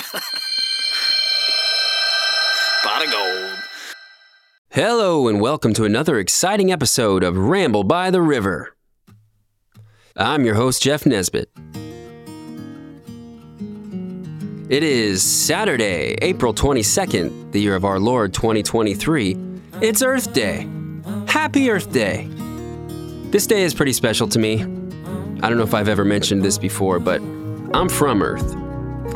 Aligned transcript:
Pot 2.82 3.04
of 3.04 3.12
gold. 3.12 3.58
Hello, 4.70 5.28
and 5.28 5.42
welcome 5.42 5.74
to 5.74 5.84
another 5.84 6.18
exciting 6.18 6.72
episode 6.72 7.22
of 7.22 7.36
Ramble 7.36 7.84
by 7.84 8.10
the 8.10 8.22
River. 8.22 8.74
I'm 10.16 10.46
your 10.46 10.54
host, 10.54 10.82
Jeff 10.82 11.04
Nesbitt. 11.04 11.50
It 14.70 14.82
is 14.82 15.22
Saturday, 15.22 16.16
April 16.22 16.54
22nd, 16.54 17.52
the 17.52 17.60
year 17.60 17.74
of 17.74 17.84
our 17.84 17.98
Lord 17.98 18.32
2023. 18.32 19.36
It's 19.82 20.00
Earth 20.02 20.32
Day. 20.32 20.66
Happy 21.26 21.70
Earth 21.70 21.92
Day. 21.92 22.26
This 23.30 23.46
day 23.46 23.64
is 23.64 23.74
pretty 23.74 23.92
special 23.92 24.26
to 24.28 24.38
me. 24.38 24.62
I 24.62 25.48
don't 25.48 25.58
know 25.58 25.64
if 25.64 25.74
I've 25.74 25.88
ever 25.88 26.06
mentioned 26.06 26.42
this 26.42 26.56
before, 26.56 27.00
but 27.00 27.20
I'm 27.74 27.90
from 27.90 28.22
Earth, 28.22 28.54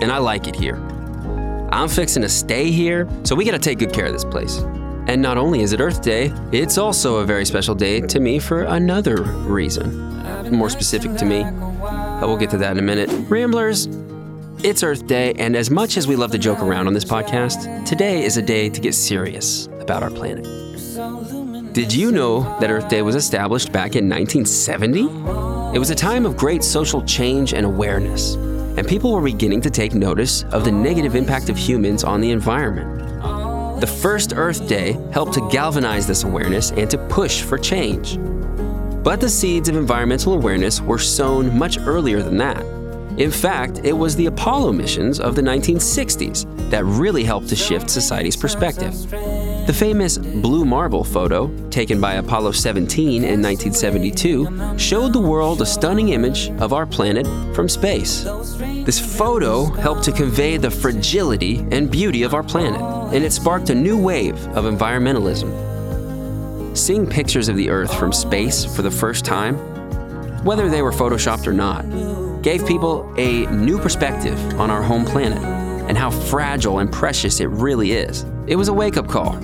and 0.02 0.10
I 0.12 0.18
like 0.18 0.46
it 0.48 0.54
here. 0.56 0.76
I'm 1.72 1.88
fixing 1.88 2.22
to 2.22 2.28
stay 2.28 2.70
here, 2.70 3.08
so 3.24 3.34
we 3.34 3.44
gotta 3.44 3.58
take 3.58 3.78
good 3.78 3.92
care 3.92 4.06
of 4.06 4.12
this 4.12 4.24
place. 4.24 4.58
And 5.06 5.20
not 5.20 5.36
only 5.36 5.60
is 5.60 5.72
it 5.72 5.80
Earth 5.80 6.02
Day, 6.02 6.32
it's 6.52 6.78
also 6.78 7.16
a 7.16 7.24
very 7.26 7.44
special 7.44 7.74
day 7.74 8.00
to 8.00 8.20
me 8.20 8.38
for 8.38 8.62
another 8.62 9.22
reason. 9.22 10.50
More 10.50 10.70
specific 10.70 11.16
to 11.16 11.24
me. 11.24 11.42
Uh, 11.42 12.20
We'll 12.26 12.36
get 12.38 12.50
to 12.50 12.58
that 12.58 12.72
in 12.72 12.78
a 12.78 12.82
minute. 12.82 13.10
Ramblers, 13.28 13.86
it's 14.62 14.82
Earth 14.82 15.06
Day, 15.06 15.34
and 15.34 15.54
as 15.56 15.70
much 15.70 15.96
as 15.98 16.06
we 16.06 16.16
love 16.16 16.30
to 16.30 16.38
joke 16.38 16.60
around 16.60 16.86
on 16.86 16.94
this 16.94 17.04
podcast, 17.04 17.84
today 17.86 18.24
is 18.24 18.36
a 18.38 18.42
day 18.42 18.70
to 18.70 18.80
get 18.80 18.94
serious 18.94 19.66
about 19.80 20.02
our 20.02 20.10
planet. 20.10 20.44
Did 21.74 21.92
you 21.92 22.12
know 22.12 22.40
that 22.60 22.70
Earth 22.70 22.88
Day 22.88 23.02
was 23.02 23.14
established 23.16 23.72
back 23.72 23.96
in 23.96 24.08
1970? 24.08 25.74
It 25.74 25.78
was 25.78 25.90
a 25.90 25.94
time 25.94 26.24
of 26.24 26.36
great 26.36 26.62
social 26.64 27.02
change 27.02 27.52
and 27.52 27.66
awareness, 27.66 28.36
and 28.76 28.86
people 28.86 29.12
were 29.12 29.22
beginning 29.22 29.60
to 29.62 29.70
take 29.70 29.94
notice 29.94 30.44
of 30.44 30.64
the 30.64 30.72
negative 30.72 31.14
impact 31.14 31.48
of 31.48 31.56
humans 31.56 32.04
on 32.04 32.20
the 32.20 32.30
environment. 32.30 33.00
The 33.80 33.86
first 33.86 34.32
Earth 34.34 34.66
Day 34.68 34.98
helped 35.12 35.34
to 35.34 35.48
galvanize 35.50 36.06
this 36.06 36.24
awareness 36.24 36.70
and 36.70 36.90
to 36.90 36.98
push 37.08 37.42
for 37.42 37.58
change. 37.58 38.18
But 39.04 39.20
the 39.20 39.28
seeds 39.28 39.68
of 39.68 39.76
environmental 39.76 40.32
awareness 40.32 40.80
were 40.80 40.98
sown 40.98 41.58
much 41.58 41.78
earlier 41.78 42.22
than 42.22 42.38
that. 42.38 42.64
In 43.18 43.30
fact, 43.30 43.80
it 43.84 43.92
was 43.92 44.16
the 44.16 44.26
Apollo 44.26 44.72
missions 44.72 45.20
of 45.20 45.36
the 45.36 45.42
1960s 45.42 46.70
that 46.70 46.84
really 46.84 47.24
helped 47.24 47.48
to 47.48 47.56
shift 47.56 47.90
society's 47.90 48.36
perspective. 48.36 48.94
The 49.66 49.72
famous 49.72 50.18
Blue 50.18 50.66
Marble 50.66 51.04
photo, 51.04 51.50
taken 51.70 51.98
by 51.98 52.14
Apollo 52.14 52.52
17 52.52 53.24
in 53.24 53.40
1972, 53.40 54.78
showed 54.78 55.14
the 55.14 55.20
world 55.20 55.62
a 55.62 55.66
stunning 55.66 56.10
image 56.10 56.50
of 56.60 56.74
our 56.74 56.84
planet 56.84 57.26
from 57.54 57.70
space. 57.70 58.24
This 58.84 59.00
photo 59.16 59.64
helped 59.64 60.02
to 60.04 60.12
convey 60.12 60.58
the 60.58 60.70
fragility 60.70 61.60
and 61.70 61.90
beauty 61.90 62.24
of 62.24 62.34
our 62.34 62.42
planet, 62.42 62.78
and 63.14 63.24
it 63.24 63.32
sparked 63.32 63.70
a 63.70 63.74
new 63.74 63.98
wave 63.98 64.36
of 64.48 64.66
environmentalism. 64.66 65.48
Seeing 66.76 67.06
pictures 67.06 67.48
of 67.48 67.56
the 67.56 67.70
Earth 67.70 67.94
from 67.94 68.12
space 68.12 68.66
for 68.66 68.82
the 68.82 68.90
first 68.90 69.24
time, 69.24 69.54
whether 70.44 70.68
they 70.68 70.82
were 70.82 70.92
photoshopped 70.92 71.46
or 71.46 71.54
not, 71.54 72.42
gave 72.42 72.66
people 72.66 73.10
a 73.16 73.46
new 73.46 73.78
perspective 73.78 74.38
on 74.60 74.70
our 74.70 74.82
home 74.82 75.06
planet 75.06 75.42
and 75.88 75.96
how 75.96 76.10
fragile 76.10 76.80
and 76.80 76.92
precious 76.92 77.40
it 77.40 77.48
really 77.48 77.92
is. 77.92 78.26
It 78.46 78.56
was 78.56 78.68
a 78.68 78.74
wake 78.74 78.98
up 78.98 79.08
call. 79.08 79.40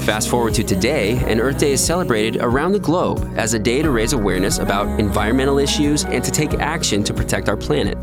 Fast 0.00 0.28
forward 0.28 0.52
to 0.54 0.62
today, 0.62 1.16
and 1.26 1.40
Earth 1.40 1.58
Day 1.58 1.72
is 1.72 1.84
celebrated 1.84 2.42
around 2.42 2.72
the 2.72 2.78
globe 2.78 3.32
as 3.36 3.54
a 3.54 3.58
day 3.58 3.80
to 3.80 3.90
raise 3.90 4.12
awareness 4.12 4.58
about 4.58 5.00
environmental 5.00 5.58
issues 5.58 6.04
and 6.04 6.22
to 6.22 6.30
take 6.30 6.52
action 6.54 7.02
to 7.04 7.14
protect 7.14 7.48
our 7.48 7.56
planet. 7.56 7.96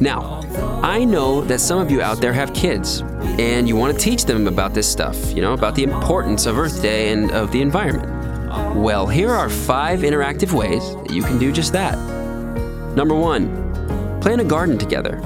Now, 0.00 0.40
I 0.82 1.04
know 1.04 1.42
that 1.42 1.60
some 1.60 1.78
of 1.78 1.90
you 1.90 2.00
out 2.00 2.22
there 2.22 2.32
have 2.32 2.54
kids 2.54 3.02
and 3.38 3.68
you 3.68 3.76
want 3.76 3.94
to 3.94 4.02
teach 4.02 4.24
them 4.24 4.46
about 4.46 4.72
this 4.72 4.90
stuff, 4.90 5.32
you 5.32 5.42
know, 5.42 5.52
about 5.52 5.74
the 5.74 5.82
importance 5.82 6.46
of 6.46 6.58
Earth 6.58 6.80
Day 6.80 7.12
and 7.12 7.30
of 7.32 7.52
the 7.52 7.60
environment. 7.60 8.74
Well, 8.74 9.06
here 9.06 9.30
are 9.30 9.50
five 9.50 10.00
interactive 10.00 10.52
ways 10.52 10.94
that 10.94 11.12
you 11.12 11.22
can 11.22 11.38
do 11.38 11.52
just 11.52 11.74
that. 11.74 11.98
Number 12.96 13.14
one, 13.14 14.20
plant 14.22 14.40
a 14.40 14.44
garden 14.44 14.78
together. 14.78 15.18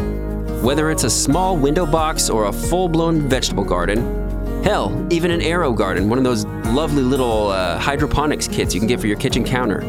Whether 0.63 0.91
it's 0.91 1.05
a 1.05 1.11
small 1.11 1.57
window 1.57 1.87
box 1.87 2.29
or 2.29 2.47
a 2.47 2.53
full 2.53 2.89
blown 2.89 3.29
vegetable 3.29 3.65
garden, 3.65 4.29
hell, 4.63 5.07
even 5.11 5.31
an 5.31 5.41
AeroGarden, 5.41 6.09
one 6.09 6.19
of 6.19 6.25
those 6.25 6.45
lovely 6.75 7.03
little 7.03 7.49
uh, 7.49 7.79
hydroponics 7.79 8.47
kits 8.47 8.75
you 8.75 8.81
can 8.81 8.87
get 8.87 9.01
for 9.01 9.07
your 9.07 9.17
kitchen 9.17 9.45
counter. 9.45 9.83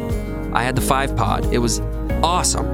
I 0.54 0.62
had 0.62 0.74
the 0.74 0.82
five 0.82 1.14
pod, 1.16 1.52
it 1.52 1.58
was 1.58 1.80
awesome. 2.22 2.66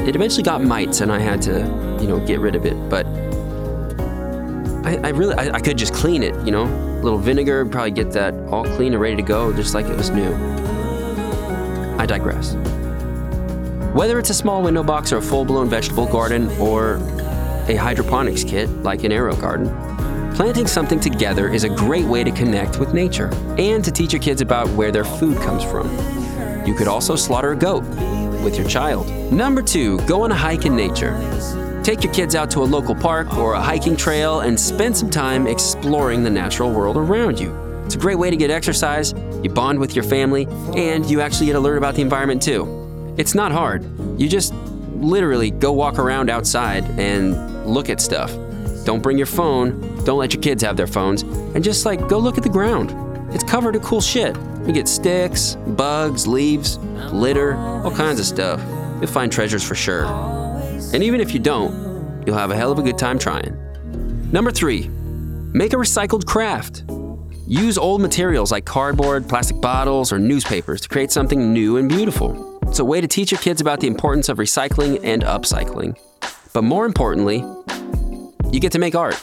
It 0.00 0.16
eventually 0.16 0.42
got 0.42 0.62
mites 0.62 1.00
and 1.00 1.12
I 1.12 1.18
had 1.18 1.42
to, 1.42 1.58
you 2.00 2.06
know, 2.08 2.24
get 2.26 2.40
rid 2.40 2.54
of 2.54 2.64
it, 2.64 2.74
but 2.88 3.06
I, 4.86 4.96
I 5.04 5.08
really, 5.10 5.34
I, 5.34 5.56
I 5.56 5.60
could 5.60 5.76
just 5.76 5.92
clean 5.92 6.22
it, 6.22 6.34
you 6.46 6.50
know, 6.50 6.64
a 6.64 7.02
little 7.02 7.18
vinegar, 7.18 7.66
probably 7.66 7.90
get 7.90 8.10
that 8.12 8.32
all 8.48 8.64
clean 8.64 8.94
and 8.94 9.02
ready 9.02 9.16
to 9.16 9.22
go, 9.22 9.52
just 9.52 9.74
like 9.74 9.86
it 9.86 9.96
was 9.96 10.08
new. 10.10 10.32
I 11.98 12.06
digress. 12.06 12.54
Whether 13.92 14.18
it's 14.18 14.30
a 14.30 14.34
small 14.34 14.62
window 14.62 14.82
box 14.82 15.12
or 15.12 15.18
a 15.18 15.22
full 15.22 15.44
blown 15.44 15.68
vegetable 15.68 16.06
garden 16.06 16.48
or 16.58 16.96
a 17.68 17.74
hydroponics 17.74 18.44
kit 18.44 18.68
like 18.82 19.04
an 19.04 19.12
AeroGarden, 19.12 19.97
planting 20.38 20.68
something 20.68 21.00
together 21.00 21.48
is 21.48 21.64
a 21.64 21.68
great 21.68 22.04
way 22.04 22.22
to 22.22 22.30
connect 22.30 22.78
with 22.78 22.94
nature 22.94 23.28
and 23.58 23.84
to 23.84 23.90
teach 23.90 24.12
your 24.12 24.22
kids 24.22 24.40
about 24.40 24.68
where 24.68 24.92
their 24.92 25.02
food 25.02 25.36
comes 25.38 25.64
from. 25.64 25.88
You 26.64 26.76
could 26.76 26.86
also 26.86 27.16
slaughter 27.16 27.50
a 27.50 27.56
goat 27.56 27.82
with 28.44 28.56
your 28.56 28.68
child. 28.68 29.10
Number 29.32 29.62
two, 29.62 29.98
go 30.06 30.22
on 30.22 30.30
a 30.30 30.36
hike 30.36 30.64
in 30.64 30.76
nature. 30.76 31.18
Take 31.82 32.04
your 32.04 32.12
kids 32.12 32.36
out 32.36 32.52
to 32.52 32.60
a 32.60 32.68
local 32.76 32.94
park 32.94 33.36
or 33.36 33.54
a 33.54 33.60
hiking 33.60 33.96
trail 33.96 34.42
and 34.42 34.60
spend 34.60 34.96
some 34.96 35.10
time 35.10 35.48
exploring 35.48 36.22
the 36.22 36.30
natural 36.30 36.70
world 36.70 36.96
around 36.96 37.40
you. 37.40 37.52
It's 37.84 37.96
a 37.96 37.98
great 37.98 38.20
way 38.20 38.30
to 38.30 38.36
get 38.36 38.48
exercise, 38.48 39.14
you 39.42 39.50
bond 39.50 39.80
with 39.80 39.96
your 39.96 40.04
family, 40.04 40.46
and 40.76 41.04
you 41.10 41.20
actually 41.20 41.46
get 41.46 41.54
to 41.54 41.60
learn 41.60 41.78
about 41.78 41.96
the 41.96 42.02
environment 42.02 42.40
too. 42.40 43.14
It's 43.18 43.34
not 43.34 43.50
hard. 43.50 43.84
You 44.20 44.28
just 44.28 44.54
literally 44.94 45.50
go 45.50 45.72
walk 45.72 45.98
around 45.98 46.30
outside 46.30 46.84
and 46.96 47.66
look 47.66 47.90
at 47.90 48.00
stuff. 48.00 48.32
Don't 48.84 49.02
bring 49.02 49.18
your 49.18 49.26
phone, 49.26 49.87
don't 50.08 50.18
let 50.18 50.32
your 50.32 50.40
kids 50.40 50.62
have 50.62 50.74
their 50.74 50.86
phones, 50.86 51.20
and 51.20 51.62
just 51.62 51.84
like 51.84 52.08
go 52.08 52.18
look 52.18 52.38
at 52.38 52.42
the 52.42 52.48
ground. 52.48 52.94
It's 53.34 53.44
covered 53.44 53.76
in 53.76 53.82
cool 53.82 54.00
shit. 54.00 54.34
You 54.66 54.72
get 54.72 54.88
sticks, 54.88 55.54
bugs, 55.76 56.26
leaves, 56.26 56.78
litter, 57.12 57.56
all 57.56 57.90
kinds 57.90 58.18
of 58.18 58.24
stuff. 58.24 58.58
You'll 59.02 59.08
find 59.08 59.30
treasures 59.30 59.62
for 59.62 59.74
sure. 59.74 60.06
And 60.94 61.02
even 61.02 61.20
if 61.20 61.34
you 61.34 61.38
don't, 61.38 62.24
you'll 62.26 62.38
have 62.38 62.50
a 62.50 62.56
hell 62.56 62.72
of 62.72 62.78
a 62.78 62.82
good 62.82 62.96
time 62.96 63.18
trying. 63.18 63.54
Number 64.32 64.50
three, 64.50 64.88
make 64.88 65.74
a 65.74 65.76
recycled 65.76 66.24
craft. 66.24 66.84
Use 67.46 67.76
old 67.76 68.00
materials 68.00 68.50
like 68.50 68.64
cardboard, 68.64 69.28
plastic 69.28 69.60
bottles, 69.60 70.10
or 70.10 70.18
newspapers 70.18 70.80
to 70.80 70.88
create 70.88 71.12
something 71.12 71.52
new 71.52 71.76
and 71.76 71.86
beautiful. 71.86 72.58
It's 72.62 72.78
a 72.78 72.84
way 72.86 73.02
to 73.02 73.08
teach 73.08 73.30
your 73.30 73.40
kids 73.42 73.60
about 73.60 73.80
the 73.80 73.88
importance 73.88 74.30
of 74.30 74.38
recycling 74.38 75.00
and 75.04 75.22
upcycling. 75.22 75.98
But 76.54 76.64
more 76.64 76.86
importantly, 76.86 77.44
you 78.50 78.58
get 78.58 78.72
to 78.72 78.78
make 78.78 78.94
art, 78.94 79.22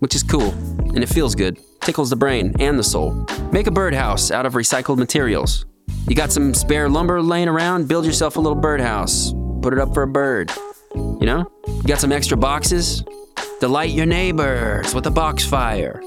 which 0.00 0.14
is 0.14 0.22
cool 0.22 0.50
and 0.94 1.02
it 1.02 1.08
feels 1.08 1.34
good. 1.34 1.58
Tickles 1.80 2.10
the 2.10 2.16
brain 2.16 2.54
and 2.58 2.78
the 2.78 2.84
soul. 2.84 3.26
Make 3.52 3.66
a 3.66 3.70
birdhouse 3.70 4.30
out 4.30 4.44
of 4.44 4.54
recycled 4.54 4.98
materials. 4.98 5.64
You 6.08 6.16
got 6.16 6.32
some 6.32 6.52
spare 6.52 6.88
lumber 6.88 7.22
laying 7.22 7.48
around, 7.48 7.88
build 7.88 8.04
yourself 8.04 8.36
a 8.36 8.40
little 8.40 8.58
birdhouse. 8.58 9.32
Put 9.62 9.72
it 9.72 9.78
up 9.78 9.94
for 9.94 10.02
a 10.02 10.08
bird. 10.08 10.50
You 10.94 11.26
know? 11.26 11.50
You 11.66 11.82
got 11.84 12.00
some 12.00 12.12
extra 12.12 12.36
boxes? 12.36 13.04
Delight 13.60 13.90
your 13.90 14.06
neighbors 14.06 14.94
with 14.94 15.06
a 15.06 15.10
box 15.10 15.44
fire. 15.44 16.02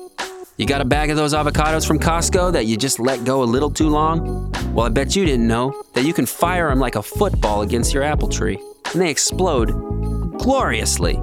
You 0.58 0.68
got 0.68 0.82
a 0.82 0.86
bag 0.86 1.10
of 1.10 1.18
those 1.18 1.34
avocados 1.34 1.88
from 1.88 2.00
Costco 2.00 2.52
that 2.54 2.66
you 2.66 2.78
just 2.78 3.00
let 3.00 3.24
go 3.24 3.44
a 3.44 3.46
little 3.46 3.72
too 3.72 3.90
long? 3.90 4.52
Well, 4.74 4.86
I 4.86 4.90
bet 4.90 5.16
you 5.16 5.26
didn't 5.26 5.48
know 5.48 5.84
that 5.94 6.04
you 6.04 6.14
can 6.14 6.26
fire 6.26 6.70
them 6.70 6.80
like 6.80 6.96
a 6.96 7.02
football 7.02 7.62
against 7.62 7.94
your 7.94 8.04
apple 8.04 8.28
tree, 8.28 8.60
and 8.92 9.02
they 9.02 9.10
explode 9.10 9.70
gloriously. 10.40 11.20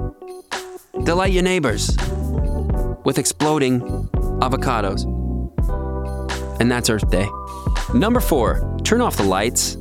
Delight 1.03 1.31
your 1.31 1.43
neighbors 1.43 1.95
with 3.03 3.17
exploding 3.17 3.81
avocados. 4.41 5.05
And 6.59 6.71
that's 6.71 6.89
Earth 6.89 7.09
Day. 7.09 7.27
Number 7.93 8.19
four, 8.19 8.77
turn 8.83 9.01
off 9.01 9.17
the 9.17 9.23
lights. 9.23 9.77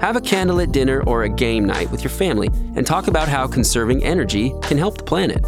Have 0.00 0.16
a 0.16 0.20
candlelit 0.20 0.70
dinner 0.70 1.02
or 1.04 1.24
a 1.24 1.28
game 1.28 1.66
night 1.66 1.90
with 1.90 2.02
your 2.02 2.10
family 2.10 2.48
and 2.76 2.86
talk 2.86 3.08
about 3.08 3.28
how 3.28 3.48
conserving 3.48 4.04
energy 4.04 4.52
can 4.62 4.78
help 4.78 4.98
the 4.98 5.04
planet. 5.04 5.40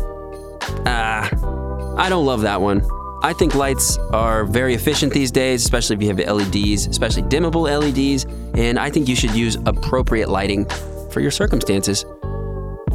Ah, 0.86 1.28
I 1.96 2.08
don't 2.08 2.26
love 2.26 2.40
that 2.42 2.60
one. 2.60 2.82
I 3.22 3.34
think 3.34 3.54
lights 3.54 3.98
are 4.12 4.44
very 4.44 4.74
efficient 4.74 5.12
these 5.12 5.30
days, 5.30 5.62
especially 5.62 5.96
if 5.96 6.02
you 6.02 6.08
have 6.08 6.18
LEDs, 6.18 6.86
especially 6.86 7.22
dimmable 7.24 7.68
LEDs, 7.68 8.24
and 8.54 8.78
I 8.78 8.90
think 8.90 9.08
you 9.08 9.14
should 9.14 9.32
use 9.32 9.56
appropriate 9.66 10.30
lighting 10.30 10.66
for 11.12 11.20
your 11.20 11.30
circumstances. 11.30 12.06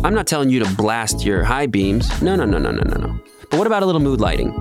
I'm 0.04 0.16
not 0.16 0.26
telling 0.26 0.50
you 0.50 0.60
to 0.64 0.76
blast 0.76 1.24
your 1.24 1.44
high 1.44 1.68
beams. 1.68 2.22
No, 2.22 2.36
no, 2.36 2.46
no, 2.46 2.58
no, 2.58 2.72
no, 2.72 2.82
no, 2.82 3.08
no. 3.08 3.15
But 3.50 3.58
what 3.58 3.68
about 3.68 3.84
a 3.84 3.86
little 3.86 4.02
mood 4.02 4.20
lighting? 4.20 4.52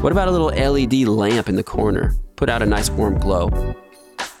What 0.00 0.12
about 0.12 0.28
a 0.28 0.30
little 0.30 0.48
LED 0.48 1.08
lamp 1.08 1.48
in 1.48 1.56
the 1.56 1.62
corner? 1.62 2.14
Put 2.36 2.48
out 2.50 2.62
a 2.62 2.66
nice 2.66 2.90
warm 2.90 3.18
glow. 3.18 3.48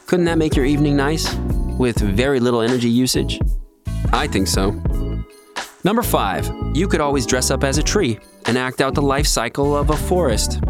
Couldn't 0.06 0.26
that 0.26 0.38
make 0.38 0.56
your 0.56 0.64
evening 0.64 0.96
nice 0.96 1.34
with 1.78 1.98
very 1.98 2.40
little 2.40 2.60
energy 2.60 2.88
usage? 2.88 3.40
I 4.12 4.26
think 4.26 4.48
so. 4.48 4.72
Number 5.84 6.02
five, 6.02 6.50
you 6.74 6.88
could 6.88 7.00
always 7.00 7.26
dress 7.26 7.50
up 7.50 7.64
as 7.64 7.78
a 7.78 7.82
tree 7.82 8.18
and 8.46 8.58
act 8.58 8.80
out 8.80 8.94
the 8.94 9.02
life 9.02 9.26
cycle 9.26 9.76
of 9.76 9.90
a 9.90 9.96
forest. 9.96 10.60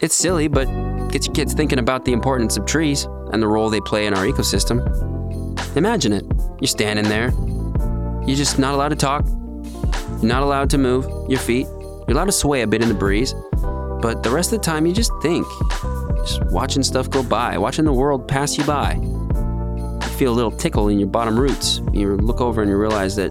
It's 0.00 0.14
silly, 0.14 0.48
but 0.48 0.66
gets 1.10 1.26
your 1.26 1.34
kids 1.34 1.52
thinking 1.52 1.78
about 1.78 2.04
the 2.04 2.12
importance 2.12 2.56
of 2.56 2.64
trees 2.64 3.06
and 3.32 3.42
the 3.42 3.48
role 3.48 3.70
they 3.70 3.80
play 3.80 4.06
in 4.06 4.14
our 4.14 4.24
ecosystem. 4.24 4.80
Imagine 5.76 6.12
it. 6.12 6.24
You're 6.60 6.68
standing 6.68 7.08
there. 7.08 7.30
You're 8.26 8.36
just 8.36 8.58
not 8.58 8.74
allowed 8.74 8.90
to 8.90 8.96
talk. 8.96 9.26
You're 9.26 10.28
not 10.28 10.42
allowed 10.42 10.70
to 10.70 10.78
move 10.78 11.06
your 11.28 11.38
feet. 11.38 11.66
You're 12.10 12.16
allowed 12.16 12.24
to 12.24 12.32
sway 12.32 12.62
a 12.62 12.66
bit 12.66 12.82
in 12.82 12.88
the 12.88 12.94
breeze. 12.94 13.36
But 14.02 14.24
the 14.24 14.30
rest 14.30 14.52
of 14.52 14.58
the 14.58 14.64
time, 14.64 14.84
you 14.84 14.92
just 14.92 15.12
think. 15.22 15.46
Just 16.16 16.42
watching 16.46 16.82
stuff 16.82 17.08
go 17.08 17.22
by, 17.22 17.56
watching 17.56 17.84
the 17.84 17.92
world 17.92 18.26
pass 18.26 18.58
you 18.58 18.64
by. 18.64 18.94
You 18.94 20.16
feel 20.18 20.32
a 20.32 20.34
little 20.34 20.50
tickle 20.50 20.88
in 20.88 20.98
your 20.98 21.06
bottom 21.06 21.38
roots. 21.38 21.80
You 21.92 22.16
look 22.16 22.40
over 22.40 22.62
and 22.62 22.68
you 22.68 22.76
realize 22.76 23.14
that 23.14 23.30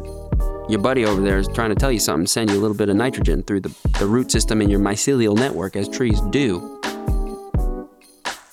your 0.69 0.79
buddy 0.79 1.05
over 1.05 1.19
there 1.19 1.37
is 1.39 1.49
trying 1.49 1.71
to 1.71 1.75
tell 1.75 1.91
you 1.91 1.99
something, 1.99 2.25
send 2.25 2.51
you 2.51 2.57
a 2.57 2.61
little 2.61 2.77
bit 2.77 2.87
of 2.87 2.95
nitrogen 2.95 3.43
through 3.43 3.59
the, 3.59 3.75
the 3.99 4.05
root 4.05 4.31
system 4.31 4.61
in 4.61 4.69
your 4.69 4.79
mycelial 4.79 5.35
network 5.35 5.75
as 5.75 5.89
trees 5.89 6.21
do. 6.29 6.79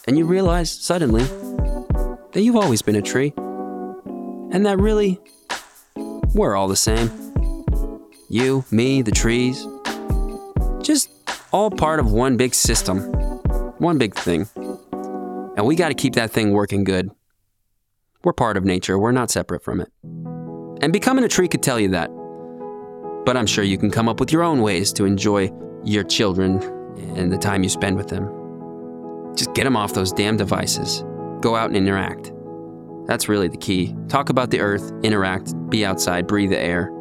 And 0.08 0.18
you 0.18 0.26
realize 0.26 0.72
suddenly 0.72 1.22
that 2.32 2.42
you've 2.42 2.56
always 2.56 2.82
been 2.82 2.96
a 2.96 3.00
tree. 3.00 3.32
And 3.36 4.66
that 4.66 4.80
really, 4.80 5.20
we're 6.34 6.56
all 6.56 6.66
the 6.66 6.74
same. 6.74 7.12
You, 8.28 8.64
me, 8.72 9.02
the 9.02 9.12
trees. 9.12 9.64
Just 10.86 11.10
all 11.50 11.68
part 11.68 11.98
of 11.98 12.12
one 12.12 12.36
big 12.36 12.54
system, 12.54 13.00
one 13.78 13.98
big 13.98 14.14
thing. 14.14 14.48
And 15.56 15.66
we 15.66 15.74
got 15.74 15.88
to 15.88 15.94
keep 15.94 16.14
that 16.14 16.30
thing 16.30 16.52
working 16.52 16.84
good. 16.84 17.10
We're 18.22 18.32
part 18.32 18.56
of 18.56 18.64
nature, 18.64 18.96
we're 18.96 19.10
not 19.10 19.28
separate 19.28 19.64
from 19.64 19.80
it. 19.80 19.90
And 20.80 20.92
becoming 20.92 21.24
a 21.24 21.28
tree 21.28 21.48
could 21.48 21.64
tell 21.64 21.80
you 21.80 21.88
that. 21.88 22.08
But 23.26 23.36
I'm 23.36 23.46
sure 23.46 23.64
you 23.64 23.76
can 23.78 23.90
come 23.90 24.08
up 24.08 24.20
with 24.20 24.30
your 24.30 24.44
own 24.44 24.62
ways 24.62 24.92
to 24.92 25.06
enjoy 25.06 25.50
your 25.82 26.04
children 26.04 26.62
and 27.16 27.32
the 27.32 27.38
time 27.38 27.64
you 27.64 27.68
spend 27.68 27.96
with 27.96 28.06
them. 28.06 29.34
Just 29.34 29.54
get 29.54 29.64
them 29.64 29.76
off 29.76 29.92
those 29.92 30.12
damn 30.12 30.36
devices. 30.36 31.02
Go 31.40 31.56
out 31.56 31.66
and 31.66 31.76
interact. 31.76 32.32
That's 33.06 33.28
really 33.28 33.48
the 33.48 33.56
key. 33.56 33.96
Talk 34.06 34.28
about 34.28 34.52
the 34.52 34.60
earth, 34.60 34.92
interact, 35.02 35.52
be 35.68 35.84
outside, 35.84 36.28
breathe 36.28 36.50
the 36.50 36.60
air. 36.60 36.92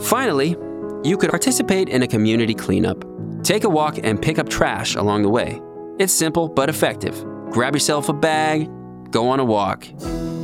Finally, 0.00 0.56
you 1.04 1.18
could 1.18 1.28
participate 1.28 1.90
in 1.90 2.02
a 2.02 2.06
community 2.06 2.54
cleanup. 2.54 3.04
Take 3.44 3.62
a 3.62 3.68
walk 3.68 3.98
and 4.02 4.20
pick 4.20 4.40
up 4.40 4.48
trash 4.48 4.96
along 4.96 5.22
the 5.22 5.28
way. 5.28 5.60
It's 6.00 6.12
simple 6.12 6.48
but 6.48 6.68
effective. 6.68 7.24
Grab 7.50 7.74
yourself 7.74 8.08
a 8.08 8.12
bag, 8.12 8.68
go 9.12 9.28
on 9.28 9.38
a 9.38 9.44
walk. 9.44 9.86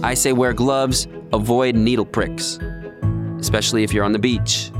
I 0.05 0.14
say 0.14 0.32
wear 0.32 0.52
gloves, 0.52 1.08
avoid 1.32 1.75
needle 1.75 2.06
pricks 2.06 2.61
especially 3.41 3.82
if 3.82 3.93
you're 3.93 4.05
on 4.05 4.12
the 4.12 4.19
beach. 4.19 4.70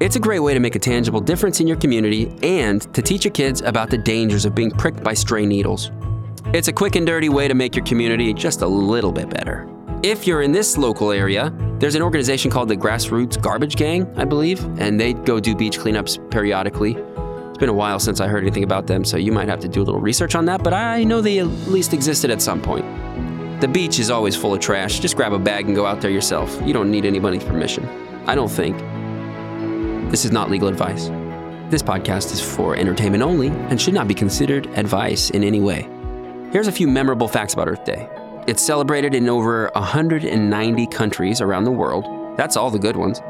It's 0.00 0.16
a 0.16 0.20
great 0.20 0.40
way 0.40 0.54
to 0.54 0.60
make 0.60 0.74
a 0.74 0.78
tangible 0.78 1.20
difference 1.20 1.60
in 1.60 1.66
your 1.66 1.76
community 1.76 2.34
and 2.42 2.82
to 2.94 3.02
teach 3.02 3.24
your 3.24 3.32
kids 3.32 3.60
about 3.60 3.90
the 3.90 3.98
dangers 3.98 4.44
of 4.44 4.54
being 4.54 4.70
pricked 4.70 5.02
by 5.02 5.14
stray 5.14 5.46
needles. 5.46 5.90
It's 6.46 6.68
a 6.68 6.72
quick 6.72 6.96
and 6.96 7.06
dirty 7.06 7.28
way 7.28 7.48
to 7.48 7.54
make 7.54 7.76
your 7.76 7.84
community 7.84 8.32
just 8.34 8.62
a 8.62 8.66
little 8.66 9.12
bit 9.12 9.30
better. 9.30 9.68
If 10.02 10.26
you're 10.26 10.42
in 10.42 10.50
this 10.50 10.76
local 10.76 11.12
area, 11.12 11.54
there's 11.78 11.94
an 11.94 12.02
organization 12.02 12.50
called 12.50 12.68
the 12.68 12.76
Grassroots 12.76 13.40
Garbage 13.40 13.76
Gang, 13.76 14.12
I 14.16 14.24
believe, 14.24 14.64
and 14.80 14.98
they 14.98 15.12
go 15.12 15.38
do 15.38 15.54
beach 15.54 15.78
cleanups 15.78 16.30
periodically. 16.30 16.94
It's 17.62 17.68
been 17.68 17.76
a 17.76 17.78
while 17.78 18.00
since 18.00 18.20
I 18.20 18.26
heard 18.26 18.42
anything 18.42 18.64
about 18.64 18.88
them, 18.88 19.04
so 19.04 19.16
you 19.16 19.30
might 19.30 19.46
have 19.46 19.60
to 19.60 19.68
do 19.68 19.82
a 19.82 19.84
little 19.84 20.00
research 20.00 20.34
on 20.34 20.46
that, 20.46 20.64
but 20.64 20.74
I 20.74 21.04
know 21.04 21.20
they 21.20 21.38
at 21.38 21.46
least 21.46 21.94
existed 21.94 22.28
at 22.28 22.42
some 22.42 22.60
point. 22.60 22.84
The 23.60 23.68
beach 23.68 24.00
is 24.00 24.10
always 24.10 24.34
full 24.34 24.52
of 24.52 24.58
trash. 24.58 24.98
Just 24.98 25.14
grab 25.14 25.32
a 25.32 25.38
bag 25.38 25.66
and 25.66 25.76
go 25.76 25.86
out 25.86 26.00
there 26.00 26.10
yourself. 26.10 26.60
You 26.64 26.72
don't 26.72 26.90
need 26.90 27.04
anybody's 27.04 27.44
permission. 27.44 27.86
I 28.26 28.34
don't 28.34 28.50
think. 28.50 28.76
This 30.10 30.24
is 30.24 30.32
not 30.32 30.50
legal 30.50 30.66
advice. 30.66 31.06
This 31.70 31.84
podcast 31.84 32.32
is 32.32 32.40
for 32.40 32.74
entertainment 32.74 33.22
only 33.22 33.46
and 33.46 33.80
should 33.80 33.94
not 33.94 34.08
be 34.08 34.14
considered 34.14 34.66
advice 34.76 35.30
in 35.30 35.44
any 35.44 35.60
way. 35.60 35.88
Here's 36.50 36.66
a 36.66 36.72
few 36.72 36.88
memorable 36.88 37.28
facts 37.28 37.54
about 37.54 37.68
Earth 37.68 37.84
Day. 37.84 38.08
It's 38.48 38.60
celebrated 38.60 39.14
in 39.14 39.28
over 39.28 39.70
190 39.76 40.86
countries 40.88 41.40
around 41.40 41.62
the 41.62 41.70
world. 41.70 42.36
That's 42.36 42.56
all 42.56 42.72
the 42.72 42.80
good 42.80 42.96
ones. 42.96 43.20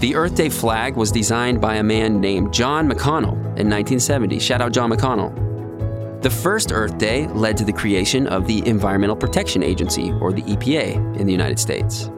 The 0.00 0.14
Earth 0.14 0.34
Day 0.34 0.48
flag 0.48 0.96
was 0.96 1.12
designed 1.12 1.60
by 1.60 1.76
a 1.76 1.82
man 1.82 2.20
named 2.20 2.52
John 2.54 2.88
McConnell 2.88 3.34
in 3.34 3.68
1970. 3.68 4.38
Shout 4.38 4.60
out 4.60 4.72
John 4.72 4.90
McConnell. 4.90 6.22
The 6.22 6.30
first 6.30 6.72
Earth 6.72 6.98
Day 6.98 7.26
led 7.28 7.56
to 7.58 7.64
the 7.64 7.72
creation 7.72 8.26
of 8.26 8.46
the 8.46 8.66
Environmental 8.66 9.14
Protection 9.14 9.62
Agency, 9.62 10.10
or 10.20 10.32
the 10.32 10.42
EPA, 10.42 11.16
in 11.16 11.26
the 11.26 11.32
United 11.32 11.58
States. 11.58 12.10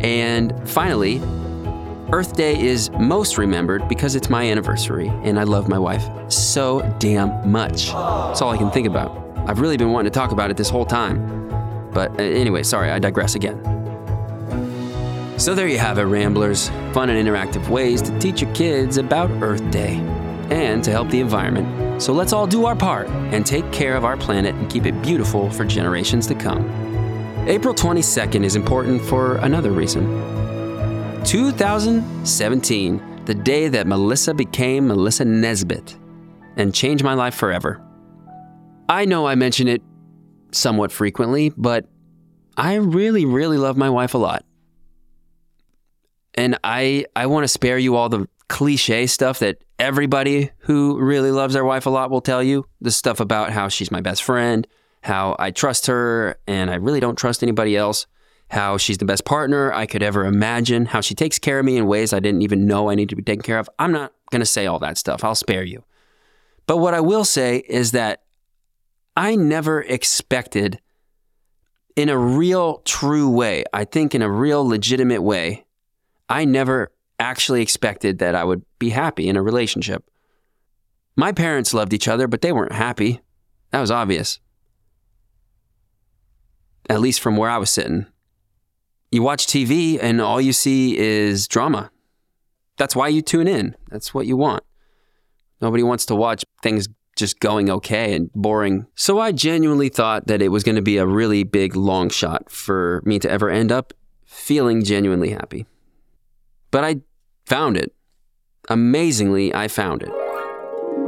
And 0.00 0.52
finally, 0.68 1.20
Earth 2.12 2.34
Day 2.34 2.58
is 2.60 2.90
most 2.92 3.36
remembered 3.36 3.88
because 3.88 4.14
it's 4.14 4.30
my 4.30 4.48
anniversary 4.50 5.08
and 5.08 5.38
I 5.38 5.42
love 5.42 5.68
my 5.68 5.78
wife 5.78 6.08
so 6.28 6.80
damn 6.98 7.50
much. 7.50 7.86
That's 7.86 8.40
all 8.40 8.50
I 8.50 8.56
can 8.56 8.70
think 8.70 8.86
about. 8.86 9.16
I've 9.46 9.60
really 9.60 9.76
been 9.76 9.92
wanting 9.92 10.10
to 10.10 10.18
talk 10.18 10.32
about 10.32 10.50
it 10.50 10.56
this 10.56 10.70
whole 10.70 10.86
time. 10.86 11.90
But 11.92 12.12
uh, 12.12 12.22
anyway, 12.22 12.62
sorry, 12.62 12.90
I 12.90 12.98
digress 12.98 13.34
again. 13.34 13.75
So 15.38 15.54
there 15.54 15.68
you 15.68 15.78
have 15.78 15.98
it, 15.98 16.04
Ramblers. 16.04 16.68
Fun 16.92 17.10
and 17.10 17.28
interactive 17.28 17.68
ways 17.68 18.00
to 18.02 18.18
teach 18.18 18.40
your 18.40 18.52
kids 18.54 18.96
about 18.96 19.30
Earth 19.42 19.70
Day 19.70 19.96
and 20.50 20.82
to 20.84 20.90
help 20.90 21.10
the 21.10 21.20
environment 21.20 21.86
so 21.98 22.12
let's 22.12 22.32
all 22.32 22.46
do 22.46 22.66
our 22.66 22.76
part 22.76 23.08
and 23.08 23.44
take 23.44 23.70
care 23.72 23.96
of 23.96 24.04
our 24.04 24.16
planet 24.16 24.54
and 24.54 24.70
keep 24.70 24.86
it 24.86 25.00
beautiful 25.02 25.50
for 25.50 25.64
generations 25.64 26.26
to 26.26 26.34
come. 26.34 26.68
April 27.48 27.74
22nd 27.74 28.44
is 28.44 28.56
important 28.56 29.00
for 29.00 29.36
another 29.36 29.70
reason. 29.70 30.04
2017, 31.24 33.24
the 33.24 33.34
day 33.34 33.68
that 33.68 33.86
Melissa 33.86 34.34
became 34.34 34.88
Melissa 34.88 35.24
Nesbitt 35.24 35.96
and 36.56 36.74
changed 36.74 37.02
my 37.02 37.14
life 37.14 37.34
forever. 37.34 37.80
I 38.88 39.04
know 39.04 39.26
I 39.26 39.34
mention 39.34 39.68
it 39.68 39.82
somewhat 40.52 40.92
frequently, 40.92 41.52
but 41.56 41.86
I 42.56 42.74
really, 42.74 43.24
really 43.24 43.58
love 43.58 43.76
my 43.76 43.90
wife 43.90 44.14
a 44.14 44.18
lot. 44.18 44.44
And 46.36 46.58
I, 46.62 47.06
I 47.14 47.26
want 47.26 47.44
to 47.44 47.48
spare 47.48 47.78
you 47.78 47.96
all 47.96 48.08
the 48.08 48.28
cliche 48.48 49.06
stuff 49.06 49.38
that 49.40 49.58
everybody 49.78 50.50
who 50.58 50.98
really 50.98 51.30
loves 51.30 51.54
their 51.54 51.64
wife 51.64 51.86
a 51.86 51.90
lot 51.90 52.10
will 52.10 52.20
tell 52.20 52.42
you. 52.42 52.66
The 52.80 52.90
stuff 52.90 53.20
about 53.20 53.50
how 53.50 53.68
she's 53.68 53.90
my 53.90 54.00
best 54.00 54.22
friend, 54.22 54.66
how 55.02 55.36
I 55.38 55.50
trust 55.50 55.86
her 55.86 56.38
and 56.46 56.70
I 56.70 56.76
really 56.76 57.00
don't 57.00 57.16
trust 57.16 57.42
anybody 57.42 57.76
else, 57.76 58.06
how 58.50 58.76
she's 58.76 58.98
the 58.98 59.04
best 59.04 59.24
partner 59.24 59.72
I 59.72 59.86
could 59.86 60.02
ever 60.02 60.24
imagine, 60.24 60.86
how 60.86 61.00
she 61.00 61.14
takes 61.14 61.38
care 61.38 61.58
of 61.58 61.64
me 61.64 61.76
in 61.76 61.86
ways 61.86 62.12
I 62.12 62.20
didn't 62.20 62.42
even 62.42 62.66
know 62.66 62.90
I 62.90 62.94
need 62.94 63.08
to 63.08 63.16
be 63.16 63.22
taken 63.22 63.42
care 63.42 63.58
of. 63.58 63.68
I'm 63.78 63.92
not 63.92 64.12
going 64.30 64.40
to 64.40 64.46
say 64.46 64.66
all 64.66 64.78
that 64.80 64.98
stuff. 64.98 65.24
I'll 65.24 65.34
spare 65.34 65.64
you. 65.64 65.84
But 66.66 66.78
what 66.78 66.94
I 66.94 67.00
will 67.00 67.24
say 67.24 67.58
is 67.68 67.92
that 67.92 68.22
I 69.16 69.34
never 69.34 69.82
expected, 69.82 70.80
in 71.96 72.08
a 72.08 72.18
real, 72.18 72.82
true 72.84 73.30
way, 73.30 73.64
I 73.72 73.84
think 73.84 74.14
in 74.14 74.22
a 74.22 74.30
real, 74.30 74.66
legitimate 74.66 75.22
way, 75.22 75.65
I 76.28 76.44
never 76.44 76.92
actually 77.18 77.62
expected 77.62 78.18
that 78.18 78.34
I 78.34 78.44
would 78.44 78.64
be 78.78 78.90
happy 78.90 79.28
in 79.28 79.36
a 79.36 79.42
relationship. 79.42 80.04
My 81.16 81.32
parents 81.32 81.72
loved 81.72 81.92
each 81.92 82.08
other, 82.08 82.26
but 82.28 82.42
they 82.42 82.52
weren't 82.52 82.72
happy. 82.72 83.20
That 83.70 83.80
was 83.80 83.90
obvious. 83.90 84.38
At 86.90 87.00
least 87.00 87.20
from 87.20 87.36
where 87.36 87.50
I 87.50 87.58
was 87.58 87.70
sitting. 87.70 88.06
You 89.10 89.22
watch 89.22 89.46
TV 89.46 89.98
and 90.00 90.20
all 90.20 90.40
you 90.40 90.52
see 90.52 90.98
is 90.98 91.48
drama. 91.48 91.90
That's 92.76 92.94
why 92.94 93.08
you 93.08 93.22
tune 93.22 93.48
in. 93.48 93.74
That's 93.90 94.12
what 94.12 94.26
you 94.26 94.36
want. 94.36 94.62
Nobody 95.60 95.82
wants 95.82 96.04
to 96.06 96.14
watch 96.14 96.44
things 96.62 96.88
just 97.16 97.40
going 97.40 97.70
okay 97.70 98.14
and 98.14 98.30
boring. 98.34 98.86
So 98.94 99.18
I 99.18 99.32
genuinely 99.32 99.88
thought 99.88 100.26
that 100.26 100.42
it 100.42 100.48
was 100.48 100.62
going 100.62 100.76
to 100.76 100.82
be 100.82 100.98
a 100.98 101.06
really 101.06 101.44
big 101.44 101.74
long 101.74 102.10
shot 102.10 102.50
for 102.50 103.00
me 103.06 103.18
to 103.20 103.30
ever 103.30 103.48
end 103.48 103.72
up 103.72 103.94
feeling 104.26 104.84
genuinely 104.84 105.30
happy. 105.30 105.66
But 106.70 106.84
I 106.84 107.00
found 107.46 107.76
it. 107.76 107.92
Amazingly, 108.68 109.54
I 109.54 109.68
found 109.68 110.02
it. 110.02 110.10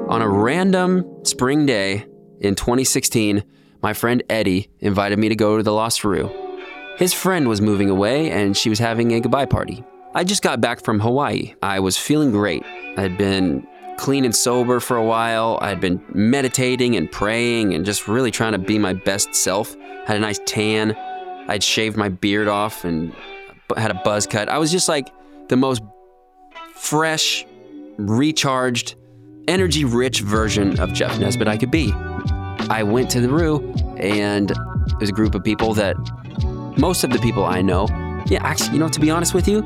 On 0.09 0.23
a 0.23 0.29
random 0.29 1.05
spring 1.25 1.67
day 1.67 2.07
in 2.41 2.55
2016, 2.55 3.43
my 3.83 3.93
friend 3.93 4.23
Eddie 4.31 4.71
invited 4.81 5.19
me 5.19 5.29
to 5.29 5.37
go 5.37 5.57
to 5.57 5.63
the 5.63 5.73
Lost 5.73 6.05
Roo. 6.05 6.31
His 6.97 7.13
friend 7.13 7.49
was 7.49 7.61
moving 7.61 7.91
away 7.91 8.31
and 8.31 8.57
she 8.57 8.69
was 8.69 8.79
having 8.79 9.13
a 9.13 9.21
goodbye 9.21 9.47
party. 9.47 9.85
I 10.15 10.25
just 10.25 10.43
got 10.43 10.61
back 10.61 10.83
from 10.83 10.99
Hawaii. 10.99 11.55
I 11.63 11.81
was 11.81 11.97
feeling 11.97 12.33
great. 12.33 12.65
I 12.97 13.03
had 13.03 13.19
been 13.19 13.67
clean 13.99 14.25
and 14.25 14.35
sober 14.35 14.81
for 14.81 14.97
a 14.97 15.05
while. 15.05 15.59
I 15.61 15.69
had 15.69 15.81
been 15.81 16.03
meditating 16.09 16.97
and 16.97 17.11
praying 17.11 17.75
and 17.75 17.85
just 17.85 18.09
really 18.09 18.31
trying 18.31 18.53
to 18.53 18.59
be 18.59 18.79
my 18.79 18.95
best 18.95 19.35
self. 19.35 19.77
Had 20.07 20.17
a 20.17 20.21
nice 20.21 20.41
tan. 20.47 20.97
I'd 21.49 21.63
shaved 21.63 21.97
my 21.97 22.09
beard 22.09 22.49
off 22.49 22.85
and 22.85 23.15
had 23.77 23.91
a 23.91 24.01
buzz 24.05 24.27
cut. 24.27 24.49
I 24.49 24.59
was 24.59 24.73
just 24.73 24.89
like 24.89 25.09
the 25.49 25.57
most 25.57 25.83
fresh, 26.75 27.47
recharged, 27.97 28.97
energy 29.49 29.85
rich 29.85 30.21
version 30.21 30.79
of 30.79 30.93
Jeff 30.93 31.19
Nesbitt 31.19 31.49
I 31.49 31.57
could 31.57 31.71
be. 31.71 31.93
I 32.71 32.83
went 32.83 33.11
to 33.11 33.21
the 33.21 33.29
Roo, 33.29 33.73
and 33.97 34.53
there's 34.99 35.09
a 35.09 35.13
group 35.13 35.35
of 35.35 35.43
people 35.43 35.75
that 35.75 35.97
most 36.79 37.03
of 37.03 37.11
the 37.11 37.19
people 37.19 37.45
I 37.45 37.63
know, 37.63 37.87
yeah, 38.27 38.41
actually, 38.43 38.75
you 38.75 38.79
know, 38.79 38.89
to 38.89 39.01
be 39.01 39.11
honest 39.11 39.35
with 39.35 39.49
you, 39.49 39.63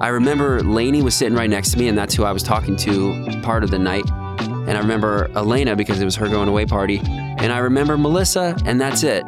I 0.00 0.08
remember 0.08 0.62
Lainey 0.62 1.02
was 1.02 1.14
sitting 1.14 1.36
right 1.36 1.50
next 1.50 1.72
to 1.72 1.78
me, 1.78 1.88
and 1.88 1.96
that's 1.96 2.14
who 2.14 2.24
I 2.24 2.32
was 2.32 2.42
talking 2.42 2.76
to 2.76 3.40
part 3.42 3.62
of 3.62 3.70
the 3.70 3.78
night. 3.78 4.08
And 4.40 4.70
I 4.70 4.78
remember 4.78 5.30
Elena 5.36 5.76
because 5.76 6.00
it 6.00 6.04
was 6.04 6.16
her 6.16 6.28
going 6.28 6.48
away 6.48 6.64
party. 6.64 7.00
And 7.04 7.52
I 7.52 7.58
remember 7.58 7.98
Melissa, 7.98 8.56
and 8.64 8.80
that's 8.80 9.02
it. 9.02 9.24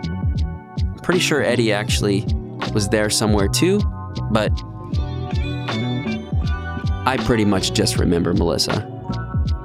Pretty 1.03 1.21
sure 1.21 1.43
Eddie 1.43 1.73
actually 1.73 2.27
was 2.73 2.89
there 2.89 3.11
somewhere 3.11 3.49
too, 3.49 3.81
but 4.31 4.51
I 7.05 7.17
pretty 7.19 7.45
much 7.45 7.73
just 7.73 7.99
remember 7.99 8.33
Melissa. 8.33 8.89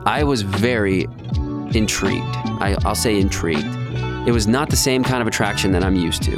I 0.05 0.23
was 0.23 0.41
very 0.41 1.07
intrigued. 1.75 2.35
I, 2.59 2.77
will 2.83 2.95
say 2.95 3.19
intrigued. 3.19 3.67
It 4.27 4.31
was 4.31 4.47
not 4.47 4.69
the 4.69 4.75
same 4.75 5.03
kind 5.03 5.21
of 5.21 5.27
attraction 5.27 5.71
that 5.73 5.83
I'm 5.83 5.95
used 5.95 6.23
to 6.23 6.37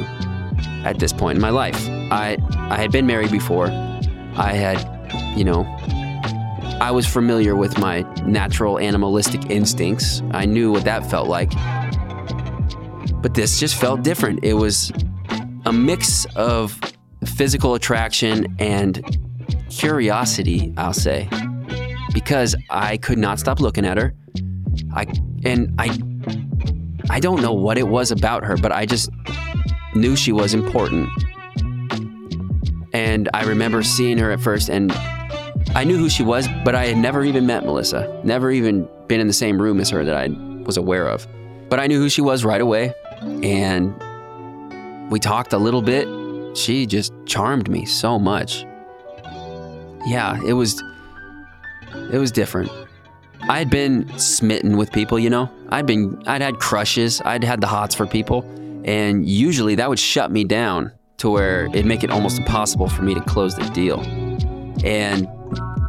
at 0.84 0.98
this 0.98 1.12
point 1.12 1.36
in 1.36 1.42
my 1.42 1.50
life. 1.50 1.88
I 2.10 2.36
I 2.54 2.76
had 2.76 2.92
been 2.92 3.06
married 3.06 3.30
before. 3.30 3.68
I 4.36 4.52
had, 4.52 4.78
you 5.36 5.44
know, 5.44 5.64
I 6.80 6.90
was 6.90 7.06
familiar 7.06 7.56
with 7.56 7.78
my 7.78 8.02
natural 8.24 8.78
animalistic 8.78 9.50
instincts. 9.50 10.22
I 10.32 10.46
knew 10.46 10.70
what 10.72 10.84
that 10.84 11.10
felt 11.10 11.28
like. 11.28 11.50
But 13.22 13.34
this 13.34 13.60
just 13.60 13.74
felt 13.74 14.02
different. 14.02 14.44
It 14.44 14.54
was 14.54 14.92
a 15.66 15.72
mix 15.72 16.26
of 16.36 16.80
physical 17.24 17.74
attraction 17.74 18.56
and 18.58 19.18
curiosity, 19.70 20.74
I'll 20.76 20.92
say, 20.92 21.28
because 22.12 22.54
I 22.68 22.98
could 22.98 23.18
not 23.18 23.38
stop 23.38 23.60
looking 23.60 23.86
at 23.86 23.96
her. 23.96 24.14
I 24.94 25.06
and 25.44 25.74
I 25.78 25.98
I 27.08 27.20
don't 27.20 27.40
know 27.40 27.52
what 27.52 27.78
it 27.78 27.88
was 27.88 28.10
about 28.10 28.44
her, 28.44 28.56
but 28.56 28.72
I 28.72 28.86
just 28.86 29.10
knew 29.94 30.16
she 30.16 30.32
was 30.32 30.52
important. 30.52 31.08
And 32.92 33.28
I 33.32 33.44
remember 33.44 33.82
seeing 33.82 34.18
her 34.18 34.30
at 34.30 34.40
first 34.40 34.68
and 34.68 34.92
I 35.74 35.84
knew 35.84 35.96
who 35.96 36.08
she 36.08 36.22
was, 36.22 36.48
but 36.64 36.74
I 36.74 36.86
had 36.86 36.96
never 36.96 37.24
even 37.24 37.46
met 37.46 37.64
Melissa. 37.64 38.20
Never 38.24 38.50
even 38.50 38.88
been 39.06 39.20
in 39.20 39.28
the 39.28 39.32
same 39.32 39.60
room 39.60 39.80
as 39.80 39.90
her 39.90 40.04
that 40.04 40.16
I 40.16 40.28
was 40.64 40.76
aware 40.76 41.08
of. 41.08 41.26
But 41.68 41.78
I 41.78 41.86
knew 41.86 42.00
who 42.00 42.08
she 42.08 42.20
was 42.20 42.44
right 42.44 42.60
away 42.60 42.92
and 43.42 43.94
we 45.10 45.20
talked 45.20 45.52
a 45.52 45.58
little 45.58 45.82
bit. 45.82 46.08
She 46.56 46.86
just 46.86 47.12
charmed 47.26 47.70
me 47.70 47.84
so 47.86 48.18
much 48.18 48.64
yeah, 50.06 50.40
it 50.44 50.52
was 50.54 50.82
it 52.12 52.18
was 52.18 52.30
different. 52.30 52.70
I 53.42 53.58
had 53.58 53.70
been 53.70 54.06
smitten 54.18 54.76
with 54.76 54.92
people, 54.92 55.18
you 55.18 55.30
know. 55.30 55.50
I'd 55.70 55.86
been 55.86 56.22
I'd 56.26 56.42
had 56.42 56.58
crushes. 56.58 57.20
I'd 57.24 57.44
had 57.44 57.60
the 57.60 57.66
hots 57.66 57.94
for 57.94 58.06
people, 58.06 58.42
and 58.84 59.26
usually 59.26 59.74
that 59.76 59.88
would 59.88 59.98
shut 59.98 60.30
me 60.30 60.44
down 60.44 60.92
to 61.18 61.30
where 61.30 61.66
it'd 61.66 61.86
make 61.86 62.02
it 62.02 62.10
almost 62.10 62.38
impossible 62.38 62.88
for 62.88 63.02
me 63.02 63.14
to 63.14 63.20
close 63.20 63.54
the 63.54 63.68
deal. 63.70 64.00
And 64.84 65.28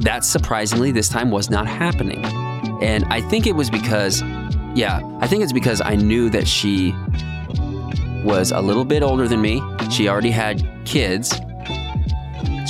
that 0.02 0.26
surprisingly 0.26 0.92
this 0.92 1.08
time 1.08 1.32
was 1.32 1.50
not 1.50 1.68
happening. 1.68 2.26
And 2.82 3.06
I 3.06 3.22
think 3.22 3.48
it 3.48 3.56
was 3.56 3.70
because 3.70 4.22
yeah, 4.74 5.02
I 5.20 5.28
think 5.28 5.44
it's 5.44 5.54
because 5.54 5.82
I 5.82 5.96
knew 5.96 6.30
that 6.30 6.48
she 6.48 6.94
was 8.24 8.52
a 8.52 8.62
little 8.62 8.86
bit 8.86 9.04
older 9.04 9.28
than 9.28 9.42
me. 9.42 9.62
She 9.90 10.08
already 10.08 10.32
had 10.32 10.68
kids 10.86 11.34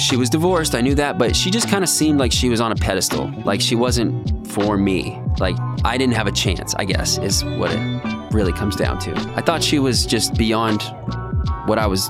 she 0.01 0.17
was 0.17 0.29
divorced, 0.29 0.75
I 0.75 0.81
knew 0.81 0.95
that, 0.95 1.17
but 1.17 1.35
she 1.35 1.51
just 1.51 1.69
kind 1.69 1.83
of 1.83 1.89
seemed 1.89 2.19
like 2.19 2.31
she 2.31 2.49
was 2.49 2.59
on 2.59 2.71
a 2.71 2.75
pedestal. 2.75 3.31
Like 3.45 3.61
she 3.61 3.75
wasn't 3.75 4.47
for 4.47 4.77
me. 4.77 5.21
Like 5.39 5.55
I 5.83 5.97
didn't 5.97 6.15
have 6.15 6.27
a 6.27 6.31
chance, 6.31 6.73
I 6.75 6.85
guess, 6.85 7.17
is 7.17 7.43
what 7.43 7.71
it 7.73 8.33
really 8.33 8.53
comes 8.53 8.75
down 8.75 8.99
to. 8.99 9.11
I 9.35 9.41
thought 9.41 9.63
she 9.63 9.79
was 9.79 10.05
just 10.05 10.35
beyond 10.35 10.81
what 11.65 11.77
I 11.77 11.87
was 11.87 12.09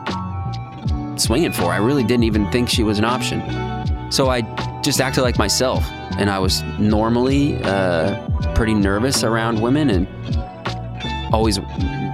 swinging 1.18 1.52
for. 1.52 1.66
I 1.66 1.78
really 1.78 2.04
didn't 2.04 2.24
even 2.24 2.50
think 2.52 2.70
she 2.70 2.84
was 2.84 2.98
an 2.98 3.06
option. 3.06 3.42
So 4.12 4.30
I 4.30 4.42
just 4.82 5.00
acted 5.00 5.22
like 5.22 5.38
myself. 5.38 5.86
And 6.18 6.30
I 6.30 6.40
was 6.40 6.64
normally 6.78 7.62
uh, 7.64 8.54
pretty 8.54 8.74
nervous 8.74 9.24
around 9.24 9.62
women 9.62 9.90
and 9.90 10.08
always 11.34 11.60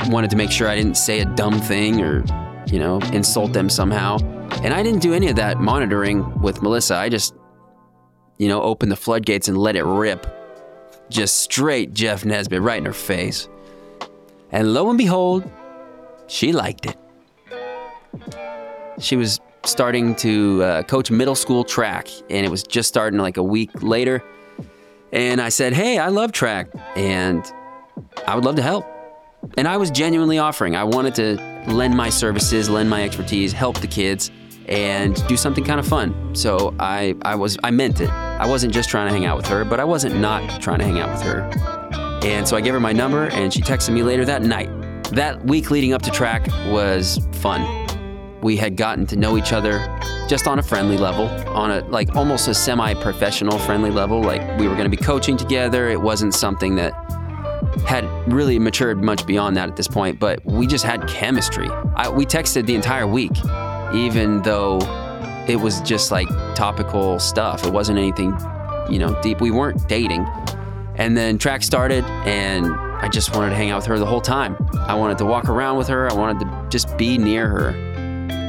wanted 0.08 0.30
to 0.30 0.36
make 0.36 0.52
sure 0.52 0.68
I 0.68 0.76
didn't 0.76 0.96
say 0.96 1.20
a 1.20 1.26
dumb 1.26 1.60
thing 1.60 2.02
or, 2.02 2.24
you 2.68 2.80
know, 2.80 3.00
insult 3.12 3.54
them 3.54 3.70
somehow. 3.70 4.18
And 4.64 4.74
I 4.74 4.82
didn't 4.82 5.02
do 5.02 5.14
any 5.14 5.30
of 5.30 5.36
that 5.36 5.60
monitoring 5.60 6.42
with 6.42 6.64
Melissa. 6.64 6.96
I 6.96 7.10
just, 7.10 7.36
you 8.38 8.48
know, 8.48 8.62
opened 8.62 8.92
the 8.92 8.96
floodgates 8.96 9.48
and 9.48 9.58
let 9.58 9.76
it 9.76 9.84
rip. 9.84 10.26
Just 11.10 11.38
straight 11.38 11.94
Jeff 11.94 12.26
Nesbitt 12.26 12.62
right 12.62 12.80
in 12.80 12.86
her 12.86 12.92
face. 12.92 13.48
And 14.52 14.74
lo 14.74 14.90
and 14.90 14.98
behold, 14.98 15.50
she 16.26 16.52
liked 16.54 16.88
it. 16.88 16.98
She 19.00 19.16
was 19.16 19.40
starting 19.64 20.16
to 20.16 20.64
uh, 20.64 20.84
coach 20.84 21.12
middle 21.12 21.36
school 21.36 21.64
track, 21.64 22.10
and 22.30 22.46
it 22.46 22.50
was 22.50 22.64
just 22.64 22.90
starting 22.90 23.20
like 23.20 23.38
a 23.38 23.44
week 23.44 23.84
later. 23.84 24.24
And 25.14 25.40
I 25.40 25.50
said, 25.50 25.74
Hey, 25.74 26.00
I 26.00 26.08
love 26.08 26.32
track, 26.32 26.70
and 26.96 27.46
I 28.26 28.34
would 28.34 28.44
love 28.44 28.56
to 28.56 28.64
help. 28.64 28.86
And 29.56 29.68
I 29.68 29.78
was 29.78 29.92
genuinely 29.92 30.40
offering. 30.40 30.76
I 30.76 30.84
wanted 30.84 31.14
to 31.16 31.36
lend 31.72 31.96
my 31.96 32.10
services, 32.10 32.70
lend 32.70 32.90
my 32.90 33.04
expertise, 33.04 33.54
help 33.54 33.80
the 33.80 33.88
kids 33.88 34.32
and 34.68 35.26
do 35.28 35.38
something 35.38 35.64
kind 35.64 35.80
of 35.80 35.88
fun. 35.88 36.36
So 36.36 36.76
I, 36.80 37.16
I 37.22 37.36
was 37.36 37.58
I 37.64 37.72
meant 37.72 38.02
it. 38.02 38.10
I 38.10 38.46
wasn't 38.48 38.74
just 38.74 38.90
trying 38.90 39.08
to 39.08 39.14
hang 39.14 39.26
out 39.26 39.38
with 39.38 39.48
her, 39.48 39.64
but 39.64 39.80
I 39.80 39.84
wasn't 39.84 40.20
not 40.20 40.62
trying 40.62 40.80
to 40.80 40.86
hang 40.86 41.00
out 41.00 41.12
with 41.12 41.22
her. 41.24 41.50
And 42.24 42.48
so 42.48 42.58
I 42.58 42.62
gave 42.62 42.74
her 42.74 42.80
my 42.80 42.94
number 42.94 43.28
and 43.30 43.54
she 43.54 43.62
texted 43.62 43.94
me 43.94 44.04
later 44.04 44.26
that 44.26 44.42
night. 44.42 44.70
That 45.12 45.46
week 45.46 45.72
leading 45.72 45.94
up 45.94 46.02
to 46.04 46.12
track 46.12 46.48
was 46.68 47.20
fun. 47.34 47.86
We 48.42 48.58
had 48.58 48.76
gotten 48.76 49.06
to 49.08 49.16
know 49.16 49.38
each 49.38 49.54
other 49.54 49.80
just 50.28 50.48
on 50.48 50.60
a 50.60 50.64
friendly 50.64 50.98
level, 50.98 51.28
on 51.50 51.72
a 51.72 51.80
like 51.88 52.16
almost 52.16 52.48
a 52.48 52.54
semi-professional 52.54 53.58
friendly 53.60 53.92
level. 53.92 54.22
Like 54.22 54.42
we 54.60 54.68
were 54.68 54.76
going 54.76 54.90
to 54.90 54.96
be 54.96 55.02
coaching 55.02 55.38
together. 55.38 55.90
It 55.90 56.02
wasn't 56.02 56.34
something 56.34 56.76
that 56.76 56.94
had 57.86 58.04
really 58.32 58.60
matured 58.60 59.02
much 59.02 59.26
beyond 59.26 59.56
that 59.56 59.70
at 59.70 59.76
this 59.78 59.88
point, 59.88 60.20
but 60.20 60.44
we 60.46 60.68
just 60.68 60.84
had 60.84 61.08
chemistry. 61.08 61.70
I, 61.96 62.10
we 62.10 62.26
texted 62.26 62.66
the 62.66 62.76
entire 62.76 63.08
week 63.08 63.32
even 63.94 64.42
though 64.42 64.80
it 65.48 65.56
was 65.56 65.82
just 65.82 66.12
like 66.12 66.28
topical 66.56 67.20
stuff. 67.20 67.66
It 67.66 67.72
wasn't 67.72 68.00
anything, 68.00 68.38
you 68.90 69.00
know, 69.00 69.20
deep. 69.22 69.42
We 69.42 69.52
weren't 69.52 69.88
dating. 69.88 70.28
And 70.96 71.16
then 71.16 71.38
track 71.38 71.64
started, 71.64 72.04
and 72.26 72.74
I 72.74 73.08
just 73.08 73.36
wanted 73.36 73.52
to 73.52 73.56
hang 73.56 73.70
out 73.70 73.78
with 73.78 73.86
her 73.86 74.00
the 74.00 74.06
whole 74.06 74.22
time. 74.22 74.58
I 74.74 74.96
wanted 74.96 75.18
to 75.20 75.26
walk 75.26 75.48
around 75.48 75.78
with 75.78 75.88
her, 75.88 76.10
I 76.10 76.14
wanted 76.14 76.40
to 76.42 76.68
just 76.70 76.98
be 76.98 77.18
near 77.18 77.48
her. 77.48 77.74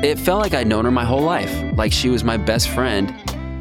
It 0.02 0.18
felt 0.18 0.40
like 0.40 0.54
I'd 0.54 0.66
known 0.66 0.84
her 0.84 0.90
my 0.90 1.04
whole 1.04 1.22
life, 1.22 1.52
like 1.76 1.92
she 1.92 2.08
was 2.08 2.24
my 2.24 2.36
best 2.36 2.68
friend 2.70 3.14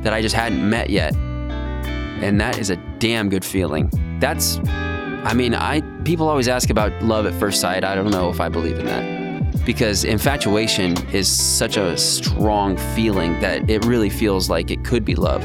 that 0.04 0.14
I 0.14 0.22
just 0.22 0.36
hadn't 0.36 0.68
met 0.68 0.90
yet. 0.90 1.16
And 1.16 2.40
that 2.40 2.58
is 2.58 2.70
a 2.70 2.78
damn 3.00 3.30
good 3.30 3.44
feeling. 3.44 3.92
That's, 4.20 4.60
I 4.66 5.34
mean, 5.34 5.54
I 5.54 5.82
people 6.04 6.30
always 6.30 6.48
ask 6.48 6.70
about 6.70 6.94
love 7.04 7.26
at 7.26 7.34
first 7.34 7.60
sight. 7.60 7.84
I 7.84 7.94
don't 7.94 8.10
know 8.10 8.30
if 8.30 8.40
I 8.40 8.50
believe 8.50 8.80
in 8.80 8.86
that 8.86 9.17
because 9.66 10.04
infatuation 10.04 10.96
is 11.10 11.28
such 11.28 11.78
a 11.78 11.98
strong 11.98 12.78
feeling 12.96 13.40
that 13.40 13.70
it 13.70 13.86
really 13.86 14.10
feels 14.10 14.50
like 14.50 14.72
it 14.72 14.84
could 14.84 15.04
be 15.04 15.16
love. 15.16 15.44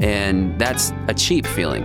And 0.00 0.58
that's 0.58 0.92
a 1.08 1.14
cheap 1.14 1.46
feeling. 1.46 1.84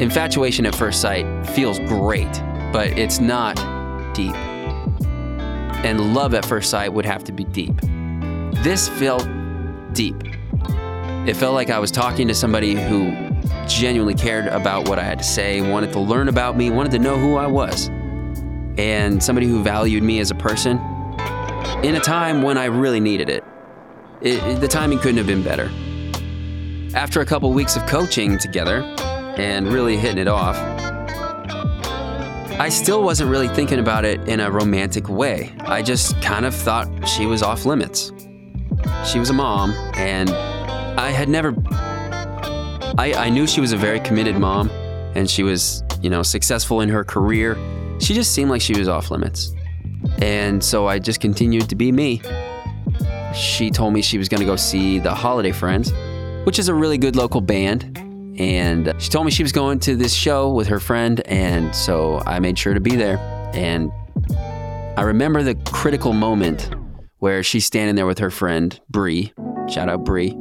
Infatuation 0.00 0.66
at 0.66 0.74
first 0.74 1.00
sight 1.00 1.26
feels 1.48 1.78
great, 1.80 2.32
but 2.72 2.98
it's 2.98 3.20
not 3.20 3.56
deep. 4.14 4.34
And 5.84 6.14
love 6.14 6.34
at 6.34 6.44
first 6.44 6.70
sight 6.70 6.92
would 6.92 7.04
have 7.04 7.24
to 7.24 7.32
be 7.32 7.44
deep. 7.44 7.80
This 8.62 8.88
felt 8.88 9.28
deep. 9.92 10.16
It 11.26 11.36
felt 11.36 11.54
like 11.54 11.70
I 11.70 11.78
was 11.78 11.90
talking 11.90 12.28
to 12.28 12.34
somebody 12.34 12.74
who 12.74 13.12
genuinely 13.66 14.14
cared 14.14 14.46
about 14.46 14.88
what 14.88 14.98
I 14.98 15.04
had 15.04 15.18
to 15.18 15.24
say, 15.24 15.60
wanted 15.60 15.92
to 15.92 16.00
learn 16.00 16.28
about 16.28 16.56
me, 16.56 16.70
wanted 16.70 16.92
to 16.92 16.98
know 16.98 17.18
who 17.18 17.36
I 17.36 17.46
was 17.46 17.90
and 18.78 19.22
somebody 19.22 19.46
who 19.48 19.62
valued 19.62 20.02
me 20.02 20.20
as 20.20 20.30
a 20.30 20.34
person 20.34 20.78
in 21.82 21.96
a 21.96 22.00
time 22.00 22.42
when 22.42 22.56
I 22.56 22.66
really 22.66 23.00
needed 23.00 23.28
it. 23.28 23.44
it, 24.22 24.60
the 24.60 24.68
timing 24.68 25.00
couldn't 25.00 25.18
have 25.18 25.26
been 25.26 25.42
better. 25.42 25.70
After 26.96 27.20
a 27.20 27.26
couple 27.26 27.52
weeks 27.52 27.76
of 27.76 27.84
coaching 27.86 28.38
together 28.38 28.82
and 29.36 29.68
really 29.68 29.96
hitting 29.96 30.18
it 30.18 30.28
off, 30.28 30.56
I 32.60 32.68
still 32.70 33.02
wasn't 33.02 33.30
really 33.30 33.48
thinking 33.48 33.78
about 33.78 34.04
it 34.04 34.26
in 34.28 34.40
a 34.40 34.50
romantic 34.50 35.08
way. 35.08 35.52
I 35.60 35.82
just 35.82 36.20
kind 36.22 36.46
of 36.46 36.54
thought 36.54 36.88
she 37.06 37.26
was 37.26 37.42
off 37.42 37.64
limits. 37.64 38.12
She 39.04 39.18
was 39.18 39.30
a 39.30 39.34
mom, 39.34 39.72
and 39.94 40.30
I 40.30 41.10
had 41.10 41.28
never. 41.28 41.54
I, 42.96 43.12
I 43.16 43.28
knew 43.28 43.46
she 43.46 43.60
was 43.60 43.72
a 43.72 43.76
very 43.76 44.00
committed 44.00 44.36
mom, 44.36 44.70
and 45.14 45.30
she 45.30 45.42
was, 45.44 45.84
you 46.00 46.10
know, 46.10 46.22
successful 46.22 46.80
in 46.80 46.88
her 46.88 47.04
career 47.04 47.56
she 48.00 48.14
just 48.14 48.32
seemed 48.32 48.50
like 48.50 48.60
she 48.60 48.78
was 48.78 48.88
off 48.88 49.10
limits. 49.10 49.54
And 50.20 50.62
so 50.62 50.86
I 50.86 50.98
just 50.98 51.20
continued 51.20 51.68
to 51.68 51.76
be 51.76 51.92
me. 51.92 52.22
She 53.34 53.70
told 53.70 53.92
me 53.92 54.02
she 54.02 54.18
was 54.18 54.28
going 54.28 54.40
to 54.40 54.46
go 54.46 54.56
see 54.56 54.98
the 54.98 55.14
Holiday 55.14 55.52
Friends, 55.52 55.92
which 56.44 56.58
is 56.58 56.68
a 56.68 56.74
really 56.74 56.98
good 56.98 57.16
local 57.16 57.40
band. 57.40 57.96
And 58.38 58.94
she 58.98 59.10
told 59.10 59.26
me 59.26 59.32
she 59.32 59.42
was 59.42 59.52
going 59.52 59.80
to 59.80 59.96
this 59.96 60.14
show 60.14 60.52
with 60.52 60.68
her 60.68 60.80
friend. 60.80 61.20
And 61.26 61.74
so 61.74 62.22
I 62.24 62.38
made 62.38 62.58
sure 62.58 62.74
to 62.74 62.80
be 62.80 62.96
there. 62.96 63.18
And 63.52 63.90
I 64.96 65.02
remember 65.02 65.42
the 65.42 65.56
critical 65.66 66.12
moment 66.12 66.70
where 67.18 67.42
she's 67.42 67.64
standing 67.64 67.96
there 67.96 68.06
with 68.06 68.18
her 68.18 68.30
friend, 68.30 68.80
Bree. 68.88 69.32
Shout 69.68 69.88
out, 69.88 70.04
Bree. 70.04 70.36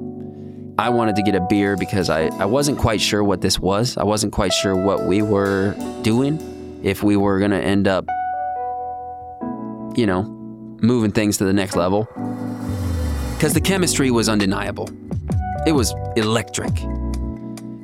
I 0.79 0.89
wanted 0.89 1.15
to 1.15 1.23
get 1.23 1.33
a 1.33 1.41
beer 1.49 1.75
because 1.75 2.09
I, 2.09 2.27
I 2.37 2.45
wasn't 2.45 2.77
quite 2.77 3.01
sure 3.01 3.23
what 3.23 3.41
this 3.41 3.59
was. 3.59 3.97
I 3.97 4.03
wasn't 4.03 4.31
quite 4.31 4.53
sure 4.53 4.75
what 4.75 5.05
we 5.05 5.23
were 5.23 5.75
doing, 6.03 6.37
if 6.83 7.03
we 7.03 7.17
were 7.17 7.39
going 7.39 7.51
to 7.51 7.61
end 7.61 7.87
up, 7.87 8.05
you 9.95 10.05
know, 10.05 10.23
moving 10.81 11.11
things 11.11 11.37
to 11.37 11.45
the 11.45 11.53
next 11.53 11.75
level. 11.75 12.07
Because 13.33 13.53
the 13.53 13.61
chemistry 13.61 14.11
was 14.11 14.29
undeniable, 14.29 14.89
it 15.65 15.71
was 15.73 15.93
electric. 16.15 16.71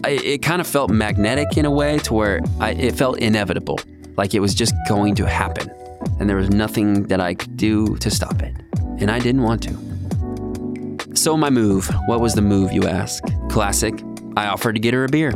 I, 0.06 0.20
it 0.24 0.42
kind 0.42 0.60
of 0.60 0.68
felt 0.68 0.90
magnetic 0.90 1.58
in 1.58 1.66
a 1.66 1.72
way 1.72 1.98
to 2.00 2.14
where 2.14 2.40
I, 2.60 2.72
it 2.72 2.96
felt 2.96 3.20
inevitable, 3.20 3.80
like 4.18 4.34
it 4.34 4.40
was 4.40 4.54
just 4.54 4.74
going 4.88 5.16
to 5.16 5.28
happen. 5.28 5.72
And 6.20 6.30
there 6.30 6.38
was 6.38 6.50
nothing 6.50 7.04
that 7.08 7.22
I 7.22 7.34
could 7.34 7.56
do 7.56 7.96
to 7.98 8.10
stop 8.10 8.42
it. 8.42 8.54
And 9.00 9.10
I 9.10 9.20
didn't 9.20 9.44
want 9.44 9.64
to. 9.64 11.16
So, 11.16 11.38
my 11.38 11.50
move. 11.50 11.90
What 12.08 12.20
was 12.20 12.34
the 12.34 12.42
move, 12.42 12.72
you 12.72 12.84
ask? 12.86 13.24
Classic. 13.50 13.94
I 14.36 14.48
offered 14.48 14.74
to 14.74 14.80
get 14.80 14.94
her 14.94 15.06
a 15.06 15.10
beer. 15.10 15.34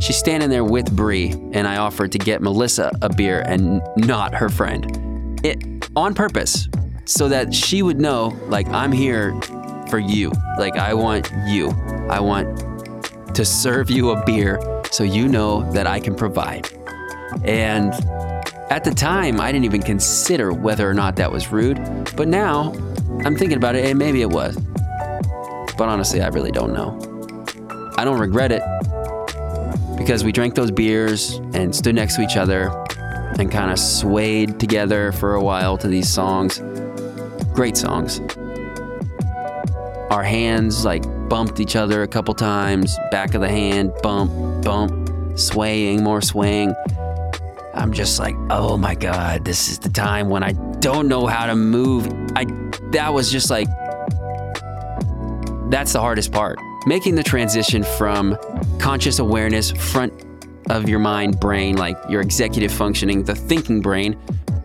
She's 0.00 0.16
standing 0.16 0.50
there 0.50 0.64
with 0.64 0.94
Bree, 0.96 1.30
and 1.52 1.68
I 1.68 1.76
offered 1.76 2.12
to 2.12 2.18
get 2.18 2.42
Melissa 2.42 2.90
a 3.02 3.08
beer 3.08 3.40
and 3.46 3.80
not 3.96 4.34
her 4.34 4.48
friend. 4.48 5.40
It 5.44 5.88
on 5.94 6.14
purpose, 6.14 6.68
so 7.04 7.28
that 7.28 7.54
she 7.54 7.82
would 7.82 8.00
know, 8.00 8.36
like, 8.48 8.68
I'm 8.68 8.92
here 8.92 9.38
for 9.88 9.98
you. 9.98 10.32
Like, 10.58 10.76
I 10.76 10.94
want 10.94 11.30
you. 11.46 11.70
I 12.08 12.20
want 12.20 13.34
to 13.34 13.44
serve 13.44 13.90
you 13.90 14.10
a 14.10 14.24
beer 14.24 14.60
so 14.90 15.04
you 15.04 15.28
know 15.28 15.70
that 15.72 15.86
I 15.86 16.00
can 16.00 16.14
provide. 16.14 16.68
And 17.44 17.92
at 18.70 18.84
the 18.84 18.94
time, 18.94 19.40
I 19.40 19.52
didn't 19.52 19.64
even 19.64 19.82
consider 19.82 20.52
whether 20.52 20.88
or 20.88 20.94
not 20.94 21.16
that 21.16 21.30
was 21.30 21.52
rude, 21.52 21.78
but 22.16 22.28
now 22.28 22.72
I'm 23.24 23.36
thinking 23.36 23.56
about 23.56 23.76
it, 23.76 23.84
and 23.84 23.98
maybe 23.98 24.22
it 24.22 24.30
was. 24.30 24.56
But 25.76 25.88
honestly, 25.88 26.22
I 26.22 26.28
really 26.28 26.52
don't 26.52 26.72
know. 26.72 26.98
I 27.96 28.04
don't 28.04 28.18
regret 28.18 28.52
it 28.52 28.62
because 30.02 30.24
we 30.24 30.32
drank 30.32 30.56
those 30.56 30.72
beers 30.72 31.34
and 31.54 31.74
stood 31.74 31.94
next 31.94 32.16
to 32.16 32.22
each 32.22 32.36
other 32.36 32.70
and 33.38 33.52
kind 33.52 33.70
of 33.70 33.78
swayed 33.78 34.58
together 34.58 35.12
for 35.12 35.36
a 35.36 35.42
while 35.42 35.78
to 35.78 35.86
these 35.86 36.08
songs. 36.08 36.60
Great 37.52 37.76
songs. 37.76 38.20
Our 40.10 40.24
hands 40.24 40.84
like 40.84 41.04
bumped 41.28 41.60
each 41.60 41.76
other 41.76 42.02
a 42.02 42.08
couple 42.08 42.34
times, 42.34 42.98
back 43.12 43.34
of 43.34 43.42
the 43.42 43.48
hand, 43.48 43.92
bump, 44.02 44.64
bump, 44.64 45.38
swaying, 45.38 46.02
more 46.02 46.20
swaying. 46.20 46.74
I'm 47.72 47.92
just 47.92 48.18
like, 48.18 48.34
oh 48.50 48.76
my 48.76 48.96
God, 48.96 49.44
this 49.44 49.68
is 49.68 49.78
the 49.78 49.88
time 49.88 50.28
when 50.28 50.42
I 50.42 50.52
don't 50.80 51.06
know 51.06 51.26
how 51.26 51.46
to 51.46 51.54
move. 51.54 52.08
I 52.34 52.44
that 52.90 53.14
was 53.14 53.30
just 53.30 53.50
like 53.50 53.68
that's 55.70 55.92
the 55.92 56.00
hardest 56.00 56.32
part. 56.32 56.58
Making 56.84 57.14
the 57.14 57.22
transition 57.22 57.84
from 57.84 58.36
conscious 58.80 59.20
awareness, 59.20 59.70
front 59.70 60.12
of 60.68 60.88
your 60.88 60.98
mind 60.98 61.38
brain, 61.38 61.76
like 61.76 61.96
your 62.08 62.20
executive 62.20 62.72
functioning, 62.72 63.22
the 63.22 63.36
thinking 63.36 63.80
brain, 63.80 64.18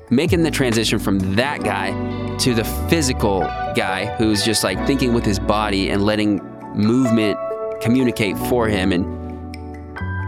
making 0.09 0.41
the 0.41 0.49
transition 0.49 0.97
from 0.97 1.19
that 1.35 1.63
guy 1.63 1.91
to 2.37 2.55
the 2.55 2.63
physical 2.89 3.41
guy 3.75 4.05
who's 4.17 4.43
just 4.43 4.63
like 4.63 4.83
thinking 4.87 5.13
with 5.13 5.25
his 5.25 5.37
body 5.37 5.89
and 5.91 6.03
letting 6.03 6.37
movement 6.73 7.37
communicate 7.81 8.35
for 8.49 8.67
him 8.67 8.91
and 8.91 9.05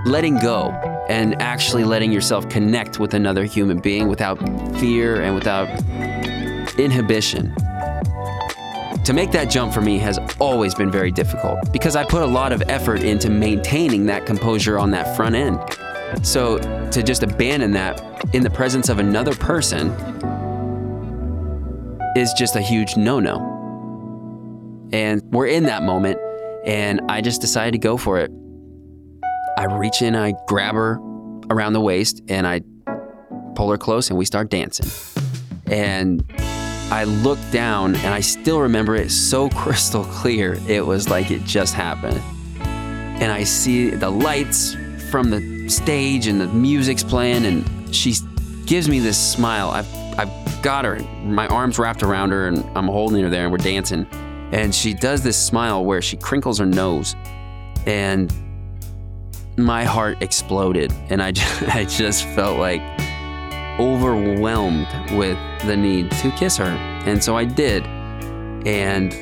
letting 0.05 0.37
go 0.39 0.69
and 1.09 1.41
actually 1.41 1.83
letting 1.83 2.11
yourself 2.11 2.47
connect 2.49 2.99
with 2.99 3.15
another 3.15 3.45
human 3.45 3.79
being 3.79 4.07
without 4.07 4.37
fear 4.79 5.21
and 5.21 5.33
without 5.33 5.67
inhibition 6.77 7.51
to 9.09 9.13
make 9.15 9.31
that 9.31 9.49
jump 9.49 9.73
for 9.73 9.81
me 9.81 9.97
has 9.97 10.19
always 10.39 10.75
been 10.75 10.91
very 10.91 11.09
difficult 11.09 11.73
because 11.73 11.95
I 11.95 12.05
put 12.05 12.21
a 12.21 12.27
lot 12.27 12.51
of 12.51 12.61
effort 12.69 13.01
into 13.01 13.27
maintaining 13.27 14.05
that 14.05 14.27
composure 14.27 14.77
on 14.77 14.91
that 14.91 15.15
front 15.15 15.33
end. 15.33 15.57
So 16.23 16.59
to 16.91 17.01
just 17.01 17.23
abandon 17.23 17.71
that 17.71 18.03
in 18.35 18.43
the 18.43 18.51
presence 18.51 18.87
of 18.87 18.99
another 18.99 19.33
person 19.33 19.89
is 22.15 22.31
just 22.33 22.55
a 22.55 22.61
huge 22.61 22.97
no 22.97 23.19
no. 23.19 23.39
And 24.93 25.23
we're 25.31 25.47
in 25.47 25.63
that 25.63 25.81
moment, 25.81 26.19
and 26.63 27.01
I 27.09 27.21
just 27.21 27.41
decided 27.41 27.71
to 27.71 27.79
go 27.79 27.97
for 27.97 28.19
it. 28.19 28.29
I 29.57 29.63
reach 29.63 30.03
in, 30.03 30.15
I 30.15 30.35
grab 30.47 30.75
her 30.75 30.99
around 31.49 31.73
the 31.73 31.81
waist, 31.81 32.21
and 32.29 32.45
I 32.45 32.61
pull 33.55 33.71
her 33.71 33.77
close, 33.79 34.11
and 34.11 34.19
we 34.19 34.25
start 34.25 34.51
dancing. 34.51 34.87
And 35.65 36.23
I 36.91 37.03
looked 37.03 37.51
down 37.51 37.95
and 37.97 38.13
I 38.13 38.19
still 38.19 38.61
remember 38.61 38.95
it 38.95 39.11
so 39.11 39.49
crystal 39.55 40.03
clear. 40.05 40.59
It 40.67 40.85
was 40.85 41.09
like 41.09 41.29
it 41.31 41.43
just 41.43 41.73
happened. 41.73 42.19
And 42.59 43.31
I 43.31 43.43
see 43.43 43.89
the 43.91 44.09
lights 44.09 44.75
from 45.11 45.29
the 45.29 45.69
stage 45.69 46.27
and 46.27 46.39
the 46.39 46.47
music's 46.47 47.03
playing, 47.03 47.45
and 47.45 47.95
she 47.95 48.15
gives 48.65 48.87
me 48.87 48.99
this 48.99 49.17
smile. 49.17 49.69
I've, 49.69 49.93
I've 50.17 50.61
got 50.61 50.85
her, 50.85 50.99
my 51.23 51.47
arms 51.47 51.77
wrapped 51.77 52.01
around 52.01 52.31
her, 52.31 52.47
and 52.47 52.65
I'm 52.77 52.87
holding 52.87 53.21
her 53.23 53.29
there, 53.29 53.43
and 53.43 53.51
we're 53.51 53.57
dancing. 53.57 54.07
And 54.51 54.73
she 54.73 54.93
does 54.93 55.21
this 55.21 55.37
smile 55.37 55.83
where 55.83 56.01
she 56.01 56.17
crinkles 56.17 56.59
her 56.59 56.65
nose, 56.65 57.15
and 57.85 58.33
my 59.57 59.83
heart 59.83 60.21
exploded. 60.21 60.93
And 61.09 61.21
I 61.21 61.31
just, 61.31 61.63
I 61.75 61.85
just 61.85 62.25
felt 62.29 62.57
like 62.57 62.81
overwhelmed 63.79 64.87
with 65.11 65.37
the 65.65 65.75
need 65.75 66.11
to 66.11 66.31
kiss 66.31 66.57
her. 66.57 66.65
And 67.05 67.23
so 67.23 67.37
I 67.37 67.45
did. 67.45 67.85
And 68.67 69.13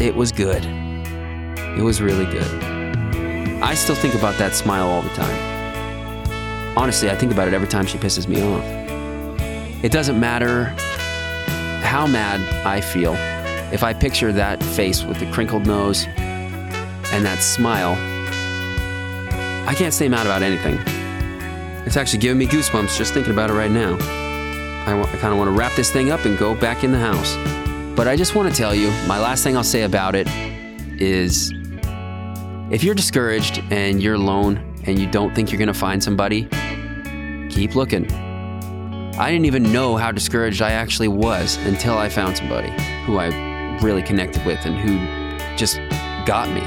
it 0.00 0.14
was 0.14 0.32
good. 0.32 0.64
It 0.64 1.82
was 1.82 2.00
really 2.00 2.26
good. 2.26 2.64
I 3.62 3.74
still 3.74 3.96
think 3.96 4.14
about 4.14 4.36
that 4.38 4.54
smile 4.54 4.88
all 4.88 5.02
the 5.02 5.10
time. 5.10 6.78
Honestly, 6.78 7.10
I 7.10 7.16
think 7.16 7.32
about 7.32 7.48
it 7.48 7.54
every 7.54 7.68
time 7.68 7.86
she 7.86 7.98
pisses 7.98 8.28
me 8.28 8.40
off. 8.42 8.64
It 9.84 9.92
doesn't 9.92 10.18
matter 10.18 10.64
how 11.82 12.06
mad 12.06 12.40
I 12.64 12.80
feel. 12.80 13.14
If 13.72 13.82
I 13.82 13.92
picture 13.92 14.32
that 14.32 14.62
face 14.62 15.04
with 15.04 15.18
the 15.18 15.30
crinkled 15.32 15.66
nose 15.66 16.06
and 16.06 17.24
that 17.24 17.42
smile, 17.42 17.96
I 19.68 19.74
can't 19.74 19.92
stay 19.92 20.08
mad 20.08 20.26
about 20.26 20.42
anything. 20.42 20.78
It's 21.86 21.96
actually 21.96 22.20
giving 22.20 22.38
me 22.38 22.46
goosebumps 22.46 22.96
just 22.96 23.14
thinking 23.14 23.32
about 23.32 23.50
it 23.50 23.54
right 23.54 23.70
now. 23.70 23.94
I, 24.86 25.00
I 25.00 25.16
kind 25.16 25.32
of 25.32 25.38
want 25.38 25.48
to 25.48 25.58
wrap 25.58 25.74
this 25.74 25.90
thing 25.90 26.10
up 26.10 26.24
and 26.24 26.38
go 26.38 26.54
back 26.54 26.84
in 26.84 26.92
the 26.92 26.98
house. 26.98 27.36
But 27.96 28.06
I 28.06 28.16
just 28.16 28.34
want 28.34 28.50
to 28.50 28.56
tell 28.56 28.74
you 28.74 28.88
my 29.06 29.18
last 29.18 29.42
thing 29.42 29.56
I'll 29.56 29.64
say 29.64 29.82
about 29.82 30.14
it 30.14 30.28
is 31.00 31.52
if 32.70 32.84
you're 32.84 32.94
discouraged 32.94 33.62
and 33.70 34.02
you're 34.02 34.14
alone 34.14 34.58
and 34.86 34.98
you 34.98 35.10
don't 35.10 35.34
think 35.34 35.50
you're 35.50 35.58
going 35.58 35.68
to 35.68 35.74
find 35.74 36.02
somebody, 36.02 36.48
keep 37.50 37.74
looking. 37.74 38.10
I 39.18 39.30
didn't 39.30 39.46
even 39.46 39.72
know 39.72 39.96
how 39.96 40.12
discouraged 40.12 40.62
I 40.62 40.72
actually 40.72 41.08
was 41.08 41.56
until 41.66 41.98
I 41.98 42.08
found 42.08 42.36
somebody 42.36 42.70
who 43.04 43.18
I 43.18 43.28
really 43.80 44.02
connected 44.02 44.44
with 44.46 44.64
and 44.64 44.76
who 44.78 44.98
just 45.56 45.78
got 46.26 46.48
me. 46.50 46.62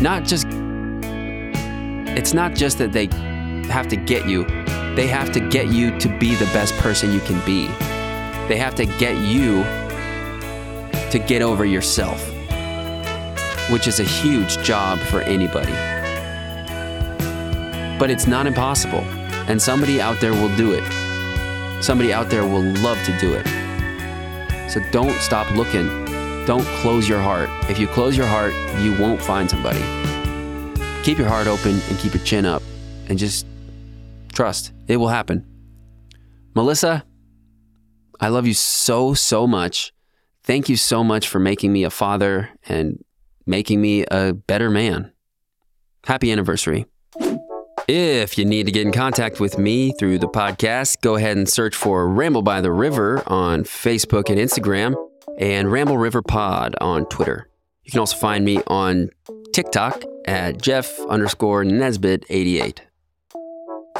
Not 0.00 0.24
just, 0.24 0.46
it's 2.16 2.32
not 2.32 2.54
just 2.54 2.78
that 2.78 2.92
they 2.92 3.08
have 3.70 3.88
to 3.88 3.96
get 3.96 4.28
you, 4.28 4.44
they 4.94 5.06
have 5.06 5.32
to 5.32 5.40
get 5.40 5.68
you 5.68 5.98
to 5.98 6.08
be 6.18 6.34
the 6.34 6.46
best 6.46 6.74
person 6.78 7.12
you 7.12 7.20
can 7.20 7.44
be. 7.46 7.66
They 8.48 8.56
have 8.56 8.74
to 8.76 8.86
get 8.86 9.16
you 9.16 9.62
to 11.10 11.18
get 11.18 11.42
over 11.42 11.64
yourself, 11.64 12.20
which 13.70 13.86
is 13.86 14.00
a 14.00 14.04
huge 14.04 14.58
job 14.58 14.98
for 14.98 15.20
anybody. 15.22 15.72
But 17.98 18.10
it's 18.10 18.26
not 18.26 18.46
impossible, 18.46 19.04
and 19.48 19.60
somebody 19.60 20.00
out 20.00 20.20
there 20.20 20.32
will 20.32 20.54
do 20.56 20.72
it. 20.72 20.84
Somebody 21.82 22.12
out 22.12 22.28
there 22.28 22.44
will 22.44 22.62
love 22.62 23.02
to 23.04 23.18
do 23.18 23.32
it. 23.34 23.46
So 24.70 24.80
don't 24.90 25.18
stop 25.20 25.50
looking. 25.56 25.86
Don't 26.46 26.66
close 26.82 27.08
your 27.08 27.20
heart. 27.20 27.48
If 27.70 27.78
you 27.78 27.86
close 27.86 28.16
your 28.16 28.26
heart, 28.26 28.52
you 28.80 28.96
won't 28.98 29.20
find 29.20 29.48
somebody. 29.48 29.80
Keep 31.02 31.18
your 31.18 31.28
heart 31.28 31.46
open 31.46 31.80
and 31.88 31.98
keep 31.98 32.14
your 32.14 32.22
chin 32.24 32.44
up 32.44 32.62
and 33.08 33.18
just 33.18 33.46
Trust, 34.40 34.72
it 34.88 34.96
will 34.96 35.08
happen. 35.08 35.44
Melissa, 36.54 37.04
I 38.20 38.28
love 38.28 38.46
you 38.46 38.54
so, 38.54 39.12
so 39.12 39.46
much. 39.46 39.92
Thank 40.44 40.70
you 40.70 40.76
so 40.76 41.04
much 41.04 41.28
for 41.28 41.38
making 41.38 41.74
me 41.74 41.84
a 41.84 41.90
father 41.90 42.48
and 42.66 43.04
making 43.44 43.82
me 43.82 44.06
a 44.10 44.32
better 44.32 44.70
man. 44.70 45.12
Happy 46.06 46.32
anniversary. 46.32 46.86
If 47.86 48.38
you 48.38 48.46
need 48.46 48.64
to 48.64 48.72
get 48.72 48.86
in 48.86 48.92
contact 48.92 49.40
with 49.40 49.58
me 49.58 49.92
through 49.98 50.20
the 50.20 50.26
podcast, 50.26 51.02
go 51.02 51.16
ahead 51.16 51.36
and 51.36 51.46
search 51.46 51.76
for 51.76 52.08
Ramble 52.08 52.40
by 52.40 52.62
the 52.62 52.72
River 52.72 53.22
on 53.26 53.64
Facebook 53.64 54.30
and 54.30 54.38
Instagram 54.38 54.94
and 55.36 55.70
Ramble 55.70 55.98
River 55.98 56.22
Pod 56.22 56.74
on 56.80 57.04
Twitter. 57.10 57.50
You 57.84 57.90
can 57.90 58.00
also 58.00 58.16
find 58.16 58.42
me 58.46 58.62
on 58.68 59.10
TikTok 59.52 60.02
at 60.24 60.62
Jeff 60.62 60.98
underscore 61.10 61.62
Nesbitt 61.62 62.24
88. 62.30 62.80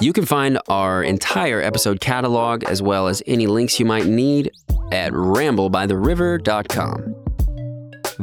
You 0.00 0.12
can 0.14 0.24
find 0.24 0.58
our 0.68 1.02
entire 1.02 1.60
episode 1.60 2.00
catalog 2.00 2.64
as 2.64 2.80
well 2.80 3.06
as 3.06 3.22
any 3.26 3.46
links 3.46 3.78
you 3.78 3.84
might 3.84 4.06
need 4.06 4.50
at 4.92 5.12
ramblebytheriver.com. 5.12 7.14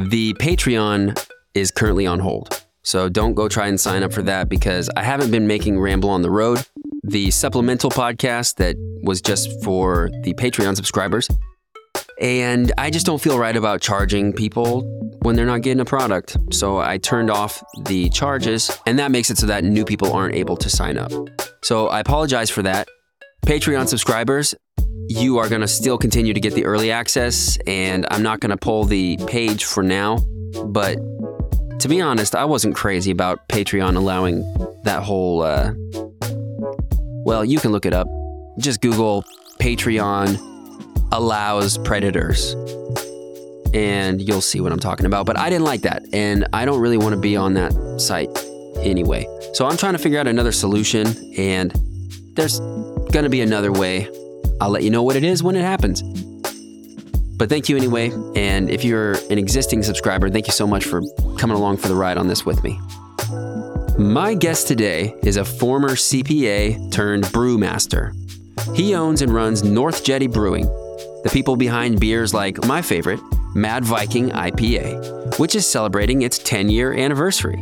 The 0.10 0.34
Patreon 0.34 1.30
is 1.54 1.70
currently 1.70 2.08
on 2.08 2.20
hold. 2.20 2.66
So 2.82 3.10
don't 3.10 3.36
go 3.36 3.48
try 3.48 3.68
and 3.68 3.80
sign 3.80 4.02
up 4.02 4.12
for 4.12 4.24
that 4.24 4.50
because 4.50 4.90
I 4.98 5.04
haven't 5.04 5.30
been 5.30 5.46
making 5.46 5.80
Ramble 5.80 6.10
on 6.10 6.24
the 6.24 6.32
Road, 6.32 6.66
the 7.04 7.30
supplemental 7.30 7.92
podcast 7.92 8.56
that 8.56 8.76
was 9.04 9.22
just 9.22 9.64
for 9.64 10.10
the 10.24 10.34
Patreon 10.34 10.76
subscribers. 10.76 11.30
And 12.20 12.72
I 12.78 12.90
just 12.90 13.06
don't 13.06 13.22
feel 13.22 13.38
right 13.38 13.56
about 13.56 13.82
charging 13.82 14.34
people 14.34 14.82
when 15.22 15.36
they're 15.36 15.46
not 15.46 15.62
getting 15.62 15.82
a 15.82 15.86
product. 15.86 16.38
So 16.52 16.78
I 16.80 16.98
turned 16.98 17.30
off 17.30 17.64
the 17.86 18.10
charges, 18.10 18.72
and 18.86 18.98
that 19.00 19.12
makes 19.12 19.30
it 19.30 19.38
so 19.38 19.46
that 19.48 19.64
new 19.64 19.86
people 19.86 20.14
aren't 20.14 20.36
able 20.36 20.58
to 20.58 20.70
sign 20.70 20.98
up. 20.98 21.12
So 21.64 21.88
I 21.88 22.00
apologize 22.00 22.50
for 22.50 22.64
that. 22.64 22.88
Patreon 23.46 23.88
subscribers, 23.88 24.56
you 25.10 25.38
are 25.38 25.48
going 25.48 25.62
to 25.62 25.68
still 25.68 25.98
continue 25.98 26.34
to 26.34 26.40
get 26.40 26.54
the 26.54 26.66
early 26.66 26.92
access, 26.92 27.58
and 27.68 28.06
I'm 28.10 28.24
not 28.24 28.40
going 28.40 28.50
to 28.50 28.58
pull 28.58 28.86
the 28.86 29.18
page 29.28 29.66
for 29.66 29.84
now. 29.84 30.18
But 30.66 30.98
to 31.80 31.88
be 31.88 32.02
honest, 32.02 32.36
I 32.36 32.46
wasn't 32.46 32.76
crazy 32.76 33.12
about 33.12 33.48
Patreon 33.50 33.96
allowing 33.96 34.42
that 34.84 35.04
whole. 35.04 35.44
Uh, 35.44 35.74
well, 37.26 37.46
you 37.46 37.60
can 37.60 37.72
look 37.72 37.86
it 37.86 37.94
up. 37.94 38.08
Just 38.58 38.82
Google 38.82 39.24
Patreon 39.60 40.57
allows 41.12 41.78
predators, 41.80 42.54
and 43.74 44.22
you'll 44.22 44.42
see 44.42 44.62
what 44.62 44.72
I'm 44.72 44.80
talking 44.80 45.06
about. 45.06 45.26
But 45.26 45.38
I 45.38 45.50
didn't 45.50 45.66
like 45.66 45.82
that, 45.82 46.06
and 46.14 46.48
I 46.54 46.66
don't 46.66 46.80
really 46.80 46.98
want 46.98 47.14
to 47.14 47.20
be 47.20 47.36
on 47.36 47.54
that 47.56 47.74
site 48.00 48.30
anyway. 48.78 49.28
So 49.54 49.66
I'm 49.66 49.78
trying 49.78 49.94
to 49.94 50.00
figure 50.00 50.20
out 50.20 50.28
another 50.28 50.52
solution, 50.52 51.08
and 51.38 51.72
there's 52.34 52.60
going 52.60 53.24
to 53.24 53.30
be 53.30 53.42
another 53.42 53.72
way. 53.72 54.10
I'll 54.62 54.70
let 54.70 54.84
you 54.84 54.90
know 54.90 55.04
what 55.04 55.16
it 55.16 55.24
is 55.24 55.44
when 55.44 55.56
it 55.56 55.62
happens. 55.62 56.02
But 57.38 57.50
thank 57.50 57.70
you 57.70 57.78
anyway. 57.78 58.12
And 58.36 58.70
if 58.70 58.84
you're 58.84 59.14
an 59.30 59.38
existing 59.38 59.84
subscriber, 59.84 60.30
thank 60.30 60.48
you 60.48 60.54
so 60.54 60.66
much 60.66 60.86
for 60.86 61.02
coming 61.38 61.56
along 61.56 61.78
for 61.78 61.88
the 61.88 61.96
ride 61.96 62.18
on 62.18 62.28
this 62.28 62.46
with 62.46 62.64
me. 62.64 62.80
My 63.98 64.34
guest 64.34 64.68
today 64.68 65.16
is 65.24 65.38
a 65.38 65.46
former 65.46 65.92
CPA 65.92 66.92
turned 66.92 67.26
brewmaster. 67.26 68.14
He 68.76 68.96
owns 68.96 69.22
and 69.22 69.34
runs 69.34 69.64
North 69.64 70.04
Jetty 70.04 70.28
Brewing, 70.28 70.66
the 71.28 71.34
people 71.34 71.58
behind 71.58 72.00
beers 72.00 72.34
like 72.34 72.66
my 72.68 72.82
favorite, 72.82 73.20
Mad 73.54 73.84
Viking 73.84 74.30
IPA, 74.30 75.38
which 75.38 75.56
is 75.56 75.68
celebrating 75.68 76.22
its 76.22 76.38
10 76.38 76.70
year 76.70 76.94
anniversary. 76.94 77.60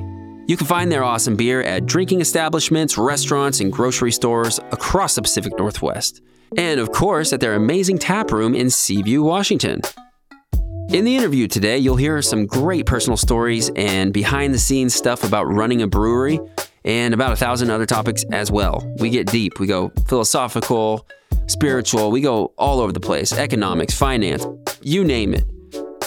You 0.48 0.56
can 0.56 0.68
find 0.68 0.92
their 0.92 1.04
awesome 1.04 1.36
beer 1.36 1.64
at 1.64 1.88
drinking 1.88 2.22
establishments, 2.22 2.96
restaurants, 2.96 3.62
and 3.62 3.74
grocery 3.74 4.12
stores 4.12 4.60
across 4.72 5.16
the 5.16 5.24
Pacific 5.24 5.58
Northwest. 5.58 6.22
And 6.56 6.80
of 6.80 6.92
course, 6.92 7.34
at 7.34 7.40
their 7.40 7.56
amazing 7.56 7.98
tap 7.98 8.32
room 8.32 8.54
in 8.54 8.70
Seaview, 8.70 9.24
Washington. 9.24 9.82
In 10.90 11.04
the 11.04 11.16
interview 11.16 11.48
today, 11.48 11.80
you'll 11.80 11.96
hear 11.96 12.22
some 12.22 12.46
great 12.46 12.86
personal 12.86 13.18
stories 13.18 13.72
and 13.76 14.14
behind 14.14 14.54
the 14.54 14.60
scenes 14.60 14.94
stuff 14.94 15.24
about 15.24 15.46
running 15.46 15.82
a 15.82 15.88
brewery 15.88 16.40
and 16.84 17.16
about 17.16 17.32
a 17.32 17.36
thousand 17.36 17.72
other 17.72 17.88
topics 17.88 18.24
as 18.32 18.52
well. 18.52 18.88
We 19.00 19.10
get 19.10 19.26
deep, 19.26 19.60
we 19.60 19.66
go 19.66 19.92
philosophical, 20.08 21.08
spiritual, 21.48 22.12
we 22.12 22.22
go 22.22 22.54
all 22.58 22.80
over 22.80 22.92
the 22.92 23.00
place 23.00 23.34
economics, 23.34 23.94
finance, 23.94 24.46
you 24.82 25.04
name 25.04 25.34
it. 25.34 25.46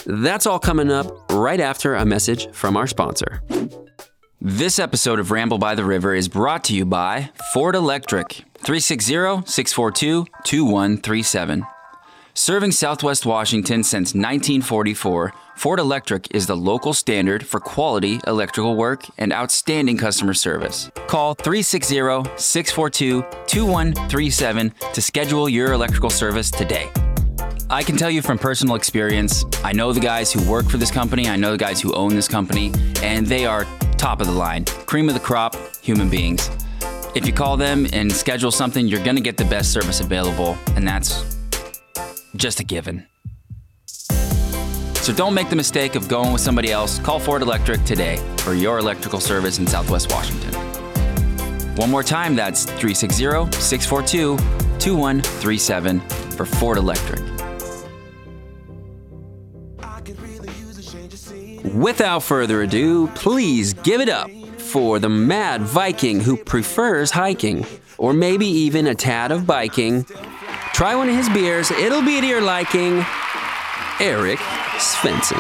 That's 0.07 0.47
all 0.47 0.59
coming 0.59 0.91
up 0.91 1.07
right 1.33 1.61
after 1.61 1.95
a 1.95 2.05
message 2.05 2.51
from 2.53 2.77
our 2.77 2.87
sponsor. 2.87 3.43
This 4.41 4.79
episode 4.79 5.19
of 5.19 5.31
Ramble 5.31 5.59
by 5.59 5.75
the 5.75 5.85
River 5.85 6.15
is 6.15 6.29
brought 6.29 6.65
to 6.65 6.75
you 6.75 6.85
by 6.87 7.31
Ford 7.53 7.75
Electric, 7.75 8.33
360 8.59 9.43
642 9.47 10.27
2137. 10.45 11.67
Serving 12.39 12.71
Southwest 12.71 13.27
Washington 13.27 13.83
since 13.83 14.15
1944, 14.15 15.35
Ford 15.57 15.81
Electric 15.81 16.33
is 16.33 16.47
the 16.47 16.57
local 16.57 16.95
standard 16.95 17.45
for 17.45 17.59
quality 17.59 18.21
electrical 18.29 18.77
work 18.77 19.05
and 19.19 19.33
outstanding 19.33 19.97
customer 19.97 20.33
service. 20.33 20.89
Call 21.09 21.35
360 21.35 21.97
642 22.37 23.23
2137 23.49 24.73
to 24.93 25.03
schedule 25.03 25.49
your 25.49 25.73
electrical 25.73 26.11
service 26.11 26.49
today. 26.49 26.89
I 27.71 27.83
can 27.83 27.97
tell 27.97 28.09
you 28.09 28.23
from 28.23 28.39
personal 28.39 28.77
experience, 28.77 29.45
I 29.65 29.73
know 29.73 29.93
the 29.93 29.99
guys 29.99 30.33
who 30.33 30.49
work 30.49 30.67
for 30.67 30.77
this 30.77 30.93
company, 30.93 31.29
I 31.29 31.35
know 31.35 31.51
the 31.51 31.59
guys 31.59 31.81
who 31.81 31.93
own 31.93 32.15
this 32.15 32.29
company, 32.29 32.73
and 33.03 33.27
they 33.27 33.47
are 33.47 33.67
top 33.97 34.21
of 34.21 34.29
the 34.29 34.33
line, 34.33 34.65
cream 34.87 35.09
of 35.09 35.15
the 35.15 35.21
crop 35.21 35.57
human 35.83 36.09
beings. 36.09 36.49
If 37.17 37.27
you 37.27 37.33
call 37.33 37.57
them 37.57 37.89
and 37.93 38.13
schedule 38.13 38.53
something, 38.53 38.87
you're 38.87 39.03
going 39.03 39.17
to 39.17 39.23
get 39.23 39.37
the 39.37 39.45
best 39.47 39.73
service 39.73 39.99
available, 39.99 40.57
and 40.77 40.87
that's 40.87 41.38
just 42.37 42.61
a 42.61 42.65
given. 42.65 43.07
So 45.09 45.15
don't 45.15 45.33
make 45.33 45.49
the 45.49 45.57
mistake 45.57 45.95
of 45.95 46.07
going 46.07 46.33
with 46.33 46.43
somebody 46.43 46.71
else. 46.71 46.99
Call 46.99 47.19
Ford 47.19 47.41
Electric 47.41 47.85
today 47.85 48.17
for 48.39 48.53
your 48.53 48.79
electrical 48.79 49.21
service 49.21 49.59
in 49.59 49.67
Southwest 49.67 50.13
Washington. 50.13 50.53
One 51.77 51.91
more 51.91 52.03
time, 52.03 52.37
that's 52.37 52.65
360 52.65 53.53
642 53.59 54.37
2137 54.79 56.01
for 56.33 56.45
Ford 56.45 56.77
Electric. 56.77 57.21
Without 61.75 62.23
further 62.23 62.63
ado, 62.63 63.07
please 63.09 63.73
give 63.73 64.01
it 64.01 64.09
up 64.09 64.31
for 64.59 64.99
the 64.99 65.09
mad 65.09 65.63
Viking 65.63 66.21
who 66.21 66.37
prefers 66.37 67.11
hiking, 67.11 67.65
or 67.97 68.13
maybe 68.13 68.47
even 68.47 68.87
a 68.87 68.95
tad 68.95 69.33
of 69.33 69.47
biking. 69.47 70.05
Try 70.79 70.95
one 70.95 71.09
of 71.09 71.17
his 71.17 71.29
beers, 71.31 71.73
it'll 71.73 72.05
be 72.05 72.21
to 72.21 72.27
your 72.29 72.41
liking. 72.41 73.05
Erik 73.99 74.39
Svendsen. 74.79 75.37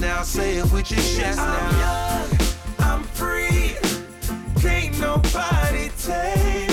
now, 0.00 0.22
say 0.22 0.56
it 0.56 0.72
with 0.72 0.90
your 0.90 1.00
chest 1.00 1.36
now. 1.36 2.39
Nobody 5.10 5.88
take 5.98 6.69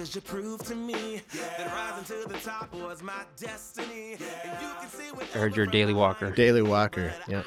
cause 0.00 0.14
you 0.14 0.20
proved 0.22 0.64
to 0.66 0.74
me 0.74 1.20
that 1.34 1.66
rising 1.66 2.04
to 2.22 2.26
the 2.26 2.38
top 2.38 2.72
was 2.72 3.02
my 3.02 3.22
destiny. 3.36 4.12
And 4.12 4.62
you 4.62 4.68
can 4.80 4.88
see 4.88 5.12
what 5.12 5.24
I 5.34 5.38
heard 5.38 5.54
you're 5.54 5.66
a 5.66 5.70
daily 5.70 5.92
walker. 5.92 6.30
Daily 6.30 6.62
Walker. 6.62 7.12
Yeah. 7.28 7.42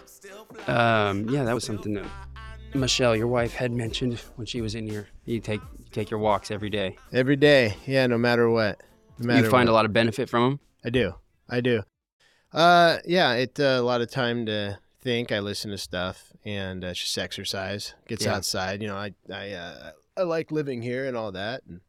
Um, 0.67 1.27
yeah, 1.29 1.43
that 1.43 1.55
was 1.55 1.63
something 1.63 1.95
that 1.95 2.05
Michelle, 2.75 3.15
your 3.15 3.25
wife, 3.25 3.53
had 3.55 3.71
mentioned 3.71 4.19
when 4.35 4.45
she 4.45 4.61
was 4.61 4.75
in 4.75 4.87
here. 4.87 5.07
You 5.25 5.39
take 5.39 5.61
you 5.79 5.85
take 5.91 6.11
your 6.11 6.19
walks 6.19 6.51
every 6.51 6.69
day. 6.69 6.95
Every 7.11 7.35
day. 7.35 7.75
Yeah, 7.87 8.05
no 8.05 8.19
matter 8.19 8.47
what. 8.49 8.81
No 9.17 9.27
matter 9.27 9.45
You 9.45 9.49
find 9.49 9.67
what. 9.67 9.73
a 9.73 9.75
lot 9.75 9.85
of 9.85 9.93
benefit 9.93 10.29
from 10.29 10.43
them. 10.43 10.59
I 10.85 10.91
do. 10.91 11.15
I 11.49 11.59
do. 11.61 11.81
Uh, 12.51 12.97
yeah, 13.05 13.33
it's 13.33 13.59
uh, 13.59 13.77
a 13.79 13.81
lot 13.81 14.01
of 14.01 14.11
time 14.11 14.45
to 14.45 14.77
think. 15.01 15.31
I 15.31 15.39
listen 15.39 15.71
to 15.71 15.77
stuff 15.79 16.31
and 16.45 16.85
uh, 16.85 16.93
just 16.93 17.17
exercise. 17.17 17.95
Gets 18.07 18.25
Yeah. 18.25 18.35
outside. 18.35 18.83
You 18.83 18.89
know, 18.89 18.95
I 18.97 19.13
I 19.33 19.51
uh, 19.53 19.91
I 20.15 20.21
like 20.21 20.51
living 20.51 20.83
here 20.83 21.05
and 21.05 21.17
all 21.17 21.31
that, 21.31 21.61
and 21.67 21.81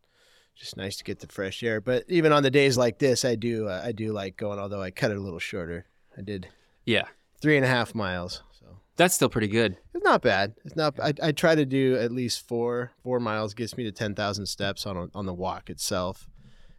just 0.54 0.76
nice 0.76 0.96
to 0.96 1.04
get 1.04 1.20
the 1.20 1.26
fresh 1.26 1.62
air. 1.62 1.80
But 1.80 2.04
even 2.08 2.32
on 2.32 2.42
the 2.42 2.50
days 2.50 2.76
like 2.76 2.98
this, 2.98 3.24
I 3.24 3.34
do 3.34 3.68
uh, 3.68 3.82
I 3.84 3.92
do 3.92 4.12
like 4.12 4.36
going. 4.36 4.58
Although 4.58 4.82
I 4.82 4.90
cut 4.90 5.10
it 5.10 5.16
a 5.16 5.20
little 5.20 5.38
shorter. 5.38 5.86
I 6.16 6.22
did 6.22 6.48
Yeah, 6.84 7.06
three 7.40 7.56
and 7.56 7.64
a 7.64 7.68
half 7.68 7.94
miles. 7.94 8.42
So 8.58 8.66
that's 8.96 9.14
still 9.14 9.28
pretty 9.28 9.48
good. 9.48 9.76
it's 9.94 10.04
not 10.04 10.22
bad. 10.22 10.54
It's 10.64 10.76
not. 10.76 10.98
I, 11.00 11.12
I 11.22 11.32
try 11.32 11.54
to 11.54 11.64
do 11.66 11.96
at 11.96 12.12
least 12.12 12.46
four. 12.46 12.92
Four 13.02 13.20
miles 13.20 13.54
gets 13.54 13.76
me 13.76 13.84
to 13.84 13.92
ten 13.92 14.14
thousand 14.14 14.46
steps 14.46 14.86
on 14.86 14.96
a, 14.96 15.06
on 15.14 15.26
the 15.26 15.34
walk 15.34 15.70
itself. 15.70 16.28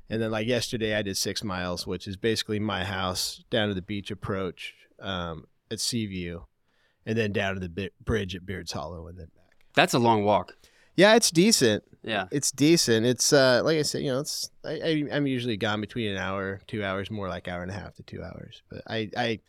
And 0.09 0.21
then 0.21 0.31
like 0.31 0.47
yesterday, 0.47 0.95
I 0.95 1.01
did 1.01 1.17
six 1.17 1.43
miles, 1.43 1.88
which 1.88 2.07
is 2.07 2.15
basically 2.15 2.59
my 2.59 2.83
house 2.83 3.43
down 3.49 3.69
to 3.69 3.73
the 3.73 3.81
beach 3.81 4.11
approach 4.11 4.75
um, 4.99 5.45
at 5.71 5.79
Seaview, 5.79 6.43
and 7.05 7.17
then 7.17 7.31
down 7.33 7.55
to 7.55 7.59
the 7.59 7.91
bridge 8.03 8.35
at 8.35 8.45
Beards 8.45 8.71
Hollow, 8.71 9.07
and 9.07 9.17
then 9.17 9.27
back. 9.35 9.55
That's 9.73 9.95
a 9.95 9.99
long 9.99 10.23
walk. 10.23 10.55
Yeah, 10.95 11.15
it's 11.15 11.31
decent. 11.31 11.83
Yeah. 12.05 12.27
It's 12.31 12.51
decent. 12.51 13.05
It's 13.05 13.33
uh, 13.33 13.61
like 13.65 13.77
I 13.77 13.81
said, 13.81 14.03
you 14.03 14.11
know, 14.11 14.19
it's 14.19 14.49
I, 14.63 14.73
I 14.73 15.03
I'm 15.11 15.27
usually 15.27 15.57
gone 15.57 15.81
between 15.81 16.11
an 16.11 16.17
hour, 16.17 16.61
two 16.67 16.83
hours, 16.83 17.09
more 17.09 17.27
like 17.27 17.47
hour 17.47 17.63
and 17.63 17.71
a 17.71 17.73
half 17.73 17.95
to 17.95 18.03
two 18.03 18.23
hours. 18.23 18.61
But 18.69 18.83
I 18.87 19.09
I 19.17 19.39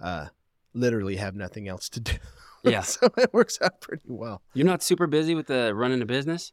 uh, 0.00 0.26
literally 0.74 1.16
have 1.16 1.34
nothing 1.34 1.66
else 1.66 1.88
to 1.90 2.00
do. 2.00 2.12
Yeah. 2.66 2.80
so 2.80 3.10
it 3.18 3.30
works 3.34 3.58
out 3.60 3.82
pretty 3.82 4.08
well. 4.08 4.40
You're 4.54 4.64
not 4.64 4.82
super 4.82 5.06
busy 5.06 5.34
with 5.34 5.48
the 5.48 5.74
running 5.74 6.00
a 6.00 6.06
business? 6.06 6.52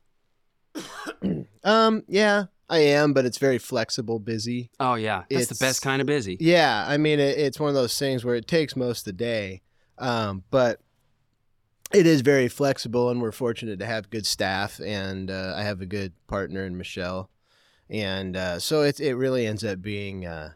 Um, 1.63 2.03
yeah, 2.07 2.45
I 2.69 2.79
am, 2.79 3.13
but 3.13 3.25
it's 3.25 3.37
very 3.37 3.59
flexible, 3.59 4.17
busy. 4.19 4.71
Oh 4.79 4.95
yeah. 4.95 5.23
That's 5.29 5.47
the 5.47 5.55
best 5.55 5.81
kind 5.81 6.01
of 6.01 6.07
busy. 6.07 6.37
Yeah, 6.39 6.83
I 6.87 6.97
mean, 6.97 7.19
it, 7.19 7.37
it's 7.37 7.59
one 7.59 7.69
of 7.69 7.75
those 7.75 7.97
things 7.97 8.25
where 8.25 8.35
it 8.35 8.47
takes 8.47 8.75
most 8.75 9.01
of 9.01 9.05
the 9.05 9.13
day, 9.13 9.61
um, 9.99 10.43
but 10.49 10.81
it 11.93 12.05
is 12.07 12.21
very 12.21 12.47
flexible, 12.47 13.09
and 13.09 13.21
we're 13.21 13.31
fortunate 13.31 13.79
to 13.79 13.85
have 13.85 14.09
good 14.09 14.25
staff, 14.25 14.79
and 14.79 15.29
uh, 15.31 15.53
I 15.55 15.63
have 15.63 15.81
a 15.81 15.85
good 15.85 16.13
partner 16.27 16.65
in 16.65 16.77
Michelle, 16.77 17.29
and 17.89 18.35
uh, 18.37 18.59
so 18.59 18.81
it 18.81 18.99
it 18.99 19.15
really 19.15 19.45
ends 19.47 19.63
up 19.63 19.81
being 19.81 20.25
uh, 20.25 20.53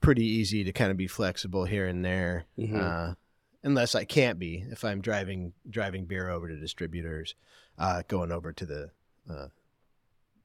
pretty 0.00 0.24
easy 0.24 0.64
to 0.64 0.72
kind 0.72 0.90
of 0.90 0.96
be 0.96 1.06
flexible 1.06 1.64
here 1.64 1.86
and 1.86 2.04
there, 2.04 2.44
Mhm. 2.58 2.80
uh, 2.80 3.14
unless 3.62 3.94
I 3.94 4.04
can't 4.04 4.38
be 4.38 4.64
if 4.70 4.84
I'm 4.84 5.00
driving 5.00 5.52
driving 5.68 6.06
beer 6.06 6.30
over 6.30 6.48
to 6.48 6.56
distributors, 6.56 7.34
uh, 7.78 8.02
going 8.08 8.32
over 8.32 8.52
to 8.52 8.66
the 8.66 8.90
uh, 9.28 9.48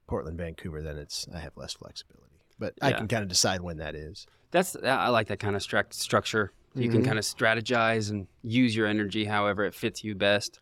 Portland, 0.08 0.38
Vancouver, 0.38 0.82
then 0.82 0.98
it's 0.98 1.28
I 1.34 1.40
have 1.40 1.56
less 1.56 1.74
flexibility. 1.74 2.22
But 2.60 2.76
I 2.82 2.94
can 2.94 3.08
kind 3.08 3.24
of 3.24 3.30
decide 3.30 3.62
when 3.62 3.78
that 3.78 3.96
is. 3.96 4.28
That's 4.52 4.76
I 4.76 5.10
like 5.10 5.28
that 5.28 5.40
kind 5.40 5.56
of 5.56 5.62
struct- 5.62 5.94
structure. 5.94 6.52
You 6.76 6.90
can 6.90 7.02
Mhm. 7.02 7.06
kind 7.06 7.20
of 7.20 7.26
strategize 7.26 8.10
and 8.10 8.28
use 8.42 8.76
your 8.76 8.88
energy 8.88 9.26
however 9.26 9.64
it 9.64 9.76
fits 9.76 10.04
you 10.04 10.16
best. 10.16 10.60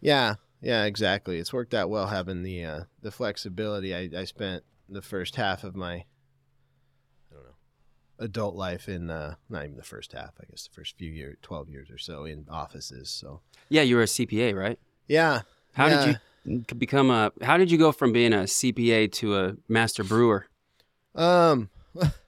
Yeah, 0.00 0.36
yeah, 0.60 0.84
exactly. 0.84 1.38
It's 1.38 1.52
worked 1.52 1.74
out 1.74 1.90
well 1.90 2.06
having 2.06 2.42
the 2.42 2.64
uh, 2.64 2.80
the 3.02 3.10
flexibility. 3.10 3.94
I, 3.94 4.08
I 4.20 4.24
spent 4.24 4.62
the 4.88 5.02
first 5.02 5.36
half 5.36 5.64
of 5.64 5.74
my 5.74 5.94
I 5.94 6.04
don't 7.34 7.42
know 7.44 7.54
adult 8.20 8.54
life 8.54 8.88
in 8.88 9.10
uh, 9.10 9.34
not 9.48 9.64
even 9.64 9.76
the 9.76 9.82
first 9.82 10.12
half. 10.12 10.34
I 10.40 10.44
guess 10.50 10.64
the 10.68 10.74
first 10.74 10.96
few 10.96 11.10
years, 11.10 11.36
twelve 11.42 11.68
years 11.68 11.90
or 11.90 11.98
so 11.98 12.24
in 12.24 12.46
offices. 12.48 13.10
So 13.10 13.40
Yeah, 13.68 13.82
you 13.82 13.96
were 13.96 14.02
a 14.02 14.06
CPA, 14.06 14.54
right? 14.56 14.78
yeah, 15.08 15.42
How 15.72 15.88
Yeah. 15.88 16.04
did 16.04 16.18
you 16.46 16.64
become 16.76 17.10
a 17.10 17.32
how 17.42 17.56
did 17.56 17.70
you 17.70 17.78
go 17.78 17.90
from 17.92 18.12
being 18.12 18.32
a 18.32 18.46
CPA 18.46 19.08
to 19.14 19.36
a 19.36 19.56
master 19.68 20.04
brewer? 20.04 20.46
um. 21.14 21.70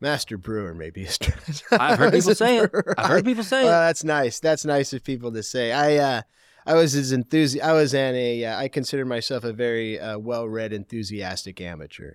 Master 0.00 0.38
brewer, 0.38 0.74
maybe. 0.74 1.06
I've 1.72 1.98
heard 1.98 2.12
people 2.12 2.34
say 2.34 2.58
it. 2.58 2.70
I've 2.96 3.06
heard 3.06 3.24
people 3.24 3.42
say 3.44 3.64
Well, 3.64 3.82
it. 3.82 3.86
that's 3.86 4.04
nice. 4.04 4.38
That's 4.40 4.64
nice 4.64 4.92
of 4.92 5.02
people 5.02 5.32
to 5.32 5.42
say. 5.42 5.72
I 5.72 5.96
uh, 5.96 6.22
I 6.66 6.74
was 6.74 6.94
as 6.94 7.12
enthusi- 7.12 7.60
I 7.60 7.72
was 7.72 7.94
an 7.94 8.14
a. 8.14 8.44
Uh, 8.44 8.58
I 8.58 8.68
consider 8.68 9.04
myself 9.04 9.42
a 9.44 9.52
very 9.52 9.98
uh, 9.98 10.18
well-read, 10.18 10.72
enthusiastic 10.72 11.60
amateur. 11.60 12.14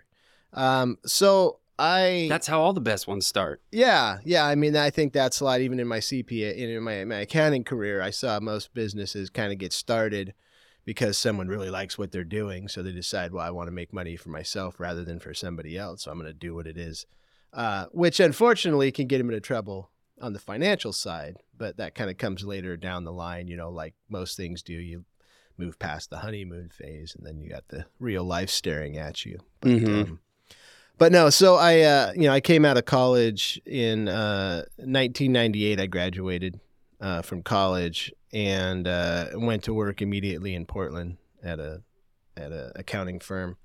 Um, 0.54 0.98
so 1.06 1.60
I 1.80 2.28
That's 2.30 2.48
how 2.48 2.62
all 2.62 2.72
the 2.74 2.80
best 2.82 3.08
ones 3.08 3.26
start. 3.26 3.62
yeah 3.72 4.20
yeah. 4.24 4.46
I 4.46 4.56
mean, 4.56 4.76
I 4.78 4.90
think 4.90 5.12
that's 5.12 5.40
a 5.40 5.44
lot. 5.46 5.60
Even 5.62 5.80
in 5.80 5.88
my 5.88 6.00
CPA, 6.00 6.56
in 6.56 6.82
my 6.84 7.04
my 7.04 7.16
accounting 7.22 7.64
career, 7.64 8.02
I 8.02 8.12
saw 8.12 8.40
most 8.40 8.74
businesses 8.74 9.30
kind 9.30 9.52
of 9.52 9.58
get 9.58 9.74
started 9.74 10.34
because 10.86 11.18
someone 11.18 11.48
really 11.48 11.70
likes 11.70 11.98
what 11.98 12.12
they're 12.12 12.24
doing, 12.24 12.68
so 12.68 12.84
they 12.84 12.92
decide, 12.92 13.32
well, 13.34 13.46
I 13.46 13.50
want 13.52 13.68
to 13.68 13.72
make 13.72 13.92
money 13.94 14.16
for 14.18 14.30
myself 14.30 14.80
rather 14.80 15.04
than 15.04 15.20
for 15.20 15.34
somebody 15.34 15.78
else. 15.78 16.04
So 16.04 16.12
I'm 16.12 16.18
going 16.20 16.28
to 16.32 16.34
do 16.38 16.54
what 16.54 16.68
it 16.68 16.78
is, 16.78 17.06
uh, 17.54 17.86
which 17.92 18.20
unfortunately 18.20 18.92
can 18.92 19.08
get 19.08 19.22
him 19.22 19.30
into 19.30 19.40
trouble 19.42 19.90
on 20.22 20.34
the 20.34 20.40
financial 20.40 20.94
side. 20.94 21.38
But 21.58 21.78
that 21.78 21.96
kind 21.96 22.10
of 22.10 22.18
comes 22.18 22.44
later 22.44 22.76
down 22.78 23.04
the 23.04 23.12
line, 23.12 23.48
you 23.48 23.56
know, 23.56 23.70
like 23.70 23.94
most 24.10 24.36
things 24.38 24.64
do. 24.64 24.74
You 24.74 25.06
move 25.58 25.78
past 25.78 26.10
the 26.10 26.18
honeymoon 26.18 26.70
phase, 26.70 27.16
and 27.16 27.26
then 27.26 27.40
you 27.40 27.50
got 27.50 27.68
the 27.68 27.86
real 28.00 28.24
life 28.24 28.50
staring 28.50 28.98
at 28.98 29.24
you. 29.26 29.40
But, 29.62 29.72
Mhm. 29.72 30.02
um, 30.04 30.20
but 30.98 31.12
no, 31.12 31.30
so 31.30 31.56
I, 31.56 31.82
uh, 31.82 32.14
you 32.16 32.24
know, 32.24 32.34
I 32.34 32.42
came 32.42 32.66
out 32.66 32.78
of 32.78 32.86
college 32.86 33.62
in 33.66 34.08
uh, 34.08 34.64
1998. 34.78 35.80
I 35.80 35.86
graduated 35.86 36.60
uh, 37.00 37.22
from 37.22 37.44
college 37.44 38.12
and 38.32 38.88
uh, 38.88 39.28
went 39.36 39.64
to 39.66 39.74
work 39.74 40.02
immediately 40.02 40.56
in 40.56 40.66
Portland 40.66 41.18
at 41.44 41.60
a 41.60 41.84
at 42.36 42.52
a 42.52 42.72
accounting 42.76 43.20
firm. 43.20 43.58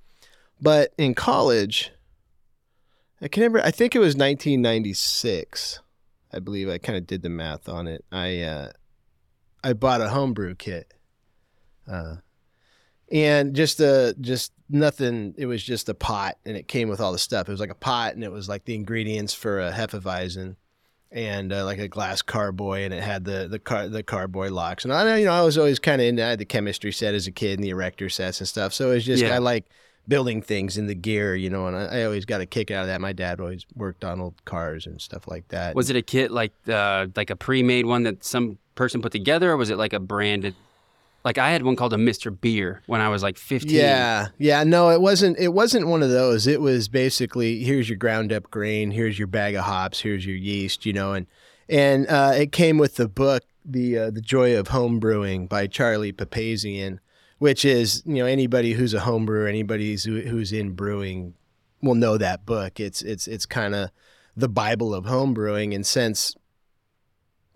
But 0.61 0.93
in 0.99 1.15
college, 1.15 1.91
I 3.21 3.29
can 3.29 3.43
remember. 3.43 3.67
I 3.67 3.71
think 3.71 3.95
it 3.95 3.99
was 3.99 4.15
1996. 4.15 5.81
I 6.33 6.39
believe 6.39 6.69
I 6.69 6.79
kind 6.79 6.97
of 6.99 7.07
did 7.07 7.23
the 7.23 7.29
math 7.29 7.69
on 7.69 7.87
it. 7.87 8.05
I 8.13 8.41
uh, 8.43 8.71
I 9.65 9.73
bought 9.73 10.01
a 10.01 10.09
homebrew 10.09 10.55
kit, 10.55 10.93
uh, 11.91 12.17
and 13.11 13.55
just 13.55 13.81
uh 13.81 14.13
just 14.21 14.53
nothing. 14.69 15.35
It 15.37 15.47
was 15.47 15.63
just 15.63 15.89
a 15.89 15.95
pot, 15.95 16.37
and 16.45 16.57
it 16.57 16.69
came 16.69 16.89
with 16.89 17.01
all 17.01 17.13
the 17.13 17.19
stuff. 17.19 17.49
It 17.49 17.53
was 17.53 17.61
like 17.61 17.71
a 17.71 17.75
pot, 17.75 18.15
and 18.15 18.23
it 18.23 18.31
was 18.31 18.49
like 18.49 18.65
the 18.65 18.75
ingredients 18.75 19.35
for 19.35 19.61
a 19.61 19.73
hefeweizen, 19.73 20.57
and 21.11 21.53
uh, 21.53 21.65
like 21.65 21.79
a 21.79 21.89
glass 21.89 22.23
carboy, 22.23 22.85
and 22.85 22.93
it 22.93 23.03
had 23.03 23.25
the 23.25 23.49
the 23.49 23.59
car 23.59 23.89
the 23.89 24.03
carboy 24.03 24.51
locks. 24.51 24.85
And 24.85 24.93
I 24.93 25.17
you 25.17 25.25
know 25.25 25.33
I 25.33 25.43
was 25.43 25.59
always 25.59 25.79
kind 25.79 26.01
of 26.01 26.07
into 26.07 26.25
I 26.25 26.31
had 26.31 26.39
the 26.39 26.45
chemistry 26.45 26.93
set 26.93 27.15
as 27.15 27.27
a 27.27 27.33
kid 27.33 27.59
and 27.59 27.65
the 27.65 27.71
erector 27.71 28.11
sets 28.11 28.41
and 28.41 28.47
stuff. 28.47 28.73
So 28.73 28.91
it 28.91 28.95
was 28.95 29.07
just 29.07 29.23
Yeah. 29.23 29.35
I 29.35 29.39
like 29.39 29.65
building 30.09 30.41
things 30.41 30.79
in 30.79 30.87
the 30.87 30.95
gear, 30.95 31.37
you 31.37 31.51
know, 31.51 31.67
and 31.67 31.77
I, 31.77 32.01
I 32.01 32.05
always 32.05 32.25
got 32.25 32.41
a 32.41 32.47
kick 32.47 32.71
out 32.71 32.83
of 32.83 32.87
that. 32.89 33.01
My 33.01 33.13
dad 33.13 33.41
always 33.41 33.67
worked 33.77 34.05
on 34.05 34.21
old 34.21 34.45
cars 34.45 34.87
and 34.87 35.01
stuff 35.01 35.29
like 35.29 35.47
that. 35.49 35.75
Was 35.75 35.91
it 35.91 35.97
a 35.97 36.03
kit 36.03 36.31
like 36.31 36.53
uh, 36.69 37.07
like 37.15 37.31
a 37.31 37.37
pre-made 37.37 37.87
one 37.87 38.05
that 38.05 38.25
some 38.25 38.59
person 38.75 39.03
put 39.03 39.13
together, 39.13 39.53
or 39.53 39.57
was 39.57 39.71
it 39.71 39.77
like 39.77 39.93
a 39.93 40.01
branded? 40.01 40.55
Like 41.25 41.37
I 41.37 41.51
had 41.51 41.63
one 41.63 41.77
called 41.77 41.93
a 41.93 41.97
Mr. 41.97 42.35
Beer 42.39 42.81
when 42.87 43.01
I 43.01 43.09
was 43.11 43.23
like 43.23 43.37
15. 43.37 43.71
Yeah, 43.71 44.29
yeah. 44.39 44.65
No, 44.65 44.91
it 44.91 45.01
wasn't. 45.01 45.39
It 45.39 45.53
wasn't 45.53 45.87
one 45.87 46.03
of 46.03 46.11
those. 46.11 46.47
It 46.47 46.61
was 46.61 46.89
basically 46.89 47.63
here's 47.63 47.89
your 47.89 47.99
ground 47.99 48.33
up 48.33 48.51
grain, 48.51 48.91
here's 48.93 49.19
your 49.19 49.29
bag 49.29 49.55
of 49.55 49.65
hops, 49.65 50.01
here's 50.01 50.25
your 50.25 50.37
yeast, 50.37 50.87
you 50.87 50.93
know, 50.93 51.13
and 51.13 51.27
and 51.69 52.07
uh, 52.09 52.33
it 52.35 52.51
came 52.53 52.79
with 52.79 52.97
the 52.97 53.09
book, 53.09 53.43
the 53.65 53.99
uh, 53.99 54.11
the 54.11 54.23
Joy 54.23 54.57
of 54.57 54.69
Home 54.69 54.99
Brewing 55.01 55.47
by 55.47 55.67
Charlie 55.67 56.13
Papazian, 56.13 56.99
which 57.39 57.65
is 57.65 58.03
you 58.05 58.17
know 58.17 58.27
anybody 58.27 58.73
who's 58.73 58.95
a 58.95 59.01
home 59.01 59.27
brewer, 59.27 59.47
anybody 59.47 59.97
who's, 59.97 60.53
in 60.53 60.73
brewing 60.73 61.35
will 61.83 61.95
know 61.95 62.19
that 62.19 62.45
book. 62.45 62.81
It's 62.81 63.03
it's 63.03 63.27
it's 63.27 63.47
kind 63.47 63.75
of 63.75 63.91
the 64.37 64.49
Bible 64.49 64.95
of 64.95 65.07
home 65.07 65.35
brewing, 65.35 65.75
and 65.75 65.87
since 65.87 66.35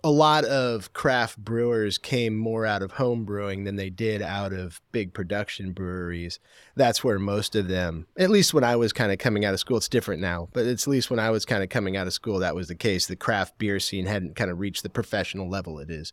a 0.04 0.10
lot 0.10 0.44
of 0.44 0.92
craft 0.92 1.38
brewers 1.38 1.96
came 1.96 2.36
more 2.36 2.66
out 2.66 2.82
of 2.82 2.92
home 2.92 3.24
brewing 3.24 3.62
than 3.62 3.76
they 3.76 3.88
did 3.88 4.20
out 4.20 4.52
of 4.52 4.80
big 4.90 5.14
production 5.14 5.70
breweries. 5.70 6.40
That's 6.74 7.04
where 7.04 7.20
most 7.20 7.54
of 7.54 7.68
them, 7.68 8.08
at 8.18 8.28
least 8.28 8.52
when 8.52 8.64
I 8.64 8.74
was 8.74 8.92
kind 8.92 9.12
of 9.12 9.18
coming 9.18 9.44
out 9.44 9.54
of 9.54 9.60
school, 9.60 9.76
it's 9.76 9.88
different 9.88 10.20
now, 10.20 10.48
but 10.52 10.66
at 10.66 10.86
least 10.88 11.08
when 11.08 11.20
I 11.20 11.30
was 11.30 11.44
kind 11.44 11.62
of 11.62 11.68
coming 11.68 11.96
out 11.96 12.08
of 12.08 12.12
school, 12.12 12.40
that 12.40 12.56
was 12.56 12.66
the 12.66 12.74
case. 12.74 13.06
The 13.06 13.14
craft 13.14 13.58
beer 13.58 13.78
scene 13.78 14.06
hadn't 14.06 14.34
kind 14.34 14.50
of 14.50 14.58
reached 14.58 14.82
the 14.82 14.90
professional 14.90 15.48
level 15.48 15.78
it 15.78 15.88
is 15.88 16.12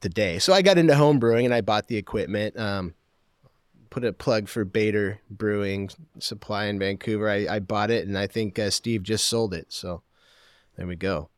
today. 0.00 0.38
So 0.38 0.52
I 0.52 0.62
got 0.62 0.78
into 0.78 0.94
home 0.94 1.18
brewing 1.18 1.44
and 1.44 1.54
I 1.54 1.60
bought 1.60 1.88
the 1.88 1.96
equipment. 1.96 2.58
Um, 2.58 2.94
put 3.90 4.04
a 4.04 4.12
plug 4.12 4.48
for 4.48 4.64
Bader 4.64 5.20
Brewing 5.30 5.90
Supply 6.18 6.64
in 6.64 6.78
Vancouver. 6.78 7.28
I, 7.28 7.46
I 7.48 7.58
bought 7.60 7.90
it 7.90 8.06
and 8.06 8.18
I 8.18 8.26
think 8.26 8.58
uh, 8.58 8.70
Steve 8.70 9.02
just 9.02 9.28
sold 9.28 9.54
it. 9.54 9.72
So 9.72 10.02
there 10.76 10.86
we 10.86 10.96
go. 10.96 11.28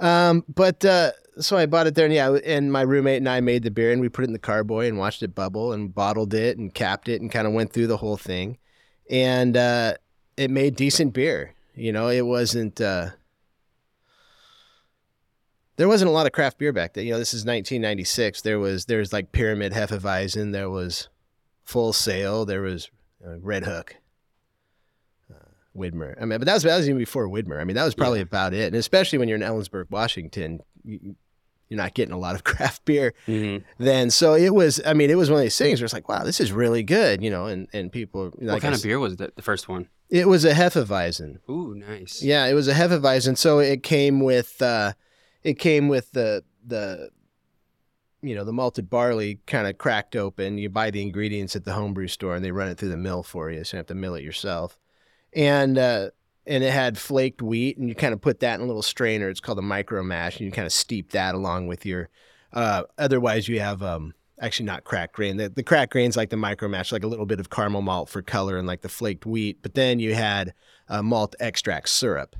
Um, 0.00 0.44
but 0.48 0.84
uh, 0.84 1.12
so 1.38 1.56
I 1.56 1.66
bought 1.66 1.86
it 1.86 1.94
there, 1.94 2.06
and 2.06 2.14
yeah, 2.14 2.30
and 2.44 2.72
my 2.72 2.82
roommate 2.82 3.18
and 3.18 3.28
I 3.28 3.40
made 3.40 3.62
the 3.62 3.70
beer, 3.70 3.92
and 3.92 4.00
we 4.00 4.08
put 4.08 4.22
it 4.22 4.28
in 4.28 4.32
the 4.32 4.38
carboy 4.38 4.88
and 4.88 4.98
watched 4.98 5.22
it 5.22 5.34
bubble, 5.34 5.72
and 5.72 5.94
bottled 5.94 6.34
it, 6.34 6.58
and 6.58 6.72
capped 6.72 7.08
it, 7.08 7.20
and 7.20 7.30
kind 7.30 7.46
of 7.46 7.52
went 7.52 7.72
through 7.72 7.86
the 7.86 7.98
whole 7.98 8.16
thing, 8.16 8.58
and 9.10 9.56
uh, 9.56 9.94
it 10.36 10.50
made 10.50 10.76
decent 10.76 11.12
beer. 11.12 11.54
You 11.74 11.92
know, 11.92 12.08
it 12.08 12.26
wasn't. 12.26 12.80
Uh, 12.80 13.10
there 15.80 15.88
wasn't 15.88 16.10
a 16.10 16.12
lot 16.12 16.26
of 16.26 16.32
craft 16.32 16.58
beer 16.58 16.72
back 16.74 16.92
then. 16.92 17.06
You 17.06 17.12
know, 17.12 17.18
this 17.18 17.32
is 17.32 17.40
1996. 17.46 18.42
There 18.42 18.58
was 18.58 18.84
there's 18.84 19.12
like 19.14 19.32
Pyramid 19.32 19.72
Hefeweizen. 19.72 20.52
There 20.52 20.68
was 20.68 21.08
Full 21.64 21.94
Sail. 21.94 22.44
There 22.44 22.60
was 22.60 22.90
uh, 23.24 23.36
Redhook. 23.38 23.92
uh, 25.30 25.34
Widmer. 25.76 26.14
I 26.20 26.24
mean, 26.26 26.38
but 26.38 26.44
that 26.46 26.54
was, 26.54 26.62
that 26.64 26.76
was 26.76 26.86
even 26.88 26.98
before 26.98 27.28
Widmer. 27.28 27.60
I 27.60 27.64
mean, 27.64 27.76
that 27.76 27.84
was 27.84 27.94
probably 27.94 28.20
about 28.20 28.52
it. 28.54 28.66
And 28.66 28.76
especially 28.76 29.18
when 29.18 29.28
you're 29.28 29.36
in 29.36 29.42
Ellensburg, 29.42 29.90
Washington, 29.90 30.60
you, 30.84 31.16
you're 31.68 31.78
not 31.78 31.94
getting 31.94 32.12
a 32.14 32.18
lot 32.18 32.34
of 32.34 32.44
craft 32.44 32.84
beer 32.84 33.14
Mhm. 33.26 33.64
then. 33.78 34.10
So 34.10 34.34
it 34.34 34.54
was. 34.54 34.80
I 34.84 34.92
mean, 34.92 35.08
it 35.10 35.16
was 35.16 35.30
one 35.30 35.38
of 35.38 35.44
these 35.44 35.56
things 35.56 35.80
where 35.80 35.86
it's 35.86 35.94
like, 35.94 36.08
wow, 36.10 36.24
this 36.24 36.40
is 36.40 36.52
really 36.52 36.82
good, 36.82 37.22
you 37.22 37.30
know. 37.30 37.46
And 37.46 37.68
and 37.72 37.90
people, 37.90 38.24
What 38.34 38.42
like 38.42 38.62
kind 38.62 38.74
I 38.74 38.76
of 38.76 38.82
beer 38.82 38.98
was 38.98 39.16
the, 39.16 39.32
the 39.34 39.42
first 39.42 39.66
one? 39.68 39.88
It 40.10 40.28
was 40.28 40.44
a 40.44 40.52
Hefeweizen. 40.52 41.38
Ooh, 41.48 41.74
nice. 41.74 42.20
Yeah, 42.22 42.46
it 42.46 42.54
was 42.54 42.66
a 42.68 42.74
Hefeweizen. 42.74 43.38
So 43.38 43.60
it 43.60 43.82
came 43.84 44.18
with 44.20 44.60
uh, 44.60 44.92
it 45.42 45.58
came 45.58 45.88
with 45.88 46.10
the 46.12 46.44
the 46.66 47.10
you 48.22 48.34
know 48.34 48.44
the 48.44 48.52
malted 48.52 48.90
barley 48.90 49.40
kind 49.46 49.66
of 49.66 49.78
cracked 49.78 50.14
open. 50.16 50.58
You 50.58 50.68
buy 50.68 50.90
the 50.90 51.02
ingredients 51.02 51.56
at 51.56 51.64
the 51.64 51.72
homebrew 51.72 52.08
store, 52.08 52.34
and 52.36 52.44
they 52.44 52.52
run 52.52 52.68
it 52.68 52.78
through 52.78 52.90
the 52.90 52.96
mill 52.96 53.22
for 53.22 53.50
you, 53.50 53.64
so 53.64 53.76
you 53.76 53.78
have 53.78 53.86
to 53.86 53.94
mill 53.94 54.14
it 54.14 54.22
yourself. 54.22 54.78
And 55.32 55.78
uh, 55.78 56.10
and 56.46 56.62
it 56.64 56.72
had 56.72 56.98
flaked 56.98 57.40
wheat, 57.42 57.78
and 57.78 57.88
you 57.88 57.94
kind 57.94 58.12
of 58.12 58.20
put 58.20 58.40
that 58.40 58.56
in 58.56 58.60
a 58.62 58.66
little 58.66 58.82
strainer. 58.82 59.28
It's 59.28 59.40
called 59.40 59.58
a 59.58 59.62
micro 59.62 60.02
mash, 60.02 60.36
and 60.36 60.46
you 60.46 60.52
kind 60.52 60.66
of 60.66 60.72
steep 60.72 61.12
that 61.12 61.34
along 61.34 61.66
with 61.68 61.86
your 61.86 62.08
Uh, 62.52 62.82
otherwise, 62.98 63.46
you 63.48 63.60
have 63.60 63.80
um, 63.82 64.12
actually 64.40 64.66
not 64.66 64.82
cracked 64.84 65.14
grain. 65.14 65.36
The, 65.36 65.48
the 65.48 65.62
cracked 65.62 65.92
grain's 65.92 66.16
like 66.16 66.30
the 66.30 66.36
micro 66.36 66.68
mash, 66.68 66.90
like 66.92 67.04
a 67.04 67.06
little 67.06 67.26
bit 67.26 67.40
of 67.40 67.48
caramel 67.48 67.80
malt 67.82 68.08
for 68.08 68.22
color 68.22 68.58
and 68.58 68.66
like 68.66 68.80
the 68.80 68.88
flaked 68.88 69.24
wheat. 69.24 69.62
But 69.62 69.74
then 69.74 70.00
you 70.00 70.14
had 70.14 70.52
uh, 70.88 71.02
malt 71.02 71.34
extract 71.40 71.88
syrup, 71.88 72.34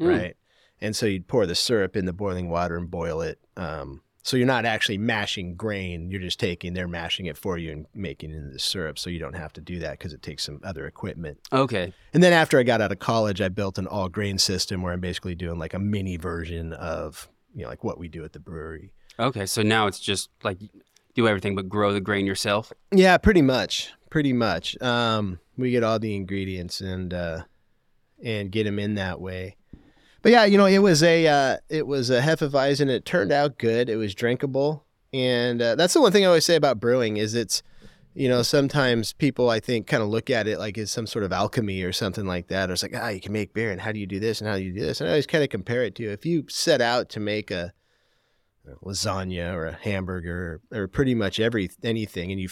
Mm. 0.00 0.08
right? 0.08 0.36
And 0.82 0.96
so 0.96 1.06
you'd 1.06 1.28
pour 1.28 1.46
the 1.46 1.54
syrup 1.54 1.96
in 1.96 2.06
the 2.06 2.12
boiling 2.12 2.50
water 2.50 2.76
and 2.76 2.90
boil 2.90 3.22
it. 3.22 3.38
Um, 3.56 4.02
so 4.24 4.36
you're 4.36 4.46
not 4.46 4.64
actually 4.64 4.98
mashing 4.98 5.54
grain. 5.54 6.10
You're 6.10 6.20
just 6.20 6.40
taking, 6.40 6.74
they're 6.74 6.88
mashing 6.88 7.26
it 7.26 7.36
for 7.36 7.56
you 7.56 7.72
and 7.72 7.86
making 7.94 8.32
it 8.32 8.36
into 8.36 8.50
the 8.50 8.58
syrup. 8.58 8.98
So 8.98 9.08
you 9.08 9.18
don't 9.18 9.36
have 9.36 9.52
to 9.54 9.60
do 9.60 9.78
that 9.78 9.92
because 9.92 10.12
it 10.12 10.22
takes 10.22 10.44
some 10.44 10.60
other 10.64 10.86
equipment. 10.86 11.38
Okay. 11.52 11.92
And 12.12 12.22
then 12.22 12.32
after 12.32 12.58
I 12.58 12.64
got 12.64 12.80
out 12.80 12.92
of 12.92 12.98
college, 12.98 13.40
I 13.40 13.48
built 13.48 13.78
an 13.78 13.86
all 13.86 14.08
grain 14.08 14.38
system 14.38 14.82
where 14.82 14.92
I'm 14.92 15.00
basically 15.00 15.36
doing 15.36 15.58
like 15.58 15.72
a 15.72 15.78
mini 15.78 16.16
version 16.16 16.72
of, 16.72 17.28
you 17.54 17.62
know, 17.62 17.68
like 17.68 17.84
what 17.84 17.98
we 17.98 18.08
do 18.08 18.24
at 18.24 18.32
the 18.32 18.40
brewery. 18.40 18.92
Okay. 19.20 19.46
So 19.46 19.62
now 19.62 19.86
it's 19.86 20.00
just 20.00 20.30
like 20.42 20.58
do 21.14 21.28
everything 21.28 21.54
but 21.54 21.68
grow 21.68 21.92
the 21.92 22.00
grain 22.00 22.26
yourself. 22.26 22.72
Yeah, 22.90 23.18
pretty 23.18 23.42
much. 23.42 23.92
Pretty 24.10 24.32
much. 24.32 24.80
Um, 24.82 25.38
we 25.56 25.70
get 25.70 25.84
all 25.84 25.98
the 25.98 26.14
ingredients 26.14 26.80
and 26.80 27.14
uh, 27.14 27.42
and 28.22 28.50
get 28.50 28.64
them 28.64 28.78
in 28.78 28.94
that 28.94 29.20
way. 29.20 29.56
But 30.22 30.30
yeah, 30.30 30.44
you 30.44 30.56
know, 30.56 30.66
it 30.66 30.78
was 30.78 31.02
a 31.02 31.26
uh, 31.26 31.56
it 31.68 31.86
was 31.86 32.08
a 32.08 32.20
hefeweizen. 32.20 32.88
It 32.88 33.04
turned 33.04 33.32
out 33.32 33.58
good. 33.58 33.88
It 33.88 33.96
was 33.96 34.14
drinkable, 34.14 34.86
and 35.12 35.60
uh, 35.60 35.74
that's 35.74 35.94
the 35.94 36.00
one 36.00 36.12
thing 36.12 36.24
I 36.24 36.28
always 36.28 36.44
say 36.44 36.54
about 36.54 36.78
brewing 36.78 37.16
is 37.16 37.34
it's, 37.34 37.62
you 38.14 38.28
know, 38.28 38.42
sometimes 38.42 39.12
people 39.12 39.50
I 39.50 39.58
think 39.58 39.88
kind 39.88 40.02
of 40.02 40.08
look 40.08 40.30
at 40.30 40.46
it 40.46 40.60
like 40.60 40.78
it's 40.78 40.92
some 40.92 41.08
sort 41.08 41.24
of 41.24 41.32
alchemy 41.32 41.82
or 41.82 41.92
something 41.92 42.24
like 42.24 42.46
that. 42.48 42.70
Or 42.70 42.74
it's 42.74 42.84
like 42.84 42.94
ah, 42.94 43.08
you 43.08 43.20
can 43.20 43.32
make 43.32 43.52
beer, 43.52 43.72
and 43.72 43.80
how 43.80 43.90
do 43.90 43.98
you 43.98 44.06
do 44.06 44.20
this, 44.20 44.40
and 44.40 44.48
how 44.48 44.56
do 44.56 44.62
you 44.62 44.72
do 44.72 44.80
this? 44.80 45.00
And 45.00 45.08
I 45.08 45.12
always 45.12 45.26
kind 45.26 45.42
of 45.42 45.50
compare 45.50 45.82
it 45.82 45.96
to 45.96 46.04
if 46.04 46.24
you 46.24 46.44
set 46.48 46.80
out 46.80 47.08
to 47.10 47.20
make 47.20 47.50
a 47.50 47.72
lasagna 48.84 49.52
or 49.54 49.66
a 49.66 49.78
hamburger 49.82 50.60
or, 50.70 50.82
or 50.82 50.86
pretty 50.86 51.16
much 51.16 51.40
every 51.40 51.68
anything, 51.82 52.30
and 52.30 52.40
you 52.40 52.48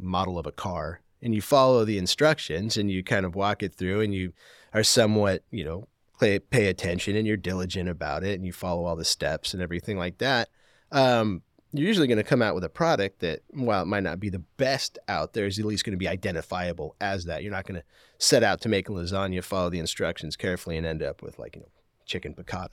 model 0.00 0.36
of 0.36 0.46
a 0.46 0.52
car, 0.52 1.00
and 1.22 1.32
you 1.32 1.40
follow 1.40 1.84
the 1.84 1.96
instructions 1.96 2.76
and 2.76 2.90
you 2.90 3.04
kind 3.04 3.24
of 3.24 3.36
walk 3.36 3.62
it 3.62 3.72
through, 3.72 4.00
and 4.00 4.12
you 4.12 4.32
are 4.74 4.82
somewhat, 4.82 5.44
you 5.52 5.64
know, 5.64 5.86
pay, 6.22 6.38
pay 6.38 6.66
attention 6.66 7.16
and 7.16 7.26
you're 7.26 7.36
diligent 7.36 7.88
about 7.88 8.22
it, 8.22 8.34
and 8.34 8.46
you 8.46 8.52
follow 8.52 8.84
all 8.84 8.96
the 8.96 9.04
steps 9.04 9.52
and 9.54 9.62
everything 9.62 9.98
like 9.98 10.18
that. 10.18 10.48
Um, 10.92 11.42
you're 11.72 11.86
usually 11.86 12.06
going 12.06 12.18
to 12.18 12.24
come 12.24 12.42
out 12.42 12.54
with 12.54 12.64
a 12.64 12.68
product 12.68 13.20
that, 13.20 13.40
while 13.50 13.82
it 13.82 13.86
might 13.86 14.02
not 14.02 14.20
be 14.20 14.28
the 14.28 14.40
best 14.58 14.98
out 15.08 15.32
there, 15.32 15.46
is 15.46 15.58
at 15.58 15.64
least 15.64 15.84
going 15.84 15.92
to 15.92 15.98
be 15.98 16.08
identifiable 16.08 16.94
as 17.00 17.24
that. 17.24 17.42
You're 17.42 17.52
not 17.52 17.66
going 17.66 17.80
to 17.80 17.86
set 18.18 18.42
out 18.42 18.60
to 18.60 18.68
make 18.68 18.88
a 18.88 18.92
lasagna, 18.92 19.42
follow 19.42 19.70
the 19.70 19.78
instructions 19.78 20.36
carefully, 20.36 20.76
and 20.76 20.86
end 20.86 21.02
up 21.02 21.22
with 21.22 21.38
like 21.38 21.56
you 21.56 21.62
know 21.62 21.68
chicken 22.04 22.34
piccata. 22.34 22.68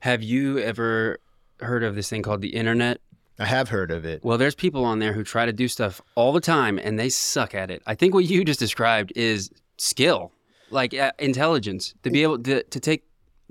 Have 0.00 0.22
you 0.22 0.58
ever 0.58 1.18
heard 1.60 1.82
of 1.82 1.96
this 1.96 2.08
thing 2.08 2.22
called 2.22 2.40
the 2.40 2.54
internet? 2.54 3.00
I 3.38 3.46
have 3.46 3.68
heard 3.68 3.90
of 3.90 4.04
it. 4.04 4.24
Well, 4.24 4.38
there's 4.38 4.54
people 4.54 4.84
on 4.84 5.00
there 5.00 5.12
who 5.12 5.22
try 5.22 5.44
to 5.44 5.52
do 5.52 5.68
stuff 5.68 6.00
all 6.14 6.32
the 6.32 6.40
time 6.40 6.78
and 6.78 6.98
they 6.98 7.10
suck 7.10 7.54
at 7.54 7.70
it. 7.70 7.82
I 7.86 7.94
think 7.94 8.14
what 8.14 8.24
you 8.24 8.44
just 8.44 8.60
described 8.60 9.12
is 9.14 9.50
skill, 9.76 10.32
like 10.70 10.92
uh, 10.94 11.12
intelligence, 11.18 11.94
to 12.02 12.10
be 12.10 12.22
able 12.22 12.38
to, 12.40 12.62
to 12.62 12.80
take 12.80 13.04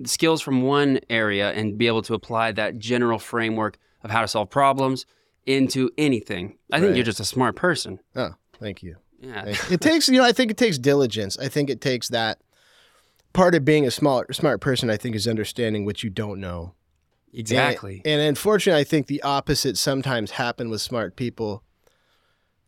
skills 0.06 0.42
from 0.42 0.62
one 0.64 1.00
area 1.10 1.52
and 1.52 1.78
be 1.78 1.88
able 1.88 2.02
to 2.04 2.14
apply 2.14 2.52
that 2.54 2.78
general 2.78 3.20
framework 3.20 3.78
of 4.04 4.12
how 4.12 4.22
to 4.22 4.28
solve 4.28 4.50
problems 4.50 5.06
into 5.46 5.90
anything. 5.98 6.58
I 6.72 6.80
think 6.80 6.90
Right. 6.90 6.96
you're 6.98 7.06
just 7.06 7.20
a 7.20 7.26
smart 7.26 7.56
person. 7.56 8.00
Oh, 8.16 8.32
thank 8.60 8.84
you. 8.84 8.98
Yeah. 9.22 9.44
Thank- 9.46 9.72
it 9.72 9.82
takes, 9.82 10.10
you 10.10 10.18
know, 10.18 10.26
I 10.26 10.32
think 10.34 10.52
it 10.52 10.58
takes 10.58 10.78
diligence. 10.78 11.38
I 11.40 11.48
think 11.48 11.70
it 11.70 11.80
takes 11.82 12.10
that 12.10 12.42
part 13.34 13.56
of 13.56 13.64
being 13.64 13.86
a 13.86 13.92
smart, 13.92 14.36
smart 14.36 14.60
person. 14.60 14.90
I 14.90 14.98
think 14.98 15.16
is 15.16 15.28
understanding 15.28 15.86
what 15.86 16.04
you 16.04 16.10
don't 16.10 16.40
know. 16.42 16.74
Exactly. 17.34 18.02
And, 18.06 18.20
and 18.20 18.22
unfortunately, 18.30 18.80
I 18.80 18.84
think 18.84 19.08
the 19.08 19.22
opposite 19.22 19.78
sometimes 19.78 20.32
happen 20.32 20.70
with 20.70 20.82
smart 20.82 21.16
people. 21.16 21.64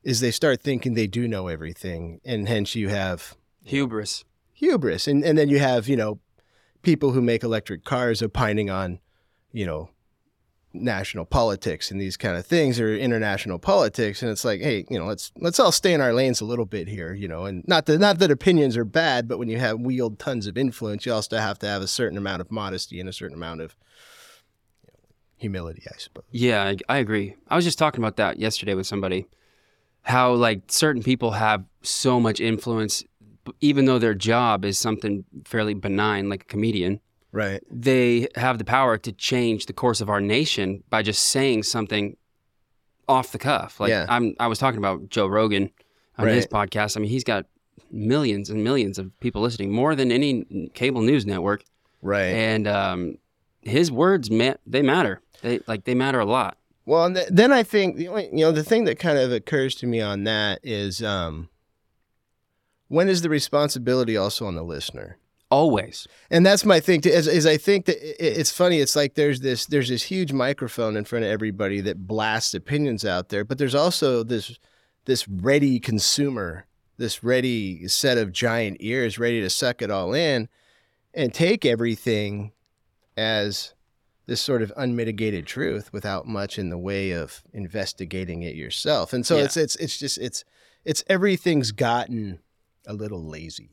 Is 0.04 0.22
they 0.22 0.32
start 0.32 0.62
thinking 0.62 0.94
they 0.94 1.08
do 1.08 1.28
know 1.28 1.48
everything, 1.48 2.22
and 2.24 2.48
hence 2.48 2.76
you 2.76 2.88
have 2.88 3.36
Hubris. 3.66 4.24
Hubris, 4.58 5.08
and 5.08 5.24
and 5.24 5.38
then 5.38 5.50
you 5.50 5.60
have 5.60 5.88
you 5.88 5.96
know 5.96 6.20
people 6.82 7.12
who 7.12 7.22
make 7.22 7.43
electric 7.43 7.84
cars 7.84 8.22
opining 8.22 8.70
on, 8.70 9.00
you 9.52 9.65
know, 9.65 9.89
national 10.74 11.26
politics 11.26 11.91
and 11.91 12.00
these 12.00 12.17
kind 12.17 12.38
of 12.38 12.46
things 12.46 12.80
or 12.80 12.96
international 12.96 13.58
politics 13.58 14.22
and 14.22 14.30
it's 14.30 14.46
like 14.46 14.62
hey 14.62 14.86
you 14.89 15.00
know 15.00 15.06
let's 15.06 15.32
let's 15.39 15.60
all 15.60 15.72
stay 15.72 15.91
in 15.91 16.02
our 16.02 16.13
lanes 16.13 16.39
a 16.39 16.46
little 16.46 16.65
bit 16.65 16.88
here 16.88 17.13
you 17.13 17.28
know 17.28 17.46
and 17.46 17.63
not 17.67 17.88
that 17.88 17.98
not 17.98 18.20
that 18.20 18.30
opinions 18.30 18.78
are 18.78 18.86
bad 18.86 19.28
but 19.28 19.39
when 19.39 19.50
you 19.50 19.58
have 19.58 19.80
wield 19.80 20.20
tons 20.20 20.46
of 20.46 20.56
influence 20.56 21.04
you 21.04 21.12
also 21.12 21.38
have 21.38 21.58
to 21.58 21.67
have 21.67 21.82
a 21.82 21.88
certain 21.88 22.17
amount 22.17 22.41
of 22.41 22.52
modesty 22.52 23.00
and 23.00 23.10
a 23.10 23.13
certain 23.13 23.36
amount 23.36 23.60
of 23.60 23.76
humility 25.38 25.84
i 25.91 25.98
suppose 25.98 26.26
Yeah, 26.32 26.63
I, 26.63 26.78
I 26.89 26.98
agree. 26.98 27.36
I 27.48 27.56
was 27.56 27.65
just 27.65 27.80
talking 27.80 28.04
about 28.04 28.17
that 28.17 28.38
yesterday 28.39 28.74
with 28.74 28.88
somebody. 28.88 29.28
How 30.02 30.34
like 30.34 30.62
certain 30.67 31.04
people 31.04 31.32
have 31.32 31.63
so 31.82 32.20
much 32.20 32.39
influence, 32.39 33.04
even 33.62 33.86
though 33.86 34.00
their 34.00 34.14
job 34.14 34.66
is 34.66 34.78
something 34.78 35.26
fairly 35.46 35.74
benign, 35.74 36.30
like 36.30 36.44
a 36.44 36.46
comedian. 36.46 37.00
right 37.32 37.62
They 37.70 38.28
have 38.36 38.58
the 38.58 38.64
power 38.66 38.98
to 38.98 39.12
change 39.12 39.66
the 39.66 39.74
course 39.74 40.02
of 40.02 40.10
our 40.10 40.22
nation 40.22 40.84
by 40.90 41.02
just 41.04 41.24
saying 41.30 41.64
something 41.64 42.18
off 43.08 43.32
the 43.32 43.40
cuff. 43.40 43.80
Like 43.80 43.90
Yeah. 43.90 44.06
I'm, 44.10 44.36
I 44.40 44.48
was 44.48 44.60
talking 44.60 44.80
about 44.80 45.10
Joe 45.10 45.28
Rogan 45.28 45.72
on 46.18 46.28
his 46.28 46.48
podcast. 46.48 46.98
I 46.98 47.00
mean, 47.00 47.10
he's 47.10 47.24
got 47.24 47.46
millions 47.92 48.50
and 48.50 48.64
millions 48.64 48.98
of 48.98 49.18
people 49.20 49.42
listening, 49.42 49.72
more 49.72 49.96
than 49.96 50.12
any 50.12 50.70
cable 50.74 51.02
news 51.02 51.26
network. 51.26 51.64
right 52.02 52.34
And 52.34 52.68
um, 52.68 53.18
his 53.62 53.92
words, 53.92 54.30
ma- 54.30 54.56
they 54.66 54.82
matter. 54.82 55.22
They 55.42 55.60
like 55.68 55.84
they 55.86 55.94
matter 55.96 56.20
a 56.20 56.26
lot. 56.26 56.58
Well, 56.86 57.06
and 57.06 57.16
th- 57.16 57.28
then 57.30 57.52
I 57.52 57.64
think 57.64 57.98
the 57.98 58.08
only, 58.08 58.26
you 58.32 58.40
know 58.46 58.52
the 58.52 58.64
thing 58.64 58.86
that 58.86 58.98
kind 58.98 59.18
of 59.18 59.32
occurs 59.32 59.76
to 59.76 59.88
me 59.88 60.02
on 60.02 60.24
that 60.24 60.60
is 60.64 61.04
um, 61.04 61.50
when 62.88 63.10
is 63.10 63.21
the 63.21 63.30
responsibility 63.30 64.15
also 64.17 64.45
on 64.45 64.56
the 64.56 64.63
listener? 64.63 65.17
Always. 65.50 66.08
And 66.30 66.45
that's 66.45 66.65
my 66.65 66.80
thing. 66.82 67.00
Too, 67.02 67.10
is, 67.10 67.26
is 67.28 67.45
I 67.45 67.56
think 67.58 67.86
that 67.86 67.97
it's 68.19 68.52
funny. 68.52 68.80
It's 68.82 68.95
like 68.97 69.13
there's 69.15 69.39
this 69.39 69.65
there's 69.65 69.88
this 69.89 70.04
huge 70.04 70.34
microphone 70.34 70.97
in 70.97 71.06
front 71.06 71.23
of 71.23 71.32
everybody 71.32 71.80
that 71.82 72.06
blasts 72.06 72.54
opinions 72.54 73.06
out 73.06 73.30
there, 73.30 73.45
but 73.45 73.58
there's 73.58 73.76
also 73.76 74.23
this 74.23 74.58
this 75.06 75.26
ready 75.28 75.80
consumer, 75.80 76.65
this 76.97 77.23
ready 77.23 77.88
set 77.88 78.17
of 78.17 78.34
giant 78.34 78.78
ears, 78.82 79.17
ready 79.17 79.39
to 79.39 79.50
suck 79.50 79.82
it 79.82 79.89
all 79.89 80.13
in 80.13 80.50
and 81.13 81.34
take 81.34 81.65
everything 81.65 82.52
as 83.15 83.73
this 84.26 84.41
sort 84.41 84.62
of 84.62 84.73
unmitigated 84.76 85.45
truth 85.47 85.93
without 85.93 86.28
much 86.28 86.60
in 86.60 86.67
the 86.69 86.78
way 86.78 87.12
of 87.12 87.41
investigating 87.54 88.43
it 88.43 88.56
yourself. 88.56 89.13
And 89.13 89.26
so 89.26 89.38
Yeah. 89.38 89.45
it's 89.45 89.56
it's 89.56 89.76
it's 89.78 89.97
just 89.97 90.17
it's 90.17 90.43
it's 90.84 91.06
everything's 91.08 91.71
gotten 91.71 92.39
a 92.88 92.93
little 92.93 93.23
lazy. 93.23 93.69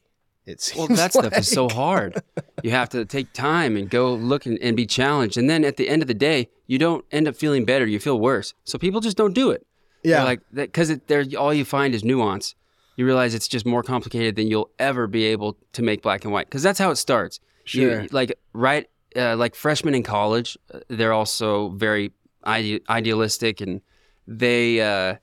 It 0.47 0.73
Well, 0.77 0.89
that 0.89 1.13
stuff 1.15 1.39
is 1.39 1.49
so 1.51 1.71
hard. 1.71 2.23
You 2.63 2.71
have 2.73 2.91
to 2.91 3.07
take 3.07 3.33
time 3.33 3.79
and 3.79 3.89
go 3.89 4.13
look 4.13 4.45
and, 4.45 4.59
and 4.61 4.77
be 4.77 4.85
challenged. 4.85 5.39
And 5.39 5.49
then 5.49 5.65
at 5.65 5.79
the 5.79 5.89
end 5.89 6.03
of 6.03 6.09
the 6.09 6.13
day, 6.15 6.51
you 6.67 6.79
don't 6.79 7.03
end 7.11 7.27
up 7.27 7.35
feeling 7.35 7.65
better. 7.65 7.87
You 7.87 7.99
feel 7.99 8.21
worse. 8.21 8.53
So 8.65 8.77
people 8.77 9.01
just 9.01 9.17
don't 9.17 9.33
do 9.33 9.51
it. 9.51 9.67
Yeah. 10.03 10.17
They're 10.17 10.25
like 10.27 10.41
that 10.53 10.67
because 10.69 10.89
there 11.07 11.25
all 11.39 11.55
you 11.55 11.65
find 11.65 11.95
is 11.95 12.05
nuance. 12.05 12.55
You 12.97 13.07
realize 13.07 13.35
it's 13.35 13.49
just 13.49 13.65
more 13.65 13.83
complicated 13.83 14.37
than 14.37 14.49
you'll 14.49 14.69
ever 14.79 15.07
be 15.07 15.25
able 15.25 15.57
to 15.73 15.83
make 15.83 16.03
black 16.03 16.25
and 16.25 16.33
white 16.33 16.47
because 16.47 16.63
that's 16.63 16.79
how 16.79 16.91
it 16.91 16.97
starts. 16.97 17.41
You- 17.41 17.89
Sure. 17.91 18.07
like 18.13 18.39
right, 18.53 18.87
uh, 19.17 19.37
like 19.37 19.55
freshmen 19.55 19.95
in 19.95 20.03
college, 20.03 20.59
uh, 20.73 20.81
they're 20.89 21.15
also 21.15 21.71
very 21.71 22.13
ide- 22.45 22.83
idealistic 22.91 23.63
and 23.63 23.81
they 24.29 24.81
uh, 24.83 25.17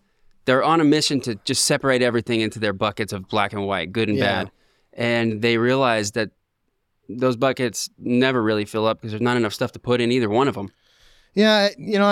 they're 0.45 0.63
on 0.63 0.81
a 0.81 0.83
mission 0.83 1.19
to 1.21 1.35
just 1.45 1.65
separate 1.65 2.01
everything 2.01 2.41
into 2.41 2.59
their 2.59 2.73
buckets 2.73 3.13
of 3.13 3.27
black 3.27 3.53
and 3.53 3.65
white, 3.65 3.91
good 3.91 4.09
and 4.09 4.17
Yeah. 4.17 4.43
bad, 4.43 4.51
and 4.93 5.41
they 5.41 5.57
realize 5.57 6.11
that 6.11 6.31
those 7.09 7.35
buckets 7.35 7.89
never 7.97 8.41
really 8.41 8.65
fill 8.65 8.85
up 8.87 8.99
because 8.99 9.11
there's 9.11 9.21
not 9.21 9.37
enough 9.37 9.53
stuff 9.53 9.71
to 9.73 9.79
put 9.79 9.99
in 10.01 10.11
either 10.11 10.29
one 10.29 10.47
of 10.47 10.55
them. 10.55 10.71
Yeah, 11.33 11.69
you 11.77 11.97
know, 11.97 12.09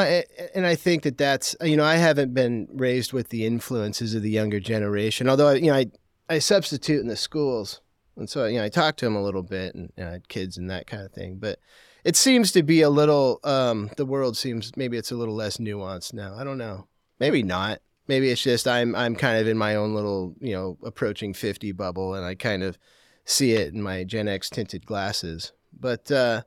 and 0.56 0.66
I 0.66 0.76
think 0.76 1.04
that 1.04 1.18
that's 1.18 1.56
you 1.62 1.76
know 1.76 1.84
I 1.84 1.96
haven't 1.96 2.34
been 2.34 2.68
raised 2.72 3.12
with 3.12 3.30
the 3.30 3.46
influences 3.46 4.16
of 4.16 4.22
the 4.22 4.30
younger 4.30 4.60
generation. 4.60 5.28
Although 5.28 5.52
you 5.52 5.68
know 5.68 5.76
I 5.76 5.88
I 6.30 6.40
substitute 6.40 7.02
in 7.02 7.08
the 7.08 7.16
schools, 7.18 7.82
and 8.16 8.30
so 8.30 8.46
you 8.46 8.58
know 8.60 8.64
I 8.64 8.70
talk 8.70 8.96
to 8.98 9.06
them 9.06 9.16
a 9.16 9.24
little 9.24 9.44
bit 9.44 9.76
and, 9.76 9.92
and 9.98 10.08
I 10.08 10.12
had 10.14 10.28
kids 10.30 10.58
and 10.58 10.70
that 10.70 10.88
kind 10.88 11.04
of 11.04 11.12
thing. 11.12 11.36
But 11.38 11.60
it 12.06 12.16
seems 12.16 12.54
to 12.54 12.64
be 12.64 12.82
a 12.82 12.90
little 12.90 13.40
um, 13.44 13.90
the 13.98 14.06
world 14.06 14.38
seems 14.38 14.72
maybe 14.78 14.96
it's 14.96 15.12
a 15.12 15.16
little 15.18 15.36
less 15.36 15.58
nuanced 15.58 16.14
now. 16.14 16.36
I 16.38 16.46
don't 16.46 16.58
know. 16.58 16.88
Maybe 17.20 17.44
not. 17.44 17.82
Maybe 18.10 18.30
it's 18.32 18.42
just 18.42 18.68
I'm 18.68 18.96
I'm 18.96 19.16
kind 19.16 19.40
of 19.40 19.48
in 19.48 19.56
my 19.56 19.76
own 19.76 19.94
little 19.94 20.34
you 20.42 20.54
know 20.54 20.80
approaching 20.84 21.34
fifty 21.36 21.72
bubble, 21.72 22.16
and 22.16 22.26
I 22.26 22.34
kind 22.34 22.64
of 22.64 22.78
see 23.24 23.52
it 23.54 23.72
in 23.72 23.84
my 23.84 24.04
Gen 24.04 24.28
X 24.28 24.50
tinted 24.50 24.84
glasses. 24.88 25.54
But 25.80 26.12
uh, 26.12 26.42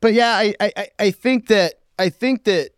but 0.00 0.14
yeah, 0.14 0.30
I, 0.36 0.54
I, 0.60 0.88
I- 1.00 1.10
think 1.10 1.48
that 1.48 1.74
I 1.98 2.08
think 2.08 2.44
that 2.44 2.70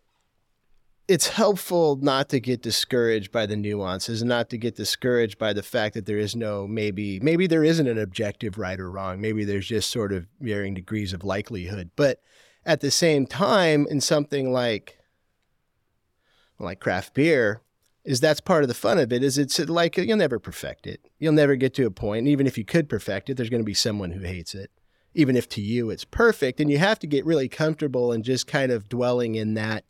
it's 1.07 1.27
helpful 1.27 1.97
not 1.97 2.29
to 2.29 2.39
get 2.39 2.63
discouraged 2.63 3.31
by 3.31 3.45
the 3.45 3.55
nuances 3.55 4.23
and 4.23 4.29
not 4.29 4.49
to 4.49 4.57
get 4.57 4.75
discouraged 4.75 5.37
by 5.37 5.53
the 5.53 5.61
fact 5.61 5.93
that 5.93 6.07
there 6.07 6.17
is 6.17 6.35
no 6.35 6.65
maybe 6.67 7.19
maybe 7.19 7.45
there 7.45 7.63
isn't 7.63 7.87
an 7.87 7.99
objective 7.99 8.57
right 8.57 8.79
or 8.79 8.89
wrong. 8.89 9.21
Maybe 9.21 9.45
there's 9.45 9.67
just 9.67 9.91
sort 9.91 10.11
of 10.11 10.25
varying 10.41 10.73
degrees 10.73 11.13
of 11.13 11.23
likelihood. 11.23 11.91
But 11.95 12.21
at 12.65 12.81
the 12.81 12.89
same 12.89 13.27
time, 13.27 13.85
in 13.91 14.01
something 14.01 14.51
like 14.51 14.97
like 16.59 16.79
craft 16.79 17.13
beer, 17.13 17.61
is 18.03 18.19
that's 18.19 18.39
part 18.39 18.63
of 18.63 18.67
the 18.67 18.73
fun 18.73 18.97
of 18.99 19.11
it. 19.11 19.23
Is 19.23 19.37
it's 19.37 19.59
like 19.59 19.97
you'll 19.97 20.17
never 20.17 20.39
perfect 20.39 20.85
it. 20.87 21.01
You'll 21.19 21.33
never 21.33 21.55
get 21.55 21.73
to 21.75 21.85
a 21.85 21.91
point. 21.91 22.19
And 22.19 22.27
even 22.27 22.47
if 22.47 22.57
you 22.57 22.63
could 22.65 22.87
perfect 22.87 23.29
it, 23.29 23.35
there's 23.37 23.49
going 23.49 23.61
to 23.63 23.65
be 23.65 23.73
someone 23.73 24.11
who 24.11 24.21
hates 24.21 24.53
it. 24.55 24.71
Even 25.13 25.35
if 25.37 25.47
to 25.49 25.61
you 25.61 25.89
it's 25.89 26.05
perfect, 26.05 26.59
and 26.59 26.69
you 26.69 26.77
have 26.77 26.99
to 26.99 27.07
get 27.07 27.25
really 27.25 27.47
comfortable 27.49 28.11
and 28.11 28.23
just 28.23 28.47
kind 28.47 28.71
of 28.71 28.89
dwelling 28.89 29.35
in 29.35 29.53
that. 29.55 29.85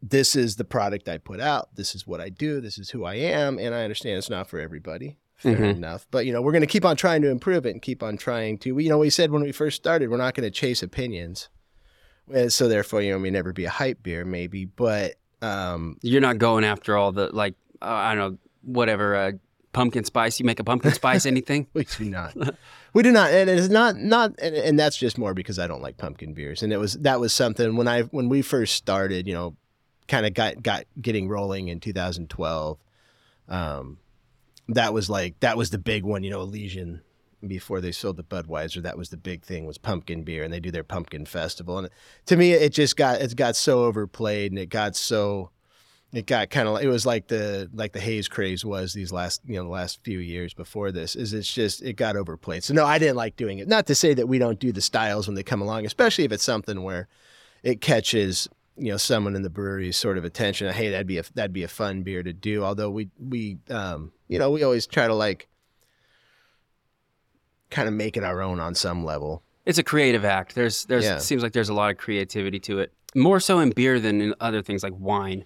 This 0.00 0.36
is 0.36 0.54
the 0.56 0.64
product 0.64 1.08
I 1.08 1.18
put 1.18 1.40
out. 1.40 1.74
This 1.74 1.94
is 1.96 2.06
what 2.06 2.20
I 2.20 2.28
do. 2.28 2.60
This 2.60 2.78
is 2.78 2.90
who 2.90 3.04
I 3.04 3.14
am, 3.16 3.58
and 3.58 3.74
I 3.74 3.82
understand 3.82 4.16
it's 4.18 4.30
not 4.30 4.48
for 4.48 4.60
everybody. 4.60 5.18
Fair 5.34 5.56
Mhm. 5.56 5.76
enough, 5.76 6.06
but 6.10 6.24
you 6.26 6.32
know 6.32 6.42
we're 6.42 6.50
going 6.52 6.62
to 6.62 6.66
keep 6.68 6.84
on 6.84 6.96
trying 6.96 7.22
to 7.22 7.28
improve 7.30 7.64
it 7.66 7.70
and 7.70 7.80
keep 7.82 8.02
on 8.02 8.16
trying 8.16 8.58
to. 8.58 8.76
You 8.78 8.88
know, 8.88 8.98
we 8.98 9.10
said 9.10 9.30
when 9.30 9.42
we 9.42 9.52
first 9.52 9.76
started, 9.76 10.08
we're 10.10 10.16
not 10.16 10.34
going 10.34 10.44
to 10.46 10.50
chase 10.50 10.82
opinions, 10.82 11.48
and 12.32 12.52
so 12.52 12.66
therefore, 12.68 13.02
you 13.02 13.12
know, 13.12 13.18
we 13.18 13.30
never 13.30 13.52
be 13.52 13.64
a 13.64 13.70
hype 13.70 14.02
beer, 14.02 14.24
maybe, 14.24 14.64
but 14.64 15.14
um, 15.42 15.96
You're 16.02 16.20
not 16.20 16.38
going 16.38 16.64
after 16.64 16.96
all 16.96 17.12
the 17.12 17.34
like 17.34 17.54
uh, 17.80 17.86
I 17.86 18.14
don't 18.14 18.32
know 18.32 18.38
whatever 18.62 19.14
uh, 19.14 19.32
pumpkin 19.72 20.04
spice. 20.04 20.40
You 20.40 20.46
make 20.46 20.60
a 20.60 20.64
pumpkin 20.64 20.92
spice 20.92 21.26
anything? 21.26 21.66
We 21.74 21.84
do 21.84 22.04
not. 22.04 22.36
we 22.92 23.02
do 23.02 23.12
not, 23.12 23.30
and 23.30 23.48
it's 23.48 23.68
not 23.68 23.96
not, 23.96 24.32
and, 24.40 24.54
and 24.54 24.78
that's 24.78 24.96
just 24.96 25.18
more 25.18 25.34
because 25.34 25.58
I 25.58 25.66
don't 25.66 25.82
like 25.82 25.96
pumpkin 25.96 26.34
beers. 26.34 26.62
And 26.62 26.72
it 26.72 26.78
was 26.78 26.94
that 26.94 27.20
was 27.20 27.32
something 27.32 27.76
when 27.76 27.88
I 27.88 28.02
when 28.02 28.28
we 28.28 28.42
first 28.42 28.74
started, 28.74 29.26
you 29.26 29.34
know, 29.34 29.56
kind 30.08 30.26
of 30.26 30.34
got 30.34 30.62
got 30.62 30.84
getting 31.00 31.28
rolling 31.28 31.68
in 31.68 31.80
2012. 31.80 32.78
Um, 33.48 33.98
that 34.68 34.92
was 34.92 35.08
like 35.08 35.38
that 35.40 35.56
was 35.56 35.70
the 35.70 35.78
big 35.78 36.04
one, 36.04 36.22
you 36.22 36.30
know, 36.30 36.40
Elysian 36.40 37.02
before 37.46 37.80
they 37.80 37.92
sold 37.92 38.16
the 38.16 38.24
Budweiser. 38.24 38.82
That 38.82 38.98
was 38.98 39.10
the 39.10 39.16
big 39.16 39.42
thing 39.42 39.66
was 39.66 39.78
pumpkin 39.78 40.22
beer, 40.22 40.44
and 40.44 40.52
they 40.52 40.60
do 40.60 40.70
their 40.70 40.84
pumpkin 40.84 41.24
festival. 41.26 41.78
And 41.78 41.90
to 42.26 42.36
me, 42.36 42.52
it 42.52 42.72
just 42.72 42.96
got 42.96 43.20
it 43.20 43.36
got 43.36 43.56
so 43.56 43.84
overplayed, 43.84 44.52
and 44.52 44.58
it 44.58 44.68
got 44.68 44.96
so 44.96 45.50
it 46.12 46.26
got 46.26 46.50
kind 46.50 46.68
of 46.68 46.80
it 46.82 46.88
was 46.88 47.04
like 47.04 47.28
the 47.28 47.68
like 47.74 47.92
the 47.92 48.00
haze 48.00 48.28
craze 48.28 48.64
was 48.64 48.94
these 48.94 49.12
last 49.12 49.42
you 49.44 49.56
know 49.56 49.64
the 49.64 49.68
last 49.68 50.02
few 50.04 50.18
years 50.18 50.54
before 50.54 50.90
this 50.90 51.14
is 51.14 51.34
it's 51.34 51.52
just 51.52 51.82
it 51.82 51.94
got 51.94 52.16
overplayed 52.16 52.64
so 52.64 52.72
no 52.72 52.86
i 52.86 52.98
didn't 52.98 53.16
like 53.16 53.36
doing 53.36 53.58
it 53.58 53.68
not 53.68 53.86
to 53.86 53.94
say 53.94 54.14
that 54.14 54.26
we 54.26 54.38
don't 54.38 54.58
do 54.58 54.72
the 54.72 54.80
styles 54.80 55.28
when 55.28 55.34
they 55.34 55.42
come 55.42 55.60
along 55.60 55.84
especially 55.84 56.24
if 56.24 56.32
it's 56.32 56.42
something 56.42 56.82
where 56.82 57.08
it 57.62 57.80
catches 57.82 58.48
you 58.76 58.90
know 58.90 58.96
someone 58.96 59.36
in 59.36 59.42
the 59.42 59.50
brewery's 59.50 59.96
sort 59.96 60.16
of 60.16 60.24
attention 60.24 60.72
hey 60.72 60.90
that'd 60.90 61.06
be 61.06 61.18
a 61.18 61.24
that'd 61.34 61.52
be 61.52 61.64
a 61.64 61.68
fun 61.68 62.02
beer 62.02 62.22
to 62.22 62.32
do 62.32 62.64
although 62.64 62.90
we 62.90 63.10
we 63.18 63.58
um 63.68 64.12
you 64.28 64.38
know 64.38 64.50
we 64.50 64.62
always 64.62 64.86
try 64.86 65.06
to 65.06 65.14
like 65.14 65.47
kind 67.70 67.88
of 67.88 67.94
make 67.94 68.16
it 68.16 68.24
our 68.24 68.40
own 68.40 68.60
on 68.60 68.74
some 68.74 69.04
level 69.04 69.42
It's 69.66 69.78
a 69.78 69.82
creative 69.82 70.24
act. 70.24 70.54
There's 70.54 70.84
there's 70.86 71.04
Yeah. 71.04 71.16
it 71.16 71.22
seems 71.22 71.42
like 71.42 71.52
there's 71.52 71.68
a 71.68 71.74
lot 71.74 71.90
of 71.90 71.98
creativity 71.98 72.58
to 72.60 72.78
it. 72.80 72.92
More 73.14 73.40
so 73.40 73.58
in 73.60 73.70
beer 73.70 74.00
than 74.00 74.20
in 74.20 74.34
other 74.40 74.62
things 74.62 74.82
like 74.82 74.94
wine, 74.98 75.44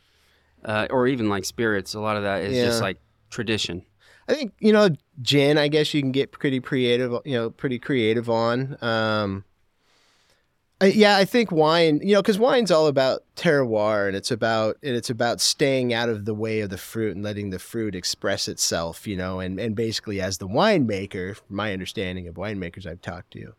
uh, 0.64 0.86
or 0.90 1.06
even 1.08 1.28
like 1.28 1.44
spirits. 1.44 1.94
A 1.94 2.00
lot 2.00 2.16
of 2.16 2.22
that 2.22 2.42
is 2.42 2.56
just 2.56 2.80
like 2.82 2.98
tradition. 3.30 3.82
I 4.28 4.34
think 4.34 4.52
you 4.60 4.72
know 4.72 4.88
gin. 5.20 5.58
I 5.58 5.66
guess 5.68 5.92
you 5.94 6.00
can 6.00 6.12
get 6.12 6.30
pretty 6.32 6.60
creative. 6.60 7.10
You 7.24 7.32
know, 7.34 7.50
pretty 7.50 7.78
creative 7.80 8.30
on. 8.30 8.76
Um, 8.82 9.44
yeah, 10.82 11.16
I 11.16 11.24
think 11.24 11.52
wine. 11.52 12.00
You 12.02 12.14
know, 12.14 12.22
because 12.22 12.38
wine's 12.38 12.70
all 12.70 12.86
about 12.86 13.22
terroir, 13.36 14.06
and 14.08 14.16
it's 14.16 14.30
about 14.30 14.78
and 14.82 14.96
it's 14.96 15.10
about 15.10 15.40
staying 15.40 15.92
out 15.92 16.08
of 16.08 16.24
the 16.24 16.34
way 16.34 16.60
of 16.60 16.70
the 16.70 16.78
fruit 16.78 17.14
and 17.14 17.24
letting 17.24 17.50
the 17.50 17.58
fruit 17.58 17.94
express 17.94 18.48
itself. 18.48 19.06
You 19.06 19.16
know, 19.16 19.40
and 19.40 19.60
and 19.60 19.76
basically 19.76 20.20
as 20.20 20.38
the 20.38 20.48
winemaker, 20.48 21.38
my 21.48 21.72
understanding 21.72 22.26
of 22.26 22.34
winemakers 22.34 22.86
I've 22.86 23.02
talked 23.02 23.32
to, 23.32 23.54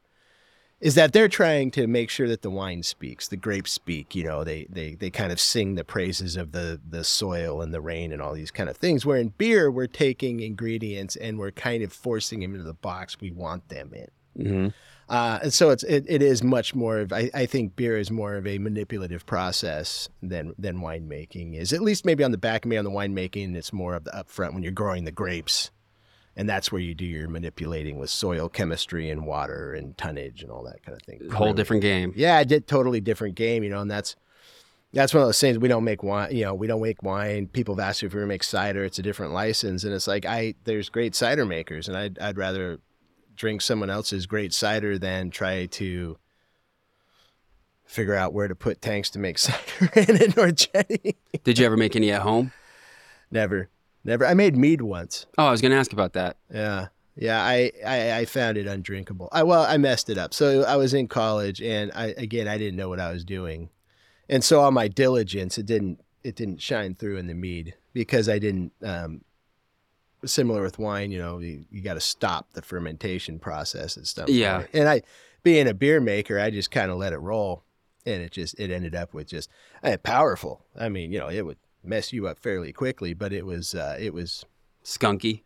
is 0.82 0.95
that 0.95 1.13
they're 1.13 1.30
trying 1.30 1.71
to 1.71 1.88
make 1.88 2.09
sure 2.09 2.28
that 2.28 2.41
the 2.41 2.49
wine 2.49 2.84
speaks, 2.84 3.28
the 3.28 3.38
grapes 3.38 3.71
speak. 3.71 4.15
You 4.15 4.26
know, 4.26 4.43
they 4.43 4.67
they 4.69 4.95
they 4.95 5.09
kind 5.09 5.32
of 5.32 5.39
sing 5.39 5.76
the 5.76 5.86
praises 5.86 6.36
of 6.36 6.51
the 6.51 6.82
the 6.88 7.03
soil 7.03 7.61
and 7.61 7.74
the 7.74 7.82
rain 7.82 8.11
and 8.11 8.21
all 8.21 8.34
these 8.34 8.51
kind 8.51 8.69
of 8.69 8.78
things. 8.78 9.05
Where 9.05 9.17
in 9.17 9.30
beer, 9.30 9.71
we're 9.71 9.88
taking 9.88 10.39
ingredients 10.41 11.15
and 11.15 11.39
we're 11.39 11.51
kind 11.51 11.84
of 11.84 11.93
forcing 11.93 12.41
them 12.41 12.53
into 12.53 12.65
the 12.65 12.74
box 12.74 13.21
we 13.21 13.32
want 13.32 13.69
them 13.69 13.93
in. 13.93 14.07
hmm 14.45 14.67
Uh, 15.14 15.39
and 15.43 15.53
so 15.53 15.70
it's 15.70 15.84
it, 15.84 16.03
it 16.07 16.24
is 16.24 16.41
much 16.41 16.74
more 16.74 16.97
of 16.97 17.14
I, 17.14 17.30
I 17.36 17.45
think 17.45 17.76
beer 17.76 17.99
is 17.99 18.09
more 18.09 18.34
of 18.36 18.47
a 18.47 18.57
manipulative 18.57 19.28
process 19.28 20.09
than 20.24 20.55
than 20.57 20.80
winemaking 20.80 21.55
is. 21.55 21.72
At 21.72 21.82
least 21.82 22.03
maybe 22.03 22.24
on 22.24 22.32
the 22.32 22.38
back, 22.39 22.66
maybe 22.66 22.80
on 22.80 22.84
the 22.86 22.89
winemaking, 22.89 23.55
it's 23.55 23.72
more 23.72 23.93
of 23.93 24.05
the 24.05 24.11
upfront 24.11 24.53
when 24.55 24.64
you're 24.64 24.72
growing 24.72 25.03
the 25.05 25.11
grapes. 25.11 25.70
And 26.36 26.49
that's 26.49 26.72
where 26.72 26.82
you 26.82 26.95
do 26.95 27.05
your 27.05 27.30
manipulating 27.30 27.99
with 27.99 28.09
soil 28.09 28.49
chemistry 28.49 29.11
and 29.11 29.28
water 29.28 29.76
and 29.76 29.95
tonnage 29.99 30.41
and 30.41 30.51
all 30.51 30.64
that 30.64 30.84
kind 30.84 30.97
of 30.99 31.03
thing. 31.03 31.30
Whole 31.30 31.45
Really. 31.47 31.57
different 31.57 31.82
game. 31.84 32.11
Yeah, 32.16 32.36
I 32.38 32.43
did 32.43 32.66
totally 32.68 32.99
different 32.99 33.36
game, 33.36 33.64
you 33.64 33.70
know, 33.70 33.82
and 33.82 33.91
that's 33.91 34.16
that's 34.93 35.14
one 35.14 35.22
of 35.22 35.28
those 35.28 35.39
things 35.39 35.59
we 35.59 35.68
don't 35.68 35.84
make 35.84 36.01
wine, 36.01 36.36
you 36.36 36.43
know, 36.43 36.55
we 36.55 36.66
don't 36.66 36.82
make 36.82 37.03
wine. 37.03 37.45
People 37.45 37.76
have 37.76 37.88
asked 37.88 38.01
me 38.01 38.07
if 38.07 38.16
we 38.16 38.26
make 38.26 38.43
cider, 38.43 38.84
it's 38.84 38.97
a 38.97 39.03
different 39.03 39.32
license, 39.34 39.84
and 39.84 39.93
it's 39.93 40.07
like 40.07 40.26
I 40.26 40.55
there's 40.64 40.89
great 40.89 41.14
cider 41.14 41.45
makers, 41.45 41.88
and 41.88 41.95
I'd 41.95 42.18
I'd 42.18 42.38
rather 42.39 42.80
drink 43.36 43.62
someone 43.62 43.90
else's 43.90 44.26
great 44.26 44.54
cider 44.54 44.98
than 44.98 45.30
try 45.30 45.66
to 45.68 46.18
figure 47.86 48.16
out 48.16 48.34
where 48.34 48.48
to 48.48 48.56
put 48.56 48.82
tanks 48.82 49.10
to 49.12 49.20
make 49.20 49.38
cider 49.38 49.90
in 49.96 50.34
or 50.38 50.52
Jenny. 50.52 51.18
Did 51.44 51.60
you 51.60 51.66
ever 51.66 51.78
make 51.78 51.96
any 51.96 52.12
at 52.12 52.22
home? 52.22 52.52
Never, 53.32 53.70
never. 54.04 54.26
I 54.26 54.34
made 54.34 54.56
mead 54.56 54.82
once. 54.82 55.26
Oh, 55.38 55.46
I 55.46 55.52
was 55.52 55.62
gonna 55.62 55.76
ask 55.76 55.94
about 55.94 56.14
that. 56.14 56.38
Yeah. 56.54 56.88
Yeah, 57.16 57.44
I, 57.44 57.72
I, 57.86 58.12
I 58.20 58.26
found 58.26 58.58
it 58.58 58.66
undrinkable. 58.66 59.30
I 59.32 59.44
well, 59.44 59.64
I 59.64 59.78
messed 59.78 60.10
it 60.10 60.18
up. 60.18 60.34
So 60.34 60.64
I 60.64 60.78
was 60.78 60.96
in 60.96 61.08
college 61.08 61.62
and 61.62 61.92
I 61.94 62.08
again 62.18 62.48
I 62.48 62.58
didn't 62.58 62.76
know 62.76 62.90
what 62.90 63.00
I 63.00 63.12
was 63.12 63.24
doing. 63.24 63.70
And 64.30 64.44
so 64.44 64.62
on 64.62 64.74
my 64.74 64.88
diligence 64.88 65.58
it 65.58 65.66
didn't 65.66 66.00
it 66.24 66.36
didn't 66.36 66.62
shine 66.62 66.96
through 66.96 67.18
in 67.18 67.28
the 67.28 67.34
mead 67.34 67.76
because 67.94 68.28
I 68.28 68.40
didn't 68.40 68.72
um 68.82 69.22
similar 70.26 70.61
with 70.61 70.80
wine, 70.80 71.11
you 71.11 71.19
know, 71.19 71.39
you, 71.39 71.65
you 71.69 71.82
got 71.82 71.95
to 71.95 71.99
stop 71.99 72.53
the 72.53 72.61
fermentation 72.61 73.39
process 73.39 73.97
and 73.97 74.07
stuff. 74.07 74.30
Yeah. 74.30 74.65
And 74.74 74.88
I 74.88 75.01
being 75.43 75.67
a 75.67 75.74
beer 75.74 75.99
maker, 75.99 76.39
I 76.39 76.49
just 76.49 76.71
kind 76.71 76.91
of 76.91 76.97
let 76.97 77.13
it 77.13 77.17
roll 77.17 77.63
and 78.05 78.21
it 78.21 78.32
just 78.32 78.59
it 78.59 78.71
ended 78.71 78.95
up 78.95 79.13
with 79.13 79.28
just 79.28 79.49
powerful. 80.03 80.65
I 80.78 80.89
mean, 80.89 81.11
you 81.11 81.19
know, 81.19 81.30
it 81.30 81.45
would 81.45 81.57
mess 81.84 82.13
you 82.13 82.28
up 82.28 82.39
fairly 82.39 82.74
quickly, 82.74 83.13
but 83.13 83.34
it 83.34 83.45
was 83.45 83.76
uh 83.76 83.97
it 83.99 84.13
was 84.13 84.45
Skunky. 84.84 85.43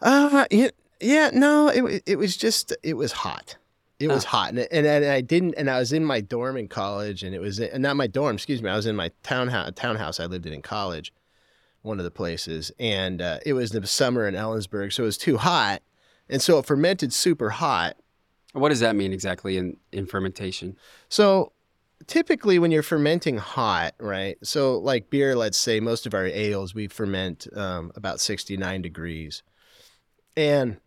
uh, 0.00 0.46
yeah, 0.50 0.70
yeah, 1.00 1.30
no, 1.32 1.68
it 1.68 2.02
it 2.06 2.16
was 2.16 2.36
just 2.36 2.74
it 2.82 2.94
was 2.94 3.12
hot. 3.12 3.56
It 3.98 4.08
was 4.08 4.24
hot, 4.24 4.50
and, 4.50 4.60
and 4.60 4.86
and 4.86 5.04
I 5.04 5.20
didn't, 5.20 5.54
and 5.58 5.68
I 5.68 5.78
was 5.78 5.92
in 5.92 6.06
my 6.06 6.22
dorm 6.22 6.56
in 6.56 6.68
college, 6.68 7.22
and 7.22 7.34
it 7.34 7.38
was 7.38 7.60
and 7.60 7.82
not 7.82 7.96
my 7.96 8.06
dorm, 8.06 8.36
excuse 8.36 8.62
me. 8.62 8.70
I 8.70 8.76
was 8.76 8.86
in 8.86 8.96
my 8.96 9.10
townhouse 9.22 9.72
townhouse 9.76 10.18
I 10.18 10.24
lived 10.24 10.46
in 10.46 10.54
in 10.54 10.62
college, 10.62 11.12
one 11.82 11.98
of 11.98 12.04
the 12.04 12.10
places, 12.10 12.72
and 12.78 13.22
uh, 13.22 13.38
it 13.46 13.54
was 13.54 13.70
the 13.70 13.86
summer 13.86 14.28
in 14.28 14.34
Ellensburg, 14.34 14.92
so 14.92 15.02
it 15.02 15.06
was 15.06 15.18
too 15.18 15.38
hot, 15.38 15.82
and 16.28 16.42
so 16.42 16.58
it 16.58 16.66
fermented 16.66 17.12
super 17.12 17.50
hot. 17.50 17.96
What 18.52 18.68
does 18.70 18.80
that 18.80 18.96
mean 18.96 19.12
exactly 19.12 19.56
in, 19.56 19.76
in 19.92 20.06
fermentation? 20.06 20.76
So 21.08 21.52
typically 22.06 22.58
when 22.58 22.70
you're 22.70 22.82
fermenting 22.82 23.38
hot, 23.38 23.94
right? 24.00 24.36
So 24.42 24.78
like 24.78 25.10
beer, 25.10 25.36
let's 25.36 25.58
say 25.58 25.80
most 25.80 26.06
of 26.06 26.14
our 26.14 26.26
ales 26.26 26.74
we 26.74 26.88
ferment 26.88 27.46
um, 27.54 27.92
about 27.94 28.20
69 28.20 28.82
degrees, 28.82 29.42
and 30.36 30.78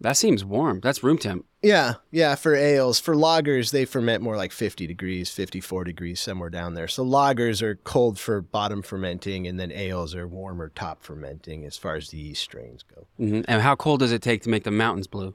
That 0.00 0.16
seems 0.16 0.44
warm. 0.44 0.80
That's 0.80 1.02
room 1.04 1.16
temp. 1.18 1.46
Yeah, 1.62 1.94
yeah, 2.10 2.34
for 2.34 2.56
ales. 2.56 2.98
For 2.98 3.14
lagers, 3.14 3.70
they 3.70 3.84
ferment 3.84 4.20
more 4.22 4.36
like 4.36 4.50
50 4.50 4.86
degrees, 4.88 5.30
54 5.30 5.84
degrees, 5.84 6.20
somewhere 6.20 6.50
down 6.50 6.74
there. 6.74 6.88
So 6.88 7.04
lagers 7.04 7.62
are 7.62 7.76
cold 7.76 8.18
for 8.18 8.40
bottom 8.40 8.82
fermenting, 8.82 9.46
and 9.46 9.60
then 9.60 9.70
ales 9.70 10.14
are 10.16 10.26
warmer 10.26 10.70
top 10.74 11.04
fermenting 11.04 11.64
as 11.64 11.78
far 11.78 11.94
as 11.94 12.08
the 12.08 12.18
yeast 12.18 12.42
strains 12.42 12.82
go. 12.82 13.06
hmm 13.16 13.42
And 13.46 13.62
how 13.62 13.76
cold 13.76 14.00
does 14.00 14.10
it 14.10 14.22
take 14.22 14.42
to 14.42 14.48
make 14.48 14.64
the 14.64 14.72
mountains 14.72 15.06
blue? 15.06 15.34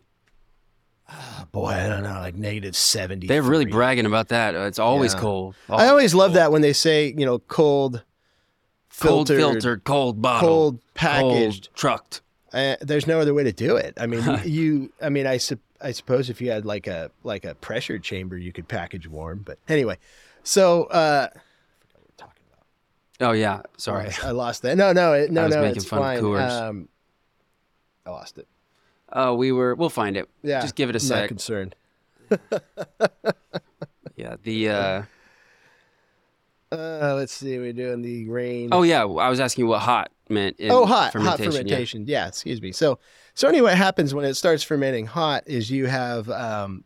Oh, 1.09 1.45
boy, 1.53 1.67
I 1.69 1.87
don't 1.87 2.03
know, 2.03 2.19
like 2.19 2.35
negative 2.35 2.75
70. 2.75 3.27
They're 3.27 3.41
really 3.41 3.63
bragging 3.65 4.05
about 4.05 4.27
that. 4.27 4.53
Uh, 4.53 4.59
It's 4.67 4.79
always 4.79 5.13
Yeah. 5.13 5.19
cold. 5.21 5.55
I 5.69 5.87
always 5.87 6.13
love 6.13 6.33
that 6.33 6.51
when 6.51 6.61
they 6.61 6.73
say, 6.73 7.13
you 7.17 7.25
know, 7.25 7.39
cold, 7.39 8.03
cold 8.99 9.29
filtered, 9.29 9.37
filtered, 9.37 9.83
cold 9.85 10.21
bottle, 10.21 10.49
cold 10.49 10.79
packaged. 10.93 11.67
cold 11.69 11.75
trucked. 11.77 12.21
Uh, 12.51 12.75
there's 12.81 13.07
no 13.07 13.19
other 13.21 13.33
way 13.33 13.43
to 13.43 13.53
do 13.53 13.77
it. 13.77 13.93
I 13.97 14.05
mean, 14.07 14.23
you. 14.45 14.91
I 15.01 15.07
mean, 15.09 15.27
I 15.27 15.37
I 15.81 15.91
suppose 15.91 16.29
if 16.29 16.41
you 16.41 16.51
had 16.51 16.65
like 16.65 16.87
a 16.87 17.11
like 17.23 17.45
a 17.45 17.55
pressure 17.55 17.99
chamber, 17.99 18.37
you 18.37 18.51
could 18.51 18.67
package 18.67 19.07
warm. 19.07 19.43
But 19.45 19.59
anyway, 19.67 19.97
so 20.43 20.83
uh, 20.85 21.27
I 21.29 21.37
forgot 21.37 21.41
what 21.93 22.03
we're 22.03 22.25
talking 22.25 22.43
about. 22.51 23.29
Oh 23.29 23.33
yeah, 23.33 23.61
sorry. 23.77 24.09
I 24.23 24.31
lost 24.31 24.61
that. 24.63 24.77
No, 24.77 24.93
no, 24.93 25.13
it, 25.13 25.31
no, 25.31 25.45
was 25.45 25.55
no. 25.55 25.61
making 25.61 25.77
it's 25.77 25.85
fun 25.85 25.99
fine. 25.99 26.23
Um, 26.23 26.89
I 28.05 28.09
lost 28.09 28.37
it. 28.37 28.47
Oh, 29.11 29.35
we 29.35 29.51
were. 29.51 29.75
We'll 29.75 29.89
find 29.89 30.17
it. 30.17 30.29
Yeah, 30.43 30.61
Just 30.61 30.75
give 30.75 30.89
it 30.89 30.95
a 30.95 30.99
I'm 30.99 31.07
Not 31.09 31.15
sec. 31.21 31.27
concerned. 31.27 31.75
Yeah. 34.17 34.35
The. 34.43 34.69
uh 34.69 35.03
Uh, 36.71 37.13
let's 37.15 37.31
see. 37.31 37.57
We're 37.57 37.71
doing 37.71 38.01
the 38.01 38.27
rain. 38.27 38.69
Oh 38.73 38.83
yeah, 38.83 39.01
I 39.03 39.29
was 39.29 39.39
asking 39.39 39.67
what 39.67 39.79
hot 39.79 40.11
meant. 40.27 40.59
In 40.59 40.71
oh, 40.71 40.85
hot, 40.85 41.13
fermentation. 41.13 41.45
hot 41.45 41.53
fermentation. 41.53 42.05
Yeah. 42.07 42.27
excuse 42.27 42.61
me. 42.61 42.73
So, 42.73 42.99
so 43.37 43.47
anyway, 43.47 43.69
what 43.69 43.77
happens 43.77 44.15
when 44.15 44.25
it 44.25 44.33
starts 44.33 44.63
fermenting 44.63 45.05
hot 45.05 45.43
is 45.45 45.69
you 45.69 45.85
have 45.85 46.27
um, 46.27 46.83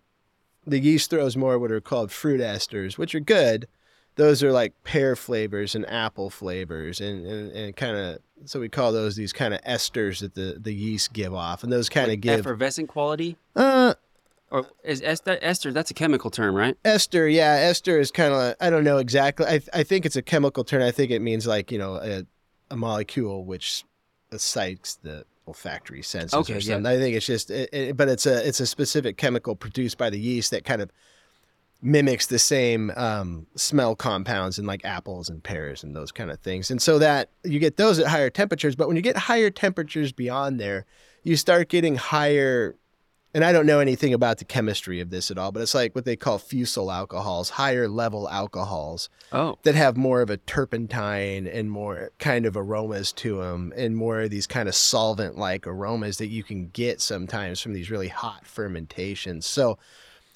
the 0.67 0.79
yeast 0.79 1.09
throws 1.09 1.37
more 1.37 1.57
what 1.57 1.71
are 1.71 1.79
called 1.79 2.11
fruit 2.11 2.41
esters, 2.41 2.97
which 2.97 3.15
are 3.15 3.21
good. 3.21 3.69
Those 4.15 4.43
are 4.43 4.51
like 4.51 4.73
pear 4.83 5.15
flavors 5.15 5.75
and 5.75 5.89
apple 5.89 6.29
flavors, 6.29 6.99
and 6.99 7.25
and, 7.25 7.51
and 7.53 7.75
kind 7.77 7.95
of 7.95 8.19
so 8.43 8.59
we 8.59 8.67
call 8.67 8.91
those 8.91 9.15
these 9.15 9.31
kind 9.31 9.53
of 9.53 9.61
esters 9.61 10.19
that 10.19 10.35
the 10.35 10.57
the 10.59 10.73
yeast 10.73 11.13
give 11.13 11.33
off, 11.33 11.63
and 11.63 11.71
those 11.71 11.87
kind 11.87 12.11
of 12.11 12.19
give 12.19 12.41
effervescent 12.41 12.89
quality, 12.89 13.37
uh 13.55 13.93
or 14.49 14.65
is 14.83 15.01
ester? 15.03 15.39
Ester 15.41 15.71
that's 15.71 15.89
a 15.89 15.93
chemical 15.93 16.29
term, 16.29 16.53
right? 16.53 16.75
ester. 16.83 17.29
Yeah, 17.29 17.53
ester 17.61 17.97
is 17.97 18.11
kind 18.11 18.33
of 18.33 18.55
I 18.59 18.69
don't 18.69 18.83
know 18.83 18.97
exactly. 18.97 19.45
I 19.45 19.61
I 19.73 19.83
think 19.83 20.05
it's 20.05 20.17
a 20.17 20.21
chemical 20.21 20.65
term. 20.65 20.81
I 20.81 20.91
think 20.91 21.11
it 21.11 21.21
means 21.21 21.47
like 21.47 21.71
you 21.71 21.77
know 21.77 21.95
a, 21.95 22.25
a 22.69 22.75
molecule 22.75 23.45
which 23.45 23.85
excites 24.33 24.95
the 24.95 25.23
olfactory 25.47 26.01
senses 26.01 26.33
Okay, 26.33 26.53
or 26.53 26.57
yeah. 26.57 26.61
something. 26.75 26.85
I 26.91 26.97
think 26.97 27.15
it's 27.15 27.25
just, 27.25 27.49
it, 27.51 27.69
it- 27.73 27.97
but 27.97 28.07
it's 28.09 28.25
a 28.25 28.47
it's 28.47 28.59
a 28.59 28.67
specific 28.67 29.17
chemical 29.17 29.55
produced 29.55 29.97
by 29.97 30.09
the 30.09 30.19
yeast 30.19 30.51
that 30.51 30.65
kind 30.65 30.81
of 30.81 30.91
mimics 31.83 32.27
the 32.27 32.37
same 32.37 32.91
um, 32.95 33.47
smell 33.55 33.95
compounds 33.95 34.59
in 34.59 34.65
like 34.67 34.85
apples 34.85 35.29
and 35.29 35.43
pears 35.43 35.83
and 35.83 35.95
those 35.95 36.11
kind 36.11 36.29
of 36.29 36.39
things. 36.39 36.69
And 36.69 36.79
so 36.79 36.99
that 36.99 37.31
you 37.43 37.57
get 37.57 37.77
those 37.77 37.97
at 37.97 38.05
higher 38.07 38.29
temperatures, 38.29 38.75
but 38.75 38.87
when 38.87 38.95
you 38.95 39.01
get 39.01 39.17
higher 39.17 39.49
temperatures 39.49 40.11
beyond 40.11 40.59
there, 40.59 40.85
you 41.23 41.35
start 41.35 41.69
getting 41.69 41.95
higher. 41.95 42.75
And 43.33 43.45
I 43.45 43.53
don't 43.53 43.65
know 43.65 43.79
anything 43.79 44.13
about 44.13 44.39
the 44.39 44.45
chemistry 44.45 44.99
of 44.99 45.09
this 45.09 45.31
at 45.31 45.37
all, 45.37 45.51
but 45.53 45.61
it's 45.61 45.73
like 45.73 45.95
what 45.95 46.03
they 46.03 46.17
call 46.17 46.37
fusel 46.37 46.91
alcohols, 46.91 47.51
higher 47.51 47.87
level 47.87 48.29
alcohols 48.29 49.09
Oh, 49.31 49.57
that 49.63 49.75
have 49.75 49.95
more 49.95 50.21
of 50.21 50.29
a 50.29 50.37
turpentine 50.37 51.47
and 51.47 51.71
more 51.71 52.11
kind 52.19 52.45
of 52.45 52.57
aromas 52.57 53.13
to 53.13 53.37
them 53.37 53.71
and 53.77 53.95
more 53.95 54.21
of 54.21 54.29
these 54.31 54.47
kind 54.47 54.67
of 54.67 54.75
solvent 54.75 55.37
like 55.37 55.65
aromas 55.65 56.17
that 56.17 56.27
you 56.27 56.43
can 56.43 56.67
get 56.69 56.99
sometimes 56.99 57.61
from 57.61 57.71
these 57.73 57.89
really 57.89 58.09
hot 58.09 58.45
fermentations. 58.45 59.45
So 59.45 59.77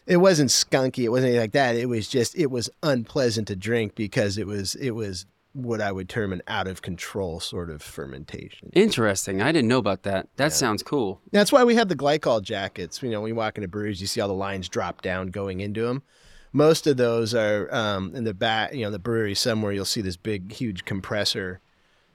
it 0.07 0.17
wasn't 0.17 0.51
skunky, 0.51 1.03
it 1.03 1.09
wasn't 1.09 1.29
anything 1.29 1.41
like 1.41 1.51
that. 1.53 1.75
It 1.75 1.89
was 1.89 2.07
just 2.07 2.37
it 2.37 2.49
was 2.51 2.69
unpleasant 2.81 3.47
to 3.49 3.55
drink 3.55 3.95
because 3.95 4.37
it 4.37 4.47
was 4.47 4.75
it 4.75 4.91
was 4.91 5.25
what 5.55 5.79
I 5.79 5.91
would 5.91 6.09
term 6.09 6.33
an 6.33 6.41
out 6.47 6.67
of 6.67 6.81
control 6.81 7.39
sort 7.39 7.69
of 7.69 7.81
fermentation. 7.81 8.69
interesting. 8.73 9.41
I 9.41 9.51
didn't 9.51 9.69
know 9.69 9.77
about 9.77 10.03
that. 10.03 10.27
That 10.35 10.51
sounds 10.51 10.83
cool. 10.83 11.21
That's 11.31 11.51
why 11.51 11.63
we 11.63 11.75
have 11.75 11.87
the 11.87 11.95
glycol 11.95 12.41
jackets. 12.41 13.01
You 13.01 13.09
know, 13.09 13.21
when 13.21 13.29
you 13.29 13.35
walk 13.35 13.57
into 13.57 13.67
breweries, 13.69 14.01
you 14.01 14.07
see 14.07 14.19
all 14.19 14.27
the 14.27 14.33
lines 14.33 14.67
drop 14.67 15.01
down 15.01 15.27
going 15.27 15.61
into 15.61 15.83
them. 15.83 16.03
Most 16.51 16.87
of 16.87 16.97
those 16.97 17.33
are 17.33 17.73
um, 17.73 18.15
in 18.15 18.25
the 18.25 18.33
back, 18.33 18.73
you 18.73 18.83
know, 18.83 18.91
the 18.91 18.99
brewery 18.99 19.35
somewhere. 19.35 19.71
You'll 19.71 19.85
see 19.85 20.01
this 20.01 20.17
big, 20.17 20.51
huge 20.51 20.85
compressor, 20.85 21.59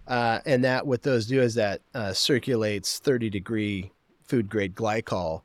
uh, 0.06 0.40
and 0.46 0.64
that 0.64 0.86
what 0.86 1.02
those 1.02 1.26
do 1.26 1.40
is 1.40 1.54
that 1.54 1.82
uh, 1.94 2.12
circulates 2.12 2.98
30 2.98 3.30
degree 3.30 3.92
food 4.24 4.48
grade 4.48 4.74
glycol 4.74 5.42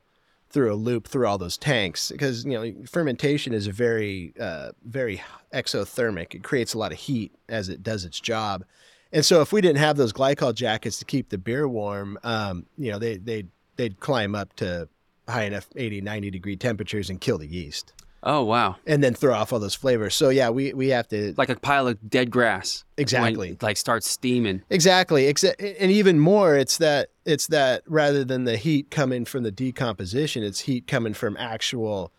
through 0.56 0.72
a 0.72 0.74
loop 0.74 1.06
through 1.06 1.26
all 1.26 1.36
those 1.36 1.58
tanks 1.58 2.10
because 2.10 2.46
you 2.46 2.52
know 2.52 2.72
fermentation 2.86 3.52
is 3.52 3.66
a 3.66 3.72
very 3.72 4.32
uh, 4.40 4.70
very 4.86 5.22
exothermic. 5.52 6.34
It 6.34 6.42
creates 6.42 6.72
a 6.72 6.78
lot 6.78 6.92
of 6.92 6.98
heat 6.98 7.30
as 7.50 7.68
it 7.68 7.82
does 7.82 8.06
its 8.06 8.18
job. 8.18 8.64
And 9.12 9.22
so 9.22 9.42
if 9.42 9.52
we 9.52 9.60
didn't 9.60 9.80
have 9.80 9.98
those 9.98 10.14
glycol 10.14 10.54
jackets 10.54 10.98
to 11.00 11.04
keep 11.04 11.28
the 11.28 11.36
beer 11.36 11.68
warm, 11.68 12.18
um, 12.24 12.64
you 12.78 12.90
know, 12.90 12.98
they 12.98 13.18
they 13.18 13.44
they'd 13.76 14.00
climb 14.00 14.34
up 14.34 14.56
to 14.56 14.88
high 15.28 15.44
enough 15.44 15.68
80, 15.76 16.00
90 16.00 16.30
degree 16.30 16.56
temperatures 16.56 17.10
and 17.10 17.20
kill 17.20 17.36
the 17.36 17.46
yeast 17.46 17.92
Oh 18.22 18.42
wow, 18.42 18.76
and 18.86 19.04
then 19.04 19.14
throw 19.14 19.34
off 19.34 19.52
all 19.52 19.60
those 19.60 19.74
flavors. 19.74 20.14
So 20.14 20.30
yeah, 20.30 20.50
we 20.50 20.72
we 20.74 20.88
have 20.88 21.06
to 21.08 21.34
like 21.36 21.48
a 21.48 21.56
pile 21.56 21.86
of 21.86 22.10
dead 22.10 22.30
grass. 22.30 22.84
Exactly. 22.96 23.50
it, 23.50 23.62
like 23.62 23.76
starts 23.76 24.10
steaming. 24.10 24.62
Exactly. 24.70 25.26
Except, 25.26 25.60
and 25.60 25.90
even 25.92 26.18
more, 26.18 26.56
it's 26.56 26.78
that 26.78 27.10
it's 27.24 27.46
that 27.48 27.82
rather 27.86 28.24
than 28.24 28.44
the 28.44 28.56
heat 28.56 28.90
coming 28.90 29.24
from 29.26 29.42
the 29.44 29.52
decomposition, 29.52 30.42
it's 30.42 30.60
heat 30.60 30.86
coming 30.86 31.14
from 31.14 31.36
actual 31.36 32.10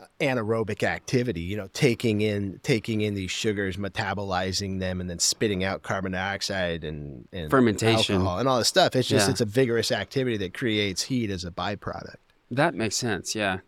uh, 0.00 0.04
anaerobic 0.20 0.82
activity. 0.82 1.40
You 1.40 1.56
know, 1.56 1.68
taking 1.72 2.20
in 2.20 2.60
taking 2.62 3.00
in 3.00 3.14
these 3.14 3.30
sugars, 3.30 3.76
metabolizing 3.78 4.80
them, 4.80 5.00
and 5.00 5.08
then 5.08 5.18
spitting 5.20 5.64
out 5.64 5.82
carbon 5.82 6.12
dioxide 6.12 6.84
and, 6.84 7.26
and 7.32 7.48
Fermentation. 7.50 8.16
alcohol 8.16 8.38
and 8.38 8.48
all 8.48 8.58
this 8.58 8.68
stuff. 8.68 8.94
It's 8.96 9.08
just 9.08 9.28
Yeah. 9.28 9.30
it's 9.30 9.40
a 9.40 9.46
vigorous 9.46 9.92
activity 9.92 10.36
that 10.38 10.52
creates 10.52 11.02
heat 11.04 11.30
as 11.30 11.44
a 11.44 11.50
byproduct. 11.50 12.16
That 12.50 12.74
makes 12.74 12.96
sense. 12.96 13.34
Yeah. 13.34 13.58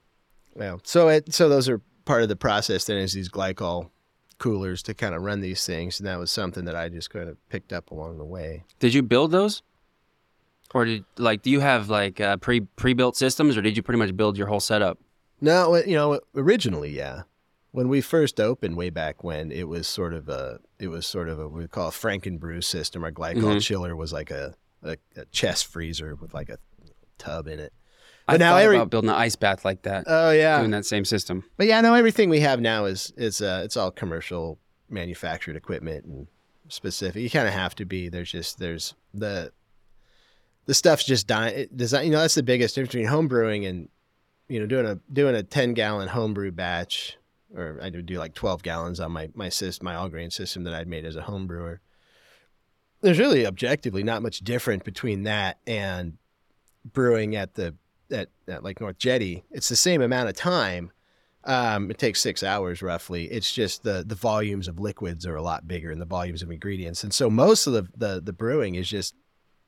Yeah. 0.57 0.77
So 0.83 1.09
it 1.09 1.33
so 1.33 1.49
those 1.49 1.69
are 1.69 1.81
part 2.05 2.23
of 2.23 2.29
the 2.29 2.37
process. 2.37 2.85
Then 2.85 2.99
is 2.99 3.13
these 3.13 3.29
glycol 3.29 3.91
coolers 4.39 4.83
to 4.85 4.95
kind 4.95 5.15
of 5.15 5.23
run 5.23 5.41
these 5.41 5.65
things, 5.67 6.01
and 6.01 6.07
that 6.07 6.19
was 6.19 6.31
something 6.31 6.65
that 6.65 6.75
I 6.75 6.89
just 6.89 7.11
kind 7.11 7.29
of 7.29 7.37
picked 7.49 7.73
up 7.73 7.91
along 7.91 8.19
the 8.19 8.25
way. 8.25 8.65
Did 8.79 8.95
you 8.95 9.03
build 9.03 9.31
those? 9.33 9.63
Or 10.73 10.85
did 10.85 11.05
like 11.19 11.43
do 11.43 11.51
you 11.51 11.61
have 11.61 11.89
like 11.91 12.21
uh, 12.21 12.37
pre 12.37 12.61
pre 12.61 12.93
built 12.95 13.17
systems, 13.17 13.57
or 13.57 13.63
did 13.63 13.77
you 13.77 13.83
pretty 13.83 13.99
much 13.99 14.17
build 14.17 14.37
your 14.39 14.47
whole 14.47 14.61
setup? 14.61 14.99
No, 15.41 15.75
you 15.77 15.95
know, 15.97 16.21
originally, 16.35 16.91
yeah. 16.91 17.23
When 17.73 17.89
we 17.89 18.01
first 18.01 18.41
opened 18.41 18.77
way 18.77 18.91
back 18.91 19.23
when, 19.25 19.53
it 19.53 19.69
was 19.69 19.87
sort 19.87 20.13
of 20.13 20.29
a, 20.29 20.59
it 20.81 20.89
was 20.89 21.07
sort 21.07 21.29
of 21.29 21.39
a, 21.39 21.49
we 21.49 21.67
call 21.69 21.89
a 21.89 21.93
Frankenbrew 21.93 22.63
system. 22.65 23.05
Our 23.05 23.13
glycol 23.13 23.37
Mhm. 23.57 23.61
chiller 23.63 23.95
was 23.95 24.13
like 24.13 24.31
a, 24.33 24.55
a, 24.83 24.97
a 25.17 25.25
chest 25.27 25.67
freezer 25.67 26.17
with 26.17 26.35
like 26.35 26.49
a 26.49 26.59
tub 27.17 27.47
in 27.47 27.59
it. 27.61 27.73
I 28.35 28.37
now 28.39 28.53
thought 28.53 28.63
every- 28.63 28.77
about 28.77 28.91
building 28.91 29.11
an 29.11 29.17
ice 29.17 29.37
bath 29.37 29.65
like 29.65 29.83
that, 29.83 30.05
Oh 30.07 30.31
yeah, 30.31 30.59
doing 30.59 30.71
that 30.73 30.87
same 30.87 31.05
system. 31.05 31.45
but 31.57 31.67
yeah, 31.67 31.81
no, 31.81 31.95
everything 31.95 32.29
we 32.31 32.41
have 32.41 32.61
now 32.61 32.85
is 32.87 33.13
is 33.17 33.41
uh, 33.41 33.63
it's 33.65 33.77
all 33.77 33.91
commercial 33.91 34.59
manufactured 34.89 35.57
equipment 35.57 36.05
and 36.05 36.27
specific. 36.69 37.23
You 37.23 37.31
kind 37.31 37.47
of 37.49 37.55
have 37.55 37.75
to 37.77 37.85
be. 37.85 38.09
There's 38.09 38.31
just 38.31 38.59
there's 38.59 38.95
the 39.15 39.53
the 40.67 40.75
stuff's 40.75 41.05
just 41.05 41.27
dying. 41.27 41.69
Design, 41.75 42.05
you 42.07 42.11
know, 42.11 42.21
that's 42.21 42.35
the 42.35 42.43
biggest 42.43 42.75
difference 42.75 42.93
between 42.93 43.07
home 43.09 43.29
brewing 43.29 43.65
and 43.67 43.89
you 44.49 44.61
know 44.61 44.67
doing 44.67 44.87
a 44.87 44.99
doing 45.13 45.35
a 45.35 45.43
ten 45.43 45.75
gallon 45.75 46.09
homebrew 46.09 46.51
batch, 46.53 47.17
or 47.57 47.79
I 47.83 47.91
would 47.91 48.07
do 48.07 48.19
like 48.19 48.35
twelve 48.35 48.63
gallons 48.63 49.01
on 49.01 49.13
my 49.13 49.29
my 49.35 49.49
system, 49.49 49.85
my 49.85 49.95
all 49.95 50.09
grain 50.09 50.31
system 50.31 50.65
that 50.65 50.75
I'd 50.75 50.89
made 50.89 51.05
as 51.05 51.17
a 51.17 51.23
home 51.23 51.47
brewer. 51.47 51.81
There's 53.03 53.19
really 53.19 53.47
objectively 53.47 54.03
not 54.03 54.23
much 54.23 54.41
different 54.41 54.85
between 54.85 55.23
that 55.23 55.59
and 55.67 56.19
brewing 56.85 57.35
at 57.35 57.55
the 57.55 57.75
at, 58.13 58.29
at 58.49 58.63
like 58.65 58.81
North 58.81 58.99
Jetty. 58.99 59.45
It's 59.51 59.69
the 59.69 59.77
same 59.77 60.03
amount 60.03 60.29
of 60.29 60.35
time. 60.37 60.91
Um, 61.45 61.91
it 61.91 61.99
takes 61.99 62.21
six 62.21 62.43
hours 62.43 62.83
roughly. 62.83 63.25
It's 63.27 63.51
just 63.53 63.83
the 63.83 64.05
the 64.07 64.15
volumes 64.15 64.69
of 64.69 64.79
liquids 64.79 65.27
are 65.27 65.37
a 65.37 65.43
lot 65.43 65.67
bigger 65.67 65.91
and 65.91 66.01
the 66.01 66.05
volumes 66.07 66.43
of 66.43 66.51
ingredients, 66.51 67.03
and 67.03 67.15
so 67.15 67.31
most 67.31 67.67
of 67.67 67.73
the 67.73 67.87
the, 67.97 68.21
the 68.21 68.33
brewing 68.33 68.75
is 68.75 68.89
just 68.89 69.15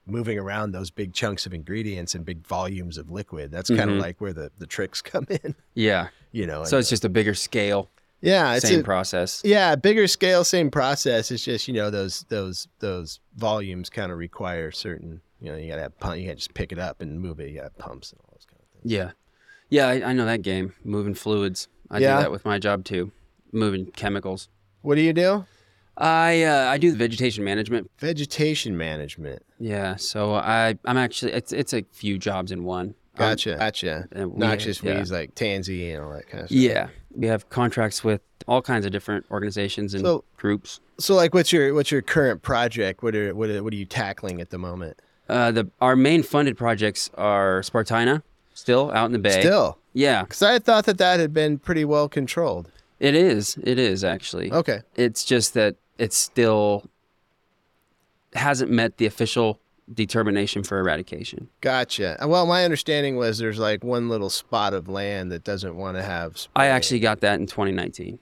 moving 0.05 0.37
around 0.39 0.73
those 0.73 0.91
big 0.91 1.13
chunks 1.15 1.47
of 1.47 1.55
ingredients 1.55 2.15
and 2.15 2.25
big 2.27 2.45
volumes 2.47 2.99
of 2.99 3.09
liquid. 3.11 3.51
That's 3.53 3.71
kind 3.71 3.89
of 3.91 3.97
like 3.99 4.21
where 4.21 4.33
the 4.35 4.51
the 4.59 4.67
tricks 4.67 5.01
come 5.13 5.27
in, 5.31 5.55
Yeah. 5.75 6.09
you 6.33 6.47
know. 6.47 6.65
So 6.65 6.77
it's 6.77 6.91
just 6.91 7.05
a 7.07 7.09
bigger 7.09 7.35
scale, 7.35 7.89
yeah, 8.21 8.53
it's 8.55 8.69
same 8.69 8.81
a, 8.81 8.85
process. 8.85 9.41
yeah, 9.43 9.75
bigger 9.75 10.07
scale, 10.07 10.45
same 10.45 10.71
process. 10.71 11.31
It's 11.31 11.45
just 11.45 11.69
you 11.69 11.75
know 11.75 11.89
those 11.89 12.25
those 12.29 12.69
those 12.81 13.19
volumes 13.37 13.89
kind 13.89 14.13
of 14.13 14.19
require 14.19 14.71
certain. 14.73 15.23
You 15.41 15.51
know, 15.53 15.57
you 15.57 15.69
gotta 15.71 15.83
have 15.83 15.99
pump. 15.99 16.19
You 16.19 16.27
can't 16.27 16.39
just 16.39 16.53
pick 16.53 16.71
it 16.71 16.79
up 16.79 17.01
and 17.01 17.19
move 17.19 17.41
it. 17.41 17.49
You 17.49 17.55
gotta 17.57 17.71
have 17.75 17.79
pumps 17.79 18.13
and 18.13 18.21
all 18.29 18.32
Yeah. 18.85 19.13
Yeah, 19.71 19.89
I, 19.89 20.11
I 20.11 20.13
know 20.13 20.25
that 20.27 20.43
game. 20.43 20.75
Moving 20.85 21.15
fluids. 21.15 21.69
I 21.91 21.99
Yeah? 21.99 22.17
do 22.17 22.23
that 22.23 22.31
with 22.33 22.45
my 22.45 22.59
job 22.59 22.85
too. 22.85 23.13
Moving 23.53 23.87
chemicals. 23.87 24.49
What 24.83 24.97
do 24.97 25.01
you 25.03 25.13
do? 25.13 25.45
I 25.97 26.43
uh, 26.45 26.65
I 26.71 26.79
do 26.79 26.95
vegetation 26.95 27.45
management. 27.45 27.91
Vegetation 27.99 28.77
management. 28.77 29.43
Yeah, 29.59 29.97
so 29.97 30.35
I 30.35 30.79
I'm 30.87 30.97
actually 30.97 31.33
it's 31.33 31.53
it's 31.53 31.73
a 31.75 31.85
few 31.93 32.19
jobs 32.19 32.51
in 32.51 32.65
one. 32.65 32.89
Um, 32.89 32.95
Gotcha. 33.29 33.57
gotcha. 33.59 34.09
and 34.13 34.33
we- 34.33 34.39
Noxious 34.39 34.83
yeah. 34.83 34.97
weeds 34.97 35.13
like 35.13 35.35
tansy 35.35 35.93
and 35.93 36.03
all 36.03 36.13
that 36.13 36.27
kind 36.29 36.45
of 36.45 36.49
stuff. 36.49 36.59
Yeah, 36.59 36.89
we 37.15 37.27
have 37.27 37.51
contracts 37.51 38.03
with 38.03 38.23
all 38.49 38.63
kinds 38.63 38.87
of 38.87 38.93
different 38.93 39.27
organizations 39.31 39.93
and 39.93 40.03
So- 40.03 40.25
groups. 40.39 40.81
So 40.99 41.15
like, 41.15 41.35
what's 41.35 41.53
your 41.53 41.75
what's 41.75 41.91
your 41.91 42.01
current 42.03 42.41
project? 42.41 43.03
What 43.03 43.15
are 43.15 43.35
what 43.35 43.51
are, 43.51 43.63
what 43.63 43.73
are 43.75 43.77
you 43.77 43.85
tackling 43.85 44.41
at 44.41 44.49
the 44.49 44.59
moment? 44.59 45.01
Uh, 45.29 45.51
the 45.51 45.71
our 45.83 45.95
main 45.95 46.23
funded 46.23 46.57
projects 46.57 47.11
are 47.15 47.61
Spartina, 47.61 48.23
still 48.55 48.91
out 48.93 49.07
in 49.07 49.13
the 49.13 49.19
bay. 49.19 49.41
Still, 49.41 49.79
Yeah, 49.93 50.23
because 50.23 50.43
I 50.43 50.53
had 50.53 50.65
thought 50.65 50.85
that 50.87 50.99
that 50.99 51.21
had 51.21 51.33
been 51.35 51.59
pretty 51.59 51.85
well 51.85 52.09
controlled. 52.09 52.71
it 53.01 53.15
is. 53.15 53.59
It 53.63 53.79
is 53.79 54.05
actually. 54.05 54.53
Okay. 54.53 54.81
It's 54.97 55.25
just 55.25 55.55
that 55.55 55.77
it 55.99 56.13
still 56.13 56.85
hasn't 58.35 58.71
met 58.71 58.97
the 58.97 59.07
official 59.07 59.59
determination 59.93 60.63
for 60.63 60.79
eradication. 60.79 61.49
Gotcha. 61.61 62.17
Well, 62.25 62.47
my 62.47 62.65
understanding 62.65 63.17
was 63.17 63.39
there's 63.39 63.59
like 63.59 63.85
one 63.85 64.09
little 64.09 64.31
spot 64.31 64.73
of 64.75 64.89
land 64.89 65.31
that 65.33 65.45
doesn't 65.45 65.77
want 65.77 65.97
to 65.97 66.03
have. 66.03 66.47
I 66.57 66.67
actually 66.67 67.01
got 67.01 67.21
that 67.21 67.41
in 67.41 67.47
2019. 67.47 68.19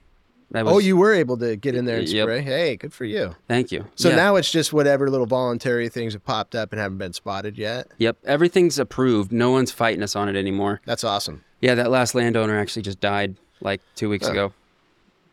That 0.52 0.62
oh, 0.62 0.64
was, 0.64 0.74
Oh, 0.74 0.78
you 0.78 0.96
were 0.96 1.12
able 1.14 1.36
to 1.38 1.54
get 1.56 1.74
in 1.76 1.84
there 1.84 1.98
and 1.98 2.08
Yep. 2.08 2.24
spray. 2.24 2.40
Hey, 2.42 2.76
good 2.76 2.92
for 2.92 3.04
you. 3.04 3.36
Thank 3.46 3.70
you. 3.70 3.84
So 3.94 4.08
Yeah. 4.08 4.16
now 4.16 4.36
it's 4.36 4.50
just 4.50 4.72
whatever 4.72 5.08
little 5.08 5.26
voluntary 5.26 5.88
things 5.88 6.12
have 6.14 6.24
popped 6.24 6.54
up 6.56 6.72
and 6.72 6.80
haven't 6.80 6.98
been 6.98 7.12
spotted 7.12 7.56
yet. 7.56 7.86
Yep, 7.98 8.16
everything's 8.24 8.78
approved. 8.78 9.30
No 9.30 9.50
one's 9.52 9.70
fighting 9.70 10.02
us 10.02 10.16
on 10.16 10.28
it 10.28 10.36
anymore. 10.36 10.80
That's 10.86 11.04
awesome. 11.04 11.44
Yeah, 11.60 11.74
that 11.76 11.90
last 11.90 12.14
landowner 12.16 12.58
actually 12.58 12.82
just 12.82 13.00
died 13.00 13.36
like 13.60 13.80
two 13.94 14.08
weeks 14.08 14.26
Oh. 14.26 14.30
ago. 14.32 14.52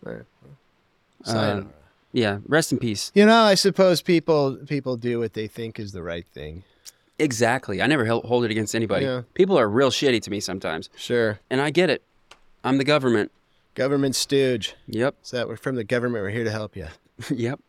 Uh, 0.05 0.11
Sayonara. 1.23 1.65
Yeah, 2.13 2.39
rest 2.47 2.71
in 2.71 2.77
peace. 2.79 3.11
you 3.13 3.25
know, 3.25 3.41
I 3.41 3.55
suppose 3.55 4.01
people 4.01 4.57
people 4.67 4.97
do 4.97 5.19
what 5.19 5.33
they 5.33 5.47
think 5.47 5.79
is 5.79 5.91
the 5.91 6.01
right 6.03 6.25
thing. 6.33 6.63
Exactly. 7.19 7.81
I 7.81 7.87
never 7.87 8.05
hold 8.05 8.45
it 8.45 8.51
against 8.51 8.75
anybody. 8.75 9.05
Yeah. 9.05 9.23
People 9.33 9.57
are 9.57 9.67
real 9.67 9.89
shitty 9.89 10.21
to 10.21 10.29
me 10.29 10.39
sometimes, 10.39 10.89
Sure. 10.95 11.39
and 11.49 11.59
I 11.61 11.71
get 11.71 11.89
it. 11.89 12.03
I'm 12.63 12.77
the 12.77 12.83
government. 12.83 13.31
Government 13.77 14.15
stooge. 14.15 14.73
Yep. 14.87 15.17
So 15.21 15.37
that 15.37 15.47
we're 15.47 15.55
from 15.55 15.75
the 15.75 15.83
government. 15.83 16.23
We're 16.23 16.31
here 16.31 16.43
to 16.43 16.51
help 16.51 16.75
you. 16.75 16.87
yep. 17.29 17.59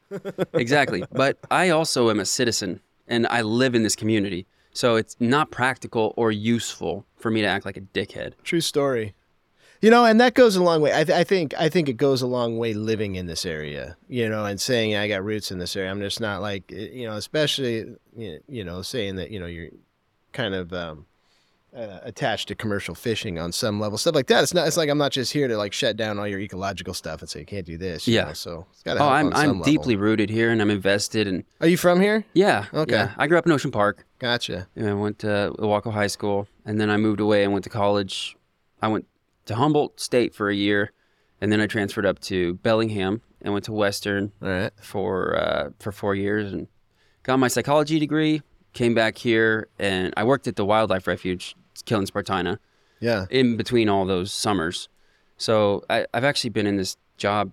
Exactly. 0.54 1.04
but 1.12 1.36
I 1.50 1.68
also 1.68 2.08
am 2.08 2.18
a 2.18 2.24
citizen 2.24 2.80
and 3.06 3.26
I 3.26 3.42
live 3.42 3.74
in 3.74 3.82
this 3.82 3.94
community. 3.94 4.46
So 4.72 4.96
it's 4.96 5.16
not 5.20 5.50
practical 5.50 6.14
or 6.16 6.32
useful 6.32 7.04
for 7.16 7.30
me 7.30 7.42
to 7.42 7.46
act 7.46 7.66
like 7.66 7.76
a 7.76 7.82
dickhead. 7.82 8.32
True 8.42 8.62
story. 8.62 9.14
You 9.82 9.90
know, 9.90 10.06
and 10.06 10.18
that 10.18 10.32
goes 10.32 10.56
a 10.56 10.62
long 10.62 10.80
way. 10.80 10.98
I, 10.98 11.04
th- 11.04 11.16
I 11.16 11.24
think 11.24 11.52
I 11.58 11.68
think 11.68 11.90
it 11.90 11.98
goes 11.98 12.22
a 12.22 12.26
long 12.26 12.56
way 12.56 12.72
living 12.72 13.16
in 13.16 13.26
this 13.26 13.44
area. 13.44 13.98
You 14.08 14.30
know, 14.30 14.46
and 14.46 14.58
saying 14.58 14.96
I 14.96 15.08
got 15.08 15.22
roots 15.22 15.50
in 15.50 15.58
this 15.58 15.76
area. 15.76 15.90
I'm 15.90 16.00
just 16.00 16.20
not 16.20 16.40
like 16.40 16.72
you 16.72 17.06
know, 17.06 17.16
especially 17.16 17.94
you 18.16 18.64
know, 18.64 18.80
saying 18.80 19.16
that 19.16 19.30
you 19.30 19.38
know 19.38 19.46
you're 19.46 19.68
kind 20.32 20.54
of 20.54 20.72
um, 20.72 21.06
uh, 21.76 22.00
attached 22.02 22.48
to 22.48 22.54
commercial 22.54 22.94
fishing 22.94 23.38
on 23.38 23.52
some 23.52 23.78
level, 23.78 23.98
stuff 23.98 24.14
like 24.14 24.26
that. 24.28 24.42
It's 24.42 24.54
not. 24.54 24.66
It's 24.66 24.76
like 24.76 24.88
I'm 24.88 24.98
not 24.98 25.12
just 25.12 25.32
here 25.32 25.48
to 25.48 25.56
like 25.56 25.72
shut 25.72 25.96
down 25.96 26.18
all 26.18 26.26
your 26.26 26.40
ecological 26.40 26.94
stuff 26.94 27.20
and 27.20 27.28
say 27.28 27.40
you 27.40 27.46
can't 27.46 27.66
do 27.66 27.76
this. 27.76 28.08
Yeah. 28.08 28.24
know, 28.24 28.32
so 28.32 28.66
it's 28.72 28.82
got 28.82 28.94
to. 28.94 29.00
Oh, 29.00 29.08
I'm 29.08 29.32
I'm 29.34 29.48
level. 29.48 29.64
deeply 29.64 29.96
rooted 29.96 30.30
here 30.30 30.50
and 30.50 30.62
I'm 30.62 30.70
invested 30.70 31.26
and 31.26 31.44
Are 31.60 31.68
you 31.68 31.76
from 31.76 32.00
here? 32.00 32.24
yeah. 32.32 32.66
Okay. 32.72 32.94
Yeah. 32.94 33.12
I 33.16 33.26
grew 33.26 33.38
up 33.38 33.46
in 33.46 33.52
Ocean 33.52 33.70
Park. 33.70 34.06
Gotcha. 34.18 34.66
And 34.74 34.88
I 34.88 34.94
went 34.94 35.18
to 35.20 35.54
Ilwaco 35.58 35.92
High 35.92 36.08
School, 36.08 36.48
and 36.64 36.80
then 36.80 36.90
I 36.90 36.96
moved 36.96 37.20
away 37.20 37.44
and 37.44 37.52
went 37.52 37.64
to 37.64 37.70
college. 37.70 38.36
I 38.82 38.88
went 38.88 39.06
to 39.46 39.54
Humboldt 39.54 40.00
State 40.00 40.34
for 40.34 40.48
a 40.50 40.54
year, 40.54 40.92
and 41.40 41.52
then 41.52 41.60
I 41.60 41.66
transferred 41.66 42.06
up 42.06 42.18
to 42.20 42.54
Bellingham 42.54 43.22
and 43.42 43.52
went 43.52 43.64
to 43.66 43.72
Western 43.72 44.32
right. 44.40 44.72
for 44.80 45.36
uh, 45.36 45.70
for 45.78 45.92
four 45.92 46.14
years 46.14 46.52
and 46.52 46.66
got 47.22 47.38
my 47.38 47.48
psychology 47.48 47.98
degree. 47.98 48.42
Came 48.78 48.94
back 48.94 49.18
here, 49.18 49.66
and 49.80 50.14
I 50.16 50.22
worked 50.22 50.46
at 50.46 50.54
the 50.54 50.64
wildlife 50.64 51.08
refuge, 51.08 51.56
killing 51.84 52.06
Spartina, 52.06 52.58
Yeah. 53.00 53.26
in 53.28 53.56
between 53.56 53.88
all 53.88 54.06
those 54.06 54.30
summers. 54.30 54.88
So 55.36 55.82
I, 55.90 56.06
I've 56.14 56.22
actually 56.22 56.50
been 56.50 56.64
in 56.64 56.76
this 56.76 56.96
job, 57.16 57.50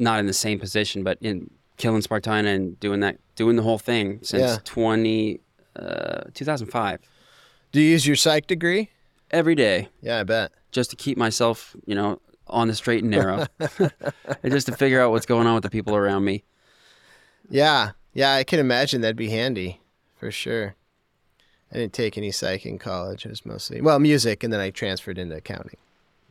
not 0.00 0.18
in 0.18 0.26
the 0.26 0.32
same 0.32 0.58
position, 0.58 1.04
but 1.04 1.18
in 1.20 1.50
killing 1.76 2.02
Spartina 2.02 2.52
and 2.52 2.78
doing 2.80 2.98
that, 2.98 3.18
doing 3.36 3.54
the 3.54 3.62
whole 3.62 3.78
thing 3.78 4.18
since 4.22 4.42
Yeah. 4.42 4.58
20, 4.64 5.38
uh, 5.76 6.22
2005 6.34 6.98
Do 7.70 7.80
you 7.80 7.90
use 7.90 8.04
your 8.04 8.16
psych 8.16 8.48
degree? 8.48 8.90
every 9.30 9.54
day 9.54 9.88
Yeah, 10.02 10.18
I 10.18 10.24
bet. 10.24 10.50
just 10.72 10.90
to 10.90 10.96
keep 10.96 11.16
myself, 11.16 11.76
you 11.86 11.94
know, 11.94 12.20
on 12.48 12.66
the 12.66 12.74
straight 12.74 13.02
and 13.04 13.10
narrow, 13.12 13.46
and 13.60 14.50
just 14.50 14.66
to 14.66 14.74
figure 14.76 15.00
out 15.00 15.12
what's 15.12 15.26
going 15.26 15.46
on 15.46 15.54
with 15.54 15.62
the 15.62 15.70
people 15.70 15.94
around 15.94 16.24
me. 16.24 16.42
Yeah. 17.48 17.92
Yeah, 18.14 18.34
I 18.34 18.42
can 18.42 18.58
imagine 18.58 19.00
that'd 19.02 19.14
be 19.16 19.30
handy 19.30 19.80
for 20.20 20.30
sure. 20.30 20.74
I 21.72 21.76
didn't 21.78 21.92
take 21.94 22.18
any 22.18 22.30
psych 22.30 22.66
in 22.66 22.78
college. 22.78 23.24
It 23.24 23.30
was 23.30 23.44
mostly 23.46 23.80
well 23.80 23.98
music, 23.98 24.44
and 24.44 24.52
then 24.52 24.60
I 24.60 24.70
transferred 24.70 25.18
into 25.18 25.36
accounting. 25.36 25.76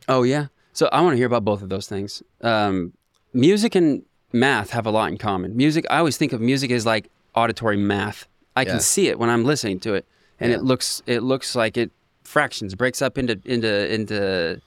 Oh 0.08 0.22
yeah. 0.22 0.46
So 0.72 0.88
I 0.92 1.00
want 1.02 1.14
to 1.14 1.16
hear 1.16 1.26
about 1.26 1.44
both 1.44 1.62
of 1.62 1.68
those 1.68 1.88
things. 1.88 2.22
Um, 2.42 2.92
music 3.34 3.74
and 3.74 4.02
math 4.32 4.70
have 4.70 4.86
a 4.86 4.90
lot 4.90 5.10
in 5.10 5.18
common. 5.18 5.56
Music, 5.56 5.84
I 5.90 5.98
always 5.98 6.16
think 6.16 6.32
of 6.32 6.40
music 6.40 6.70
as 6.70 6.86
like 6.86 7.10
auditory 7.34 7.76
math. 7.76 8.26
I 8.56 8.62
Yeah. 8.62 8.70
can 8.72 8.80
see 8.80 9.08
it 9.08 9.18
when 9.18 9.28
I'm 9.28 9.44
listening 9.44 9.80
to 9.80 9.94
it, 9.94 10.06
and 10.38 10.50
Yeah. 10.50 10.58
it 10.58 10.62
looks 10.62 11.02
it 11.06 11.22
looks 11.22 11.54
like 11.56 11.76
it 11.76 11.90
fractions 12.22 12.74
breaks 12.76 13.02
up 13.02 13.18
into 13.18 13.40
into 13.44 13.92
into 13.92 14.60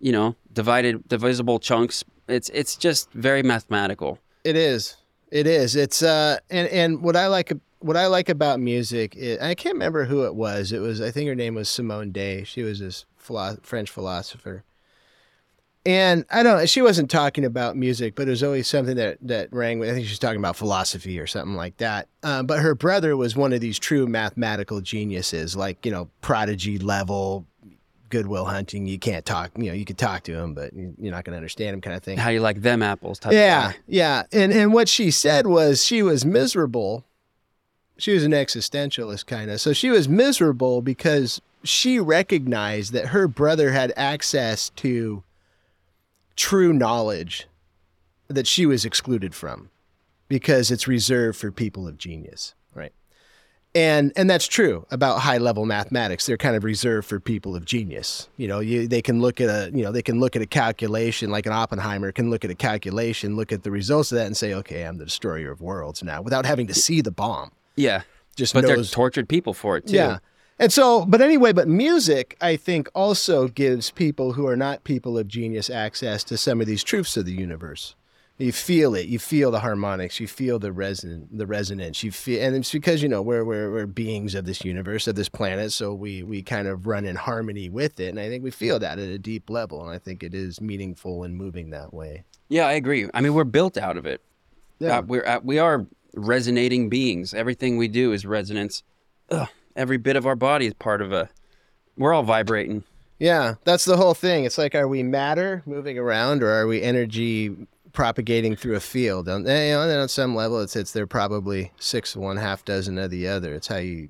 you 0.00 0.12
know 0.12 0.36
divided 0.52 1.06
divisible 1.08 1.58
chunks. 1.58 2.04
It's 2.28 2.48
it's 2.54 2.76
just 2.76 3.10
very 3.12 3.42
mathematical. 3.42 4.18
It 4.44 4.56
is. 4.56 4.96
It 5.30 5.46
is. 5.46 5.74
It's 5.76 6.02
uh 6.02 6.38
and 6.50 6.68
and 6.68 7.02
what 7.02 7.16
I 7.16 7.26
like 7.26 7.52
what 7.84 7.96
I 7.96 8.06
like 8.06 8.28
about 8.28 8.60
music 8.60 9.14
is, 9.16 9.38
I 9.40 9.54
can't 9.54 9.74
remember 9.74 10.04
who 10.04 10.24
it 10.24 10.34
was. 10.34 10.72
It 10.72 10.78
was 10.80 11.00
I 11.00 11.10
think 11.10 11.28
her 11.28 11.34
name 11.34 11.54
was 11.54 11.68
Simone 11.68 12.12
Weil. 12.14 12.44
She 12.44 12.62
was 12.62 12.78
this 12.80 13.04
philo- 13.16 13.58
French 13.62 13.90
philosopher. 13.90 14.64
And 15.86 16.24
I 16.30 16.42
don't 16.42 16.66
she 16.66 16.80
wasn't 16.80 17.10
talking 17.10 17.44
about 17.44 17.76
music, 17.76 18.14
but 18.14 18.26
it 18.26 18.30
was 18.30 18.42
always 18.42 18.66
something 18.66 18.96
that 18.96 19.18
that 19.20 19.52
rang 19.52 19.78
with 19.78 19.90
I 19.90 19.92
think 19.92 20.06
she 20.06 20.12
was 20.12 20.18
talking 20.18 20.38
about 20.38 20.56
philosophy 20.56 21.18
or 21.18 21.26
something 21.26 21.56
like 21.56 21.76
that. 21.76 22.08
Um, 22.22 22.46
but 22.46 22.60
her 22.60 22.74
brother 22.74 23.16
was 23.18 23.36
one 23.36 23.52
of 23.52 23.60
these 23.60 23.78
true 23.78 24.06
mathematical 24.06 24.80
geniuses, 24.80 25.54
like, 25.56 25.84
you 25.84 25.92
know, 25.92 26.08
prodigy 26.22 26.78
level 26.78 27.46
Goodwill 28.08 28.46
hunting. 28.46 28.86
You 28.86 28.98
can't 28.98 29.26
talk, 29.26 29.50
you 29.58 29.64
know, 29.64 29.72
you 29.74 29.84
could 29.84 29.98
talk 29.98 30.22
to 30.22 30.32
him, 30.32 30.54
but 30.54 30.72
you- 30.72 30.94
you're 30.98 31.12
not 31.12 31.24
going 31.24 31.32
to 31.32 31.36
understand 31.36 31.74
him 31.74 31.80
kind 31.82 31.96
of 31.96 32.02
thing. 32.02 32.16
How 32.16 32.30
you 32.30 32.40
like 32.40 32.62
them 32.62 32.80
apples? 32.82 33.18
Type 33.18 33.32
Yeah, 33.34 33.72
yeah. 33.86 34.22
And 34.32 34.52
and 34.54 34.72
what 34.72 34.88
she 34.88 35.10
said 35.10 35.46
was 35.46 35.84
she 35.84 36.02
was 36.02 36.24
miserable. 36.24 37.04
She 37.96 38.12
was 38.12 38.24
an 38.24 38.32
existentialist 38.32 39.26
kind 39.26 39.50
of. 39.50 39.60
So 39.60 39.72
she 39.72 39.90
was 39.90 40.08
miserable 40.08 40.82
because 40.82 41.40
she 41.62 42.00
recognized 42.00 42.92
that 42.92 43.08
her 43.08 43.28
brother 43.28 43.72
had 43.72 43.92
access 43.96 44.70
to 44.70 45.22
true 46.36 46.72
knowledge 46.72 47.46
that 48.28 48.46
she 48.46 48.66
was 48.66 48.84
excluded 48.84 49.34
from 49.34 49.70
because 50.28 50.70
it's 50.70 50.88
reserved 50.88 51.38
for 51.38 51.50
people 51.50 51.86
of 51.86 51.98
genius, 51.98 52.54
right? 52.74 52.92
And 53.74 54.12
and 54.16 54.30
that's 54.30 54.46
true 54.46 54.86
about 54.90 55.20
high 55.20 55.38
level 55.38 55.66
mathematics. 55.66 56.26
They're 56.26 56.36
kind 56.36 56.56
of 56.56 56.64
reserved 56.64 57.08
for 57.08 57.18
people 57.18 57.56
of 57.56 57.64
genius. 57.64 58.28
You 58.36 58.48
know, 58.48 58.60
you, 58.60 58.86
they 58.86 59.02
can 59.02 59.20
look 59.20 59.40
at 59.40 59.48
a 59.48 59.70
you 59.76 59.82
know 59.82 59.92
they 59.92 60.02
can 60.02 60.20
look 60.20 60.36
at 60.36 60.42
a 60.42 60.46
calculation 60.46 61.30
like 61.30 61.46
an 61.46 61.52
Oppenheimer 61.52 62.12
can 62.12 62.30
look 62.30 62.44
at 62.44 62.50
a 62.50 62.54
calculation, 62.54 63.36
look 63.36 63.52
at 63.52 63.62
the 63.62 63.70
results 63.70 64.12
of 64.12 64.16
that, 64.18 64.26
and 64.26 64.36
say, 64.36 64.54
okay, 64.54 64.82
I'm 64.82 64.98
the 64.98 65.04
destroyer 65.04 65.50
of 65.50 65.60
worlds 65.60 66.02
now, 66.02 66.22
without 66.22 66.46
having 66.46 66.66
to 66.68 66.74
see 66.74 67.00
the 67.00 67.10
bomb. 67.10 67.50
Yeah. 67.76 68.02
Just 68.36 68.54
But 68.54 68.66
they're 68.66 68.82
tortured 68.82 69.28
people 69.28 69.54
for 69.54 69.76
it 69.76 69.86
too. 69.86 69.94
yeah. 69.96 70.18
And 70.58 70.72
so, 70.72 71.04
but 71.06 71.20
anyway, 71.20 71.52
but 71.52 71.66
music, 71.66 72.36
I 72.40 72.56
think, 72.56 72.88
also 72.94 73.48
gives 73.48 73.90
people 73.90 74.34
who 74.34 74.46
are 74.46 74.56
not 74.56 74.84
people 74.84 75.18
of 75.18 75.26
genius 75.26 75.68
access 75.68 76.22
to 76.24 76.36
some 76.36 76.60
of 76.60 76.68
these 76.68 76.84
truths 76.84 77.16
of 77.16 77.26
the 77.26 77.32
universe. 77.32 77.96
You 78.38 78.52
feel 78.52 78.94
it. 78.96 79.06
You 79.06 79.18
feel 79.20 79.50
the 79.52 79.60
harmonics. 79.60 80.18
You 80.18 80.26
feel 80.26 80.58
the 80.58 80.70
reson, 80.70 81.26
the 81.30 81.46
resonance. 81.46 82.02
You 82.02 82.10
feel, 82.10 82.42
and 82.42 82.56
it's 82.56 82.72
because 82.72 83.00
you 83.02 83.08
know 83.08 83.22
we're 83.22 83.44
we're, 83.44 83.70
we're 83.72 83.86
beings 83.86 84.34
of 84.34 84.44
this 84.44 84.64
universe, 84.64 85.06
of 85.06 85.14
this 85.14 85.28
planet. 85.28 85.70
So 85.72 85.94
we 85.94 86.24
we 86.24 86.42
kind 86.42 86.66
of 86.66 86.86
run 86.86 87.04
in 87.04 87.14
harmony 87.14 87.68
with 87.68 88.00
it, 88.00 88.08
and 88.08 88.18
I 88.18 88.28
think 88.28 88.42
we 88.42 88.50
feel 88.50 88.80
that 88.80 88.98
at 88.98 89.08
a 89.08 89.18
deep 89.18 89.50
level, 89.50 89.82
and 89.82 89.90
I 89.90 89.98
think 89.98 90.24
it 90.24 90.34
is 90.34 90.60
meaningful 90.60 91.22
and 91.22 91.36
moving 91.36 91.70
that 91.70 91.94
way. 91.94 92.24
Yeah, 92.48 92.66
I 92.66 92.72
agree. 92.72 93.08
I 93.14 93.20
mean, 93.20 93.34
we're 93.34 93.44
built 93.44 93.76
out 93.76 93.96
of 93.96 94.04
it. 94.04 94.20
Yeah. 94.80 94.98
Uh, 94.98 95.02
we're 95.02 95.24
uh, 95.24 95.40
we 95.42 95.60
are 95.60 95.86
resonating 96.14 96.88
beings. 96.88 97.34
Everything 97.34 97.76
we 97.76 97.88
do 97.88 98.12
is 98.12 98.24
resonance. 98.26 98.82
Ugh, 99.30 99.48
every 99.76 99.96
bit 99.98 100.16
of 100.16 100.26
our 100.26 100.36
body 100.36 100.66
is 100.66 100.74
part 100.74 101.02
of 101.02 101.12
a. 101.12 101.28
We're 101.96 102.12
all 102.12 102.22
vibrating. 102.22 102.84
Yeah, 103.18 103.54
that's 103.64 103.84
the 103.84 103.96
whole 103.96 104.14
thing. 104.14 104.44
It's 104.44 104.58
like, 104.58 104.74
are 104.74 104.88
we 104.88 105.02
matter 105.02 105.62
moving 105.66 105.98
around, 105.98 106.42
or 106.42 106.50
are 106.50 106.66
we 106.66 106.82
energy 106.82 107.54
propagating 107.92 108.56
through 108.56 108.74
a 108.74 108.80
field? 108.80 109.28
And, 109.28 109.46
you 109.46 109.52
know, 109.54 109.82
and 109.82 109.90
then 109.90 110.00
on 110.00 110.08
some 110.08 110.34
level, 110.34 110.60
it's 110.60 110.74
it's 110.76 110.92
they're 110.92 111.06
probably 111.06 111.72
six 111.78 112.14
of 112.14 112.22
one, 112.22 112.36
half 112.36 112.64
dozen 112.64 112.98
of 112.98 113.10
the 113.10 113.28
other. 113.28 113.54
It's 113.54 113.68
how 113.68 113.76
you 113.76 114.08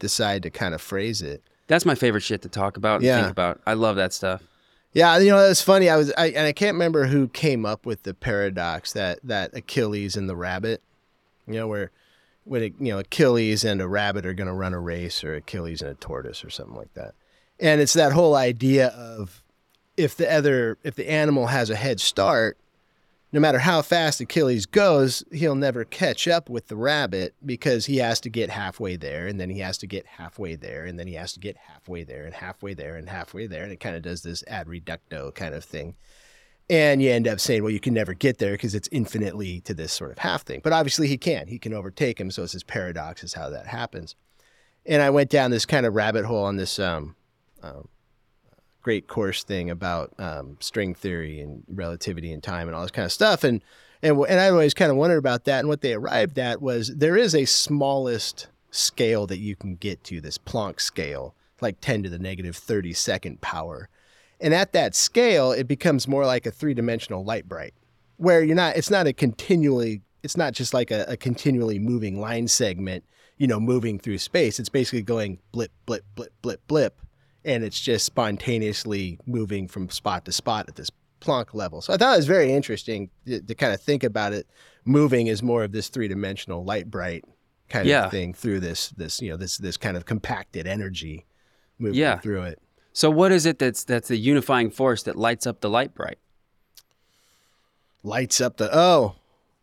decide 0.00 0.42
to 0.42 0.50
kind 0.50 0.74
of 0.74 0.80
phrase 0.82 1.22
it. 1.22 1.42
That's 1.68 1.84
my 1.86 1.94
favorite 1.94 2.22
shit 2.22 2.42
to 2.42 2.48
talk 2.48 2.76
about 2.76 2.96
and 2.96 3.04
Yeah. 3.04 3.20
think 3.20 3.30
about. 3.30 3.60
I 3.66 3.74
love 3.74 3.94
that 3.96 4.12
stuff. 4.12 4.42
Yeah, 4.92 5.18
you 5.18 5.30
know 5.30 5.38
that's 5.46 5.62
funny. 5.62 5.88
I 5.88 5.96
was, 5.96 6.12
I, 6.18 6.30
and 6.30 6.44
I 6.48 6.52
can't 6.52 6.74
remember 6.74 7.06
who 7.06 7.28
came 7.28 7.64
up 7.64 7.86
with 7.86 8.02
the 8.02 8.12
paradox 8.12 8.92
that 8.94 9.20
that 9.22 9.52
Achilles 9.56 10.16
and 10.16 10.28
the 10.28 10.34
rabbit. 10.34 10.82
You 11.52 11.60
know, 11.60 11.68
where 11.68 11.90
when 12.44 12.62
it, 12.62 12.74
you 12.78 12.92
know 12.92 12.98
Achilles 12.98 13.64
and 13.64 13.80
a 13.80 13.88
rabbit 13.88 14.26
are 14.26 14.34
going 14.34 14.46
to 14.46 14.52
run 14.52 14.74
a 14.74 14.80
race, 14.80 15.22
or 15.24 15.34
Achilles 15.34 15.82
and 15.82 15.90
a 15.90 15.94
tortoise, 15.94 16.44
or 16.44 16.50
something 16.50 16.76
like 16.76 16.94
that. 16.94 17.14
And 17.58 17.80
it's 17.80 17.92
that 17.92 18.12
whole 18.12 18.34
idea 18.34 18.88
of 18.88 19.42
if 19.96 20.16
the 20.16 20.32
other, 20.32 20.78
if 20.82 20.94
the 20.94 21.10
animal 21.10 21.48
has 21.48 21.68
a 21.68 21.76
head 21.76 22.00
start, 22.00 22.56
no 23.32 23.38
matter 23.38 23.58
how 23.58 23.82
fast 23.82 24.20
Achilles 24.20 24.66
goes, 24.66 25.22
he'll 25.30 25.54
never 25.54 25.84
catch 25.84 26.26
up 26.26 26.50
with 26.50 26.68
the 26.68 26.76
rabbit 26.76 27.34
because 27.44 27.86
he 27.86 27.98
has 27.98 28.18
to 28.20 28.30
get 28.30 28.50
halfway 28.50 28.96
there, 28.96 29.26
and 29.26 29.38
then 29.38 29.50
he 29.50 29.60
has 29.60 29.78
to 29.78 29.86
get 29.86 30.06
halfway 30.06 30.56
there, 30.56 30.84
and 30.84 30.98
then 30.98 31.06
he 31.06 31.14
has 31.14 31.32
to 31.34 31.40
get 31.40 31.56
halfway 31.56 32.02
there, 32.02 32.24
and 32.24 32.34
halfway 32.34 32.74
there, 32.74 32.96
and 32.96 33.08
halfway 33.08 33.46
there, 33.46 33.62
and 33.62 33.72
it 33.72 33.78
kind 33.78 33.94
of 33.94 34.02
does 34.02 34.22
this 34.22 34.42
ad 34.48 34.66
reducto 34.66 35.32
kind 35.34 35.54
of 35.54 35.64
thing. 35.64 35.94
And 36.70 37.02
you 37.02 37.10
end 37.10 37.26
up 37.26 37.40
saying, 37.40 37.64
well, 37.64 37.72
you 37.72 37.80
can 37.80 37.94
never 37.94 38.14
get 38.14 38.38
there 38.38 38.52
because 38.52 38.76
it's 38.76 38.88
infinitely 38.92 39.60
to 39.62 39.74
this 39.74 39.92
sort 39.92 40.12
of 40.12 40.18
half 40.18 40.42
thing. 40.42 40.60
But 40.62 40.72
obviously 40.72 41.08
he 41.08 41.18
can. 41.18 41.48
He 41.48 41.58
can 41.58 41.74
overtake 41.74 42.20
him. 42.20 42.30
So 42.30 42.44
it's 42.44 42.52
this 42.52 42.62
paradox 42.62 43.24
is 43.24 43.34
how 43.34 43.50
that 43.50 43.66
happens. 43.66 44.14
And 44.86 45.02
I 45.02 45.10
went 45.10 45.30
down 45.30 45.50
this 45.50 45.66
kind 45.66 45.84
of 45.84 45.94
rabbit 45.94 46.24
hole 46.24 46.44
on 46.44 46.56
this 46.56 46.78
um, 46.78 47.16
um, 47.62 47.88
great 48.82 49.08
course 49.08 49.42
thing 49.42 49.68
about 49.68 50.14
um, 50.18 50.56
string 50.60 50.94
theory 50.94 51.40
and 51.40 51.64
relativity 51.68 52.32
and 52.32 52.42
time 52.42 52.68
and 52.68 52.76
all 52.76 52.82
this 52.82 52.92
kind 52.92 53.06
of 53.06 53.12
stuff. 53.12 53.42
And 53.42 53.62
and 54.02 54.18
and 54.28 54.40
I 54.40 54.48
always 54.48 54.72
kind 54.72 54.90
of 54.90 54.96
wondered 54.96 55.18
about 55.18 55.44
that. 55.44 55.58
And 55.58 55.68
what 55.68 55.80
they 55.80 55.92
arrived 55.92 56.38
at 56.38 56.62
was 56.62 56.94
there 56.96 57.16
is 57.16 57.34
a 57.34 57.44
smallest 57.44 58.48
scale 58.70 59.26
that 59.26 59.38
you 59.38 59.56
can 59.56 59.74
get 59.74 60.04
to, 60.04 60.20
this 60.20 60.38
Planck 60.38 60.80
scale, 60.80 61.34
like 61.60 61.80
10 61.80 62.04
to 62.04 62.08
the 62.08 62.18
negative 62.18 62.56
30 62.56 62.92
second 62.92 63.40
power. 63.40 63.88
And 64.40 64.54
at 64.54 64.72
that 64.72 64.94
scale, 64.94 65.52
it 65.52 65.68
becomes 65.68 66.08
more 66.08 66.24
like 66.24 66.46
a 66.46 66.50
three 66.50 66.74
dimensional 66.74 67.24
Lite-Brite, 67.24 67.74
where 68.16 68.42
you're 68.42 68.56
not, 68.56 68.76
it's 68.76 68.90
not 68.90 69.06
a 69.06 69.12
continually, 69.12 70.02
it's 70.22 70.36
not 70.36 70.52
just 70.54 70.72
like 70.74 70.90
a, 70.90 71.04
a 71.08 71.16
continually 71.16 71.78
moving 71.78 72.20
line 72.20 72.48
segment, 72.48 73.04
you 73.36 73.46
know, 73.46 73.60
moving 73.60 73.98
through 73.98 74.18
space. 74.18 74.58
It's 74.58 74.68
basically 74.68 75.02
going 75.02 75.38
blip, 75.52 75.72
blip, 75.86 76.04
blip, 76.14 76.32
blip, 76.42 76.66
blip. 76.66 77.00
and 77.44 77.64
it's 77.64 77.80
just 77.80 78.04
spontaneously 78.06 79.18
moving 79.26 79.68
from 79.68 79.88
spot 79.90 80.24
to 80.24 80.32
spot 80.32 80.68
at 80.68 80.76
this 80.76 80.90
Planck 81.20 81.52
level. 81.52 81.82
So 81.82 81.92
I 81.92 81.98
thought 81.98 82.14
it 82.14 82.16
was 82.16 82.26
very 82.26 82.50
interesting 82.50 83.10
to, 83.26 83.42
to 83.42 83.54
kind 83.54 83.74
of 83.74 83.80
think 83.82 84.04
about 84.04 84.32
it 84.32 84.46
moving 84.86 85.28
as 85.28 85.42
more 85.42 85.62
of 85.64 85.72
this 85.72 85.88
three 85.90 86.08
dimensional 86.08 86.64
Lite-Brite 86.64 87.24
kind 87.68 87.86
Yeah. 87.86 88.06
of 88.06 88.10
thing 88.10 88.32
through 88.32 88.60
this 88.60 88.88
this 88.96 89.20
you 89.20 89.28
know 89.30 89.36
this 89.36 89.58
this 89.58 89.76
kind 89.76 89.96
of 89.98 90.06
compacted 90.06 90.66
energy 90.66 91.26
moving 91.78 91.98
Yeah. 92.00 92.18
through 92.18 92.42
it. 92.44 92.58
So 92.92 93.10
what 93.10 93.32
is 93.32 93.46
it 93.46 93.58
that's 93.58 93.84
that's 93.84 94.08
the 94.08 94.16
unifying 94.18 94.70
force 94.70 95.02
that 95.04 95.16
lights 95.16 95.46
up 95.46 95.60
the 95.60 95.70
Lite-Brite? 95.70 96.18
lights 98.02 98.40
up 98.40 98.56
the 98.56 98.68
oh 98.72 99.14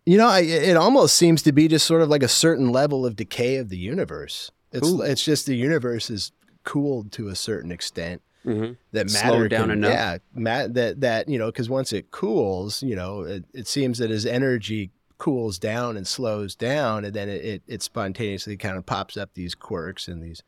you 0.05 0.15
know 0.17 0.27
I, 0.27 0.41
it 0.41 0.77
almost 0.77 1.15
seems 1.15 1.41
to 1.41 1.51
be 1.51 1.67
just 1.67 1.87
sort 1.87 2.01
of 2.03 2.09
like 2.09 2.21
a 2.21 2.27
certain 2.27 2.69
level 2.69 3.03
of 3.05 3.15
decay 3.15 3.55
of 3.57 3.69
the 3.69 3.77
universe 3.77 4.51
it's 4.71 4.87
Ooh. 4.87 5.01
it's 5.01 5.23
just 5.23 5.47
the 5.47 5.55
universe 5.55 6.09
is 6.11 6.31
cooled 6.63 7.11
to 7.13 7.29
a 7.29 7.35
certain 7.35 7.71
extent 7.71 8.21
Mm-hmm. 8.45 8.73
that 8.93 9.09
Slowed 9.09 9.23
matter 9.33 9.47
down 9.49 9.61
can, 9.63 9.71
enough. 9.71 9.91
yeah 9.91 10.17
ma- 10.33 10.67
that 10.67 11.01
that 11.01 11.27
you 11.27 11.37
know 11.37 11.47
because 11.47 11.67
once 11.69 11.91
it 11.91 12.11
cools 12.11 12.81
you 12.81 12.95
know 12.95 13.23
it, 13.23 13.43
it 13.53 13.67
seems 13.67 13.97
that 13.97 14.09
as 14.09 14.25
energy 14.25 14.91
cools 15.17 15.59
down 15.59 15.97
and 15.97 16.07
slows 16.07 16.55
down 16.55 17.03
and 17.03 17.13
then 17.13 17.27
it, 17.27 17.43
it, 17.43 17.61
it 17.67 17.81
spontaneously 17.81 18.55
kind 18.55 18.77
of 18.77 18.85
pops 18.85 19.17
up 19.17 19.31
these 19.33 19.53
quarks 19.53 20.07
and 20.07 20.21
these 20.23 20.43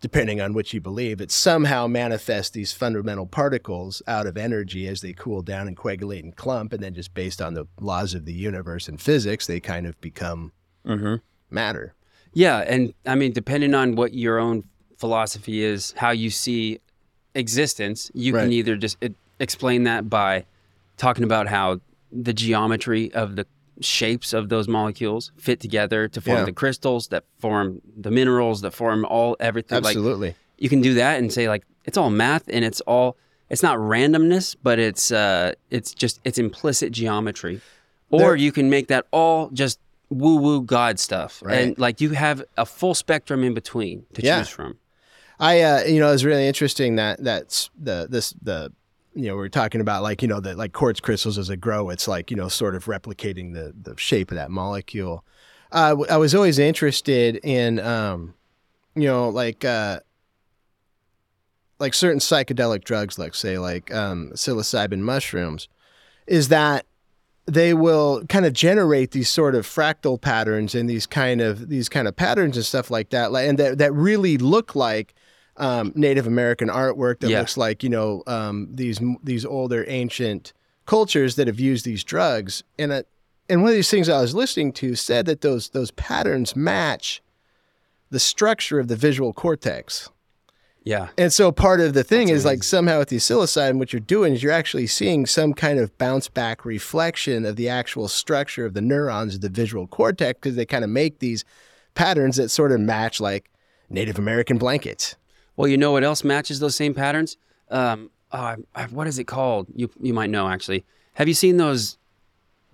depending 0.00 0.40
on 0.40 0.52
which 0.52 0.74
you 0.74 0.80
believe 0.80 1.20
it 1.20 1.30
somehow 1.30 1.86
manifests 1.86 2.50
these 2.50 2.72
fundamental 2.72 3.26
particles 3.26 4.02
out 4.06 4.26
of 4.26 4.36
energy 4.36 4.86
as 4.86 5.00
they 5.00 5.12
cool 5.12 5.40
down 5.42 5.66
and 5.66 5.76
coagulate 5.76 6.22
and 6.24 6.36
clump 6.36 6.72
and 6.72 6.82
then 6.82 6.92
just 6.94 7.14
based 7.14 7.40
on 7.40 7.54
the 7.54 7.66
laws 7.80 8.12
of 8.14 8.24
the 8.26 8.32
universe 8.32 8.88
and 8.88 9.00
physics 9.00 9.46
they 9.46 9.60
kind 9.60 9.86
of 9.86 10.00
become 10.00 10.52
Mm-hmm. 10.86 11.16
matter 11.50 11.94
Yeah, 12.32 12.58
and 12.58 12.92
I 13.06 13.14
mean, 13.16 13.32
depending 13.32 13.74
on 13.74 13.96
what 13.96 14.12
your 14.14 14.38
own 14.38 14.64
philosophy 14.98 15.64
is, 15.64 15.92
how 15.96 16.10
you 16.10 16.30
see 16.30 16.80
existence, 17.34 18.10
you 18.14 18.34
Right. 18.34 18.42
can 18.42 18.52
either 18.52 18.76
just 18.76 18.96
explain 19.40 19.84
that 19.84 20.08
by 20.08 20.44
talking 20.96 21.24
about 21.24 21.48
how 21.48 21.80
the 22.12 22.32
geometry 22.32 23.12
of 23.12 23.36
the 23.36 23.46
shapes 23.80 24.32
of 24.32 24.48
those 24.48 24.68
molecules 24.68 25.32
fit 25.36 25.60
together 25.60 26.08
to 26.08 26.20
form 26.20 26.38
Yeah. 26.38 26.44
the 26.44 26.52
crystals 26.52 27.08
that 27.08 27.24
form 27.38 27.80
the 27.96 28.10
minerals 28.10 28.60
that 28.62 28.72
form 28.72 29.04
all 29.04 29.36
everything. 29.40 29.82
Like 29.82 29.96
absolutely 29.96 30.34
you 30.58 30.68
can 30.68 30.80
do 30.80 30.94
that 30.94 31.18
and 31.18 31.32
say 31.32 31.48
like 31.48 31.64
it's 31.84 31.96
all 31.98 32.10
math 32.10 32.44
and 32.48 32.64
it's 32.64 32.80
all 32.82 33.16
it's 33.50 33.62
not 33.62 33.78
randomness, 33.78 34.56
but 34.62 34.78
it's 34.78 35.12
uh 35.12 35.52
it's 35.70 35.92
just 35.94 36.20
it's 36.24 36.38
implicit 36.38 36.92
geometry. 36.92 37.60
Or 38.10 38.18
There- 38.20 38.36
you 38.36 38.52
can 38.52 38.70
make 38.70 38.88
that 38.88 39.06
all 39.10 39.50
just 39.50 39.78
woo 40.08 40.36
woo 40.36 40.62
God 40.62 40.98
stuff. 40.98 41.42
Right. 41.44 41.58
And 41.60 41.78
like 41.78 42.00
you 42.00 42.10
have 42.10 42.42
a 42.56 42.64
full 42.64 42.94
spectrum 42.94 43.44
in 43.44 43.54
between 43.54 44.06
to 44.14 44.22
Yeah. 44.22 44.38
choose 44.38 44.48
from. 44.48 44.78
I, 45.38 45.60
uh, 45.60 45.84
you 45.84 46.00
know, 46.00 46.08
it 46.08 46.12
was 46.12 46.24
really 46.24 46.46
interesting 46.48 46.96
that 46.96 47.22
that's 47.22 47.68
the 47.78 48.06
this 48.08 48.34
the 48.40 48.72
you 49.16 49.28
know 49.28 49.36
we 49.36 49.42
are 49.42 49.48
talking 49.48 49.80
about 49.80 50.02
like 50.02 50.20
you 50.20 50.28
know 50.28 50.40
that 50.40 50.58
like 50.58 50.72
quartz 50.72 51.00
crystals 51.00 51.38
as 51.38 51.48
they 51.48 51.56
grow, 51.56 51.88
it's 51.88 52.06
like 52.06 52.30
you 52.30 52.36
know 52.36 52.48
sort 52.48 52.74
of 52.74 52.84
replicating 52.84 53.54
the 53.54 53.74
the 53.80 53.98
shape 53.98 54.30
of 54.30 54.36
that 54.36 54.50
molecule. 54.50 55.24
Uh, 55.72 55.96
was 55.98 56.34
always 56.34 56.58
interested 56.58 57.40
in 57.42 57.80
um, 57.80 58.34
you 58.94 59.06
know 59.06 59.30
like 59.30 59.64
uh, 59.64 60.00
like 61.78 61.94
certain 61.94 62.20
psychedelic 62.20 62.84
drugs, 62.84 63.18
like 63.18 63.34
say 63.34 63.58
like 63.58 63.92
um, 63.92 64.32
psilocybin 64.34 65.00
mushrooms, 65.00 65.68
is 66.26 66.48
that 66.48 66.84
they 67.46 67.72
will 67.72 68.22
kind 68.26 68.44
of 68.44 68.52
generate 68.52 69.12
these 69.12 69.30
sort 69.30 69.54
of 69.54 69.64
fractal 69.66 70.20
patterns 70.20 70.74
and 70.74 70.90
these 70.90 71.06
kind 71.06 71.40
of 71.40 71.70
these 71.70 71.88
kind 71.88 72.06
of 72.06 72.14
patterns 72.14 72.56
and 72.56 72.66
stuff 72.66 72.90
like 72.90 73.08
that, 73.10 73.32
and 73.32 73.58
that 73.58 73.78
that 73.78 73.94
really 73.94 74.36
look 74.36 74.74
like 74.74 75.14
um, 75.58 75.92
Native 75.94 76.26
American 76.26 76.68
artwork 76.68 77.20
that 77.20 77.30
Yeah. 77.30 77.40
looks 77.40 77.56
like 77.56 77.82
you 77.82 77.88
know 77.90 78.22
um, 78.26 78.68
these 78.72 79.00
these 79.22 79.44
older 79.44 79.84
ancient 79.88 80.52
cultures 80.86 81.36
that 81.36 81.46
have 81.46 81.58
used 81.60 81.84
these 81.84 82.04
drugs. 82.04 82.62
And 82.78 82.92
a, 82.92 83.04
and 83.48 83.62
one 83.62 83.70
of 83.70 83.74
these 83.74 83.90
things 83.90 84.08
I 84.08 84.20
was 84.20 84.34
listening 84.34 84.72
to 84.74 84.94
said 84.94 85.26
that 85.26 85.40
those 85.40 85.70
those 85.70 85.90
patterns 85.92 86.54
match 86.56 87.22
the 88.10 88.20
structure 88.20 88.78
of 88.78 88.88
the 88.88 88.96
visual 88.96 89.32
cortex. 89.32 90.10
Yeah. 90.84 91.08
And 91.18 91.32
so 91.32 91.50
part 91.50 91.80
of 91.80 91.94
the 91.94 92.04
thing 92.04 92.28
That's 92.28 92.38
is 92.38 92.44
like 92.44 92.62
somehow 92.62 93.00
with 93.00 93.08
the 93.08 93.16
psilocybin, 93.16 93.78
what 93.78 93.92
you're 93.92 93.98
doing 93.98 94.34
is 94.34 94.42
you're 94.44 94.52
actually 94.52 94.86
seeing 94.86 95.26
some 95.26 95.52
kind 95.52 95.80
of 95.80 95.96
bounce 95.98 96.28
back 96.28 96.64
reflection 96.64 97.44
of 97.44 97.56
the 97.56 97.68
actual 97.68 98.06
structure 98.06 98.64
of 98.64 98.74
the 98.74 98.80
neurons 98.80 99.34
of 99.34 99.40
the 99.40 99.48
visual 99.48 99.88
cortex 99.88 100.38
because 100.38 100.54
they 100.54 100.64
kind 100.64 100.84
of 100.84 100.90
make 100.90 101.18
these 101.18 101.44
patterns 101.94 102.36
that 102.36 102.50
sort 102.50 102.70
of 102.70 102.78
match 102.78 103.20
like 103.20 103.50
Native 103.90 104.16
American 104.16 104.58
blankets. 104.58 105.16
Well, 105.56 105.68
you 105.68 105.76
know 105.76 105.92
what 105.92 106.04
else 106.04 106.22
matches 106.24 106.60
those 106.60 106.76
same 106.76 106.94
patterns? 106.94 107.36
Um, 107.70 108.10
uh, 108.32 108.56
what 108.90 109.06
is 109.06 109.18
it 109.18 109.24
called? 109.24 109.66
You 109.74 109.90
you 110.00 110.12
might 110.14 110.30
know 110.30 110.48
actually. 110.48 110.84
Have 111.14 111.28
you 111.28 111.34
seen 111.34 111.56
those 111.56 111.96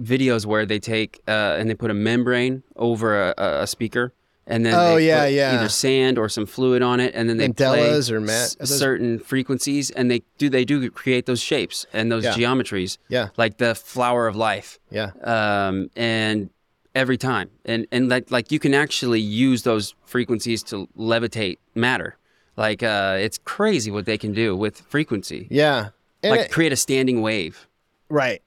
videos 0.01 0.45
where 0.47 0.67
they 0.67 0.79
take 0.79 1.23
uh, 1.29 1.57
and 1.59 1.69
they 1.71 1.75
put 1.75 1.91
a 1.91 1.95
membrane 1.95 2.63
over 2.77 3.31
a, 3.31 3.35
a- 3.63 3.67
speaker 3.67 4.13
and 4.47 4.67
then 4.67 4.75
Oh, 4.75 4.97
they 4.97 5.07
yeah, 5.07 5.25
put 5.25 5.33
yeah. 5.33 5.55
either 5.55 5.69
sand 5.69 6.19
or 6.19 6.29
some 6.29 6.47
fluid 6.47 6.83
on 6.83 6.99
it 6.99 7.15
and 7.15 7.29
then 7.29 7.37
they 7.37 7.49
mandalas 7.49 8.09
play 8.09 8.17
or 8.17 8.21
those- 8.21 8.57
certain 8.81 9.19
frequencies 9.21 9.91
and 9.93 10.11
they 10.11 10.23
do 10.39 10.49
they 10.49 10.65
do 10.65 10.91
create 10.91 11.27
those 11.27 11.41
shapes 11.41 11.87
and 11.93 12.11
those 12.11 12.25
Yeah. 12.25 12.33
geometries 12.35 12.99
Yeah, 13.09 13.29
like 13.37 13.59
the 13.59 13.75
flower 13.77 14.27
of 14.27 14.35
life 14.35 14.81
yeah, 14.91 15.11
um, 15.23 15.89
and 15.95 16.51
every 16.95 17.19
time 17.19 17.51
and 17.65 17.87
and 17.93 18.09
like 18.09 18.31
like 18.33 18.51
you 18.51 18.59
can 18.59 18.75
actually 18.75 19.21
use 19.21 19.63
those 19.63 19.95
frequencies 20.05 20.63
to 20.65 20.89
levitate 20.99 21.59
matter 21.77 22.17
like 22.57 22.83
uh, 22.83 23.17
it's 23.19 23.39
crazy 23.39 23.91
what 23.91 24.07
they 24.07 24.19
can 24.19 24.33
do 24.33 24.57
with 24.57 24.81
frequency 24.81 25.49
yeah. 25.51 25.91
And 26.23 26.37
like 26.37 26.47
it- 26.47 26.53
create 26.53 26.73
a 26.73 26.77
standing 26.77 27.23
wave 27.23 27.67
Right. 28.13 28.43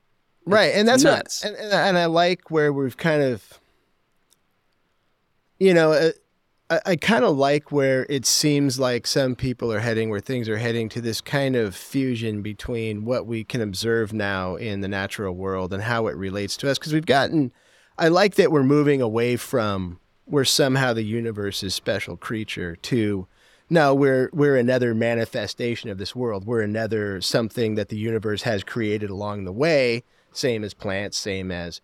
Right. 0.46 0.76
And 0.76 0.88
that's 0.88 1.04
nuts. 1.04 1.44
what, 1.44 1.56
and, 1.56 1.74
and, 1.74 1.98
I 1.98 2.06
like 2.06 2.52
where 2.52 2.72
we've 2.72 2.96
kind 2.96 3.24
of, 3.24 3.60
you 5.58 5.74
know, 5.74 5.92
uh, 5.92 6.12
I, 6.70 6.80
I 6.86 6.96
kind 6.98 7.26
of 7.26 7.36
like 7.36 7.72
where 7.72 8.06
it 8.08 8.28
seems 8.28 8.80
like 8.80 9.08
some 9.08 9.36
people 9.36 9.74
are 9.74 9.80
heading, 9.80 10.12
where 10.12 10.20
things 10.20 10.48
are 10.48 10.58
heading 10.58 10.88
to 10.90 11.02
this 11.02 11.20
kind 11.20 11.56
of 11.56 11.76
fusion 11.76 12.44
between 12.44 13.06
what 13.06 13.26
we 13.26 13.44
can 13.44 13.60
observe 13.60 14.14
now 14.14 14.56
in 14.56 14.82
the 14.82 14.88
natural 14.88 15.34
world 15.34 15.74
and 15.74 15.82
how 15.82 16.06
it 16.06 16.16
relates 16.16 16.56
to 16.58 16.70
us. 16.70 16.78
Because 16.78 16.94
we've 16.94 17.08
gotten, 17.08 17.52
I 17.98 18.10
like 18.10 18.36
that 18.36 18.52
we're 18.52 18.62
moving 18.62 19.02
away 19.02 19.36
from 19.36 20.00
where 20.26 20.46
somehow 20.46 20.94
the 20.94 21.04
universe 21.04 21.64
is 21.64 21.74
special 21.74 22.18
creature 22.18 22.76
to 22.76 23.26
no, 23.70 23.96
we're 23.96 24.30
we're 24.34 24.58
another 24.58 24.94
manifestation 24.94 25.90
of 25.90 25.98
this 25.98 26.16
world. 26.16 26.46
We're 26.46 26.62
another 26.62 27.22
something 27.22 27.76
that 27.76 27.90
the 27.90 27.98
universe 27.98 28.44
has 28.44 28.64
created 28.64 29.10
along 29.10 29.46
the 29.46 29.52
way, 29.52 30.04
same 30.32 30.64
as 30.64 30.74
plants, 30.74 31.18
same 31.18 31.52
as 31.52 31.82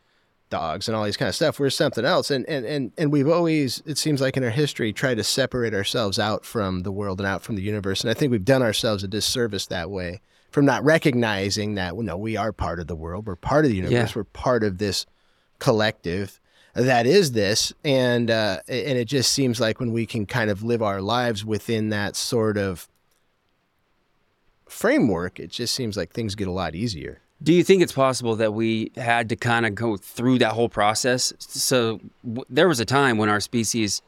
dogs 0.49 0.88
and 0.88 0.95
all 0.95 1.05
these 1.05 1.17
kind 1.17 1.29
of 1.29 1.36
stuff. 1.36 1.59
We're 1.59 1.71
something 1.71 2.05
else. 2.05 2.29
And 2.29 2.45
and 2.47 2.65
and, 2.65 2.91
and 2.97 3.11
we've 3.11 3.27
always, 3.27 3.82
it 3.86 3.97
seems 3.97 4.21
like 4.21 4.38
in 4.38 4.43
our 4.43 4.51
history, 4.51 4.93
tried 4.93 5.15
to 5.15 5.23
separate 5.23 5.73
ourselves 5.73 6.19
out 6.19 6.45
from 6.45 6.82
the 6.82 6.91
world 6.91 7.19
and 7.19 7.27
out 7.27 7.41
from 7.41 7.55
the 7.55 7.63
universe. 7.63 8.01
And 8.01 8.11
I 8.11 8.13
think 8.13 8.32
we've 8.32 8.45
done 8.45 8.61
ourselves 8.61 9.03
a 9.03 9.07
disservice 9.07 9.65
that 9.67 9.89
way 9.89 10.21
from 10.51 10.65
not 10.65 10.84
recognizing 10.84 11.75
that 11.75 11.95
well, 11.95 12.05
no, 12.05 12.17
we 12.17 12.38
are 12.38 12.51
part 12.51 12.79
of 12.79 12.88
the 12.88 12.95
world. 12.95 13.25
We're 13.25 13.36
part 13.36 13.65
of 13.65 13.71
the 13.71 13.77
universe. 13.77 14.11
Yeah. 14.11 14.13
We're 14.15 14.25
part 14.25 14.63
of 14.63 14.77
this 14.77 15.05
collective 15.57 16.41
that 16.74 17.05
is 17.05 17.32
this 17.34 17.74
and 17.84 18.32
uh, 18.32 18.59
and 18.67 18.97
it 18.97 19.05
just 19.05 19.34
seems 19.34 19.59
like 19.59 19.80
when 19.80 19.91
we 19.91 20.05
can 20.05 20.26
kind 20.26 20.49
of 20.49 20.63
live 20.63 20.82
our 20.82 21.01
lives 21.01 21.43
within 21.45 21.89
that 21.89 22.15
sort 22.15 22.57
of 22.57 22.88
framework 24.67 25.39
it 25.39 25.49
just 25.51 25.74
seems 25.76 25.97
like 25.97 26.11
things 26.11 26.36
get 26.36 26.47
a 26.47 26.51
lot 26.51 26.76
easier. 26.76 27.19
Do 27.43 27.53
you 27.53 27.63
think 27.63 27.82
it's 27.82 27.91
possible 27.91 28.36
that 28.36 28.53
we 28.53 28.91
had 28.95 29.28
to 29.30 29.36
kind 29.36 29.65
of 29.65 29.74
go 29.74 29.97
through 29.97 30.38
that 30.39 30.51
whole 30.51 30.69
process? 30.69 31.34
So 31.39 31.99
w- 32.24 32.45
there 32.49 32.67
was 32.67 32.80
a 32.80 32.86
time 32.86 33.17
when 33.17 33.30
our 33.30 33.39
species 33.39 34.01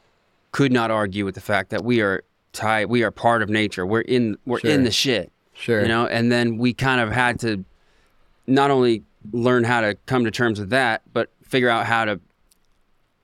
could 0.52 0.70
not 0.70 0.90
argue 0.92 1.24
with 1.24 1.34
the 1.34 1.40
fact 1.40 1.70
that 1.70 1.84
we 1.84 2.00
are 2.00 2.22
tied 2.52 2.86
we 2.86 3.02
are 3.02 3.10
part 3.10 3.42
of 3.42 3.50
nature. 3.50 3.84
We're 3.84 4.02
in 4.02 4.38
we're 4.46 4.60
Sure. 4.60 4.70
in 4.70 4.84
the 4.84 4.90
shit 4.92 5.32
sure. 5.52 5.82
you 5.82 5.88
know? 5.88 6.06
And 6.06 6.30
then 6.30 6.56
we 6.58 6.72
kind 6.72 7.00
of 7.00 7.10
had 7.10 7.40
to 7.40 7.64
not 8.46 8.70
only 8.70 9.02
learn 9.32 9.64
how 9.64 9.80
to 9.80 9.96
come 10.06 10.24
to 10.24 10.30
terms 10.30 10.60
with 10.60 10.70
that 10.70 11.02
but 11.12 11.28
figure 11.42 11.68
out 11.68 11.86
how 11.86 12.04
to 12.04 12.20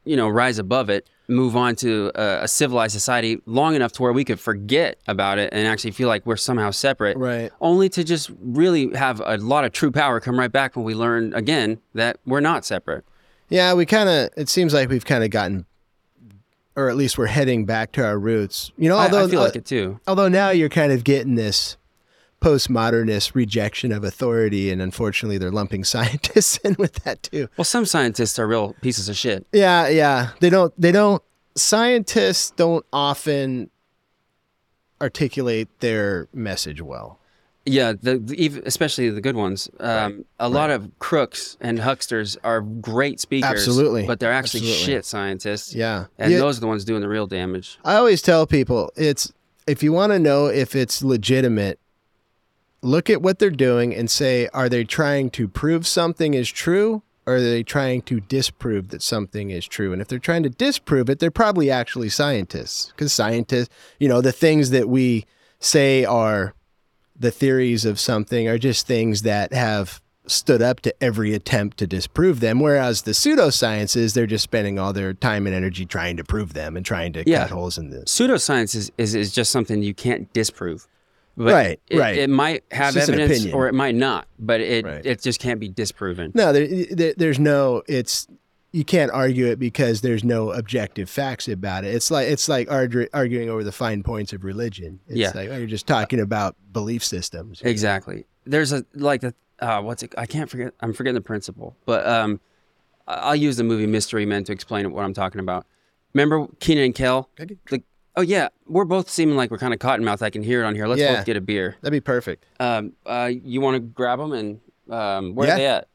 you 0.05 0.17
know 0.17 0.29
rise 0.29 0.59
above 0.59 0.91
it 0.91 1.09
move 1.29 1.57
on 1.57 1.77
to 1.77 2.11
a, 2.17 2.43
a 2.45 2.49
civilized 2.49 2.93
society 2.93 3.41
long 3.47 3.75
enough 3.77 3.93
to 3.93 4.03
where 4.03 4.13
we 4.13 4.25
could 4.25 4.41
forget 4.41 4.99
about 5.07 5.39
it 5.39 5.49
and 5.53 5.67
actually 5.67 5.93
feel 5.93 6.09
like 6.09 6.27
we're 6.27 6.37
somehow 6.37 6.73
separate. 6.73 7.17
Right. 7.17 7.53
Only 7.61 7.89
to 7.91 8.03
just 8.03 8.31
really 8.41 8.93
have 8.97 9.23
a 9.25 9.37
lot 9.37 9.65
of 9.65 9.71
true 9.73 9.93
power 9.93 10.19
come 10.19 10.37
right 10.39 10.51
back 10.51 10.75
when 10.75 10.85
we 10.85 10.95
learn 10.95 11.33
again 11.35 11.79
that 11.95 12.19
we're 12.27 12.41
not 12.41 12.65
separate. 12.65 13.05
Yeah 13.49 13.75
we 13.75 13.87
kind 13.87 14.09
of 14.09 14.31
it 14.37 14.49
seems 14.49 14.75
like 14.75 14.89
we've 14.89 15.05
kind 15.05 15.23
of 15.25 15.31
gotten 15.31 15.67
or 16.77 16.89
at 16.89 16.97
least 16.97 17.19
we're 17.19 17.27
heading 17.27 17.65
back 17.65 17.93
to 17.93 18.05
our 18.05 18.19
roots. 18.19 18.73
You 18.77 18.89
know 18.89 18.97
I- 18.97 19.05
although 19.05 19.27
I, 19.27 19.31
feel 19.31 19.41
uh, 19.41 19.45
like 19.45 19.57
it 19.57 19.67
too. 19.67 20.01
although 20.09 20.29
now 20.29 20.51
you're 20.51 20.69
kind 20.69 20.93
of 20.93 21.05
getting 21.05 21.37
this 21.37 21.77
postmodernist 22.41 23.35
rejection 23.35 23.93
of 23.93 24.03
authority 24.05 24.71
and 24.71 24.81
unfortunately 24.81 25.37
they're 25.39 25.51
lumping 25.51 25.85
scientists 25.95 26.57
in 26.59 26.75
with 26.79 26.95
that 27.05 27.23
too 27.23 27.49
well 27.57 27.65
some 27.65 27.85
scientists 27.85 28.39
are 28.39 28.47
real 28.47 28.75
pieces 28.81 29.09
of 29.09 29.17
shit 29.17 29.47
Yeah, 29.53 29.89
yeah. 29.89 30.31
They 30.41 30.51
don't 30.51 30.73
they 30.81 30.93
don't 30.93 31.23
scientists 31.55 32.51
don't 32.53 32.85
often 32.93 33.71
articulate 35.01 35.69
their 35.81 36.29
message 36.35 36.81
well. 36.83 37.19
Yeah, 37.67 37.93
the, 38.01 38.19
the 38.19 38.63
especially 38.65 39.11
the 39.11 39.21
good 39.21 39.37
ones. 39.37 39.69
Um, 39.79 40.25
a 40.39 40.49
lot 40.49 40.71
of 40.71 40.91
crooks 40.99 41.57
and 41.61 41.79
hucksters 41.79 42.37
are 42.43 42.63
great 42.63 43.21
speakers, 43.21 43.51
Absolutely. 43.51 44.07
but 44.07 44.19
they're 44.19 44.33
actually 44.33 44.61
Absolutely. 44.61 44.85
shit 44.95 45.05
scientists. 45.05 45.75
Yeah. 45.75 46.07
and 46.19 46.33
Yeah. 46.33 46.39
those 46.39 46.57
are 46.57 46.61
the 46.61 46.67
ones 46.67 46.85
doing 46.85 47.03
the 47.03 47.09
real 47.09 47.27
damage. 47.27 47.79
I 47.85 47.97
always 47.97 48.23
tell 48.23 48.47
people 48.47 48.91
it's 48.97 49.33
if 49.67 49.83
you 49.83 49.93
want 49.93 50.13
to 50.13 50.19
know 50.19 50.47
if 50.47 50.75
it's 50.75 51.03
legitimate, 51.03 51.79
look 52.83 53.11
at 53.11 53.23
what 53.23 53.39
they're 53.39 53.51
doing 53.51 53.95
and 53.95 54.11
say, 54.11 54.49
are 54.55 54.69
they 54.69 54.85
trying 54.85 55.31
to 55.31 55.49
prove 55.49 55.87
something 55.87 56.35
is 56.35 56.51
true 56.51 57.03
or 57.27 57.35
are 57.37 57.41
they 57.41 57.63
trying 57.63 58.03
to 58.03 58.21
disprove 58.21 58.89
that 58.89 59.03
something 59.03 59.51
is 59.51 59.67
true? 59.67 59.93
And 59.93 60.01
if 60.01 60.09
they're 60.09 60.19
trying 60.19 60.43
to 60.45 60.51
disprove 60.51 61.11
it, 61.11 61.19
they're 61.19 61.31
probably 61.31 61.71
actually 61.71 62.09
scientists 62.09 62.87
because 62.89 63.13
scientists, 63.13 63.69
you 63.99 64.09
know, 64.09 64.21
the 64.21 64.33
things 64.33 64.71
that 64.71 64.89
we 64.89 65.27
say 65.59 66.05
are 66.05 66.55
the 67.19 67.31
theories 67.31 67.85
of 67.85 68.01
something 68.01 68.49
are 68.49 68.57
just 68.59 68.87
things 68.87 69.23
that 69.23 69.53
have 69.53 70.01
stood 70.27 70.63
up 70.63 70.81
to 70.81 70.95
every 71.03 71.35
attempt 71.35 71.77
to 71.77 71.87
disprove 71.87 72.41
them. 72.41 72.61
Whereas 72.61 73.03
the 73.03 73.11
pseudosciences, 73.11 74.15
they're 74.15 74.27
just 74.27 74.45
spending 74.45 74.79
all 74.79 74.93
their 74.93 75.13
time 75.13 75.47
and 75.47 75.55
energy 75.55 75.85
trying 75.85 76.17
to 76.17 76.25
prove 76.25 76.55
them 76.55 76.77
and 76.77 76.87
trying 76.87 77.13
to 77.15 77.25
Yeah. 77.27 77.41
cut 77.43 77.51
holes 77.51 77.77
in 77.77 77.91
this. 77.91 78.05
Pseudoscience 78.15 78.75
is, 78.75 78.93
is, 78.97 79.15
is 79.15 79.33
just 79.33 79.51
something 79.51 79.83
you 79.83 79.93
can't 79.93 80.33
disprove. 80.33 80.87
But 81.37 81.53
Right, 81.53 81.81
it, 81.89 81.99
right. 81.99 82.17
It 82.19 82.29
might 82.31 82.65
have 82.71 82.97
evidence 82.97 83.47
or 83.47 83.69
it 83.69 83.75
might 83.75 83.95
not, 83.95 84.27
but 84.39 84.61
it 84.61 84.85
Right. 84.85 85.05
it 85.07 85.23
just 85.23 85.41
can't 85.41 85.59
be 85.61 85.69
disproven. 85.69 86.33
No, 86.35 86.53
there, 86.53 86.67
there, 86.91 87.15
there's 87.17 87.39
no. 87.39 87.83
It's 87.89 88.27
you 88.73 88.85
can't 88.85 89.11
argue 89.11 89.47
it 89.47 89.59
because 89.59 90.01
there's 90.01 90.23
no 90.23 90.51
objective 90.53 91.09
facts 91.11 91.49
about 91.49 91.85
it. 91.85 91.95
It's 91.95 92.11
like 92.11 92.29
it's 92.29 92.49
like 92.49 92.69
argu- 92.69 93.09
arguing 93.15 93.49
over 93.49 93.65
the 93.65 93.73
fine 93.73 94.03
points 94.03 94.33
of 94.33 94.45
religion. 94.45 95.01
It's 95.09 95.17
Yeah. 95.17 95.33
like 95.35 95.49
oh, 95.51 95.57
you're 95.57 95.67
just 95.67 95.87
talking 95.87 96.21
about 96.21 96.57
belief 96.73 97.03
systems. 97.05 97.63
Exactly. 97.65 98.27
There's 98.45 98.73
a 98.73 98.85
like 98.95 99.23
the 99.23 99.35
uh, 99.61 99.81
what's 99.83 100.03
it? 100.03 100.15
I 100.19 100.27
can't 100.27 100.49
forget. 100.51 100.75
I'm 100.81 100.93
forgetting 100.93 101.15
the 101.15 101.21
principle, 101.21 101.75
but 101.87 102.07
um, 102.07 102.41
I'll 103.09 103.37
use 103.37 103.57
the 103.57 103.65
movie 103.65 103.87
Mystery 103.87 104.25
Men 104.27 104.45
to 104.45 104.53
explain 104.53 104.91
what 104.93 105.05
I'm 105.05 105.15
talking 105.15 105.41
about. 105.41 105.67
Remember 106.15 106.47
Kenan 106.61 106.85
and 106.85 106.95
Kel? 106.95 107.29
The, 107.37 107.83
oh 108.17 108.23
yeah, 108.23 108.49
we're 108.67 108.85
both 108.85 109.09
seeming 109.09 109.37
like 109.37 109.51
we're 109.51 109.59
kind 109.59 109.73
of 109.75 109.81
cottonmouth. 109.81 110.23
I 110.23 110.31
can 110.31 110.43
hear 110.43 110.63
it 110.63 110.67
on 110.67 110.75
here. 110.75 110.87
Let's 110.87 111.01
Yeah. 111.01 111.17
both 111.17 111.27
get 111.27 111.37
a 111.37 111.41
beer. 111.41 111.77
That'd 111.81 111.93
be 111.93 112.01
perfect. 112.01 112.45
Um, 112.59 112.93
uh, 113.07 113.31
you 113.33 113.61
want 113.61 113.75
to 113.77 113.81
grab 113.81 114.19
them 114.19 114.33
and 114.33 114.61
um, 114.91 115.35
where 115.35 115.47
Yeah. 115.49 115.55
are 115.55 115.59
they 115.59 115.67
at? 115.67 115.89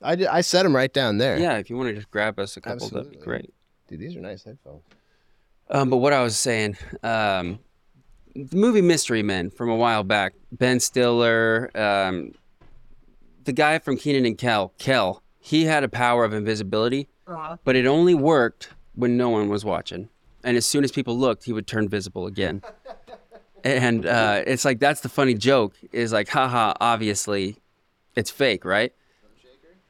I, 0.00 0.16
ju- 0.16 0.28
I 0.30 0.40
set 0.42 0.62
them 0.62 0.74
right 0.74 0.92
down 0.92 1.18
there. 1.18 1.38
Yeah, 1.38 1.58
if 1.58 1.68
you 1.70 1.76
want 1.76 1.88
to 1.90 1.94
just 1.94 2.10
grab 2.10 2.38
us 2.38 2.56
a 2.56 2.60
couple, 2.60 2.88
that'd 2.88 3.10
be 3.10 3.16
Absolutely. 3.16 3.24
great. 3.24 3.54
Dude, 3.88 4.00
these 4.00 4.16
are 4.16 4.20
nice 4.20 4.44
headphones. 4.44 4.82
Um, 5.70 5.90
but 5.90 5.96
what 5.98 6.12
I 6.12 6.22
was 6.22 6.36
saying, 6.36 6.76
um, 7.02 7.58
the 8.34 8.56
movie 8.56 8.80
Mystery 8.80 9.22
Men 9.22 9.50
from 9.50 9.68
a 9.68 9.76
while 9.76 10.04
back, 10.04 10.34
Ben 10.52 10.78
Stiller, 10.80 11.70
um, 11.74 12.32
the 13.44 13.52
guy 13.52 13.78
from 13.80 13.96
Kenan 13.96 14.24
and 14.24 14.38
Kel, 14.38 14.72
Kel, 14.78 15.22
he 15.40 15.64
had 15.64 15.82
a 15.84 15.88
power 15.88 16.24
of 16.24 16.32
invisibility, 16.32 17.08
but 17.64 17.74
it 17.76 17.84
only 17.86 18.14
worked 18.14 18.70
when 18.94 19.16
no 19.16 19.28
one 19.30 19.48
was 19.48 19.64
watching. 19.64 20.08
And 20.44 20.56
as 20.56 20.64
soon 20.66 20.84
as 20.84 20.92
people 20.92 21.18
looked, 21.18 21.44
he 21.44 21.52
would 21.52 21.66
turn 21.66 21.88
visible 21.88 22.26
again. 22.26 22.62
and 23.64 24.06
uh, 24.06 24.42
it's 24.46 24.64
like 24.64 24.78
that's 24.78 25.00
the 25.00 25.08
funny 25.08 25.34
joke 25.34 25.74
is 25.92 26.12
like, 26.12 26.28
haha, 26.28 26.74
obviously, 26.80 27.56
it's 28.14 28.30
fake, 28.30 28.64
right? 28.64 28.92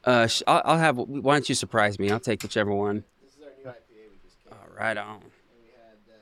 Uh, 0.05 0.27
sh- 0.27 0.43
I'll, 0.47 0.61
I'll 0.65 0.77
have. 0.77 0.97
Why 0.97 1.35
don't 1.35 1.47
you 1.49 1.55
surprise 1.55 1.99
me? 1.99 2.09
I'll 2.09 2.19
take 2.21 2.41
whichever 2.41 2.73
one. 2.73 3.03
This 3.21 3.33
is 3.33 3.41
our 3.43 3.49
new 3.57 3.69
IPA 3.69 4.09
we 4.11 4.17
just 4.23 4.43
came. 4.43 4.53
All 4.53 4.75
right 4.77 4.97
on. 4.97 5.19
We 5.19 5.67
had. 5.75 5.97
Uh, 6.09 6.15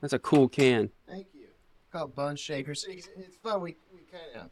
That's 0.00 0.12
a 0.12 0.18
cool 0.18 0.48
can. 0.48 0.90
thank 1.08 1.28
you. 1.32 1.46
Called 1.92 2.14
Bone 2.16 2.34
Shaker. 2.36 2.74
So 2.74 2.88
it's 2.90 3.08
it's 3.16 3.36
fun. 3.36 3.60
We 3.62 3.76
we 3.94 4.00
kind 4.10 4.44
of. 4.44 4.50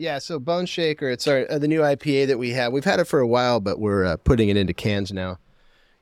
Yeah, 0.00 0.18
so 0.18 0.38
Bone 0.38 0.64
Shaker, 0.64 1.10
it's 1.10 1.28
our 1.28 1.46
uh, 1.50 1.58
the 1.58 1.68
new 1.68 1.80
IPA 1.80 2.28
that 2.28 2.38
we 2.38 2.52
have. 2.52 2.72
We've 2.72 2.84
had 2.86 3.00
it 3.00 3.04
for 3.04 3.20
a 3.20 3.26
while, 3.26 3.60
but 3.60 3.78
we're 3.78 4.06
uh, 4.06 4.16
putting 4.16 4.48
it 4.48 4.56
into 4.56 4.72
cans 4.72 5.12
now. 5.12 5.38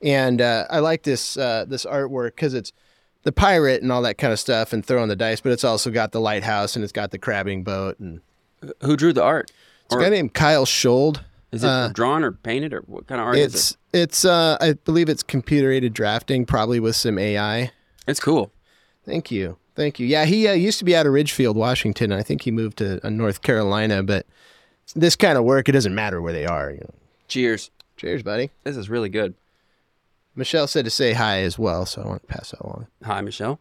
And 0.00 0.40
uh, 0.40 0.66
I 0.70 0.78
like 0.78 1.02
this 1.02 1.36
uh, 1.36 1.64
this 1.66 1.84
artwork 1.84 2.36
because 2.36 2.54
it's 2.54 2.72
the 3.24 3.32
pirate 3.32 3.82
and 3.82 3.90
all 3.90 4.02
that 4.02 4.16
kind 4.16 4.32
of 4.32 4.38
stuff, 4.38 4.72
and 4.72 4.86
throwing 4.86 5.08
the 5.08 5.16
dice. 5.16 5.40
But 5.40 5.50
it's 5.50 5.64
also 5.64 5.90
got 5.90 6.12
the 6.12 6.20
lighthouse 6.20 6.76
and 6.76 6.84
it's 6.84 6.92
got 6.92 7.10
the 7.10 7.18
crabbing 7.18 7.64
boat, 7.64 7.98
and 7.98 8.20
Who 8.82 8.96
drew 8.96 9.12
the 9.12 9.24
art? 9.24 9.50
it's 9.86 9.96
a 9.96 9.98
guy 9.98 10.10
named 10.10 10.32
Kyle 10.32 10.64
Schold. 10.64 11.24
Is 11.50 11.64
it 11.64 11.66
Uh, 11.68 11.88
drawn 11.88 12.22
or 12.22 12.30
painted 12.30 12.72
or 12.72 12.82
what 12.82 13.08
kind 13.08 13.20
of 13.20 13.26
art 13.26 13.36
is 13.38 13.52
it? 13.52 13.56
It's 13.56 13.76
it's 13.92 14.24
uh, 14.24 14.58
I 14.60 14.74
believe 14.74 15.08
it's 15.08 15.24
computer 15.24 15.72
aided 15.72 15.92
drafting, 15.92 16.46
probably 16.46 16.78
with 16.78 16.94
some 16.94 17.18
AI. 17.18 17.72
It's 18.06 18.20
cool. 18.20 18.52
Thank 19.04 19.32
you. 19.32 19.56
Thank 19.78 20.00
you. 20.00 20.08
Yeah, 20.08 20.24
he 20.24 20.48
uh, 20.48 20.54
used 20.54 20.80
to 20.80 20.84
be 20.84 20.96
out 20.96 21.06
of 21.06 21.12
Ridgefield, 21.12 21.56
Washington. 21.56 22.10
I 22.10 22.24
think 22.24 22.42
he 22.42 22.50
moved 22.50 22.78
to 22.78 22.98
uh, 23.06 23.10
North 23.10 23.42
Carolina, 23.42 24.02
but 24.02 24.26
this 24.96 25.14
kind 25.14 25.38
of 25.38 25.44
work, 25.44 25.68
it 25.68 25.72
doesn't 25.72 25.94
matter 25.94 26.20
where 26.20 26.32
they 26.32 26.46
are. 26.46 26.72
You 26.72 26.78
know. 26.80 26.94
Cheers. 27.28 27.70
Cheers, 27.96 28.24
buddy. 28.24 28.50
This 28.64 28.76
is 28.76 28.90
really 28.90 29.08
good. 29.08 29.34
Michelle 30.34 30.66
said 30.66 30.84
to 30.84 30.90
say 30.90 31.12
hi 31.12 31.42
as 31.42 31.60
well, 31.60 31.86
so 31.86 32.02
I 32.02 32.06
want 32.08 32.22
to 32.22 32.26
pass 32.26 32.50
that 32.50 32.60
along. 32.60 32.88
Hi, 33.04 33.20
Michelle. 33.20 33.60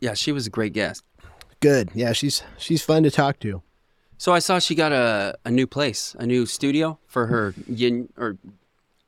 Yeah, 0.00 0.14
she 0.14 0.32
was 0.32 0.44
a 0.44 0.50
great 0.50 0.72
guest. 0.72 1.04
Good. 1.60 1.90
Yeah, 1.94 2.12
she's 2.12 2.42
she's 2.58 2.82
fun 2.82 3.04
to 3.04 3.12
talk 3.12 3.38
to. 3.40 3.62
So 4.18 4.32
I 4.32 4.40
saw 4.40 4.58
she 4.58 4.74
got 4.74 4.90
a, 4.90 5.38
a 5.44 5.52
new 5.52 5.68
place, 5.68 6.16
a 6.18 6.26
new 6.26 6.46
studio 6.46 6.98
for 7.06 7.26
her 7.28 7.54
yin 7.68 8.08
or 8.16 8.38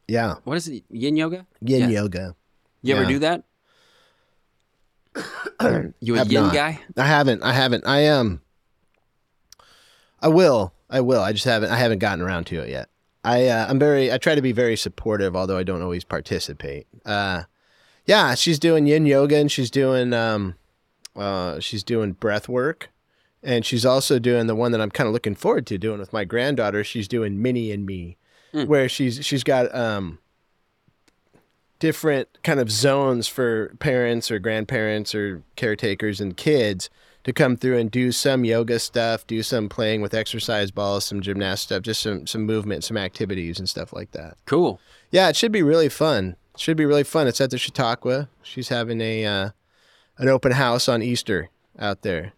Yeah, 0.06 0.36
what 0.44 0.56
is 0.58 0.68
it? 0.68 0.84
Yin 0.90 1.16
yoga? 1.16 1.44
yin 1.60 1.90
Yeah. 1.90 2.02
yoga. 2.02 2.36
You 2.82 2.94
ever 2.94 3.04
do 3.06 3.18
that? 3.18 3.42
you 6.00 6.16
a 6.16 6.24
yin 6.24 6.44
not. 6.44 6.54
guy? 6.54 6.80
I 6.96 7.06
haven't. 7.06 7.42
I 7.42 7.52
haven't. 7.52 7.86
I 7.86 8.08
um. 8.08 8.40
I 10.20 10.28
will. 10.28 10.72
I 10.88 11.00
will. 11.00 11.20
I 11.22 11.32
just 11.32 11.44
haven't. 11.44 11.70
I 11.70 11.76
haven't 11.76 11.98
gotten 11.98 12.20
around 12.22 12.44
to 12.48 12.60
it 12.60 12.68
yet. 12.68 12.88
I 13.24 13.46
uh, 13.48 13.66
I'm 13.68 13.78
very. 13.78 14.12
I 14.12 14.18
try 14.18 14.34
to 14.34 14.42
be 14.42 14.52
very 14.52 14.76
supportive, 14.76 15.36
although 15.36 15.56
I 15.56 15.62
don't 15.62 15.82
always 15.82 16.04
participate. 16.04 16.86
Uh, 17.04 17.44
yeah, 18.06 18.34
she's 18.34 18.58
doing 18.58 18.86
yin 18.86 19.06
yoga 19.06 19.36
and 19.36 19.50
she's 19.50 19.70
doing 19.70 20.12
um, 20.12 20.56
uh, 21.16 21.60
she's 21.60 21.84
doing 21.84 22.12
breath 22.12 22.48
work, 22.48 22.90
and 23.42 23.64
she's 23.64 23.84
also 23.86 24.18
doing 24.18 24.46
the 24.48 24.54
one 24.56 24.72
that 24.72 24.80
I'm 24.80 24.90
kind 24.90 25.06
of 25.06 25.12
looking 25.12 25.34
forward 25.34 25.66
to 25.68 25.78
doing 25.78 25.98
with 26.00 26.12
my 26.12 26.24
granddaughter. 26.24 26.82
She's 26.84 27.06
doing 27.08 27.40
Minnie 27.40 27.70
and 27.70 27.86
Me, 27.86 28.16
Hmm. 28.52 28.64
where 28.64 28.88
she's 28.88 29.24
she's 29.24 29.44
got 29.44 29.72
um 29.74 30.18
different 31.82 32.28
kind 32.44 32.60
of 32.60 32.70
zones 32.70 33.26
for 33.26 33.74
parents 33.80 34.30
or 34.30 34.38
grandparents 34.38 35.16
or 35.16 35.42
caretakers 35.56 36.20
and 36.20 36.36
kids 36.36 36.88
to 37.24 37.32
come 37.32 37.56
through 37.56 37.76
and 37.76 37.90
do 37.90 38.12
some 38.12 38.44
yoga 38.44 38.78
stuff, 38.78 39.26
do 39.26 39.42
some 39.42 39.68
playing 39.68 40.00
with 40.00 40.14
exercise 40.14 40.70
balls, 40.70 41.04
some 41.04 41.20
gymnast 41.20 41.64
stuff, 41.64 41.82
just 41.82 42.00
some 42.00 42.24
some 42.24 42.42
movement, 42.46 42.84
some 42.84 42.96
activities 42.96 43.58
and 43.58 43.68
stuff 43.68 43.92
like 43.92 44.12
that. 44.12 44.36
Cool. 44.46 44.78
Yeah, 45.10 45.28
it 45.28 45.34
should 45.34 45.50
be 45.50 45.64
really 45.64 45.88
fun. 45.88 46.36
It 46.54 46.60
should 46.60 46.76
be 46.76 46.86
really 46.86 47.02
fun. 47.02 47.26
It's 47.26 47.40
at 47.40 47.50
the 47.50 47.58
Chautauqua. 47.58 48.28
She's 48.44 48.68
having 48.68 49.00
a 49.00 49.26
uh, 49.26 49.50
an 50.18 50.28
open 50.28 50.52
house 50.52 50.88
on 50.88 51.02
Easter 51.02 51.50
out 51.80 52.02
there. 52.02 52.32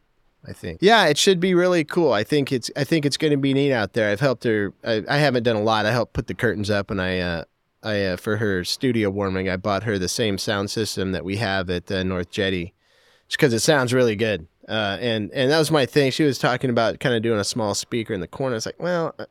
I 0.46 0.54
think. 0.54 0.78
Yeah, 0.80 1.04
it 1.04 1.18
should 1.18 1.38
be 1.38 1.52
really 1.52 1.84
cool. 1.84 2.14
I 2.14 2.24
think 2.24 2.50
it's 2.50 2.70
I 2.76 2.84
think 2.84 3.04
it's 3.04 3.18
going 3.18 3.32
to 3.32 3.36
be 3.36 3.52
neat 3.52 3.74
out 3.74 3.92
there. 3.92 4.10
I've 4.10 4.20
helped 4.20 4.44
her. 4.44 4.72
I, 4.82 5.02
I 5.06 5.18
haven't 5.18 5.42
done 5.42 5.56
a 5.56 5.62
lot. 5.62 5.84
I 5.84 5.92
helped 5.92 6.14
put 6.14 6.28
the 6.28 6.34
curtains 6.34 6.70
up, 6.70 6.90
and 6.90 7.00
I 7.00 7.18
uh, 7.18 7.44
I 7.84 8.02
uh, 8.04 8.16
for 8.16 8.38
her 8.38 8.64
studio 8.64 9.10
warming, 9.10 9.48
I 9.48 9.56
bought 9.56 9.84
her 9.84 9.98
the 9.98 10.08
same 10.08 10.38
sound 10.38 10.70
system 10.70 11.12
that 11.12 11.24
we 11.24 11.36
have 11.36 11.70
at 11.70 11.90
uh, 11.90 12.02
North 12.02 12.30
Jetty, 12.30 12.74
just 13.28 13.38
because 13.38 13.52
it 13.52 13.60
sounds 13.60 13.92
really 13.92 14.16
good. 14.16 14.46
Uh, 14.68 14.96
and 15.00 15.30
and 15.32 15.50
that 15.50 15.58
was 15.58 15.70
my 15.70 15.86
thing. 15.86 16.10
She 16.10 16.24
was 16.24 16.38
talking 16.38 16.70
about 16.70 17.00
kind 17.00 17.14
of 17.14 17.22
doing 17.22 17.38
a 17.38 17.44
small 17.44 17.74
speaker 17.74 18.14
in 18.14 18.20
the 18.20 18.28
corner. 18.28 18.56
It's 18.56 18.66
like, 18.66 18.80
well, 18.80 19.14
uh, 19.18 19.26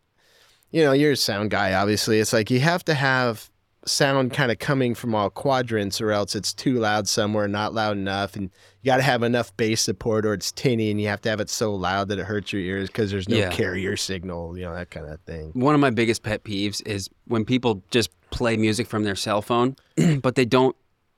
you 0.72 0.84
know, 0.84 0.92
you're 0.92 1.14
a 1.14 1.18
sound 1.18 1.52
guy, 1.52 1.74
obviously. 1.74 2.20
It's 2.20 2.34
like 2.34 2.52
you 2.52 2.60
have 2.60 2.86
to 2.86 2.94
have 2.94 3.50
sound 3.86 4.34
kind 4.34 4.52
of 4.52 4.60
coming 4.60 4.96
from 4.96 5.14
all 5.14 5.30
quadrants, 5.30 6.00
or 6.00 6.12
else 6.12 6.36
it's 6.36 6.54
too 6.54 6.80
loud 6.80 7.08
somewhere, 7.08 7.48
not 7.48 7.74
loud 7.74 7.98
enough, 7.98 8.36
and 8.36 8.50
you 8.82 8.88
got 8.88 8.98
to 8.98 9.04
have 9.04 9.24
enough 9.24 9.56
bass 9.58 9.82
support, 9.82 10.26
or 10.26 10.34
it's 10.34 10.52
tinny, 10.52 10.90
and 10.92 11.02
you 11.02 11.08
have 11.08 11.22
to 11.22 11.30
have 11.30 11.40
it 11.40 11.50
so 11.50 11.74
loud 11.74 12.08
that 12.10 12.20
it 12.20 12.26
hurts 12.26 12.54
your 12.54 12.62
ears 12.62 12.88
because 12.88 13.12
there's 13.12 13.28
no 13.30 13.38
Yeah. 13.38 13.50
carrier 13.50 13.96
signal, 13.98 14.58
you 14.58 14.64
know, 14.64 14.74
that 14.74 14.90
kind 14.90 15.08
of 15.08 15.20
thing. 15.22 15.52
One 15.54 15.76
of 15.76 15.82
my 15.82 15.90
biggest 15.90 16.24
pet 16.24 16.44
peeves 16.44 16.86
is 16.86 17.10
when 17.26 17.46
people 17.46 17.84
just 17.92 18.10
play 18.30 18.58
music 18.58 18.88
from 18.88 19.04
their 19.04 19.16
cell 19.16 19.42
phone, 19.42 19.76
but 20.22 20.36
they 20.36 20.46
don't 20.46 20.76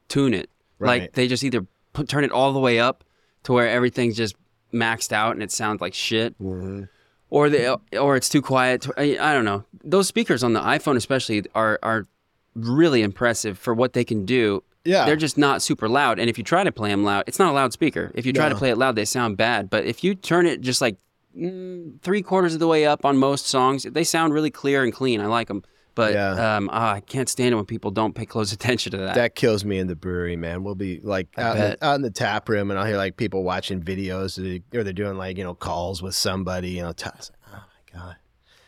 tune 0.07 0.33
it. 0.33 0.49
Right. 0.79 1.01
Like 1.03 1.13
they 1.13 1.27
just 1.27 1.43
either 1.43 1.65
put, 1.93 2.09
turn 2.09 2.23
it 2.23 2.31
all 2.31 2.51
the 2.53 2.59
way 2.59 2.79
up 2.79 3.03
to 3.43 3.53
where 3.53 3.69
everything's 3.69 4.17
just 4.17 4.35
maxed 4.73 5.11
out 5.13 5.33
and 5.33 5.41
it 5.41 5.51
sounds 5.51 5.79
like 5.79 5.93
shit, 5.93 6.37
mm-hmm. 6.41 6.83
or 7.29 7.49
they 7.49 7.73
or 7.97 8.15
it's 8.17 8.27
too 8.27 8.41
quiet. 8.41 8.85
I, 8.97 9.17
I 9.19 9.33
don't 9.33 9.45
know. 9.45 9.63
Those 9.83 10.07
speakers 10.07 10.43
on 10.43 10.53
the 10.53 10.59
iPhone 10.59 10.97
especially 10.97 11.43
are 11.55 11.79
are 11.81 12.07
really 12.55 13.01
impressive 13.01 13.57
for 13.59 13.73
what 13.73 13.93
they 13.93 14.03
can 14.03 14.25
do. 14.25 14.63
Yeah. 14.83 15.05
They're 15.05 15.15
just 15.15 15.37
not 15.37 15.61
super 15.61 15.89
loud, 15.89 16.19
and 16.19 16.29
if 16.29 16.37
you 16.37 16.43
try 16.43 16.63
to 16.63 16.71
play 16.71 16.89
them 16.89 17.03
loud, 17.03 17.23
it's 17.27 17.39
not 17.39 17.49
a 17.49 17.53
loud 17.53 17.73
speaker. 17.73 18.11
If 18.15 18.25
you 18.25 18.33
try 18.33 18.49
to 18.49 18.55
play 18.55 18.69
it 18.69 18.77
loud, 18.77 18.95
they 18.95 19.05
sound 19.05 19.35
bad. 19.37 19.69
But 19.69 19.85
if 19.85 20.03
you 20.03 20.13
turn 20.13 20.45
it 20.45 20.61
just 20.61 20.79
like 20.79 20.97
mm, 21.35 21.99
three 22.01 22.21
quarters 22.21 22.53
of 22.53 22.59
the 22.59 22.67
way 22.67 22.85
up 22.85 23.03
on 23.03 23.17
most 23.17 23.47
songs, 23.47 23.83
they 23.83 24.03
sound 24.03 24.33
really 24.33 24.51
clear 24.51 24.83
and 24.83 24.93
clean. 24.93 25.21
I 25.21 25.25
like 25.25 25.47
them. 25.47 25.63
But 25.95 26.13
Yeah. 26.13 26.57
um, 26.57 26.69
ah, 26.71 26.93
I 26.95 26.99
can't 26.99 27.27
stand 27.29 27.53
it 27.53 27.55
when 27.55 27.65
people 27.65 27.89
don't 27.89 28.13
pay 28.13 28.25
close 28.27 28.51
attention 28.57 28.91
to 28.91 28.97
that. 28.97 29.15
That 29.15 29.33
kills 29.33 29.65
me 29.65 29.79
in 29.79 29.87
the 29.87 29.95
brewery, 29.95 30.35
man. 30.35 30.63
We'll 30.63 30.75
be 30.75 30.99
like 31.01 31.29
out 31.37 31.55
in, 31.55 31.61
the, 31.61 31.83
out 31.85 31.95
in 31.95 32.01
the 32.03 32.11
tap 32.11 32.47
room, 32.47 32.69
and 32.69 32.79
I'll 32.79 32.85
hear 32.85 32.97
like 32.97 33.17
people 33.17 33.43
watching 33.43 33.81
videos, 33.81 34.37
or 34.73 34.83
they're 34.83 34.93
doing 34.93 35.17
like 35.17 35.37
you 35.37 35.43
know 35.43 35.55
calls 35.55 36.03
with 36.03 36.13
somebody. 36.13 36.69
You 36.71 36.83
know, 36.83 36.91
t- 36.91 37.09
it's 37.17 37.31
like, 37.31 37.39
oh 37.59 37.63
my 37.93 37.99
god. 37.99 38.15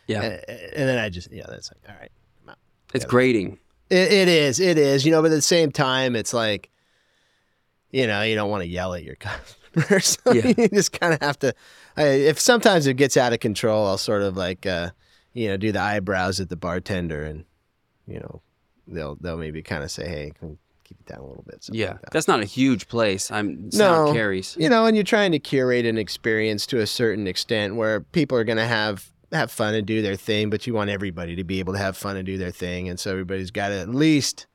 yeah, 0.07 0.21
And, 0.23 0.41
and 0.49 0.89
then 0.89 0.97
I 0.97 1.09
just 1.09 1.31
yeah, 1.31 1.45
that's 1.47 1.69
like 1.71 1.81
all 1.93 1.99
right. 2.01 2.11
it's 2.95 3.05
grating. 3.05 3.59
It, 3.89 4.11
it 4.11 4.27
is, 4.27 4.59
it 4.59 4.77
is. 4.77 5.05
You 5.05 5.11
know, 5.11 5.21
but 5.21 5.31
at 5.31 5.35
the 5.35 5.41
same 5.41 5.71
time, 5.71 6.15
it's 6.15 6.33
like, 6.33 6.69
you 7.91 8.07
know, 8.07 8.21
you 8.21 8.35
don't 8.35 8.49
want 8.49 8.63
to 8.63 8.67
yell 8.67 8.93
at 8.93 9.03
your 9.03 9.15
customers. 9.75 10.17
Yeah. 10.33 10.53
you 10.57 10.67
just 10.69 10.91
kind 10.99 11.13
of 11.13 11.21
have 11.21 11.37
to. 11.39 11.53
I, 11.95 12.03
if 12.03 12.39
sometimes 12.39 12.87
it 12.87 12.95
gets 12.95 13.15
out 13.17 13.33
of 13.33 13.39
control, 13.39 13.87
I'll 13.87 13.97
sort 13.97 14.21
of 14.23 14.35
like, 14.35 14.65
uh, 14.65 14.89
you 15.33 15.47
know, 15.49 15.57
do 15.57 15.71
the 15.71 15.79
eyebrows 15.81 16.39
at 16.39 16.49
the 16.49 16.55
bartender, 16.55 17.23
and 17.23 17.45
you 18.07 18.19
know, 18.19 18.41
they'll 18.87 19.15
they'll 19.21 19.37
maybe 19.37 19.61
kind 19.61 19.83
of 19.83 19.91
say, 19.91 20.07
hey, 20.07 20.31
can 20.39 20.49
we 20.51 20.57
keep 20.83 20.97
it 20.99 21.05
down 21.05 21.19
a 21.19 21.25
little 21.27 21.43
bit. 21.45 21.67
Yeah, 21.71 21.91
like 21.91 22.01
that. 22.01 22.11
that's 22.11 22.27
not 22.27 22.39
a 22.41 22.45
huge 22.45 22.87
place. 22.87 23.29
I'm 23.29 23.69
No. 23.73 24.13
carries. 24.13 24.55
you 24.59 24.69
know, 24.69 24.85
and 24.85 24.95
you're 24.97 25.03
trying 25.03 25.31
to 25.33 25.39
curate 25.39 25.85
an 25.85 25.97
experience 25.97 26.65
to 26.67 26.79
a 26.79 26.87
certain 26.87 27.27
extent 27.27 27.75
where 27.75 27.99
people 28.01 28.37
are 28.37 28.43
going 28.45 28.57
to 28.57 28.65
have 28.65 29.11
have 29.31 29.51
fun 29.51 29.73
and 29.73 29.85
do 29.85 30.01
their 30.01 30.15
thing, 30.15 30.49
but 30.49 30.65
you 30.65 30.73
want 30.73 30.89
everybody 30.89 31.35
to 31.35 31.43
be 31.43 31.59
able 31.59 31.73
to 31.73 31.79
have 31.79 31.97
fun 31.97 32.15
and 32.15 32.25
do 32.25 32.37
their 32.37 32.51
thing, 32.51 32.87
and 32.87 32.99
so 32.99 33.11
everybody's 33.11 33.51
got 33.51 33.69
to 33.69 33.75
at 33.75 33.89
least, 33.89 34.47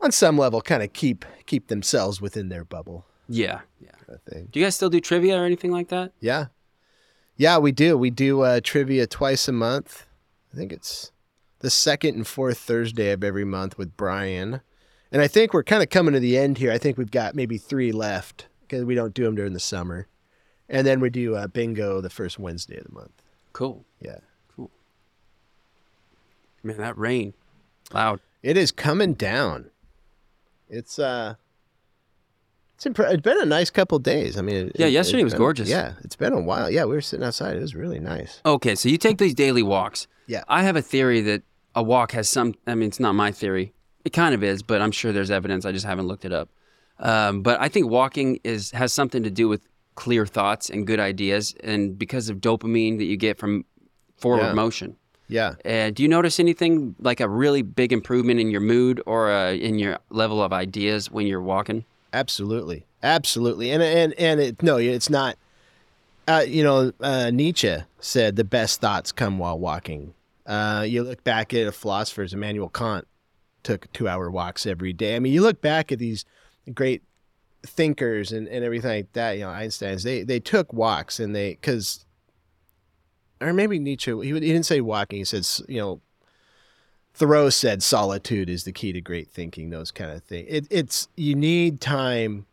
on 0.00 0.10
some 0.12 0.36
level, 0.36 0.60
kind 0.60 0.82
of 0.82 0.92
keep 0.92 1.24
keep 1.46 1.68
themselves 1.68 2.20
within 2.20 2.48
their 2.48 2.64
bubble. 2.64 3.06
Yeah, 3.28 3.60
yeah. 3.80 3.90
Kind 4.06 4.18
of. 4.26 4.50
Do 4.50 4.60
you 4.60 4.66
guys 4.66 4.74
still 4.74 4.90
do 4.90 5.00
trivia 5.00 5.40
or 5.40 5.44
anything 5.44 5.70
like 5.70 5.88
that? 5.88 6.12
Yeah, 6.20 6.46
yeah, 7.36 7.58
we 7.58 7.72
do. 7.72 7.96
We 7.96 8.10
do 8.10 8.40
uh, 8.40 8.60
trivia 8.62 9.06
twice 9.06 9.46
a 9.46 9.52
month. 9.52 10.06
I 10.52 10.56
think 10.56 10.72
it's 10.72 11.12
the 11.60 11.70
second 11.70 12.16
and 12.16 12.26
fourth 12.26 12.58
Thursday 12.58 13.12
of 13.12 13.22
every 13.22 13.44
month 13.44 13.78
with 13.78 13.96
Brian, 13.96 14.60
and 15.12 15.22
I 15.22 15.28
think 15.28 15.54
we're 15.54 15.62
kind 15.62 15.82
of 15.82 15.90
coming 15.90 16.14
to 16.14 16.20
the 16.20 16.36
end 16.36 16.58
here. 16.58 16.72
I 16.72 16.78
think 16.78 16.98
we've 16.98 17.10
got 17.10 17.34
maybe 17.34 17.58
three 17.58 17.92
left 17.92 18.48
because 18.62 18.84
we 18.84 18.94
don't 18.94 19.14
do 19.14 19.24
them 19.24 19.36
during 19.36 19.52
the 19.52 19.60
summer, 19.60 20.08
and 20.68 20.86
then 20.86 21.00
we 21.00 21.10
do 21.10 21.36
uh, 21.36 21.46
bingo 21.46 22.00
the 22.00 22.10
first 22.10 22.38
Wednesday 22.38 22.78
of 22.78 22.84
the 22.84 22.92
month. 22.92 23.17
Cool. 23.58 23.84
Yeah. 24.00 24.18
Cool. 24.54 24.70
Man, 26.62 26.76
that 26.76 26.96
rain, 26.96 27.34
loud. 27.92 28.20
It 28.40 28.56
is 28.56 28.70
coming 28.70 29.14
down. 29.14 29.70
It's 30.70 30.96
uh 31.00 31.34
it's, 32.76 32.84
impre- 32.84 33.12
it's 33.12 33.22
been 33.22 33.40
a 33.42 33.44
nice 33.46 33.68
couple 33.70 33.98
days. 33.98 34.36
I 34.38 34.42
mean, 34.42 34.68
it- 34.68 34.72
Yeah, 34.78 34.86
it- 34.86 34.92
yesterday 34.92 35.24
was 35.24 35.32
been- 35.32 35.38
gorgeous. 35.38 35.68
Yeah, 35.68 35.94
it's 36.04 36.14
been 36.14 36.32
a 36.32 36.40
while. 36.40 36.70
Yeah, 36.70 36.84
we 36.84 36.92
were 36.94 37.00
sitting 37.00 37.26
outside. 37.26 37.56
It 37.56 37.60
was 37.60 37.74
really 37.74 37.98
nice. 37.98 38.40
Okay, 38.46 38.76
so 38.76 38.88
you 38.88 38.96
take 38.96 39.18
these 39.18 39.34
daily 39.34 39.64
walks. 39.64 40.06
Yeah. 40.28 40.44
I 40.46 40.62
have 40.62 40.76
a 40.76 40.82
theory 40.82 41.20
that 41.22 41.42
a 41.74 41.82
walk 41.82 42.12
has 42.12 42.28
some. 42.28 42.54
I 42.68 42.76
mean, 42.76 42.86
it's 42.86 43.00
not 43.00 43.16
my 43.16 43.32
theory. 43.32 43.72
It 44.04 44.10
kind 44.12 44.36
of 44.36 44.44
is, 44.44 44.62
but 44.62 44.80
I'm 44.80 44.92
sure 44.92 45.10
there's 45.10 45.32
evidence. 45.32 45.64
I 45.64 45.72
just 45.72 45.84
haven't 45.84 46.06
looked 46.06 46.24
it 46.24 46.32
up. 46.32 46.48
Um, 47.00 47.42
but 47.42 47.60
I 47.60 47.68
think 47.68 47.90
walking 47.90 48.38
is 48.44 48.70
has 48.70 48.92
something 48.92 49.24
to 49.24 49.30
do 49.30 49.48
with 49.48 49.62
clear 49.98 50.24
thoughts 50.26 50.70
and 50.70 50.86
good 50.86 51.00
ideas, 51.00 51.54
and 51.64 51.98
because 51.98 52.28
of 52.28 52.38
dopamine 52.38 52.98
that 52.98 53.04
you 53.04 53.16
get 53.16 53.36
from 53.36 53.64
forward 54.16 54.46
Yeah. 54.46 54.52
motion. 54.54 54.96
Yeah. 55.28 55.54
Uh, 55.64 55.90
do 55.90 56.02
you 56.02 56.08
notice 56.08 56.38
anything 56.40 56.94
like 57.00 57.20
a 57.20 57.28
really 57.28 57.62
big 57.62 57.92
improvement 57.92 58.38
in 58.40 58.50
your 58.50 58.60
mood 58.62 59.02
or 59.06 59.30
uh, 59.30 59.52
in 59.52 59.78
your 59.78 59.98
level 60.10 60.42
of 60.42 60.52
ideas 60.52 61.10
when 61.10 61.26
you're 61.26 61.42
walking? 61.42 61.84
Absolutely, 62.12 62.86
absolutely, 63.02 63.70
and 63.70 63.82
and 63.82 64.14
and 64.14 64.40
it, 64.40 64.62
no, 64.62 64.76
it's 64.78 65.10
not. 65.10 65.36
Uh, 66.26 66.44
you 66.46 66.62
know, 66.62 66.92
uh, 67.00 67.30
Nietzsche 67.30 67.76
said 68.00 68.36
the 68.36 68.44
best 68.44 68.80
thoughts 68.80 69.12
come 69.12 69.38
while 69.38 69.58
walking. 69.58 70.14
Uh, 70.46 70.84
you 70.86 71.02
look 71.02 71.22
back 71.24 71.52
at 71.54 71.74
philosophers, 71.74 72.32
Immanuel 72.32 72.68
Kant 72.70 73.06
took 73.62 73.90
two-hour 73.92 74.30
walks 74.30 74.64
every 74.66 74.92
day. 74.92 75.16
I 75.16 75.18
mean, 75.18 75.32
you 75.32 75.42
look 75.42 75.60
back 75.60 75.90
at 75.92 75.98
these 75.98 76.24
great 76.74 77.02
thinkers 77.66 78.32
and, 78.32 78.48
and 78.48 78.64
everything 78.64 78.90
like 78.90 79.12
that. 79.12 79.32
You 79.32 79.44
know, 79.44 79.50
Einstein's 79.50 80.02
they 80.02 80.22
they 80.22 80.40
took 80.40 80.72
walks 80.72 81.20
and 81.20 81.34
they 81.34 81.50
because, 81.50 82.04
or 83.40 83.52
maybe 83.52 83.78
Nietzsche 83.78 84.12
he, 84.12 84.32
he 84.32 84.40
didn't 84.40 84.64
say 84.64 84.80
walking. 84.80 85.18
He 85.18 85.24
said 85.24 85.46
you 85.68 85.80
know 85.80 86.00
Thoreau 87.18 87.50
said 87.50 87.82
solitude 87.82 88.48
is 88.48 88.62
the 88.62 88.70
key 88.70 88.92
to 88.92 89.00
great 89.00 89.28
thinking, 89.28 89.70
those 89.70 89.90
kind 89.90 90.12
of 90.12 90.22
things. 90.22 90.46
It, 90.48 90.66
it's 90.70 91.08
you 91.16 91.34
need 91.34 91.80
time 91.80 92.46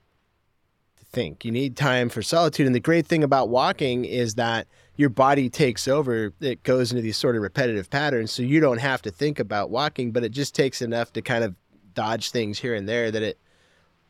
to 0.98 1.06
think. 1.06 1.46
You 1.46 1.52
need 1.52 1.78
time 1.78 2.10
for 2.10 2.24
solitude. 2.24 2.66
And 2.66 2.74
the 2.74 2.80
great 2.80 3.06
thing 3.06 3.24
about 3.24 3.50
walking 3.50 4.06
is 4.06 4.34
that 4.36 4.66
your 4.96 5.10
body 5.10 5.52
takes 5.52 5.88
over. 5.88 6.34
It 6.42 6.64
goes 6.64 6.92
into 6.92 7.04
these 7.04 7.16
sort 7.16 7.36
of 7.36 7.44
repetitive 7.44 7.92
patterns. 7.92 8.32
So 8.32 8.42
you 8.42 8.60
don't 8.60 8.80
have 8.80 9.04
to 9.04 9.12
think 9.12 9.40
about 9.40 9.70
walking, 9.70 10.12
but 10.12 10.24
it 10.24 10.30
just 10.30 10.56
takes 10.56 10.82
enough 10.82 11.14
to 11.14 11.22
kind 11.22 11.44
of 11.44 11.54
dodge 11.94 12.32
things 12.32 12.58
here 12.58 12.74
and 12.74 12.90
there 12.90 13.12
that 13.12 13.22
it 13.22 13.38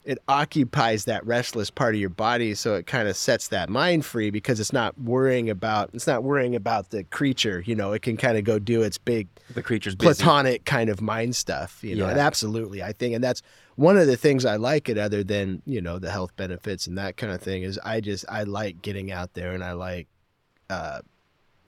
it 0.06 0.20
occupies 0.28 1.06
that 1.06 1.26
restless 1.26 1.72
part 1.72 1.96
of 1.96 2.00
your 2.00 2.10
body 2.12 2.54
so 2.54 2.76
it 2.76 2.86
kind 2.86 3.08
of 3.08 3.18
sets 3.18 3.48
that 3.48 3.70
mind 3.70 4.06
free 4.06 4.30
because 4.30 4.60
it's 4.60 4.72
not 4.72 4.98
worrying 5.02 5.50
about 5.50 5.90
it's 5.94 6.06
not 6.08 6.24
worrying 6.24 6.56
about 6.56 6.92
the 6.92 7.04
creature 7.06 7.64
you 7.66 7.76
know 7.76 7.92
it 7.92 8.02
can 8.04 8.16
kind 8.16 8.38
of 8.38 8.44
go 8.44 8.60
do 8.60 8.84
its 8.84 8.98
big 9.00 9.28
The 9.56 9.64
creature's 9.64 9.96
busy. 9.96 10.14
platonic 10.14 10.64
kind 10.66 10.90
of 10.90 11.02
mind 11.02 11.36
stuff, 11.36 11.84
you 11.84 11.96
know. 11.96 12.06
Yeah. 12.06 12.12
And 12.12 12.20
absolutely, 12.20 12.82
I 12.84 12.92
think, 12.94 13.16
and 13.16 13.24
that's 13.24 13.42
one 13.76 13.98
of 13.98 14.08
the 14.08 14.18
things 14.18 14.46
I 14.46 14.56
like 14.56 14.90
it. 14.90 14.98
Other 14.98 15.24
than 15.24 15.62
you 15.66 15.82
know 15.82 16.00
the 16.00 16.12
health 16.12 16.36
benefits 16.36 16.88
and 16.88 16.98
that 16.98 17.18
kind 17.18 17.32
of 17.34 17.42
thing, 17.42 17.64
is 17.64 17.80
I 17.84 18.00
just 18.02 18.26
I 18.30 18.44
like 18.44 18.82
getting 18.82 19.12
out 19.12 19.34
there 19.34 19.54
and 19.54 19.64
I 19.64 19.74
like 19.74 20.08
uh, 20.70 21.02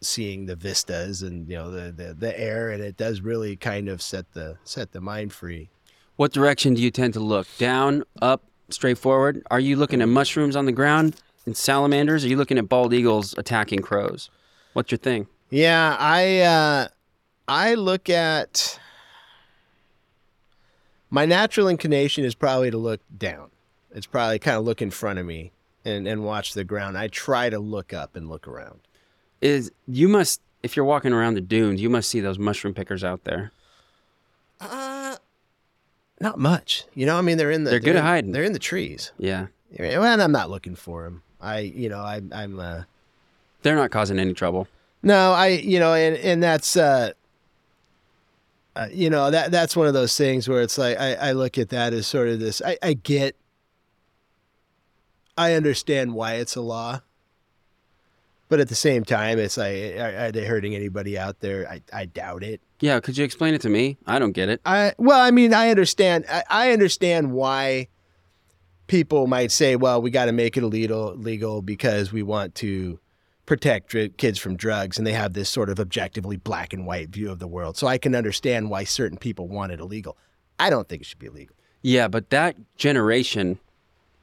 seeing 0.02 0.46
the 0.48 0.56
vistas 0.56 1.22
and 1.22 1.48
you 1.48 1.56
know 1.56 1.70
the, 1.72 1.92
the 1.92 2.14
the 2.14 2.40
air, 2.40 2.70
and 2.72 2.82
it 2.84 2.98
does 2.98 3.22
really 3.22 3.56
kind 3.56 3.90
of 3.90 4.02
set 4.02 4.34
the 4.34 4.58
set 4.64 4.92
the 4.92 5.02
mind 5.02 5.34
free. 5.34 5.70
What 6.18 6.34
direction 6.34 6.74
do 6.74 6.82
you 6.82 6.92
tend 6.92 7.14
to 7.14 7.20
look? 7.20 7.48
Down, 7.58 8.04
up, 8.22 8.44
straight 8.70 8.98
forward? 8.98 9.44
Are 9.50 9.60
you 9.60 9.76
looking 9.76 10.02
at 10.02 10.10
mushrooms 10.10 10.56
on 10.56 10.66
the 10.66 10.72
ground 10.72 11.16
and 11.46 11.56
salamanders? 11.56 12.26
Are 12.26 12.28
you 12.28 12.38
looking 12.38 12.58
at 12.58 12.68
bald 12.68 12.94
eagles 12.94 13.36
attacking 13.38 13.80
crows? 13.80 14.30
What's 14.74 14.92
your 14.92 14.98
thing? 14.98 15.28
Yeah, 15.50 15.96
I 15.98 16.40
uh, 16.40 16.88
I 17.48 17.76
look 17.76 18.10
at 18.10 18.80
my 21.10 21.26
natural 21.26 21.70
inclination 21.70 22.26
is 22.26 22.36
probably 22.36 22.72
to 22.72 22.78
look 22.78 23.00
down. 23.18 23.50
It's 23.94 24.08
probably 24.08 24.40
kind 24.40 24.58
of 24.58 24.66
look 24.66 24.82
in 24.82 24.92
front 24.92 25.20
of 25.20 25.26
me 25.26 25.52
and 25.86 26.08
and 26.08 26.26
watch 26.26 26.54
the 26.54 26.64
ground. 26.64 26.98
I 26.98 27.08
try 27.08 27.50
to 27.50 27.60
look 27.60 27.94
up 27.94 28.16
and 28.16 28.28
look 28.28 28.48
around. 28.48 28.80
Is 29.40 29.72
you 29.88 30.08
must 30.08 30.42
if 30.64 30.76
you're 30.76 30.86
walking 30.86 31.14
around 31.14 31.36
the 31.36 31.42
dunes, 31.42 31.80
you 31.80 31.90
must 31.90 32.10
see 32.10 32.20
those 32.20 32.40
mushroom 32.40 32.74
pickers 32.74 33.04
out 33.04 33.24
there. 33.24 33.52
Uh, 34.60 35.07
not 36.20 36.40
much. 36.40 36.86
You 36.94 37.06
know, 37.06 37.18
I 37.18 37.22
mean, 37.22 37.38
they're 37.38 37.52
in 37.52 37.64
the 37.64 37.72
They're 37.72 37.80
good 37.80 37.96
at 37.96 38.04
hiding. 38.04 38.32
They're 38.32 38.44
in 38.44 38.54
the 38.54 38.60
trees. 38.60 39.12
Yeah. 39.18 39.48
Well, 39.78 40.04
and 40.04 40.22
I'm 40.22 40.32
not 40.32 40.50
looking 40.50 40.76
for 40.76 41.04
them. 41.04 41.24
I, 41.42 41.60
you 41.60 41.90
know, 41.90 42.00
I, 42.00 42.22
I'm. 42.32 42.60
Uh, 42.60 42.84
They're 43.62 43.76
not 43.76 43.92
causing 43.92 44.18
any 44.18 44.34
trouble. 44.34 44.68
No, 45.04 45.34
I 45.34 45.48
you 45.48 45.80
know, 45.80 45.94
and 45.94 46.18
and 46.18 46.42
that's 46.42 46.76
uh, 46.76 47.12
uh 48.76 48.88
you 48.92 49.10
know 49.10 49.30
that 49.30 49.52
that's 49.52 49.76
one 49.76 49.88
of 49.88 49.94
those 49.94 50.18
things 50.18 50.50
where 50.50 50.62
it's 50.62 50.78
like 50.78 50.98
I, 51.00 51.14
I 51.14 51.32
look 51.34 51.58
at 51.58 51.70
that 51.70 51.94
as 51.94 52.08
sort 52.08 52.30
of 52.30 52.40
this. 52.40 52.62
I, 52.66 52.78
I 52.82 52.94
get, 52.94 53.36
I 55.38 55.54
understand 55.54 56.16
why 56.16 56.36
it's 56.36 56.56
a 56.56 56.62
law, 56.62 57.02
but 58.50 58.60
at 58.60 58.70
the 58.70 58.76
same 58.76 59.04
time, 59.04 59.40
it's 59.40 59.58
like, 59.58 59.76
eh, 59.76 60.00
are, 60.00 60.28
are 60.28 60.32
they 60.32 60.46
hurting 60.46 60.76
anybody 60.76 61.18
out 61.18 61.40
there? 61.40 61.68
I, 61.70 61.82
I 61.92 62.06
doubt 62.06 62.44
it. 62.44 62.62
Yeah, 62.80 63.00
could 63.00 63.18
you 63.18 63.26
explain 63.26 63.54
it 63.54 63.62
to 63.62 63.70
me? 63.70 63.98
I 64.06 64.20
don't 64.20 64.32
get 64.32 64.50
it. 64.50 64.62
I 64.66 64.94
well, 64.98 65.20
I 65.20 65.32
mean, 65.32 65.54
I 65.54 65.70
understand. 65.70 66.26
I, 66.30 66.44
I 66.50 66.72
understand 66.72 67.32
why 67.32 67.88
people 68.88 69.28
might 69.28 69.52
say, 69.52 69.76
"Well, 69.76 70.02
we 70.02 70.12
got 70.12 70.26
to 70.26 70.32
make 70.32 70.58
it 70.58 70.64
illegal, 70.64 71.16
legal 71.16 71.62
because 71.62 72.12
we 72.12 72.24
want 72.24 72.56
to 72.56 73.00
protect 73.46 73.90
dr- 73.90 74.18
kids 74.18 74.38
from 74.40 74.56
drugs," 74.56 74.98
and 74.98 75.08
they 75.08 75.14
have 75.14 75.34
this 75.34 75.50
sort 75.50 75.70
of 75.70 75.80
objectively 75.80 76.38
black 76.38 76.72
and 76.72 76.86
white 76.86 77.10
view 77.10 77.32
of 77.32 77.40
the 77.40 77.48
world. 77.48 77.78
So 77.78 77.88
I 77.88 77.98
can 77.98 78.16
understand 78.16 78.70
why 78.70 78.84
certain 78.84 79.18
people 79.18 79.48
want 79.48 79.72
it 79.72 79.80
illegal. 79.80 80.18
I 80.60 80.70
don't 80.70 80.88
think 80.88 81.02
it 81.02 81.06
should 81.06 81.20
be 81.20 81.28
illegal. 81.28 81.56
Yeah, 81.82 82.08
but 82.08 82.30
that 82.30 82.56
generation 82.76 83.60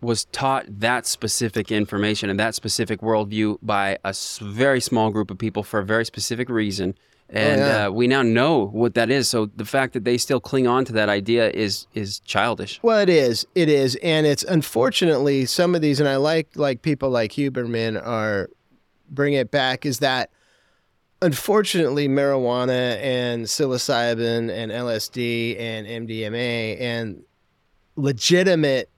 was 0.05 0.27
taught 0.27 0.67
that 0.69 1.07
specific 1.07 1.73
information 1.73 2.31
and 2.31 2.39
that 2.39 2.55
specific 2.55 3.01
worldview 3.01 3.59
by 3.63 3.99
a 4.05 4.15
very 4.41 4.81
small 4.81 5.11
group 5.11 5.31
of 5.31 5.39
people 5.39 5.63
for 5.63 5.81
a 5.81 5.85
very 5.85 6.05
specific 6.05 6.49
reason. 6.49 6.97
And 7.31 7.61
yeah. 7.61 7.87
uh, 7.87 7.91
we 7.91 8.07
now 8.07 8.23
know 8.23 8.67
what 8.67 8.95
that 8.95 9.11
is. 9.11 9.29
So 9.29 9.47
the 9.47 9.65
fact 9.65 9.95
that 9.95 10.05
they 10.05 10.19
still 10.19 10.41
cling 10.41 10.67
on 10.67 10.85
to 10.85 10.93
that 10.93 11.09
idea 11.09 11.51
is 11.51 11.87
is 11.95 12.21
childish. 12.21 12.79
Well, 12.83 13.01
it 13.01 13.09
is. 13.09 13.47
It 13.55 13.69
is, 13.69 13.97
and 14.03 14.27
it's 14.27 14.45
unfortunately 14.45 15.47
some 15.47 15.75
of 15.75 15.81
these, 15.81 16.01
and 16.01 16.09
I 16.09 16.17
like 16.17 16.49
like 16.55 16.83
people 16.83 17.09
like 17.09 17.33
Huberman 17.33 18.01
are 18.05 18.51
bring 19.09 19.33
it 19.33 19.51
back. 19.51 19.87
Is 19.87 20.01
that 20.01 20.31
unfortunately 21.23 22.09
marijuana 22.09 22.99
and 23.03 23.47
psilocybin 23.47 24.51
and 24.51 24.71
LSD 24.71 25.59
and 25.59 25.87
MDMA 25.87 26.79
and 26.79 27.25
legitimate 27.97 28.91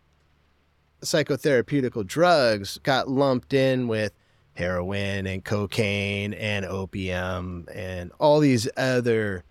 psychotherapeutical 1.03 2.07
drugs 2.07 2.79
got 2.83 3.09
lumped 3.09 3.53
in 3.53 3.89
with 3.89 4.13
heroin 4.55 5.27
and 5.27 5.45
cocaine 5.45 6.33
and 6.35 6.65
opium 6.65 7.67
and 7.75 8.11
all 8.19 8.41
these 8.41 8.69
other 8.77 9.45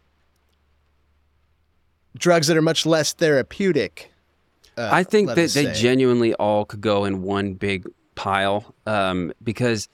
drugs 2.18 2.48
that 2.48 2.58
are 2.58 2.62
much 2.62 2.86
less 2.86 3.14
therapeutic. 3.14 4.12
Uh, 4.78 4.89
I 4.91 5.04
think 5.04 5.28
that 5.30 5.36
they 5.36 5.48
say. 5.48 5.74
genuinely 5.74 6.34
all 6.34 6.66
could 6.66 6.82
go 6.82 7.06
in 7.06 7.22
one 7.22 7.54
big 7.54 7.86
pile 8.16 8.74
um, 8.86 9.32
because 9.43 9.88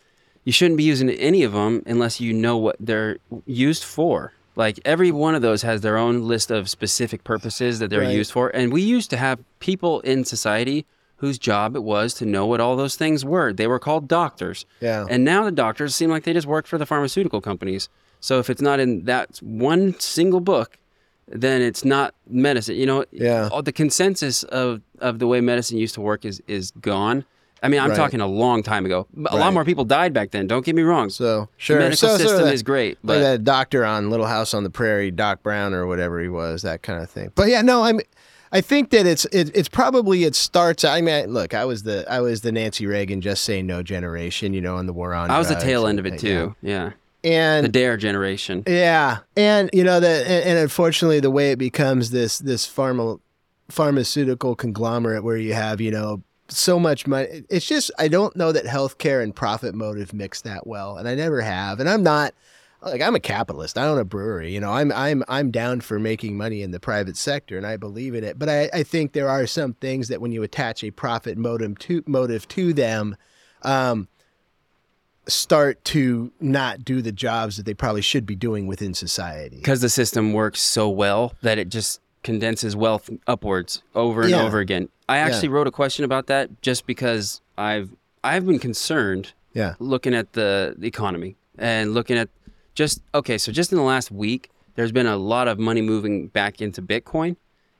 you 0.43 0.51
shouldn't 0.51 0.77
be 0.77 0.83
using 0.83 1.09
any 1.09 1.43
of 1.43 1.51
them 1.53 1.83
unless 1.85 2.19
you 2.19 2.33
know 2.33 2.57
what 2.57 2.77
they're 2.79 3.17
used 3.45 3.83
for. 3.83 4.33
Like 4.55 4.79
every 4.85 5.11
one 5.11 5.35
of 5.35 5.41
those 5.41 5.61
has 5.61 5.81
their 5.81 5.97
own 5.97 6.27
list 6.27 6.51
of 6.51 6.69
specific 6.69 7.23
purposes 7.23 7.79
that 7.79 7.89
they're 7.89 8.01
Right. 8.01 8.15
used 8.15 8.31
for. 8.31 8.49
And 8.49 8.73
we 8.73 8.81
used 8.81 9.09
to 9.11 9.17
have 9.17 9.39
people 9.59 10.01
in 10.01 10.25
society 10.25 10.85
whose 11.21 11.39
job 11.39 11.75
it 11.75 11.83
was 11.83 12.13
to 12.15 12.25
know 12.25 12.45
what 12.45 12.59
all 12.59 12.75
those 12.75 12.95
things 12.95 13.23
were. 13.23 13.53
They 13.53 13.67
were 13.67 13.79
called 13.79 14.07
doctors. 14.07 14.65
Yeah. 14.81 15.05
And 15.09 15.23
now 15.23 15.45
the 15.45 15.51
doctors 15.51 15.95
seem 15.95 16.09
like 16.09 16.23
they 16.23 16.33
just 16.33 16.47
work 16.47 16.67
for 16.67 16.77
the 16.77 16.85
pharmaceutical 16.85 17.39
companies. 17.41 17.89
So 18.19 18.39
if 18.39 18.49
it's 18.49 18.61
not 18.61 18.79
in 18.79 19.05
that 19.05 19.37
one 19.41 19.97
single 19.99 20.39
book, 20.41 20.77
then 21.27 21.61
it's 21.61 21.85
not 21.85 22.13
medicine. 22.27 22.75
You 22.75 22.85
know, 22.87 23.05
Yeah. 23.11 23.49
all 23.51 23.61
the 23.61 23.71
consensus 23.71 24.43
of, 24.43 24.81
of 24.99 25.19
the 25.19 25.27
way 25.27 25.41
medicine 25.41 25.77
used 25.77 25.93
to 25.95 26.01
work 26.01 26.25
is 26.25 26.41
is 26.47 26.71
gone. 26.81 27.23
I 27.63 27.67
mean, 27.67 27.79
I'm 27.79 27.91
Right. 27.91 27.95
talking 27.95 28.19
a 28.21 28.25
long 28.27 28.63
time 28.63 28.85
ago. 28.87 29.05
A 29.15 29.21
Right. 29.21 29.33
lot 29.35 29.53
more 29.53 29.63
people 29.63 29.85
died 29.85 30.13
back 30.13 30.31
then. 30.31 30.47
Don't 30.47 30.65
get 30.65 30.75
me 30.75 30.81
wrong. 30.81 31.11
So 31.11 31.47
sure, 31.57 31.77
the 31.77 31.83
medical 31.83 32.09
so, 32.09 32.17
so 32.17 32.23
system 32.23 32.45
that- 32.45 32.53
is 32.55 32.63
great, 32.63 32.97
like 33.03 33.17
but 33.17 33.19
that 33.19 33.43
doctor 33.43 33.85
on 33.85 34.09
Little 34.09 34.25
House 34.25 34.55
on 34.55 34.63
the 34.63 34.71
Prairie, 34.71 35.11
Doc 35.11 35.43
Brown 35.43 35.71
or 35.75 35.85
whatever 35.85 36.19
he 36.19 36.27
was, 36.29 36.63
that 36.63 36.81
kind 36.81 37.01
of 37.03 37.09
thing. 37.11 37.31
But 37.35 37.49
yeah, 37.49 37.61
no, 37.61 37.83
I'm. 37.83 37.99
I 38.51 38.61
think 38.61 38.89
that 38.89 39.05
it's 39.05 39.25
it, 39.25 39.55
it's 39.55 39.69
probably 39.69 40.25
it 40.25 40.35
starts. 40.35 40.83
I 40.83 41.01
mean, 41.01 41.27
look, 41.27 41.53
I 41.53 41.65
was 41.65 41.83
the 41.83 42.05
I 42.11 42.19
was 42.19 42.41
the 42.41 42.51
Nancy 42.51 42.85
Reagan 42.85 43.21
just 43.21 43.43
say 43.43 43.61
no 43.61 43.81
generation, 43.81 44.53
you 44.53 44.61
know, 44.61 44.75
on 44.75 44.87
the 44.87 44.93
war 44.93 45.13
on. 45.13 45.31
I 45.31 45.37
was 45.39 45.49
the 45.49 45.55
tail 45.55 45.87
end 45.87 45.99
of 45.99 46.05
it 46.05 46.19
too. 46.19 46.55
Yeah, 46.61 46.91
And 47.23 47.65
the 47.65 47.69
Dare 47.69 47.95
generation. 47.97 48.63
Yeah, 48.67 49.19
and 49.37 49.69
you 49.71 49.83
know 49.83 49.99
that, 49.99 50.27
and, 50.27 50.45
and 50.45 50.59
unfortunately, 50.59 51.21
the 51.21 51.31
way 51.31 51.51
it 51.51 51.59
becomes 51.59 52.11
this 52.11 52.39
this 52.39 52.67
pharma, 52.67 53.19
pharmaceutical 53.69 54.55
conglomerate 54.55 55.23
where 55.23 55.37
you 55.37 55.53
have 55.53 55.79
you 55.79 55.91
know 55.91 56.21
so 56.49 56.77
much 56.77 57.07
money. 57.07 57.43
It's 57.49 57.65
just 57.65 57.89
I 57.97 58.09
don't 58.09 58.35
know 58.35 58.51
that 58.51 58.65
healthcare 58.65 59.23
and 59.23 59.33
profit 59.33 59.73
motive 59.73 60.13
mix 60.13 60.41
that 60.41 60.67
well, 60.67 60.97
and 60.97 61.07
I 61.07 61.15
never 61.15 61.39
have. 61.39 61.79
And 61.79 61.89
I'm 61.89 62.03
not 62.03 62.33
like 62.81 63.01
I'm 63.01 63.15
a 63.15 63.19
capitalist. 63.19 63.77
I 63.77 63.85
own 63.85 63.97
a 63.99 64.03
brewery. 64.05 64.53
You 64.53 64.59
know, 64.59 64.71
I'm 64.71 64.91
I'm 64.91 65.23
I'm 65.27 65.51
down 65.51 65.81
for 65.81 65.99
making 65.99 66.35
money 66.37 66.61
in 66.61 66.71
the 66.71 66.79
private 66.79 67.15
sector, 67.17 67.57
and 67.57 67.65
I 67.67 67.77
believe 67.77 68.15
in 68.15 68.23
it. 68.23 68.39
But 68.39 68.49
I, 68.49 68.69
I 68.73 68.83
think 68.83 69.13
there 69.13 69.29
are 69.29 69.45
some 69.47 69.73
things 69.75 70.07
that 70.07 70.19
when 70.21 70.31
you 70.31 70.43
attach 70.43 70.83
a 70.83 70.91
profit 70.91 71.37
motive 71.37 71.77
to 71.79 72.03
motive 72.07 72.47
to 72.49 72.73
them. 72.73 73.15
Um, 73.63 74.07
start 75.27 75.83
to 75.85 76.31
not 76.41 76.83
do 76.83 77.01
the 77.01 77.11
jobs 77.11 77.57
that 77.57 77.65
they 77.65 77.75
probably 77.75 78.01
should 78.01 78.25
be 78.25 78.35
doing 78.35 78.65
within 78.65 78.93
society. 78.93 79.57
because 79.57 79.79
the 79.81 79.87
system 79.89 80.33
works 80.33 80.59
so 80.59 80.89
well 80.89 81.33
that 81.43 81.59
it 81.59 81.69
just 81.69 82.01
condenses 82.23 82.75
wealth 82.75 83.09
upwards 83.27 83.83
over 83.93 84.21
and 84.23 84.31
Yeah. 84.31 84.41
over 84.43 84.57
again. 84.59 84.89
I 85.07 85.17
actually 85.17 85.49
wrote 85.49 85.67
a 85.67 85.71
question 85.71 86.05
about 86.05 86.25
that 86.27 86.61
just 86.61 86.87
because 86.87 87.39
I've 87.57 87.91
I've 88.23 88.45
been 88.47 88.59
concerned 88.59 89.33
Yeah. 89.53 89.75
looking 89.79 90.15
at 90.15 90.33
the 90.33 90.75
economy 90.81 91.35
and 91.57 91.93
looking 91.93 92.17
at 92.17 92.29
just 92.75 93.01
okay, 93.13 93.37
so 93.37 93.51
just 93.51 93.71
in 93.71 93.77
the 93.77 93.83
last 93.83 94.11
week 94.11 94.49
there's 94.75 94.91
been 94.91 95.07
a 95.07 95.17
lot 95.17 95.47
of 95.47 95.59
money 95.59 95.81
moving 95.81 96.27
back 96.27 96.61
into 96.61 96.81
Bitcoin 96.81 97.35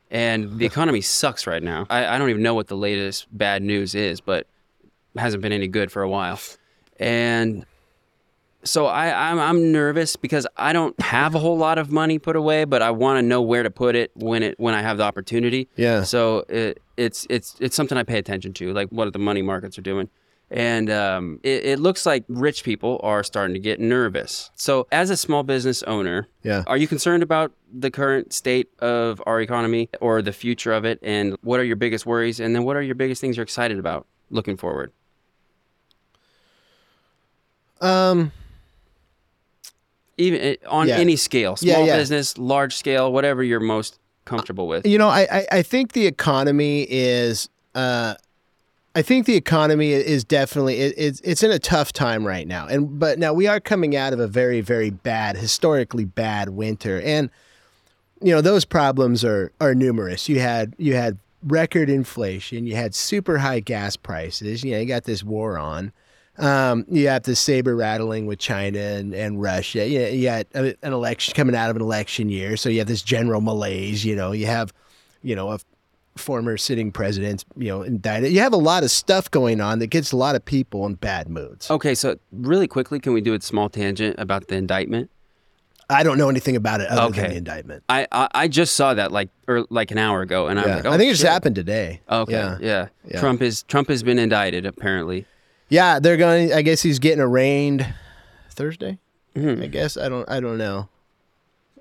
and 0.09 0.59
the 0.59 0.65
economy 0.71 1.01
sucks 1.01 1.47
right 1.47 1.63
now. 1.63 1.87
I, 1.89 2.05
I 2.05 2.17
don't 2.17 2.29
even 2.29 2.43
know 2.43 2.53
what 2.53 2.67
the 2.67 2.77
latest 2.77 3.27
bad 3.35 3.63
news 3.63 3.95
is, 3.95 4.21
but 4.21 4.45
it 5.15 5.19
hasn't 5.19 5.41
been 5.41 5.53
any 5.53 5.67
good 5.67 5.91
for 5.91 6.01
a 6.01 6.09
while. 6.09 6.39
And 6.99 7.65
so 8.63 8.85
I, 8.85 9.31
I'm, 9.31 9.39
I'm 9.39 9.71
nervous 9.71 10.15
because 10.15 10.45
I 10.55 10.73
don't 10.73 10.99
have 11.01 11.33
a 11.33 11.39
whole 11.39 11.57
lot 11.57 11.77
of 11.77 11.91
money 11.91 12.19
put 12.19 12.35
away, 12.35 12.65
but 12.65 12.81
I 12.81 12.91
want 12.91 13.17
to 13.17 13.21
know 13.23 13.41
where 13.41 13.63
to 13.63 13.71
put 13.71 13.95
it 13.95 14.11
when 14.15 14.43
it 14.43 14.59
when 14.59 14.75
I 14.75 14.81
have 14.81 14.97
the 14.97 15.03
opportunity. 15.03 15.67
Yeah. 15.77 16.03
So 16.03 16.45
it, 16.47 16.81
it's 16.97 17.25
it's 17.29 17.55
it's 17.59 17.75
something 17.75 17.97
I 17.97 18.03
pay 18.03 18.19
attention 18.19 18.53
to, 18.53 18.73
like 18.73 18.89
what 18.89 19.11
the 19.13 19.19
money 19.19 19.41
markets 19.41 19.77
are 19.77 19.81
doing. 19.81 20.09
And 20.53 20.89
um, 20.91 21.39
it, 21.43 21.63
it 21.65 21.79
looks 21.79 22.05
like 22.05 22.25
rich 22.27 22.65
people 22.65 22.99
are 23.03 23.23
starting 23.23 23.53
to 23.53 23.59
get 23.59 23.79
nervous. 23.79 24.51
So, 24.55 24.85
as 24.91 25.09
a 25.09 25.15
small 25.15 25.43
business 25.43 25.81
owner, 25.83 26.27
Yeah. 26.43 26.63
are 26.67 26.75
you 26.75 26.89
concerned 26.89 27.23
about 27.23 27.53
the 27.73 27.89
current 27.89 28.33
state 28.33 28.69
of 28.79 29.23
our 29.25 29.39
economy 29.39 29.87
or 30.01 30.21
the 30.21 30.33
future 30.33 30.73
of 30.73 30.83
it? 30.83 30.99
And 31.01 31.37
what 31.41 31.61
are 31.61 31.63
your 31.63 31.77
biggest 31.77 32.05
worries? 32.05 32.41
And 32.41 32.53
then, 32.53 32.65
what 32.65 32.75
are 32.75 32.81
your 32.81 32.95
biggest 32.95 33.21
things 33.21 33.37
you're 33.37 33.43
excited 33.45 33.79
about 33.79 34.05
looking 34.29 34.57
forward? 34.57 34.91
Um. 37.79 38.31
even 40.17 40.39
eh, 40.41 40.55
on 40.67 40.87
Yeah. 40.87 40.97
any 40.97 41.15
scale, 41.15 41.57
Yeah, 41.61 41.75
small 41.75 41.87
yeah. 41.87 41.95
business, 41.95 42.37
large 42.37 42.75
scale, 42.75 43.11
whatever 43.11 43.41
you're 43.41 43.59
most 43.61 43.97
comfortable 44.25 44.67
with. 44.67 44.85
You 44.85 44.97
know, 44.97 45.07
I, 45.07 45.21
I, 45.31 45.47
I 45.51 45.61
think 45.63 45.93
the 45.93 46.05
economy 46.07 46.85
is. 46.89 47.49
Uh, 47.73 48.15
I 48.93 49.01
think 49.01 49.25
the 49.25 49.35
economy 49.35 49.91
is 49.93 50.23
definitely 50.23 50.75
it, 50.75 50.93
it's 50.97 51.21
it's 51.21 51.43
in 51.43 51.51
a 51.51 51.59
tough 51.59 51.93
time 51.93 52.25
right 52.25 52.47
now, 52.47 52.67
and 52.67 52.99
but 52.99 53.19
now 53.19 53.33
we 53.33 53.47
are 53.47 53.59
coming 53.59 53.95
out 53.95 54.11
of 54.13 54.19
a 54.19 54.27
very 54.27 54.61
very 54.61 54.89
bad, 54.89 55.37
historically 55.37 56.05
bad 56.05 56.49
winter, 56.49 57.01
and 57.01 57.29
you 58.21 58.33
know 58.33 58.41
those 58.41 58.65
problems 58.65 59.23
are 59.23 59.51
are 59.61 59.73
numerous. 59.73 60.27
You 60.27 60.39
had 60.39 60.75
you 60.77 60.95
had 60.95 61.17
record 61.43 61.89
inflation, 61.89 62.67
you 62.67 62.75
had 62.75 62.93
super 62.93 63.37
high 63.37 63.61
gas 63.61 63.95
prices, 63.95 64.63
you 64.63 64.71
know 64.71 64.79
you 64.79 64.85
got 64.85 65.05
this 65.05 65.23
war 65.23 65.57
on, 65.57 65.93
um, 66.37 66.85
you 66.89 67.07
have 67.07 67.23
the 67.23 67.35
saber 67.35 67.75
rattling 67.75 68.25
with 68.25 68.39
China 68.39 68.79
and, 68.79 69.13
and 69.13 69.41
Russia. 69.41 69.87
You, 69.87 70.01
you 70.07 70.23
got 70.25 70.47
an 70.53 70.75
election 70.81 71.33
coming 71.33 71.55
out 71.55 71.69
of 71.69 71.75
an 71.75 71.81
election 71.81 72.29
year, 72.29 72.57
so 72.57 72.67
you 72.69 72.79
have 72.79 72.87
this 72.87 73.01
general 73.01 73.41
malaise. 73.41 74.03
You 74.03 74.15
know, 74.15 74.31
you 74.31 74.47
have, 74.47 74.73
you 75.21 75.35
know, 75.35 75.51
a 75.51 75.59
former 76.18 76.57
sitting 76.57 76.91
president, 76.91 77.45
you 77.57 77.68
know, 77.70 77.82
indicted. 77.84 78.32
You 78.32 78.39
have 78.41 78.53
a 78.53 78.57
lot 78.57 78.84
of 78.84 78.91
stuff 78.91 79.30
going 79.32 79.62
on 79.62 79.80
that 79.80 79.88
gets 79.88 80.12
a 80.12 80.18
lot 80.18 80.36
of 80.36 80.43
people 80.43 80.86
in 80.86 80.95
bad 80.95 81.30
moods. 81.30 81.70
Okay, 81.72 81.95
so 81.95 82.18
really 82.32 82.68
quickly, 82.68 82.99
can 82.99 83.14
we 83.14 83.22
do 83.22 83.34
a 83.34 83.41
small 83.41 83.70
tangent 83.70 84.16
about 84.20 84.47
the 84.47 84.55
indictment? 84.55 85.09
I 85.89 86.03
don't 86.03 86.18
know 86.18 86.30
anything 86.30 86.55
about 86.55 86.80
it 86.80 86.88
other 86.89 87.12
than 87.12 87.20
Okay. 87.20 87.32
the 87.34 87.38
indictment. 87.38 87.84
I 87.89 88.07
I, 88.12 88.28
I 88.34 88.47
just 88.47 88.76
saw 88.78 88.93
that 88.93 89.12
like 89.12 89.30
or 89.47 89.66
like 89.70 89.91
an 89.91 89.97
hour 89.97 90.22
ago, 90.22 90.47
and 90.47 90.57
Yeah. 90.59 90.76
like, 90.76 90.86
oh, 90.86 90.91
I 90.91 90.97
think 90.97 91.09
it 91.09 91.16
just 91.16 91.24
happened 91.24 91.55
today. 91.55 91.99
Okay, 92.09 92.32
Yeah. 92.32 92.57
yeah. 92.62 92.88
Yeah. 93.05 93.20
Trump 93.20 93.41
is 93.41 93.64
Trump 93.64 93.89
has 93.89 94.01
been 94.01 94.18
indicted 94.20 94.66
apparently. 94.66 95.26
Yeah, 95.68 95.99
they're 95.99 96.18
going. 96.18 96.53
I 96.53 96.62
guess 96.62 96.82
he's 96.82 96.99
getting 96.99 97.20
arraigned 97.22 97.86
Thursday. 98.51 98.99
Mhm. 99.36 99.64
I 99.64 99.68
guess 99.68 99.97
I 99.97 100.07
don't. 100.09 100.28
I 100.30 100.39
don't 100.39 100.57
know. 100.57 100.88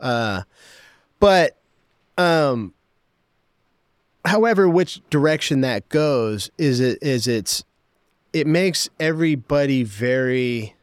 Uh, 0.00 0.42
but 1.20 1.56
um, 2.18 2.74
however, 4.24 4.68
which 4.68 5.00
direction 5.10 5.60
that 5.62 5.88
goes 5.88 6.50
is 6.58 6.80
it 6.80 6.98
is 7.02 7.26
it's 7.26 7.64
it 8.32 8.46
makes 8.46 8.88
everybody 8.98 9.82
very 9.82 10.74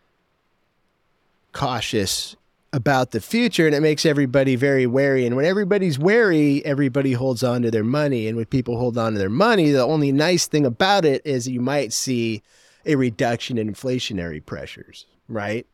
cautious 1.53 2.35
about 2.73 3.11
the 3.11 3.22
future 3.22 3.65
and 3.65 3.73
it 3.73 3.81
makes 3.81 4.05
everybody 4.05 4.55
very 4.55 4.85
wary. 4.85 5.26
And 5.26 5.35
when 5.35 5.45
everybody's 5.45 5.97
wary 5.97 6.64
everybody 6.65 7.14
holds 7.14 7.43
on 7.43 7.61
to 7.64 7.72
their 7.72 7.84
money. 7.84 8.27
And 8.27 8.35
when 8.35 8.45
people 8.45 8.77
hold 8.77 8.97
on 8.97 9.14
to 9.14 9.19
their 9.19 9.30
money 9.30 9.72
the 9.72 9.84
only 9.84 10.11
nice 10.11 10.47
thing 10.47 10.65
about 10.65 11.05
it 11.05 11.22
is 11.26 11.47
you 11.47 11.61
might 11.61 11.93
see 11.93 12.43
a 12.85 12.95
reduction 12.95 13.57
in 13.57 13.73
inflationary 13.73 14.45
pressures 14.45 15.05
right? 15.30 15.65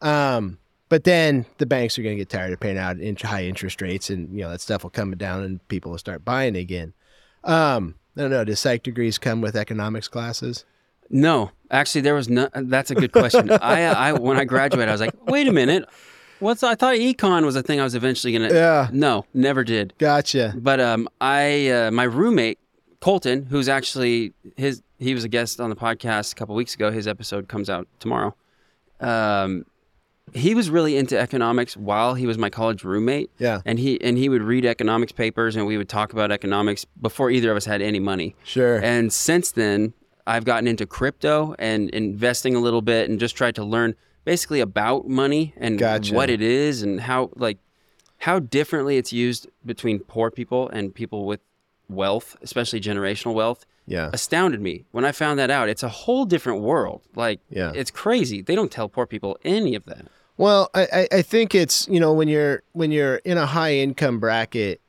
Um, 0.00 0.58
but 0.88 1.04
then 1.04 1.44
the 1.58 1.66
banks 1.66 1.98
are 1.98 2.02
going 2.02 2.16
to 2.16 2.20
get 2.20 2.30
tired 2.30 2.52
of 2.52 2.60
paying 2.60 2.78
out 2.78 2.96
high 3.22 3.44
interest 3.44 3.82
rates 3.82 4.10
and 4.10 4.32
you 4.32 4.42
know 4.42 4.50
that 4.50 4.60
stuff 4.60 4.82
will 4.82 4.90
come 4.90 5.16
down 5.16 5.42
and 5.42 5.66
people 5.68 5.90
will 5.90 5.98
start 5.98 6.24
buying 6.24 6.56
again 6.56 6.94
um, 7.44 7.94
i 8.16 8.20
don't 8.20 8.30
know 8.30 8.44
do 8.44 8.54
psych 8.54 8.82
degrees 8.82 9.18
come 9.18 9.40
with 9.40 9.56
economics 9.56 10.08
classes 10.08 10.64
No, 11.10 11.50
actually, 11.70 12.02
there 12.02 12.14
was 12.14 12.28
no. 12.28 12.50
That's 12.54 12.90
a 12.90 12.94
good 12.94 13.12
question. 13.12 13.50
I 13.62 13.84
I 13.84 14.12
when 14.12 14.36
I 14.38 14.44
graduated, 14.44 14.90
I 14.90 14.92
was 14.92 15.00
like, 15.00 15.14
wait 15.26 15.48
a 15.48 15.52
minute, 15.52 15.88
what's 16.38 16.62
I 16.62 16.74
thought 16.74 16.96
econ 16.96 17.46
was 17.46 17.56
a 17.56 17.62
thing 17.62 17.80
I 17.80 17.84
was 17.84 17.94
eventually 17.94 18.34
gonna. 18.34 18.52
Yeah. 18.52 18.90
No, 18.92 19.24
never 19.32 19.64
did. 19.64 19.94
gotcha 19.96 20.52
But 20.54 20.80
um, 20.80 21.08
I 21.18 21.68
uh, 21.70 21.90
my 21.90 22.04
roommate 22.04 22.58
Colton, 23.00 23.46
who's 23.46 23.70
actually 23.70 24.34
his 24.56 24.82
he 24.98 25.14
was 25.14 25.24
a 25.24 25.28
guest 25.30 25.60
on 25.60 25.70
the 25.70 25.76
podcast 25.76 26.32
a 26.32 26.34
couple 26.34 26.54
weeks 26.54 26.74
ago. 26.74 26.90
His 26.90 27.08
episode 27.08 27.48
comes 27.48 27.70
out 27.70 27.88
tomorrow. 28.00 28.34
Um, 29.00 29.64
he 30.34 30.54
was 30.54 30.70
really 30.70 30.96
into 30.96 31.18
economics 31.18 31.76
while 31.76 32.14
he 32.14 32.26
was 32.26 32.38
my 32.38 32.50
college 32.50 32.84
roommate. 32.84 33.30
Yeah. 33.38 33.60
and 33.64 33.78
he 33.78 34.00
and 34.02 34.16
he 34.18 34.28
would 34.28 34.42
read 34.42 34.64
economics 34.64 35.12
papers 35.12 35.56
and 35.56 35.66
we 35.66 35.76
would 35.76 35.88
talk 35.88 36.12
about 36.12 36.30
economics 36.32 36.84
before 37.00 37.30
either 37.30 37.50
of 37.50 37.56
us 37.56 37.64
had 37.64 37.80
any 37.82 38.00
money. 38.00 38.34
sure 38.44 38.78
And 38.82 39.12
since 39.12 39.50
then, 39.52 39.92
I've 40.26 40.44
gotten 40.44 40.66
into 40.68 40.86
crypto 40.86 41.54
and 41.58 41.88
investing 41.90 42.54
a 42.54 42.60
little 42.60 42.82
bit 42.82 43.08
and 43.08 43.18
just 43.18 43.34
tried 43.36 43.54
to 43.56 43.64
learn 43.64 43.94
basically 44.24 44.60
about 44.60 45.08
money 45.08 45.54
and 45.56 45.78
Gotcha. 45.78 46.14
what 46.14 46.28
it 46.28 46.42
is 46.42 46.82
and 46.82 47.00
how 47.00 47.30
like 47.36 47.58
how 48.18 48.38
differently 48.38 48.96
it's 48.96 49.12
used 49.12 49.46
between 49.64 50.00
poor 50.00 50.30
people 50.30 50.68
and 50.70 50.94
people 50.94 51.24
with 51.24 51.40
wealth, 51.88 52.36
especially 52.42 52.80
generational 52.80 53.32
wealth. 53.32 53.64
yeah 53.86 54.10
Astounded 54.12 54.60
me 54.60 54.84
when 54.90 55.04
I 55.06 55.12
found 55.12 55.38
that 55.38 55.50
out. 55.50 55.68
It's 55.70 55.82
a 55.82 55.88
whole 55.88 56.26
different 56.26 56.60
world. 56.60 57.00
Like, 57.14 57.40
Yeah. 57.48 57.72
it's 57.74 57.90
crazy. 57.90 58.42
They 58.42 58.54
don't 58.54 58.70
tell 58.70 58.88
poor 58.88 59.06
people 59.06 59.38
any 59.44 59.74
of 59.74 59.84
that. 59.86 60.06
Well, 60.38 60.70
I, 60.74 61.08
I- 61.12 61.22
think 61.22 61.54
it's 61.54 61.86
you 61.88 62.00
know 62.00 62.12
when 62.14 62.28
you're 62.28 62.62
when 62.72 62.90
you're 62.90 63.16
in 63.16 63.36
a 63.36 63.44
high 63.46 63.74
income 63.74 64.18
bracket, 64.20 64.80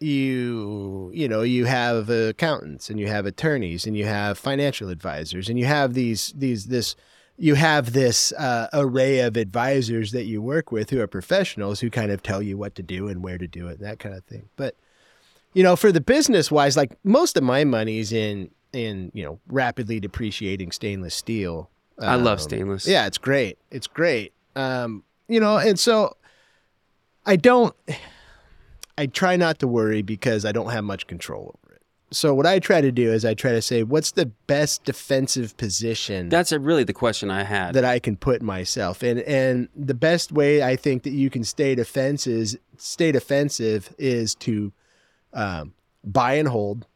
you 0.00 1.10
you 1.14 1.28
know 1.28 1.42
you 1.42 1.64
have 1.66 2.10
accountants 2.10 2.90
and 2.90 2.98
you 2.98 3.06
have 3.06 3.24
attorneys 3.24 3.86
and 3.86 3.96
you 3.96 4.04
have 4.04 4.36
financial 4.36 4.88
advisors 4.88 5.48
and 5.48 5.58
you 5.58 5.64
have 5.64 5.94
these 5.94 6.32
these 6.36 6.66
this 6.66 6.96
you 7.38 7.54
have 7.54 7.92
this 7.92 8.32
uh, 8.32 8.68
array 8.74 9.20
of 9.20 9.36
advisors 9.36 10.12
that 10.12 10.24
you 10.24 10.42
work 10.42 10.70
with 10.70 10.90
who 10.90 11.00
are 11.00 11.06
professionals 11.06 11.80
who 11.80 11.88
kind 11.88 12.10
of 12.10 12.22
tell 12.22 12.42
you 12.42 12.58
what 12.58 12.74
to 12.74 12.82
do 12.82 13.08
and 13.08 13.22
where 13.22 13.38
to 13.38 13.46
do 13.48 13.68
it 13.68 13.78
and 13.78 13.86
that 13.88 13.98
kind 13.98 14.14
of 14.14 14.22
thing. 14.24 14.48
But 14.56 14.74
you 15.54 15.62
know 15.62 15.76
for 15.76 15.92
the 15.92 16.00
business 16.00 16.50
wise 16.50 16.76
like 16.76 16.98
most 17.04 17.36
of 17.36 17.42
my 17.44 17.62
money's 17.64 18.12
in 18.12 18.50
in 18.72 19.10
you 19.14 19.24
know 19.24 19.38
rapidly 19.46 20.00
depreciating 20.00 20.72
stainless 20.72 21.14
steel. 21.14 21.70
I 22.00 22.16
love 22.16 22.38
Um, 22.40 22.44
stainless. 22.44 22.86
yeah 22.88 23.06
it's 23.06 23.18
great. 23.18 23.58
It's 23.70 23.86
great 23.86 24.32
um 24.56 25.02
you 25.28 25.40
know 25.40 25.56
and 25.58 25.78
so 25.78 26.16
i 27.26 27.36
don't 27.36 27.74
i 28.98 29.06
try 29.06 29.36
not 29.36 29.58
to 29.58 29.66
worry 29.66 30.02
because 30.02 30.44
i 30.44 30.52
don't 30.52 30.70
have 30.70 30.84
much 30.84 31.06
control 31.06 31.58
over 31.64 31.74
it 31.74 31.82
so 32.10 32.34
what 32.34 32.46
i 32.46 32.58
try 32.58 32.80
to 32.80 32.92
do 32.92 33.10
is 33.12 33.24
i 33.24 33.32
try 33.34 33.52
to 33.52 33.62
say 33.62 33.82
what's 33.82 34.12
the 34.12 34.26
best 34.46 34.84
defensive 34.84 35.56
position 35.56 36.28
That's 36.28 36.52
a, 36.52 36.60
really 36.60 36.84
the 36.84 36.92
question 36.92 37.30
I 37.30 37.44
had. 37.44 37.74
that 37.74 37.84
I 37.84 37.98
can 37.98 38.16
put 38.16 38.42
myself 38.42 39.02
in. 39.02 39.18
And 39.20 39.68
the 39.74 39.94
best 39.94 40.30
way 40.32 40.62
I 40.62 40.76
think 40.76 41.04
that 41.04 41.12
you 41.12 41.30
can 41.30 41.44
stay 41.44 41.74
defenses 41.74 42.56
stay 42.76 43.12
defensive 43.12 43.94
is 43.98 44.34
to 44.36 44.72
um, 45.32 45.72
buy 46.04 46.34
and 46.34 46.48
hold. 46.48 46.86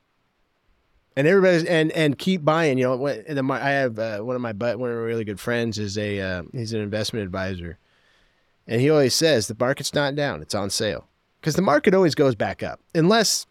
And 1.17 1.27
everybody's 1.27 1.65
and 1.65 1.91
and 1.93 2.19
keep 2.19 2.45
buying. 2.45 2.77
You 2.77 2.85
know, 2.85 3.07
and 3.07 3.39
the, 3.39 3.43
mar- 3.43 3.61
I 3.61 3.71
have 3.71 3.99
uh, 3.99 4.19
one 4.21 4.37
of 4.37 4.43
my 4.43 4.53
but 4.53 4.79
one 4.79 4.91
of 4.91 4.97
my 4.97 5.03
really 5.03 5.25
good 5.25 5.41
friends 5.41 5.79
is 5.79 5.97
a 5.97 6.21
uh, 6.21 6.43
he's 6.53 6.75
an 6.75 6.81
investment 6.81 7.25
advisor, 7.25 7.79
and 8.69 8.81
he 8.83 8.91
always 8.91 9.15
says 9.15 9.49
the 9.49 9.57
market's 9.59 9.95
not 9.95 10.15
down; 10.15 10.43
it's 10.43 10.55
on 10.55 10.69
sale. 10.69 11.07
Because 11.41 11.57
the 11.57 11.63
market 11.63 11.95
always 11.95 12.15
goes 12.15 12.35
back 12.35 12.63
up 12.63 12.81
unless 12.95 13.47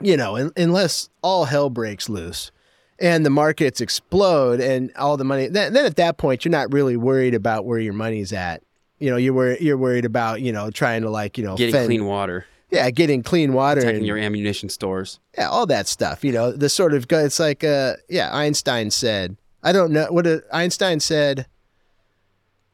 you 0.00 0.16
know 0.16 0.36
un- 0.36 0.52
unless 0.56 1.08
all 1.22 1.44
hell 1.44 1.70
breaks 1.70 2.08
loose 2.08 2.50
and 2.98 3.24
the 3.24 3.30
markets 3.30 3.80
explode 3.80 4.60
and 4.60 4.90
all 4.96 5.16
the 5.16 5.24
money 5.24 5.46
then, 5.46 5.72
then 5.72 5.84
at 5.86 5.96
that 5.96 6.16
point 6.16 6.44
you're 6.44 6.50
not 6.50 6.72
really 6.72 6.96
worried 6.96 7.34
about 7.34 7.64
where 7.64 7.78
your 7.78 7.92
money's 7.92 8.32
at. 8.32 8.62
You 8.98 9.10
know 9.10 9.16
you're 9.16 9.32
wor- 9.34 9.56
you're 9.60 9.76
worried 9.78 10.04
about 10.04 10.40
you 10.40 10.52
know 10.52 10.70
trying 10.70 11.02
to 11.02 11.10
like 11.10 11.38
you 11.38 11.44
know 11.44 11.56
Getting 11.56 11.72
fend- 11.74 11.86
clean 11.86 12.06
water, 12.06 12.46
yeah 12.70 12.90
getting 12.90 13.22
clean 13.22 13.52
water 13.52 13.80
checking 13.80 13.96
and 13.98 14.06
your 14.06 14.18
ammunition 14.18 14.68
stores. 14.68 15.20
yeah 15.36 15.48
all 15.48 15.66
that 15.66 15.86
stuff 15.86 16.24
you 16.24 16.32
know 16.32 16.52
the 16.52 16.68
sort 16.68 16.94
of 16.94 17.06
it's 17.10 17.40
like 17.40 17.64
uh 17.64 17.94
yeah 18.08 18.34
einstein 18.34 18.90
said 18.90 19.36
i 19.62 19.72
don't 19.72 19.92
know 19.92 20.06
what 20.10 20.24
did, 20.24 20.42
einstein 20.52 21.00
said 21.00 21.46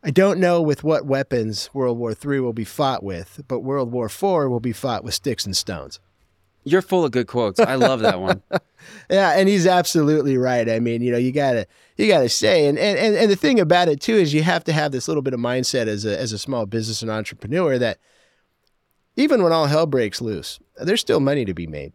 i 0.02 0.10
don't 0.10 0.38
know 0.38 0.60
with 0.60 0.84
what 0.84 1.06
weapons 1.06 1.70
world 1.72 1.98
war 1.98 2.14
three 2.14 2.40
will 2.40 2.52
be 2.52 2.64
fought 2.64 3.02
with 3.02 3.42
but 3.48 3.60
world 3.60 3.92
war 3.92 4.08
four 4.08 4.48
will 4.48 4.60
be 4.60 4.72
fought 4.72 5.04
with 5.04 5.14
sticks 5.14 5.44
and 5.46 5.56
stones 5.56 5.98
You're 6.64 6.82
full 6.82 7.04
of 7.04 7.12
good 7.12 7.28
quotes. 7.28 7.60
I 7.60 7.76
love 7.76 8.00
that 8.00 8.20
one. 8.20 8.42
Yeah, 9.10 9.32
and 9.36 9.48
he's 9.48 9.66
absolutely 9.66 10.36
right. 10.36 10.68
I 10.68 10.78
mean, 10.78 11.02
you 11.02 11.10
know, 11.10 11.18
you 11.18 11.32
gotta 11.32 11.66
you 11.96 12.06
gotta 12.06 12.28
say, 12.28 12.66
and 12.66 12.78
and 12.78 12.96
and, 12.96 13.16
and 13.16 13.30
the 13.30 13.36
thing 13.36 13.58
about 13.58 13.88
it 13.88 14.00
too 14.00 14.14
is 14.14 14.32
you 14.32 14.42
have 14.44 14.62
to 14.64 14.72
have 14.72 14.92
this 14.92 15.08
little 15.08 15.22
bit 15.22 15.34
of 15.34 15.40
mindset 15.40 15.88
as 15.88 16.04
a 16.04 16.16
as 16.16 16.32
a 16.32 16.38
small 16.38 16.66
business 16.66 17.02
and 17.02 17.10
entrepreneur 17.10 17.78
that 17.78 17.98
even 19.16 19.42
when 19.42 19.52
all 19.52 19.66
hell 19.66 19.86
breaks 19.86 20.20
loose, 20.20 20.58
there's 20.76 21.00
still 21.00 21.20
money 21.20 21.44
to 21.44 21.54
be 21.54 21.66
made. 21.66 21.92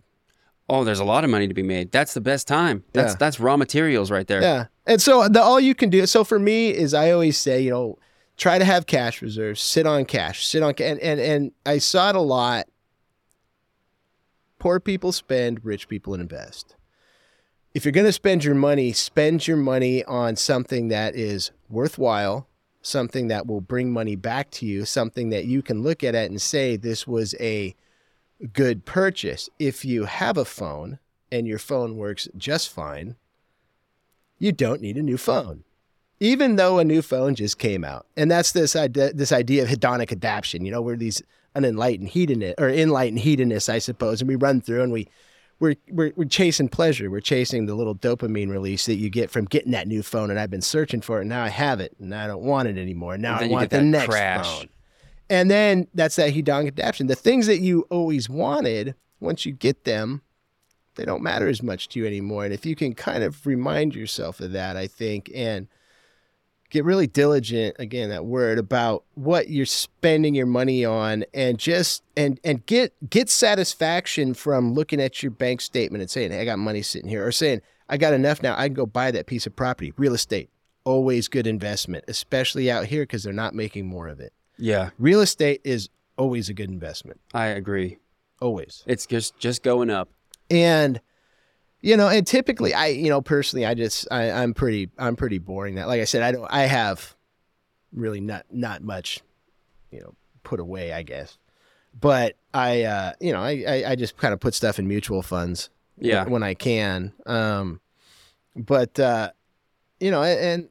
Oh, 0.69 0.84
there's 0.84 0.99
a 0.99 1.06
lot 1.06 1.23
of 1.23 1.30
money 1.30 1.48
to 1.48 1.53
be 1.53 1.64
made. 1.64 1.91
That's 1.91 2.14
the 2.14 2.22
best 2.22 2.48
time. 2.48 2.84
That's 2.93 3.14
Yeah. 3.14 3.18
that's 3.18 3.39
raw 3.39 3.57
materials 3.57 4.10
right 4.10 4.26
there. 4.27 4.41
Yeah, 4.41 4.65
and 4.88 5.02
so 5.02 5.27
the 5.27 5.41
all 5.41 5.60
you 5.60 5.76
can 5.76 5.89
do. 5.89 6.06
So 6.06 6.23
for 6.23 6.39
me 6.39 6.69
is 6.69 6.93
I 6.93 7.11
always 7.11 7.38
say, 7.38 7.61
you 7.61 7.69
know, 7.72 7.98
try 8.38 8.57
to 8.57 8.64
have 8.65 8.85
cash 8.85 9.22
reserves, 9.22 9.61
sit 9.61 9.85
on 9.85 10.06
cash, 10.06 10.45
sit 10.45 10.64
on, 10.64 10.73
and 10.80 10.99
and 10.99 11.19
and 11.19 11.52
I 11.65 11.77
saw 11.80 12.10
it 12.11 12.15
a 12.15 12.22
lot. 12.22 12.68
Poor 14.60 14.80
people 14.80 15.11
spend, 15.11 15.65
rich 15.65 15.88
people 15.88 16.14
invest. 16.14 16.76
If 17.73 17.84
you're 17.85 17.91
going 17.93 18.06
to 18.06 18.11
spend 18.11 18.43
your 18.43 18.53
money, 18.56 18.91
spend 18.91 19.48
your 19.48 19.57
money 19.57 20.03
on 20.06 20.35
something 20.35 20.89
that 20.89 21.15
is 21.15 21.52
worthwhile, 21.69 22.48
something 22.82 23.28
that 23.28 23.48
will 23.48 23.62
bring 23.62 23.91
money 23.91 24.16
back 24.16 24.49
to 24.52 24.66
you, 24.66 24.86
something 24.86 25.30
that 25.30 25.45
you 25.45 25.62
can 25.62 25.84
look 25.84 26.03
at 26.03 26.16
it 26.16 26.30
and 26.30 26.41
say 26.41 26.76
this 26.76 27.06
was 27.06 27.36
a 27.40 27.76
good 28.53 28.86
purchase. 28.86 29.49
If 29.60 29.86
you 29.86 30.06
have 30.06 30.38
a 30.38 30.45
phone 30.45 30.99
and 31.32 31.48
your 31.48 31.60
phone 31.60 31.98
works 31.98 32.28
just 32.36 32.70
fine, 32.70 33.16
you 34.40 34.52
don't 34.52 34.82
need 34.82 34.98
a 34.98 35.03
new 35.03 35.18
phone. 35.18 35.64
Even 36.20 36.56
though 36.56 36.78
a 36.78 36.84
new 36.84 37.02
phone 37.02 37.36
just 37.36 37.58
came 37.58 37.84
out. 37.84 38.06
And 38.16 38.30
that's 38.30 38.52
this 38.52 38.76
idea, 38.76 39.14
this 39.14 39.32
idea 39.32 39.64
of 39.64 39.70
hedonic 39.70 40.12
adaptation, 40.12 40.66
you 40.66 40.72
know, 40.72 40.82
we're 40.82 40.95
these 40.95 41.22
unenlightened 41.56 42.10
hedonist 42.10 42.56
or 42.60 42.70
enlightened 42.70 43.20
hedonists, 43.20 43.70
I 43.70 43.80
suppose, 43.80 44.22
and 44.22 44.28
we 44.28 44.36
run 44.36 44.62
through 44.62 44.84
and 44.84 44.91
we 44.91 45.08
we're, 45.62 45.76
we're, 45.90 46.12
we're 46.16 46.28
chasing 46.28 46.68
pleasure. 46.68 47.10
We're 47.10 47.22
chasing 47.22 47.68
the 47.68 47.76
little 47.76 47.96
dopamine 47.96 48.50
release 48.50 48.88
that 48.88 48.96
you 48.96 49.12
get 49.12 49.30
from 49.30 49.46
getting 49.46 49.72
that 49.74 49.88
new 49.88 50.02
phone. 50.02 50.32
And 50.32 50.40
I've 50.40 50.50
been 50.50 50.62
searching 50.62 51.02
for 51.02 51.20
it. 51.20 51.22
And 51.22 51.30
now 51.30 51.44
I 51.44 51.50
have 51.50 51.80
it 51.80 51.96
and 52.00 52.14
I 52.14 52.26
don't 52.26 52.42
want 52.42 52.68
it 52.68 52.80
anymore. 52.80 53.18
Now 53.18 53.38
I 53.40 53.48
want 53.48 53.70
the 53.70 53.82
next 53.82 54.08
crash. 54.08 54.60
phone. 54.60 54.70
And 55.30 55.52
then 55.52 55.88
that's 55.94 56.16
that 56.16 56.34
hedonic 56.34 56.68
adaptation. 56.68 57.08
The 57.08 57.16
things 57.16 57.46
that 57.46 57.60
you 57.60 57.86
always 57.92 58.28
wanted, 58.28 58.96
once 59.20 59.46
you 59.46 59.54
get 59.54 59.86
them, 59.86 60.24
they 60.96 61.06
don't 61.06 61.22
matter 61.22 61.48
as 61.48 61.62
much 61.62 61.90
to 61.90 62.00
you 62.00 62.08
anymore. 62.08 62.44
And 62.44 62.54
if 62.54 62.66
you 62.66 62.76
can 62.76 62.96
kind 62.96 63.24
of 63.24 63.46
remind 63.46 63.96
yourself 63.96 64.42
of 64.42 64.52
that, 64.54 64.76
I 64.76 64.88
think, 64.88 65.32
and 65.34 65.68
get 66.72 66.84
really 66.85 67.06
diligent 67.06 67.76
again 67.77 68.10
that 68.10 68.26
word 68.26 68.57
about 68.57 69.03
what 69.15 69.49
you're 69.49 69.65
spending 69.65 70.34
your 70.34 70.45
money 70.48 70.84
on 70.84 71.23
and 71.34 71.60
just 71.60 72.02
and 72.18 72.39
and 72.43 72.65
get 72.65 72.93
get 73.10 73.30
satisfaction 73.30 74.34
from 74.34 74.73
looking 74.73 74.99
at 74.99 75.22
your 75.22 75.31
bank 75.31 75.61
statement 75.61 76.02
and 76.02 76.10
saying 76.10 76.31
hey, 76.31 76.41
i 76.41 76.45
got 76.45 76.57
money 76.57 76.81
sitting 76.81 77.10
here 77.10 77.26
or 77.26 77.31
saying 77.31 77.61
i 77.89 77.98
got 77.98 78.14
enough 78.14 78.41
now 78.41 78.56
i 78.57 78.68
can 78.68 78.73
go 78.73 78.85
buy 78.85 79.11
that 79.11 79.27
piece 79.27 79.45
of 79.45 79.56
property. 79.56 79.93
Real 79.98 80.14
estate 80.15 80.49
always 80.84 81.27
good 81.27 81.45
investment 81.45 82.03
especially 82.07 82.72
out 82.72 82.85
here 82.85 83.03
because 83.03 83.22
they're 83.23 83.34
not 83.34 83.53
making 83.53 83.85
more 83.85 84.07
of 84.07 84.19
it. 84.19 84.34
Yeah, 84.57 84.89
real 84.98 85.22
estate 85.22 85.61
is 85.64 85.89
always 86.18 86.49
a 86.49 86.53
good 86.53 86.69
investment. 86.69 87.19
I 87.34 87.48
agree. 87.48 87.98
always. 88.41 88.84
It's 88.88 89.06
just 89.06 89.38
just 89.38 89.61
going 89.61 89.89
up. 89.89 90.10
and 90.49 90.99
you 91.82 91.98
know 91.98 92.08
and 92.08 92.26
typically 92.28 92.74
i 92.74 92.88
you 92.88 93.10
know 93.10 93.22
personally 93.22 93.66
i 93.66 93.74
just 93.74 94.08
I, 94.12 94.30
i'm 94.32 94.53
pretty 94.53 94.90
i'm 94.98 95.16
pretty 95.16 95.38
boring 95.40 95.76
that 95.76 95.88
like 95.88 96.02
i 96.02 96.06
said 96.06 96.22
i 96.22 96.32
don't 96.32 96.48
i 96.52 96.62
have 96.62 97.16
really 97.94 98.22
not 98.22 98.45
not 98.52 98.84
much 98.84 99.22
you 99.91 99.99
know 99.99 100.14
put 100.44 100.60
away 100.60 100.94
i 100.94 101.03
guess 101.03 101.38
but 101.99 102.36
i 102.53 102.84
uh 102.84 103.14
you 103.20 103.32
know 103.34 103.41
i 103.41 103.64
i, 103.68 103.84
I 103.91 103.95
just 103.95 104.18
kind 104.18 104.34
of 104.34 104.40
put 104.40 104.53
stuff 104.53 104.80
in 104.80 104.88
mutual 104.88 105.22
funds 105.22 105.70
Yeah. 105.98 106.26
when 106.26 106.44
i 106.44 106.53
can 106.53 107.14
um 107.26 107.80
but 108.56 108.99
uh 108.99 109.32
you 109.99 110.12
know 110.12 110.24
and 110.24 110.70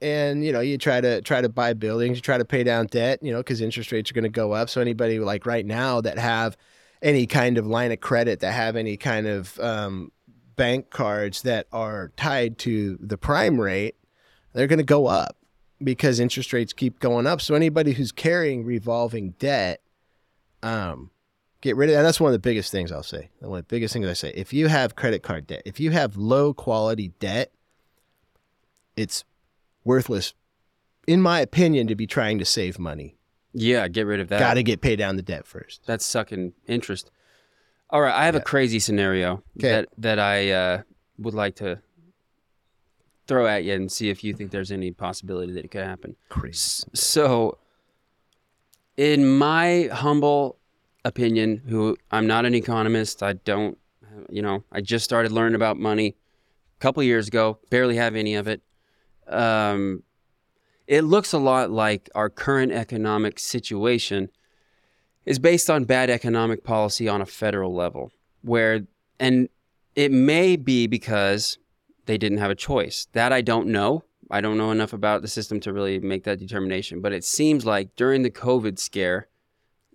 and 0.00 0.44
you 0.44 0.52
know 0.52 0.60
you 0.60 0.78
try 0.78 1.00
to 1.00 1.20
try 1.22 1.40
to 1.40 1.48
buy 1.48 1.74
buildings 1.74 2.16
you 2.18 2.22
try 2.22 2.38
to 2.38 2.44
pay 2.44 2.64
down 2.64 2.86
debt 2.86 3.18
you 3.22 3.32
know 3.32 3.38
because 3.38 3.60
interest 3.60 3.92
rates 3.92 4.10
are 4.10 4.14
going 4.14 4.24
to 4.24 4.28
go 4.30 4.52
up 4.52 4.68
so 4.70 4.80
anybody 4.80 5.18
like 5.18 5.46
right 5.46 5.66
now 5.66 6.00
that 6.00 6.18
have 6.18 6.56
any 7.02 7.26
kind 7.26 7.58
of 7.58 7.66
line 7.66 7.90
of 7.92 8.00
credit 8.00 8.40
that 8.40 8.52
have 8.52 8.76
any 8.76 8.96
kind 8.96 9.26
of 9.26 9.58
um, 9.60 10.10
bank 10.62 10.90
cards 10.90 11.42
that 11.42 11.66
are 11.72 12.12
tied 12.16 12.56
to 12.58 12.96
the 13.00 13.18
prime 13.18 13.60
rate 13.60 13.96
they're 14.52 14.66
going 14.68 14.78
to 14.78 14.84
go 14.84 15.06
up 15.06 15.36
because 15.82 16.20
interest 16.20 16.52
rates 16.52 16.72
keep 16.72 17.00
going 17.00 17.26
up 17.26 17.40
so 17.40 17.54
anybody 17.54 17.92
who's 17.92 18.12
carrying 18.12 18.64
revolving 18.64 19.30
debt 19.38 19.80
um 20.62 21.10
get 21.60 21.74
rid 21.76 21.88
of 21.90 21.96
that 21.96 22.02
that's 22.02 22.20
one 22.20 22.28
of 22.28 22.32
the 22.32 22.38
biggest 22.50 22.70
things 22.70 22.92
i'll 22.92 23.02
say 23.02 23.28
one 23.40 23.58
of 23.58 23.64
the 23.66 23.74
biggest 23.74 23.92
things 23.92 24.06
i 24.06 24.12
say 24.12 24.30
if 24.36 24.52
you 24.52 24.68
have 24.68 24.94
credit 24.94 25.22
card 25.22 25.46
debt 25.48 25.62
if 25.64 25.80
you 25.80 25.90
have 25.90 26.16
low 26.16 26.54
quality 26.54 27.08
debt 27.18 27.50
it's 28.96 29.24
worthless 29.84 30.34
in 31.06 31.20
my 31.20 31.40
opinion 31.40 31.86
to 31.88 31.94
be 31.96 32.06
trying 32.06 32.38
to 32.38 32.44
save 32.44 32.78
money 32.78 33.16
Yeah, 33.52 33.88
get 33.88 34.06
rid 34.06 34.20
of 34.20 34.28
that. 34.28 34.38
got 34.38 34.54
to 34.54 34.62
get 34.62 34.80
paid 34.80 34.96
down 34.96 35.16
the 35.16 35.22
debt 35.22 35.46
first 35.46 35.82
That's 35.86 36.06
sucking 36.06 36.52
interest. 36.66 37.10
All 37.92 38.00
right, 38.00 38.14
I 38.14 38.24
have 38.24 38.34
a 38.34 38.40
crazy 38.40 38.78
scenario 38.78 39.42
'Kay. 39.60 39.68
that 39.68 39.88
that 39.98 40.18
I 40.18 40.50
uh, 40.50 40.82
would 41.18 41.34
like 41.34 41.56
to 41.56 41.80
throw 43.26 43.46
at 43.46 43.64
you 43.64 43.74
and 43.74 43.92
see 43.92 44.08
if 44.08 44.24
you 44.24 44.32
think 44.32 44.50
there's 44.50 44.72
any 44.72 44.90
possibility 44.92 45.52
that 45.52 45.64
it 45.64 45.70
could 45.70 45.84
happen. 45.84 46.16
crazy 46.30 46.84
So, 46.94 47.58
in 48.96 49.26
my 49.26 49.90
humble 49.92 50.58
opinion, 51.04 51.62
who 51.68 51.96
I'm 52.10 52.26
not 52.26 52.46
an 52.46 52.54
economist, 52.54 53.22
I 53.22 53.34
don't, 53.34 53.76
you 54.30 54.40
know, 54.40 54.64
I 54.72 54.80
just 54.80 55.04
started 55.04 55.30
learning 55.30 55.54
about 55.54 55.76
money 55.76 56.16
a 56.78 56.80
couple 56.80 57.02
years 57.02 57.28
ago, 57.28 57.58
barely 57.70 57.96
have 57.96 58.16
any 58.16 58.34
of 58.34 58.48
it. 58.48 58.62
Um, 59.28 60.02
it 60.86 61.02
looks 61.02 61.32
a 61.32 61.38
lot 61.38 61.70
like 61.70 62.08
our 62.14 62.28
current 62.28 62.72
economic 62.72 63.38
situation 63.38 64.30
is 65.26 65.38
based 65.38 65.70
on 65.70 65.84
bad 65.84 66.10
economic 66.10 66.64
policy 66.64 67.08
on 67.08 67.20
a 67.20 67.26
federal 67.26 67.74
level, 67.74 68.10
where, 68.42 68.82
and 69.20 69.48
it 69.94 70.10
may 70.10 70.56
be 70.56 70.86
because 70.86 71.58
they 72.06 72.18
didn't 72.18 72.38
have 72.38 72.50
a 72.50 72.54
choice. 72.56 73.06
That 73.12 73.32
I 73.32 73.40
don't 73.40 73.68
know. 73.68 74.04
I 74.30 74.40
don't 74.40 74.56
know 74.56 74.70
enough 74.70 74.92
about 74.92 75.22
the 75.22 75.28
system 75.28 75.60
to 75.60 75.72
really 75.72 75.98
make 76.00 76.24
that 76.24 76.38
determination. 76.38 77.00
But 77.02 77.12
it 77.12 77.22
seems 77.24 77.66
like 77.66 77.94
during 77.96 78.22
the 78.22 78.30
COVID 78.30 78.78
scare, 78.78 79.28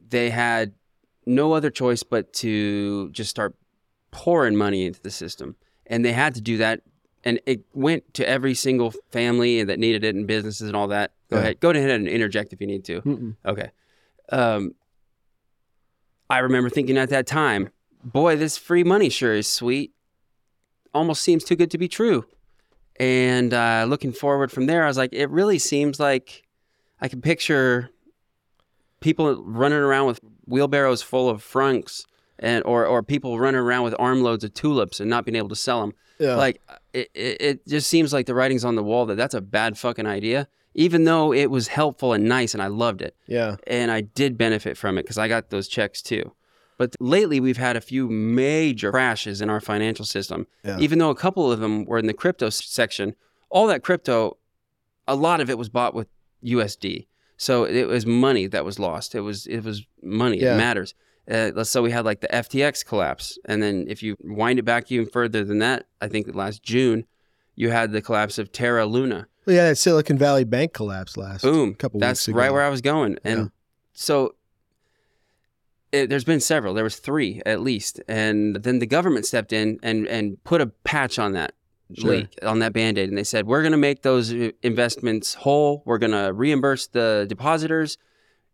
they 0.10 0.30
had 0.30 0.74
no 1.26 1.54
other 1.54 1.70
choice 1.72 2.04
but 2.04 2.32
to 2.34 3.10
just 3.10 3.30
start 3.32 3.56
pouring 4.12 4.56
money 4.56 4.86
into 4.86 5.02
the 5.02 5.10
system. 5.10 5.56
And 5.88 6.06
they 6.06 6.14
had 6.14 6.36
to 6.36 6.42
do 6.42 6.58
that. 6.58 6.82
And 7.24 7.40
it 7.46 7.62
went 7.74 8.14
to 8.14 8.30
every 8.30 8.54
single 8.54 8.94
family 9.12 9.64
that 9.64 9.80
needed 9.80 10.04
it 10.04 10.16
and 10.16 10.28
businesses 10.28 10.68
and 10.68 10.76
all 10.78 10.88
that. 10.90 11.12
Go 11.30 11.38
Yeah. 11.38 11.42
ahead. 11.42 11.60
Go 11.60 11.70
ahead 11.72 11.90
and 11.90 12.08
interject 12.08 12.54
if 12.54 12.62
you 12.62 12.68
need 12.68 12.86
to. 12.86 13.02
Mm-mm. 13.02 13.36
Okay. 13.46 13.72
Um, 14.30 14.76
I 16.30 16.40
remember 16.40 16.70
thinking 16.70 16.98
at 16.98 17.10
that 17.10 17.28
time, 17.28 17.70
boy, 18.04 18.36
this 18.36 18.58
free 18.58 18.84
money 18.84 19.10
sure 19.10 19.34
is 19.34 19.48
sweet. 19.48 19.94
Almost 20.94 21.22
seems 21.22 21.44
too 21.44 21.56
good 21.56 21.72
to 21.72 21.78
be 21.78 21.88
true. 21.88 22.26
And 23.00 23.54
uh, 23.54 23.86
looking 23.88 24.12
forward 24.12 24.52
from 24.52 24.66
there, 24.66 24.84
I 24.84 24.88
was 24.88 24.98
like, 24.98 25.14
it 25.14 25.30
really 25.30 25.60
seems 25.60 26.00
like 26.00 26.44
I 27.00 27.08
can 27.08 27.22
picture 27.22 27.92
people 29.00 29.44
running 29.44 29.78
around 29.78 30.08
with 30.08 30.20
wheelbarrows 30.48 31.02
full 31.02 31.30
of 31.30 31.44
francs 31.44 32.06
and 32.40 32.64
or, 32.66 32.86
or 32.86 33.04
people 33.04 33.40
running 33.40 33.60
around 33.60 33.84
with 33.84 33.96
armloads 34.00 34.44
of 34.44 34.54
tulips 34.54 35.00
and 35.00 35.10
not 35.10 35.26
being 35.26 35.36
able 35.36 35.50
to 35.50 35.56
sell 35.56 35.82
them. 35.82 35.94
Yeah. 36.20 36.36
Like 36.36 36.62
it, 36.94 37.10
it, 37.14 37.42
it 37.42 37.68
just 37.68 37.88
seems 37.88 38.12
like 38.12 38.26
the 38.26 38.34
writing's 38.34 38.66
on 38.66 38.76
the 38.76 38.84
wall 38.84 39.06
that 39.06 39.16
that's 39.16 39.36
a 39.36 39.42
bad 39.42 39.78
fucking 39.78 40.08
idea, 40.08 40.48
even 40.78 41.04
though 41.04 41.34
it 41.34 41.52
was 41.52 41.68
helpful 41.68 42.14
and 42.14 42.26
nice 42.26 42.54
and 42.54 42.64
I 42.64 42.68
loved 42.68 43.02
it 43.02 43.18
yeah. 43.26 43.58
and 43.66 43.92
I 43.92 44.02
did 44.02 44.38
benefit 44.38 44.78
from 44.78 44.98
it 44.98 45.02
because 45.02 45.18
I 45.18 45.28
got 45.28 45.50
those 45.50 45.68
checks 45.68 46.02
too. 46.02 46.32
But 46.78 46.96
lately, 47.00 47.40
we've 47.40 47.58
had 47.58 47.76
a 47.76 47.82
few 47.82 48.08
major 48.08 48.92
crashes 48.92 49.42
in 49.42 49.50
our 49.50 49.60
financial 49.60 50.06
system. 50.06 50.46
Yeah. 50.64 50.78
Even 50.80 51.00
though 51.00 51.10
a 51.10 51.16
couple 51.16 51.52
of 51.52 51.60
them 51.60 51.86
were 51.86 51.98
in 51.98 52.06
the 52.06 52.14
crypto 52.14 52.52
section, 52.52 53.16
all 53.50 53.66
that 53.66 53.82
crypto, 53.82 54.38
a 55.08 55.16
lot 55.16 55.42
of 55.42 55.50
it 55.50 55.58
was 55.58 55.70
bought 55.70 55.96
with 55.96 56.08
USD. 56.46 57.08
So 57.36 57.64
it 57.64 57.88
was 57.88 58.06
money 58.06 58.46
that 58.46 58.64
was 58.64 58.78
lost. 58.78 59.16
It 59.16 59.22
was 59.22 59.48
it 59.48 59.64
was 59.64 59.86
money. 60.04 60.40
Yeah. 60.40 60.54
It 60.54 60.58
matters. 60.58 60.94
Uh, 61.30 61.52
let's 61.56 61.72
so 61.72 61.82
we 61.82 61.92
had 61.92 62.06
like 62.06 62.22
the 62.22 62.28
FTX 62.28 62.86
collapse, 62.86 63.38
and 63.46 63.62
then 63.62 63.86
if 63.90 64.02
you 64.02 64.16
wind 64.22 64.60
it 64.60 64.64
back 64.64 64.92
even 64.92 65.08
further 65.08 65.44
than 65.44 65.60
that, 65.60 65.88
I 66.00 66.08
think 66.08 66.34
last 66.34 66.64
June, 66.64 67.06
you 67.56 67.70
had 67.70 67.92
the 67.92 68.02
collapse 68.02 68.38
of 68.38 68.52
Terra 68.52 68.86
Luna. 68.86 69.28
Well, 69.48 69.56
yeah, 69.56 69.70
that 69.70 69.78
Silicon 69.78 70.18
Valley 70.18 70.44
Bank 70.44 70.74
collapse 70.74 71.16
last 71.16 71.42
Boom. 71.42 71.74
couple 71.74 72.02
That's 72.02 72.20
weeks 72.20 72.28
ago. 72.28 72.38
right 72.38 72.52
where 72.52 72.64
I 72.64 72.70
was 72.70 72.82
going. 72.82 73.18
And 73.24 73.40
Yeah. 73.40 73.46
so 73.94 74.36
it, 75.94 76.10
there's 76.10 76.26
been 76.26 76.42
several. 76.42 76.74
There 76.74 76.84
was 76.84 76.98
three 76.98 77.42
at 77.46 77.62
least, 77.62 78.02
and 78.10 78.58
then 78.58 78.80
the 78.80 78.86
government 78.86 79.26
stepped 79.26 79.54
in 79.54 79.80
and 79.82 80.06
and 80.08 80.44
put 80.44 80.60
a 80.60 80.68
patch 80.68 81.18
on 81.18 81.32
that 81.32 81.54
Sure. 81.98 82.12
leak 82.12 82.28
on 82.44 82.60
that 82.60 82.74
band-aid 82.74 83.08
and 83.08 83.18
they 83.18 83.24
said 83.24 83.48
we're 83.48 83.62
going 83.62 83.72
to 83.72 83.78
make 83.78 84.02
those 84.02 84.34
uh, 84.34 84.50
investments 84.62 85.36
whole 85.36 85.84
we're 85.86 85.98
going 85.98 86.12
to 86.12 86.34
reimburse 86.34 86.88
the 86.88 87.26
depositors 87.30 87.98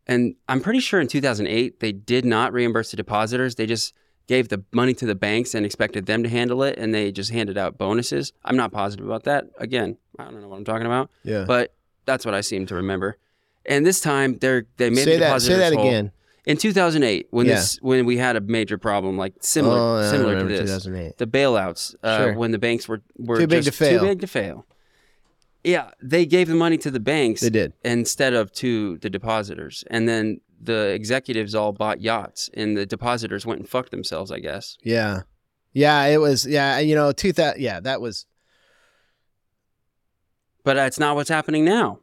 and 0.05 0.35
i'm 0.47 0.61
pretty 0.61 0.79
sure 0.79 1.01
in 1.01 1.07
2008 1.07 1.79
they 1.79 1.91
did 1.91 2.25
not 2.25 2.53
reimburse 2.53 2.91
the 2.91 2.97
depositors 2.97 3.55
they 3.55 3.65
just 3.65 3.95
gave 4.27 4.47
the 4.49 4.63
money 4.71 4.93
to 4.93 5.05
the 5.05 5.15
banks 5.15 5.53
and 5.53 5.65
expected 5.65 6.05
them 6.05 6.23
to 6.23 6.29
handle 6.29 6.63
it 6.63 6.77
and 6.77 6.93
they 6.93 7.11
just 7.11 7.31
handed 7.31 7.57
out 7.57 7.77
bonuses 7.77 8.31
i'm 8.45 8.55
not 8.55 8.71
positive 8.71 9.05
about 9.05 9.23
that 9.23 9.45
again 9.57 9.97
i 10.17 10.23
don't 10.23 10.39
know 10.41 10.47
what 10.47 10.57
i'm 10.57 10.63
talking 10.65 10.85
about 10.85 11.09
Yeah. 11.23 11.43
but 11.45 11.73
that's 12.05 12.25
what 12.25 12.33
I 12.33 12.41
seem 12.41 12.65
to 12.65 12.75
remember. 12.75 13.15
And 13.65 13.85
this 13.85 14.01
time 14.01 14.37
they're 14.39 14.65
they 14.75 14.89
made 14.89 15.05
say 15.05 15.13
the 15.13 15.19
that. 15.21 15.41
Say 15.41 15.55
that 15.55 15.73
whole. 15.73 15.87
again. 15.87 16.11
In 16.45 16.57
2008, 16.57 17.27
when 17.31 17.45
Yeah. 17.45 17.53
this 17.55 17.77
when 17.81 18.05
we 18.05 18.17
had 18.17 18.35
a 18.35 18.41
major 18.41 18.77
problem 18.77 19.17
like 19.17 19.35
similar 19.39 19.79
oh, 19.79 20.11
similar 20.11 20.37
to 20.37 20.43
this, 20.45 20.59
2008. 20.83 21.17
the 21.17 21.25
bailouts 21.27 21.95
uh, 22.03 22.17
Sure. 22.17 22.33
when 22.33 22.51
the 22.51 22.59
banks 22.59 22.89
were 22.89 23.01
were 23.17 23.37
Too 23.39 23.47
big 23.47 23.63
to 23.63 23.71
fail. 23.71 24.01
Too 24.01 24.05
big 24.05 24.19
to 24.19 24.27
fail. 24.27 24.65
Yeah, 25.63 25.91
they 26.01 26.25
gave 26.25 26.49
the 26.49 26.55
money 26.55 26.77
to 26.79 26.91
the 26.91 26.99
banks 26.99 27.39
They 27.39 27.49
did. 27.49 27.71
instead 27.85 28.33
of 28.33 28.51
to 28.55 28.97
the 28.97 29.09
depositors, 29.09 29.85
and 29.89 30.09
then 30.09 30.41
the 30.65 30.89
executives 30.89 31.53
all 31.55 31.71
bought 31.71 32.01
yachts, 32.01 32.49
and 32.53 32.75
the 32.77 32.85
depositors 32.85 33.45
went 33.45 33.59
and 33.61 33.69
fucked 33.69 33.91
themselves. 33.91 34.31
I 34.31 34.39
guess. 34.39 34.77
Yeah. 34.83 35.21
Yeah, 35.73 36.05
it 36.05 36.17
was. 36.17 36.45
Yeah, 36.45 36.79
you 36.79 36.93
know, 36.95 37.11
2000. 37.11 37.59
Yeah, 37.59 37.79
that 37.79 37.99
was. 37.99 38.25
But 40.63 40.75
that's 40.75 40.99
not 40.99 41.15
what's 41.15 41.29
happening 41.29 41.65
now. 41.65 41.99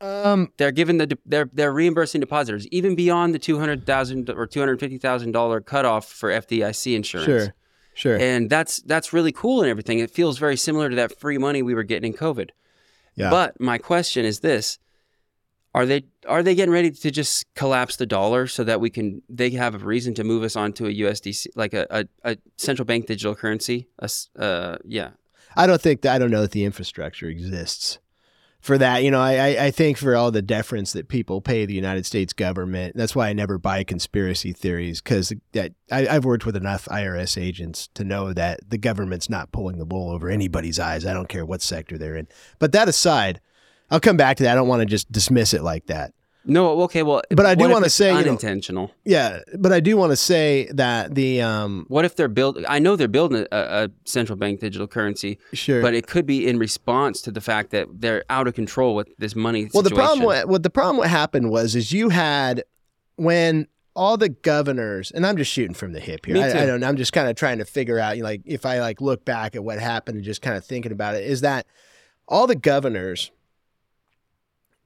Um. 0.00 0.52
They're 0.56 0.70
giving 0.72 0.96
the 0.96 1.06
de- 1.08 1.18
they're 1.26 1.50
they're 1.52 1.72
reimbursing 1.72 2.20
depositors 2.22 2.66
even 2.68 2.94
beyond 2.94 3.34
the 3.34 3.38
two 3.38 3.58
hundred 3.58 3.84
thousand 3.84 4.30
or 4.30 4.46
two 4.46 4.60
hundred 4.60 4.80
fifty 4.80 4.96
thousand 4.96 5.32
dollar 5.32 5.60
cutoff 5.60 6.06
for 6.08 6.30
FDIC 6.30 6.94
insurance. 6.96 7.26
Sure. 7.26 7.54
Sure. 7.92 8.16
and 8.18 8.48
that's 8.48 8.80
that's 8.82 9.12
really 9.12 9.32
cool 9.32 9.60
and 9.60 9.68
everything. 9.68 9.98
It 9.98 10.10
feels 10.10 10.38
very 10.38 10.56
similar 10.56 10.88
to 10.88 10.96
that 10.96 11.18
free 11.20 11.36
money 11.36 11.60
we 11.60 11.74
were 11.74 11.82
getting 11.82 12.12
in 12.14 12.18
COVID. 12.18 12.50
yeah. 13.14 13.28
But 13.28 13.60
my 13.60 13.76
question 13.76 14.24
is 14.24 14.40
this: 14.40 14.78
Are 15.72 15.86
they 15.86 16.04
are 16.26 16.42
they 16.42 16.54
getting 16.54 16.72
ready 16.72 16.90
to 16.90 17.10
just 17.10 17.46
collapse 17.54 17.96
the 17.96 18.06
dollar 18.06 18.46
so 18.48 18.64
that 18.64 18.80
we 18.80 18.90
can 18.90 19.22
they 19.28 19.50
have 19.50 19.74
a 19.74 19.78
reason 19.78 20.14
to 20.14 20.24
move 20.24 20.42
us 20.42 20.56
onto 20.56 20.86
a 20.86 20.92
USDC 20.92 21.46
like 21.54 21.74
a, 21.74 21.86
a, 21.90 22.06
a 22.24 22.36
central 22.56 22.84
bank 22.84 23.06
digital 23.06 23.36
currency? 23.36 23.88
A 24.00 24.10
uh, 24.36 24.78
yeah, 24.84 25.10
I 25.56 25.66
don't 25.66 25.80
think 25.80 26.02
that 26.02 26.14
I 26.14 26.18
don't 26.18 26.30
know 26.30 26.42
that 26.42 26.50
the 26.50 26.64
infrastructure 26.64 27.28
exists 27.28 28.00
for 28.60 28.78
that. 28.78 29.04
You 29.04 29.12
know, 29.12 29.20
I, 29.20 29.34
I 29.34 29.64
I 29.66 29.70
think 29.70 29.96
for 29.96 30.16
all 30.16 30.32
the 30.32 30.42
deference 30.42 30.92
that 30.92 31.06
people 31.06 31.40
pay 31.40 31.64
the 31.66 31.74
United 31.74 32.04
States 32.04 32.32
government, 32.32 32.96
that's 32.96 33.14
why 33.14 33.28
I 33.28 33.32
never 33.32 33.56
buy 33.56 33.84
conspiracy 33.84 34.52
theories 34.52 35.00
because 35.00 35.32
that 35.52 35.72
I, 35.90 36.08
I've 36.08 36.24
worked 36.24 36.46
with 36.46 36.56
enough 36.56 36.86
IRS 36.86 37.40
agents 37.40 37.88
to 37.94 38.02
know 38.02 38.32
that 38.32 38.68
the 38.68 38.78
government's 38.78 39.30
not 39.30 39.52
pulling 39.52 39.78
the 39.78 39.84
wool 39.84 40.10
over 40.10 40.28
anybody's 40.28 40.80
eyes. 40.80 41.06
I 41.06 41.14
don't 41.14 41.28
care 41.28 41.46
what 41.46 41.62
sector 41.62 41.96
they're 41.96 42.16
in. 42.16 42.26
But 42.58 42.72
that 42.72 42.88
aside, 42.88 43.40
I'll 43.90 44.00
come 44.00 44.16
back 44.16 44.36
to 44.38 44.44
that. 44.44 44.52
I 44.52 44.54
don't 44.54 44.68
want 44.68 44.80
to 44.80 44.86
just 44.86 45.10
dismiss 45.10 45.52
it 45.54 45.62
like 45.62 45.86
that. 45.86 46.12
no, 46.44 46.80
okay, 46.82 47.02
well, 47.02 47.22
But 47.30 47.44
I 47.44 47.54
do 47.54 47.68
wanna 47.68 47.86
it's 47.86 47.94
say, 47.94 48.08
you 48.08 48.14
know- 48.14 48.20
unintentional. 48.20 48.90
Yeah, 49.04 49.40
but 49.58 49.72
I 49.72 49.80
do 49.80 49.96
want 49.96 50.10
to 50.12 50.16
say 50.16 50.68
that 50.72 51.14
the 51.14 51.42
um 51.42 51.84
What 51.88 52.04
if 52.04 52.16
they're 52.16 52.28
building? 52.28 52.64
I 52.68 52.78
know 52.78 52.96
they're 52.96 53.08
building 53.08 53.46
a, 53.52 53.56
a 53.84 53.90
central 54.04 54.36
bank 54.36 54.60
digital 54.60 54.86
currency, 54.86 55.38
sure. 55.52 55.82
but 55.82 55.92
it 55.94 56.06
could 56.06 56.24
be 56.24 56.48
in 56.48 56.58
response 56.58 57.20
to 57.22 57.30
the 57.30 57.40
fact 57.42 57.70
that 57.72 57.88
they're 57.92 58.24
out 58.30 58.48
of 58.48 58.54
control 58.54 58.94
with 58.94 59.08
this 59.18 59.36
money. 59.36 59.68
Well, 59.74 59.82
the 59.82 59.90
problem 59.90 60.24
what, 60.24 60.48
what 60.48 60.62
the 60.62 60.70
problem 60.70 60.96
what 60.96 61.10
happened 61.10 61.50
was 61.50 61.74
is 61.74 61.92
you 61.92 62.08
had 62.08 62.64
when 63.16 63.66
all 63.94 64.16
the 64.16 64.28
governors 64.30 65.10
and 65.10 65.26
I'm 65.26 65.36
just 65.36 65.50
shooting 65.52 65.74
from 65.74 65.92
the 65.92 66.00
hip 66.00 66.24
here. 66.24 66.36
Me 66.36 66.42
I. 66.42 66.62
I 66.62 66.66
don't. 66.66 66.82
I'm 66.82 66.96
just 66.96 67.12
kind 67.12 67.28
of 67.28 67.36
trying 67.36 67.58
to 67.58 67.64
figure 67.64 67.98
out. 67.98 68.16
You 68.16 68.22
know, 68.22 68.28
like 68.28 68.42
if 68.46 68.64
I 68.64 68.80
like 68.80 69.00
look 69.00 69.24
back 69.26 69.54
at 69.56 69.62
what 69.62 69.78
happened 69.78 70.16
and 70.16 70.24
just 70.24 70.40
kind 70.40 70.56
of 70.56 70.64
thinking 70.64 70.92
about 70.92 71.16
it, 71.16 71.24
is 71.24 71.42
that 71.42 71.66
all 72.28 72.46
the 72.46 72.54
governors 72.54 73.30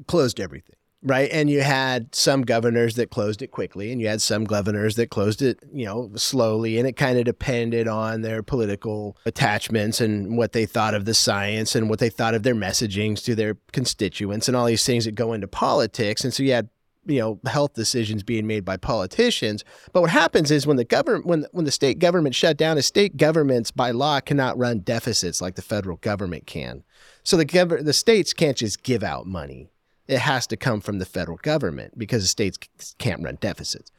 closed 0.07 0.41
everything. 0.41 0.77
Right. 1.07 1.29
And 1.31 1.51
you 1.51 1.61
had 1.61 2.15
some 2.15 2.41
governors 2.43 2.95
that 2.95 3.11
closed 3.11 3.43
it 3.43 3.49
quickly, 3.49 3.93
and 3.93 4.01
you 4.01 4.09
had 4.09 4.23
some 4.23 4.45
governors 4.45 4.97
that 4.97 5.11
closed 5.11 5.43
it, 5.43 5.59
you 5.71 5.85
know, 5.85 6.11
slowly. 6.17 6.79
And 6.79 6.89
it 6.89 6.97
kind 6.97 7.19
of 7.19 7.27
depended 7.27 7.87
on 7.87 8.23
their 8.23 8.43
political 8.43 9.15
attachments 9.27 10.01
and 10.01 10.39
what 10.39 10.53
they 10.53 10.65
thought 10.65 10.95
of 10.95 11.05
the 11.05 11.13
science 11.13 11.77
and 11.77 11.91
what 11.91 11.99
they 11.99 12.09
thought 12.09 12.33
of 12.33 12.43
their 12.43 12.55
messagings 12.55 13.23
to 13.25 13.35
their 13.35 13.59
constituents 13.73 14.49
and 14.49 14.57
all 14.57 14.65
these 14.65 14.87
things 14.87 15.05
that 15.05 15.15
go 15.15 15.35
into 15.35 15.47
politics. 15.47 16.25
And 16.25 16.33
so 16.33 16.43
you 16.43 16.53
had, 16.53 16.71
you 17.05 17.19
know, 17.21 17.39
health 17.45 17.75
decisions 17.75 18.23
being 18.23 18.47
made 18.47 18.65
by 18.65 18.79
politicians. 18.79 19.63
But 19.93 20.01
what 20.01 20.11
happens 20.11 20.51
is 20.51 20.67
when 20.67 20.79
the 20.79 20.85
government, 20.85 21.27
when 21.27 21.47
when 21.53 21.67
the 21.67 21.71
state 21.71 21.99
government 21.99 22.35
shut 22.35 22.57
down, 22.57 22.79
is 22.79 22.87
state 22.87 23.19
governments 23.19 23.71
by 23.71 23.91
law 23.91 24.21
cannot 24.21 24.57
run 24.57 24.79
deficits 24.79 25.43
like 25.43 25.57
the 25.57 25.61
federal 25.61 25.99
government 25.99 26.47
can. 26.47 26.83
So 27.25 27.37
the 27.37 27.45
gov- 27.45 27.85
the 27.85 27.93
states 27.93 28.33
can't 28.33 28.57
just 28.57 28.83
give 28.83 29.03
out 29.03 29.27
money 29.27 29.69
it 30.07 30.19
has 30.19 30.47
to 30.49 30.57
come 30.57 30.81
from 30.81 30.99
the 30.99 31.07
federal 31.07 31.39
government 31.39 31.99
because 31.99 32.23
the 32.23 32.29
states 32.29 32.59
can't 32.99 33.23
run 33.23 33.39
deficits 33.41 33.91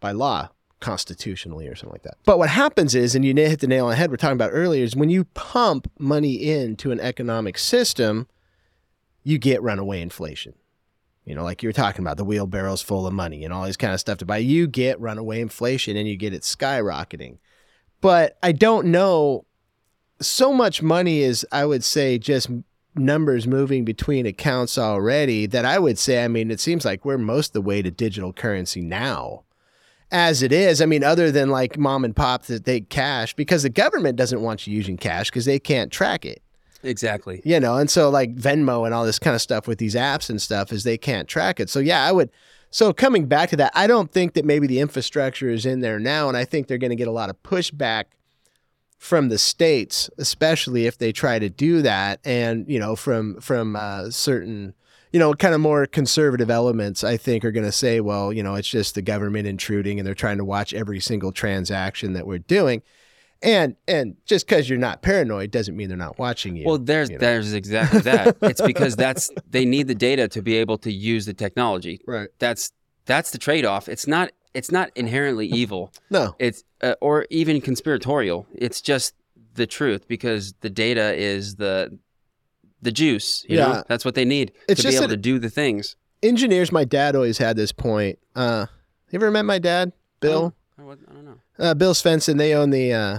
by 0.00 0.12
law, 0.12 0.50
constitutionally, 0.80 1.66
or 1.66 1.74
something 1.74 1.94
like 1.94 2.02
that. 2.02 2.18
But 2.24 2.38
what 2.38 2.50
happens 2.50 2.94
is, 2.94 3.14
and 3.14 3.24
you 3.24 3.34
hit 3.34 3.60
the 3.60 3.66
nail 3.66 3.86
on 3.86 3.90
the 3.90 3.96
head, 3.96 4.10
we're 4.10 4.16
talking 4.16 4.36
about 4.36 4.50
earlier, 4.52 4.84
is 4.84 4.94
when 4.94 5.10
you 5.10 5.24
pump 5.24 5.90
money 5.98 6.34
into 6.34 6.92
an 6.92 7.00
economic 7.00 7.58
system, 7.58 8.28
you 9.24 9.38
get 9.38 9.62
runaway 9.62 10.00
inflation. 10.00 10.54
You 11.24 11.34
know, 11.34 11.44
like 11.44 11.62
you 11.62 11.68
were 11.68 11.74
talking 11.74 12.02
about 12.02 12.16
the 12.16 12.24
wheelbarrows 12.24 12.80
full 12.80 13.06
of 13.06 13.12
money 13.12 13.44
and 13.44 13.52
all 13.52 13.66
this 13.66 13.76
kind 13.76 13.92
of 13.92 14.00
stuff 14.00 14.16
to 14.18 14.24
buy. 14.24 14.38
You 14.38 14.66
get 14.66 14.98
runaway 14.98 15.42
inflation 15.42 15.96
and 15.96 16.08
you 16.08 16.16
get 16.16 16.32
it 16.32 16.40
skyrocketing. 16.40 17.36
But 18.00 18.38
I 18.42 18.52
don't 18.52 18.86
know. 18.86 19.44
So 20.22 20.54
much 20.54 20.80
money 20.80 21.20
is, 21.20 21.46
I 21.52 21.66
would 21.66 21.84
say, 21.84 22.16
just 22.16 22.48
numbers 22.98 23.46
moving 23.46 23.84
between 23.84 24.26
accounts 24.26 24.78
already 24.78 25.46
that 25.46 25.64
I 25.64 25.78
would 25.78 25.98
say, 25.98 26.24
I 26.24 26.28
mean, 26.28 26.50
it 26.50 26.60
seems 26.60 26.84
like 26.84 27.04
we're 27.04 27.18
most 27.18 27.52
the 27.52 27.60
way 27.60 27.82
to 27.82 27.90
digital 27.90 28.32
currency 28.32 28.80
now. 28.80 29.44
As 30.10 30.42
it 30.42 30.52
is, 30.52 30.80
I 30.80 30.86
mean, 30.86 31.04
other 31.04 31.30
than 31.30 31.50
like 31.50 31.76
mom 31.76 32.04
and 32.04 32.16
pop 32.16 32.44
that 32.44 32.64
they 32.64 32.80
cash, 32.80 33.34
because 33.34 33.62
the 33.62 33.68
government 33.68 34.16
doesn't 34.16 34.40
want 34.40 34.66
you 34.66 34.74
using 34.74 34.96
cash 34.96 35.30
because 35.30 35.44
they 35.44 35.58
can't 35.58 35.92
track 35.92 36.24
it, 36.24 36.42
exactly. 36.82 37.42
you 37.44 37.60
know. 37.60 37.76
And 37.76 37.90
so, 37.90 38.08
like 38.08 38.34
Venmo 38.34 38.86
and 38.86 38.94
all 38.94 39.04
this 39.04 39.18
kind 39.18 39.34
of 39.34 39.42
stuff 39.42 39.68
with 39.68 39.78
these 39.78 39.94
apps 39.94 40.30
and 40.30 40.40
stuff 40.40 40.72
is 40.72 40.82
they 40.82 40.96
can't 40.96 41.28
track 41.28 41.60
it. 41.60 41.68
So, 41.68 41.78
yeah, 41.78 42.06
I 42.06 42.12
would. 42.12 42.30
So, 42.70 42.94
coming 42.94 43.26
back 43.26 43.50
to 43.50 43.56
that, 43.56 43.72
I 43.74 43.86
don't 43.86 44.10
think 44.10 44.32
that 44.32 44.46
maybe 44.46 44.66
the 44.66 44.80
infrastructure 44.80 45.50
is 45.50 45.66
in 45.66 45.80
there 45.80 45.98
now. 45.98 46.28
And 46.28 46.38
I 46.38 46.46
think 46.46 46.68
they're 46.68 46.78
going 46.78 46.88
to 46.88 46.96
get 46.96 47.08
a 47.08 47.12
lot 47.12 47.28
of 47.28 47.42
pushback 47.42 48.04
from 48.98 49.28
the 49.28 49.38
states, 49.38 50.10
especially 50.18 50.86
if 50.86 50.98
they 50.98 51.12
try 51.12 51.38
to 51.38 51.48
do 51.48 51.82
that, 51.82 52.20
and 52.24 52.68
you 52.68 52.78
know, 52.78 52.96
from 52.96 53.40
from 53.40 53.76
uh, 53.76 54.10
certain 54.10 54.74
you 55.12 55.18
know, 55.18 55.32
kind 55.34 55.54
of 55.54 55.60
more 55.60 55.86
conservative 55.86 56.50
elements, 56.50 57.02
I 57.02 57.16
think, 57.16 57.44
are 57.44 57.50
going 57.50 57.66
to 57.66 57.72
say, 57.72 58.00
well, 58.00 58.32
you 58.32 58.42
know, 58.42 58.54
it's 58.56 58.68
just 58.68 58.94
the 58.94 59.02
government 59.02 59.46
intruding 59.46 59.98
and 59.98 60.06
they're 60.06 60.14
trying 60.14 60.38
to 60.38 60.44
watch 60.44 60.74
every 60.74 61.00
single 61.00 61.32
transaction 61.32 62.12
that 62.12 62.26
we're 62.26 62.38
doing. 62.38 62.82
And 63.40 63.76
and 63.86 64.16
just 64.26 64.46
because 64.46 64.68
you're 64.68 64.80
not 64.80 65.00
paranoid 65.00 65.52
doesn't 65.52 65.76
mean 65.76 65.88
they're 65.88 65.96
not 65.96 66.18
watching 66.18 66.56
you. 66.56 66.66
Well, 66.66 66.78
there's 66.78 67.08
you 67.08 67.16
know? 67.16 67.20
there's 67.20 67.52
exactly 67.52 68.00
that. 68.00 68.36
it's 68.42 68.60
because 68.60 68.96
that's 68.96 69.30
they 69.48 69.64
need 69.64 69.86
the 69.86 69.94
data 69.94 70.26
to 70.28 70.42
be 70.42 70.56
able 70.56 70.76
to 70.78 70.92
use 70.92 71.24
the 71.24 71.34
technology. 71.34 72.00
right. 72.06 72.28
That's 72.40 72.72
that's 73.06 73.30
the 73.30 73.38
trade-off. 73.38 73.88
It's 73.88 74.08
not 74.08 74.32
it's 74.54 74.70
not 74.70 74.90
inherently 74.94 75.46
evil. 75.46 75.92
No. 76.10 76.34
It's 76.38 76.64
uh, 76.82 76.94
or 77.00 77.26
even 77.30 77.60
conspiratorial. 77.60 78.46
It's 78.54 78.80
just 78.80 79.14
the 79.54 79.66
truth 79.66 80.06
because 80.08 80.54
the 80.60 80.70
data 80.70 81.14
is 81.14 81.56
the 81.56 81.98
the 82.80 82.92
juice. 82.92 83.44
You 83.48 83.58
Yeah. 83.58 83.66
know, 83.68 83.84
that's 83.88 84.04
what 84.04 84.14
they 84.14 84.24
need 84.24 84.52
It's 84.68 84.82
to 84.82 84.88
be 84.88 84.96
able 84.96 85.08
to 85.08 85.16
do 85.16 85.38
the 85.38 85.50
things. 85.50 85.96
Engineers, 86.22 86.70
my 86.72 86.84
dad 86.84 87.14
always 87.16 87.38
had 87.38 87.56
this 87.56 87.72
point. 87.72 88.18
Uh, 88.34 88.66
you 89.10 89.16
ever 89.18 89.30
met 89.30 89.44
my 89.44 89.58
dad, 89.58 89.92
Bill? 90.20 90.54
I 90.78 90.82
don't, 90.82 91.00
I 91.08 91.12
don't 91.12 91.24
know. 91.24 91.38
Uh, 91.58 91.74
Bill 91.74 91.94
Svendsen. 91.94 92.38
They 92.38 92.54
own 92.54 92.70
the 92.70 92.92
uh, 92.92 93.18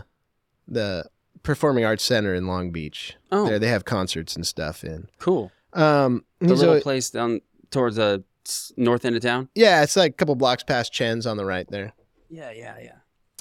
the 0.68 1.06
Performing 1.44 1.86
Arts 1.86 2.04
Center 2.04 2.34
in 2.34 2.48
Long 2.48 2.72
Beach. 2.72 3.16
Oh, 3.32 3.48
There, 3.48 3.60
they 3.60 3.68
have 3.70 3.86
concerts 3.86 4.36
and 4.36 4.46
stuff 4.46 4.84
in. 4.84 5.08
cool. 5.20 5.52
Um, 5.74 6.26
The 6.40 6.48
little 6.50 6.70
always- 6.70 6.84
place 6.84 7.10
down 7.10 7.42
towards 7.72 7.96
the 7.98 8.24
s- 8.28 8.29
north 8.78 9.06
end 9.06 9.16
of 9.16 9.22
town. 9.22 9.50
yeah, 9.56 9.84
it's 9.84 9.96
like 9.96 10.12
a 10.12 10.16
couple 10.16 10.36
blocks 10.36 10.64
past 10.64 10.94
Chen's 10.94 11.26
on 11.26 11.38
the 11.38 11.46
right 11.46 11.68
there. 11.70 11.94
Yeah, 12.30 12.52
yeah, 12.52 12.76
yeah. 12.82 12.96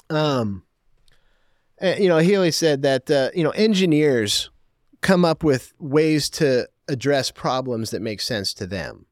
Um, 0.09 0.63
uh, 1.81 1.95
you 1.97 2.07
know, 2.07 2.17
he 2.17 2.35
always 2.35 2.55
said 2.55 2.81
that 2.81 3.09
uh, 3.09 3.29
you 3.33 3.43
know 3.43 3.51
engineers 3.51 4.49
come 5.01 5.23
up 5.23 5.43
with 5.43 5.73
ways 5.79 6.29
to 6.29 6.67
address 6.87 7.31
problems 7.31 7.91
that 7.91 8.01
make 8.01 8.21
sense 8.21 8.53
to 8.55 8.67
them. 8.67 9.05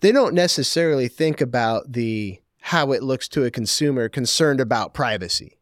They 0.00 0.12
don't 0.12 0.34
necessarily 0.34 1.08
think 1.08 1.40
about 1.40 1.92
the 1.92 2.40
how 2.60 2.92
it 2.92 3.02
looks 3.02 3.28
to 3.28 3.44
a 3.44 3.50
consumer 3.50 4.08
concerned 4.08 4.60
about 4.60 4.94
privacy. 4.94 5.58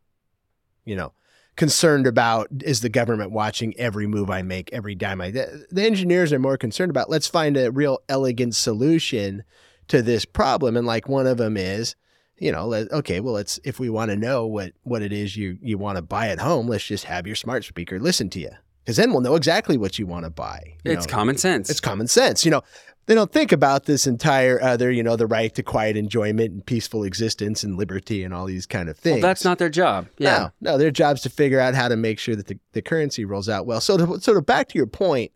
You 0.84 0.96
know, 0.96 1.12
concerned 1.56 2.06
about 2.06 2.48
is 2.62 2.80
the 2.80 2.88
government 2.88 3.32
watching 3.32 3.74
every 3.78 4.06
move 4.06 4.30
I 4.30 4.42
make, 4.42 4.72
every 4.72 4.94
dime 4.94 5.20
I. 5.20 5.30
The, 5.30 5.66
the 5.70 5.84
engineers 5.84 6.32
are 6.32 6.38
more 6.38 6.56
concerned 6.56 6.90
about 6.90 7.10
let's 7.10 7.26
find 7.28 7.56
a 7.56 7.70
real 7.70 8.00
elegant 8.08 8.54
solution 8.54 9.42
to 9.88 10.02
this 10.02 10.24
problem, 10.24 10.76
and 10.76 10.86
like 10.86 11.08
one 11.08 11.26
of 11.26 11.38
them 11.38 11.56
is 11.56 11.96
you 12.38 12.52
know, 12.52 12.66
let, 12.66 12.92
okay, 12.92 13.20
well, 13.20 13.34
let's 13.34 13.58
if 13.64 13.80
we 13.80 13.88
want 13.88 14.10
to 14.10 14.16
know 14.16 14.46
what 14.46 14.72
what 14.82 15.02
it 15.02 15.12
is 15.12 15.36
you 15.36 15.58
you 15.62 15.78
want 15.78 15.96
to 15.96 16.02
buy 16.02 16.28
at 16.28 16.38
home, 16.38 16.68
let's 16.68 16.84
just 16.84 17.04
have 17.04 17.26
your 17.26 17.36
smart 17.36 17.64
speaker 17.64 17.98
listen 17.98 18.28
to 18.30 18.40
you, 18.40 18.50
because 18.84 18.96
then 18.96 19.10
we'll 19.10 19.22
know 19.22 19.36
exactly 19.36 19.76
what 19.76 19.98
you 19.98 20.06
want 20.06 20.24
to 20.24 20.30
buy. 20.30 20.74
you 20.84 20.92
It's 20.92 21.06
know. 21.06 21.12
common 21.12 21.38
sense. 21.38 21.70
It's 21.70 21.80
common 21.80 22.06
sense. 22.06 22.44
You 22.44 22.50
know, 22.50 22.62
they 23.06 23.14
don't 23.14 23.32
think 23.32 23.52
about 23.52 23.84
this 23.84 24.06
entire 24.06 24.60
other, 24.60 24.90
you 24.90 25.02
know, 25.02 25.16
the 25.16 25.26
right 25.26 25.54
to 25.54 25.62
quiet 25.62 25.96
enjoyment 25.96 26.52
and 26.52 26.66
peaceful 26.66 27.04
existence 27.04 27.62
and 27.62 27.76
liberty 27.76 28.24
and 28.24 28.34
all 28.34 28.46
these 28.46 28.66
kind 28.66 28.88
of 28.88 28.98
things. 28.98 29.22
well, 29.22 29.30
that's 29.30 29.44
not 29.44 29.58
their 29.58 29.68
job. 29.68 30.08
Yeah. 30.18 30.50
No, 30.60 30.72
no, 30.72 30.78
their 30.78 30.90
job's 30.90 31.22
to 31.22 31.30
figure 31.30 31.60
out 31.60 31.74
how 31.74 31.88
to 31.88 31.96
make 31.96 32.18
sure 32.18 32.34
that 32.34 32.48
the, 32.48 32.58
the 32.72 32.82
currency 32.82 33.24
rolls 33.24 33.48
out 33.48 33.64
well. 33.64 33.80
So, 33.80 33.96
to, 33.96 34.20
so 34.20 34.34
to 34.34 34.42
back 34.42 34.68
to 34.68 34.78
your 34.78 34.86
point, 34.88 35.30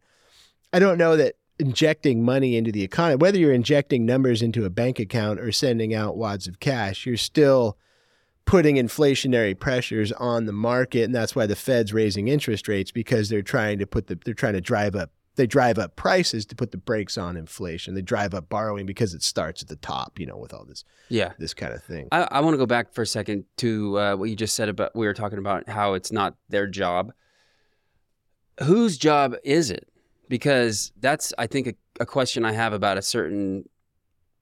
I 0.73 0.81
don't 0.81 0.99
know 0.99 1.17
that 1.17 1.37
injecting 1.61 2.25
money 2.25 2.57
into 2.57 2.73
the 2.73 2.83
economy, 2.83 3.17
whether 3.17 3.39
you're 3.39 3.53
injecting 3.53 4.05
numbers 4.05 4.43
into 4.43 4.65
a 4.65 4.71
bank 4.71 4.99
account 4.99 5.39
or 5.39 5.53
sending 5.53 5.95
out 5.95 6.17
wads 6.17 6.49
of 6.49 6.59
cash, 6.59 7.07
you're 7.07 7.17
still 7.17 7.77
putting 8.47 8.77
inflationary 8.77 9.57
pressures 9.57 10.11
on 10.13 10.47
the 10.47 10.53
market, 10.53 11.05
and 11.05 11.15
that's 11.15 11.37
why 11.37 11.47
the 11.47 11.55
Fed's 11.55 11.93
raising 11.93 12.27
interest 12.27 12.67
rates 12.67 12.91
because 12.91 13.29
they're 13.29 13.43
trying 13.43 13.79
to 13.79 13.87
put 13.87 14.09
the 14.09 14.19
they're 14.25 14.35
trying 14.35 14.55
to 14.55 14.61
drive 14.61 14.97
up 14.97 15.13
they 15.37 15.47
drive 15.47 15.79
up 15.79 15.97
prices 15.97 16.45
to 16.47 16.55
put 16.57 16.71
the 16.73 16.77
brakes 16.77 17.17
on 17.17 17.37
inflation. 17.37 17.95
They 17.95 18.03
drive 18.03 18.35
up 18.35 18.49
borrowing 18.49 18.85
because 18.85 19.15
it 19.15 19.23
starts 19.23 19.63
at 19.63 19.69
the 19.69 19.77
top, 19.77 20.19
you 20.19 20.27
know, 20.27 20.37
with 20.37 20.53
all 20.53 20.65
this 20.65 20.85
Yeah. 21.09 21.33
this 21.39 21.55
kind 21.55 21.73
of 21.73 21.83
thing. 21.83 22.09
I, 22.13 22.29
I 22.31 22.41
want 22.41 22.55
to 22.55 22.59
go 22.59 22.67
back 22.67 22.93
for 22.93 23.03
a 23.03 23.07
second 23.07 23.45
to 23.59 23.99
uh, 23.99 24.17
what 24.17 24.29
you 24.29 24.37
just 24.37 24.55
said 24.57 24.69
about 24.69 24.95
we 24.95 25.07
were 25.07 25.15
talking 25.15 25.39
about 25.39 25.69
how 25.69 25.95
it's 25.95 26.13
not 26.13 26.35
their 26.49 26.67
job. 26.67 27.13
Whose 28.63 28.99
job 28.99 29.35
is 29.45 29.71
it? 29.71 29.89
Because 30.29 30.93
that's 31.01 31.33
I 31.39 31.47
think 31.47 31.67
a, 31.69 31.75
a 32.01 32.07
question 32.07 32.45
I 32.45 32.53
have 32.53 32.73
about 32.73 32.99
a 32.99 33.03
certain 33.03 33.69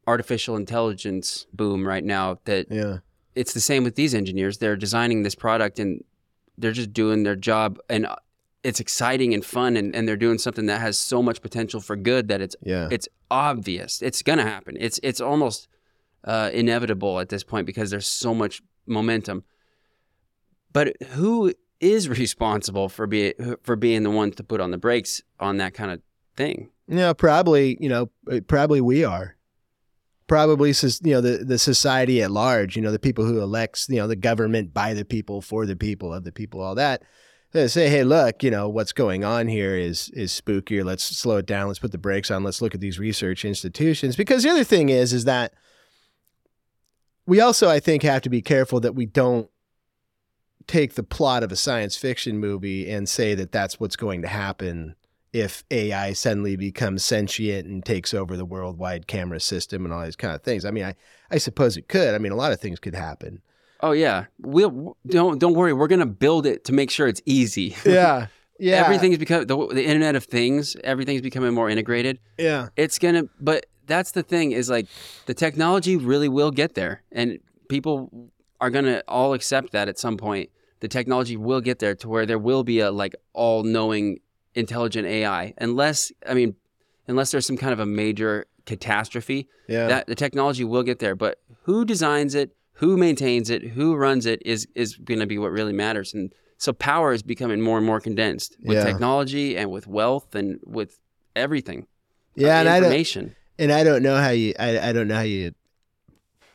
artificial 0.06 0.56
intelligence 0.56 1.46
boom 1.52 1.86
right 1.86 2.04
now. 2.04 2.38
That 2.44 2.66
Yeah. 2.70 2.98
it's 3.34 3.52
the 3.52 3.60
same 3.60 3.84
with 3.84 3.94
these 3.94 4.14
engineers. 4.14 4.58
They're 4.58 4.76
designing 4.76 5.22
this 5.22 5.34
product 5.34 5.78
and 5.78 6.02
they're 6.56 6.72
just 6.72 6.92
doing 6.92 7.22
their 7.22 7.36
job, 7.36 7.78
and 7.88 8.08
it's 8.68 8.80
exciting 8.80 9.34
and 9.34 9.44
fun, 9.44 9.76
and, 9.76 9.94
and 9.96 10.06
they're 10.06 10.16
doing 10.26 10.38
something 10.38 10.66
that 10.66 10.80
has 10.80 10.96
so 10.98 11.22
much 11.22 11.40
potential 11.42 11.80
for 11.80 11.96
good 11.96 12.28
that 12.28 12.40
it's 12.40 12.56
Yeah. 12.62 12.88
it's 12.90 13.08
obvious. 13.30 14.02
It's 14.02 14.22
gonna 14.22 14.42
happen. 14.54 14.76
It's 14.78 14.98
it's 15.02 15.20
almost 15.20 15.68
uh, 16.24 16.50
inevitable 16.52 17.20
at 17.20 17.28
this 17.28 17.44
point 17.44 17.66
because 17.66 17.90
there's 17.90 18.06
so 18.06 18.34
much 18.34 18.60
momentum. 18.86 19.44
But 20.72 20.94
who 21.10 21.52
is 21.80 22.08
responsible 22.24 22.88
for 22.88 23.06
being 23.06 23.32
for 23.62 23.76
being 23.76 24.02
the 24.02 24.10
one 24.10 24.30
to 24.32 24.44
put 24.44 24.60
on 24.60 24.70
the 24.70 24.78
brakes 24.78 25.22
on 25.40 25.56
that 25.58 25.74
kind 25.74 25.90
of 25.90 26.00
thing? 26.36 26.70
Yeah, 26.90 27.12
probably, 27.12 27.76
you 27.80 27.88
know, 27.88 28.10
probably 28.46 28.80
we 28.80 29.04
are. 29.04 29.36
Probably, 30.26 30.74
you 31.04 31.12
know, 31.14 31.20
the, 31.22 31.44
the 31.44 31.58
society 31.58 32.22
at 32.22 32.30
large, 32.30 32.76
you 32.76 32.82
know, 32.82 32.92
the 32.92 32.98
people 32.98 33.24
who 33.24 33.40
elects, 33.40 33.86
you 33.88 33.96
know, 33.96 34.06
the 34.06 34.16
government 34.16 34.74
by 34.74 34.92
the 34.92 35.04
people, 35.04 35.40
for 35.40 35.64
the 35.64 35.76
people, 35.76 36.12
of 36.12 36.24
the 36.24 36.32
people, 36.32 36.60
all 36.60 36.74
that. 36.74 37.02
Say, 37.66 37.88
hey, 37.88 38.04
look, 38.04 38.42
you 38.42 38.50
know, 38.50 38.68
what's 38.68 38.92
going 38.92 39.24
on 39.24 39.48
here 39.48 39.76
is 39.76 40.10
is 40.10 40.38
spookier. 40.38 40.84
Let's 40.84 41.04
slow 41.04 41.38
it 41.38 41.46
down. 41.46 41.68
Let's 41.68 41.80
put 41.80 41.92
the 41.92 41.98
brakes 41.98 42.30
on. 42.30 42.44
Let's 42.44 42.62
look 42.62 42.74
at 42.74 42.80
these 42.80 42.98
research 42.98 43.44
institutions. 43.44 44.16
Because 44.16 44.42
the 44.42 44.50
other 44.50 44.64
thing 44.64 44.88
is, 44.88 45.12
is 45.12 45.24
that 45.24 45.54
we 47.26 47.40
also, 47.40 47.68
I 47.68 47.80
think, 47.80 48.02
have 48.02 48.22
to 48.22 48.30
be 48.30 48.40
careful 48.40 48.80
that 48.80 48.94
we 48.94 49.06
don't 49.06 49.50
take 50.66 50.94
the 50.94 51.02
plot 51.02 51.42
of 51.42 51.50
a 51.50 51.56
science 51.56 51.96
fiction 51.96 52.38
movie 52.38 52.88
and 52.90 53.08
say 53.08 53.34
that 53.34 53.52
that's 53.52 53.80
what's 53.80 53.96
going 53.96 54.22
to 54.22 54.28
happen 54.28 54.94
if 55.32 55.64
AI 55.70 56.12
suddenly 56.12 56.56
becomes 56.56 57.04
sentient 57.04 57.66
and 57.66 57.84
takes 57.84 58.14
over 58.14 58.36
the 58.36 58.44
worldwide 58.44 59.06
camera 59.06 59.40
system 59.40 59.84
and 59.84 59.92
all 59.92 60.04
these 60.04 60.16
kind 60.16 60.34
of 60.34 60.42
things. 60.42 60.64
I 60.64 60.70
mean, 60.70 60.84
I, 60.84 60.94
I 61.30 61.38
suppose 61.38 61.76
it 61.76 61.88
could. 61.88 62.14
I 62.14 62.18
mean, 62.18 62.32
a 62.32 62.36
lot 62.36 62.52
of 62.52 62.60
things 62.60 62.80
could 62.80 62.94
happen. 62.94 63.42
Oh 63.80 63.92
yeah, 63.92 64.26
we'll 64.40 64.96
don't 65.06 65.38
don't 65.38 65.54
worry. 65.54 65.72
We're 65.72 65.86
gonna 65.88 66.06
build 66.06 66.46
it 66.46 66.64
to 66.64 66.72
make 66.72 66.90
sure 66.90 67.06
it's 67.08 67.22
easy. 67.26 67.76
Yeah. 67.84 68.26
Yeah. 68.60 68.82
Everything's 68.84 69.18
become 69.18 69.46
the, 69.46 69.56
the 69.68 69.84
Internet 69.84 70.16
of 70.16 70.24
Things. 70.24 70.76
Everything's 70.82 71.22
becoming 71.22 71.54
more 71.54 71.70
integrated. 71.70 72.18
Yeah. 72.38 72.70
It's 72.76 72.98
gonna, 72.98 73.24
but 73.40 73.66
that's 73.86 74.10
the 74.10 74.24
thing 74.24 74.50
is 74.50 74.68
like 74.68 74.88
the 75.26 75.34
technology 75.34 75.96
really 75.96 76.28
will 76.28 76.50
get 76.50 76.74
there, 76.74 77.02
and 77.12 77.38
people 77.68 78.30
are 78.60 78.70
gonna 78.70 79.02
all 79.06 79.32
accept 79.32 79.70
that 79.72 79.88
at 79.88 79.96
some 79.98 80.16
point. 80.16 80.50
The 80.80 80.88
technology 80.88 81.36
will 81.36 81.60
get 81.60 81.78
there 81.78 81.94
to 81.96 82.08
where 82.08 82.26
there 82.26 82.38
will 82.38 82.64
be 82.64 82.80
a 82.80 82.90
like 82.90 83.14
all-knowing, 83.32 84.18
intelligent 84.54 85.06
AI. 85.06 85.54
Unless, 85.58 86.12
I 86.26 86.34
mean, 86.34 86.54
unless 87.08 87.30
there's 87.32 87.46
some 87.46 87.56
kind 87.56 87.72
of 87.72 87.78
a 87.80 87.86
major 87.86 88.46
catastrophe, 88.66 89.48
Yeah. 89.68 89.86
that 89.88 90.06
the 90.08 90.14
technology 90.14 90.62
will 90.64 90.82
get 90.84 90.98
there. 91.00 91.14
But 91.16 91.38
who 91.62 91.84
designs 91.84 92.34
it, 92.34 92.50
who 92.78 92.96
maintains 92.96 93.50
it, 93.50 93.62
who 93.62 93.94
runs 93.96 94.24
it 94.26 94.40
is 94.44 94.66
is 94.74 94.96
going 94.96 95.20
to 95.20 95.26
be 95.26 95.38
what 95.38 95.50
really 95.52 95.72
matters. 95.72 96.14
And 96.14 96.32
so 96.56 96.72
power 96.72 97.12
is 97.12 97.22
becoming 97.22 97.60
more 97.60 97.76
and 97.76 97.86
more 97.86 98.00
condensed 98.00 98.56
with 98.64 98.76
Yeah. 98.78 98.84
technology 98.84 99.56
and 99.56 99.70
with 99.70 99.86
wealth 99.86 100.34
and 100.34 100.58
with 100.64 100.98
everything. 101.36 101.86
yeah. 102.34 102.56
Uh, 102.56 102.60
And 102.60 102.68
I 102.68 102.80
don't, 102.80 102.84
information. 102.90 103.36
and 103.58 103.70
I 103.72 103.84
don't 103.84 104.02
know 104.02 104.16
how 104.16 104.30
you, 104.30 104.54
I, 104.58 104.88
I 104.88 104.92
don't 104.92 105.08
know 105.08 105.16
how 105.16 105.22
you, 105.22 105.52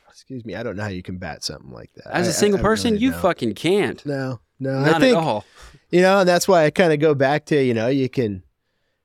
excuse 0.08 0.44
me, 0.44 0.54
I 0.54 0.62
don't 0.62 0.76
know 0.76 0.82
how 0.82 0.88
you 0.88 1.02
combat 1.02 1.44
something 1.44 1.70
like 1.72 1.90
that. 1.96 2.06
As 2.14 2.28
a 2.28 2.32
single 2.32 2.60
person, 2.60 2.96
you 2.98 3.10
know. 3.10 3.18
fucking 3.18 3.54
can't. 3.54 4.04
No, 4.06 4.40
no. 4.60 4.80
Not 4.80 4.94
I 4.96 5.00
think, 5.00 5.16
at 5.16 5.22
all. 5.22 5.44
you 5.90 6.00
know, 6.00 6.20
and 6.20 6.28
that's 6.28 6.48
why 6.48 6.64
I 6.64 6.70
kind 6.70 6.92
of 6.92 7.00
go 7.00 7.14
back 7.14 7.46
to, 7.46 7.62
you 7.62 7.74
know, 7.74 7.88
you 7.88 8.08
can, 8.08 8.42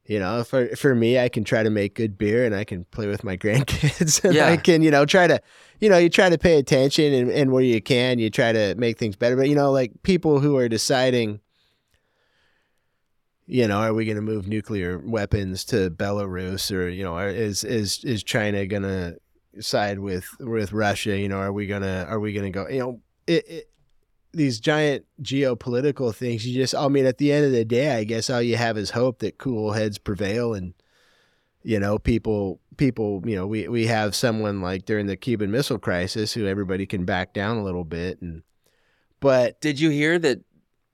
you 0.09 0.17
know, 0.17 0.43
for 0.43 0.75
for 0.75 0.95
me, 0.95 1.19
I 1.19 1.29
can 1.29 1.43
try 1.43 1.61
to 1.61 1.69
make 1.69 1.93
good 1.93 2.17
beer 2.17 2.43
and 2.43 2.55
I 2.55 2.63
can 2.63 2.83
play 2.85 3.05
with 3.05 3.23
my 3.23 3.37
grandkids 3.43 4.23
and 4.25 4.33
Yeah. 4.33 4.47
I 4.47 4.57
can, 4.57 4.81
you 4.81 4.89
know, 4.89 5.05
try 5.05 5.27
to, 5.27 5.39
you 5.79 5.87
know, 5.87 5.99
you 5.99 6.09
try 6.09 6.29
to 6.29 6.37
pay 6.39 6.57
attention 6.57 7.13
and, 7.13 7.29
and 7.29 7.51
where 7.51 7.61
you 7.61 7.79
can, 7.79 8.17
you 8.17 8.31
try 8.31 8.51
to 8.51 8.73
make 8.73 8.97
things 8.97 9.15
better. 9.15 9.35
But, 9.35 9.49
you 9.49 9.55
know, 9.55 9.71
like 9.71 9.91
people 10.01 10.39
who 10.39 10.57
are 10.57 10.67
deciding, 10.67 11.41
you 13.45 13.67
know, 13.67 13.81
are 13.81 13.93
we 13.93 14.05
going 14.05 14.15
to 14.15 14.23
move 14.23 14.47
nuclear 14.47 14.97
weapons 14.97 15.63
to 15.65 15.91
Belarus 15.91 16.75
or, 16.75 16.89
you 16.89 17.03
know, 17.03 17.15
is, 17.19 17.63
is, 17.63 18.03
is 18.03 18.23
China 18.23 18.65
going 18.65 18.81
to 18.81 19.19
side 19.59 19.99
with, 19.99 20.25
with 20.39 20.73
Russia? 20.73 21.19
You 21.19 21.29
know, 21.29 21.37
are 21.37 21.53
we 21.53 21.67
going 21.67 21.83
to, 21.83 22.07
are 22.07 22.19
we 22.19 22.33
going 22.33 22.51
to 22.51 22.59
go, 22.59 22.67
you 22.67 22.79
know, 22.79 23.01
it, 23.27 23.47
it 23.47 23.68
these 24.31 24.59
giant 24.59 25.05
geopolitical 25.21 26.13
things 26.13 26.45
you 26.45 26.53
just 26.61 26.75
i 26.75 26.87
mean 26.87 27.05
at 27.05 27.17
the 27.17 27.31
end 27.31 27.45
of 27.45 27.51
the 27.51 27.65
day 27.65 27.95
i 27.95 28.03
guess 28.03 28.29
all 28.29 28.41
you 28.41 28.55
have 28.55 28.77
is 28.77 28.91
hope 28.91 29.19
that 29.19 29.37
cool 29.37 29.71
heads 29.71 29.97
prevail 29.97 30.53
and 30.53 30.73
you 31.63 31.79
know 31.79 31.97
people 31.97 32.59
people 32.77 33.21
you 33.25 33.35
know 33.35 33.47
we 33.47 33.67
we 33.67 33.87
have 33.87 34.15
someone 34.15 34.61
like 34.61 34.85
during 34.85 35.07
the 35.07 35.17
cuban 35.17 35.49
missile 35.51 35.79
crisis 35.79 36.33
who 36.33 36.45
everybody 36.45 36.85
can 36.85 37.05
back 37.05 37.33
down 37.33 37.57
a 37.57 37.63
little 37.63 37.83
bit 37.83 38.21
and 38.21 38.43
but 39.19 39.59
Did 39.59 39.79
you 39.79 39.89
hear 39.89 40.17
that 40.19 40.39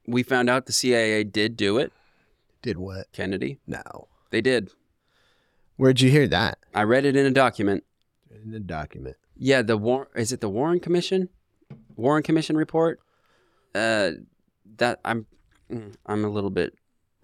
we 0.07 0.23
found 0.23 0.49
out 0.49 0.65
the 0.65 0.71
CIA 0.71 1.23
did 1.23 1.55
do 1.57 1.77
it? 1.77 1.91
did 2.61 2.77
what 2.77 3.11
Kennedy. 3.11 3.59
no 3.67 4.07
They 4.31 4.41
did. 4.41 4.71
Where'd 5.77 6.01
you 6.01 6.09
hear 6.09 6.27
that? 6.29 6.57
I 6.73 6.83
read 6.83 7.05
it 7.05 7.15
in 7.15 7.25
a 7.25 7.31
document. 7.31 7.83
In 8.31 8.51
the 8.51 8.59
document. 8.59 9.17
Yeah, 9.37 9.61
the 9.61 9.77
War 9.77 10.07
is 10.15 10.31
it 10.31 10.39
the 10.41 10.49
Warren 10.49 10.79
Commission? 10.79 11.29
Warren 11.95 12.23
Commission 12.23 12.57
report? 12.57 12.99
Uh 13.75 14.11
that 14.77 14.99
I'm 15.05 15.25
mm, 15.71 15.93
I'm 16.05 16.23
a 16.25 16.29
little 16.29 16.49
bit 16.49 16.73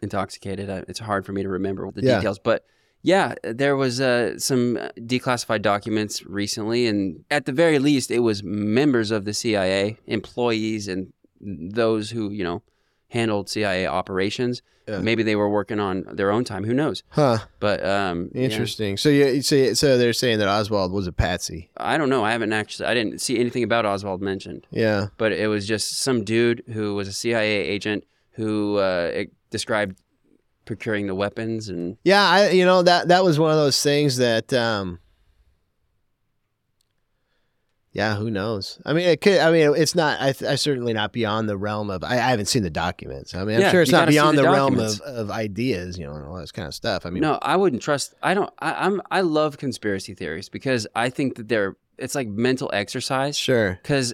intoxicated. 0.01 0.69
I, 0.69 0.83
it's 0.87 0.99
hard 0.99 1.25
for 1.25 1.31
me 1.31 1.43
to 1.43 1.49
remember 1.49 1.89
the 1.91 2.01
Yeah. 2.01 2.17
details, 2.17 2.39
but 2.39 2.65
yeah, 3.03 3.33
there 3.43 3.75
was 3.75 3.99
uh, 3.99 4.37
some 4.37 4.77
declassified 4.99 5.63
documents 5.63 6.23
recently, 6.23 6.85
and 6.85 7.23
at 7.31 7.45
the 7.45 7.51
very 7.51 7.79
least, 7.79 8.11
it 8.11 8.19
was 8.19 8.43
members 8.43 9.09
of 9.09 9.25
the 9.25 9.33
CIA, 9.33 9.97
employees, 10.05 10.87
and 10.87 11.11
those 11.39 12.11
who 12.11 12.29
you 12.29 12.43
know 12.43 12.61
handled 13.09 13.49
CIA 13.49 13.87
operations. 13.87 14.61
Yeah. 14.91 14.99
Maybe 14.99 15.23
they 15.23 15.35
were 15.35 15.49
working 15.49 15.79
on 15.79 16.05
their 16.11 16.31
own 16.31 16.43
time. 16.43 16.63
Who 16.63 16.73
knows? 16.73 17.03
Huh. 17.09 17.39
But 17.59 17.85
um, 17.85 18.29
yeah. 18.33 18.43
Interesting. 18.43 18.97
So 18.97 19.09
you 19.09 19.25
you 19.27 19.41
say 19.41 19.73
so 19.73 19.97
they're 19.97 20.13
saying 20.13 20.39
that 20.39 20.47
Oswald 20.47 20.91
was 20.91 21.07
a 21.07 21.11
patsy. 21.11 21.69
I 21.77 21.97
don't 21.97 22.09
know. 22.09 22.23
I 22.23 22.31
haven't 22.31 22.53
actually. 22.53 22.87
I 22.87 22.93
didn't 22.93 23.19
see 23.21 23.39
anything 23.39 23.63
about 23.63 23.85
Oswald 23.85 24.21
mentioned, 24.21 24.67
Yeah. 24.71 25.07
but 25.17 25.31
it 25.31 25.47
was 25.47 25.67
just 25.67 25.99
some 25.99 26.23
dude 26.23 26.63
who 26.73 26.95
was 26.95 27.07
a 27.07 27.13
CIA 27.13 27.53
agent 27.75 28.03
who 28.31 28.77
uh, 28.77 29.11
it 29.13 29.31
described 29.49 29.97
procuring 30.65 31.07
the 31.07 31.15
weapons 31.15 31.69
and 31.69 31.97
Yeah, 32.03 32.23
I 32.23 32.49
you 32.51 32.65
know 32.65 32.81
that 32.83 33.07
that 33.09 33.23
was 33.23 33.37
one 33.39 33.51
of 33.51 33.57
those 33.57 33.81
things 33.83 34.17
that 34.17 34.53
um 34.53 34.99
yeah, 37.93 38.15
who 38.15 38.31
knows? 38.31 38.79
I 38.85 38.93
mean, 38.93 39.07
it 39.07 39.19
could. 39.21 39.39
I 39.39 39.51
mean, 39.51 39.73
it's 39.75 39.95
not. 39.95 40.19
I, 40.21 40.29
I 40.47 40.55
certainly 40.55 40.93
not 40.93 41.11
beyond 41.11 41.49
the 41.49 41.57
realm 41.57 41.89
of. 41.89 42.03
I, 42.03 42.13
I 42.13 42.29
haven't 42.29 42.45
seen 42.45 42.63
the 42.63 42.69
documents. 42.69 43.35
I 43.35 43.43
mean, 43.43 43.57
I'm 43.57 43.61
Yeah, 43.63 43.71
sure 43.71 43.81
it's 43.81 43.91
not 43.91 44.07
beyond 44.07 44.37
the 44.37 44.43
the, 44.43 44.49
realm 44.49 44.79
of, 44.79 45.01
of 45.01 45.29
ideas, 45.29 45.97
you 45.97 46.05
know, 46.05 46.13
and 46.13 46.25
all 46.25 46.37
this 46.37 46.51
kind 46.53 46.67
of 46.67 46.73
stuff. 46.73 47.05
I 47.05 47.09
mean, 47.09 47.21
no, 47.21 47.37
I 47.41 47.57
wouldn't 47.57 47.81
trust. 47.81 48.13
I 48.23 48.33
don't. 48.33 48.49
I, 48.59 48.73
I'm. 48.85 49.01
I 49.11 49.21
love 49.21 49.57
conspiracy 49.57 50.13
theories 50.13 50.47
because 50.47 50.87
I 50.95 51.09
think 51.09 51.35
that 51.35 51.49
they're. 51.49 51.75
It's 51.97 52.15
like 52.15 52.27
mental 52.29 52.69
exercise. 52.73 53.37
sure, 53.37 53.77
Because, 53.83 54.13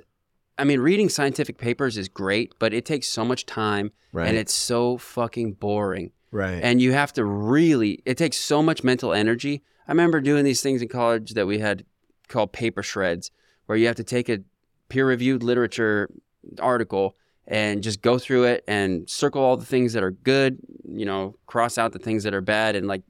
I 0.57 0.65
mean, 0.65 0.81
reading 0.81 1.07
scientific 1.07 1.57
papers 1.57 1.97
is 1.97 2.09
great, 2.09 2.53
but 2.59 2.73
it 2.73 2.83
takes 2.83 3.07
so 3.07 3.23
much 3.23 3.45
time 3.45 3.91
right, 4.11 4.27
and 4.27 4.35
it's 4.35 4.53
so 4.53 4.97
fucking 4.97 5.53
boring. 5.53 6.11
right, 6.31 6.59
and 6.61 6.81
you 6.81 6.91
have 6.93 7.13
to 7.13 7.23
really 7.23 8.01
it 8.05 8.17
takes 8.17 8.35
so 8.37 8.61
much 8.61 8.83
mental 8.83 9.13
energy 9.13 9.63
i 9.87 9.91
remember 9.91 10.19
doing 10.19 10.43
these 10.43 10.61
things 10.61 10.81
in 10.81 10.89
college 10.89 11.33
that 11.35 11.47
we 11.47 11.59
had 11.59 11.85
called 12.27 12.51
paper 12.51 12.83
shreds 12.83 13.31
where 13.67 13.77
you 13.77 13.87
have 13.87 13.95
to 13.95 14.03
take 14.03 14.27
a 14.27 14.39
peer-reviewed 14.89 15.43
literature 15.43 16.09
article 16.59 17.15
and 17.47 17.81
just 17.81 18.01
go 18.01 18.17
through 18.17 18.43
it 18.43 18.63
and 18.67 19.09
circle 19.09 19.41
all 19.41 19.55
the 19.55 19.65
things 19.65 19.93
that 19.93 20.03
are 20.03 20.11
good 20.11 20.57
you 20.89 21.05
know 21.05 21.35
cross 21.45 21.77
out 21.77 21.91
the 21.93 21.99
things 21.99 22.23
that 22.23 22.33
are 22.33 22.41
bad 22.41 22.75
and 22.75 22.87
like 22.87 23.03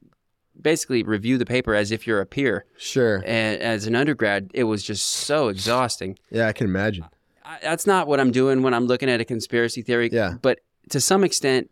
basically 0.59 1.03
review 1.03 1.37
the 1.37 1.45
paper 1.45 1.75
as 1.75 1.91
if 1.91 2.07
you're 2.07 2.19
a 2.19 2.25
peer 2.25 2.65
sure. 2.77 3.23
and 3.25 3.61
as 3.61 3.85
an 3.85 3.95
undergrad 3.95 4.49
it 4.53 4.63
was 4.63 4.83
just 4.83 5.05
so 5.05 5.47
exhausting 5.47 6.17
Yeah, 6.31 6.47
I 6.47 6.53
can 6.53 6.65
imagine. 6.65 7.05
I, 7.47 7.59
that's 7.61 7.87
not 7.87 8.07
what 8.07 8.19
I'm 8.19 8.31
doing 8.31 8.61
when 8.61 8.73
I'm 8.73 8.85
looking 8.85 9.09
at 9.09 9.21
a 9.21 9.25
conspiracy 9.25 9.81
theory. 9.81 10.09
Yeah. 10.11 10.35
But 10.41 10.59
to 10.89 10.99
some 10.99 11.23
extent, 11.23 11.69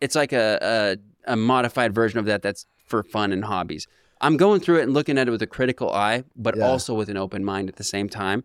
it's 0.00 0.14
like 0.14 0.32
a, 0.32 0.98
a, 1.26 1.32
a 1.32 1.36
modified 1.36 1.94
version 1.94 2.18
of 2.18 2.26
that 2.26 2.42
that's 2.42 2.66
for 2.84 3.02
fun 3.02 3.32
and 3.32 3.44
hobbies. 3.44 3.86
I'm 4.20 4.36
going 4.36 4.60
through 4.60 4.78
it 4.80 4.82
and 4.84 4.94
looking 4.94 5.18
at 5.18 5.28
it 5.28 5.30
with 5.30 5.42
a 5.42 5.46
critical 5.46 5.90
eye, 5.92 6.24
but 6.34 6.56
Yeah. 6.56 6.64
also 6.66 6.94
with 6.94 7.08
an 7.08 7.16
open 7.16 7.44
mind 7.44 7.68
at 7.68 7.76
the 7.76 7.84
same 7.84 8.08
time. 8.08 8.44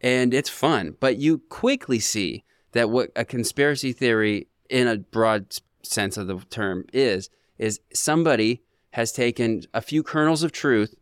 And 0.00 0.34
it's 0.34 0.50
fun. 0.50 0.96
But 1.00 1.16
you 1.16 1.38
quickly 1.48 1.98
see 2.00 2.44
that 2.72 2.90
what 2.90 3.10
a 3.16 3.24
conspiracy 3.24 3.92
theory, 3.92 4.48
in 4.68 4.86
a 4.86 4.98
broad 4.98 5.56
sense 5.82 6.16
of 6.16 6.26
the 6.26 6.38
term, 6.50 6.84
is, 6.92 7.30
is 7.58 7.80
somebody 7.94 8.62
has 8.90 9.12
taken 9.12 9.62
a 9.72 9.80
few 9.80 10.02
kernels 10.02 10.42
of 10.42 10.52
truth 10.52 10.94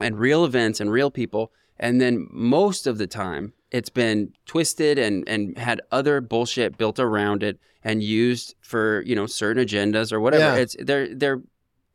and 0.00 0.18
real 0.18 0.44
events 0.44 0.80
and 0.80 0.90
real 0.90 1.10
people. 1.10 1.52
And 1.78 2.00
then 2.00 2.26
most 2.30 2.86
of 2.86 2.96
the 2.98 3.06
time, 3.06 3.52
it's 3.70 3.90
been 3.90 4.32
twisted 4.46 4.98
and, 4.98 5.28
and 5.28 5.56
had 5.58 5.80
other 5.90 6.20
bullshit 6.20 6.78
built 6.78 6.98
around 6.98 7.42
it 7.42 7.58
and 7.84 8.02
used 8.02 8.54
for 8.60 9.02
you 9.02 9.16
know 9.16 9.26
certain 9.26 9.64
agendas 9.64 10.12
or 10.12 10.20
whatever. 10.20 10.44
Yeah. 10.56 10.62
It's 10.62 10.76
they're 10.78 11.14
they're 11.14 11.42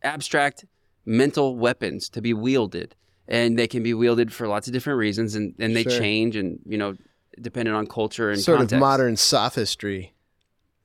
abstract 0.04 0.66
mental 1.08 1.56
weapons 1.56 2.10
to 2.10 2.22
be 2.22 2.34
wielded, 2.34 2.94
and 3.28 3.58
they 3.58 3.68
can 3.68 3.82
be 3.82 3.94
wielded 3.96 4.32
for 4.34 4.48
lots 4.48 4.68
of 4.68 4.74
different 4.74 5.00
reasons, 5.00 5.34
and, 5.36 5.56
and 5.58 5.76
they 5.76 5.84
Sure. 5.84 5.92
change 6.00 6.36
and 6.36 6.60
you 6.68 6.78
know 6.78 6.96
depending 7.42 7.74
on 7.74 7.88
culture 7.88 8.30
and 8.30 8.40
sort 8.42 8.58
context. 8.58 8.74
of 8.74 8.80
modern 8.80 9.16
sophistry. 9.16 10.14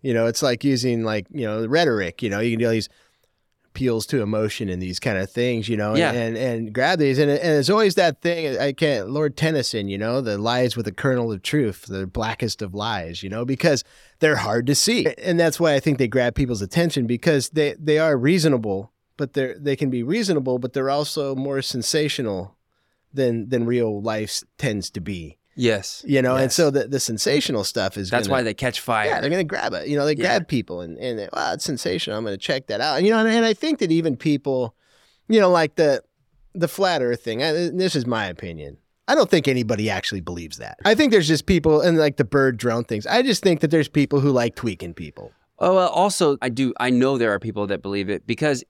You 0.02 0.12
know, 0.14 0.26
it's 0.26 0.42
like 0.42 0.64
using 0.64 1.02
like 1.04 1.26
you 1.30 1.44
know 1.46 1.66
rhetoric. 1.66 2.22
You 2.22 2.30
know, 2.30 2.40
you 2.40 2.52
can 2.52 2.60
do 2.60 2.66
all 2.66 2.72
these 2.72 2.88
appeals 3.68 4.04
to 4.04 4.20
emotion 4.20 4.68
and 4.68 4.82
these 4.82 4.98
kind 5.00 5.16
of 5.16 5.30
things. 5.30 5.68
You 5.68 5.76
know, 5.76 5.94
Yeah. 5.96 6.12
and 6.12 6.36
and 6.36 6.72
grab 6.74 6.98
these, 6.98 7.18
and, 7.18 7.30
and 7.30 7.58
it's 7.58 7.70
always 7.70 7.94
that 7.94 8.20
thing. 8.20 8.58
I 8.58 8.72
can't, 8.72 9.08
Lord 9.10 9.36
Tennyson. 9.36 9.88
You 9.88 9.98
know, 9.98 10.20
the 10.20 10.36
lies 10.38 10.76
with 10.76 10.86
a 10.86 10.92
kernel 10.92 11.32
of 11.32 11.42
truth, 11.42 11.86
the 11.88 12.06
blackest 12.06 12.62
of 12.62 12.74
lies. 12.74 13.22
You 13.22 13.30
know, 13.30 13.44
because 13.44 13.82
they're 14.18 14.36
hard 14.36 14.66
to 14.66 14.74
see, 14.74 15.06
and 15.18 15.38
that's 15.40 15.58
why 15.58 15.74
I 15.74 15.80
think 15.80 15.98
they 15.98 16.08
grab 16.08 16.34
people's 16.34 16.62
attention 16.62 17.06
because 17.06 17.48
they 17.50 17.74
they 17.78 17.98
are 17.98 18.16
reasonable, 18.16 18.92
but 19.22 19.32
they're 19.34 19.56
they 19.66 19.76
can 19.76 19.88
be 19.90 20.02
reasonable, 20.02 20.58
but 20.58 20.72
they're 20.72 20.90
also 20.90 21.34
more 21.36 21.62
sensational 21.62 22.56
than 23.14 23.48
than 23.48 23.66
real 23.66 24.00
life 24.02 24.42
tends 24.58 24.90
to 24.90 25.00
be. 25.00 25.38
yes, 25.54 26.02
You 26.14 26.22
know, 26.22 26.34
and 26.42 26.50
so 26.50 26.70
the, 26.70 26.88
the 26.88 26.98
sensational 26.98 27.62
stuff 27.62 27.92
is 27.98 28.08
that's 28.10 28.26
gonna- 28.26 28.38
why 28.38 28.42
they 28.42 28.54
catch 28.54 28.80
fire. 28.80 29.08
yeah, 29.10 29.20
they're 29.20 29.28
gonna 29.36 29.44
grab 29.54 29.72
it. 29.74 29.86
You 29.88 29.96
know, 29.98 30.06
they 30.06 30.16
Yeah. 30.16 30.26
grab 30.38 30.48
people 30.48 30.80
and 30.84 30.96
and 30.98 31.18
they, 31.18 31.28
wow, 31.32 31.52
it's 31.54 31.64
sensational. 31.64 32.16
I'm 32.18 32.24
gonna 32.24 32.36
check 32.50 32.62
that 32.68 32.80
out. 32.80 32.96
And, 32.96 33.06
you 33.06 33.12
know, 33.12 33.18
and, 33.20 33.28
and 33.28 33.44
I 33.44 33.54
think 33.54 33.78
that 33.80 33.92
even 33.92 34.16
people, 34.16 34.74
you 35.28 35.38
know, 35.40 35.50
like 35.50 35.74
the 35.76 36.02
the 36.54 36.68
flat 36.68 37.00
Earth 37.02 37.22
thing. 37.22 37.42
I, 37.42 37.52
this 37.82 37.94
is 37.94 38.06
my 38.06 38.26
opinion. 38.26 38.76
I 39.08 39.14
don't 39.14 39.28
think 39.30 39.46
anybody 39.48 39.90
actually 39.90 40.20
believes 40.22 40.56
that. 40.58 40.76
I 40.84 40.94
think 40.94 41.10
there's 41.12 41.28
just 41.28 41.44
people 41.46 41.80
and 41.80 41.96
like 41.98 42.16
the 42.16 42.24
bird 42.36 42.56
drone 42.56 42.84
things. 42.84 43.06
I 43.06 43.22
just 43.22 43.42
think 43.42 43.60
that 43.60 43.70
there's 43.70 43.88
people 43.88 44.20
who 44.20 44.30
like 44.42 44.54
tweaking 44.54 44.94
people. 44.94 45.32
oh, 45.58 45.74
well, 45.76 45.88
also 45.90 46.36
I 46.40 46.48
do. 46.48 46.72
I 46.86 46.90
know 46.90 47.18
there 47.18 47.30
are 47.34 47.38
people 47.38 47.66
that 47.68 47.82
believe 47.82 48.08
it 48.10 48.26
because 48.26 48.64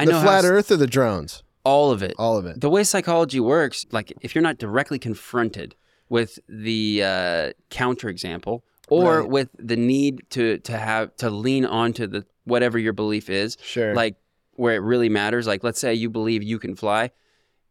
I 0.00 0.04
the 0.04 0.12
know 0.12 0.22
flat 0.22 0.44
how, 0.44 0.50
Earth 0.50 0.70
or 0.70 0.76
the 0.76 0.86
drones, 0.86 1.42
all 1.64 1.90
of 1.90 2.02
it. 2.02 2.14
all 2.18 2.36
of 2.36 2.46
it. 2.46 2.60
the 2.60 2.70
way 2.70 2.84
psychology 2.84 3.40
works, 3.40 3.86
like 3.92 4.12
if 4.20 4.34
you're 4.34 4.42
not 4.42 4.58
directly 4.58 4.98
confronted 4.98 5.74
with 6.08 6.38
the 6.48 7.02
uh, 7.04 7.50
counterexample 7.70 8.62
or 8.88 9.20
Right. 9.20 9.28
with 9.28 9.48
the 9.58 9.76
need 9.76 10.22
to 10.30 10.58
to 10.58 10.76
have 10.76 11.14
to 11.16 11.30
lean 11.30 11.64
onto 11.64 12.06
the 12.06 12.24
whatever 12.44 12.78
your 12.78 12.92
belief 12.92 13.30
is, 13.30 13.56
Sure. 13.62 13.94
like 13.94 14.16
where 14.56 14.74
it 14.74 14.80
really 14.82 15.08
matters. 15.08 15.46
Like 15.46 15.62
let's 15.62 15.78
say 15.80 15.94
you 15.94 16.10
believe 16.10 16.42
you 16.42 16.58
can 16.58 16.74
fly, 16.74 17.10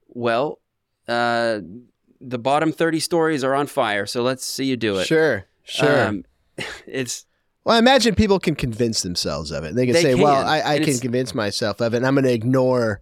well, 0.08 0.60
uh, 1.08 1.60
the 2.22 2.40
bottom 2.40 2.72
thirty 2.72 3.00
stories 3.00 3.44
are 3.44 3.56
on 3.56 3.68
fire, 3.68 4.06
so 4.06 4.22
let's 4.24 4.46
see 4.46 4.66
you 4.66 4.78
do 4.78 4.98
it. 4.98 5.06
Sure. 5.08 5.46
Sure. 5.64 6.08
Um, 6.08 6.24
it's 6.88 7.26
Well, 7.66 7.76
I 7.76 7.80
imagine 7.80 8.16
people 8.16 8.40
can 8.40 8.56
convince 8.56 9.02
themselves 9.04 9.52
of 9.52 9.64
it. 9.64 9.76
They 9.76 9.86
can 9.86 9.94
They 9.94 10.02
say, 10.02 10.16
"Well, 10.16 10.46
I, 10.48 10.60
I 10.62 10.74
can 10.76 10.84
it's- 10.84 11.00
convince 11.00 11.36
myself 11.36 11.82
of 11.82 11.94
it, 11.94 11.98
and 11.98 12.06
I'm 12.08 12.16
going 12.16 12.24
to 12.26 12.34
ignore 12.34 13.02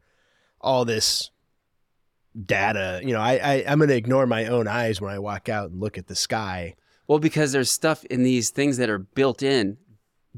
all 0.60 0.84
this 0.86 1.30
data. 2.46 3.00
You 3.04 3.14
know, 3.14 3.20
I, 3.22 3.34
I 3.36 3.64
I'm 3.68 3.78
going 3.80 3.90
to 3.90 3.96
ignore 3.96 4.26
my 4.28 4.46
own 4.48 4.68
eyes 4.68 5.00
when 5.00 5.14
I 5.14 5.20
walk 5.20 5.48
out 5.50 5.70
and 5.72 5.80
look 5.80 5.98
at 5.98 6.08
the 6.08 6.16
sky." 6.16 6.76
Well, 7.08 7.20
because 7.20 7.54
there's 7.54 7.72
stuff 7.72 8.04
in 8.06 8.24
these 8.24 8.50
things 8.50 8.78
that 8.78 8.90
are 8.90 9.00
built 9.00 9.42
in, 9.42 9.78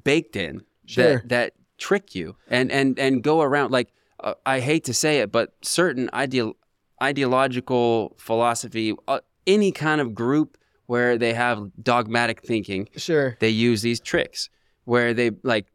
baked 0.03 0.35
in, 0.35 0.61
Sure. 0.85 1.15
that 1.15 1.29
that 1.29 1.53
trick 1.77 2.13
you 2.13 2.35
and 2.47 2.71
and 2.71 2.99
and 2.99 3.23
go 3.23 3.41
around. 3.41 3.71
Like 3.71 3.91
uh, 4.19 4.35
I 4.45 4.59
hate 4.59 4.83
to 4.85 4.93
say 4.93 5.19
it, 5.19 5.31
but 5.31 5.53
certain 5.63 6.09
ideal 6.13 6.53
ideological 7.01 8.15
philosophy, 8.19 8.93
uh, 9.07 9.21
any 9.47 9.71
kind 9.71 9.99
of 10.01 10.13
group 10.13 10.57
where 10.89 11.19
they 11.19 11.33
have 11.35 11.69
dogmatic 11.83 12.41
thinking, 12.41 12.89
Sure. 12.97 13.37
they 13.39 13.49
use 13.49 13.83
these 13.83 13.99
tricks 13.99 14.49
where 14.85 15.13
they 15.13 15.29
like, 15.43 15.67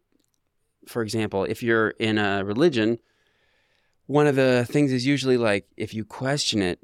for 0.89 1.03
example, 1.03 1.45
if 1.45 1.63
you're 1.63 1.91
in 2.01 2.19
a 2.19 2.45
religion, 2.45 2.99
one 4.07 4.27
of 4.27 4.35
the 4.35 4.67
things 4.69 4.91
is 4.91 5.07
usually 5.07 5.37
like 5.37 5.69
if 5.77 5.95
you 5.95 6.05
question 6.05 6.61
it, 6.63 6.81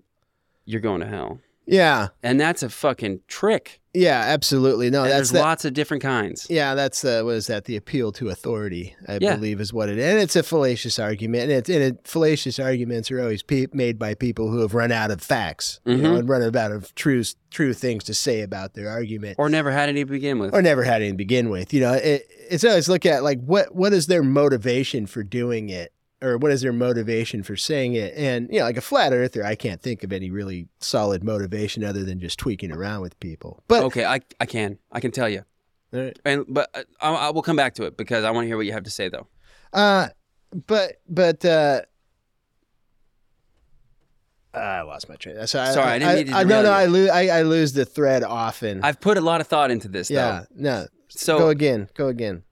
you're 0.65 0.81
going 0.81 1.01
to 1.01 1.09
hell, 1.09 1.40
Yeah. 1.70 2.09
and 2.22 2.40
that's 2.40 2.62
a 2.62 2.68
fucking 2.68 3.20
trick. 3.28 3.80
Yeah. 3.92 4.20
Absolutely. 4.20 4.88
No, 4.88 5.02
And 5.02 5.10
that's 5.10 5.16
there's 5.16 5.30
that. 5.32 5.40
lots 5.40 5.64
of 5.64 5.72
different 5.74 6.01
kinds. 6.02 6.47
Yeah, 6.48 6.74
that's 6.76 7.05
uh, 7.05 7.22
what 7.24 7.34
is 7.34 7.48
that? 7.48 7.64
The 7.64 7.74
appeal 7.76 8.12
to 8.12 8.28
authority, 8.28 8.94
I 9.09 9.18
Yeah. 9.20 9.34
believe, 9.34 9.60
is 9.60 9.72
what 9.72 9.88
it 9.88 9.98
is. 9.98 10.05
And 10.12 10.20
it's 10.20 10.36
a 10.36 10.44
fallacious 10.44 10.98
argument, 11.01 11.44
and 11.44 11.52
it's 11.52 11.68
and 11.68 11.82
it, 11.82 11.98
fallacious 12.06 12.60
arguments 12.60 13.10
are 13.10 13.20
always 13.20 13.42
pe- 13.42 13.66
made 13.72 13.98
by 13.98 14.14
people 14.14 14.48
who 14.51 14.60
have 14.60 14.74
run 14.74 14.92
out 14.92 15.10
of 15.10 15.20
facts, 15.20 15.80
you 15.84 15.97
know, 15.97 16.12
Mhm. 16.14 16.18
and 16.20 16.28
run 16.28 16.56
out 16.56 16.70
of 16.72 16.94
true 16.94 17.24
true 17.51 17.72
things 17.74 18.05
to 18.05 18.14
say 18.14 18.42
about 18.42 18.74
their 18.74 18.88
argument. 18.88 19.34
Or 19.38 19.48
never 19.48 19.72
had 19.72 19.88
any 19.88 20.05
to 20.05 20.10
begin 20.10 20.38
with. 20.38 20.55
or 20.55 20.62
never 20.62 20.84
had 20.84 21.02
any 21.02 21.10
to 21.10 21.16
begin 21.16 21.48
with. 21.51 21.74
You 21.74 21.80
know, 21.80 21.94
it, 21.94 22.28
it's 22.48 22.62
always 22.64 22.88
look 22.88 23.05
at 23.06 23.24
like 23.24 23.40
what 23.44 23.74
what 23.74 23.92
is 23.92 24.06
their 24.06 24.22
motivation 24.22 25.06
for 25.06 25.24
doing 25.24 25.68
it, 25.68 25.92
or 26.22 26.36
what 26.38 26.52
is 26.52 26.60
their 26.60 26.72
motivation 26.72 27.42
for 27.42 27.56
saying 27.56 27.94
it. 27.94 28.12
And 28.16 28.48
you 28.52 28.59
know, 28.59 28.64
like 28.64 28.76
a 28.76 28.80
flat 28.82 29.12
earther, 29.12 29.44
I 29.44 29.55
can't 29.55 29.80
think 29.80 30.02
of 30.05 30.12
any 30.12 30.30
really 30.30 30.68
solid 30.80 31.24
motivation 31.24 31.82
other 31.84 32.05
than 32.05 32.20
just 32.20 32.38
tweaking 32.38 32.72
around 32.72 33.01
with 33.01 33.18
people. 33.20 33.62
But 33.68 33.84
okay, 33.84 34.05
I, 34.05 34.20
I 34.38 34.47
can. 34.47 34.78
I 34.92 35.01
can 35.01 35.10
tell 35.12 35.28
you. 35.28 35.44
uh, 35.92 36.10
And 36.24 36.44
but 36.48 36.68
uh, 36.74 36.82
I, 37.01 37.10
I 37.14 37.30
will 37.30 37.42
come 37.42 37.56
back 37.56 37.74
to 37.74 37.84
it 37.84 37.97
because 37.97 38.24
I 38.24 38.30
want 38.30 38.44
to 38.44 38.48
hear 38.48 38.56
what 38.56 38.66
you 38.66 38.72
have 38.72 38.84
to 38.84 38.90
say 38.90 39.09
though. 39.09 39.26
uh, 39.72 40.09
but 40.66 40.97
but 41.09 41.44
uh, 41.44 41.82
I 44.52 44.80
lost 44.82 45.09
my 45.09 45.14
train. 45.14 45.34
Sorry, 45.47 45.72
Sorry, 45.72 45.86
I 45.92 45.98
didn't 45.98 46.16
mean 46.16 46.26
to 46.26 46.34
I, 46.36 46.42
no, 46.44 46.62
no. 46.62 46.72
I 46.72 46.86
lose. 46.86 47.09
I, 47.10 47.28
I 47.28 47.42
lose 47.42 47.72
the 47.72 47.84
thread 47.84 48.24
often. 48.24 48.82
I've 48.82 49.01
put 49.01 49.16
a 49.16 49.20
lot 49.20 49.40
of 49.40 49.47
thought 49.47 49.70
into 49.70 49.86
this. 49.88 50.10
yeah, 50.10 50.42
Though. 50.51 50.62
no. 50.80 50.86
So 51.09 51.38
go 51.38 51.48
again. 51.51 51.88
Go 51.94 52.09
again. 52.09 52.42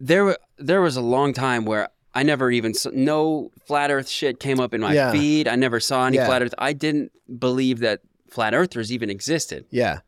there 0.00 0.36
there 0.58 0.80
was 0.80 0.96
a 0.96 1.02
long 1.02 1.32
time 1.34 1.64
where 1.66 1.88
I 2.14 2.22
never 2.22 2.50
even 2.50 2.72
s- 2.72 2.86
no 2.92 3.50
flat 3.66 3.90
Earth 3.90 4.08
shit 4.08 4.38
came 4.38 4.60
up 4.60 4.74
in 4.74 4.80
my 4.80 4.92
Yeah. 4.94 5.12
feed. 5.12 5.48
I 5.48 5.56
never 5.56 5.80
saw 5.80 6.06
any 6.06 6.16
Yeah. 6.18 6.26
flat 6.26 6.42
Earth. 6.42 6.54
I 6.58 6.72
didn't 6.72 7.10
believe 7.38 7.78
that 7.80 8.00
flat 8.30 8.54
Earthers 8.54 8.92
even 8.92 9.08
existed 9.10 9.64
Yeah, 9.70 10.00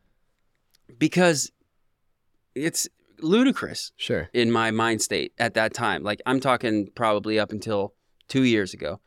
because 0.97 1.51
it's 2.53 2.87
ludicrous 3.21 3.91
sure. 3.95 4.29
in 4.33 4.51
my 4.51 4.71
mind 4.71 5.01
state 5.01 5.33
at 5.39 5.53
that 5.55 5.73
time. 5.73 6.03
Like 6.03 6.21
I'm 6.25 6.39
talking 6.39 6.89
probably 6.95 7.39
up 7.39 7.51
until 7.51 7.93
two 8.27 8.43
years 8.43 8.73
ago. 8.73 8.99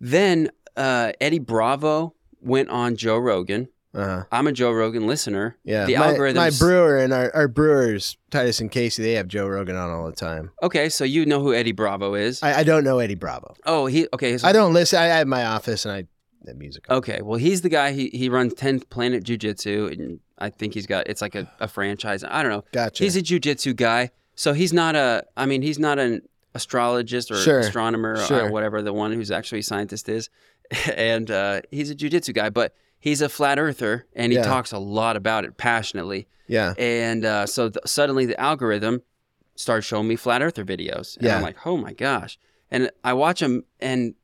Then 0.00 0.50
uh, 0.76 1.12
Eddie 1.20 1.38
Bravo 1.38 2.14
went 2.40 2.68
on 2.68 2.96
Joe 2.96 3.16
Rogan. 3.18 3.68
Uh-huh. 3.96 4.24
I'm 4.30 4.46
a 4.46 4.52
Joe 4.52 4.72
Rogan 4.72 5.06
listener. 5.06 5.56
Yeah, 5.64 5.86
The 5.86 5.96
my, 5.96 6.12
algorithms. 6.12 6.34
My 6.36 6.50
brewer 6.50 6.98
and 6.98 7.12
our, 7.12 7.34
our 7.34 7.48
brewers, 7.48 8.16
Titus 8.30 8.60
and 8.60 8.70
Casey, 8.70 9.02
they 9.02 9.12
have 9.12 9.26
Joe 9.28 9.46
Rogan 9.46 9.74
on 9.76 9.90
all 9.90 10.06
the 10.06 10.12
time. 10.12 10.50
okay, 10.62 10.88
so 10.88 11.04
you 11.04 11.24
know 11.26 11.40
who 11.40 11.54
Eddie 11.54 11.72
Bravo 11.72 12.14
is? 12.14 12.42
I, 12.42 12.60
I 12.60 12.62
don't 12.62 12.84
know 12.84 12.98
Eddie 12.98 13.14
Bravo. 13.14 13.54
oh, 13.64 13.86
he 13.86 14.06
okay. 14.12 14.36
So 14.38 14.46
I 14.46 14.52
don't 14.52 14.72
listen. 14.74 14.98
I, 14.98 15.04
I 15.04 15.18
have 15.18 15.26
my 15.26 15.46
office 15.46 15.84
and 15.86 15.92
I 15.92 16.04
have 16.46 16.56
music. 16.56 16.84
on. 16.90 16.98
Okay, 16.98 17.22
well, 17.22 17.38
he's 17.38 17.62
the 17.62 17.68
guy. 17.68 17.92
He 17.92 18.08
he 18.10 18.28
runs 18.28 18.54
10th 18.54 18.88
Planet 18.90 19.24
Jiu 19.24 19.36
Jitsu, 19.36 19.88
and 19.92 20.20
I 20.38 20.50
think 20.50 20.74
he's 20.74 20.86
got 20.86 21.08
it's 21.08 21.22
like 21.22 21.34
a, 21.34 21.50
a 21.58 21.66
franchise. 21.66 22.22
I 22.22 22.42
don't 22.42 22.52
know. 22.52 22.64
Gotcha. 22.72 23.02
He's 23.02 23.16
a 23.16 23.22
jiu 23.22 23.40
jitsu 23.40 23.72
guy, 23.74 24.10
so 24.34 24.52
he's 24.52 24.72
not 24.72 24.94
a. 24.94 25.24
I 25.36 25.46
mean, 25.46 25.62
he's 25.62 25.78
not 25.78 25.98
an 25.98 26.20
astrologist 26.54 27.30
or 27.30 27.36
Sure, 27.36 27.60
astronomer 27.60 28.18
or 28.30 28.50
whatever 28.50 28.82
the 28.82 28.92
one 28.92 29.12
who's 29.12 29.30
actually 29.30 29.60
a 29.60 29.62
scientist 29.62 30.08
is, 30.08 30.28
and 30.94 31.30
uh, 31.30 31.60
he's 31.70 31.90
a 31.90 31.94
jiu 31.94 32.08
jitsu 32.10 32.32
guy, 32.32 32.50
but 32.50 32.74
he's 33.06 33.20
a 33.22 33.28
flat 33.28 33.56
earther, 33.58 34.04
and 34.14 34.32
he 34.32 34.38
Yeah. 34.38 34.44
talks 34.44 34.72
a 34.72 34.78
lot 34.78 35.14
about 35.16 35.44
it 35.44 35.56
passionately. 35.56 36.26
yeah. 36.48 36.74
And 36.78 37.24
uh, 37.24 37.46
so 37.46 37.68
th- 37.70 37.86
suddenly 37.86 38.26
the 38.26 38.38
algorithm 38.40 39.02
starts 39.54 39.86
showing 39.86 40.08
me 40.08 40.16
flat 40.16 40.42
earther 40.42 40.64
videos. 40.64 41.16
And 41.16 41.26
Yeah. 41.26 41.36
I'm 41.36 41.42
like, 41.42 41.56
oh 41.66 41.76
my 41.76 41.92
gosh. 41.92 42.36
And 42.70 42.90
I 43.04 43.12
watch 43.12 43.38
them 43.40 43.62
and 43.80 44.14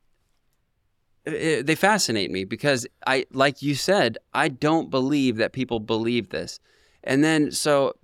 it, 1.25 1.67
they 1.67 1.75
fascinate 1.77 2.31
me 2.31 2.45
because 2.45 2.87
I, 3.07 3.27
like 3.33 3.63
you 3.63 3.75
said, 3.75 4.19
I 4.35 4.49
don't 4.49 4.91
believe 4.91 5.37
that 5.37 5.53
people 5.53 5.79
believe 5.81 6.31
this. 6.31 6.59
And 7.05 7.23
then, 7.23 7.51
so 7.53 7.95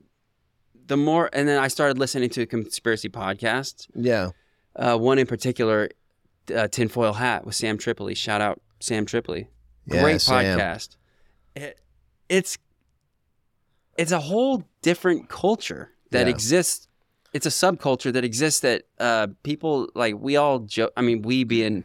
the 0.87 0.97
more, 0.97 1.29
and 1.33 1.49
then 1.49 1.59
I 1.59 1.69
started 1.69 1.99
listening 1.99 2.31
to 2.31 2.47
conspiracy 2.47 3.09
podcasts. 3.09 3.89
Yeah. 3.95 4.31
Uh, 4.77 4.97
one 4.97 5.19
in 5.19 5.27
particular, 5.27 5.89
uh, 6.55 6.69
Tinfoil 6.69 7.15
Hat 7.15 7.45
with 7.45 7.55
Sam 7.57 7.79
Tripoli. 7.79 8.15
Shout 8.15 8.41
out 8.41 8.61
Sam 8.81 9.05
Tripoli. 9.07 9.49
Yeah, 9.91 10.03
Great 10.03 10.21
Sam. 10.21 10.59
podcast. 10.59 10.97
It, 11.57 11.81
it's 12.29 12.59
it's 13.97 14.13
a 14.13 14.21
whole 14.21 14.65
different 14.83 15.29
culture 15.29 15.91
that 16.11 16.27
Yeah. 16.27 16.33
exists. 16.35 16.87
It's 17.35 17.47
a 17.47 17.51
subculture 17.51 18.13
that 18.13 18.25
exists 18.25 18.61
that 18.61 18.83
uh, 18.99 19.29
people 19.43 19.89
like 19.95 20.15
we 20.19 20.37
all 20.37 20.61
joke. 20.61 20.93
I 20.97 21.03
mean, 21.03 21.23
we 21.23 21.45
being 21.45 21.85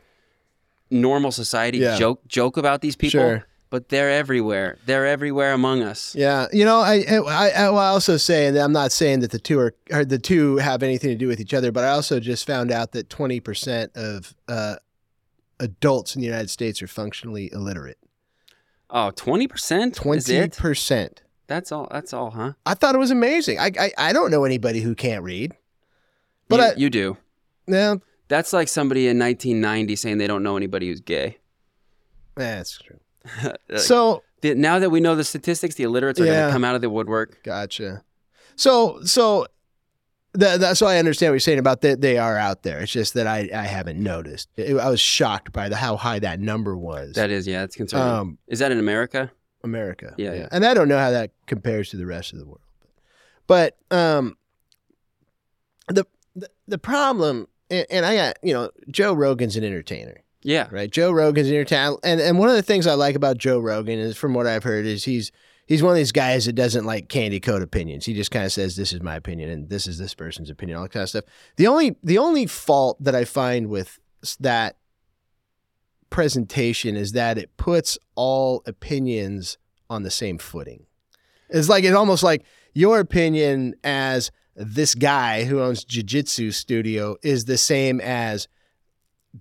normal 0.89 1.31
society 1.31 1.79
Yeah. 1.79 1.97
joke 1.97 2.25
joke 2.27 2.55
about 2.57 2.81
these 2.81 2.95
people, 2.95 3.19
Sure. 3.19 3.45
but 3.69 3.89
they're 3.89 4.11
everywhere. 4.11 4.77
They're 4.85 5.07
everywhere 5.07 5.51
among 5.53 5.81
us. 5.81 6.13
Yeah, 6.15 6.47
you 6.53 6.63
know, 6.65 6.79
I 6.79 7.03
I, 7.27 7.49
I 7.49 7.65
also 7.67 8.15
say, 8.17 8.45
and 8.47 8.55
I'm 8.57 8.71
not 8.73 8.91
saying 8.91 9.21
that 9.21 9.31
the 9.31 9.39
two 9.39 9.59
are 9.59 9.73
or 9.91 10.05
the 10.05 10.19
two 10.19 10.57
have 10.57 10.83
anything 10.83 11.09
to 11.09 11.15
do 11.15 11.27
with 11.27 11.39
each 11.39 11.53
other, 11.53 11.71
but 11.71 11.83
I 11.83 11.89
also 11.89 12.19
just 12.19 12.45
found 12.45 12.71
out 12.71 12.91
that 12.91 13.09
20 13.09 13.39
percent 13.39 13.91
of 13.95 14.35
uh, 14.47 14.75
adults 15.63 16.15
in 16.15 16.21
the 16.21 16.27
United 16.27 16.49
States 16.49 16.81
are 16.81 16.87
functionally 16.87 17.51
illiterate. 17.53 17.97
Oh, 18.89 19.11
20 19.11 19.47
percent. 19.47 19.95
20%. 19.95 21.17
That's 21.47 21.71
all. 21.71 21.87
That's 21.91 22.13
all, 22.13 22.31
huh? 22.31 22.53
I 22.65 22.73
thought 22.73 22.95
it 22.95 22.99
was 22.99 23.11
amazing. 23.11 23.59
I, 23.59 23.71
I 23.79 23.91
I 23.97 24.13
don't 24.13 24.31
know 24.31 24.43
anybody 24.45 24.81
who 24.81 24.95
can't 24.95 25.23
read, 25.23 25.53
but 26.47 26.59
you, 26.59 26.65
I, 26.65 26.73
you 26.77 26.89
do. 26.89 27.17
yeah, 27.67 27.95
That's 28.27 28.53
like 28.53 28.67
somebody 28.67 29.07
in 29.07 29.19
1990 29.19 29.95
saying 29.95 30.17
they 30.19 30.27
don't 30.27 30.43
know 30.43 30.55
anybody 30.57 30.87
who's 30.87 31.01
gay. 31.01 31.37
that's 32.35 32.77
true. 32.79 32.99
Like, 33.69 33.79
So 33.79 34.23
the- 34.41 34.55
now 34.55 34.79
that 34.79 34.89
we 34.89 34.99
know 34.99 35.15
the 35.15 35.23
statistics, 35.23 35.75
the 35.75 35.83
illiterates 35.83 36.19
are 36.19 36.25
going 36.25 36.47
to 36.47 36.51
come 36.51 36.63
out 36.63 36.75
of 36.75 36.81
the 36.81 36.89
woodwork. 36.89 37.41
Gotcha. 37.43 38.03
So 38.55 39.01
so 39.03 39.47
that, 40.33 40.59
that's 40.59 40.81
why 40.81 40.95
I 40.95 40.97
understand 40.99 41.31
what 41.31 41.35
you're 41.35 41.39
saying 41.41 41.59
about 41.59 41.81
that 41.81 42.01
they 42.01 42.17
are 42.17 42.37
out 42.37 42.63
there. 42.63 42.79
It's 42.81 42.91
just 42.91 43.13
that 43.15 43.27
I, 43.27 43.49
I 43.53 43.63
haven't 43.63 44.01
noticed. 44.01 44.49
It- 44.57 44.77
I 44.77 44.89
was 44.89 44.99
shocked 44.99 45.51
by 45.51 45.69
the 45.69 45.75
how 45.75 45.95
high 45.97 46.19
that 46.19 46.39
number 46.39 46.75
was. 46.77 47.13
That 47.15 47.29
is, 47.31 47.47
yeah, 47.47 47.63
it's 47.63 47.75
concerning. 47.75 48.07
um, 48.07 48.37
is 48.47 48.59
that 48.59 48.71
in 48.71 48.79
America? 48.79 49.31
America. 49.63 50.13
Yeah, 50.17 50.33
yeah. 50.33 50.47
And 50.51 50.65
I 50.65 50.73
don't 50.73 50.87
know 50.89 50.97
how 50.97 51.11
that 51.11 51.31
compares 51.47 51.89
to 51.91 51.97
the 51.97 52.05
rest 52.05 52.33
of 52.33 52.39
the 52.39 52.45
world. 52.45 52.59
But 53.47 53.77
um 53.91 54.37
the 55.87 56.05
the, 56.35 56.49
the 56.67 56.77
problem 56.77 57.47
and, 57.69 57.85
and 57.89 58.05
I 58.05 58.15
got, 58.15 58.37
you 58.43 58.53
know, 58.53 58.71
Joe 58.89 59.13
Rogan's 59.13 59.55
an 59.55 59.63
entertainer. 59.63 60.21
Yeah. 60.41 60.67
right? 60.71 60.91
Joe 60.91 61.11
Rogan's 61.11 61.47
an 61.47 61.55
entertainer, 61.55 61.95
and 62.03 62.19
and 62.19 62.37
one 62.37 62.49
of 62.49 62.55
the 62.55 62.61
things 62.61 62.85
I 62.87 62.93
like 62.95 63.15
about 63.15 63.37
Joe 63.37 63.59
Rogan 63.59 63.97
is, 63.99 64.17
from 64.17 64.33
what 64.33 64.45
I've 64.45 64.63
heard, 64.65 64.85
is 64.85 65.05
he's 65.05 65.31
he's 65.65 65.83
one 65.83 65.91
of 65.91 65.97
these 65.97 66.11
guys 66.11 66.45
that 66.45 66.53
doesn't 66.53 66.85
like 66.85 67.09
candy 67.09 67.39
coat 67.39 67.61
opinions. 67.61 68.05
He 68.05 68.13
just 68.13 68.31
kind 68.31 68.45
of 68.45 68.51
says, 68.51 68.75
"This 68.75 68.93
is 68.93 69.01
my 69.01 69.15
opinion, 69.15 69.49
and 69.49 69.69
this 69.69 69.87
is 69.87 69.97
this 69.97 70.13
person's 70.13 70.49
opinion," 70.49 70.77
all 70.77 70.83
that 70.83 70.91
kind 70.91 71.03
of 71.03 71.09
stuff. 71.09 71.25
The 71.57 71.67
only 71.67 71.95
the 72.03 72.17
only 72.17 72.45
fault 72.45 73.01
that 73.03 73.15
I 73.15 73.25
find 73.25 73.67
with 73.67 73.99
that 74.39 74.77
presentation 76.09 76.95
is 76.95 77.13
that 77.13 77.37
it 77.37 77.57
puts 77.57 77.97
all 78.15 78.61
opinions 78.65 79.57
on 79.89 80.03
the 80.03 80.11
same 80.11 80.37
footing. 80.37 80.85
It's 81.49 81.69
like 81.69 81.83
it's 81.83 81.95
almost 81.95 82.23
like 82.23 82.43
your 82.73 82.99
opinion 82.99 83.75
as 83.83 84.31
this 84.55 84.93
guy 84.95 85.45
who 85.45 85.61
owns 85.61 85.83
jiu-jitsu 85.83 86.51
studio 86.51 87.17
is 87.23 87.45
the 87.45 87.57
same 87.57 87.99
as 87.99 88.47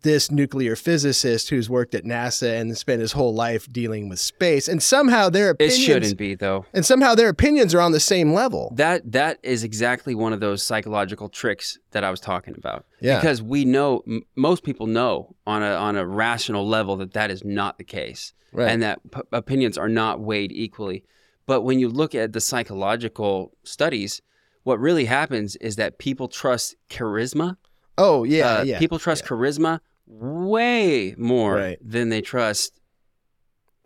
this 0.01 0.31
nuclear 0.31 0.75
physicist 0.75 1.51
who's 1.51 1.69
worked 1.69 1.95
at 1.95 2.05
NASA 2.05 2.59
and 2.59 2.77
spent 2.79 3.01
his 3.03 3.13
whole 3.13 3.35
life 3.35 3.71
dealing 3.71 4.09
with 4.09 4.19
space 4.19 4.67
and 4.67 4.83
somehow 4.83 5.29
their 5.29 5.51
opinions 5.51 5.79
it 5.79 5.83
shouldn't 5.83 6.17
be 6.17 6.35
though. 6.35 6.65
and 6.73 6.87
somehow 6.87 7.15
their 7.15 7.29
opinions 7.29 7.75
are 7.75 7.81
on 7.81 7.93
the 7.93 8.01
same 8.01 8.33
level. 8.33 8.73
That 8.77 9.13
that 9.13 9.39
is 9.43 9.65
exactly 9.65 10.15
one 10.15 10.33
of 10.33 10.41
those 10.41 10.63
psychological 10.63 11.29
tricks 11.29 11.79
that 11.91 12.05
I 12.05 12.11
was 12.11 12.21
talking 12.21 12.55
about. 12.57 12.87
Yeah. 13.01 13.21
Because 13.21 13.43
we 13.43 13.67
know 13.67 14.03
m- 14.07 14.23
most 14.35 14.65
people 14.65 14.87
know 14.87 15.37
on 15.47 15.63
a 15.63 15.75
on 15.75 15.97
a 15.97 16.07
rational 16.07 16.67
level 16.67 16.97
that 16.97 17.13
that 17.13 17.31
is 17.31 17.45
not 17.45 17.77
the 17.77 17.85
case, 17.85 18.33
Right. 18.53 18.71
and 18.71 18.83
that 18.83 18.99
p- 19.11 19.21
opinions 19.33 19.77
are 19.77 19.89
not 19.91 20.21
weighed 20.21 20.53
equally. 20.53 21.05
But 21.47 21.63
when 21.63 21.79
you 21.79 21.89
look 21.91 22.15
at 22.15 22.33
the 22.33 22.41
psychological 22.41 23.53
studies, 23.65 24.23
what 24.63 24.81
really 24.81 25.05
happens 25.05 25.57
is 25.57 25.77
that 25.77 25.99
people 25.99 26.29
trust 26.29 26.77
charisma. 26.89 27.57
Oh 27.99 28.25
yeah, 28.25 28.59
Uh, 28.59 28.63
yeah. 28.65 28.79
People 28.79 28.99
trust 28.99 29.25
charisma 29.25 29.81
way 30.07 31.15
more 31.19 31.55
Right. 31.57 31.79
than 31.81 32.09
they 32.09 32.21
trust 32.21 32.79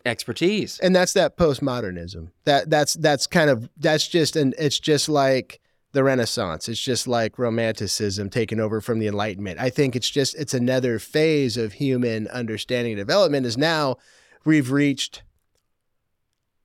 expertise. 0.05 0.79
and 0.79 0.95
that's 0.95 1.13
that 1.13 1.37
postmodernism. 1.37 2.29
That 2.45 2.69
that's 2.69 2.93
that's 2.95 3.27
kind 3.27 3.49
of 3.49 3.69
that's 3.77 4.07
just 4.07 4.35
and 4.35 4.55
it's 4.57 4.79
just 4.79 5.09
like 5.09 5.59
the 5.93 6.03
Renaissance. 6.03 6.69
It's 6.69 6.79
just 6.81 7.07
like 7.07 7.39
romanticism 7.39 8.29
taken 8.29 8.59
over 8.59 8.81
from 8.81 8.99
the 8.99 9.07
Enlightenment. 9.07 9.59
I 9.59 9.69
think 9.69 9.95
it's 9.95 10.09
just 10.09 10.35
it's 10.35 10.53
another 10.53 10.99
phase 10.99 11.57
of 11.57 11.73
human 11.73 12.27
understanding 12.29 12.93
and 12.93 12.99
development. 12.99 13.45
Is 13.45 13.57
now 13.57 13.97
we've 14.45 14.71
reached 14.71 15.23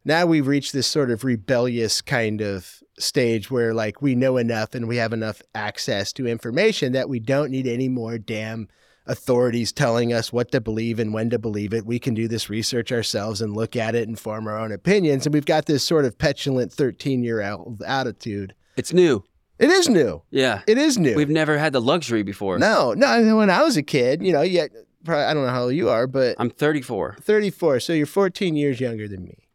now 0.05 0.27
we've 0.27 0.47
reached 0.47 0.73
this 0.73 0.87
sort 0.87 1.11
of 1.11 1.25
rebellious 1.25 2.01
kind 2.03 2.41
of 2.41 2.83
stage 3.03 3.51
where 3.51 3.75
like 3.75 4.01
we 4.01 4.15
know 4.15 4.37
enough 4.37 4.75
and 4.75 4.89
we 4.89 4.97
have 4.97 5.13
enough 5.13 5.43
access 5.55 6.13
to 6.15 6.27
information 6.27 6.93
that 6.93 7.09
we 7.09 7.21
don't 7.21 7.51
need 7.51 7.67
any 7.67 7.89
more 7.89 8.19
damn 8.19 8.69
authorities 9.07 9.73
telling 9.73 10.13
us 10.13 10.33
what 10.33 10.53
to 10.53 10.61
believe 10.61 10.99
and 10.99 11.13
when 11.13 11.31
to 11.31 11.39
believe 11.39 11.75
it. 11.75 11.85
We 11.85 11.99
can 11.99 12.15
do 12.15 12.29
this 12.29 12.49
research 12.49 12.93
ourselves 12.93 13.41
and 13.41 13.55
look 13.55 13.75
at 13.77 13.95
it 13.95 14.09
and 14.09 14.19
form 14.19 14.47
our 14.47 14.59
own 14.59 14.73
opinions. 14.73 15.27
And 15.27 15.35
we've 15.35 15.45
got 15.45 15.67
this 15.67 15.83
sort 15.83 16.05
of 16.05 16.17
petulant 16.19 16.73
13 16.73 17.23
year 17.23 17.43
old 17.43 17.83
attitude. 17.83 18.55
It's 18.77 18.93
new. 18.93 19.25
It 19.59 19.71
is 19.71 19.89
new. 19.89 20.23
Yeah. 20.31 20.63
It 20.67 20.79
is 20.79 20.99
new. 20.99 21.15
We've 21.15 21.29
never 21.29 21.59
had 21.59 21.73
the 21.73 21.81
luxury 21.81 22.23
before. 22.23 22.59
no, 22.59 22.95
no. 22.95 23.37
When 23.37 23.51
I 23.51 23.63
was 23.63 23.77
a 23.77 23.83
kid, 23.83 24.23
you 24.23 24.33
know, 24.33 24.43
yet 24.43 24.71
probably, 25.05 25.25
I 25.25 25.35
don't 25.35 25.45
know 25.45 25.53
how 25.53 25.65
old 25.65 25.75
you 25.75 25.89
are, 25.89 26.07
but 26.07 26.37
I'm 26.39 26.51
34. 26.51 27.19
34. 27.21 27.81
So 27.81 27.93
you're 27.93 28.07
14 28.07 28.57
years 28.57 28.81
younger 28.81 29.09
than 29.09 29.25
me. 29.25 29.49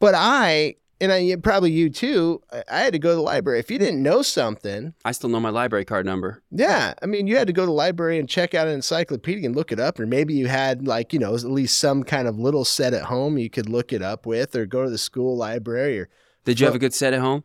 But 0.00 0.14
I, 0.16 0.76
and 1.00 1.12
I 1.12 1.36
probably 1.42 1.70
you 1.70 1.90
too, 1.90 2.42
I- 2.70 2.80
had 2.82 2.92
to 2.92 2.98
go 2.98 3.10
to 3.10 3.14
the 3.16 3.20
library. 3.22 3.60
If 3.60 3.70
you 3.70 3.78
didn't 3.78 4.02
know 4.02 4.22
something, 4.22 4.94
I 5.04 5.12
still 5.12 5.30
know 5.30 5.40
my 5.40 5.50
library 5.50 5.84
card 5.84 6.06
number. 6.06 6.42
Yeah, 6.50 6.94
I 7.02 7.06
mean, 7.06 7.26
you 7.26 7.36
had 7.36 7.46
to 7.46 7.52
go 7.52 7.62
to 7.62 7.66
the 7.66 7.72
library 7.72 8.18
and 8.18 8.28
check 8.28 8.54
out 8.54 8.66
an 8.66 8.74
encyclopedia 8.74 9.46
and 9.46 9.54
look 9.56 9.70
it 9.72 9.78
up, 9.80 10.00
or 10.00 10.06
maybe 10.06 10.34
you 10.34 10.46
had 10.48 10.86
like 10.86 11.12
you 11.12 11.18
know 11.18 11.34
at 11.34 11.44
least 11.44 11.78
some 11.78 12.02
kind 12.02 12.26
of 12.28 12.38
little 12.38 12.64
set 12.64 12.94
at 12.94 13.04
home 13.04 13.38
you 13.38 13.50
could 13.50 13.68
look 13.68 13.92
it 13.92 14.02
up 14.02 14.26
with, 14.26 14.56
or 14.56 14.66
go 14.66 14.84
to 14.84 14.90
the 14.90 14.98
school 14.98 15.36
library, 15.36 16.00
or 16.00 16.08
Did 16.44 16.60
you 16.60 16.66
have 16.66 16.74
a 16.74 16.78
good 16.80 16.94
set 16.94 17.12
at 17.12 17.20
home? 17.20 17.44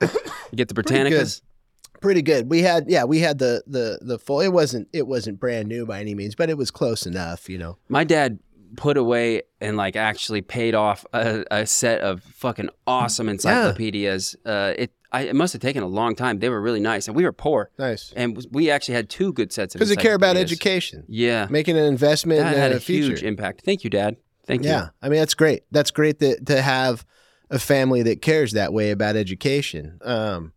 you 0.00 0.08
get 0.56 0.68
the 0.68 0.74
Pretty 0.74 1.10
good. 1.10 1.28
Pretty 2.00 2.22
good. 2.22 2.50
We 2.50 2.60
had 2.60 2.84
yeah, 2.88 3.04
we 3.04 3.20
had 3.20 3.38
the 3.38 3.62
the 3.66 3.98
the 4.02 4.18
full. 4.18 4.42
It 4.42 4.52
wasn't 4.52 4.88
it 4.92 5.06
wasn't 5.06 5.40
brand 5.40 5.68
new 5.68 5.86
by 5.86 6.00
any 6.00 6.14
means, 6.14 6.34
but 6.34 6.50
it 6.50 6.58
was 6.58 6.70
close 6.70 7.06
enough. 7.06 7.48
You 7.48 7.56
know. 7.56 7.78
My 7.88 8.04
dad 8.04 8.40
put 8.76 8.96
away 8.96 9.42
and 9.60 9.76
like 9.76 9.96
actually 9.96 10.42
paid 10.42 10.74
off 10.74 11.04
a, 11.12 11.44
a 11.50 11.66
set 11.66 12.00
of 12.00 12.22
fucking 12.22 12.68
awesome 12.86 13.28
encyclopedias. 13.28 14.36
Uh, 14.44 14.74
it 14.76 14.92
I, 15.12 15.22
it 15.22 15.36
must 15.36 15.52
have 15.52 15.62
taken 15.62 15.82
a 15.84 15.86
long 15.86 16.16
time. 16.16 16.40
They 16.40 16.48
were 16.48 16.60
really 16.60 16.80
nice, 16.80 17.06
and 17.06 17.16
we 17.16 17.22
were 17.24 17.32
poor, 17.32 17.70
Nice. 17.78 18.12
and 18.16 18.44
we 18.50 18.68
actually 18.68 18.94
had 18.96 19.08
two 19.08 19.32
good 19.32 19.52
sets 19.52 19.74
of. 19.74 19.78
Because 19.78 19.88
they 19.94 20.02
care 20.02 20.14
about 20.14 20.36
education, 20.36 21.04
Yeah, 21.08 21.46
making 21.50 21.78
an 21.78 21.84
investment 21.84 22.40
that 22.40 22.54
in 22.54 22.58
had 22.58 22.72
a 22.72 22.80
future. 22.80 23.08
huge 23.10 23.22
impact. 23.22 23.62
Thank 23.64 23.84
you, 23.84 23.90
Dad. 23.90 24.16
Thank 24.46 24.64
you. 24.64 24.70
Yeah, 24.70 24.88
I 25.00 25.08
mean 25.08 25.20
that's 25.20 25.34
great. 25.34 25.62
That's 25.70 25.90
great 25.92 26.18
that 26.18 26.46
to 26.46 26.60
have 26.60 27.06
a 27.48 27.58
family 27.60 28.02
that 28.02 28.22
cares 28.22 28.52
that 28.52 28.72
way 28.72 28.90
about 28.90 29.14
education. 29.14 29.98
Um, 30.02 30.52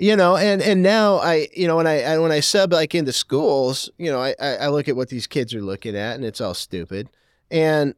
you 0.00 0.16
know, 0.16 0.36
and 0.36 0.62
and 0.62 0.82
now 0.82 1.16
I, 1.16 1.48
you 1.54 1.66
know, 1.66 1.76
when 1.76 1.86
I, 1.86 2.02
I 2.04 2.18
when 2.18 2.32
I 2.32 2.40
sub 2.40 2.72
like 2.72 2.94
into 2.94 3.12
schools, 3.12 3.90
you 3.98 4.10
know, 4.10 4.20
I 4.22 4.34
I 4.40 4.68
look 4.68 4.88
at 4.88 4.96
what 4.96 5.10
these 5.10 5.26
kids 5.26 5.54
are 5.54 5.60
looking 5.60 5.94
at, 5.96 6.14
and 6.16 6.24
it's 6.24 6.40
all 6.40 6.54
stupid, 6.54 7.08
and 7.50 7.94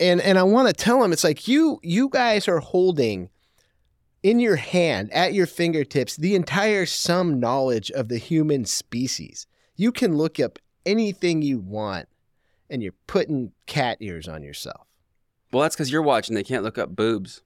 and 0.00 0.20
and 0.20 0.38
I 0.38 0.42
want 0.42 0.68
to 0.68 0.74
tell 0.74 1.00
them 1.00 1.12
it's 1.12 1.24
like 1.24 1.48
you 1.48 1.80
you 1.82 2.08
guys 2.08 2.48
are 2.48 2.60
holding 2.60 3.30
in 4.22 4.40
your 4.40 4.56
hand 4.56 5.12
at 5.12 5.32
your 5.32 5.46
fingertips 5.46 6.16
the 6.16 6.34
entire 6.34 6.86
sum 6.86 7.38
knowledge 7.38 7.90
of 7.90 8.08
the 8.08 8.18
human 8.18 8.64
species. 8.64 9.46
You 9.76 9.92
can 9.92 10.16
look 10.16 10.40
up 10.40 10.58
anything 10.84 11.42
you 11.42 11.58
want 11.58 12.08
and 12.68 12.82
you're 12.82 12.94
putting 13.06 13.52
cat 13.66 13.98
ears 14.00 14.26
on 14.28 14.42
yourself. 14.42 14.86
Well, 15.52 15.62
that's 15.62 15.76
because 15.76 15.90
you're 15.90 16.02
watching. 16.02 16.34
They 16.34 16.42
can't 16.42 16.64
look 16.64 16.78
up 16.78 16.94
boobs. 16.94 17.42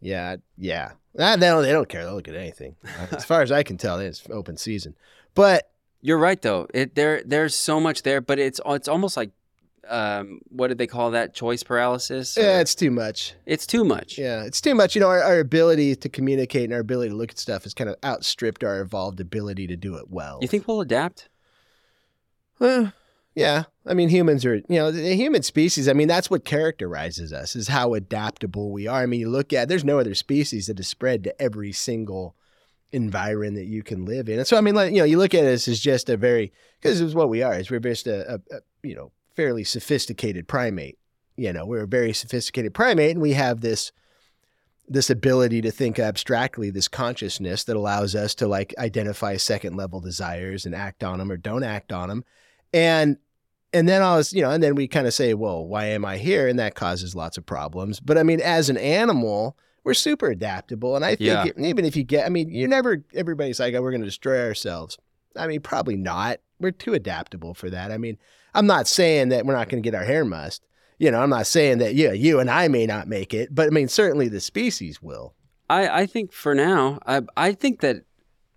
Yeah, 0.00 0.36
yeah. 0.56 0.92
Ah, 1.18 1.36
they 1.36 1.46
don't, 1.46 1.62
they 1.62 1.72
don't 1.72 1.88
care. 1.88 2.04
They'll 2.04 2.14
look 2.14 2.28
at 2.28 2.34
anything. 2.34 2.76
As 3.10 3.24
far 3.24 3.42
as 3.42 3.50
I 3.50 3.62
can 3.62 3.76
tell, 3.78 3.98
it's 3.98 4.22
open 4.30 4.56
season. 4.56 4.94
But 5.34 5.70
You're 6.02 6.18
right 6.18 6.40
though. 6.42 6.66
It 6.74 6.94
there 6.94 7.22
there's 7.24 7.54
so 7.54 7.80
much 7.80 8.02
there, 8.02 8.20
but 8.20 8.38
it's 8.38 8.60
it's 8.66 8.88
almost 8.88 9.16
like 9.16 9.30
um, 9.88 10.40
what 10.48 10.68
did 10.68 10.78
they 10.78 10.86
call 10.86 11.10
that? 11.12 11.34
Choice 11.34 11.62
paralysis. 11.62 12.36
yeah, 12.36 12.60
it's 12.60 12.74
too 12.74 12.90
much. 12.90 13.34
it's 13.46 13.66
too 13.66 13.84
much. 13.84 14.18
Yeah, 14.18 14.44
it's 14.44 14.60
too 14.60 14.74
much. 14.74 14.94
You 14.94 15.00
know, 15.00 15.08
our, 15.08 15.22
our 15.22 15.38
ability 15.40 15.96
to 15.96 16.08
communicate 16.08 16.64
and 16.64 16.72
our 16.72 16.80
ability 16.80 17.10
to 17.10 17.16
look 17.16 17.30
at 17.30 17.38
stuff 17.38 17.64
has 17.64 17.74
kind 17.74 17.90
of 17.90 17.96
outstripped 18.04 18.62
our 18.64 18.80
evolved 18.80 19.20
ability 19.20 19.66
to 19.68 19.76
do 19.76 19.96
it 19.96 20.10
well. 20.10 20.38
You 20.40 20.48
think 20.48 20.68
we'll 20.68 20.80
adapt? 20.80 21.28
Uh, 22.60 22.90
yeah. 23.34 23.64
I 23.86 23.94
mean, 23.94 24.08
humans 24.08 24.44
are, 24.44 24.56
you 24.56 24.64
know, 24.68 24.90
the 24.90 25.16
human 25.16 25.42
species, 25.42 25.88
I 25.88 25.94
mean, 25.94 26.08
that's 26.08 26.30
what 26.30 26.44
characterizes 26.44 27.32
us 27.32 27.56
is 27.56 27.68
how 27.68 27.94
adaptable 27.94 28.70
we 28.70 28.86
are. 28.86 29.02
I 29.02 29.06
mean, 29.06 29.20
you 29.20 29.30
look 29.30 29.52
at, 29.52 29.68
there's 29.68 29.84
no 29.84 29.98
other 29.98 30.14
species 30.14 30.66
that 30.66 30.78
is 30.78 30.86
spread 30.86 31.24
to 31.24 31.42
every 31.42 31.72
single 31.72 32.36
environment 32.92 33.56
that 33.56 33.64
you 33.64 33.82
can 33.82 34.04
live 34.04 34.28
in. 34.28 34.38
And 34.38 34.46
so, 34.46 34.56
I 34.56 34.60
mean, 34.60 34.74
like, 34.74 34.92
you 34.92 34.98
know, 34.98 35.04
you 35.04 35.18
look 35.18 35.34
at 35.34 35.44
us 35.44 35.66
as 35.66 35.80
just 35.80 36.10
a 36.10 36.16
very, 36.16 36.52
because 36.80 37.00
it's 37.00 37.14
what 37.14 37.30
we 37.30 37.42
are, 37.42 37.58
is 37.58 37.70
we're 37.70 37.80
just 37.80 38.06
a, 38.06 38.34
a, 38.34 38.56
a, 38.56 38.60
you 38.82 38.94
know, 38.94 39.10
fairly 39.34 39.64
sophisticated 39.64 40.48
primate. 40.48 40.98
You 41.36 41.52
know, 41.52 41.64
we're 41.66 41.84
a 41.84 41.88
very 41.88 42.12
sophisticated 42.12 42.74
primate 42.74 43.12
and 43.12 43.22
we 43.22 43.32
have 43.32 43.60
this, 43.60 43.90
this 44.88 45.08
ability 45.10 45.62
to 45.62 45.70
think 45.70 45.98
abstractly, 45.98 46.70
this 46.70 46.88
consciousness 46.88 47.64
that 47.64 47.76
allows 47.76 48.14
us 48.14 48.34
to 48.36 48.46
like 48.46 48.74
identify 48.78 49.36
second 49.36 49.76
level 49.76 50.00
desires 50.00 50.66
and 50.66 50.74
act 50.74 51.02
on 51.02 51.18
them 51.18 51.30
or 51.32 51.36
don't 51.36 51.64
act 51.64 51.92
on 51.92 52.08
them. 52.08 52.24
And 52.72 53.16
and 53.74 53.88
then 53.88 54.02
I 54.02 54.16
was, 54.16 54.34
you 54.34 54.42
know, 54.42 54.50
and 54.50 54.62
then 54.62 54.74
we 54.74 54.86
kind 54.86 55.06
of 55.06 55.14
say, 55.14 55.32
well, 55.32 55.64
why 55.66 55.86
am 55.86 56.04
I 56.04 56.18
here? 56.18 56.46
And 56.46 56.58
that 56.58 56.74
causes 56.74 57.14
lots 57.14 57.38
of 57.38 57.46
problems. 57.46 58.00
But 58.00 58.18
I 58.18 58.22
mean, 58.22 58.38
as 58.42 58.68
an 58.68 58.76
animal, 58.76 59.56
we're 59.82 59.94
super 59.94 60.26
adaptable. 60.26 60.94
And 60.94 61.02
I 61.02 61.10
think 61.16 61.20
Yeah. 61.20 61.46
it- 61.46 61.58
even 61.58 61.86
if 61.86 61.96
you 61.96 62.04
get, 62.04 62.26
I 62.26 62.28
mean, 62.28 62.50
you're 62.50 62.68
never, 62.68 63.02
everybody's 63.14 63.58
like, 63.58 63.72
oh, 63.74 63.80
we're 63.80 63.90
going 63.90 64.02
to 64.02 64.06
destroy 64.06 64.44
ourselves. 64.46 64.98
I 65.34 65.46
mean, 65.46 65.62
probably 65.62 65.96
not. 65.96 66.40
We're 66.60 66.70
too 66.70 66.92
adaptable 66.92 67.54
for 67.54 67.70
that. 67.70 67.90
I 67.90 67.96
mean, 67.96 68.18
I'm 68.54 68.66
not 68.66 68.86
saying 68.86 69.30
that 69.30 69.46
we're 69.46 69.56
not 69.56 69.68
going 69.68 69.82
to 69.82 69.86
get 69.86 69.96
our 69.96 70.04
hair 70.04 70.24
mussed. 70.24 70.64
You 70.98 71.10
know, 71.10 71.20
I'm 71.20 71.30
not 71.30 71.46
saying 71.46 71.78
that, 71.78 71.94
yeah, 71.94 72.12
you 72.12 72.38
and 72.38 72.50
I 72.50 72.68
may 72.68 72.86
not 72.86 73.08
make 73.08 73.34
it, 73.34 73.54
but 73.54 73.66
I 73.66 73.70
mean, 73.70 73.88
certainly 73.88 74.28
the 74.28 74.40
species 74.40 75.02
will. 75.02 75.34
I, 75.68 76.02
I 76.02 76.06
think 76.06 76.32
for 76.32 76.54
now, 76.54 77.00
I, 77.06 77.22
I 77.36 77.52
think 77.52 77.80
that 77.80 78.04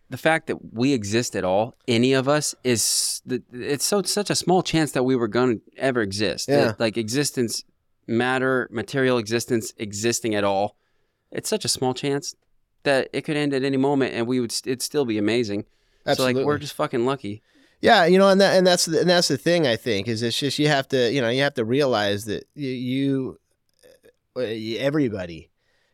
the 0.10 0.18
fact 0.18 0.48
that 0.48 0.74
we 0.74 0.94
exist 0.94 1.36
at 1.36 1.44
all, 1.44 1.76
any 1.88 2.14
of 2.14 2.28
us, 2.28 2.54
is 2.64 3.22
it's 3.52 3.86
so 3.86 4.04
such 4.04 4.30
a 4.30 4.36
small 4.36 4.62
chance 4.62 4.92
that 4.92 5.04
we 5.04 5.16
were 5.16 5.28
going 5.28 5.60
to 5.60 5.78
ever 5.78 6.02
exist. 6.02 6.48
Yeah. 6.48 6.74
Like 6.78 6.98
existence, 6.98 7.64
matter, 8.06 8.68
material 8.72 9.18
existence 9.18 9.74
existing 9.78 10.36
at 10.36 10.44
all, 10.44 10.78
it's 11.32 11.50
such 11.50 11.66
a 11.66 11.70
small 11.70 11.94
chance 11.94 12.36
that 12.84 13.10
it 13.14 13.22
could 13.22 13.36
end 13.36 13.54
at 13.54 13.64
any 13.64 13.78
moment, 13.78 14.14
and 14.14 14.28
we 14.28 14.40
would 14.40 14.52
st- 14.52 14.72
it'd 14.72 14.82
still 14.84 15.06
be 15.06 15.18
amazing. 15.18 15.66
Absolutely. 16.06 16.34
So 16.34 16.40
like 16.40 16.46
we're 16.46 16.60
just 16.60 16.76
fucking 16.76 17.06
lucky. 17.06 17.42
Yeah, 17.86 18.06
you 18.06 18.18
know, 18.18 18.30
and 18.30 18.42
that 18.42 18.58
and 18.58 18.66
that's 18.66 18.86
the, 18.86 19.02
and 19.02 19.10
that's 19.10 19.28
the 19.28 19.38
thing 19.38 19.68
I 19.68 19.76
think 19.76 20.08
is 20.08 20.24
it's 20.24 20.40
just 20.40 20.58
you 20.58 20.68
have 20.70 20.88
to 20.88 21.12
you 21.12 21.22
know 21.22 21.30
you 21.30 21.44
have 21.44 21.54
to 21.54 21.64
realize 21.64 22.26
that 22.26 22.46
you, 22.56 22.70
you 22.72 23.40
uh, 24.36 24.42
everybody 24.80 25.52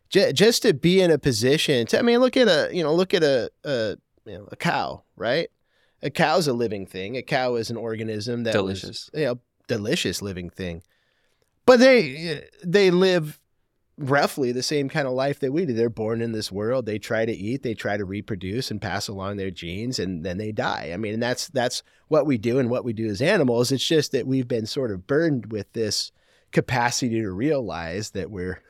j- 0.09 0.31
just 0.31 0.61
to 0.61 0.73
be 0.73 1.01
in 1.01 1.11
a 1.11 1.17
position 1.17 1.85
to 1.87 1.99
I 1.99 2.01
mean 2.01 2.19
look 2.19 2.37
at 2.37 2.47
a 2.47 2.69
you 2.73 2.81
know 2.81 2.95
look 2.95 3.13
at 3.13 3.23
a 3.23 3.51
a 3.65 3.97
you 4.25 4.37
know 4.37 4.47
a 4.51 4.55
cow 4.55 5.03
right? 5.17 5.49
A 6.01 6.09
cow's 6.09 6.47
a 6.47 6.53
living 6.53 6.85
thing. 6.85 7.17
A 7.17 7.21
cow 7.21 7.55
is 7.55 7.69
an 7.69 7.75
organism 7.77 8.43
that 8.43 8.55
was, 8.63 8.79
Delicious. 8.81 9.09
you 9.13 9.25
know 9.25 9.39
delicious 9.67 10.21
living 10.21 10.49
thing. 10.49 10.83
But 11.65 11.79
they 11.81 12.47
they 12.63 12.89
live 12.89 13.40
roughly 14.09 14.51
the 14.51 14.63
same 14.63 14.89
kind 14.89 15.07
of 15.07 15.13
life 15.13 15.39
that 15.39 15.51
we 15.53 15.65
do. 15.65 15.73
They're 15.73 15.89
born 15.89 16.21
in 16.21 16.31
this 16.31 16.51
world. 16.51 16.85
They 16.85 16.99
try 16.99 17.25
to 17.25 17.31
eat, 17.31 17.63
they 17.63 17.73
try 17.73 17.97
to 17.97 18.05
reproduce 18.05 18.71
and 18.71 18.81
pass 18.81 19.07
along 19.07 19.37
their 19.37 19.51
genes, 19.51 19.99
and 19.99 20.25
then 20.25 20.37
they 20.37 20.51
die. 20.51 20.91
I 20.93 20.97
mean, 20.97 21.13
and 21.15 21.23
that's 21.23 21.47
that's 21.49 21.83
what 22.07 22.25
we 22.25 22.37
do 22.37 22.59
and 22.59 22.69
what 22.69 22.83
we 22.85 22.93
do 22.93 23.07
as 23.07 23.21
animals. 23.21 23.71
It's 23.71 23.85
just 23.87 24.11
that 24.11 24.27
we've 24.27 24.47
been 24.47 24.65
sort 24.65 24.91
of 24.91 25.07
burdened 25.07 25.51
with 25.51 25.71
this 25.73 26.11
capacity 26.51 27.21
to 27.21 27.31
realize 27.31 28.11
that 28.11 28.29
we're 28.29 28.61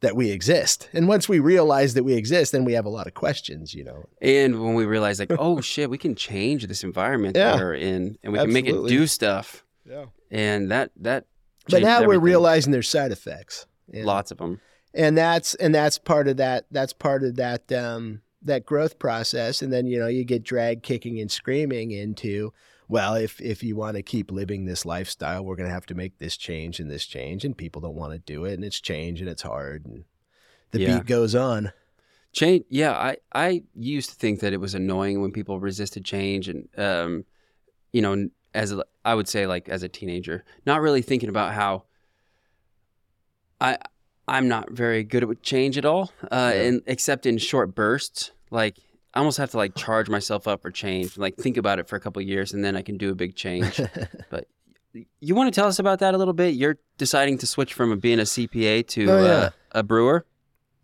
that 0.00 0.16
we 0.16 0.30
exist. 0.30 0.88
And 0.92 1.06
once 1.06 1.28
we 1.28 1.38
realize 1.38 1.94
that 1.94 2.02
we 2.02 2.14
exist, 2.14 2.50
then 2.50 2.64
we 2.64 2.72
have 2.72 2.84
a 2.84 2.88
lot 2.90 3.06
of 3.06 3.14
questions, 3.14 3.72
you 3.72 3.84
know. 3.84 4.08
And 4.20 4.60
when 4.60 4.74
we 4.74 4.84
realize 4.84 5.20
like, 5.20 5.30
oh 5.38 5.60
shit, 5.72 5.90
we 5.90 5.98
can 5.98 6.16
change 6.16 6.66
this 6.66 6.82
environment 6.82 7.36
Yeah. 7.36 7.52
that 7.52 7.62
we're 7.62 7.74
in, 7.74 8.18
and 8.24 8.32
we 8.32 8.38
can 8.40 8.52
make 8.52 8.66
it 8.66 8.86
do 8.88 9.06
stuff, 9.06 9.64
Yeah. 9.88 10.06
and 10.30 10.70
that 10.72 10.90
that. 10.96 11.26
But 11.68 11.82
now 11.82 12.04
we're 12.04 12.18
realizing 12.18 12.72
there's 12.72 12.88
side 12.88 13.12
effects. 13.12 13.66
And- 13.92 14.04
lots 14.06 14.30
of 14.30 14.38
them. 14.38 14.60
and 14.94 15.16
that's 15.16 15.54
and 15.56 15.74
that's 15.74 15.98
part 15.98 16.28
of 16.28 16.36
that 16.38 16.66
that's 16.70 16.92
part 16.92 17.22
of 17.24 17.36
that 17.36 17.70
um 17.72 18.20
that 18.42 18.64
growth 18.66 18.98
process 18.98 19.62
and 19.62 19.72
then 19.72 19.86
you 19.86 19.98
know 19.98 20.06
you 20.08 20.24
get 20.24 20.42
dragged 20.42 20.82
kicking 20.82 21.20
and 21.20 21.30
screaming 21.30 21.90
into 21.92 22.52
well 22.88 23.14
if 23.14 23.40
if 23.40 23.62
you 23.62 23.76
want 23.76 23.96
to 23.96 24.02
keep 24.02 24.30
living 24.30 24.64
this 24.64 24.84
lifestyle 24.84 25.44
we're 25.44 25.54
going 25.56 25.68
to 25.68 25.72
have 25.72 25.86
to 25.86 25.94
make 25.94 26.18
this 26.18 26.36
change 26.36 26.80
and 26.80 26.90
this 26.90 27.06
change 27.06 27.44
and 27.44 27.56
people 27.56 27.80
don't 27.80 27.94
want 27.94 28.12
to 28.12 28.18
do 28.18 28.44
it 28.44 28.54
and 28.54 28.64
it's 28.64 28.80
change 28.80 29.20
and 29.20 29.30
it's 29.30 29.42
hard 29.42 29.86
and 29.86 30.04
the 30.72 30.80
Yeah. 30.80 30.98
beat 30.98 31.06
goes 31.06 31.34
on 31.34 31.72
Change, 32.34 32.64
yeah. 32.70 32.92
I 32.92 33.18
I 33.34 33.62
used 33.76 34.08
to 34.08 34.16
think 34.16 34.40
that 34.40 34.54
it 34.54 34.56
was 34.60 34.74
annoying 34.74 35.20
when 35.20 35.32
people 35.32 35.60
resisted 35.60 36.02
change, 36.02 36.48
and 36.48 36.66
um, 36.78 37.26
you 37.92 38.00
know, 38.00 38.30
as 38.54 38.72
a, 38.72 38.82
I 39.04 39.14
would 39.14 39.28
say, 39.28 39.46
like 39.46 39.68
as 39.68 39.82
a 39.82 39.88
teenager, 39.90 40.42
not 40.64 40.80
really 40.80 41.02
thinking 41.02 41.28
about 41.28 41.52
how 41.52 41.84
I 43.62 43.78
I'm 44.28 44.48
not 44.48 44.70
very 44.70 45.02
good 45.04 45.22
at 45.24 45.42
change 45.42 45.78
at 45.78 45.84
all, 45.84 46.10
uh, 46.30 46.52
Yeah. 46.54 46.62
and 46.62 46.82
except 46.86 47.26
in 47.26 47.38
short 47.38 47.74
bursts. 47.74 48.30
Like 48.50 48.76
I 49.14 49.18
almost 49.20 49.38
have 49.38 49.50
to 49.52 49.56
like 49.56 49.74
charge 49.74 50.08
myself 50.08 50.46
up 50.48 50.62
for 50.62 50.70
change, 50.70 51.16
like 51.18 51.36
think 51.36 51.56
about 51.56 51.78
it 51.78 51.88
for 51.88 51.96
a 51.96 52.00
couple 52.00 52.20
of 52.22 52.28
years, 52.28 52.52
and 52.52 52.64
then 52.64 52.76
I 52.76 52.82
can 52.82 52.96
do 52.98 53.10
a 53.10 53.14
big 53.14 53.34
change. 53.36 53.80
but 54.30 54.46
you 55.20 55.34
want 55.34 55.52
to 55.52 55.58
tell 55.58 55.68
us 55.68 55.78
about 55.78 56.00
that 56.00 56.14
a 56.14 56.18
little 56.18 56.34
bit? 56.34 56.54
You're 56.54 56.78
deciding 56.98 57.38
to 57.38 57.46
switch 57.46 57.72
from 57.74 57.98
being 57.98 58.18
a 58.20 58.24
CPA 58.24 58.86
to 58.88 59.10
Oh, 59.10 59.24
yeah. 59.24 59.32
uh, 59.32 59.50
a 59.72 59.82
brewer. 59.82 60.26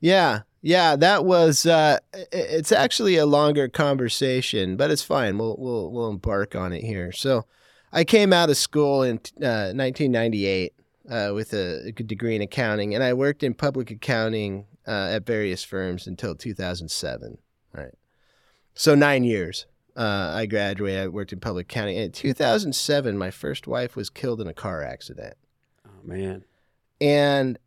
Yeah, 0.01 0.43
yeah, 0.63 0.97
that 0.97 1.25
was. 1.25 1.67
Uh, 1.67 1.99
it's 2.33 2.73
actually 2.73 3.17
a 3.17 3.27
longer 3.27 3.69
conversation, 3.69 4.77
but 4.77 4.91
it's 4.91 5.03
fine. 5.03 5.37
We'll 5.39 5.57
we'll 5.59 5.91
we'll 5.91 6.09
embark 6.11 6.55
on 6.55 6.73
it 6.73 6.83
here. 6.85 7.13
So, 7.13 7.45
I 7.93 8.05
came 8.05 8.33
out 8.33 8.49
of 8.51 8.57
school 8.57 9.03
in 9.03 9.17
uh, 9.43 9.73
1998 9.75 10.73
uh, 11.11 11.33
with 11.35 11.53
a, 11.53 11.89
a 11.89 11.93
degree 11.93 12.37
in 12.37 12.43
accounting, 12.43 12.95
and 12.95 13.03
I 13.03 13.13
worked 13.13 13.43
in 13.43 13.55
public 13.55 13.91
accounting 13.91 14.67
uh, 14.87 15.09
at 15.13 15.27
various 15.27 15.65
firms 15.65 16.07
until 16.07 16.35
2007. 16.35 17.39
All 17.77 17.83
right, 17.83 17.95
so 18.75 18.95
nine 18.95 19.25
years. 19.25 19.67
Uh, 19.97 20.33
I 20.33 20.47
graduated. 20.47 21.01
I 21.01 21.09
worked 21.09 21.33
in 21.33 21.41
public 21.41 21.67
accounting. 21.67 21.97
In 21.97 22.13
2007, 22.13 23.19
my 23.19 23.33
first 23.33 23.67
wife 23.67 23.97
was 23.97 24.11
killed 24.11 24.41
in 24.41 24.47
a 24.47 24.55
car 24.55 24.85
accident. 24.85 25.35
Oh 25.85 25.91
man. 26.05 26.45
And 27.01 27.59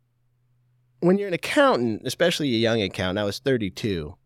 when 1.00 1.18
you're 1.18 1.28
an 1.28 1.34
accountant, 1.34 2.02
especially 2.06 2.48
a 2.54 2.58
young 2.58 2.80
accountant, 2.80 3.18
I 3.18 3.24
was 3.24 3.38
32. 3.38 4.16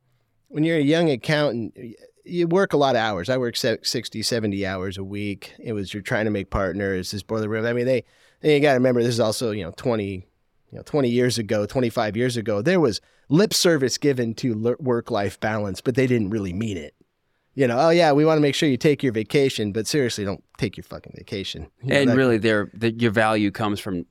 When 0.48 0.62
you're 0.62 0.76
a 0.76 0.82
young 0.82 1.10
accountant, 1.10 1.76
you 2.24 2.46
work 2.46 2.72
a 2.72 2.76
lot 2.76 2.96
of 2.96 3.00
hours. 3.00 3.28
I 3.28 3.38
work 3.38 3.56
se- 3.56 3.78
60, 3.82 4.22
70 4.22 4.66
hours 4.66 4.98
a 4.98 5.04
week. 5.04 5.54
It 5.58 5.72
was 5.72 5.94
you're 5.94 6.02
trying 6.02 6.26
to 6.26 6.30
make 6.30 6.50
partners, 6.50 7.10
this 7.10 7.22
boiler 7.22 7.48
room. 7.48 7.66
I 7.66 7.72
mean, 7.72 7.86
they, 7.86 8.04
and 8.46 8.54
you 8.54 8.60
got 8.60 8.70
to 8.70 8.74
remember, 8.74 9.02
this 9.02 9.14
is 9.14 9.18
also, 9.20 9.50
you 9.50 9.64
know, 9.64 9.72
20, 9.76 10.04
you 10.14 10.22
know, 10.70 10.82
20 10.82 11.08
years 11.08 11.36
ago, 11.36 11.66
25 11.66 12.16
years 12.16 12.36
ago, 12.36 12.62
there 12.62 12.78
was 12.78 13.00
lip 13.28 13.52
service 13.52 13.98
given 13.98 14.34
to 14.34 14.76
work 14.78 15.10
life 15.10 15.40
balance, 15.40 15.80
but 15.80 15.96
they 15.96 16.06
didn't 16.06 16.30
really 16.30 16.52
mean 16.52 16.76
it. 16.76 16.94
You 17.54 17.66
know, 17.66 17.76
oh 17.78 17.90
yeah, 17.90 18.12
we 18.12 18.24
want 18.24 18.36
to 18.36 18.42
make 18.42 18.54
sure 18.54 18.68
you 18.68 18.76
take 18.76 19.02
your 19.02 19.12
vacation, 19.12 19.72
but 19.72 19.88
seriously, 19.88 20.24
don't 20.24 20.44
take 20.58 20.76
your 20.76 20.84
fucking 20.84 21.14
vacation. 21.16 21.66
You 21.82 21.88
know, 21.88 22.00
and 22.00 22.10
that- 22.10 22.16
really, 22.16 22.38
their 22.38 22.70
the, 22.72 22.92
your 22.92 23.10
value 23.10 23.50
comes 23.50 23.80
from 23.80 24.06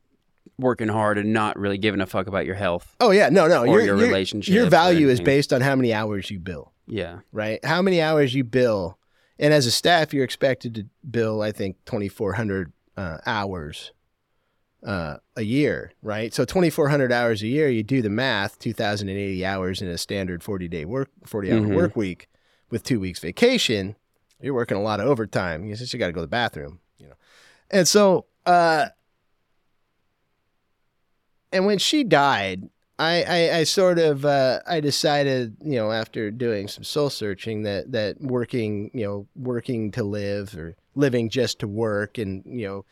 working 0.57 0.87
hard 0.89 1.17
and 1.17 1.31
not 1.31 1.57
really 1.57 1.77
giving 1.77 2.01
a 2.01 2.05
fuck 2.05 2.27
about 2.27 2.45
your 2.45 2.55
health. 2.55 2.93
oh 2.99 3.11
yeah, 3.11 3.29
no, 3.29 3.47
no, 3.47 3.61
or 3.61 3.79
your 3.81 3.97
your 3.97 4.07
your- 4.07 4.41
Your 4.47 4.65
value 4.69 5.07
is 5.09 5.21
based 5.21 5.53
on 5.53 5.61
how 5.61 5.75
many 5.75 5.93
hours 5.93 6.29
you 6.29 6.39
bill. 6.39 6.73
Yeah. 6.87 7.19
right? 7.31 7.63
How 7.63 7.81
many 7.81 8.01
hours 8.01 8.33
you 8.35 8.43
bill, 8.43 8.97
and 9.39 9.53
as 9.53 9.65
a 9.65 9.71
staff, 9.71 10.13
you're 10.13 10.25
expected 10.25 10.75
to 10.75 10.85
bill, 11.09 11.41
I 11.41 11.51
think, 11.51 11.77
2,400 11.85 12.73
uh, 12.97 13.17
hours 13.25 13.91
uh, 14.85 15.17
a 15.35 15.41
year, 15.41 15.91
right? 16.01 16.33
So 16.33 16.45
2,400 16.45 17.11
hours 17.11 17.41
a 17.41 17.47
year, 17.47 17.69
you 17.69 17.83
do 17.83 18.01
the 18.01 18.09
math, 18.09 18.59
2,080 18.59 19.43
hours 19.45 19.81
in 19.81 19.87
a 19.87 19.97
standard 19.97 20.43
40 20.43 20.67
day 20.67 20.85
work, 20.85 21.09
40 21.25 21.51
hour 21.51 21.61
Mhm. 21.61 21.75
work 21.75 21.95
week 21.95 22.29
with 22.69 22.83
two 22.83 22.99
weeks 22.99 23.19
vacation. 23.19 23.95
You're 24.39 24.53
working 24.53 24.77
a 24.77 24.81
lot 24.81 24.99
of 24.99 25.07
overtime. 25.07 25.65
You 25.65 25.75
just 25.75 25.97
got 25.97 26.07
to 26.07 26.13
go 26.13 26.19
to 26.19 26.21
the 26.21 26.27
bathroom, 26.27 26.79
you 26.97 27.07
know. 27.07 27.15
And 27.71 27.87
so, 27.87 28.25
uh, 28.45 28.87
and 31.51 31.65
when 31.65 31.77
she 31.77 32.03
died, 32.03 32.69
I, 32.97 33.23
I, 33.23 33.57
I 33.59 33.63
sort 33.63 33.99
of 33.99 34.23
uh, 34.25 34.59
I 34.67 34.79
decided 34.79 35.57
you 35.61 35.75
know 35.75 35.91
after 35.91 36.31
doing 36.31 36.67
some 36.67 36.83
soul 36.83 37.09
searching 37.09 37.63
that 37.63 37.91
that 37.91 38.21
working 38.21 38.91
you 38.93 39.05
know 39.05 39.27
working 39.35 39.91
to 39.91 40.03
live 40.03 40.55
or 40.55 40.75
living 40.95 41.29
just 41.29 41.59
to 41.59 41.67
work 41.67 42.17
and 42.17 42.43
you 42.45 42.67
know 42.67 42.85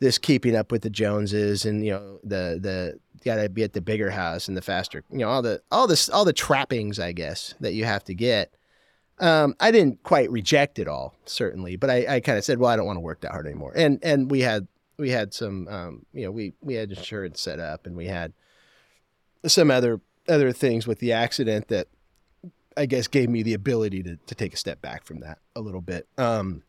this 0.00 0.18
keeping 0.18 0.54
up 0.54 0.70
with 0.70 0.82
the 0.82 0.90
Joneses 0.90 1.64
and 1.64 1.84
you 1.84 1.92
know 1.92 2.20
the 2.22 2.58
the 2.60 2.98
gotta 3.24 3.48
be 3.48 3.62
at 3.62 3.72
the 3.72 3.80
bigger 3.80 4.10
house 4.10 4.48
and 4.48 4.56
the 4.56 4.62
faster 4.62 5.02
you 5.10 5.18
know 5.18 5.28
all 5.28 5.42
the 5.42 5.60
all 5.70 5.86
this 5.86 6.08
all 6.08 6.24
the 6.24 6.32
trappings 6.32 6.98
I 6.98 7.12
guess 7.12 7.54
that 7.60 7.74
you 7.74 7.84
have 7.84 8.04
to 8.04 8.14
get. 8.14 8.54
Um, 9.20 9.56
I 9.58 9.72
didn't 9.72 10.04
quite 10.04 10.30
reject 10.30 10.78
it 10.78 10.86
all 10.86 11.16
certainly, 11.24 11.74
but 11.74 11.90
I, 11.90 12.06
I 12.16 12.20
kind 12.20 12.38
of 12.38 12.44
said, 12.44 12.58
well, 12.58 12.70
I 12.70 12.76
don't 12.76 12.86
want 12.86 12.98
to 12.98 13.00
work 13.00 13.22
that 13.22 13.32
hard 13.32 13.46
anymore. 13.46 13.72
And 13.74 13.98
and 14.02 14.30
we 14.30 14.40
had 14.40 14.68
we 14.96 15.10
had 15.10 15.34
some 15.34 15.66
um, 15.68 16.06
you 16.12 16.24
know 16.24 16.30
we 16.30 16.52
we 16.60 16.74
had 16.74 16.90
insurance 16.90 17.40
set 17.40 17.58
up 17.58 17.86
and 17.86 17.96
we 17.96 18.06
had 18.06 18.32
some 19.46 19.70
other 19.70 20.00
other 20.28 20.52
things 20.52 20.86
with 20.86 20.98
the 20.98 21.12
accident 21.12 21.68
that 21.68 21.88
I 22.76 22.86
guess 22.86 23.08
gave 23.08 23.28
me 23.28 23.42
the 23.42 23.54
ability 23.54 24.02
to 24.04 24.16
to 24.16 24.34
take 24.34 24.54
a 24.54 24.56
step 24.56 24.80
back 24.80 25.04
from 25.04 25.20
that 25.20 25.38
a 25.56 25.60
little 25.60 25.80
bit. 25.80 26.06
Um, 26.16 26.62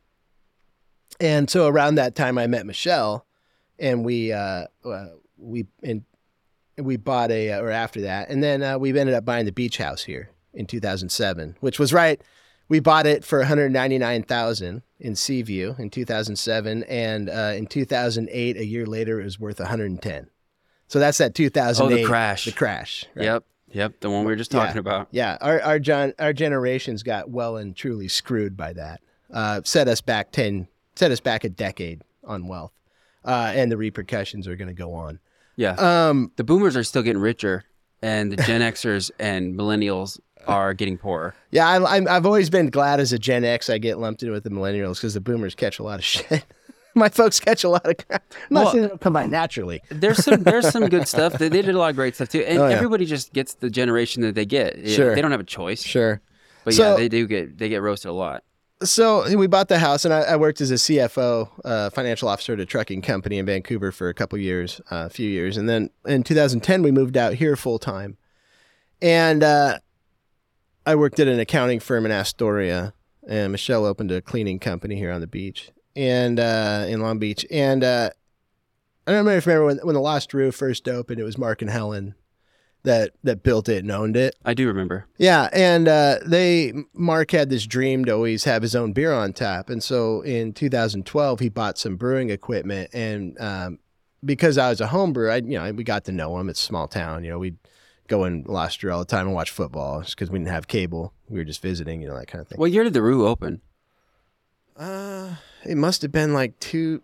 and 1.20 1.50
so 1.50 1.68
around 1.68 1.96
that 1.96 2.16
time, 2.16 2.38
I 2.38 2.48
met 2.48 2.66
Michelle, 2.66 3.26
and 3.78 4.04
we 4.06 4.32
uh, 4.32 4.66
uh, 4.86 5.06
we 5.38 5.66
and 5.84 6.04
we 6.78 6.96
bought 6.98 7.32
a 7.32 7.52
or 7.60 7.70
after 7.72 8.02
that, 8.02 8.30
and 8.30 8.44
then 8.44 8.64
uh, 8.64 8.78
we 8.78 8.98
ended 8.98 9.16
up 9.16 9.26
buying 9.26 9.46
the 9.46 9.52
beach 9.52 9.78
house 9.78 10.04
here 10.04 10.30
in 10.54 10.66
2007, 10.66 11.58
which 11.60 11.78
was 11.80 11.92
right. 11.94 12.22
We 12.70 12.80
bought 12.80 13.08
it 13.08 13.26
for 13.26 13.40
199,000 13.40 14.84
in 15.00 15.16
Seaview 15.16 15.76
in 15.80 15.90
2007, 15.90 16.84
and 16.84 17.30
uh, 17.30 17.54
in 17.56 17.66
2008, 17.68 18.58
a 18.58 18.66
year 18.66 18.86
later, 18.86 19.20
it 19.20 19.24
was 19.24 19.40
worth 19.40 19.60
110. 19.60 20.30
So 20.88 21.00
that's 21.00 21.18
that 21.20 21.34
2008 21.36 21.94
Oh, 21.94 21.98
the 21.98 22.06
crash. 22.08 22.46
The 22.46 22.52
crash. 22.52 23.06
right? 23.16 23.24
Yep. 23.26 23.44
Yep. 23.72 24.00
The 24.02 24.10
one 24.10 24.22
we 24.22 24.32
were 24.32 24.36
just 24.36 24.54
Yeah. 24.54 24.66
talking 24.66 24.80
about. 24.80 25.08
Yeah, 25.12 25.38
our 25.42 25.62
our 25.62 25.80
John 25.80 26.14
our 26.18 26.34
generations 26.34 27.04
got 27.04 27.30
well 27.30 27.58
and 27.58 27.76
truly 27.76 28.08
screwed 28.08 28.58
by 28.58 28.74
that. 28.74 29.02
Uh, 29.32 29.62
set 29.64 29.88
us 29.88 30.02
back 30.02 30.32
ten, 30.32 30.68
set 31.00 31.12
us 31.12 31.22
back 31.22 31.44
a 31.46 31.50
decade 31.50 32.02
on 32.26 32.48
wealth, 32.48 32.74
uh, 33.26 33.54
and 33.56 33.72
the 33.72 33.78
repercussions 33.78 34.48
are 34.48 34.56
going 34.58 34.68
to 34.68 34.74
go 34.74 34.94
on. 34.94 35.20
Yeah. 35.56 35.76
Um, 35.78 36.32
the 36.36 36.44
boomers 36.44 36.76
are 36.76 36.84
still 36.84 37.02
getting 37.02 37.22
richer, 37.22 37.64
and 38.02 38.32
the 38.32 38.36
Gen 38.44 38.60
Xers 38.62 39.10
and 39.20 39.56
millennials 39.56 40.20
are 40.46 40.74
getting 40.74 40.98
poorer. 40.98 41.34
yeah, 41.52 41.68
I, 41.68 41.98
I'm, 41.98 42.08
I've 42.08 42.26
always 42.26 42.50
been 42.50 42.70
glad 42.70 43.00
as 43.00 43.12
a 43.14 43.20
Gen 43.20 43.44
X 43.46 43.70
I 43.70 43.78
get 43.78 43.98
lumped 44.00 44.24
in 44.24 44.32
with 44.32 44.44
the 44.44 44.50
millennials 44.50 44.96
because 44.96 45.14
the 45.14 45.22
boomers 45.22 45.56
catch 45.56 45.80
a 45.80 45.84
lot 45.84 46.00
of 46.00 46.06
shit. 46.14 46.46
My 46.96 47.08
folks 47.08 47.40
catch 47.40 47.64
a 47.64 47.70
lot 47.70 47.86
of 47.86 47.96
crap. 48.06 48.24
I'm 48.34 48.40
not 48.54 48.64
Well- 48.64 48.72
saying 48.74 48.84
it'll 48.86 48.98
come 48.98 49.14
by 49.14 49.26
naturally. 49.28 49.82
There's 49.90 50.24
some 50.24 50.44
there's 50.44 50.68
some 50.70 50.88
good 50.90 51.08
stuff. 51.14 51.34
They, 51.34 51.48
they 51.50 51.62
did 51.62 51.76
a 51.76 51.78
lot 51.78 51.92
of 51.92 51.96
great 51.96 52.16
stuff 52.16 52.30
too, 52.30 52.40
and 52.42 52.58
Oh, 52.60 52.68
yeah. 52.68 52.76
everybody 52.76 53.06
just 53.06 53.32
gets 53.34 53.54
the 53.54 53.70
generation 53.70 54.22
that 54.24 54.34
they 54.36 54.46
get. 54.46 54.88
Sure. 54.90 55.14
They 55.16 55.22
don't 55.22 55.32
have 55.32 55.40
a 55.40 55.44
choice. 55.46 55.84
Sure. 55.84 56.20
But 56.66 56.74
So- 56.74 56.92
yeah, 56.92 56.98
they 56.98 57.08
do 57.10 57.28
get 57.28 57.58
they 57.58 57.70
get 57.70 57.82
roasted 57.82 58.10
a 58.10 58.14
lot. 58.14 58.44
So 58.82 59.36
we 59.36 59.48
bought 59.48 59.68
the 59.68 59.80
house, 59.80 60.06
and 60.06 60.14
I, 60.14 60.22
I 60.22 60.36
worked 60.38 60.62
as 60.62 60.72
a 60.72 60.76
CFO, 60.76 61.50
uh, 61.66 61.90
financial 61.90 62.30
officer 62.30 62.54
at 62.54 62.62
a 62.62 62.66
trucking 62.66 63.02
company 63.02 63.38
in 63.38 63.46
Vancouver 63.46 63.92
for 63.92 64.08
a 64.08 64.14
couple 64.14 64.40
years, 64.40 64.80
uh, 64.90 65.06
a 65.06 65.10
few 65.10 65.30
years, 65.30 65.58
and 65.58 65.68
then 65.68 65.90
in 66.06 66.24
2010 66.24 66.82
we 66.82 66.90
moved 66.90 67.18
out 67.18 67.34
here 67.34 67.58
full 67.58 67.78
time, 67.78 68.18
and 69.02 69.44
uh, 69.44 69.80
I 70.86 70.96
worked 70.96 71.20
at 71.20 71.28
an 71.28 71.42
accounting 71.42 71.82
firm 71.82 72.06
in 72.06 72.14
Astoria, 72.14 72.94
and 73.28 73.52
Michelle 73.52 73.86
opened 73.86 74.12
a 74.14 74.22
cleaning 74.22 74.60
company 74.60 74.96
here 74.96 75.12
on 75.12 75.20
the 75.20 75.28
beach 75.28 75.72
and 75.98 76.40
uh, 76.40 76.86
in 76.88 77.02
Long 77.02 77.20
Beach, 77.20 77.46
and 77.52 77.84
uh, 77.84 78.12
I 79.06 79.12
don't 79.12 79.26
know 79.26 79.32
if 79.32 79.46
you 79.46 79.52
remember 79.52 79.66
when, 79.66 79.78
when 79.80 79.96
the 79.96 80.02
Lost 80.02 80.34
Roo 80.34 80.52
first 80.52 80.88
opened, 80.88 81.20
it 81.20 81.26
was 81.26 81.38
Mark 81.38 81.62
and 81.62 81.70
Helen 81.70 82.16
that 82.84 83.12
that 83.24 83.44
built 83.44 83.70
it 83.70 83.80
and 83.80 83.92
owned 83.92 84.16
it. 84.16 84.36
I 84.46 84.54
do 84.54 84.68
remember. 84.68 85.06
Yeah, 85.18 85.50
and 85.52 85.88
uh, 85.88 86.20
they 86.26 86.74
Mark 86.94 87.32
had 87.32 87.50
this 87.50 87.66
dream 87.66 88.06
to 88.06 88.12
always 88.12 88.44
have 88.46 88.62
his 88.62 88.76
own 88.76 88.94
beer 88.94 89.14
on 89.14 89.34
tap, 89.34 89.70
and 89.70 89.84
so 89.84 90.22
in 90.22 90.54
2012 90.54 91.40
he 91.40 91.50
bought 91.50 91.78
some 91.78 91.96
brewing 91.96 92.30
equipment, 92.30 92.90
and 92.94 93.40
um, 93.40 93.80
because 94.24 94.58
I 94.58 94.70
was 94.70 94.82
a 94.82 94.88
home 94.88 95.14
brewer, 95.14 95.32
I 95.32 95.38
you 95.38 95.60
know 95.60 95.72
we 95.72 95.84
got 95.84 96.06
to 96.06 96.12
know 96.12 96.38
him. 96.40 96.50
It's 96.50 96.62
a 96.62 96.66
small 96.66 96.88
town, 96.88 97.24
you 97.24 97.30
know 97.30 97.40
we'd 97.40 97.58
go 98.10 98.26
in 98.26 98.44
Year 98.82 98.92
all 98.92 99.00
the 99.00 99.06
time 99.06 99.28
and 99.28 99.36
watch 99.36 99.52
football 99.52 100.02
just 100.02 100.16
because 100.16 100.30
we 100.30 100.40
didn't 100.40 100.52
have 100.52 100.68
cable. 100.68 101.14
We 101.30 101.38
were 101.38 101.46
just 101.46 101.62
visiting, 101.62 102.02
you 102.02 102.08
know 102.08 102.18
that 102.18 102.28
kind 102.28 102.42
of 102.42 102.48
thing. 102.48 102.58
What 102.58 102.72
year 102.72 102.84
did 102.84 102.94
the 102.94 103.02
Roo 103.02 103.28
open? 103.28 103.62
Uh, 104.76 105.36
it 105.66 105.76
must 105.76 106.02
have 106.02 106.12
been 106.12 106.34
like 106.34 106.60
two. 106.60 107.04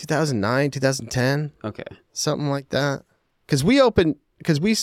2009, 0.00 0.70
2010 0.70 1.52
Okay. 1.64 1.82
something 2.12 2.48
like 2.48 2.68
that. 2.70 3.02
Because 3.46 3.62
we 3.64 3.80
opened, 3.80 4.16
because 4.38 4.60
we, 4.60 4.76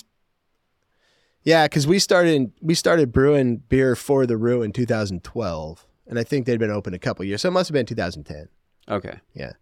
yeah, 1.44 1.65
because 1.65 1.88
we 1.88 1.99
started 1.99 2.52
we 2.61 2.73
started 2.73 3.11
brewing 3.11 3.57
beer 3.69 3.95
for 3.95 4.26
the 4.26 4.35
Roo 4.38 4.61
in 4.61 4.72
2012, 4.73 5.88
and 6.07 6.19
I 6.19 6.23
think 6.23 6.45
they'd 6.45 6.60
been 6.60 6.72
open 6.72 6.94
a 6.94 6.99
couple 6.99 7.23
years, 7.26 7.41
so 7.41 7.48
it 7.49 7.52
must 7.53 7.69
have 7.69 7.73
been 7.73 7.85
2010. 7.85 8.49
Okay. 8.89 9.19
Yeah. 9.34 9.53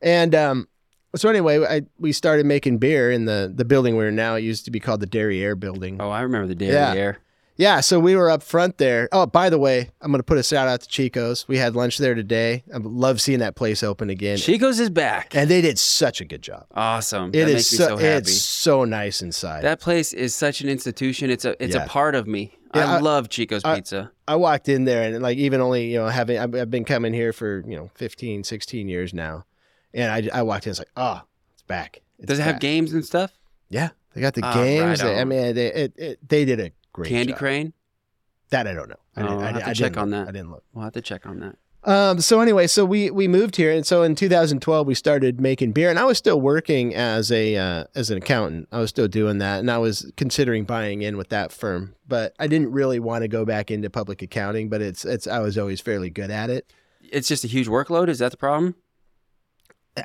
And 0.00 0.34
um, 0.34 0.68
so 1.16 1.28
anyway, 1.28 1.64
I 1.64 1.82
we 1.98 2.12
started 2.12 2.46
making 2.46 2.78
beer 2.78 3.10
in 3.10 3.26
the 3.26 3.52
the 3.54 3.64
building 3.64 3.96
we're 3.96 4.08
in 4.08 4.16
now. 4.16 4.34
It 4.34 4.40
used 4.42 4.64
to 4.64 4.70
be 4.70 4.80
called 4.80 5.00
the 5.00 5.06
Derriere 5.06 5.54
Building. 5.56 5.98
Oh, 6.00 6.10
I 6.10 6.22
remember 6.22 6.46
the 6.48 6.54
Dairy 6.54 6.72
Yeah. 6.72 6.94
Yeah, 7.56 7.80
so 7.80 8.00
we 8.00 8.16
were 8.16 8.30
up 8.30 8.42
front 8.42 8.78
there. 8.78 9.08
Oh, 9.12 9.26
by 9.26 9.48
the 9.48 9.58
way, 9.58 9.90
I'm 10.00 10.10
gonna 10.10 10.24
put 10.24 10.38
a 10.38 10.42
shout 10.42 10.66
out 10.66 10.80
to 10.80 10.88
Chico's. 10.88 11.46
We 11.46 11.56
had 11.56 11.76
lunch 11.76 11.98
there 11.98 12.14
today. 12.14 12.64
I 12.74 12.78
love 12.78 13.20
seeing 13.20 13.38
that 13.38 13.54
place 13.54 13.82
open 13.84 14.10
again, 14.10 14.38
Chico's 14.38 14.80
is 14.80 14.90
back. 14.90 15.36
and 15.36 15.48
they 15.48 15.60
did 15.60 15.78
such 15.78 16.20
a 16.20 16.24
good 16.24 16.42
job. 16.42 16.66
Awesome. 16.74 17.28
It 17.28 17.32
that 17.32 17.48
is 17.48 17.54
makes 17.54 17.72
me 17.72 17.78
so, 17.78 17.86
so 17.88 17.96
happy. 17.96 18.16
it's 18.18 18.32
so 18.42 18.84
nice 18.84 19.22
inside. 19.22 19.62
That 19.62 19.80
place 19.80 20.12
is 20.12 20.34
such 20.34 20.62
an 20.62 20.68
institution. 20.68 21.30
It's 21.30 21.44
a 21.44 21.62
it's 21.62 21.76
Yeah. 21.76 21.84
a 21.84 21.88
part 21.88 22.16
of 22.16 22.26
me. 22.26 22.58
Yeah, 22.74 22.90
I, 22.92 22.96
I- 22.96 23.00
love 23.00 23.28
Chico's 23.28 23.64
I- 23.64 23.76
pizza. 23.76 24.10
I 24.26 24.34
walked 24.36 24.68
in 24.68 24.84
there 24.84 25.02
and 25.02 25.22
like 25.22 25.38
even 25.38 25.60
only, 25.60 25.92
you 25.92 25.98
know, 25.98 26.08
having 26.08 26.38
I've, 26.38 26.54
I've 26.56 26.70
been 26.70 26.84
coming 26.84 27.12
here 27.12 27.32
for, 27.32 27.62
you 27.68 27.76
know, 27.76 27.90
15, 27.94 28.42
16 28.42 28.88
years 28.88 29.14
now. 29.14 29.44
And 29.92 30.10
I, 30.10 30.38
I 30.40 30.42
walked 30.42 30.66
in 30.66 30.70
it's 30.70 30.80
like, 30.80 30.88
"Oh, 30.96 31.20
it's 31.52 31.62
back." 31.62 32.00
It's 32.18 32.26
Does 32.26 32.38
it 32.40 32.42
have 32.42 32.58
games 32.58 32.92
and 32.94 33.04
stuff? 33.04 33.32
Yeah. 33.68 33.90
They 34.12 34.20
got 34.20 34.34
the 34.34 34.40
Ah, 34.42 34.54
games. 34.54 35.02
right 35.02 35.08
They- 35.14 35.20
I 35.20 35.24
mean, 35.24 35.54
they 35.54 35.66
it, 35.72 35.92
it, 35.96 36.28
they 36.28 36.44
did 36.44 36.58
a 36.58 36.72
great 36.94 37.10
Candy 37.10 37.32
job. 37.32 37.38
Crane? 37.38 37.72
That 38.50 38.66
I 38.66 38.72
don't 38.72 38.88
know. 38.88 38.96
I 39.16 39.20
Oh, 39.22 39.26
didn't, 39.28 39.42
I, 39.42 39.46
have 39.52 39.64
to 39.64 39.68
I 39.70 39.74
check 39.74 39.96
on 39.98 40.10
that. 40.10 40.28
I 40.28 40.32
didn't 40.32 40.50
look. 40.50 40.64
We'll 40.72 40.84
have 40.84 40.94
to 40.94 41.02
check 41.02 41.26
on 41.26 41.40
that. 41.40 41.56
Um, 41.86 42.18
so 42.22 42.40
anyway, 42.40 42.66
so 42.66 42.86
we 42.86 43.10
we 43.10 43.28
moved 43.28 43.56
here, 43.56 43.70
and 43.70 43.84
so 43.86 44.02
in 44.02 44.14
2012 44.14 44.86
we 44.86 44.94
started 44.94 45.38
making 45.38 45.72
beer, 45.72 45.90
and 45.90 45.98
I 45.98 46.04
was 46.06 46.16
still 46.16 46.40
working 46.40 46.94
as 46.94 47.30
a 47.30 47.56
uh, 47.56 47.84
as 47.94 48.10
an 48.10 48.16
accountant. 48.16 48.68
I 48.72 48.78
was 48.78 48.88
still 48.88 49.06
doing 49.08 49.36
that, 49.38 49.60
and 49.60 49.70
I 49.70 49.76
was 49.76 50.10
considering 50.16 50.64
buying 50.64 51.02
in 51.02 51.18
with 51.18 51.28
that 51.28 51.52
firm, 51.52 51.94
but 52.08 52.34
I 52.38 52.46
didn't 52.46 52.72
really 52.72 52.98
want 53.00 53.20
to 53.20 53.28
go 53.28 53.44
back 53.44 53.70
into 53.70 53.90
public 53.90 54.22
accounting. 54.22 54.70
But 54.70 54.80
it's 54.80 55.04
it's 55.04 55.26
I 55.26 55.40
was 55.40 55.58
always 55.58 55.82
fairly 55.82 56.08
good 56.08 56.30
at 56.30 56.48
it. 56.48 56.72
It's 57.02 57.28
just 57.28 57.44
a 57.44 57.48
huge 57.48 57.68
workload. 57.68 58.08
Is 58.08 58.18
that 58.20 58.30
the 58.30 58.38
problem? 58.38 58.76
Uh, 59.96 60.02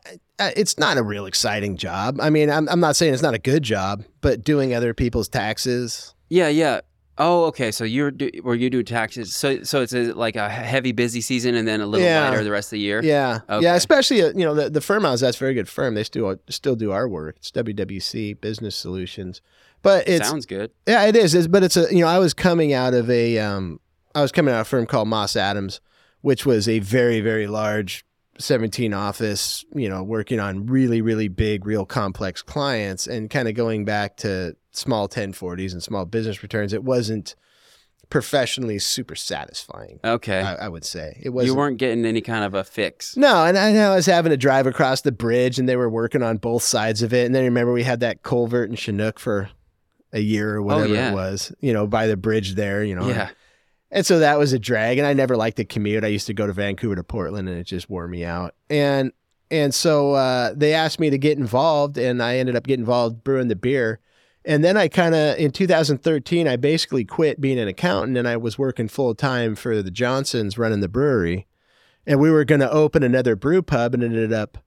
It's 0.55 0.77
not 0.77 0.97
a 0.97 1.03
real 1.03 1.25
exciting 1.25 1.77
job. 1.77 2.19
I 2.19 2.29
mean, 2.29 2.49
I'm 2.49 2.67
I'm 2.67 2.81
not 2.81 2.97
saying 2.97 3.13
it's 3.13 3.23
not 3.23 3.33
a 3.35 3.39
good 3.39 3.63
job, 3.63 4.03
but 4.19 4.43
doing 4.43 4.73
other 4.73 4.93
people's 4.93 5.29
taxes. 5.29 6.13
Yeah, 6.29 6.47
yeah. 6.47 6.81
Oh, 7.21 7.45
okay. 7.45 7.71
So 7.71 7.83
you're 7.83 8.11
do, 8.11 8.29
where 8.43 8.55
you 8.55 8.69
do 8.69 8.81
taxes. 8.81 9.35
So 9.35 9.63
so 9.63 9.81
it's 9.81 9.93
a, 9.93 10.13
like 10.13 10.37
a 10.37 10.47
heavy 10.49 10.93
busy 10.93 11.19
season 11.19 11.53
and 11.55 11.67
then 11.67 11.81
a 11.81 11.85
little 11.85 12.05
Yeah. 12.07 12.29
lighter 12.29 12.43
the 12.45 12.51
rest 12.51 12.67
of 12.67 12.77
the 12.77 12.79
year. 12.79 13.01
Yeah, 13.03 13.39
Okay. 13.49 13.63
yeah. 13.63 13.75
Especially 13.75 14.21
uh, 14.23 14.27
you 14.29 14.45
know 14.45 14.53
the 14.55 14.69
the 14.69 14.79
firm 14.79 15.05
I 15.05 15.11
was 15.11 15.21
at's 15.21 15.35
a 15.35 15.39
very 15.39 15.53
good 15.53 15.67
firm. 15.67 15.95
They 15.95 16.05
still 16.05 16.37
still 16.49 16.75
do 16.77 16.91
our 16.93 17.09
work. 17.09 17.35
It's 17.37 17.51
WWC 17.51 18.39
Business 18.39 18.75
Solutions, 18.77 19.41
but 19.81 20.07
it 20.07 20.23
Sounds 20.23 20.45
good. 20.45 20.71
Yeah, 20.87 21.05
it 21.07 21.15
is. 21.17 21.35
It's, 21.35 21.47
but 21.47 21.61
it's 21.63 21.75
a 21.75 21.93
you 21.93 21.99
know 22.01 22.07
I 22.07 22.19
was 22.19 22.33
coming 22.33 22.71
out 22.71 22.93
of 22.93 23.09
a 23.09 23.37
um 23.39 23.81
I 24.15 24.21
was 24.21 24.31
coming 24.31 24.53
out 24.53 24.61
of 24.61 24.67
a 24.67 24.69
firm 24.69 24.85
called 24.85 25.09
Moss 25.09 25.35
Adams, 25.35 25.81
which 26.21 26.45
was 26.45 26.69
a 26.69 26.79
very 26.79 27.19
very 27.19 27.47
large 27.47 28.05
17 28.39 28.93
office. 28.93 29.63
You 29.73 29.89
know, 29.89 30.03
working 30.03 30.39
on 30.39 30.65
really 30.65 31.01
really 31.01 31.27
big, 31.27 31.65
real 31.65 31.85
complex 31.85 32.41
clients, 32.41 33.07
and 33.07 33.29
kind 33.29 33.47
of 33.47 33.53
going 33.53 33.85
back 33.85 34.17
to 34.17 34.55
small 34.71 35.07
1040s 35.07 35.73
and 35.73 35.83
small 35.83 36.05
business 36.05 36.41
returns. 36.43 36.73
It 36.73 36.83
wasn't 36.83 37.35
professionally 38.09 38.79
super 38.79 39.15
satisfying. 39.15 39.99
Okay. 40.03 40.39
I, 40.41 40.65
I 40.65 40.67
would 40.67 40.83
say 40.83 41.19
it 41.21 41.29
was. 41.29 41.45
you 41.45 41.55
weren't 41.55 41.77
getting 41.77 42.05
any 42.05 42.21
kind 42.21 42.43
of 42.43 42.53
a 42.53 42.63
fix. 42.63 43.15
No, 43.15 43.45
and 43.45 43.57
I, 43.57 43.75
I 43.75 43.95
was 43.95 44.05
having 44.07 44.31
to 44.31 44.37
drive 44.37 44.65
across 44.67 45.01
the 45.01 45.11
bridge, 45.11 45.59
and 45.59 45.69
they 45.69 45.75
were 45.75 45.89
working 45.89 46.23
on 46.23 46.37
both 46.37 46.63
sides 46.63 47.03
of 47.03 47.13
it. 47.13 47.25
And 47.25 47.35
then 47.35 47.43
remember 47.43 47.71
we 47.71 47.83
had 47.83 47.99
that 47.99 48.23
culvert 48.23 48.69
in 48.69 48.75
Chinook 48.75 49.19
for 49.19 49.49
a 50.11 50.19
year 50.19 50.55
or 50.55 50.59
oh, 50.59 50.63
whatever 50.63 50.85
Oh, 50.85 50.93
yeah. 50.93 51.11
it 51.11 51.13
was, 51.13 51.51
you 51.59 51.71
know, 51.71 51.85
by 51.85 52.07
the 52.07 52.17
bridge 52.17 52.55
there, 52.55 52.83
you 52.83 52.95
know. 52.95 53.07
Yeah. 53.07 53.29
And 53.91 54.05
so 54.05 54.19
that 54.19 54.37
was 54.37 54.53
a 54.53 54.59
drag, 54.59 54.99
and 54.99 55.07
I 55.07 55.13
never 55.13 55.35
liked 55.35 55.57
the 55.57 55.65
commute. 55.65 56.03
I 56.03 56.07
used 56.07 56.27
to 56.27 56.33
go 56.33 56.45
to 56.45 56.53
Vancouver 56.53 56.95
to 56.95 57.03
Portland, 57.03 57.49
and 57.49 57.57
it 57.57 57.63
just 57.63 57.89
wore 57.89 58.07
me 58.07 58.23
out. 58.23 58.53
And 58.69 59.11
and 59.51 59.73
so 59.73 60.13
uh, 60.13 60.53
they 60.55 60.73
asked 60.73 60.99
me 60.99 61.09
to 61.09 61.17
get 61.17 61.39
involved, 61.39 61.97
and 61.97 62.21
I 62.21 62.37
ended 62.37 62.55
up 62.55 62.67
getting 62.67 62.81
involved 62.81 63.23
brewing 63.23 63.47
the 63.47 63.55
beer. 63.55 63.99
And 64.45 64.63
then 64.63 64.77
I 64.77 64.87
kind 64.87 65.15
of 65.15 65.37
in 65.37 65.51
2013, 65.51 66.47
I 66.47 66.55
basically 66.55 67.03
quit 67.03 67.41
being 67.41 67.59
an 67.59 67.67
accountant, 67.67 68.17
and 68.17 68.27
I 68.27 68.37
was 68.37 68.59
working 68.59 68.87
full 68.87 69.15
time 69.15 69.55
for 69.55 69.81
the 69.81 69.91
Johnsons 69.91 70.57
running 70.57 70.81
the 70.81 70.87
brewery. 70.87 71.47
And 72.05 72.19
we 72.19 72.31
were 72.31 72.45
going 72.45 72.61
to 72.61 72.71
open 72.71 73.03
another 73.03 73.35
Roo 73.35 73.61
pub, 73.61 73.93
and 73.95 74.03
ended 74.03 74.31
up 74.31 74.59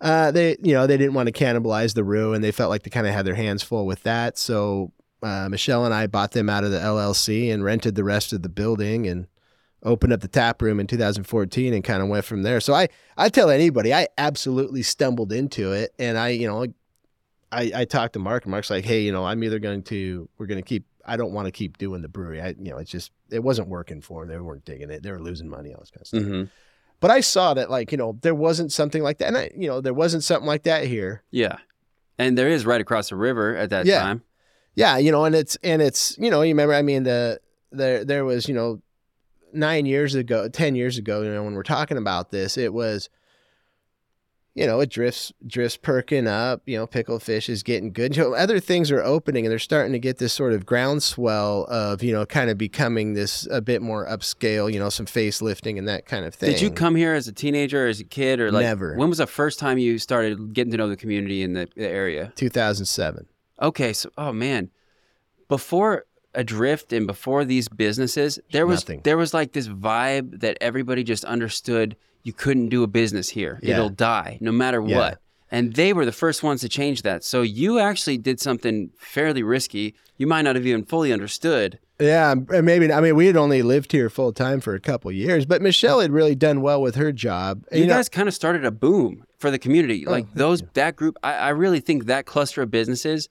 uh, 0.00 0.30
they 0.30 0.56
you 0.62 0.74
know 0.74 0.86
they 0.86 0.96
didn't 0.96 1.14
want 1.14 1.26
to 1.26 1.32
cannibalize 1.32 1.94
the 1.94 2.02
brew, 2.02 2.34
and 2.34 2.44
they 2.44 2.52
felt 2.52 2.70
like 2.70 2.82
they 2.82 2.90
kind 2.90 3.06
of 3.06 3.14
had 3.14 3.26
their 3.26 3.34
hands 3.34 3.62
full 3.62 3.86
with 3.86 4.02
that. 4.04 4.38
So 4.38 4.92
uh, 5.24 5.48
Michelle 5.48 5.84
and 5.84 5.94
I 5.94 6.06
bought 6.06 6.32
them 6.32 6.48
out 6.50 6.64
of 6.64 6.70
the 6.70 6.78
LLC 6.78 7.52
and 7.52 7.64
rented 7.64 7.94
the 7.94 8.04
rest 8.04 8.32
of 8.32 8.42
the 8.42 8.48
building 8.48 9.06
and 9.06 9.26
opened 9.82 10.12
up 10.12 10.20
the 10.20 10.28
tap 10.28 10.62
room 10.62 10.78
in 10.80 10.86
2014 10.86 11.74
and 11.74 11.82
kind 11.82 12.02
of 12.02 12.08
went 12.08 12.24
from 12.24 12.42
there. 12.42 12.60
So 12.60 12.74
I 12.74 12.88
I 13.16 13.28
tell 13.28 13.50
anybody 13.50 13.92
I 13.92 14.08
absolutely 14.18 14.82
stumbled 14.82 15.32
into 15.32 15.72
it 15.72 15.92
and 15.98 16.16
I 16.18 16.28
you 16.30 16.46
know 16.46 16.66
I 17.52 17.72
I 17.74 17.84
talked 17.84 18.12
to 18.14 18.18
Mark 18.18 18.44
and 18.44 18.50
Mark's 18.50 18.70
like 18.70 18.84
hey 18.84 19.00
you 19.02 19.12
know 19.12 19.24
I'm 19.24 19.42
either 19.44 19.58
going 19.58 19.82
to 19.84 20.28
we're 20.38 20.46
going 20.46 20.62
to 20.62 20.66
keep 20.68 20.84
I 21.06 21.16
don't 21.16 21.32
want 21.32 21.46
to 21.46 21.52
keep 21.52 21.76
doing 21.78 22.00
the 22.02 22.08
brewery 22.08 22.40
I 22.40 22.48
you 22.58 22.70
know 22.70 22.78
it's 22.78 22.90
just 22.90 23.10
it 23.30 23.42
wasn't 23.42 23.68
working 23.68 24.00
for 24.00 24.24
them 24.24 24.28
they 24.34 24.40
weren't 24.40 24.64
digging 24.64 24.90
it 24.90 25.02
they 25.02 25.10
were 25.12 25.20
losing 25.20 25.48
money 25.48 25.72
all 25.74 25.80
this 25.80 25.90
kind 25.90 26.00
of 26.02 26.06
stuff. 26.08 26.22
hmm 26.22 26.42
But 27.00 27.10
I 27.10 27.20
saw 27.20 27.52
that 27.54 27.70
like 27.70 27.92
you 27.92 27.98
know 27.98 28.18
there 28.22 28.34
wasn't 28.34 28.72
something 28.72 29.02
like 29.02 29.18
that 29.18 29.28
and 29.28 29.36
I 29.36 29.50
you 29.56 29.68
know 29.68 29.80
there 29.82 29.94
wasn't 29.94 30.24
something 30.24 30.46
like 30.46 30.62
that 30.64 30.84
here. 30.86 31.22
Yeah. 31.30 31.56
And 32.18 32.38
there 32.38 32.48
is 32.48 32.64
right 32.64 32.80
across 32.80 33.08
the 33.10 33.16
river 33.16 33.54
at 33.56 33.70
that 33.70 33.84
Yeah. 33.86 34.00
time. 34.00 34.22
Yeah, 34.74 34.98
you 34.98 35.12
know, 35.12 35.24
and 35.24 35.34
it's 35.34 35.56
and 35.62 35.80
it's 35.80 36.16
you 36.18 36.30
know, 36.30 36.42
you 36.42 36.50
remember 36.50 36.74
I 36.74 36.82
mean 36.82 37.04
the 37.04 37.40
there 37.70 38.04
there 38.04 38.24
was, 38.24 38.48
you 38.48 38.54
know, 38.54 38.80
9 39.52 39.86
years 39.86 40.14
ago, 40.14 40.48
10 40.48 40.74
years 40.74 40.98
ago, 40.98 41.22
you 41.22 41.32
know, 41.32 41.44
when 41.44 41.54
we're 41.54 41.62
talking 41.62 41.96
about 41.96 42.30
this, 42.30 42.56
it 42.56 42.72
was 42.72 43.08
you 44.54 44.66
know, 44.66 44.80
Adrift's 44.80 45.32
drifts 45.44 45.76
perking 45.76 46.28
up, 46.28 46.62
you 46.64 46.76
know, 46.76 46.86
Pickled 46.86 47.24
Fish 47.24 47.48
is 47.48 47.64
getting 47.64 47.92
good. 47.92 48.16
You 48.16 48.22
know, 48.22 48.34
other 48.34 48.60
things 48.60 48.92
are 48.92 49.02
opening 49.02 49.44
and 49.44 49.50
they're 49.50 49.58
starting 49.58 49.92
to 49.92 49.98
get 49.98 50.18
this 50.18 50.32
sort 50.32 50.52
of 50.52 50.64
groundswell 50.64 51.64
of, 51.64 52.04
you 52.04 52.12
know, 52.12 52.24
kind 52.24 52.50
of 52.50 52.56
becoming 52.56 53.14
this 53.14 53.48
a 53.50 53.60
bit 53.60 53.82
more 53.82 54.06
upscale, 54.06 54.72
you 54.72 54.78
know, 54.78 54.90
some 54.90 55.06
facelifting 55.06 55.76
and 55.76 55.88
that 55.88 56.06
kind 56.06 56.24
of 56.24 56.34
thing. 56.34 56.52
Did 56.52 56.60
you 56.60 56.70
come 56.70 56.94
here 56.94 57.14
as 57.14 57.26
a 57.26 57.32
teenager, 57.32 57.86
or 57.86 57.88
as 57.88 57.98
a 57.98 58.04
kid, 58.04 58.38
or 58.38 58.52
like 58.52 58.62
Never. 58.62 58.94
When 58.94 59.08
was 59.08 59.18
the 59.18 59.26
first 59.26 59.58
time 59.58 59.76
you 59.76 59.98
started 59.98 60.52
getting 60.54 60.70
to 60.70 60.76
know 60.76 60.88
the 60.88 60.96
community 60.96 61.42
in 61.42 61.54
the, 61.54 61.68
the 61.74 61.88
area? 61.88 62.32
2007. 62.36 63.26
Okay, 63.60 63.92
so 63.92 64.10
oh 64.18 64.32
man, 64.32 64.70
before 65.48 66.04
Adrift 66.34 66.92
and 66.92 67.06
before 67.06 67.44
these 67.44 67.68
businesses, 67.68 68.38
there 68.52 68.66
was 68.66 68.82
Nothing. 68.82 69.00
there 69.04 69.16
was 69.16 69.32
like 69.32 69.52
this 69.52 69.68
vibe 69.68 70.40
that 70.40 70.58
everybody 70.60 71.04
just 71.04 71.24
understood 71.24 71.96
you 72.24 72.32
couldn't 72.32 72.68
do 72.70 72.82
a 72.82 72.86
business 72.86 73.28
here. 73.28 73.60
Yeah. 73.62 73.74
It'll 73.74 73.88
die 73.90 74.38
no 74.40 74.50
matter 74.52 74.82
Yeah. 74.84 74.96
what. 74.96 75.18
And 75.50 75.74
they 75.74 75.92
were 75.92 76.04
the 76.04 76.10
first 76.10 76.42
ones 76.42 76.62
to 76.62 76.68
change 76.68 77.02
that. 77.02 77.22
So 77.22 77.42
you 77.42 77.78
actually 77.78 78.18
did 78.18 78.40
something 78.40 78.90
fairly 78.98 79.44
risky. 79.44 79.94
You 80.16 80.26
might 80.26 80.42
not 80.42 80.56
have 80.56 80.66
even 80.66 80.84
fully 80.84 81.12
understood. 81.12 81.78
Yeah, 82.00 82.32
and 82.32 82.66
maybe 82.66 82.92
I 82.92 83.00
mean 83.00 83.14
we 83.14 83.26
had 83.26 83.36
only 83.36 83.62
lived 83.62 83.92
here 83.92 84.10
full 84.10 84.32
time 84.32 84.60
for 84.60 84.74
a 84.74 84.80
couple 84.80 85.10
of 85.10 85.14
years, 85.14 85.46
but 85.46 85.62
Michelle 85.62 86.00
had 86.00 86.10
really 86.10 86.34
done 86.34 86.60
well 86.60 86.82
with 86.82 86.96
her 86.96 87.12
job. 87.12 87.62
You, 87.70 87.86
know, 87.86 87.94
guys 87.94 88.08
kind 88.08 88.26
of 88.26 88.34
started 88.34 88.64
a 88.64 88.72
boom 88.72 89.24
for 89.38 89.52
the 89.52 89.58
community. 89.60 90.04
Oh, 90.04 90.10
like 90.10 90.24
thank 90.24 90.36
those 90.36 90.62
that 90.72 90.96
group, 90.96 91.16
I, 91.22 91.34
I 91.34 91.48
really 91.50 91.78
think 91.78 92.06
that 92.06 92.26
cluster 92.26 92.62
of 92.62 92.72
businesses, 92.72 93.28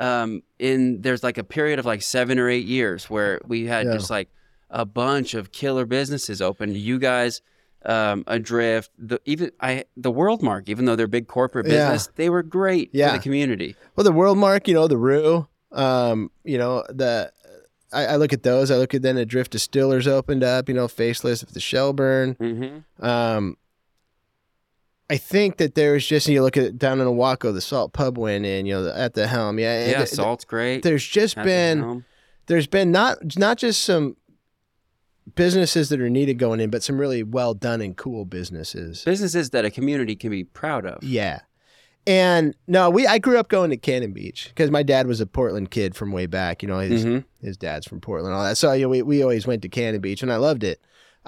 um, 0.00 0.42
in 0.58 1.02
there's 1.02 1.22
like 1.22 1.38
a 1.38 1.44
period 1.44 1.78
of 1.78 1.86
like 1.86 2.02
seven 2.02 2.38
or 2.38 2.48
eight 2.48 2.66
years 2.66 3.08
where 3.08 3.40
we 3.46 3.66
had 3.66 3.86
Yeah. 3.86 3.92
just 3.92 4.10
like 4.10 4.28
a 4.70 4.84
bunch 4.84 5.34
of 5.34 5.52
killer 5.52 5.84
businesses 5.86 6.40
open. 6.42 6.74
You 6.74 6.98
guys, 6.98 7.42
um, 7.84 8.24
Adrift, 8.26 8.90
the 8.98 9.20
even 9.24 9.50
I 9.60 9.84
the 9.96 10.10
WorldMark, 10.12 10.68
even 10.68 10.84
though 10.86 10.96
they're 10.96 11.06
big 11.06 11.28
corporate 11.28 11.66
Yeah. 11.66 11.90
business, 11.92 12.08
they 12.16 12.28
were 12.30 12.42
great 12.42 12.90
Yeah. 12.92 13.10
for 13.12 13.18
the 13.18 13.22
community. 13.22 13.76
well, 13.94 14.04
the 14.04 14.12
WorldMark, 14.12 14.66
you 14.68 14.74
know, 14.74 14.88
the 14.88 14.96
Roo, 14.98 15.46
um, 15.72 16.30
you 16.44 16.58
know, 16.58 16.82
the 16.88 17.30
I, 17.92 18.06
I 18.06 18.16
look 18.16 18.32
at 18.32 18.44
those. 18.44 18.70
I 18.70 18.76
look 18.76 18.94
at 18.94 19.02
then 19.02 19.16
the 19.16 19.26
Drift 19.26 19.50
Distillers 19.50 20.06
opened 20.06 20.44
up, 20.44 20.68
you 20.68 20.74
know, 20.76 20.86
Faceless 20.86 21.40
with 21.44 21.54
the 21.54 21.60
Shelburne. 21.60 22.36
Mm-hmm. 22.36 23.04
Um, 23.04 23.56
I 25.10 25.16
think 25.16 25.56
that 25.58 25.74
there 25.74 25.92
was 25.92 26.06
just 26.06 26.28
you 26.28 26.42
look 26.42 26.56
at 26.56 26.78
down 26.78 27.00
in 27.00 27.06
Ilwaco, 27.06 27.52
the 27.52 27.60
Salt 27.60 27.92
Pub 27.92 28.16
went 28.16 28.46
in, 28.46 28.64
you 28.64 28.74
know, 28.74 28.84
the, 28.84 28.96
at 28.96 29.14
the 29.14 29.26
helm. 29.26 29.58
Yeah, 29.58 29.80
and 29.80 29.90
Yeah, 29.90 29.96
th- 29.98 30.08
salt's 30.10 30.44
great. 30.44 30.82
There's 30.82 31.04
just 31.06 31.36
At 31.36 31.42
the 31.44 31.48
been 31.48 31.78
helm. 31.80 32.04
there's 32.46 32.66
been 32.68 32.92
not 32.92 33.18
not 33.36 33.58
just 33.58 33.82
some 33.84 34.16
businesses 35.34 35.88
that 35.90 36.00
are 36.00 36.10
needed 36.10 36.38
going 36.38 36.60
in, 36.60 36.70
but 36.70 36.82
some 36.82 36.98
really 36.98 37.22
well 37.22 37.54
done 37.54 37.80
and 37.80 37.96
cool 37.96 38.24
businesses. 38.24 39.04
businesses 39.04 39.50
that 39.50 39.64
a 39.64 39.70
community 39.70 40.16
can 40.16 40.30
be 40.30 40.44
proud 40.44 40.86
of. 40.86 41.02
Yeah. 41.04 41.40
And 42.06 42.54
no, 42.66 42.88
we 42.88 43.06
I 43.06 43.18
grew 43.18 43.38
up 43.38 43.48
going 43.48 43.70
to 43.70 43.76
Cannon 43.76 44.12
Beach 44.12 44.46
because 44.48 44.70
my 44.70 44.82
dad 44.82 45.06
was 45.06 45.20
a 45.20 45.26
Portland 45.26 45.70
kid 45.70 45.94
from 45.94 46.12
way 46.12 46.26
back. 46.26 46.62
You 46.62 46.68
know, 46.68 46.78
his 46.78 47.04
Mhm. 47.04 47.24
his 47.42 47.56
dad's 47.56 47.86
from 47.86 48.00
Portland, 48.00 48.34
all 48.34 48.42
that. 48.42 48.56
So 48.56 48.72
you 48.72 48.82
know, 48.82 48.88
we 48.88 49.02
we 49.02 49.22
always 49.22 49.46
went 49.46 49.62
to 49.62 49.68
Cannon 49.68 50.00
Beach, 50.00 50.22
and 50.22 50.32
I 50.32 50.36
loved 50.36 50.64
it. 50.64 50.80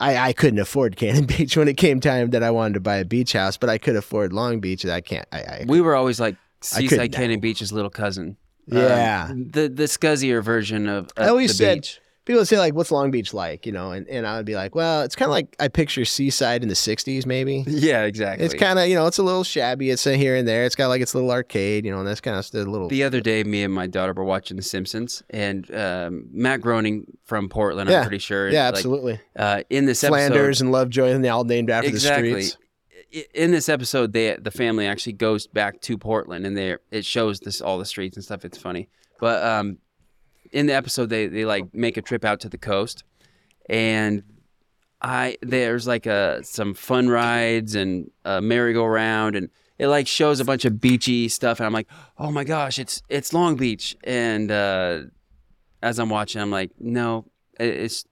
I, 0.03 0.29
I 0.29 0.33
couldn't 0.33 0.59
afford 0.59 0.97
Cannon 0.97 1.27
Beach 1.39 1.57
when 1.57 1.69
it 1.69 1.77
came 1.77 2.01
time 2.01 2.31
that 2.31 2.43
I 2.43 2.51
wanted 2.51 2.75
to 2.75 2.81
buy 2.81 2.97
a 2.97 3.05
beach 3.05 3.33
house, 3.35 3.57
but 3.57 3.71
I 3.71 3.79
could 3.79 3.95
afford 3.95 4.33
Long 4.33 4.59
Beach. 4.61 4.85
I 4.85 5.01
can't. 5.01 5.27
I, 5.33 5.39
I 5.39 5.65
We 5.67 5.81
were 5.81 5.95
always 5.95 6.19
like 6.19 6.37
Seaside 6.61 7.13
now. 7.13 7.19
Cannon 7.19 7.41
Beach's 7.41 7.73
little 7.73 7.91
cousin. 7.91 8.37
Yeah. 8.67 9.29
Um, 9.31 9.49
the 9.51 9.69
the 9.69 9.85
scuzzier 9.85 10.43
version 10.43 10.89
of, 10.89 11.07
of 11.17 11.27
I 11.27 11.29
always 11.29 11.51
the 11.51 11.55
said 11.55 11.79
beach. 11.79 12.01
People 12.25 12.41
would 12.41 12.49
say 12.49 12.59
like, 12.59 12.75
"What's 12.75 12.91
Long 12.91 13.11
Beach 13.11 13.35
like?" 13.35 13.67
You 13.67 13.73
know, 13.73 13.93
and, 13.93 14.07
and 14.09 14.27
I 14.27 14.37
would 14.37 14.47
be 14.47 14.55
like, 14.55 14.75
"Well, 14.75 15.03
it's 15.03 15.17
kind 15.17 15.29
of 15.29 15.33
like 15.33 15.57
I 15.59 15.69
picture 15.69 16.05
Seaside 16.05 16.63
in 16.63 16.69
the 16.69 16.75
'60s, 16.75 17.27
maybe." 17.27 17.65
Yeah, 17.67 18.05
exactly. 18.05 18.45
It's 18.45 18.55
kind 18.55 18.79
of 18.79 18.87
you 18.87 18.95
know, 18.95 19.07
it's 19.07 19.19
a 19.19 19.23
little 19.23 19.45
shabby. 19.45 19.91
It's 19.91 20.07
a 20.07 20.17
here 20.17 20.37
and 20.37 20.47
there. 20.47 20.65
It's 20.65 20.77
got 20.77 20.89
like 20.89 21.01
its 21.01 21.15
little 21.15 21.31
arcade, 21.31 21.85
you 21.85 21.91
know, 21.91 21.99
and 21.99 22.07
that's 22.07 22.21
kind 22.21 22.37
of 22.37 22.49
the 22.51 22.65
little. 22.65 22.89
the 22.89 23.03
other 23.03 23.21
day, 23.21 23.43
me 23.45 23.65
and 23.65 23.75
my 23.75 23.87
daughter 23.87 24.13
were 24.13 24.25
watching 24.25 24.57
The 24.57 24.63
Simpsons, 24.63 25.23
and 25.31 25.73
um, 25.75 26.29
Matt 26.33 26.61
Groening 26.61 27.07
from 27.25 27.49
Portland, 27.49 27.91
Yeah. 27.91 27.99
I'm 27.99 28.03
pretty 28.05 28.19
sure. 28.19 28.51
yeah, 28.51 28.67
like, 28.67 28.75
absolutely. 28.75 29.21
uh, 29.37 29.63
in 29.71 29.87
this 29.87 30.03
Flanders 30.03 30.61
and 30.61 30.71
Lovejoy, 30.71 31.11
and 31.11 31.25
they 31.25 31.29
all 31.29 31.45
named 31.45 31.71
after 31.71 31.89
exactly. 31.89 32.33
the 32.33 32.43
streets. 32.43 32.59
In 33.35 33.51
this 33.51 33.69
episode, 33.69 34.13
they 34.13 34.37
the 34.37 34.51
family 34.51 34.87
actually 34.87 35.13
goes 35.15 35.47
back 35.47 35.81
to 35.83 35.99
Portland, 35.99 36.47
and 36.47 36.57
there 36.57 36.81
it 36.91 37.05
shows 37.05 37.41
this 37.41 37.61
all 37.61 37.79
the 37.79 37.85
streets 37.85 38.17
and 38.17 38.25
stuff. 38.25 38.45
It's 38.45 38.57
funny, 38.57 38.89
but 39.21 39.45
um, 39.45 39.79
in 40.53 40.67
the 40.67 40.75
episode, 40.75 41.09
they 41.09 41.27
they 41.27 41.45
like 41.45 41.75
make 41.75 41.97
a 41.97 42.03
trip 42.03 42.25
out 42.25 42.41
to 42.41 42.49
the 42.49 42.59
coast, 42.59 43.05
and 43.69 44.23
I 45.01 45.37
there's 45.43 45.87
like 45.87 46.07
a 46.07 46.41
some 46.45 46.75
fun 46.75 47.09
rides 47.09 47.75
and 47.75 48.11
a 48.25 48.41
merry-go-round, 48.41 49.35
and 49.37 49.49
it 49.79 49.89
like 49.89 50.07
shows 50.07 50.39
a 50.41 50.45
bunch 50.45 50.65
of 50.65 50.81
beachy 50.81 51.29
stuff, 51.29 51.59
and 51.61 51.67
I'm 51.67 51.73
like, 51.73 51.89
oh 52.19 52.31
my 52.31 52.45
gosh, 52.45 52.79
it's 52.79 53.03
it's 53.09 53.33
Long 53.33 53.57
Beach, 53.57 53.97
and 54.05 54.51
uh, 54.51 55.01
as 55.83 55.99
I'm 55.99 56.09
watching, 56.11 56.41
I'm 56.41 56.51
like, 56.51 56.71
no, 56.79 57.27
it's 57.59 58.05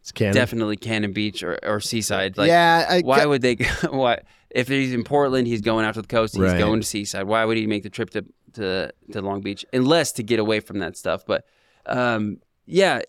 It's 0.00 0.12
canon. 0.12 0.34
definitely 0.34 0.76
Cannon 0.76 1.12
Beach 1.12 1.42
or, 1.42 1.58
or 1.64 1.80
Seaside. 1.80 2.38
Like, 2.38 2.48
yeah, 2.48 2.86
I, 2.88 3.00
why 3.00 3.26
would 3.26 3.42
they? 3.42 3.56
Why 3.90 4.20
if 4.50 4.68
he's 4.68 4.92
in 4.94 5.02
Portland, 5.04 5.46
he's 5.48 5.60
going 5.60 5.84
out 5.84 5.94
to 5.94 6.02
the 6.02 6.06
coast. 6.08 6.34
He's 6.34 6.42
Right. 6.42 6.58
going 6.58 6.80
to 6.80 6.86
Seaside. 6.86 7.24
Why 7.26 7.44
would 7.44 7.56
he 7.56 7.66
make 7.66 7.82
the 7.82 7.90
trip 7.90 8.10
to 8.10 8.24
to, 8.54 8.92
to 9.12 9.20
Long 9.20 9.40
Beach 9.40 9.66
unless 9.72 10.12
to 10.12 10.22
get 10.22 10.38
away 10.38 10.60
from 10.60 10.78
that 10.78 10.96
stuff? 10.96 11.26
But 11.26 11.44
um, 11.86 12.40
yeah, 12.66 13.02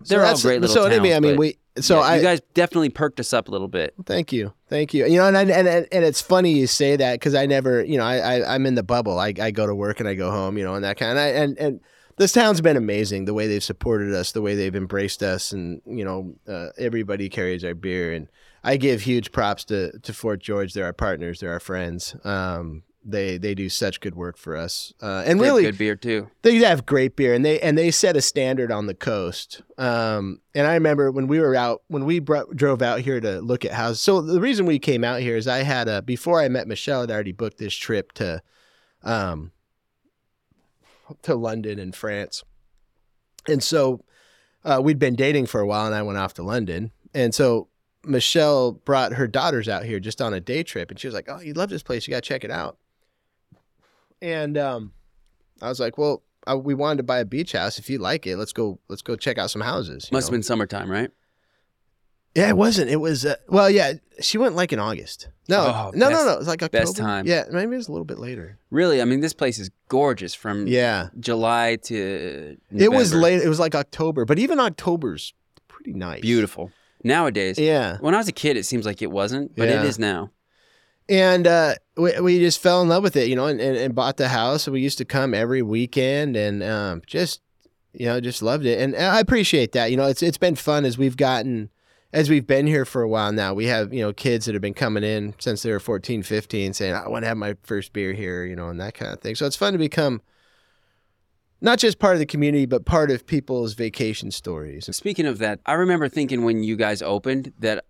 they're 0.00 0.24
all 0.24 0.38
great 0.38 0.60
little 0.60 0.74
So 0.74 0.88
towns. 0.88 0.98
I 0.98 1.02
mean, 1.02 1.12
I 1.14 1.20
mean, 1.20 1.36
we. 1.36 1.58
So 1.78 1.98
yeah, 1.98 2.06
I, 2.06 2.16
you 2.16 2.22
guys 2.22 2.40
definitely 2.54 2.88
perked 2.88 3.20
us 3.20 3.34
up 3.34 3.48
a 3.48 3.50
little 3.50 3.68
bit. 3.68 3.92
Thank 4.06 4.32
you, 4.32 4.54
thank 4.68 4.94
you. 4.94 5.04
You 5.06 5.18
know, 5.18 5.26
and 5.26 5.36
I, 5.36 5.42
and 5.42 5.68
and 5.68 6.04
it's 6.04 6.22
funny 6.22 6.52
you 6.52 6.66
say 6.66 6.96
that 6.96 7.14
because 7.14 7.34
I 7.34 7.44
never, 7.44 7.84
you 7.84 7.98
know, 7.98 8.04
I, 8.04 8.16
I 8.16 8.54
I'm 8.54 8.64
in 8.64 8.76
the 8.76 8.82
bubble. 8.82 9.18
I, 9.18 9.34
I 9.40 9.50
go 9.50 9.66
to 9.66 9.74
work 9.74 10.00
and 10.00 10.08
I 10.08 10.14
go 10.14 10.30
home, 10.30 10.56
you 10.56 10.64
know, 10.64 10.74
and 10.74 10.84
that 10.84 10.96
kind. 10.96 11.12
Of, 11.12 11.18
and 11.18 11.28
I, 11.28 11.42
and 11.42 11.58
and 11.58 11.80
this 12.16 12.32
town's 12.32 12.62
been 12.62 12.78
amazing. 12.78 13.26
The 13.26 13.34
way 13.34 13.46
they've 13.46 13.62
supported 13.62 14.14
us, 14.14 14.32
the 14.32 14.40
way 14.40 14.54
they've 14.54 14.74
embraced 14.74 15.22
us, 15.22 15.52
and 15.52 15.82
you 15.86 16.04
know, 16.04 16.34
uh, 16.48 16.68
everybody 16.78 17.28
carries 17.28 17.62
our 17.62 17.74
beer, 17.74 18.12
and 18.12 18.28
I 18.64 18.78
give 18.78 19.02
huge 19.02 19.32
props 19.32 19.64
to 19.66 19.98
to 19.98 20.12
Fort 20.14 20.40
George. 20.40 20.72
They're 20.72 20.86
our 20.86 20.94
partners. 20.94 21.40
They're 21.40 21.52
our 21.52 21.60
friends. 21.60 22.16
Um, 22.24 22.84
they 23.08 23.38
they 23.38 23.54
do 23.54 23.68
such 23.68 24.00
good 24.00 24.14
work 24.14 24.36
for 24.36 24.56
us, 24.56 24.92
uh, 25.00 25.22
and 25.24 25.40
really 25.40 25.62
good 25.62 25.78
beer 25.78 25.94
too. 25.94 26.28
they 26.42 26.56
have 26.56 26.84
great 26.84 27.14
beer 27.16 27.32
and 27.34 27.44
they 27.44 27.60
and 27.60 27.78
they 27.78 27.90
set 27.90 28.16
a 28.16 28.20
standard 28.20 28.72
on 28.72 28.86
the 28.86 28.94
coast 28.94 29.62
um 29.78 30.40
and 30.54 30.66
i 30.66 30.74
remember 30.74 31.10
when 31.10 31.26
we 31.26 31.38
were 31.38 31.54
out 31.54 31.82
when 31.88 32.04
we 32.04 32.18
brought, 32.18 32.54
drove 32.56 32.82
out 32.82 33.00
here 33.00 33.20
to 33.20 33.40
look 33.40 33.64
at 33.64 33.72
houses 33.72 34.00
so 34.00 34.20
the 34.20 34.40
reason 34.40 34.66
we 34.66 34.78
came 34.78 35.04
out 35.04 35.20
here 35.20 35.36
is 35.36 35.46
i 35.46 35.58
had 35.58 35.88
a 35.88 36.02
before 36.02 36.40
i 36.40 36.48
met 36.48 36.66
michelle 36.66 37.02
i'd 37.02 37.10
already 37.10 37.32
booked 37.32 37.58
this 37.58 37.74
trip 37.74 38.12
to 38.12 38.42
um 39.02 39.52
to 41.22 41.34
london 41.34 41.78
and 41.78 41.94
france 41.94 42.42
and 43.48 43.62
so 43.62 44.02
uh, 44.64 44.80
we'd 44.82 44.98
been 44.98 45.14
dating 45.14 45.46
for 45.46 45.60
a 45.60 45.66
while, 45.66 45.86
and 45.86 45.94
I 45.94 46.02
went 46.02 46.18
off 46.18 46.34
to 46.34 46.42
London, 46.42 46.90
and 47.14 47.32
so 47.32 47.68
Michelle 48.04 48.72
brought 48.72 49.12
her 49.12 49.28
daughters 49.28 49.68
out 49.68 49.84
here 49.84 50.00
just 50.00 50.20
on 50.20 50.34
a 50.34 50.40
day 50.40 50.64
trip, 50.64 50.90
and 50.90 50.98
she 50.98 51.06
was 51.06 51.14
like, 51.14 51.28
"Oh, 51.28 51.38
you 51.38 51.52
love 51.54 51.70
this 51.70 51.84
place? 51.84 52.06
You 52.06 52.12
got 52.12 52.24
to 52.24 52.28
check 52.28 52.42
it 52.42 52.50
out." 52.50 52.76
And 54.22 54.56
um, 54.58 54.92
I 55.62 55.68
was 55.68 55.78
like, 55.80 55.98
"Well, 55.98 56.22
I, 56.46 56.54
we 56.54 56.74
wanted 56.74 56.98
to 56.98 57.02
buy 57.02 57.18
a 57.18 57.24
beach 57.24 57.52
house. 57.52 57.78
If 57.78 57.90
you 57.90 57.98
like 57.98 58.26
it, 58.26 58.36
let's 58.36 58.52
go. 58.52 58.78
Let's 58.88 59.02
go 59.02 59.16
check 59.16 59.38
out 59.38 59.50
some 59.50 59.62
houses." 59.62 60.10
Must 60.12 60.28
have 60.28 60.32
been 60.32 60.42
summertime, 60.42 60.90
right? 60.90 61.10
Yeah, 62.34 62.50
it 62.50 62.56
wasn't. 62.56 62.90
It 62.90 62.96
was. 62.96 63.24
Uh, 63.24 63.36
well, 63.48 63.70
yeah, 63.70 63.94
she 64.20 64.36
went 64.36 64.54
like 64.54 64.70
in 64.72 64.78
August. 64.78 65.28
No, 65.48 65.60
Oh, 65.60 65.90
no, 65.94 66.08
no, 66.08 66.10
best- 66.10 66.26
no. 66.26 66.32
It 66.32 66.38
was 66.38 66.48
like 66.48 66.62
October. 66.62 66.84
best 66.84 66.96
time. 66.96 67.26
Yeah, 67.26 67.44
maybe 67.50 67.72
it 67.74 67.78
was 67.78 67.88
a 67.88 67.92
little 67.92 68.04
bit 68.04 68.18
later. 68.18 68.58
Really? 68.70 69.00
I 69.00 69.06
mean, 69.06 69.20
this 69.20 69.32
place 69.32 69.58
is 69.58 69.70
gorgeous 69.88 70.34
from 70.34 70.66
Yeah, 70.66 71.08
July 71.18 71.76
to 71.84 72.56
it 72.76 72.90
was 72.92 73.14
late. 73.14 73.40
It 73.42 73.48
was 73.48 73.58
like 73.60 73.74
October, 73.74 74.24
but 74.26 74.38
even 74.38 74.60
October's 74.60 75.32
pretty 75.68 75.94
nice. 75.94 76.20
Beautiful. 76.20 76.72
Nowadays, 77.04 77.58
Yeah, 77.58 77.98
when 78.00 78.14
I 78.14 78.18
was 78.18 78.28
a 78.28 78.32
kid, 78.32 78.56
it 78.56 78.64
seems 78.64 78.84
like 78.84 79.00
it 79.00 79.10
wasn't, 79.10 79.54
but 79.56 79.68
Yeah. 79.68 79.80
it 79.82 79.86
is 79.86 79.98
now. 79.98 80.30
And 81.08 81.46
uh, 81.46 81.74
we 81.96 82.20
we 82.20 82.38
just 82.38 82.60
fell 82.60 82.82
in 82.82 82.88
love 82.88 83.02
with 83.02 83.16
it, 83.16 83.28
you 83.28 83.36
know, 83.36 83.46
and, 83.46 83.60
and, 83.60 83.76
and 83.76 83.94
bought 83.94 84.16
the 84.16 84.28
house. 84.28 84.68
We 84.68 84.80
used 84.80 84.98
to 84.98 85.04
come 85.04 85.34
every 85.34 85.62
weekend, 85.62 86.36
and 86.36 86.62
um, 86.62 87.02
just 87.06 87.40
you 87.92 88.06
know, 88.06 88.20
just 88.20 88.42
loved 88.42 88.66
it. 88.66 88.80
And 88.80 88.94
I 88.94 89.20
appreciate 89.20 89.72
that. 89.72 89.90
You 89.90 89.96
know, 89.96 90.06
it's 90.06 90.22
it's 90.22 90.38
been 90.38 90.56
fun 90.56 90.84
as 90.84 90.98
we've 90.98 91.16
gotten. 91.16 91.70
As 92.12 92.30
we've 92.30 92.46
been 92.46 92.66
here 92.66 92.86
for 92.86 93.02
a 93.02 93.08
while 93.08 93.32
now, 93.32 93.52
we 93.52 93.66
have, 93.66 93.92
you 93.92 94.00
know, 94.00 94.12
kids 94.12 94.46
that 94.46 94.54
have 94.54 94.62
been 94.62 94.72
coming 94.72 95.02
in 95.02 95.34
since 95.38 95.62
they 95.62 95.70
were 95.70 95.80
14, 95.80 96.22
15 96.22 96.72
saying, 96.72 96.94
I 96.94 97.08
want 97.08 97.24
to 97.24 97.28
have 97.28 97.36
my 97.36 97.56
first 97.64 97.92
beer 97.92 98.14
here, 98.14 98.44
you 98.46 98.56
know, 98.56 98.68
and 98.68 98.80
that 98.80 98.94
kind 98.94 99.12
of 99.12 99.20
thing. 99.20 99.34
So 99.34 99.44
it's 99.44 99.56
fun 99.56 99.72
to 99.72 99.78
become 99.78 100.22
not 101.60 101.78
just 101.78 101.98
part 101.98 102.14
of 102.14 102.20
the 102.20 102.26
community, 102.26 102.64
but 102.64 102.86
part 102.86 103.10
of 103.10 103.26
people's 103.26 103.74
vacation 103.74 104.30
stories. 104.30 104.88
Speaking 104.96 105.26
of 105.26 105.38
that, 105.38 105.60
I 105.66 105.72
remember 105.72 106.08
thinking 106.08 106.44
when 106.44 106.62
you 106.62 106.76
guys 106.76 107.02
opened 107.02 107.52
that 107.58 107.84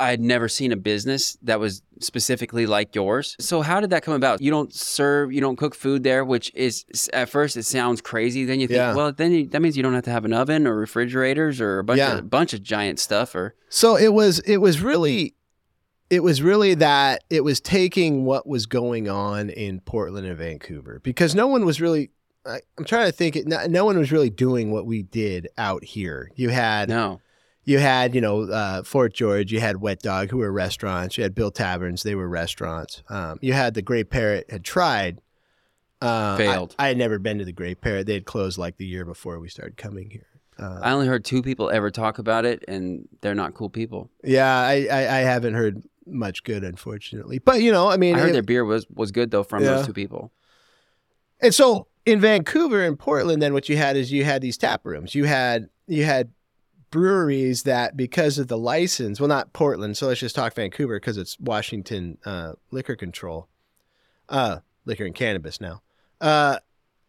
I 0.00 0.10
had 0.10 0.20
never 0.20 0.48
seen 0.48 0.72
a 0.72 0.76
business 0.76 1.36
that 1.42 1.60
was 1.60 1.82
specifically 2.00 2.66
like 2.66 2.94
yours. 2.94 3.36
So 3.38 3.60
how 3.62 3.80
did 3.80 3.90
that 3.90 4.02
come 4.02 4.14
about? 4.14 4.40
You 4.40 4.50
don't 4.50 4.72
serve, 4.74 5.32
you 5.32 5.40
don't 5.40 5.56
cook 5.56 5.74
food 5.74 6.02
there, 6.02 6.24
which 6.24 6.50
is 6.54 6.84
at 7.12 7.28
first 7.28 7.56
it 7.56 7.64
sounds 7.64 8.00
crazy. 8.00 8.44
Then 8.44 8.60
you 8.60 8.66
think, 8.66 8.76
Yeah. 8.78 8.94
well, 8.94 9.12
then 9.12 9.32
you, 9.32 9.46
that 9.48 9.60
means 9.60 9.76
you 9.76 9.82
don't 9.82 9.94
have 9.94 10.04
to 10.04 10.10
have 10.10 10.24
an 10.24 10.32
oven 10.32 10.66
or 10.66 10.74
refrigerators 10.76 11.60
or 11.60 11.78
a 11.78 11.84
bunch 11.84 11.98
Yeah. 11.98 12.18
of 12.18 12.30
bunch 12.30 12.54
of 12.54 12.62
giant 12.62 12.98
stuff. 12.98 13.34
Or 13.34 13.54
So 13.68 13.96
it 13.96 14.12
was 14.12 14.38
it 14.40 14.56
was 14.58 14.80
really 14.80 15.34
it 16.08 16.24
was 16.24 16.42
really 16.42 16.74
that 16.74 17.22
it 17.30 17.44
was 17.44 17.60
taking 17.60 18.24
what 18.24 18.46
was 18.46 18.66
going 18.66 19.08
on 19.08 19.48
in 19.50 19.80
Portland 19.80 20.26
and 20.26 20.36
Vancouver 20.36 21.00
because 21.04 21.34
no 21.34 21.46
one 21.46 21.64
was 21.64 21.80
really 21.80 22.10
I, 22.46 22.60
I'm 22.78 22.84
trying 22.86 23.06
to 23.06 23.12
think 23.12 23.36
it 23.36 23.46
no, 23.46 23.66
no 23.66 23.84
one 23.84 23.98
was 23.98 24.10
really 24.10 24.30
doing 24.30 24.72
what 24.72 24.86
we 24.86 25.02
did 25.02 25.48
out 25.58 25.84
here. 25.84 26.30
You 26.36 26.48
had 26.48 26.88
no, 26.88 27.20
you 27.64 27.78
had 27.78 28.14
you 28.14 28.20
know 28.20 28.42
uh, 28.42 28.82
Fort 28.82 29.12
George, 29.14 29.52
you 29.52 29.60
had 29.60 29.80
Wet 29.80 30.00
Dog 30.00 30.30
who 30.30 30.38
were 30.38 30.52
restaurants, 30.52 31.16
you 31.18 31.22
had 31.22 31.34
Bill 31.34 31.50
Taverns, 31.50 32.02
they 32.02 32.14
were 32.14 32.28
restaurants. 32.28 33.02
Um, 33.08 33.38
you 33.42 33.52
had 33.52 33.74
the 33.74 33.82
Great 33.82 34.10
Parrot 34.10 34.50
had 34.50 34.64
tried. 34.64 35.20
Uh, 36.02 36.32
I- 36.34 36.36
Failed. 36.38 36.74
I, 36.78 36.88
had 36.88 36.96
never 36.96 37.18
been 37.18 37.38
to 37.38 37.44
the 37.44 37.52
Great 37.52 37.80
Parrot. 37.82 38.06
They 38.06 38.14
had 38.14 38.24
closed 38.24 38.56
like 38.58 38.78
the 38.78 38.86
year 38.86 39.04
before 39.04 39.38
we 39.38 39.48
started 39.50 39.76
coming 39.76 40.08
here. 40.10 40.26
Uh, 40.58 40.80
I 40.82 40.92
only 40.92 41.06
heard 41.06 41.24
two 41.24 41.42
people 41.42 41.70
ever 41.70 41.90
talk 41.90 42.18
about 42.18 42.44
it, 42.46 42.64
and 42.68 43.06
they're 43.20 43.34
not 43.34 43.54
cool 43.54 43.68
people. 43.70 44.10
Yeah, 44.24 44.46
I, 44.50 44.86
I, 44.90 44.98
I 44.98 45.18
haven't 45.20 45.54
heard 45.54 45.82
much 46.06 46.42
good, 46.44 46.64
unfortunately. 46.64 47.38
But 47.38 47.60
you 47.62 47.70
know, 47.70 47.88
I 47.90 47.96
mean, 47.98 48.16
I 48.16 48.20
heard 48.20 48.30
it- 48.30 48.32
their 48.32 48.42
beer 48.42 48.64
was 48.64 48.86
was 48.88 49.10
good 49.12 49.30
though 49.30 49.42
from 49.42 49.62
Yeah. 49.62 49.74
those 49.76 49.86
two 49.86 49.92
people. 49.92 50.32
and 51.40 51.54
so 51.54 51.86
in 52.06 52.18
Vancouver 52.20 52.82
and 52.84 52.98
Portland, 52.98 53.40
then 53.42 53.52
what 53.52 53.68
you 53.68 53.76
had 53.76 53.96
is 53.96 54.10
you 54.10 54.24
had 54.24 54.40
these 54.42 54.56
tap 54.58 54.84
rooms. 54.84 55.14
You 55.14 55.24
had 55.24 55.68
you 55.86 56.04
had 56.04 56.30
breweries 56.90 57.62
that 57.64 57.96
because 57.96 58.38
of 58.38 58.48
the 58.48 58.58
license, 58.58 59.20
well, 59.20 59.28
not 59.28 59.52
Portland. 59.52 59.96
So 59.96 60.08
let's 60.08 60.20
just 60.20 60.34
talk 60.34 60.54
Vancouver 60.54 60.98
because 60.98 61.16
it's 61.16 61.38
Washington 61.40 62.18
uh, 62.24 62.52
Liquor 62.70 62.96
Control, 62.96 63.48
uh, 64.28 64.58
liquor 64.84 65.04
and 65.04 65.14
cannabis 65.14 65.60
now. 65.60 65.82
Uh, 66.20 66.58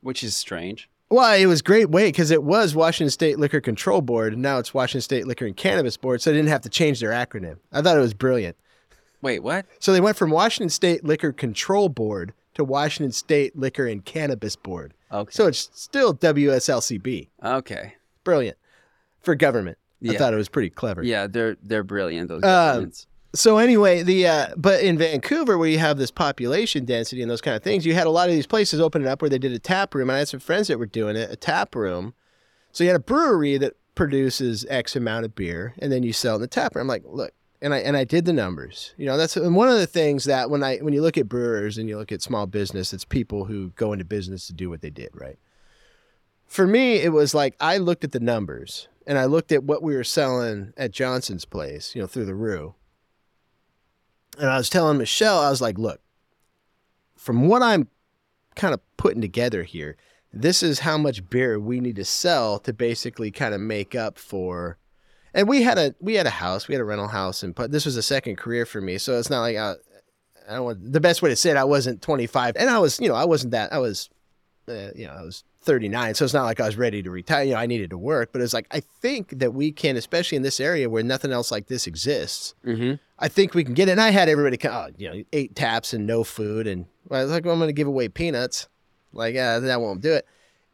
Which 0.01 0.23
is 0.23 0.35
strange. 0.35 0.89
well, 1.09 1.33
it 1.39 1.45
was 1.47 1.61
great 1.61 1.89
way 1.89 2.07
because 2.07 2.31
it 2.31 2.43
was 2.43 2.75
Washington 2.75 3.11
State 3.11 3.39
Liquor 3.39 3.61
Control 3.61 4.01
Board, 4.01 4.33
and 4.33 4.41
now 4.41 4.57
it's 4.59 4.73
Washington 4.73 5.01
State 5.01 5.27
Liquor 5.27 5.45
and 5.45 5.57
Cannabis 5.57 5.97
Board, 5.97 6.21
so 6.21 6.29
they 6.31 6.37
didn't 6.37 6.49
have 6.49 6.61
to 6.61 6.69
change 6.69 6.99
their 6.99 7.11
acronym. 7.11 7.57
I 7.71 7.81
thought 7.81 7.97
it 7.97 8.01
was 8.01 8.13
brilliant. 8.13 8.55
Wait, 9.21 9.43
what? 9.43 9.65
So 9.79 9.93
they 9.93 10.01
went 10.01 10.17
from 10.17 10.31
Washington 10.31 10.69
State 10.69 11.03
Liquor 11.03 11.31
Control 11.31 11.89
Board 11.89 12.33
to 12.53 12.63
Washington 12.63 13.11
State 13.11 13.55
Liquor 13.57 13.85
and 13.85 14.03
Cannabis 14.03 14.55
Board. 14.55 14.93
Okay. 15.11 15.31
So 15.31 15.47
it's 15.47 15.69
still 15.73 16.13
WSLCB. 16.13 17.27
okay. 17.43 17.95
Brilliant 18.23 18.57
for 19.21 19.35
government. 19.35 19.77
I 20.07 20.15
thought 20.17 20.33
it 20.33 20.37
was 20.37 20.49
pretty 20.49 20.71
clever. 20.71 21.03
Yeah, 21.03 21.27
they're 21.27 21.57
they're 21.61 21.83
brilliant. 21.83 22.27
Those 22.29 22.43
Um, 22.43 22.49
governments. 22.49 23.07
So 23.33 23.59
anyway, 23.59 24.03
the 24.03 24.27
uh, 24.27 24.47
but 24.57 24.81
in 24.81 24.97
Vancouver 24.97 25.57
where 25.57 25.69
you 25.69 25.77
have 25.79 25.97
this 25.97 26.11
population 26.11 26.85
density 26.85 27.21
and 27.21 27.29
those 27.31 27.39
kind 27.39 27.55
of 27.55 27.63
things, 27.63 27.85
you 27.85 27.93
had 27.93 28.07
a 28.07 28.09
lot 28.09 28.27
of 28.27 28.35
these 28.35 28.47
places 28.47 28.81
opening 28.81 29.07
up 29.07 29.21
where 29.21 29.29
they 29.29 29.37
did 29.37 29.51
a 29.53 29.59
tap 29.59 29.93
room. 29.95 30.09
And 30.09 30.15
I 30.15 30.19
had 30.19 30.27
some 30.27 30.39
friends 30.39 30.67
that 30.67 30.79
were 30.79 30.85
doing 30.85 31.15
it, 31.15 31.31
a 31.31 31.35
tap 31.35 31.75
room. 31.75 32.13
So 32.73 32.83
you 32.83 32.89
had 32.89 32.97
a 32.97 33.03
brewery 33.03 33.57
that 33.57 33.73
produces 33.95 34.65
X 34.69 34.95
amount 34.95 35.25
of 35.25 35.35
beer, 35.35 35.75
and 35.79 35.91
then 35.91 36.03
you 36.03 36.13
sell 36.13 36.33
it 36.33 36.37
in 36.37 36.41
the 36.41 36.47
tap 36.47 36.75
room. 36.75 36.83
I'm 36.83 36.87
like, 36.87 37.03
look, 37.05 37.31
and 37.61 37.73
I 37.73 37.77
and 37.77 37.95
I 37.95 38.03
did 38.03 38.25
the 38.25 38.33
numbers. 38.33 38.93
You 38.97 39.05
know, 39.05 39.17
that's 39.17 39.37
and 39.37 39.55
one 39.55 39.69
of 39.69 39.77
the 39.77 39.87
things 39.87 40.25
that 40.25 40.49
when 40.49 40.63
I 40.63 40.77
when 40.77 40.93
you 40.93 41.01
look 41.01 41.17
at 41.17 41.29
brewers 41.29 41.77
and 41.77 41.87
you 41.87 41.97
look 41.97 42.11
at 42.11 42.21
small 42.21 42.47
business, 42.47 42.91
it's 42.91 43.05
people 43.05 43.45
who 43.45 43.69
go 43.75 43.93
into 43.93 44.03
business 44.03 44.47
to 44.47 44.53
do 44.53 44.69
what 44.69 44.81
they 44.81 44.89
did, 44.89 45.09
right? 45.13 45.37
For 46.51 46.67
me, 46.67 46.95
it 46.95 47.13
was 47.13 47.33
like 47.33 47.55
I 47.61 47.77
looked 47.77 48.03
at 48.03 48.11
the 48.11 48.19
numbers 48.19 48.89
and 49.07 49.17
I 49.17 49.23
looked 49.23 49.53
at 49.53 49.63
what 49.63 49.81
we 49.81 49.95
were 49.95 50.03
selling 50.03 50.73
at 50.75 50.91
Johnson's 50.91 51.45
place, 51.45 51.95
you 51.95 52.01
know, 52.01 52.07
through 52.07 52.25
the 52.25 52.35
Roo. 52.35 52.75
And 54.37 54.49
I 54.49 54.57
was 54.57 54.69
telling 54.69 54.97
Michelle, 54.97 55.39
I 55.39 55.49
was 55.49 55.61
like, 55.61 55.77
look, 55.77 56.01
from 57.15 57.47
what 57.47 57.61
I'm 57.61 57.87
kind 58.57 58.73
of 58.73 58.81
putting 58.97 59.21
together 59.21 59.63
here, 59.63 59.95
this 60.33 60.61
is 60.61 60.79
how 60.79 60.97
much 60.97 61.29
beer 61.29 61.57
we 61.57 61.79
need 61.79 61.95
to 61.95 62.03
sell 62.03 62.59
to 62.59 62.73
basically 62.73 63.31
kind 63.31 63.53
of 63.53 63.61
make 63.61 63.95
up 63.95 64.17
for 64.17 64.77
and 65.33 65.47
we 65.47 65.61
had 65.61 65.77
a 65.77 65.95
we 66.01 66.15
had 66.15 66.27
a 66.27 66.31
house, 66.31 66.67
we 66.67 66.75
had 66.75 66.81
a 66.81 66.85
rental 66.85 67.07
house 67.07 67.43
and 67.43 67.55
but 67.55 67.71
this 67.71 67.85
was 67.85 67.95
a 67.95 68.03
second 68.03 68.35
career 68.35 68.65
for 68.65 68.81
me. 68.81 68.97
So 68.97 69.17
it's 69.17 69.29
not 69.29 69.39
like 69.39 69.55
I, 69.55 69.75
I 70.49 70.55
don't 70.55 70.65
want 70.65 70.91
the 70.91 70.99
best 70.99 71.21
way 71.21 71.29
to 71.29 71.35
say 71.37 71.51
it, 71.51 71.55
I 71.55 71.63
wasn't 71.63 72.01
25 72.01 72.57
and 72.57 72.69
I 72.69 72.77
was, 72.77 72.99
you 72.99 73.07
know, 73.07 73.15
I 73.15 73.23
wasn't 73.23 73.51
that 73.51 73.71
I 73.71 73.77
was 73.77 74.09
uh, 74.67 74.89
you 74.93 75.07
know, 75.07 75.13
I 75.13 75.21
was 75.21 75.45
39. 75.61 76.15
So 76.15 76.25
it's 76.25 76.33
not 76.33 76.45
like 76.45 76.59
I 76.59 76.65
was 76.65 76.75
ready 76.75 77.03
to 77.03 77.11
retire. 77.11 77.43
You 77.43 77.53
know, 77.53 77.59
I 77.59 77.65
needed 77.65 77.91
to 77.91 77.97
work, 77.97 78.31
but 78.31 78.41
it's 78.41 78.53
like 78.53 78.67
I 78.71 78.79
think 78.79 79.39
that 79.39 79.53
we 79.53 79.71
can, 79.71 79.95
especially 79.95 80.35
in 80.35 80.41
this 80.41 80.59
area 80.59 80.89
where 80.89 81.03
nothing 81.03 81.31
else 81.31 81.51
like 81.51 81.67
this 81.67 81.87
exists. 81.87 82.55
Mm-hmm. 82.65 82.95
I 83.19 83.27
think 83.27 83.53
we 83.53 83.63
can 83.63 83.73
get 83.73 83.87
it. 83.87 83.91
And 83.91 84.01
I 84.01 84.09
had 84.09 84.29
everybody, 84.29 84.57
come, 84.57 84.73
oh, 84.73 84.89
you 84.97 85.09
know, 85.09 85.23
eight 85.31 85.55
taps 85.55 85.93
and 85.93 86.07
no 86.07 86.23
food, 86.23 86.65
and 86.65 86.85
I 87.09 87.21
was 87.21 87.31
like, 87.31 87.45
well, 87.45 87.53
I'm 87.53 87.59
going 87.59 87.69
to 87.69 87.73
give 87.73 87.87
away 87.87 88.09
peanuts. 88.09 88.67
Like, 89.13 89.35
yeah, 89.35 89.59
that 89.59 89.81
won't 89.81 90.01
do 90.01 90.13
it. 90.13 90.25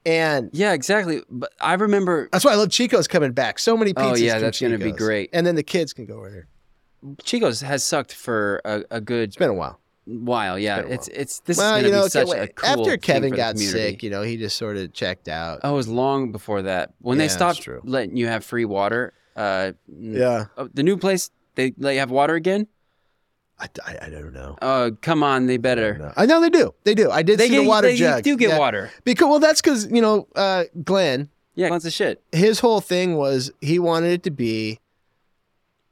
And 0.05 0.49
Yeah, 0.53 0.71
exactly. 0.71 1.21
But 1.29 1.51
I 1.59 1.73
remember 1.73 2.29
that's 2.31 2.45
why 2.45 2.53
I 2.53 2.55
love 2.55 2.69
Chico's 2.69 3.07
coming 3.07 3.33
back. 3.33 3.59
So 3.59 3.75
many 3.75 3.93
pizzas. 3.93 4.11
Oh, 4.11 4.15
yeah, 4.15 4.39
that's 4.39 4.61
gonna 4.61 4.77
be 4.77 4.93
great. 4.93 5.29
And 5.33 5.45
then 5.45 5.55
the 5.55 5.63
kids 5.63 5.91
can 5.91 6.05
go 6.05 6.19
over 6.19 6.29
there. 6.29 6.47
Chico's 7.23 7.61
has 7.61 7.83
sucked 7.83 8.13
for 8.13 8.61
a, 8.63 8.83
a 8.89 9.01
good 9.01 9.29
It's 9.29 9.35
been 9.35 9.49
a 9.49 9.53
while. 9.53 9.79
While. 10.07 10.57
Yeah, 10.57 10.79
a 10.79 10.87
it's 10.87 11.07
it's 11.09 11.39
this 11.41 11.57
well, 11.57 11.75
is 11.75 11.83
you 11.83 11.89
gonna 11.89 11.99
know, 11.99 12.05
be 12.05 12.09
such 12.09 12.29
a 12.29 12.47
cool 12.47 12.69
after 12.81 12.97
Kevin 12.97 13.33
got 13.33 13.57
sick, 13.59 14.01
you 14.03 14.09
know, 14.09 14.21
he 14.23 14.37
just 14.37 14.57
sort 14.57 14.77
of 14.77 14.93
checked 14.93 15.27
out. 15.27 15.59
Oh, 15.63 15.73
it 15.73 15.75
was 15.75 15.87
long 15.87 16.31
before 16.31 16.61
that. 16.63 16.93
When 16.99 17.17
Yeah, 17.17 17.25
they 17.25 17.29
stopped 17.29 17.67
letting 17.83 18.15
you 18.17 18.27
have 18.27 18.43
free 18.45 18.65
water, 18.65 19.13
uh, 19.35 19.73
yeah, 19.87 20.45
oh, 20.57 20.69
the 20.73 20.83
new 20.83 20.97
place 20.97 21.29
they 21.55 21.73
let 21.77 21.93
you 21.93 21.99
have 21.99 22.11
water 22.11 22.35
again. 22.35 22.67
I, 23.59 23.67
I, 23.85 23.97
I 24.05 24.09
don't 24.11 24.33
know. 24.33 24.55
Oh, 24.61 24.91
come 25.01 25.23
on, 25.23 25.47
they 25.47 25.57
better. 25.57 25.97
No. 25.97 26.13
I 26.15 26.27
know 26.27 26.39
they 26.41 26.51
do. 26.51 26.75
They 26.83 26.93
do. 26.93 27.09
I 27.09 27.23
did 27.23 27.39
They 27.39 27.47
see 27.47 27.55
get 27.55 27.61
the 27.63 27.67
water 27.67 27.87
they 27.87 27.95
jug. 27.95 28.23
do 28.23 28.37
get 28.37 28.49
Yeah. 28.49 28.59
water. 28.59 28.91
Because 29.03 29.27
well, 29.27 29.39
that's 29.39 29.61
because 29.61 29.91
you 29.91 29.99
know, 30.01 30.27
uh, 30.35 30.65
Glenn, 30.83 31.29
Yeah, 31.55 31.69
lots 31.69 31.83
of 31.85 31.91
shit. 31.91 32.21
his 32.31 32.59
whole 32.59 32.81
thing 32.81 33.15
was 33.15 33.51
he 33.59 33.79
wanted 33.79 34.11
it 34.11 34.23
to 34.23 34.31
be 34.31 34.79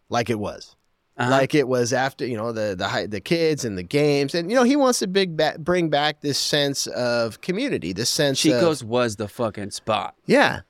like 0.09 0.29
it 0.29 0.37
was. 0.37 0.75
Uh-huh. 1.17 1.31
like 1.31 1.55
it 1.55 1.67
was 1.69 1.93
after 1.93 2.25
you 2.25 2.35
know 2.35 2.51
the 2.51 2.75
the 2.75 3.07
the 3.09 3.21
kids 3.21 3.63
and 3.63 3.77
the 3.77 3.83
games 3.83 4.35
and 4.35 4.49
you 4.51 4.55
know 4.55 4.63
he 4.63 4.75
wants 4.75 4.99
to 4.99 5.07
big 5.07 5.37
ba- 5.37 5.55
bring 5.57 5.89
back 5.89 6.19
this 6.19 6.37
sense 6.37 6.87
of 6.87 7.39
community 7.39 7.93
this 7.93 8.09
sense 8.09 8.41
Chico's 8.41 8.81
of 8.81 8.89
was 8.89 9.15
the 9.15 9.29
fucking 9.29 9.71
spot. 9.71 10.15
yeah 10.25 10.61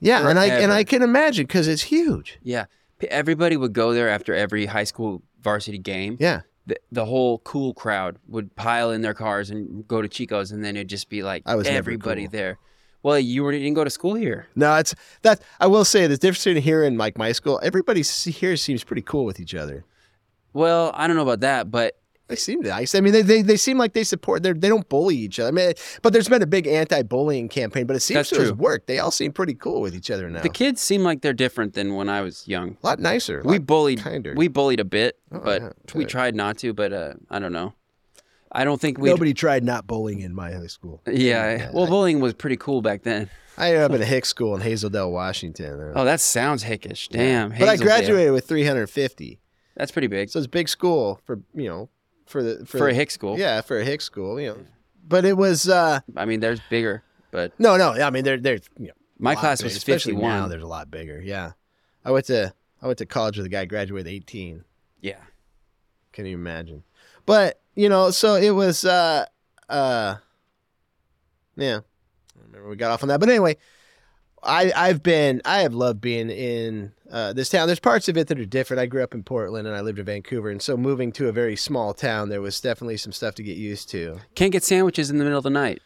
yeah 0.00 0.28
and 0.28 0.38
I 0.38 0.46
and 0.46 0.72
I 0.72 0.84
can 0.84 1.00
imagine 1.02 1.46
because 1.46 1.68
it's 1.68 1.82
huge 1.82 2.38
Yeah, 2.42 2.66
everybody 3.08 3.56
would 3.56 3.72
go 3.72 3.94
there 3.94 4.10
after 4.10 4.34
every 4.34 4.66
high 4.66 4.84
school 4.84 5.22
varsity 5.42 5.78
game. 5.78 6.16
yeah 6.20 6.42
The, 6.66 6.76
the 6.92 7.04
whole 7.06 7.38
cool 7.38 7.72
crowd 7.72 8.18
would 8.28 8.54
pile 8.56 8.90
in 8.90 9.00
their 9.00 9.14
cars 9.14 9.48
and 9.50 9.86
go 9.88 10.02
to 10.02 10.08
Chico's, 10.08 10.52
and 10.52 10.62
then 10.64 10.76
it'd 10.76 10.88
just 10.88 11.08
be 11.08 11.22
like 11.22 11.42
I 11.46 11.54
was 11.54 11.66
everybody 11.66 12.24
cool. 12.24 12.30
there. 12.32 12.58
Well, 13.02 13.18
you 13.18 13.50
didn't 13.50 13.74
go 13.74 13.84
to 13.84 13.90
school 13.90 14.14
here. 14.14 14.48
no 14.54 14.74
it's 14.76 14.94
that 15.22 15.40
I 15.60 15.66
will 15.66 15.84
say 15.86 16.06
the 16.06 16.16
difference 16.18 16.44
between 16.44 16.62
here 16.62 16.84
and 16.84 16.98
like 16.98 17.16
my 17.18 17.32
school 17.32 17.58
everybody 17.62 18.02
here 18.02 18.56
seems 18.58 18.84
pretty 18.84 19.02
cool 19.02 19.24
with 19.24 19.40
each 19.40 19.54
other 19.54 19.84
Well, 20.54 20.90
I 20.94 21.06
don't 21.06 21.16
know 21.16 21.22
about 21.22 21.40
that, 21.40 21.70
but 21.70 21.98
They 22.28 22.36
seem 22.36 22.60
nice. 22.62 22.94
I 22.94 23.00
mean, 23.00 23.12
they, 23.12 23.20
they, 23.20 23.42
they 23.42 23.58
seem 23.58 23.76
like 23.76 23.92
they 23.92 24.02
support. 24.04 24.42
They 24.42 24.52
they 24.54 24.68
don't 24.70 24.88
bully 24.88 25.14
each 25.16 25.38
other. 25.38 25.48
I 25.48 25.52
mean, 25.52 25.74
but 26.00 26.14
there's 26.14 26.28
been 26.28 26.40
a 26.42 26.46
big 26.46 26.66
anti-bullying 26.66 27.50
campaign, 27.50 27.86
but 27.86 27.96
it 27.96 28.00
seems 28.00 28.16
That's 28.16 28.30
to 28.30 28.36
have 28.36 28.46
true. 28.46 28.54
worked. 28.56 28.86
They 28.86 28.98
all 28.98 29.10
seem 29.10 29.30
pretty 29.32 29.52
cool 29.54 29.82
with 29.82 29.94
each 29.94 30.10
other 30.10 30.30
now. 30.30 30.40
The 30.40 30.48
kids 30.48 30.80
seem 30.80 31.02
like 31.02 31.20
they're 31.20 31.34
different 31.34 31.74
than 31.74 31.94
when 31.96 32.08
I 32.08 32.22
was 32.22 32.48
young. 32.48 32.78
a 32.82 32.86
lot 32.86 32.98
nicer. 32.98 33.40
a 33.40 33.42
We 33.42 33.58
lot 33.58 33.66
bullied. 33.66 33.98
kinder. 34.00 34.32
We 34.34 34.48
bullied 34.48 34.80
a 34.80 34.84
bit, 34.86 35.18
Oh, 35.30 35.40
but 35.40 35.60
yeah, 35.62 35.70
we 35.94 36.06
tried 36.06 36.34
not 36.34 36.56
to. 36.58 36.72
But 36.72 36.92
uh, 36.94 37.12
I 37.30 37.38
don't 37.40 37.52
know. 37.52 37.74
I 38.50 38.64
don't 38.64 38.80
think 38.80 38.96
we. 38.98 39.10
Nobody 39.10 39.34
tried 39.34 39.64
not 39.64 39.86
bullying 39.86 40.20
in 40.20 40.32
my 40.34 40.52
high 40.52 40.68
school. 40.68 41.02
Yeah. 41.10 41.70
Well, 41.74 41.86
bullying 41.88 42.20
was 42.20 42.32
pretty 42.32 42.56
cool 42.56 42.80
back 42.80 43.02
then. 43.02 43.28
I 43.58 43.68
ended 43.68 43.82
up 43.82 43.92
at 43.92 44.00
a 44.00 44.04
Hicks 44.04 44.28
school 44.30 44.54
in 44.54 44.60
Hazel 44.62 44.88
Dell, 44.90 45.10
Washington. 45.12 45.92
Oh, 45.94 46.04
that 46.04 46.20
sounds 46.20 46.64
hickish. 46.64 47.08
Damn. 47.08 47.50
but 47.50 47.68
I 47.68 47.76
graduated 47.76 48.32
with 48.32 48.46
350, 48.48 49.38
That's 49.76 49.90
pretty 49.92 50.06
big 50.08 50.30
so 50.30 50.38
it's 50.38 50.46
a 50.46 50.50
big 50.50 50.68
school 50.68 51.20
for 51.24 51.40
you 51.54 51.68
know 51.68 51.88
for 52.26 52.42
the 52.42 52.64
for, 52.66 52.78
the- 52.78 52.86
a 52.86 52.94
Hick 52.94 53.10
school. 53.10 53.38
Yeah, 53.38 53.60
for 53.60 53.78
a 53.78 53.84
hick 53.84 54.00
school, 54.00 54.40
you 54.40 54.48
know. 54.48 54.58
But 55.06 55.24
it 55.24 55.36
was 55.36 55.68
uh 55.68 56.00
I 56.16 56.24
mean, 56.24 56.40
there's 56.40 56.60
bigger, 56.70 57.02
but 57.30 57.52
no, 57.58 57.76
no. 57.76 57.92
I 57.92 58.10
mean, 58.10 58.24
they're 58.24 58.38
they're 58.38 58.60
you 58.78 58.86
know, 58.88 58.94
my 59.18 59.34
class 59.34 59.60
big, 59.60 59.66
was 59.66 59.76
especially 59.76 60.12
51. 60.14 60.30
Now 60.40 60.48
there's 60.48 60.62
a 60.62 60.66
lot 60.66 60.90
bigger. 60.90 61.20
Yeah, 61.20 61.52
I 62.04 62.10
went 62.12 62.26
to 62.26 62.54
I 62.80 62.86
went 62.86 62.98
to 62.98 63.06
college 63.06 63.36
with 63.36 63.46
a 63.46 63.50
guy 63.50 63.64
graduated 63.66 64.10
18. 64.12 64.64
yeah. 65.00 65.16
Can 66.12 66.26
you 66.26 66.34
imagine? 66.36 66.84
But 67.26 67.60
you 67.74 67.88
know, 67.88 68.10
so 68.10 68.36
it 68.36 68.50
was. 68.50 68.84
uh 68.84 69.26
uh 69.68 70.16
Yeah, 71.56 71.80
I 72.38 72.42
remember 72.46 72.68
we 72.68 72.76
got 72.76 72.92
off 72.92 73.02
on 73.02 73.08
that. 73.08 73.20
But 73.20 73.28
anyway, 73.28 73.56
I 74.44 74.72
I've 74.74 75.02
been 75.02 75.40
I 75.44 75.60
have 75.60 75.74
loved 75.74 76.00
being 76.00 76.30
in 76.30 76.92
uh, 77.10 77.32
this 77.32 77.48
town. 77.48 77.66
There's 77.66 77.80
parts 77.80 78.08
of 78.08 78.16
it 78.16 78.26
that 78.28 78.38
are 78.40 78.44
different. 78.44 78.80
I 78.80 78.86
grew 78.86 79.02
up 79.02 79.14
in 79.14 79.22
Portland 79.22 79.66
and 79.66 79.76
I 79.76 79.80
lived 79.80 79.98
in 79.98 80.04
Vancouver, 80.04 80.50
and 80.50 80.60
so 80.60 80.76
moving 80.76 81.12
to 81.12 81.28
a 81.28 81.32
very 81.32 81.56
small 81.56 81.94
town, 81.94 82.28
there 82.28 82.40
was 82.40 82.60
definitely 82.60 82.96
some 82.96 83.12
stuff 83.12 83.34
to 83.36 83.42
get 83.42 83.56
used 83.56 83.88
to. 83.90 84.18
Can't 84.34 84.52
get 84.52 84.64
sandwiches 84.64 85.10
in 85.10 85.18
the 85.18 85.24
middle 85.24 85.38
of 85.38 85.44
the 85.44 85.50
night. 85.50 85.80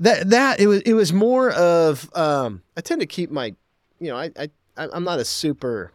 That 0.00 0.30
that 0.30 0.60
it 0.60 0.66
was 0.68 0.80
it 0.82 0.94
was 0.94 1.12
more 1.12 1.50
of 1.50 2.08
um 2.16 2.62
I 2.76 2.80
tend 2.80 3.00
to 3.00 3.06
keep 3.06 3.30
my 3.30 3.54
you 3.98 4.08
know 4.10 4.16
I 4.16 4.30
I 4.38 4.50
I- 4.76 4.88
I'm 4.92 5.02
not 5.04 5.18
a 5.18 5.24
super 5.24 5.92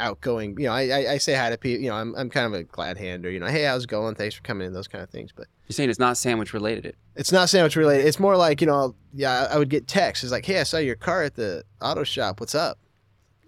outgoing 0.00 0.58
you 0.58 0.66
know 0.66 0.72
I 0.72 0.82
I, 0.88 1.12
I 1.12 1.18
say 1.18 1.34
hi 1.34 1.50
to 1.50 1.56
people 1.58 1.82
you 1.82 1.88
know 1.90 1.96
I'm 1.96 2.14
I'm 2.16 2.28
kind 2.30 2.46
of 2.46 2.54
a 2.54 2.64
glad 2.64 2.96
hander 2.98 3.30
you 3.30 3.38
know 3.38 3.46
hey 3.46 3.64
how's 3.64 3.84
it 3.84 3.88
going 3.90 4.14
thanks 4.14 4.34
for 4.34 4.42
coming 4.42 4.66
in 4.66 4.72
those 4.72 4.88
kind 4.88 5.02
of 5.04 5.10
things 5.10 5.30
but 5.32 5.46
You're 5.68 5.74
saying 5.74 5.90
it's 5.90 5.98
not 5.98 6.16
sandwich 6.16 6.52
related. 6.52 6.86
It. 6.86 6.96
it's 7.14 7.30
not 7.32 7.48
sandwich 7.48 7.76
related 7.76 8.06
it's 8.06 8.18
more 8.18 8.36
like 8.36 8.60
you 8.60 8.66
know 8.66 8.94
yeah 9.14 9.48
I 9.50 9.58
would 9.58 9.68
get 9.68 9.86
texts 9.86 10.24
it's 10.24 10.32
like 10.32 10.44
hey 10.46 10.60
I 10.60 10.64
saw 10.64 10.78
your 10.78 10.96
car 10.96 11.22
at 11.22 11.34
the 11.34 11.62
auto 11.80 12.02
shop 12.04 12.40
what's 12.40 12.54
up 12.54 12.78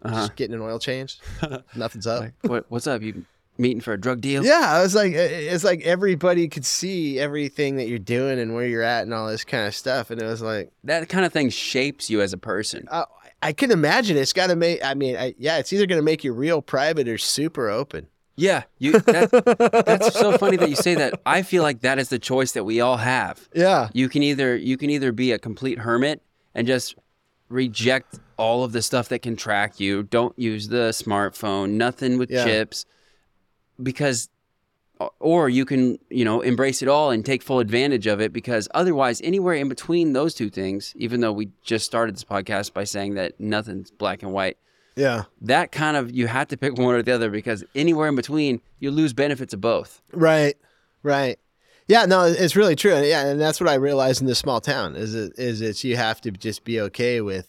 Uh-huh. 0.03 0.15
just 0.17 0.37
getting 0.37 0.55
an 0.55 0.61
oil 0.63 0.79
change 0.79 1.19
nothing's 1.75 2.07
up 2.07 2.21
Like, 2.21 2.35
what, 2.43 2.67
what's 2.69 2.87
up? 2.87 3.03
You 3.03 3.25
meeting 3.57 3.81
for 3.81 3.93
a 3.93 4.01
drug 4.01 4.21
deal? 4.21 4.45
yeah 4.45 4.65
I 4.77 4.83
was 4.83 4.95
like 4.95 5.13
it's 5.15 5.65
like 5.65 5.81
everybody 5.83 6.47
could 6.49 6.65
see 6.67 7.19
everything 7.19 7.77
that 7.77 7.89
you're 7.89 7.99
doing 7.99 8.39
and 8.39 8.55
where 8.55 8.67
you're 8.67 8.83
at 8.83 9.03
and 9.03 9.15
all 9.15 9.29
this 9.29 9.45
kind 9.45 9.67
of 9.67 9.75
stuff 9.75 10.11
and 10.11 10.21
it 10.21 10.25
was 10.27 10.43
like 10.43 10.71
That 10.85 11.09
kind 11.09 11.25
of 11.25 11.33
thing 11.33 11.51
shapes 11.51 12.11
you 12.11 12.21
as 12.21 12.33
a 12.33 12.39
person. 12.39 12.87
Uh, 12.91 13.05
I 13.45 13.53
can 13.53 13.71
imagine 13.71 14.17
it's 14.17 14.33
got 14.33 14.49
to 14.49 14.57
make. 14.57 14.83
I 14.85 14.95
mean, 14.95 15.17
I, 15.17 15.35
yeah, 15.39 15.59
it's 15.59 15.73
either 15.73 15.87
going 15.87 15.99
to 15.99 16.05
make 16.05 16.25
you 16.25 16.33
real 16.33 16.63
private 16.63 17.07
or 17.09 17.19
super 17.19 17.69
open. 17.69 18.09
Yeah. 18.37 18.65
You. 18.79 18.99
That, 18.99 19.85
that's 19.87 20.13
so 20.19 20.37
funny 20.39 20.57
that 20.57 20.69
you 20.69 20.75
say 20.77 20.95
that. 20.97 21.21
I 21.25 21.43
feel 21.43 21.63
like 21.63 21.83
that 21.83 21.99
is 22.01 22.09
the 22.09 22.19
choice 22.19 22.53
that 22.53 22.65
we 22.65 22.81
all 22.81 22.97
have. 22.97 23.49
Yeah, 23.55 23.91
You 23.93 24.09
can 24.09 24.23
either 24.25 24.57
you 24.57 24.77
can 24.77 24.91
either 24.91 25.13
be 25.13 25.31
a 25.33 25.39
complete 25.39 25.79
hermit 25.79 26.21
and 26.55 26.67
just 26.67 26.97
reject 27.49 28.19
all 28.37 28.65
of 28.65 28.73
the 28.73 28.83
stuff 28.83 29.09
that 29.11 29.21
can 29.21 29.37
track 29.37 29.79
you. 29.79 30.03
Don't 30.03 30.37
use 30.39 30.67
the 30.69 30.89
smartphone, 30.91 31.73
nothing 31.73 32.19
with 32.19 32.31
Yeah. 32.31 32.45
chips 32.45 32.87
because 33.81 34.29
or 35.21 35.49
you 35.49 35.65
can, 35.65 35.99
you 36.11 36.25
know, 36.25 36.41
embrace 36.41 36.83
it 36.83 36.89
all 36.89 37.11
and 37.11 37.25
take 37.25 37.43
full 37.43 37.59
advantage 37.59 38.07
of 38.07 38.21
it 38.21 38.33
because 38.33 38.69
otherwise 38.75 39.21
anywhere 39.25 39.55
in 39.55 39.69
between 39.69 40.13
those 40.13 40.35
two 40.35 40.51
things, 40.51 40.93
even 40.97 41.21
though 41.21 41.33
we 41.33 41.51
just 41.63 41.85
started 41.85 42.15
this 42.15 42.25
podcast 42.25 42.73
by 42.73 42.85
saying 42.85 43.15
that 43.15 43.39
nothing's 43.41 43.91
black 43.91 44.23
and 44.23 44.33
white, 44.33 44.57
yeah, 44.97 45.25
that 45.41 45.73
kind 45.73 45.97
of 45.97 46.15
you 46.15 46.29
have 46.29 46.49
to 46.49 46.57
pick 46.57 46.79
one 46.79 46.95
or 46.95 47.03
the 47.03 47.13
other 47.13 47.31
because 47.31 47.65
anywhere 47.75 48.09
in 48.09 48.15
between 48.15 48.61
you 48.79 48.91
lose 48.91 49.13
benefits 49.13 49.53
of 49.53 49.61
both. 49.61 50.01
right, 50.13 50.55
right. 51.03 51.39
Yeah, 51.87 52.07
no, 52.07 52.23
it's 52.25 52.57
really 52.57 52.77
true. 52.77 52.95
And 52.95 53.07
yeah, 53.07 53.27
and 53.27 53.41
that's 53.41 53.61
what 53.61 53.69
I 53.69 53.75
realized 53.75 54.23
in 54.23 54.27
this 54.27 54.39
small 54.39 54.61
town 54.61 54.97
is 54.97 55.15
it 55.15 55.33
is 55.37 55.61
it's 55.61 55.85
you 55.85 55.97
have 55.97 56.21
to 56.23 56.31
just 56.31 56.65
be 56.65 56.81
okay 56.81 57.21
with, 57.21 57.49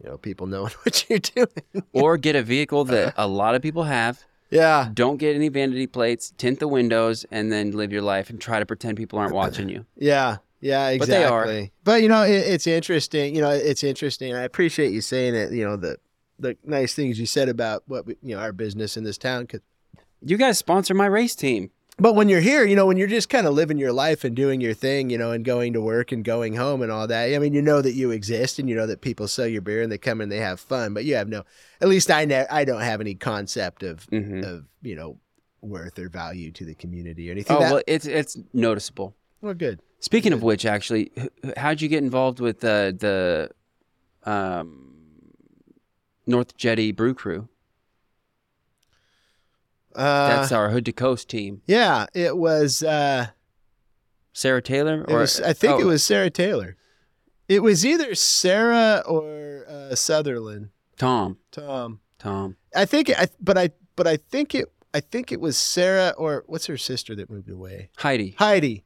you 0.00 0.08
know, 0.08 0.18
people 0.18 0.46
knowing 0.46 0.72
what 0.84 1.04
you're 1.08 1.18
doing. 1.18 1.84
Or 1.92 2.16
get 2.16 2.36
a 2.36 2.42
vehicle 2.42 2.84
that 2.84 3.08
uh-huh. 3.08 3.24
a 3.24 3.26
lot 3.26 3.54
of 3.54 3.62
people 3.62 3.84
have 3.84 4.24
yeah, 4.50 4.90
don't 4.92 5.16
get 5.16 5.34
any 5.36 5.48
vanity 5.48 5.86
plates, 5.86 6.32
tint 6.36 6.58
the 6.58 6.68
windows, 6.68 7.24
and 7.30 7.52
then 7.52 7.72
live 7.72 7.92
your 7.92 8.02
life 8.02 8.30
and 8.30 8.40
try 8.40 8.58
to 8.58 8.66
pretend 8.66 8.96
people 8.96 9.18
aren't 9.18 9.34
watching 9.34 9.68
you. 9.68 9.86
yeah, 9.96 10.38
yeah, 10.60 10.88
exactly. 10.88 10.98
But 10.98 11.18
they 11.18 11.24
are. 11.24 11.68
But 11.84 12.02
you 12.02 12.08
know, 12.08 12.22
it, 12.22 12.32
it's 12.46 12.66
interesting. 12.66 13.34
You 13.34 13.42
know, 13.42 13.50
it's 13.50 13.84
interesting. 13.84 14.34
I 14.34 14.42
appreciate 14.42 14.92
you 14.92 15.00
saying 15.00 15.34
it. 15.34 15.52
You 15.52 15.64
know, 15.64 15.76
the 15.76 15.98
the 16.38 16.56
nice 16.64 16.94
things 16.94 17.20
you 17.20 17.26
said 17.26 17.48
about 17.48 17.84
what 17.86 18.06
we, 18.06 18.16
you 18.22 18.34
know 18.34 18.40
our 18.40 18.52
business 18.52 18.96
in 18.96 19.04
this 19.04 19.18
town. 19.18 19.46
Cause 19.46 19.60
You 20.20 20.36
guys 20.36 20.58
sponsor 20.58 20.94
my 20.94 21.06
race 21.06 21.34
team. 21.34 21.70
But 22.00 22.14
when 22.14 22.28
you're 22.30 22.40
here, 22.40 22.64
you 22.64 22.74
know, 22.76 22.86
when 22.86 22.96
you're 22.96 23.06
just 23.08 23.28
kind 23.28 23.46
of 23.46 23.52
living 23.54 23.76
your 23.78 23.92
life 23.92 24.24
and 24.24 24.34
doing 24.34 24.60
your 24.60 24.72
thing, 24.74 25.10
you 25.10 25.18
know, 25.18 25.32
and 25.32 25.44
going 25.44 25.74
to 25.74 25.80
work 25.82 26.12
and 26.12 26.24
going 26.24 26.54
home 26.54 26.80
and 26.82 26.90
all 26.90 27.06
that, 27.06 27.34
I 27.34 27.38
mean, 27.38 27.52
you 27.52 27.60
know 27.62 27.82
that 27.82 27.92
you 27.92 28.10
exist 28.10 28.58
and 28.58 28.68
you 28.70 28.74
know 28.74 28.86
that 28.86 29.02
people 29.02 29.28
sell 29.28 29.46
your 29.46 29.60
beer 29.60 29.82
and 29.82 29.92
they 29.92 29.98
come 29.98 30.20
and 30.20 30.32
they 30.32 30.38
have 30.38 30.58
fun, 30.60 30.94
but 30.94 31.04
you 31.04 31.14
have 31.16 31.28
no, 31.28 31.44
at 31.80 31.88
least 31.88 32.10
I 32.10 32.24
ne- 32.24 32.46
I 32.50 32.64
don't 32.64 32.80
have 32.80 33.00
any 33.02 33.14
concept 33.14 33.82
of, 33.82 34.06
Mhm. 34.06 34.44
of, 34.44 34.64
you 34.82 34.96
know, 34.96 35.18
worth 35.60 35.98
or 35.98 36.08
value 36.08 36.50
to 36.52 36.64
the 36.64 36.74
community 36.74 37.28
or 37.28 37.32
anything. 37.32 37.56
Oh 37.56 37.60
that, 37.60 37.72
well, 37.72 37.82
it's 37.86 38.06
it's 38.06 38.38
noticeable. 38.54 39.14
well, 39.42 39.52
good. 39.52 39.80
Speaking 39.98 40.32
of 40.32 40.42
which, 40.42 40.64
actually, 40.64 41.12
how'd 41.58 41.82
you 41.82 41.88
get 41.88 42.02
involved 42.02 42.40
with 42.40 42.64
uh, 42.64 42.92
the 42.92 43.50
um, 44.24 44.94
North 46.26 46.56
Jetty 46.56 46.92
Brew 46.92 47.12
Crew? 47.12 47.48
Uh, 49.94 50.28
That's 50.28 50.52
our 50.52 50.70
Hood 50.70 50.84
to 50.86 50.92
Coast 50.92 51.28
team. 51.28 51.62
yeah, 51.66 52.06
it 52.14 52.36
was, 52.36 52.82
uh, 52.82 53.28
Sarah 54.32 54.62
Taylor, 54.62 55.04
Or 55.08 55.18
was, 55.20 55.40
I 55.40 55.52
think 55.52 55.74
oh, 55.74 55.80
it 55.80 55.84
was 55.84 56.04
Sarah 56.04 56.30
Taylor. 56.30 56.76
It 57.48 57.62
was 57.62 57.84
either 57.84 58.14
Sarah 58.14 59.02
or 59.06 59.64
uh, 59.68 59.94
Sutherland, 59.96 60.68
Tom. 60.96 61.38
Tom. 61.50 62.00
Tom. 62.18 62.56
I 62.74 62.84
think, 62.84 63.10
I, 63.10 63.26
but 63.40 63.58
I, 63.58 63.70
but 63.96 64.06
I 64.06 64.16
think 64.18 64.54
it, 64.54 64.72
I 64.94 65.00
think 65.00 65.32
it 65.32 65.40
was 65.40 65.56
Sarah 65.56 66.14
or 66.16 66.44
what's 66.46 66.66
her 66.66 66.76
sister 66.76 67.14
that 67.16 67.28
moved 67.30 67.50
away? 67.50 67.90
Heidi. 67.96 68.36
Heidi. 68.38 68.84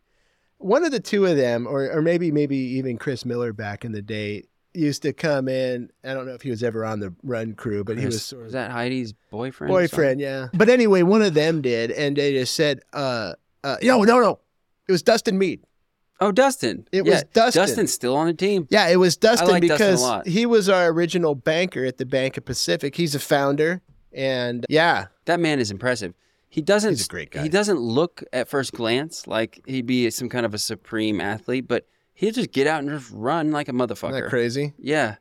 One 0.58 0.84
of 0.84 0.92
the 0.92 1.00
two 1.00 1.26
of 1.26 1.36
them, 1.36 1.66
or 1.66 1.90
or 1.90 2.00
maybe 2.00 2.30
maybe 2.30 2.56
even 2.56 2.96
Chris 2.96 3.24
Miller 3.26 3.52
back 3.52 3.84
in 3.84 3.92
the 3.92 4.00
day, 4.00 4.44
used 4.74 5.02
to 5.02 5.12
come 5.12 5.48
in. 5.48 5.90
I 6.04 6.14
don't 6.14 6.26
know 6.26 6.34
if 6.34 6.42
he 6.42 6.50
was 6.50 6.62
ever 6.62 6.84
on 6.84 7.00
the 7.00 7.14
run 7.22 7.54
crew, 7.54 7.84
but 7.84 7.98
he 7.98 8.06
was 8.06 8.24
sort 8.24 8.44
was 8.44 8.52
that 8.52 8.70
Heidi's 8.70 9.12
boyfriend? 9.30 9.70
boyfriend, 9.70 10.20
yeah. 10.20 10.48
But 10.52 10.68
anyway, 10.68 11.02
one 11.02 11.22
of 11.22 11.34
them 11.34 11.62
did, 11.62 11.90
and 11.90 12.16
they 12.16 12.32
just 12.32 12.54
said, 12.54 12.80
uh, 12.92 13.34
uh, 13.62 13.76
no, 13.82 14.02
no, 14.02 14.20
no, 14.20 14.40
it 14.88 14.92
was 14.92 15.02
Dustin 15.02 15.38
Mead. 15.38 15.64
Oh, 16.20 16.30
Dustin. 16.32 16.86
It 16.92 17.04
Yeah, 17.04 17.12
was 17.14 17.24
Dustin. 17.32 17.62
Dustin's 17.62 17.92
still 17.92 18.16
on 18.16 18.26
the 18.28 18.34
team. 18.34 18.66
Yeah, 18.70 18.88
it 18.88 18.96
was 18.96 19.16
Dustin 19.16 19.48
like 19.48 19.62
Dustin 19.62 19.76
because 19.76 20.02
lot. 20.02 20.26
he 20.26 20.46
was 20.46 20.68
our 20.68 20.86
original 20.88 21.34
banker 21.34 21.84
at 21.84 21.98
the 21.98 22.06
Bank 22.06 22.36
of 22.36 22.44
Pacific. 22.44 22.94
He's 22.94 23.14
a 23.14 23.18
founder, 23.18 23.82
and 24.12 24.64
yeah, 24.68 25.06
That 25.24 25.40
man 25.40 25.58
is 25.58 25.70
impressive. 25.70 26.14
He 26.48 26.62
doesn't. 26.62 26.90
He's 26.90 27.06
a 27.06 27.08
great 27.08 27.32
guy. 27.32 27.42
He 27.42 27.48
doesn't 27.48 27.80
look 27.80 28.22
at 28.32 28.48
first 28.48 28.72
glance 28.74 29.26
like 29.26 29.60
he'd 29.66 29.86
be 29.86 30.08
some 30.10 30.28
kind 30.28 30.46
of 30.46 30.54
a 30.54 30.58
supreme 30.58 31.20
athlete, 31.20 31.66
but 31.66 31.88
he'll 32.14 32.32
just 32.32 32.52
get 32.52 32.66
out 32.66 32.80
and 32.82 32.88
just 32.90 33.10
run 33.12 33.50
like 33.52 33.68
a 33.68 33.72
isn't 33.74 33.88
motherfucker. 33.88 34.22
that 34.22 34.28
crazy? 34.30 34.72
Yeah. 34.78 35.16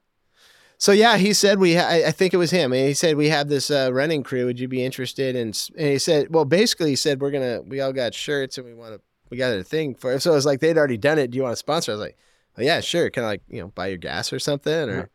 So 0.77 0.91
yeah, 0.91 1.17
he 1.17 1.33
said 1.33 1.59
we. 1.59 1.75
Ha- 1.75 1.87
I 2.07 2.11
think 2.11 2.33
it 2.33 2.37
was 2.37 2.51
him. 2.51 2.73
And 2.73 2.87
he 2.87 2.93
said 2.93 3.15
we 3.15 3.29
have 3.29 3.47
this 3.47 3.71
uh, 3.71 3.89
running 3.93 4.21
crew. 4.23 4.45
Would 4.45 4.59
you 4.59 4.67
be 4.67 4.83
interested? 4.83 5.35
in 5.35 5.53
And 5.77 5.87
he 5.87 5.97
said, 5.99 6.33
well, 6.33 6.45
basically, 6.45 6.89
he 6.89 6.95
said 6.95 7.21
we're 7.21 7.31
gonna. 7.31 7.61
We 7.61 7.79
all 7.81 7.93
got 7.93 8.13
shirts 8.13 8.57
and 8.57 8.67
we 8.67 8.73
want 8.73 8.95
to. 8.95 9.01
We 9.29 9.37
got 9.37 9.53
a 9.53 9.63
thing 9.63 9.95
for 9.95 10.13
it. 10.13 10.21
So 10.21 10.31
it 10.31 10.35
was 10.35 10.45
like 10.45 10.59
they'd 10.59 10.77
already 10.77 10.97
done 10.97 11.17
it. 11.19 11.31
Do 11.31 11.37
you 11.37 11.43
want 11.43 11.53
to 11.53 11.57
sponsor? 11.57 11.91
I 11.91 11.95
was 11.95 12.01
like, 12.01 12.17
oh, 12.57 12.61
yeah, 12.61 12.81
sure. 12.81 13.09
Can 13.09 13.23
I 13.23 13.27
like 13.27 13.41
you 13.47 13.61
know 13.61 13.67
buy 13.69 13.87
your 13.87 13.97
gas 13.97 14.33
or 14.33 14.39
something? 14.39 14.89
Or 14.89 14.95
Yeah. 14.97 15.05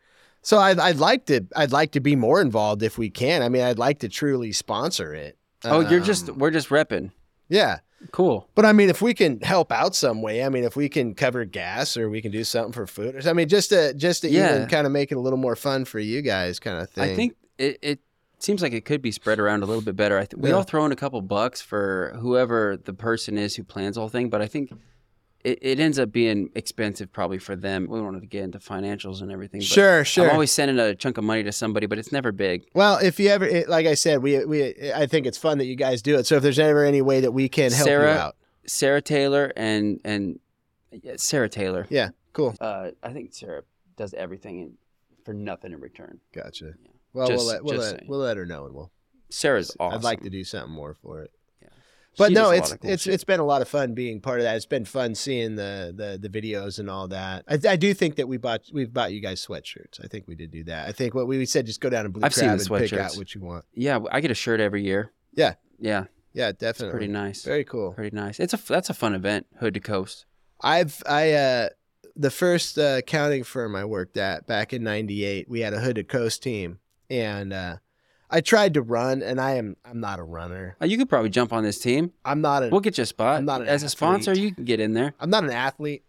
so 0.43 0.59
I'd, 0.59 0.79
I'd 0.79 0.97
like 0.97 1.27
to. 1.27 1.47
I'd 1.55 1.73
like 1.73 1.93
to 1.93 2.01
be 2.01 2.17
more 2.17 2.41
involved 2.41 2.83
if 2.83 2.97
we 2.97 3.11
can. 3.11 3.43
I 3.43 3.49
mean, 3.51 3.63
I'd 3.63 3.79
like 3.79 3.99
to 4.01 4.09
truly 4.09 4.53
sponsor 4.53 5.13
it. 5.15 5.37
Oh, 5.65 5.81
you're 5.81 6.01
just 6.01 6.31
Um, 6.31 6.39
we're 6.39 6.51
just 6.51 6.69
repping. 6.71 7.11
yeah. 7.49 7.81
Cool. 8.13 8.49
But 8.55 8.65
I 8.65 8.73
mean, 8.73 8.91
if 8.91 9.03
we 9.03 9.13
can 9.13 9.41
help 9.41 9.73
out 9.73 9.95
some 9.95 10.23
way, 10.23 10.45
I 10.45 10.49
mean, 10.49 10.65
if 10.65 10.77
we 10.77 10.89
can 10.89 11.15
cover 11.15 11.45
gas 11.45 11.97
or 11.97 12.09
we 12.09 12.23
can 12.23 12.31
do 12.31 12.45
something 12.45 12.73
for 12.73 12.87
food, 12.87 13.17
or 13.17 13.29
I 13.29 13.33
mean, 13.33 13.49
just 13.49 13.71
to 13.71 13.93
just 13.95 14.23
to 14.23 14.29
Yeah. 14.31 14.55
even 14.57 14.69
kind 14.69 14.87
of 14.87 14.93
make 14.93 15.11
it 15.11 15.17
a 15.17 15.21
little 15.21 15.39
more 15.39 15.57
fun 15.57 15.85
for 15.85 15.99
you 15.99 16.23
guys, 16.23 16.61
kind 16.61 16.81
of 16.81 16.89
thing. 16.91 17.11
I 17.11 17.15
think 17.17 17.35
it, 17.59 17.79
it 17.83 17.99
seems 18.39 18.63
like 18.63 18.73
it 18.73 18.85
could 18.85 19.03
be 19.03 19.11
spread 19.11 19.41
around 19.41 19.65
a 19.65 19.67
little 19.67 19.83
bit 19.83 19.97
better. 19.97 20.17
I 20.17 20.27
th- 20.27 20.41
we 20.41 20.51
Yeah. 20.51 20.55
all 20.57 20.63
throw 20.63 20.85
in 20.87 20.93
a 20.93 20.97
couple 20.97 21.21
bucks 21.23 21.61
for 21.61 22.17
whoever 22.21 22.77
the 22.77 22.93
person 22.95 23.37
is 23.37 23.57
who 23.57 23.65
plans 23.65 23.97
the 23.97 24.01
whole 24.03 24.09
thing, 24.09 24.31
but 24.31 24.41
I 24.41 24.47
think 24.47 24.71
it, 25.45 25.59
it 25.63 25.81
ends 25.81 25.99
up 25.99 26.11
being 26.11 26.51
expensive 26.55 27.13
probably 27.13 27.39
for 27.39 27.55
them. 27.57 27.87
We 27.89 27.99
don't 27.99 28.05
want 28.07 28.21
to 28.21 28.27
get 28.27 28.43
into 28.45 28.59
financials 28.59 29.23
and 29.23 29.31
everything. 29.31 29.61
But 29.61 29.67
Sure, 29.67 30.05
sure. 30.05 30.27
I'm 30.27 30.33
always 30.33 30.51
sending 30.51 30.79
a 30.79 30.95
chunk 30.95 31.17
of 31.19 31.25
money 31.25 31.43
to 31.45 31.53
somebody, 31.53 31.87
but 31.87 31.99
it's 31.99 32.11
never 32.13 32.33
big. 32.33 32.67
Well, 32.75 32.99
if 32.99 33.21
you 33.21 33.29
ever, 33.29 33.45
it, 33.45 33.69
like 33.69 33.87
I 33.87 33.95
said, 33.95 34.23
we 34.23 34.45
we 34.45 34.75
I 34.93 35.07
think 35.07 35.27
it's 35.27 35.39
fun 35.39 35.59
that 35.59 35.67
you 35.67 35.77
guys 35.77 36.03
do 36.03 36.17
it. 36.19 36.27
So 36.27 36.37
if 36.37 36.43
there's 36.43 36.59
ever 36.59 36.85
any 36.85 37.03
way 37.03 37.21
that 37.21 37.33
we 37.33 37.49
can 37.49 37.71
help 37.73 37.87
Sarah- 37.87 38.13
you 38.13 38.19
out, 38.19 38.37
Sarah 38.67 39.01
Taylor 39.03 39.53
and 39.57 40.01
and 40.05 40.41
yeah, 40.91 41.15
Sarah 41.17 41.49
Taylor. 41.49 41.87
yeah, 41.91 42.11
cool, 42.33 42.55
Uh, 42.61 42.91
I 43.03 43.13
think 43.13 43.33
Sarah 43.35 43.63
does 43.97 44.15
everything 44.15 44.59
in, 44.61 44.73
for 45.25 45.35
nothing 45.35 45.73
in 45.73 45.81
return. 45.81 46.21
gotcha. 46.33 46.75
Well, 47.13 47.29
Just- 47.29 47.39
we'll 47.45 47.47
let 47.55 47.65
we'll 47.65 47.75
just 47.75 47.91
let, 47.93 47.99
saying. 48.01 48.09
we'll 48.11 48.21
let 48.21 48.37
her 48.37 48.47
know, 48.47 48.67
and 48.67 48.75
we'll. 48.75 48.91
Sarah's 49.31 49.77
awesome. 49.79 49.99
I'd 49.99 50.05
like 50.05 50.23
to 50.23 50.31
do 50.31 50.43
something 50.45 50.73
more 50.73 50.95
for 50.95 51.21
it. 51.23 51.31
But 52.17 52.33
no, 52.33 52.51
it's 52.51 52.73
cool 52.75 52.91
it's 52.91 53.03
shit. 53.05 53.15
it's 53.15 53.25
been 53.25 53.39
a 53.39 53.45
lot 53.45 53.63
of 53.63 53.69
fun 53.69 53.95
being 53.95 54.21
part 54.21 54.41
of 54.41 54.45
that. 54.45 54.57
It's 54.57 54.67
been 54.67 54.85
fun 54.85 55.15
seeing 55.15 55.55
the 55.55 55.93
the 55.97 56.19
the 56.21 56.29
videos 56.29 56.79
and 56.79 56.91
all 56.91 57.07
that. 57.09 57.45
I, 57.49 57.59
I 57.69 57.77
do 57.77 57.95
think 57.95 58.17
that 58.17 58.27
we 58.27 58.39
bought 58.39 58.63
we've 58.73 58.93
bought 58.93 59.13
you 59.13 59.21
guys 59.21 59.45
sweatshirts. 59.45 60.03
I 60.05 60.09
think 60.09 60.27
we 60.27 60.35
did 60.35 60.51
do 60.51 60.65
that. 60.65 60.89
I 60.89 60.93
think 60.93 61.15
what 61.15 61.27
we 61.29 61.45
said 61.47 61.67
just 61.67 61.81
go 61.81 61.91
down 61.91 62.05
to 62.05 62.11
Blue 62.11 62.23
I've 62.25 62.35
Crab 62.35 62.59
the 62.59 62.75
and 62.75 62.83
pick 62.89 62.99
out 62.99 63.15
what 63.17 63.35
you 63.35 63.41
want. 63.41 63.65
yeah, 63.75 64.01
I 64.11 64.21
get 64.21 64.31
a 64.31 64.35
shirt 64.35 64.61
every 64.61 64.83
year. 64.83 65.13
Yeah. 65.35 65.55
Yeah, 65.81 66.05
Yeah, 66.33 66.49
it's 66.49 66.59
definitely. 66.59 66.91
pretty 66.99 67.13
nice. 67.13 67.45
Very 67.45 67.63
cool. 67.63 67.93
Pretty 67.93 68.17
nice. 68.17 68.41
It's 68.41 68.53
a 68.53 68.57
that's 68.57 68.91
a 68.91 68.95
fun 68.95 69.15
event, 69.15 69.47
Hood 69.61 69.75
to 69.75 69.81
Coast. 69.81 70.27
I've 70.61 71.01
I 71.07 71.33
uh 71.33 71.69
the 72.17 72.33
first 72.33 72.79
uh, 72.79 72.97
accounting 72.99 73.45
firm 73.45 73.77
I 73.77 73.85
worked 73.85 74.17
at 74.17 74.49
back 74.49 74.73
in 74.73 74.83
'98, 74.83 75.49
we 75.49 75.61
had 75.61 75.73
a 75.73 75.79
Hood 75.79 75.95
to 75.97 76.03
Coast 76.05 76.43
team, 76.43 76.81
and 77.09 77.53
uh, 77.53 77.77
I 78.31 78.41
tried 78.43 78.75
to 78.75 78.83
run, 78.83 79.23
and 79.23 79.41
I 79.41 79.53
am 79.55 79.77
I'm 79.85 80.01
not 80.01 80.19
a 80.19 80.23
runner. 80.23 80.77
Uh, 80.83 80.87
you 80.87 80.99
could 80.99 81.09
probably 81.09 81.31
jump 81.31 81.53
on 81.53 81.63
this 81.65 81.79
team. 81.79 82.13
I'm 82.25 82.41
not 82.41 82.63
an 82.63 82.71
We'll 82.71 82.81
get 82.81 82.99
you 82.99 83.03
a 83.03 83.07
spot. 83.07 83.39
I'm 83.39 83.45
not 83.47 83.63
an 83.63 83.69
As 83.69 83.83
a 83.83 83.89
sponsor, 83.89 84.33
you 84.37 84.55
can 84.55 84.65
get 84.65 84.81
in 84.81 84.93
there. 84.93 85.15
I'm 85.21 85.31
not 85.31 85.45
an 85.45 85.51
athlete, 85.51 86.05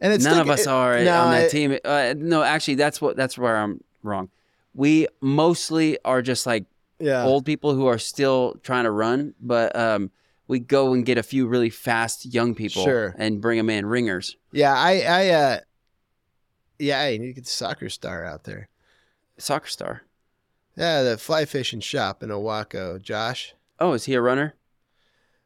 and 0.00 0.12
it's 0.12 0.22
None 0.24 0.34
still- 0.34 0.42
of 0.42 0.50
us 0.50 0.60
it- 0.62 0.68
are 0.68 1.02
no, 1.02 1.20
on 1.22 1.30
that 1.32 1.44
it- 1.46 1.50
team. 1.50 1.78
Uh, 1.84 2.14
no, 2.16 2.42
actually, 2.42 2.76
that's 2.76 3.00
what 3.00 3.16
that's 3.16 3.36
where 3.36 3.56
I'm 3.56 3.82
wrong. 4.02 4.28
We 4.74 5.08
mostly 5.20 5.98
are 6.04 6.22
just 6.22 6.46
like 6.46 6.64
Yeah, 7.00 7.24
old 7.24 7.44
people 7.44 7.74
who 7.74 7.86
are 7.86 7.98
still 7.98 8.54
trying 8.62 8.84
to 8.84 8.90
run, 8.90 9.34
but 9.40 9.74
um, 9.76 10.10
we 10.46 10.58
go 10.60 10.92
and 10.94 11.04
get 11.04 11.18
a 11.18 11.22
few 11.22 11.46
really 11.48 11.70
fast 11.70 12.26
young 12.26 12.54
people 12.54 12.84
Sure. 12.84 13.14
and 13.18 13.40
bring 13.40 13.56
them 13.56 13.70
in 13.70 13.86
ringers. 13.86 14.36
yeah. 14.52 14.74
I 14.74 15.00
I 15.00 15.28
uh 15.30 15.58
yeah. 16.78 17.00
I 17.00 17.16
need 17.16 17.26
to 17.28 17.32
get 17.32 17.44
the 17.44 17.50
soccer 17.50 17.88
star 17.88 18.24
out 18.24 18.44
there. 18.44 18.68
Soccer 19.38 19.68
star. 19.68 20.02
Yeah, 20.76 21.02
the 21.02 21.18
fly 21.18 21.44
fishing 21.44 21.80
shop 21.80 22.22
in 22.22 22.30
Ilwaco. 22.30 23.00
Josh, 23.00 23.54
Oh, 23.78 23.92
is 23.92 24.04
he 24.04 24.14
a 24.14 24.20
runner? 24.20 24.54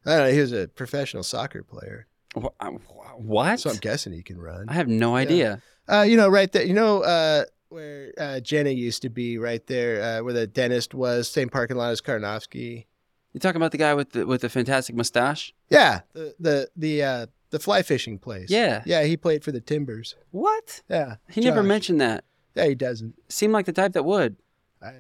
I 0.07 0.17
don't 0.17 0.27
know. 0.29 0.33
He 0.33 0.41
was 0.41 0.53
a 0.53 0.69
professional 0.69 1.23
soccer 1.23 1.63
player, 1.63 2.07
Wh- 2.37 2.47
uh, 2.61 2.71
What? 3.17 3.61
so 3.61 3.71
I'm 3.71 3.77
guessing 3.77 4.13
he 4.13 4.23
can 4.23 4.39
run. 4.41 4.69
I 4.69 4.75
have 4.75 4.89
no 4.89 5.17
idea. 5.17 5.61
Uh, 5.87 6.03
you 6.09 6.17
know, 6.17 6.29
right 6.29 6.51
there. 6.53 6.65
You 6.65 6.75
know, 6.75 7.03
uh, 7.03 7.45
where 7.69 8.13
uh, 8.19 8.41
Jenna 8.41 8.71
used 8.71 9.03
to 9.03 9.11
be, 9.11 9.39
right 9.39 9.67
there, 9.67 10.03
uh, 10.21 10.23
where 10.25 10.33
the 10.33 10.47
dentist 10.47 10.95
was, 10.95 11.29
same 11.29 11.49
parking 11.49 11.77
lot 11.77 11.91
as 11.91 12.01
Karnofsky. 12.01 12.87
You 13.33 13.41
talking 13.41 13.57
about 13.61 13.73
the 13.73 13.79
guy 13.79 13.93
with 13.95 14.13
the 14.13 14.27
with 14.27 14.41
the 14.41 14.49
fantastic 14.49 14.95
mustache? 14.97 15.53
Yeah, 15.69 16.01
the 16.15 16.35
the 16.41 16.69
the 16.77 17.03
uh, 17.03 17.27
the 17.51 17.59
fly 17.59 17.83
fishing 17.83 18.19
place. 18.19 18.51
Yeah. 18.51 18.83
yeah. 18.87 19.05
He 19.05 19.17
played 19.17 19.45
for 19.45 19.53
the 19.53 19.61
Timbers. 19.61 20.15
What? 20.31 20.83
Yeah, 20.89 21.17
He 21.31 21.41
never 21.43 21.63
mentioned 21.63 22.01
that. 22.01 22.25
Yeah, 22.55 22.67
he 22.67 22.75
doesn't. 22.75 23.15
Seemed 23.29 23.53
like 23.53 23.67
the 23.67 23.73
type 23.73 23.93
that 23.93 24.05
would. 24.05 24.37
I... 24.83 24.93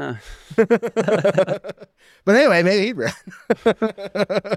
Huh. 0.00 0.14
but 2.24 2.34
anyway, 2.36 2.62
maybe 2.62 2.86
he'd 2.86 2.96
run. 2.96 3.12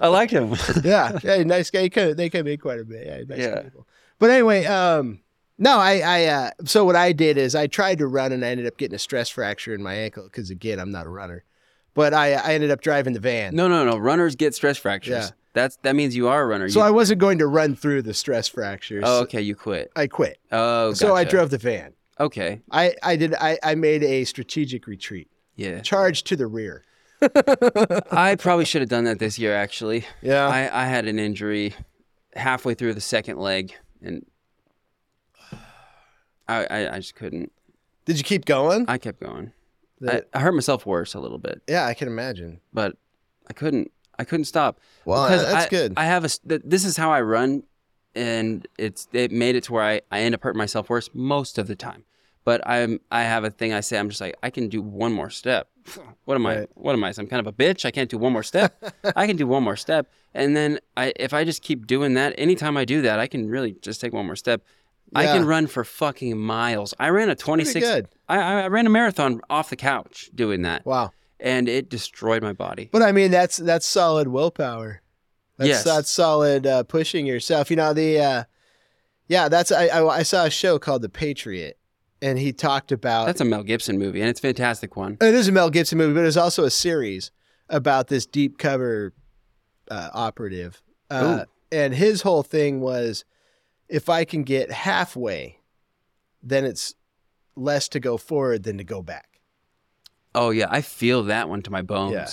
I 0.02 0.08
like 0.08 0.30
him. 0.30 0.54
yeah, 0.84 1.18
yeah, 1.22 1.42
nice 1.42 1.70
guy. 1.70 1.82
He 1.82 1.90
could, 1.90 2.16
they 2.16 2.30
come 2.30 2.46
in 2.46 2.58
quite 2.58 2.80
a 2.80 2.84
bit. 2.84 3.06
Yeah, 3.06 3.20
nice 3.28 3.38
Yeah. 3.38 3.62
people. 3.62 3.86
But 4.18 4.30
anyway, 4.30 4.64
um, 4.64 5.20
no, 5.58 5.78
I, 5.78 5.98
I, 5.98 6.24
uh, 6.26 6.50
so 6.64 6.84
what 6.84 6.96
I 6.96 7.12
did 7.12 7.36
is 7.36 7.54
I 7.54 7.66
tried 7.66 7.98
to 7.98 8.06
run 8.06 8.32
and 8.32 8.44
I 8.44 8.48
ended 8.48 8.66
up 8.66 8.76
getting 8.76 8.94
a 8.94 8.98
stress 8.98 9.28
fracture 9.28 9.74
in 9.74 9.82
my 9.82 9.94
ankle 9.94 10.24
because 10.24 10.50
again, 10.50 10.78
I'm 10.78 10.90
not 10.90 11.06
a 11.06 11.10
runner. 11.10 11.44
But 11.94 12.12
I, 12.12 12.32
I 12.32 12.54
ended 12.54 12.70
up 12.72 12.80
driving 12.80 13.12
the 13.12 13.20
van. 13.20 13.54
no, 13.54 13.68
no, 13.68 13.84
no. 13.84 13.96
Runners 13.96 14.34
get 14.34 14.54
stress 14.54 14.76
fractures. 14.78 15.12
Yeah. 15.26 15.30
That's 15.52 15.76
that 15.82 15.94
means 15.94 16.16
you 16.16 16.26
are 16.26 16.42
a 16.42 16.46
runner. 16.46 16.68
So 16.68 16.80
You- 16.80 16.86
I 16.86 16.90
wasn't 16.90 17.20
going 17.20 17.38
to 17.38 17.46
run 17.46 17.76
through 17.76 18.02
the 18.02 18.14
stress 18.14 18.48
fractures. 18.48 19.04
oh, 19.06 19.20
okay. 19.22 19.40
You 19.40 19.54
quit. 19.54 19.92
I 19.94 20.08
quit. 20.08 20.38
Oh, 20.50 20.92
So 20.94 21.14
I 21.14 21.22
drove 21.22 21.50
the 21.50 21.58
van. 21.58 21.92
Okay. 22.18 22.60
I, 22.72 22.94
I 23.04 23.14
did. 23.16 23.34
I, 23.34 23.58
I 23.62 23.74
made 23.76 24.02
a 24.02 24.24
strategic 24.24 24.86
retreat, 24.88 25.28
Yeah. 25.56 25.80
charge 25.80 26.24
to 26.24 26.36
the 26.36 26.46
rear. 26.46 26.84
I 28.10 28.36
probably 28.38 28.64
should 28.64 28.82
have 28.82 28.88
done 28.90 29.04
that 29.04 29.18
this 29.18 29.38
year. 29.38 29.54
Actually, 29.54 30.04
Yeah. 30.22 30.46
I 30.46 30.82
I 30.82 30.86
had 30.86 31.06
an 31.06 31.18
injury 31.18 31.74
halfway 32.34 32.74
through 32.74 32.94
the 32.94 33.00
second 33.00 33.38
leg, 33.38 33.74
and 34.02 34.26
I 36.48 36.66
I, 36.70 36.94
I 36.94 36.96
just 36.98 37.14
couldn't. 37.14 37.52
did 38.04 38.18
you 38.18 38.24
keep 38.24 38.44
going? 38.44 38.84
I 38.88 38.98
kept 38.98 39.20
going. 39.20 39.52
I, 40.02 40.04
The- 40.06 40.26
I 40.34 40.40
hurt 40.40 40.52
myself 40.54 40.84
worse 40.86 41.14
a 41.14 41.20
little 41.20 41.38
bit, 41.38 41.62
yeah, 41.68 41.86
I 41.86 41.94
can 41.94 42.08
imagine. 42.08 42.60
but 42.72 42.96
I 43.48 43.52
couldn't. 43.52 43.90
I 44.18 44.24
couldn't 44.24 44.44
stop. 44.44 44.78
Well, 45.04 45.24
because 45.28 45.42
that's 45.44 45.66
I, 45.66 45.68
good. 45.68 45.94
I 45.96 46.04
have 46.04 46.24
a. 46.24 46.28
This 46.44 46.84
is 46.84 46.96
how 46.96 47.10
I 47.10 47.20
run, 47.20 47.62
and 48.14 48.66
it's 48.78 49.08
it 49.12 49.32
made 49.32 49.56
it 49.56 49.64
to 49.64 49.72
where 49.72 49.82
I 49.82 50.00
I 50.10 50.20
end 50.20 50.34
up 50.34 50.42
hurting 50.42 50.58
myself 50.58 50.88
worse 50.90 51.08
most 51.14 51.58
of 51.58 51.66
the 51.66 51.74
time. 51.76 52.04
But 52.44 52.60
I'm 52.66 53.00
I 53.10 53.22
have 53.22 53.44
a 53.44 53.50
thing 53.50 53.72
I 53.72 53.80
say 53.80 53.98
I'm 53.98 54.08
just 54.08 54.20
like 54.20 54.36
I 54.42 54.50
can 54.50 54.68
do 54.68 54.82
one 54.82 55.12
more 55.12 55.30
step. 55.30 55.68
What 56.24 56.36
am 56.36 56.46
I? 56.46 56.66
What 56.74 56.94
am 56.94 57.04
I? 57.04 57.12
Some 57.12 57.26
kind 57.26 57.40
of 57.40 57.46
a 57.46 57.52
bitch? 57.52 57.84
I 57.84 57.90
can't 57.90 58.08
do 58.08 58.16
one 58.16 58.32
more 58.32 58.42
step. 58.42 58.82
I 59.16 59.26
can 59.26 59.36
do 59.36 59.46
one 59.46 59.62
more 59.62 59.76
step, 59.76 60.10
and 60.32 60.56
then 60.56 60.78
I 60.96 61.12
if 61.16 61.34
I 61.34 61.44
just 61.44 61.60
keep 61.62 61.86
doing 61.86 62.14
that, 62.14 62.34
anytime 62.38 62.76
I 62.78 62.84
do 62.86 63.02
that, 63.02 63.18
I 63.18 63.26
can 63.26 63.48
really 63.50 63.76
just 63.82 64.00
take 64.00 64.12
one 64.14 64.24
more 64.26 64.36
step. 64.36 64.62
I 65.14 65.26
can 65.26 65.44
run 65.44 65.66
for 65.66 65.84
fucking 65.84 66.36
miles. 66.38 66.94
I 66.98 67.10
ran 67.10 67.28
a 67.28 67.34
26. 67.36 67.84
good. 67.86 68.08
I, 68.28 68.38
I 68.38 68.60
I 68.62 68.68
ran 68.68 68.86
a 68.86 68.90
marathon 68.90 69.42
off 69.50 69.68
the 69.70 69.76
couch 69.76 70.30
doing 70.34 70.62
that, 70.62 70.84
Wow. 70.86 71.12
and 71.38 71.68
it 71.68 71.90
destroyed 71.90 72.42
my 72.42 72.54
body. 72.54 72.88
But 72.90 73.02
I 73.02 73.12
mean, 73.12 73.30
that's 73.30 73.58
that's 73.58 73.84
solid 73.86 74.28
willpower. 74.28 75.02
That's, 75.58 75.68
Yes. 75.68 75.84
that's 75.84 76.10
solid 76.10 76.66
uh, 76.66 76.82
pushing 76.84 77.26
yourself. 77.26 77.70
You 77.70 77.76
know 77.76 77.92
the, 77.92 78.18
uh, 78.18 78.44
yeah. 79.28 79.48
That's 79.50 79.70
I, 79.70 79.86
I 79.88 80.18
I 80.20 80.22
saw 80.22 80.46
a 80.46 80.50
show 80.50 80.78
called 80.78 81.02
The 81.02 81.08
Patriot, 81.10 81.76
and 82.24 82.38
he 82.38 82.52
talked 82.54 82.90
about 82.90 83.26
That's 83.26 83.40
a 83.42 83.44
Mel 83.44 83.62
Gibson 83.62 83.98
movie, 83.98 84.20
and 84.20 84.30
it's 84.30 84.40
a 84.40 84.42
fantastic 84.42 84.96
one. 84.96 85.18
it 85.20 85.34
is 85.34 85.46
a 85.46 85.52
Mel 85.52 85.68
Gibson 85.68 85.98
movie, 85.98 86.14
but 86.14 86.24
it's 86.24 86.36
also 86.38 86.64
a 86.64 86.70
series 86.70 87.30
about 87.68 88.08
this 88.08 88.24
deep 88.24 88.56
cover 88.58 89.12
uh, 89.90 90.08
operative. 90.14 90.82
Uh, 91.10 91.44
and 91.70 91.94
his 91.94 92.22
whole 92.22 92.42
thing 92.42 92.80
was, 92.80 93.24
if 93.88 94.08
I 94.08 94.24
can 94.24 94.42
get 94.42 94.70
halfway, 94.72 95.60
then 96.42 96.64
it's 96.64 96.94
less 97.56 97.88
to 97.90 98.00
go 98.00 98.16
forward 98.16 98.62
than 98.64 98.78
to 98.78 98.84
go 98.84 99.02
back. 99.02 99.40
Oh 100.34 100.50
yeah, 100.50 100.66
I 100.70 100.80
feel 100.80 101.22
that 101.24 101.48
one 101.48 101.62
to 101.62 101.70
my 101.70 101.82
bones. 101.82 102.12
Yeah. 102.14 102.28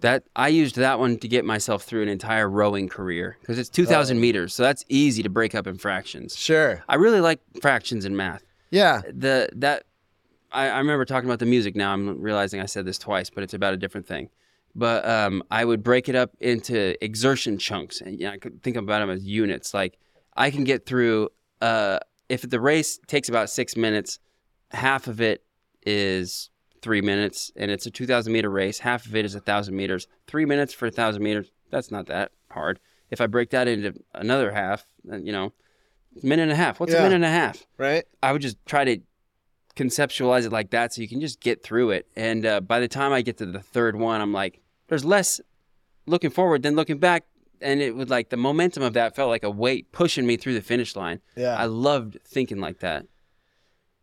That 0.00 0.24
I 0.36 0.48
used 0.48 0.76
that 0.76 0.98
one 0.98 1.18
to 1.18 1.26
get 1.28 1.44
myself 1.44 1.82
through 1.82 2.02
an 2.02 2.08
entire 2.08 2.48
rowing 2.48 2.88
career 2.88 3.36
because 3.40 3.58
it's 3.58 3.68
two 3.70 3.82
Oh. 3.82 3.86
thousand 3.86 4.20
meters, 4.20 4.54
so 4.54 4.62
that's 4.62 4.84
easy 4.88 5.22
to 5.22 5.28
break 5.30 5.54
up 5.54 5.66
in 5.66 5.76
fractions. 5.78 6.36
Sure. 6.36 6.84
I 6.88 6.94
really 6.94 7.20
like 7.20 7.40
fractions 7.60 8.04
in 8.04 8.14
math. 8.14 8.44
Yeah. 8.76 9.00
The 9.10 9.48
that 9.54 9.84
I, 10.52 10.68
I 10.68 10.78
remember 10.78 11.04
talking 11.04 11.28
about 11.28 11.38
the 11.38 11.46
music. 11.46 11.74
Now 11.74 11.92
I'm 11.92 12.20
realizing 12.20 12.60
I 12.60 12.66
said 12.66 12.84
this 12.84 12.98
twice, 12.98 13.30
but 13.30 13.42
it's 13.42 13.54
about 13.54 13.72
a 13.72 13.76
different 13.78 14.06
thing. 14.06 14.28
But 14.74 15.08
um, 15.08 15.42
I 15.50 15.64
would 15.64 15.82
break 15.82 16.10
it 16.10 16.14
up 16.14 16.32
into 16.40 17.02
exertion 17.02 17.56
chunks, 17.56 18.02
and 18.02 18.20
you 18.20 18.26
know, 18.26 18.32
I 18.32 18.36
could 18.36 18.62
think 18.62 18.76
about 18.76 19.00
them 19.00 19.08
as 19.08 19.24
units. 19.24 19.72
Like 19.72 19.98
I 20.36 20.50
can 20.50 20.64
get 20.64 20.84
through. 20.84 21.30
Uh, 21.62 22.00
if 22.28 22.42
the 22.42 22.60
race 22.60 22.98
takes 23.06 23.30
about 23.30 23.48
six 23.48 23.76
minutes, 23.76 24.18
half 24.72 25.06
of 25.06 25.22
it 25.22 25.42
is 25.86 26.50
three 26.82 27.00
minutes, 27.00 27.50
and 27.56 27.70
it's 27.70 27.86
a 27.86 27.90
2,000 27.90 28.32
meter 28.32 28.50
race. 28.50 28.80
Half 28.80 29.06
of 29.06 29.16
it 29.16 29.24
is 29.24 29.34
a 29.34 29.40
thousand 29.40 29.74
meters. 29.74 30.06
Three 30.26 30.44
minutes 30.44 30.74
for 30.74 30.86
a 30.86 30.90
thousand 30.90 31.22
meters. 31.22 31.50
That's 31.70 31.90
not 31.90 32.06
that 32.06 32.32
hard. 32.50 32.78
If 33.10 33.20
I 33.20 33.26
break 33.26 33.50
that 33.50 33.68
into 33.68 33.94
another 34.12 34.50
half, 34.50 34.84
you 35.04 35.32
know, 35.32 35.52
minute 36.22 36.44
and 36.44 36.52
a 36.52 36.56
half. 36.56 36.80
What's 36.80 36.92
a 36.92 36.98
minute 36.98 37.16
and 37.16 37.24
a 37.24 37.30
half? 37.30 37.66
Right. 37.78 38.04
I 38.22 38.32
would 38.32 38.42
just 38.42 38.56
try 38.66 38.84
to 38.84 38.98
conceptualize 39.76 40.46
it 40.46 40.52
like 40.52 40.70
that 40.70 40.94
so 40.94 41.02
you 41.02 41.08
can 41.08 41.20
just 41.20 41.40
get 41.40 41.62
through 41.62 41.90
it. 41.90 42.06
And 42.16 42.46
uh, 42.46 42.60
by 42.60 42.80
the 42.80 42.88
time 42.88 43.12
I 43.12 43.22
get 43.22 43.38
to 43.38 43.46
the 43.46 43.60
third 43.60 43.96
one, 43.96 44.20
I'm 44.20 44.32
like, 44.32 44.60
there's 44.88 45.04
less 45.04 45.40
looking 46.06 46.30
forward 46.30 46.62
than 46.62 46.76
looking 46.76 46.98
back. 46.98 47.24
And 47.60 47.80
it 47.80 47.96
would 47.96 48.10
like 48.10 48.28
the 48.28 48.36
momentum 48.36 48.82
of 48.82 48.92
that 48.94 49.16
felt 49.16 49.30
like 49.30 49.42
a 49.42 49.50
weight 49.50 49.90
pushing 49.92 50.26
me 50.26 50.36
through 50.36 50.54
the 50.54 50.60
finish 50.60 50.94
line. 50.94 51.20
Yeah. 51.36 51.56
I 51.56 51.64
loved 51.64 52.18
thinking 52.24 52.60
like 52.60 52.80
that. 52.80 53.06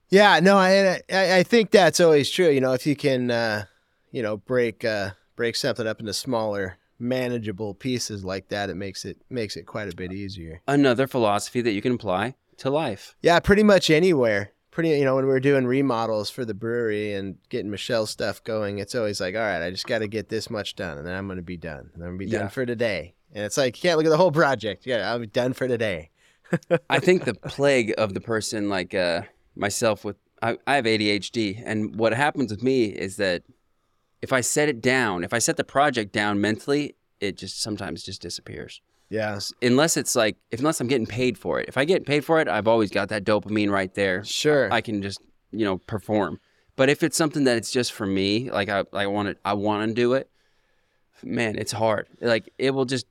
Yeah, 0.10 0.40
no, 0.42 0.58
I, 0.58 1.02
I 1.12 1.38
I 1.38 1.44
think 1.44 1.72
that's 1.72 2.00
always 2.00 2.30
true. 2.30 2.50
You 2.50 2.62
know, 2.62 2.74
if 2.74 2.86
you 2.86 2.96
can, 2.96 3.32
uh, 3.32 3.66
you 4.12 4.22
know, 4.22 4.38
break 4.38 4.86
uh, 4.86 5.12
break 5.36 5.56
something 5.56 5.88
up 5.88 6.00
into 6.00 6.14
smaller, 6.14 6.78
manageable 7.00 7.74
pieces 7.74 8.24
like 8.24 8.50
that, 8.50 8.70
it 8.70 8.76
makes 8.76 9.06
it 9.06 9.18
makes 9.30 9.56
it 9.56 9.64
quite 9.66 9.92
a 9.92 9.96
bit 9.96 10.12
easier. 10.14 10.62
Another 10.68 11.08
philosophy 11.08 11.62
that 11.62 11.72
you 11.72 11.82
can 11.82 11.94
apply 11.94 12.36
to 12.58 12.70
life. 12.70 13.16
Yeah, 13.22 13.40
pretty 13.40 13.64
much 13.64 13.90
anywhere. 13.90 14.52
Pretty, 14.72 14.90
you 14.90 15.06
know, 15.06 15.16
when 15.16 15.28
we're 15.28 15.40
doing 15.40 15.68
remodels 15.68 16.32
for 16.32 16.46
the 16.46 16.56
brewery 16.56 17.14
and 17.14 17.36
getting 17.50 17.70
Michelle's 17.70 18.10
stuff 18.10 18.44
going, 18.44 18.80
it's 18.80 18.96
always 18.96 19.22
like, 19.22 19.36
all 19.36 19.42
right, 19.42 19.62
I 19.62 19.70
just 19.70 19.86
got 19.86 20.00
to 20.00 20.08
get 20.08 20.30
this 20.30 20.50
much 20.50 20.76
done, 20.76 20.98
and 20.98 21.06
then 21.06 21.14
I'm 21.16 21.28
going 21.28 21.38
to 21.38 21.44
be 21.44 21.58
done, 21.58 21.92
and 21.94 22.02
I'm 22.04 22.10
going 22.18 22.20
to 22.22 22.26
be 22.26 22.32
Yeah. 22.32 22.40
done 22.40 22.50
for 22.50 22.66
today. 22.66 23.14
and 23.36 23.44
it's 23.46 23.58
like 23.58 23.78
you 23.78 23.88
can't 23.88 23.98
look 23.98 24.06
at 24.08 24.10
the 24.10 24.18
whole 24.18 24.32
project. 24.32 24.86
Yeah, 24.88 25.14
I'm 25.14 25.28
done 25.28 25.54
for 25.54 25.68
today. 25.68 26.10
I 26.90 27.00
think 27.00 27.26
the 27.26 27.34
plague 27.36 27.94
of 28.00 28.14
the 28.16 28.22
person 28.22 28.68
like 28.70 28.94
uh, 28.96 29.24
myself 29.56 30.04
with 30.06 30.18
I, 30.42 30.58
I 30.68 30.76
have 30.76 30.86
ADHD, 30.86 31.62
and 31.66 31.96
what 31.96 32.14
happens 32.14 32.52
with 32.52 32.62
me 32.64 32.86
is 32.86 33.16
that 33.18 33.44
if 34.24 34.32
I 34.32 34.40
set 34.40 34.70
it 34.70 34.82
down, 34.82 35.26
if 35.26 35.34
I 35.34 35.40
set 35.40 35.58
the 35.58 35.66
project 35.66 36.14
down 36.14 36.40
mentally, 36.40 36.96
it 37.20 37.38
just 37.38 37.62
sometimes 37.62 38.04
just 38.04 38.22
disappears. 38.22 38.82
Yeah, 39.10 39.38
Unless 39.62 39.98
it's 39.98 40.16
like, 40.16 40.38
if, 40.50 40.60
unless 40.60 40.80
I'm 40.80 40.88
getting 40.88 41.06
paid 41.06 41.38
for 41.38 41.60
it. 41.60 41.68
If 41.68 41.78
I 41.78 41.84
get 41.84 42.06
paid 42.06 42.24
for 42.24 42.40
it, 42.40 42.48
I've 42.48 42.68
always 42.68 42.90
got 42.90 43.10
that 43.10 43.26
dopamine 43.26 43.70
right 43.70 43.94
there. 43.94 44.24
sure. 44.24 44.72
I 44.72 44.80
can 44.80 45.02
just 45.02 45.20
you 45.52 45.66
know 45.66 45.78
perform. 45.78 46.40
But 46.78 46.90
if 46.90 47.04
it's 47.04 47.18
something 47.18 47.44
that 47.44 47.58
it's 47.58 47.70
just 47.70 47.92
for 47.92 48.08
me, 48.08 48.50
like 48.50 48.70
I 48.70 48.86
I 48.94 49.08
want 49.08 49.28
to 49.28 49.36
I 49.44 49.54
want 49.54 49.90
to 49.90 49.94
do 49.94 50.14
it, 50.14 50.30
man, 51.22 51.58
it's 51.58 51.74
hard. 51.74 52.08
Like 52.22 52.52
it 52.58 52.72
will 52.72 52.86
just 52.86 53.06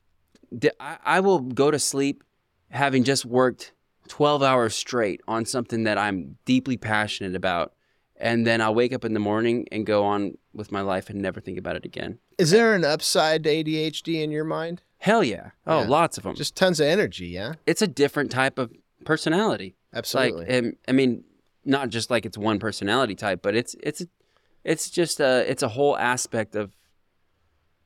I, 0.79 0.97
I 1.05 1.19
will 1.19 1.39
go 1.39 1.69
to 1.69 1.77
sleep 1.77 2.23
having 2.71 3.03
just 3.03 3.23
worked 3.23 3.71
12 4.07 4.41
hours 4.41 4.75
straight 4.75 5.21
on 5.27 5.45
something 5.45 5.83
that 5.83 5.99
I'm 5.99 6.37
deeply 6.45 6.75
passionate 6.75 7.35
about. 7.35 7.73
And 8.17 8.47
then 8.47 8.61
I'll 8.61 8.75
wake 8.75 8.93
up 8.93 9.05
in 9.05 9.13
the 9.13 9.19
morning 9.19 9.67
and 9.71 9.85
go 9.85 10.05
on 10.05 10.37
with 10.53 10.71
my 10.71 10.81
life 10.81 11.09
and 11.09 11.21
never 11.21 11.39
think 11.41 11.57
about 11.57 11.75
it 11.75 11.85
again. 11.85 12.19
Is 12.37 12.51
there 12.51 12.73
an 12.75 12.85
upside 12.85 13.43
to 13.43 13.49
ADHD 13.49 14.21
in 14.23 14.31
your 14.31 14.43
mind? 14.43 14.81
Hell 14.99 15.23
yeah. 15.23 15.51
Oh, 15.67 15.81
Yeah. 15.81 15.87
lots 15.87 16.17
of 16.17 16.23
them. 16.23 16.35
Just 16.35 16.55
tons 16.55 16.79
of 16.79 16.87
energy, 16.87 17.27
yeah. 17.27 17.53
it's 17.65 17.81
a 17.81 17.87
different 17.87 18.31
type 18.31 18.57
of 18.59 18.71
personality. 19.05 19.75
Absolutely. 19.93 20.45
Like, 20.61 20.75
I 20.87 20.91
mean, 20.91 21.23
not 21.65 21.89
just 21.89 22.09
like 22.09 22.25
it's 22.25 22.37
one 22.37 22.59
personality 22.59 23.15
type, 23.15 23.41
but 23.41 23.55
it's 23.55 23.75
it's 23.83 24.03
it's 24.63 24.89
just 24.89 25.19
a 25.19 25.49
it's 25.49 25.61
a 25.63 25.69
whole 25.69 25.97
aspect 25.97 26.55
of 26.55 26.71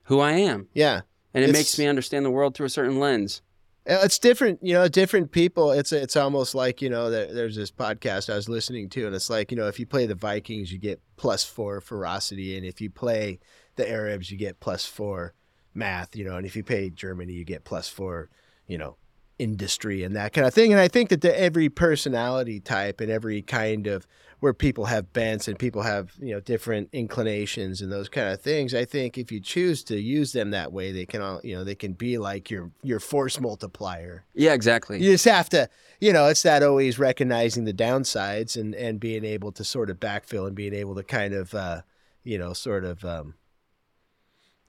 who 0.03 0.19
I 0.19 0.33
am, 0.33 0.67
yeah. 0.73 1.01
and 1.33 1.43
it 1.43 1.49
It's- 1.49 1.53
makes 1.59 1.77
me 1.79 1.85
understand 1.87 2.25
the 2.25 2.31
world 2.31 2.55
through 2.55 2.67
a 2.67 2.69
certain 2.69 2.99
lens. 2.99 3.41
Uh, 3.87 3.99
It's 4.03 4.19
different, 4.19 4.59
you 4.61 4.73
know, 4.73 4.87
different 4.87 5.31
people. 5.31 5.71
It's 5.71 5.91
it's 5.91 6.15
almost 6.15 6.53
like, 6.53 6.81
you 6.81 6.89
know, 6.89 7.09
there, 7.09 7.33
there's 7.33 7.55
this 7.55 7.71
podcast 7.71 8.31
I 8.31 8.35
was 8.35 8.49
listening 8.49 8.89
to, 8.89 9.05
and 9.05 9.15
it's 9.15 9.29
like, 9.29 9.51
you 9.51 9.57
know, 9.57 9.67
if 9.67 9.79
you 9.79 9.85
play 9.85 10.05
the 10.05 10.15
Vikings, 10.15 10.71
you 10.71 10.79
get 10.79 11.01
plus 11.15 11.43
four 11.43 11.79
ferocity, 11.81 12.57
and 12.57 12.65
if 12.65 12.81
you 12.81 12.89
play 12.89 13.39
the 13.75 13.89
Arabs, 13.89 14.29
you 14.31 14.37
get 14.37 14.59
plus 14.59 14.85
four 14.85 15.33
math, 15.73 16.15
you 16.15 16.25
know, 16.25 16.35
and 16.35 16.45
if 16.45 16.55
you 16.55 16.63
play 16.63 16.89
Germany, 16.89 17.33
you 17.33 17.45
get 17.45 17.63
plus 17.63 17.87
four, 17.87 18.29
you 18.67 18.77
know, 18.77 18.97
industry 19.39 20.03
and 20.03 20.15
that 20.15 20.33
kind 20.33 20.47
of 20.47 20.53
thing. 20.53 20.71
And 20.71 20.81
I 20.81 20.87
think 20.87 21.09
that 21.09 21.21
the, 21.21 21.39
every 21.39 21.69
personality 21.69 22.59
type 22.59 23.01
and 23.01 23.11
every 23.11 23.41
kind 23.41 23.87
of 23.87 24.07
where 24.39 24.53
people 24.53 24.85
have 24.85 25.11
bents 25.13 25.47
and 25.47 25.57
people 25.57 25.81
have, 25.81 26.11
you 26.19 26.31
know, 26.31 26.39
different 26.39 26.89
inclinations 26.93 27.81
and 27.81 27.91
those 27.91 28.07
kind 28.07 28.29
of 28.29 28.39
things, 28.39 28.75
I 28.75 28.85
think 28.85 29.17
if 29.17 29.31
you 29.31 29.39
choose 29.39 29.83
to 29.85 29.99
use 29.99 30.31
them 30.31 30.51
that 30.51 30.71
way, 30.71 30.91
they 30.91 31.05
can 31.05 31.21
all, 31.21 31.41
you 31.43 31.55
know, 31.55 31.63
they 31.63 31.75
can 31.75 31.93
be 31.93 32.19
like 32.19 32.51
your 32.51 32.71
your 32.83 32.99
force 32.99 33.39
multiplier. 33.39 34.25
Yeah, 34.35 34.53
exactly. 34.53 35.01
You 35.01 35.11
just 35.13 35.25
have 35.25 35.49
to, 35.49 35.69
you 35.99 36.13
know, 36.13 36.27
it's 36.27 36.43
that 36.43 36.61
always 36.61 36.99
recognizing 36.99 37.65
the 37.65 37.73
downsides 37.73 38.59
and 38.59 38.75
and 38.75 38.99
being 38.99 39.25
able 39.25 39.51
to 39.53 39.63
sort 39.63 39.89
of 39.89 39.99
backfill 39.99 40.45
and 40.45 40.55
being 40.55 40.73
able 40.73 40.93
to 40.95 41.03
kind 41.03 41.33
of, 41.33 41.55
uh, 41.55 41.81
you 42.23 42.37
know, 42.37 42.53
sort 42.53 42.83
of, 42.83 43.03
um, 43.05 43.33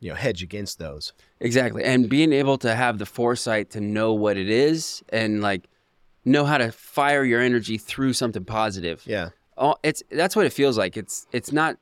you 0.00 0.10
know, 0.10 0.14
hedge 0.14 0.42
against 0.42 0.78
those. 0.78 1.12
Exactly. 1.40 1.84
And 1.84 2.08
being 2.08 2.32
able 2.32 2.58
to 2.58 2.74
have 2.74 2.98
the 2.98 3.06
foresight 3.06 3.70
to 3.70 3.80
know 3.80 4.12
what 4.12 4.36
it 4.36 4.48
is 4.48 5.02
and 5.08 5.40
like 5.40 5.68
know 6.24 6.44
how 6.44 6.58
to 6.58 6.70
fire 6.70 7.24
your 7.24 7.40
energy 7.40 7.78
through 7.78 8.12
something 8.12 8.44
positive. 8.44 9.02
Yeah. 9.06 9.30
Oh, 9.56 9.76
it's 9.82 10.02
that's 10.10 10.36
what 10.36 10.46
it 10.46 10.52
feels 10.52 10.78
like. 10.78 10.96
It's 10.96 11.26
it's 11.32 11.52
not 11.52 11.78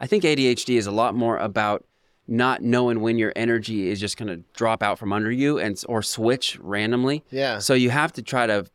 I 0.00 0.06
think 0.06 0.24
ADHD 0.24 0.76
is 0.76 0.86
a 0.86 0.92
lot 0.92 1.14
more 1.14 1.36
about 1.36 1.84
not 2.26 2.62
knowing 2.62 3.00
when 3.00 3.18
your 3.18 3.32
energy 3.36 3.88
is 3.88 4.00
just 4.00 4.16
going 4.16 4.28
to 4.28 4.42
drop 4.54 4.82
out 4.82 4.98
from 4.98 5.12
under 5.12 5.32
you 5.32 5.58
and 5.58 5.82
or 5.88 6.00
switch 6.00 6.58
randomly. 6.60 7.24
Yeah. 7.30 7.58
So 7.58 7.74
you 7.74 7.90
have 7.90 8.12
to 8.12 8.22
try 8.22 8.46
to 8.46 8.66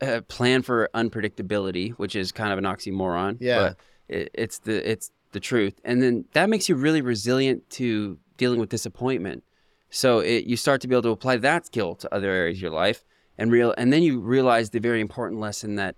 uh, 0.00 0.20
plan 0.28 0.62
for 0.62 0.90
unpredictability, 0.94 1.92
which 1.92 2.14
is 2.14 2.30
kind 2.30 2.52
of 2.52 2.58
an 2.58 2.64
oxymoron. 2.64 3.38
Yeah. 3.40 3.58
But 3.58 3.76
it, 4.08 4.30
it's 4.34 4.58
the 4.58 4.88
it's 4.88 5.10
the 5.34 5.40
truth, 5.40 5.80
and 5.84 6.02
then 6.02 6.24
that 6.32 6.48
makes 6.48 6.68
you 6.68 6.74
really 6.74 7.02
resilient 7.02 7.68
to 7.70 8.18
dealing 8.38 8.58
with 8.58 8.70
disappointment. 8.70 9.44
So 9.90 10.20
it, 10.20 10.44
you 10.44 10.56
start 10.56 10.80
to 10.80 10.88
be 10.88 10.94
able 10.94 11.02
to 11.02 11.10
apply 11.10 11.36
that 11.36 11.66
skill 11.66 11.94
to 11.96 12.12
other 12.12 12.30
areas 12.30 12.58
of 12.58 12.62
your 12.62 12.70
life, 12.70 13.04
and 13.36 13.52
real, 13.52 13.74
and 13.76 13.92
then 13.92 14.02
you 14.02 14.20
realize 14.20 14.70
the 14.70 14.80
very 14.80 15.00
important 15.00 15.40
lesson 15.40 15.74
that 15.76 15.96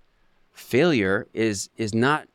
failure 0.53 1.27
is 1.33 1.69
is 1.77 1.93
not 1.95 2.27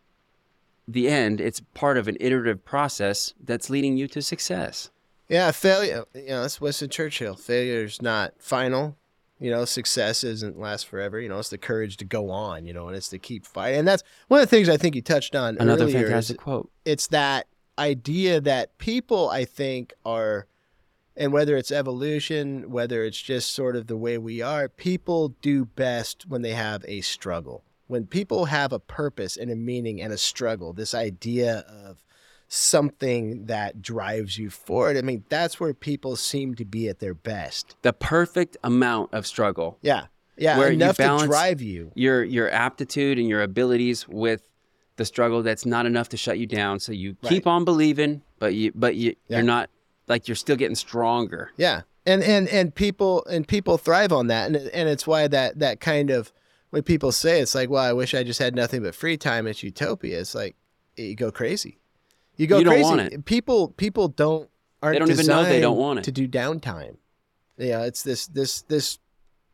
the 0.89 1.09
end. 1.09 1.41
It's 1.41 1.61
part 1.75 1.99
of 1.99 2.09
an 2.09 2.17
iterative 2.21 2.65
process 2.65 3.35
that's 3.43 3.69
leading 3.69 3.97
you 3.97 4.09
to 4.09 4.23
success. 4.23 4.91
Yeah, 5.29 5.51
failure. 5.51 6.05
You 6.15 6.29
know, 6.29 6.43
that's 6.43 6.61
Winston 6.61 6.91
Churchill. 6.91 7.35
Failure 7.35 7.85
is 7.85 8.03
not 8.03 8.35
final. 8.39 8.97
You 9.43 9.51
know, 9.51 9.65
success 9.65 10.23
isn't 10.23 10.59
last 10.59 10.87
forever. 10.87 11.21
You 11.21 11.29
know, 11.29 11.39
it's 11.39 11.51
the 11.51 11.59
courage 11.59 11.97
to 11.99 12.05
go 12.05 12.31
on. 12.31 12.65
You 12.65 12.73
know, 12.73 12.87
and 12.87 12.97
it's 12.97 13.09
to 13.09 13.19
keep 13.19 13.45
fighting. 13.45 13.81
And 13.81 13.89
that's 13.89 14.05
one 14.29 14.41
of 14.41 14.49
the 14.49 14.57
things 14.57 14.69
I 14.69 14.77
think 14.77 14.95
you 14.95 15.03
touched 15.03 15.35
on 15.35 15.57
Another 15.59 15.85
earlier. 15.85 16.05
fantastic 16.05 16.39
quote. 16.39 16.71
it's 16.85 17.09
that 17.09 17.47
idea 17.79 18.41
that 18.41 18.79
people, 18.79 19.29
I 19.31 19.45
think, 19.45 19.93
are, 20.05 20.47
and 21.17 21.33
whether 21.33 21.57
it's 21.57 21.73
evolution, 21.73 22.71
whether 22.71 23.03
it's 23.05 23.21
just 23.21 23.53
sort 23.53 23.77
of 23.77 23.87
the 23.89 23.97
way 23.97 24.17
we 24.17 24.41
are, 24.43 24.69
people 24.69 25.31
do 25.43 25.65
best 25.65 26.27
when 26.29 26.43
they 26.43 26.53
have 26.53 26.85
a 26.87 27.01
struggle. 27.01 27.65
When 27.89 28.07
people 28.07 28.47
have 28.47 28.73
a 28.73 28.79
purpose 28.79 29.37
and 29.37 29.51
a 29.51 29.57
meaning 29.57 30.01
and 30.01 30.13
a 30.13 30.19
struggle, 30.19 30.73
this 30.73 30.95
idea 30.95 31.65
of 31.69 32.03
something 32.55 33.47
that 33.47 33.81
drives 33.81 34.37
you 34.37 34.51
forward. 34.51 34.99
I 34.99 35.03
mean, 35.03 35.25
that's 35.31 35.59
where 35.59 35.73
people 35.73 36.17
seem 36.17 36.55
to 36.57 36.65
be 36.67 36.87
at 36.89 36.99
their 36.99 37.15
best. 37.15 37.77
The 37.81 37.95
perfect 37.95 38.59
amount 38.63 39.15
of 39.15 39.27
struggle. 39.27 39.79
Yeah. 39.81 40.07
Yeah. 40.37 40.59
Where 40.59 40.69
you 40.69 40.75
enough 40.75 40.97
to 40.99 41.25
drive 41.27 41.63
you. 41.63 41.93
your 41.95 42.23
your 42.23 42.51
aptitude 42.51 43.19
and 43.19 43.27
your 43.27 43.41
abilities 43.43 44.07
with 44.07 44.49
the 44.97 45.05
struggle 45.07 45.43
that's 45.43 45.65
not 45.65 45.87
enough 45.87 46.11
to 46.11 46.19
shut 46.19 46.39
you 46.39 46.47
down 46.47 46.79
so 46.79 46.93
you 46.93 47.17
keep 47.23 47.47
on 47.47 47.65
believing 47.65 48.21
but 48.39 48.53
you 48.55 48.71
but 48.75 48.95
you 48.97 49.17
Yeah. 49.29 49.39
you're 49.39 49.47
not 49.47 49.71
like 50.07 50.29
you're 50.29 50.35
still 50.35 50.57
getting 50.57 50.75
stronger 50.77 51.51
Yeah. 51.57 51.83
And 52.05 52.23
and 52.23 52.49
and 52.49 52.75
people 52.75 53.25
and 53.31 53.49
people 53.49 53.79
thrive 53.79 54.13
on 54.13 54.27
that 54.27 54.47
and 54.49 54.57
and 54.57 54.89
it's 54.91 55.07
why 55.07 55.27
that 55.29 55.59
that 55.61 55.81
kind 55.81 56.11
of 56.11 56.33
when 56.69 56.83
people 56.83 57.13
say 57.13 57.41
it's 57.41 57.55
like, 57.55 57.69
well, 57.71 57.83
I 57.85 57.93
wish 57.95 58.13
I 58.15 58.23
just 58.23 58.39
had 58.41 58.55
nothing 58.55 58.83
but 58.83 58.95
free 58.95 59.17
time, 59.17 59.47
it's 59.47 59.63
utopia. 59.63 60.19
It's 60.21 60.35
like 60.35 60.55
you 60.97 61.15
go 61.15 61.31
crazy. 61.31 61.79
You 62.37 62.47
go 62.47 62.59
You 62.59 62.65
crazy. 62.67 63.19
People 63.25 63.69
people 63.69 64.09
don't 64.09 64.49
aren't 64.83 64.95
They 64.95 64.99
don't 64.99 65.11
even 65.11 65.27
know 65.27 65.45
they 65.45 65.61
don't 65.61 65.77
want 65.79 66.01
it. 66.01 66.05
to 66.05 66.13
do 66.13 66.27
downtime. 66.29 66.97
Yeah, 67.59 67.85
it's 67.85 68.03
this 68.03 68.27
this 68.27 68.63
this 68.63 68.99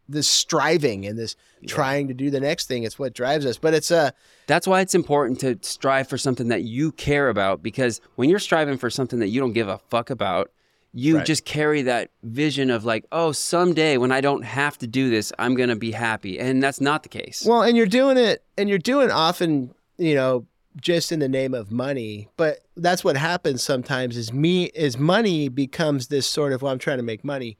this 0.08 0.26
striving 0.26 1.04
and 1.04 1.18
this 1.18 1.36
trying 1.66 2.08
to 2.08 2.14
do 2.14 2.30
the 2.30 2.40
next 2.40 2.66
thing. 2.66 2.84
It's 2.84 2.98
what 2.98 3.12
drives 3.12 3.44
us. 3.44 3.58
But 3.58 3.74
it's 3.74 3.90
uh 3.90 4.12
that's 4.46 4.66
why 4.66 4.80
it's 4.80 4.94
important 4.94 5.40
to 5.40 5.58
strive 5.62 6.08
for 6.08 6.16
something 6.16 6.48
that 6.48 6.62
you 6.62 6.92
care 6.92 7.28
about 7.28 7.62
because 7.62 8.00
when 8.16 8.30
you're 8.30 8.38
striving 8.38 8.78
for 8.78 8.88
something 8.88 9.18
that 9.18 9.28
you 9.28 9.40
don't 9.40 9.52
give 9.52 9.68
a 9.68 9.78
fuck 9.78 10.08
about 10.10 10.50
you 10.94 11.18
Right. 11.18 11.26
just 11.26 11.44
carry 11.44 11.82
that 11.82 12.10
vision 12.22 12.70
of 12.70 12.86
like 12.86 13.04
oh 13.12 13.30
someday 13.32 13.98
when 13.98 14.10
i 14.10 14.22
don't 14.22 14.42
have 14.42 14.78
to 14.78 14.86
do 14.86 15.10
this 15.10 15.30
i'm 15.38 15.54
going 15.54 15.68
to 15.68 15.76
be 15.76 15.90
happy 15.90 16.40
and 16.40 16.62
that's 16.62 16.80
not 16.80 17.02
the 17.02 17.10
case 17.10 17.44
Well, 17.46 17.60
and 17.60 17.76
you're 17.76 17.84
doing 17.84 18.16
it, 18.16 18.42
and 18.56 18.70
you're 18.70 18.78
doing 18.78 19.10
often, 19.10 19.74
you 19.98 20.14
know, 20.14 20.46
just 20.76 21.12
in 21.12 21.20
the 21.20 21.28
name 21.28 21.54
of 21.54 21.70
money. 21.70 22.28
But 22.36 22.60
that's 22.76 23.04
what 23.04 23.16
happens 23.16 23.62
sometimes. 23.62 24.16
Is 24.16 24.32
me 24.32 24.64
is 24.66 24.98
money 24.98 25.48
becomes 25.48 26.08
this 26.08 26.26
sort 26.26 26.52
of 26.52 26.62
well, 26.62 26.72
I'm 26.72 26.78
trying 26.78 26.98
to 26.98 27.02
make 27.02 27.24
money, 27.24 27.58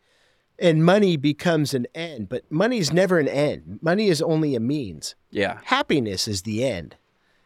and 0.59 0.85
money 0.85 1.16
becomes 1.16 1.74
an 1.74 1.86
end. 1.94 2.28
But 2.28 2.51
money 2.51 2.78
is 2.78 2.93
never 2.93 3.18
an 3.18 3.28
end. 3.28 3.78
Money 3.82 4.09
is 4.09 4.22
only 4.22 4.55
a 4.55 4.60
means. 4.60 5.14
yeah 5.30 5.60
Happiness 5.64 6.28
is 6.28 6.43
the 6.43 6.64
end. 6.64 6.97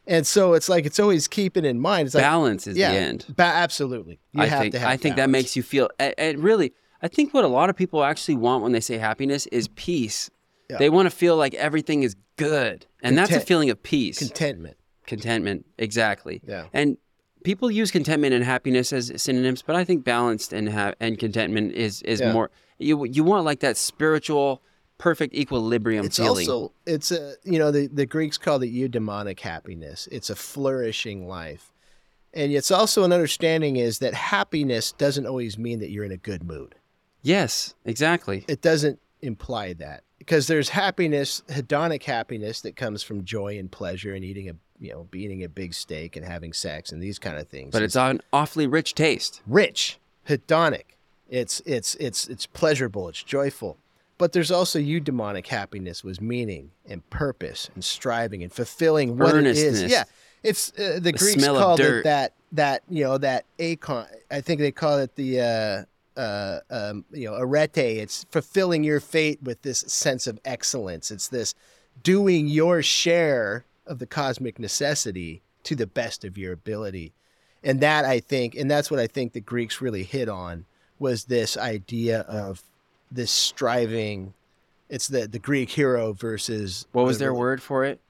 And 0.06 0.26
so 0.26 0.54
it's 0.54 0.68
like 0.68 0.84
it's 0.84 0.98
always 0.98 1.28
keeping 1.28 1.64
in 1.64 1.78
mind. 1.78 2.06
It's 2.06 2.14
like 2.14 2.24
balance 2.24 2.66
is 2.66 2.76
yeah, 2.76 2.90
the 2.92 2.98
end 2.98 3.26
Ba- 3.36 3.42
absolutely. 3.44 4.18
You 4.32 4.42
I 4.42 4.46
have 4.46 4.60
think 4.60 4.72
to 4.74 4.80
have. 4.80 4.88
I 4.88 4.96
think 4.96 5.16
that 5.16 5.30
makes 5.30 5.54
you 5.54 5.62
feel. 5.62 5.88
And 5.98 6.40
really, 6.40 6.72
I 7.00 7.08
think 7.08 7.32
what 7.32 7.44
a 7.44 7.48
lot 7.48 7.70
of 7.70 7.76
people 7.76 8.02
actually 8.02 8.34
want 8.36 8.62
when 8.62 8.72
they 8.72 8.80
say 8.80 8.98
happiness 8.98 9.46
is 9.46 9.68
peace. 9.68 10.28
Yeah. 10.68 10.78
They 10.78 10.90
want 10.90 11.06
to 11.06 11.10
feel 11.14 11.36
like 11.36 11.54
everything 11.54 12.02
is 12.02 12.16
good, 12.36 12.86
and 13.02 13.16
that's 13.16 13.30
a 13.32 13.40
feeling 13.40 13.70
of 13.70 13.82
peace, 13.82 14.18
contentment. 14.18 14.76
Contentment. 15.16 15.66
Exactly. 15.78 16.40
Yeah. 16.46 16.66
And 16.72 16.96
people 17.44 17.70
use 17.70 17.90
contentment 17.90 18.32
and 18.34 18.44
happiness 18.44 18.92
as 18.92 19.12
synonyms, 19.16 19.62
but 19.62 19.76
I 19.76 19.84
think 19.84 20.04
balanced 20.04 20.52
and 20.52 20.68
ha- 20.70 20.94
and 21.00 21.18
contentment 21.18 21.72
is 21.74 22.02
is 22.02 22.20
Yeah. 22.20 22.32
more. 22.32 22.50
You 22.78 23.04
you 23.04 23.22
want 23.24 23.44
like 23.44 23.60
that 23.60 23.76
spiritual, 23.76 24.62
perfect 24.98 25.34
equilibrium 25.34 26.04
It's 26.06 26.16
feeling. 26.18 26.48
also 26.48 26.72
it's 26.86 27.10
a 27.12 27.34
you 27.44 27.58
know 27.58 27.70
the 27.70 27.86
the 27.88 28.06
Greeks 28.06 28.38
called 28.38 28.62
it 28.64 28.72
eudaimonic 28.72 29.40
happiness. 29.40 30.08
It's 30.10 30.30
a 30.30 30.36
flourishing 30.36 31.26
life, 31.28 31.72
and 32.32 32.52
it's 32.52 32.70
also 32.70 33.04
an 33.04 33.12
understanding 33.12 33.76
is 33.76 33.98
that 33.98 34.14
happiness 34.14 34.92
doesn't 34.92 35.26
always 35.26 35.56
mean 35.58 35.78
that 35.80 35.90
you're 35.90 36.04
in 36.04 36.12
a 36.12 36.16
good 36.30 36.42
mood. 36.44 36.74
yes, 37.24 37.74
exactly. 37.84 38.44
It 38.48 38.60
doesn't 38.62 38.98
imply 39.20 39.72
that 39.74 40.02
because 40.18 40.46
there's 40.48 40.70
happiness, 40.70 41.42
hedonic 41.48 42.02
happiness 42.02 42.60
that 42.62 42.74
comes 42.74 43.02
from 43.04 43.24
joy 43.24 43.56
and 43.58 43.70
pleasure 43.70 44.12
and 44.14 44.24
eating 44.24 44.48
a 44.48 44.54
you 44.82 44.92
know 44.92 45.08
eating 45.14 45.44
a 45.44 45.48
big 45.48 45.72
steak 45.72 46.16
and 46.16 46.26
having 46.26 46.52
sex 46.52 46.90
and 46.92 47.00
these 47.00 47.18
kind 47.18 47.38
of 47.38 47.48
things. 47.48 47.72
But 47.72 47.82
it's 47.82 47.96
an 47.96 48.20
awfully 48.32 48.66
rich 48.66 48.94
taste. 48.94 49.40
rich, 49.46 49.98
hedonic. 50.28 50.96
It's 51.30 51.62
it's 51.64 51.94
it's 51.94 52.26
it's 52.28 52.46
pleasurable. 52.46 53.08
It's 53.08 53.22
joyful. 53.22 53.78
But 54.18 54.32
there's 54.32 54.50
also 54.50 54.78
eudaimonic 54.78 55.46
happiness 55.46 56.04
was 56.04 56.20
meaning 56.20 56.72
and 56.86 57.08
purpose 57.10 57.70
and 57.74 57.82
striving 57.82 58.42
and 58.42 58.52
fulfilling 58.52 59.16
what 59.16 59.34
it 59.34 59.46
is. 59.46 59.82
Yeah, 59.84 60.04
it's 60.42 60.72
uh, 60.78 60.98
the, 61.00 61.12
Greeks 61.12 61.42
smell 61.42 61.56
of 61.56 61.62
called 61.62 61.80
it 61.80 62.04
that 62.04 62.34
that 62.52 62.82
you 62.90 63.04
know 63.04 63.18
that 63.18 63.44
acon. 63.58 64.06
I 64.30 64.40
think 64.40 64.60
they 64.60 64.72
call 64.72 64.98
it 64.98 65.14
the 65.14 65.86
uh, 66.16 66.20
uh, 66.20 66.60
um, 66.70 67.04
you 67.12 67.30
know 67.30 67.36
arete. 67.36 67.78
It's 67.78 68.24
fulfilling 68.30 68.82
your 68.82 69.00
fate 69.00 69.40
with 69.42 69.62
this 69.62 69.80
sense 69.80 70.26
of 70.26 70.40
excellence. 70.44 71.10
It's 71.10 71.28
this 71.28 71.54
doing 72.02 72.48
your 72.48 72.82
share 72.82 73.64
of 73.86 73.98
the 73.98 74.06
cosmic 74.06 74.58
necessity 74.58 75.42
to 75.64 75.74
the 75.74 75.86
best 75.86 76.24
of 76.24 76.36
your 76.38 76.52
ability. 76.52 77.12
And 77.62 77.80
that 77.80 78.04
I 78.04 78.20
think, 78.20 78.54
and 78.54 78.70
that's 78.70 78.90
what 78.90 79.00
I 79.00 79.06
think 79.06 79.32
the 79.32 79.40
Greeks 79.40 79.80
really 79.80 80.02
hit 80.02 80.28
on 80.28 80.64
was 80.98 81.24
this 81.24 81.56
idea 81.56 82.20
of 82.20 82.62
this 83.10 83.30
striving. 83.30 84.34
It's 84.88 85.08
the 85.08 85.26
the 85.28 85.38
Greek 85.38 85.70
hero 85.70 86.12
versus 86.12 86.86
What 86.92 87.04
was 87.04 87.18
the 87.18 87.26
their 87.26 87.34
word 87.34 87.62
for 87.62 87.84
it? 87.84 88.00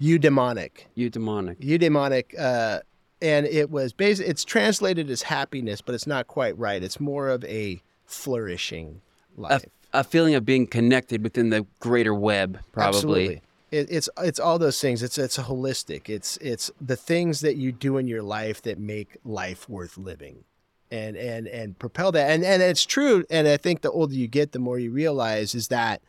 Eudaimonic. 0.00 0.86
Eudaimonic. 0.96 1.60
Eudaimonic, 1.60 2.38
uh, 2.38 2.80
and 3.22 3.46
it 3.46 3.70
was 3.70 3.92
basically 3.92 4.30
it's 4.30 4.44
translated 4.44 5.08
as 5.10 5.22
happiness, 5.22 5.80
but 5.80 5.94
it's 5.94 6.06
not 6.06 6.26
quite 6.26 6.58
right. 6.58 6.82
It's 6.82 7.00
more 7.00 7.28
of 7.28 7.44
a 7.44 7.80
flourishing 8.04 9.00
A, 9.38 9.40
life. 9.40 9.64
a 9.92 10.04
feeling 10.04 10.34
of 10.34 10.44
being 10.44 10.66
connected 10.66 11.22
within 11.22 11.50
the 11.50 11.66
greater 11.80 12.14
web, 12.14 12.58
probably. 12.72 12.96
Absolutely. 12.96 13.42
It, 13.74 13.88
it's 13.90 14.08
it's 14.18 14.38
all 14.38 14.58
those 14.58 14.80
things. 14.80 15.02
It's 15.02 15.18
it's 15.18 15.38
holistic. 15.38 16.08
It's 16.08 16.36
it's 16.38 16.70
the 16.80 16.96
things 16.96 17.40
that 17.40 17.56
you 17.56 17.72
do 17.72 17.98
in 17.98 18.06
your 18.06 18.22
life 18.22 18.62
that 18.62 18.78
make 18.78 19.16
life 19.24 19.68
worth 19.68 19.98
living, 19.98 20.44
and 20.90 21.16
and 21.16 21.46
and 21.48 21.78
propel 21.78 22.12
that. 22.12 22.30
And 22.30 22.44
and 22.44 22.62
it's 22.62 22.86
true. 22.86 23.24
And 23.30 23.48
I 23.48 23.56
think 23.56 23.82
the 23.82 23.90
older 23.90 24.14
you 24.14 24.28
get, 24.28 24.52
the 24.52 24.58
more 24.58 24.78
you 24.78 24.90
realize 24.92 25.54
is 25.54 25.68
that 25.68 26.02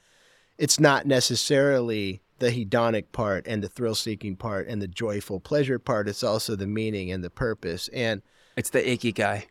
it's 0.57 0.79
not 0.79 1.05
necessarily 1.05 2.21
the 2.39 2.51
hedonic 2.51 3.05
part 3.11 3.47
and 3.47 3.63
the 3.63 3.69
thrill 3.69 3.95
seeking 3.95 4.35
part 4.35 4.67
and 4.67 4.81
the 4.81 4.87
joyful 4.87 5.39
pleasure 5.39 5.79
part. 5.79 6.07
It's 6.07 6.23
also 6.23 6.55
the 6.55 6.67
meaning 6.67 7.11
and 7.11 7.23
the 7.23 7.29
purpose 7.29 7.87
and 7.93 8.21
It's 8.57 8.69
the 8.69 8.81
ikigai. 8.81 9.45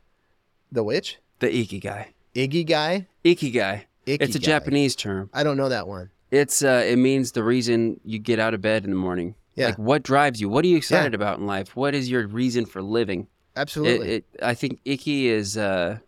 the 0.71 0.85
which 0.85 1.19
The 1.41 1.49
ikigai. 1.49 2.07
Iggy 2.35 2.67
guy. 2.67 3.07
Ikigai. 3.25 3.85
it's 4.07 4.35
a 4.37 4.39
Ikigai. 4.39 4.43
Japanese 4.43 4.97
term. 4.97 5.31
I 5.33 5.45
don't 5.45 5.57
know 5.57 5.69
that 5.71 5.87
one. 5.89 6.11
It's 6.35 6.63
uh, 6.63 6.83
it 6.87 6.97
means 6.97 7.33
the 7.33 7.45
reason 7.45 8.01
you 8.05 8.19
get 8.19 8.39
out 8.39 8.55
of 8.55 8.61
bed 8.61 8.85
in 8.85 8.91
the 8.91 8.97
morning. 8.97 9.35
Yeah. 9.55 9.67
Like 9.69 9.79
what 9.79 10.03
drives 10.03 10.41
you? 10.41 10.49
What 10.49 10.65
are 10.65 10.69
you 10.69 10.77
excited 10.77 11.15
about 11.15 11.39
in 11.39 11.47
life? 11.47 11.77
What 11.77 11.95
is 11.95 12.11
your 12.11 12.27
reason 12.27 12.67
for 12.67 12.83
living? 12.83 13.29
Absolutely. 13.57 14.09
It, 14.09 14.25
it, 14.35 14.43
I 14.43 14.55
think 14.55 14.81
Iki 14.85 15.29
is. 15.29 15.57
Uh, 15.57 15.99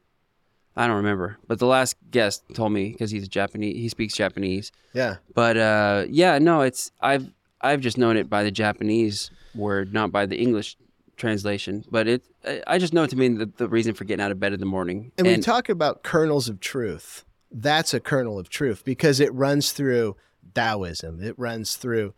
I 0.79 0.87
don't 0.87 0.97
remember, 0.97 1.39
but 1.47 1.59
the 1.59 1.67
last 1.67 1.97
guest 2.11 2.43
told 2.55 2.73
me 2.73 2.91
because 2.91 3.11
he's 3.11 3.25
a 3.25 3.29
Japanese. 3.29 3.77
He 3.77 3.89
speaks 3.89 4.15
Japanese. 4.15 4.73
yeah. 4.93 5.17
But 5.35 5.57
uh, 5.57 6.05
yeah, 6.09 6.39
no, 6.39 6.63
it's 6.63 6.91
I've 7.01 7.31
I've 7.61 7.81
just 7.81 7.97
known 7.99 8.17
it 8.17 8.29
by 8.29 8.43
the 8.43 8.51
Japanese 8.51 9.31
word, 9.55 9.95
not 9.95 10.11
by 10.13 10.27
the 10.27 10.37
English 10.37 10.77
translation. 11.17 11.85
But 11.91 12.09
it 12.09 12.25
I- 12.45 12.63
I 12.67 12.79
just 12.79 12.93
know 12.93 13.05
it 13.05 13.11
to 13.11 13.17
mean 13.17 13.39
the, 13.39 13.47
the 13.57 13.69
reason 13.69 13.95
for 13.95 14.05
getting 14.05 14.23
out 14.25 14.33
of 14.33 14.39
bed 14.41 14.53
in 14.53 14.61
the 14.61 14.67
morning. 14.67 15.13
And, 15.19 15.27
we 15.27 15.37
talk 15.39 15.69
about 15.69 16.03
kernels 16.03 16.49
of 16.49 16.61
truth. 16.61 17.25
That's 17.51 17.95
a 17.95 18.01
kernel 18.01 18.39
of 18.39 18.49
truth 18.49 18.85
because 18.85 19.21
it 19.21 19.33
runs 19.33 19.73
through 19.73 20.17
Taoism, 20.55 21.23
it 21.23 21.39
runs 21.39 21.77
through 21.77 22.15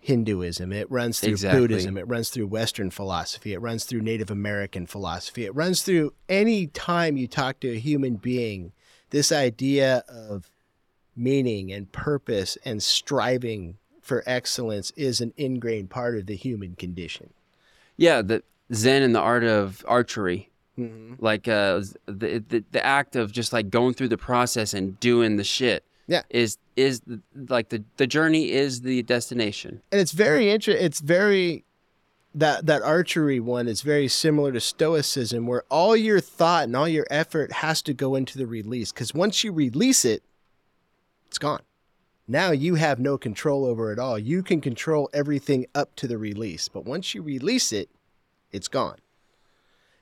Hinduism, 0.00 0.72
it 0.72 0.90
runs 0.90 1.20
through 1.20 1.30
Exactly. 1.30 1.60
Buddhism, 1.60 1.96
it 1.96 2.06
runs 2.06 2.28
through 2.28 2.46
Western 2.46 2.90
philosophy, 2.90 3.54
it 3.54 3.60
runs 3.60 3.84
through 3.84 4.02
Native 4.02 4.30
American 4.30 4.86
philosophy, 4.86 5.44
it 5.44 5.54
runs 5.54 5.82
through 5.82 6.12
any 6.28 6.66
time 6.66 7.16
you 7.16 7.26
talk 7.26 7.60
to 7.60 7.70
a 7.70 7.78
human 7.78 8.16
being, 8.16 8.72
this 9.10 9.32
idea 9.32 10.04
of 10.08 10.50
meaning 11.16 11.72
and 11.72 11.90
purpose 11.92 12.58
and 12.64 12.82
striving 12.82 13.78
for 14.02 14.22
excellence 14.26 14.90
is 14.96 15.20
an 15.20 15.32
ingrained 15.36 15.88
part 15.88 16.16
of 16.16 16.26
the 16.26 16.36
human 16.36 16.74
condition. 16.74 17.32
yeah, 17.96 18.20
the 18.20 18.42
Zen 18.72 19.02
and 19.02 19.14
the 19.14 19.20
art 19.20 19.44
of 19.44 19.84
archery. 19.88 20.50
Mhm. 20.78 21.16
like 21.20 21.46
uh 21.46 21.82
the, 22.06 22.42
the 22.48 22.64
the 22.72 22.84
act 22.84 23.14
of 23.14 23.30
just 23.30 23.52
like 23.52 23.70
going 23.70 23.94
through 23.94 24.08
the 24.08 24.18
process 24.18 24.74
and 24.74 24.98
doing 24.98 25.36
the 25.36 25.44
shit 25.44 25.84
Yeah. 26.08 26.22
is 26.30 26.58
is 26.76 27.00
like 27.48 27.68
the 27.68 27.84
the 27.96 28.06
journey 28.08 28.50
is 28.50 28.80
the 28.80 29.02
destination 29.04 29.82
and 29.92 30.00
it's 30.00 30.10
very 30.12 30.50
interesting. 30.50 30.84
It's 30.84 31.00
very 31.00 31.64
that 32.34 32.66
that 32.66 32.82
archery 32.82 33.38
one 33.38 33.68
is 33.68 33.82
very 33.82 34.08
similar 34.08 34.50
to 34.50 34.58
stoicism, 34.60 35.46
where 35.46 35.62
all 35.70 35.96
your 35.96 36.18
thought 36.18 36.64
and 36.64 36.74
all 36.74 36.88
your 36.88 37.06
effort 37.08 37.52
has 37.52 37.80
to 37.82 37.94
go 37.94 38.16
into 38.16 38.36
the 38.36 38.46
release. 38.48 38.90
Because 38.90 39.14
once 39.14 39.44
you 39.44 39.52
release 39.52 40.04
it, 40.04 40.24
it's 41.28 41.38
gone. 41.38 41.62
Now 42.26 42.50
you 42.50 42.74
have 42.74 42.98
no 42.98 43.16
control 43.18 43.64
over 43.64 43.92
it 43.92 44.00
all. 44.00 44.18
You 44.18 44.42
can 44.42 44.60
control 44.60 45.08
everything 45.12 45.66
up 45.76 45.94
to 45.94 46.08
the 46.08 46.18
release, 46.18 46.66
but 46.68 46.84
once 46.84 47.14
you 47.14 47.22
release 47.22 47.70
it, 47.72 47.88
it's 48.50 48.66
gone. 48.66 48.96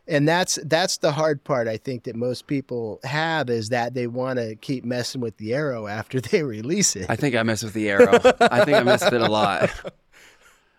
And 0.09 0.27
that's 0.27 0.59
that's 0.65 0.99
the 0.99 1.13
hard 1.13 1.45
part 1.45 1.69
I 1.69 1.77
think 1.77 2.05
that 2.05 2.17
most 2.17 2.49
people 2.49 2.99
have 3.05 3.49
is 3.49 3.69
that 3.69 3.95
they 3.95 4.09
want 4.09 4.39
to 4.41 4.57
keep 4.57 4.85
messing 4.85 5.21
with 5.21 5.37
the 5.37 5.55
arrow 5.55 5.87
after 6.01 6.21
they 6.21 6.43
release 6.43 6.97
it. 6.97 7.07
i 7.09 7.15
think 7.17 7.35
i 7.37 7.43
mess 7.45 7.63
with 7.63 7.73
the 7.73 7.89
arrow. 7.89 8.19
I 8.41 8.65
think 8.65 8.77
i 8.79 8.83
mess 8.83 9.05
with 9.05 9.15
it 9.15 9.21
a 9.21 9.31
lot. 9.31 9.71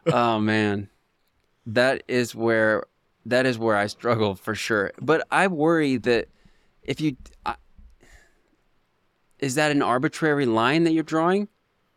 Oh 0.06 0.38
man. 0.40 0.90
That 1.66 2.04
is 2.10 2.36
where 2.36 2.84
that 3.26 3.46
is 3.46 3.58
where 3.58 3.78
i 3.78 3.88
struggle 3.88 4.36
for 4.36 4.54
sure. 4.56 4.92
But 5.02 5.26
i 5.32 5.48
worry 5.48 5.96
that 5.98 6.28
if 6.84 7.00
you 7.00 7.16
I, 7.46 7.56
is 9.40 9.56
that 9.56 9.72
an 9.72 9.82
arbitrary 9.82 10.46
line 10.46 10.84
that 10.84 10.92
you're 10.92 11.04
drawing 11.04 11.48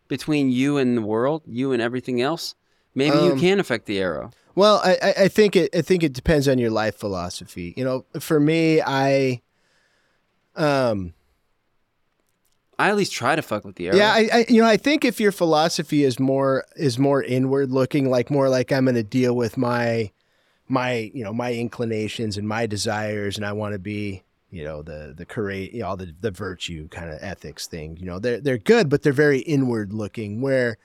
between 0.07 0.51
you 0.51 0.78
and 0.78 0.97
the 0.97 1.03
world 1.03 1.43
you 1.47 1.73
and 1.73 1.82
everything 1.82 2.20
else? 2.20 2.55
Maybe 2.94 3.16
you 3.16 3.32
Um, 3.32 3.40
can 3.40 3.59
affect 3.59 3.86
the 3.86 3.98
arrow 3.98 4.31
Well, 4.57 4.81
I, 4.83 5.15
I- 5.19 5.28
think 5.28 5.55
it 5.55 5.74
I 5.77 5.83
think 5.83 6.03
it 6.03 6.12
depends 6.12 6.49
on 6.49 6.59
your 6.59 6.70
life 6.70 6.97
philosophy. 6.97 7.74
You 7.77 7.85
know, 7.85 8.05
for 8.19 8.41
me, 8.41 8.81
I 8.83 9.43
um 10.57 11.12
I 12.78 12.89
at 12.91 12.97
least 12.97 13.12
try 13.12 13.37
to 13.37 13.43
fuck 13.43 13.65
with 13.65 13.77
the 13.77 13.89
arrow. 13.89 13.97
yeah, 13.97 14.12
I, 14.12 14.28
I 14.33 14.47
you 14.49 14.61
know, 14.61 14.69
I 14.69 14.77
think 14.77 15.05
if 15.05 15.20
your 15.20 15.33
philosophy 15.33 16.05
is 16.05 16.19
more 16.19 16.65
is 16.77 16.99
more 16.99 17.23
inward 17.23 17.70
looking, 17.70 18.11
like 18.11 18.31
more 18.31 18.49
like 18.49 18.73
I'm 18.73 18.85
going 18.85 18.97
to 18.97 19.03
deal 19.03 19.35
with 19.37 19.57
my 19.57 20.11
my 20.69 21.11
you 21.15 21.23
know 21.24 21.33
my 21.33 21.53
inclinations 21.55 22.37
and 22.37 22.49
my 22.49 22.66
desires, 22.66 23.37
and 23.37 23.47
I 23.47 23.53
want 23.53 23.73
to 23.74 23.78
be 23.78 24.24
you 24.51 24.65
know 24.65 24.83
the 24.83 25.15
the 25.16 25.24
courage, 25.27 25.73
you 25.73 25.81
know, 25.81 25.89
all 25.89 25.97
the 25.97 26.15
the 26.20 26.31
virtue 26.31 26.89
kind 26.89 27.11
of 27.11 27.19
ethics 27.23 27.66
thing. 27.66 27.97
You 27.99 28.07
know, 28.07 28.19
they're 28.19 28.41
they're 28.41 28.59
good, 28.59 28.89
but 28.89 29.03
they're 29.03 29.12
very 29.12 29.41
inward 29.41 29.93
looking. 29.93 30.41
Where, 30.41 30.77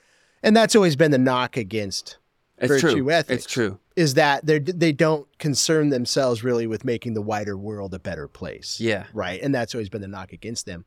and 0.43 0.55
that's 0.55 0.75
always 0.75 0.95
been 0.95 1.11
the 1.11 1.17
knock 1.17 1.57
against 1.57 2.17
it's 2.61 2.81
virtue 2.81 2.95
true. 2.97 3.11
ethics. 3.11 3.45
It's 3.45 3.53
true. 3.53 3.79
is 3.95 4.13
that 4.15 4.45
they 4.45 4.59
they 4.59 4.91
don't 4.91 5.27
concern 5.39 5.89
themselves 5.89 6.43
really 6.43 6.67
with 6.67 6.85
making 6.85 7.13
the 7.13 7.21
wider 7.21 7.57
world 7.57 7.93
a 7.93 7.99
better 7.99 8.27
place. 8.27 8.79
Yeah. 8.79 9.05
Right. 9.13 9.41
And 9.41 9.53
that's 9.53 9.73
always 9.75 9.89
been 9.89 10.01
the 10.01 10.07
knock 10.07 10.31
against 10.33 10.65
them. 10.65 10.85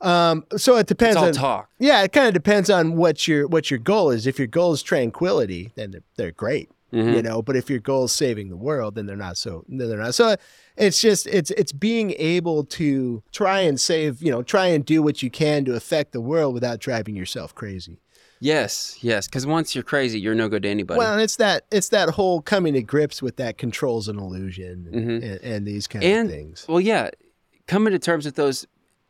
Um, 0.00 0.44
so 0.56 0.76
it 0.76 0.86
depends 0.86 1.16
on 1.16 1.32
talk. 1.32 1.70
yeah, 1.80 2.02
it 2.02 2.12
kind 2.12 2.28
of 2.28 2.34
depends 2.34 2.70
on 2.70 2.96
what 2.96 3.26
your 3.26 3.48
what 3.48 3.70
your 3.70 3.78
goal 3.80 4.10
is. 4.10 4.26
If 4.28 4.38
your 4.38 4.46
goal 4.46 4.72
is 4.72 4.82
tranquility, 4.82 5.72
then 5.74 5.90
they're, 5.90 6.02
they're 6.16 6.30
great, 6.30 6.70
Mhm. 6.92 7.16
you 7.16 7.22
know. 7.22 7.42
But 7.42 7.56
if 7.56 7.68
your 7.68 7.80
goal 7.80 8.04
is 8.04 8.12
saving 8.12 8.48
the 8.48 8.56
world, 8.56 8.94
then 8.94 9.06
they're 9.06 9.16
not 9.16 9.36
so. 9.36 9.64
Then 9.68 9.88
they're 9.88 9.98
not. 9.98 10.14
So 10.14 10.36
it's 10.76 11.00
just 11.00 11.26
it's 11.26 11.50
it's 11.50 11.72
being 11.72 12.12
able 12.16 12.62
to 12.64 13.24
try 13.32 13.62
and 13.62 13.80
save, 13.80 14.22
you 14.22 14.30
know, 14.30 14.44
try 14.44 14.66
and 14.66 14.84
do 14.86 15.02
what 15.02 15.20
you 15.20 15.30
can 15.30 15.64
to 15.64 15.74
affect 15.74 16.12
the 16.12 16.20
world 16.20 16.54
without 16.54 16.78
driving 16.78 17.16
yourself 17.16 17.52
crazy. 17.56 17.98
Yes, 18.40 18.98
yes. 19.00 19.26
Because 19.26 19.46
once 19.46 19.74
you're 19.74 19.84
crazy, 19.84 20.20
you're 20.20 20.34
no 20.34 20.48
good 20.48 20.62
to 20.62 20.68
anybody. 20.68 20.98
Well, 20.98 21.12
and 21.14 21.22
it's 21.22 21.36
that 21.36 21.64
it's 21.70 21.88
that 21.90 22.10
whole 22.10 22.40
coming 22.40 22.74
to 22.74 22.82
grips 22.82 23.20
with 23.22 23.36
that 23.36 23.58
controls 23.58 24.08
and 24.08 24.18
illusion 24.18 24.88
and, 24.92 24.94
Mhm. 25.08 25.22
and, 25.32 25.40
and 25.42 25.66
these 25.66 25.86
kind 25.86 26.04
and 26.04 26.28
of 26.28 26.34
things. 26.34 26.64
well, 26.68 26.80
yeah, 26.80 27.10
coming 27.66 27.92
to 27.92 27.98
terms 27.98 28.24
with 28.24 28.36
those 28.36 28.66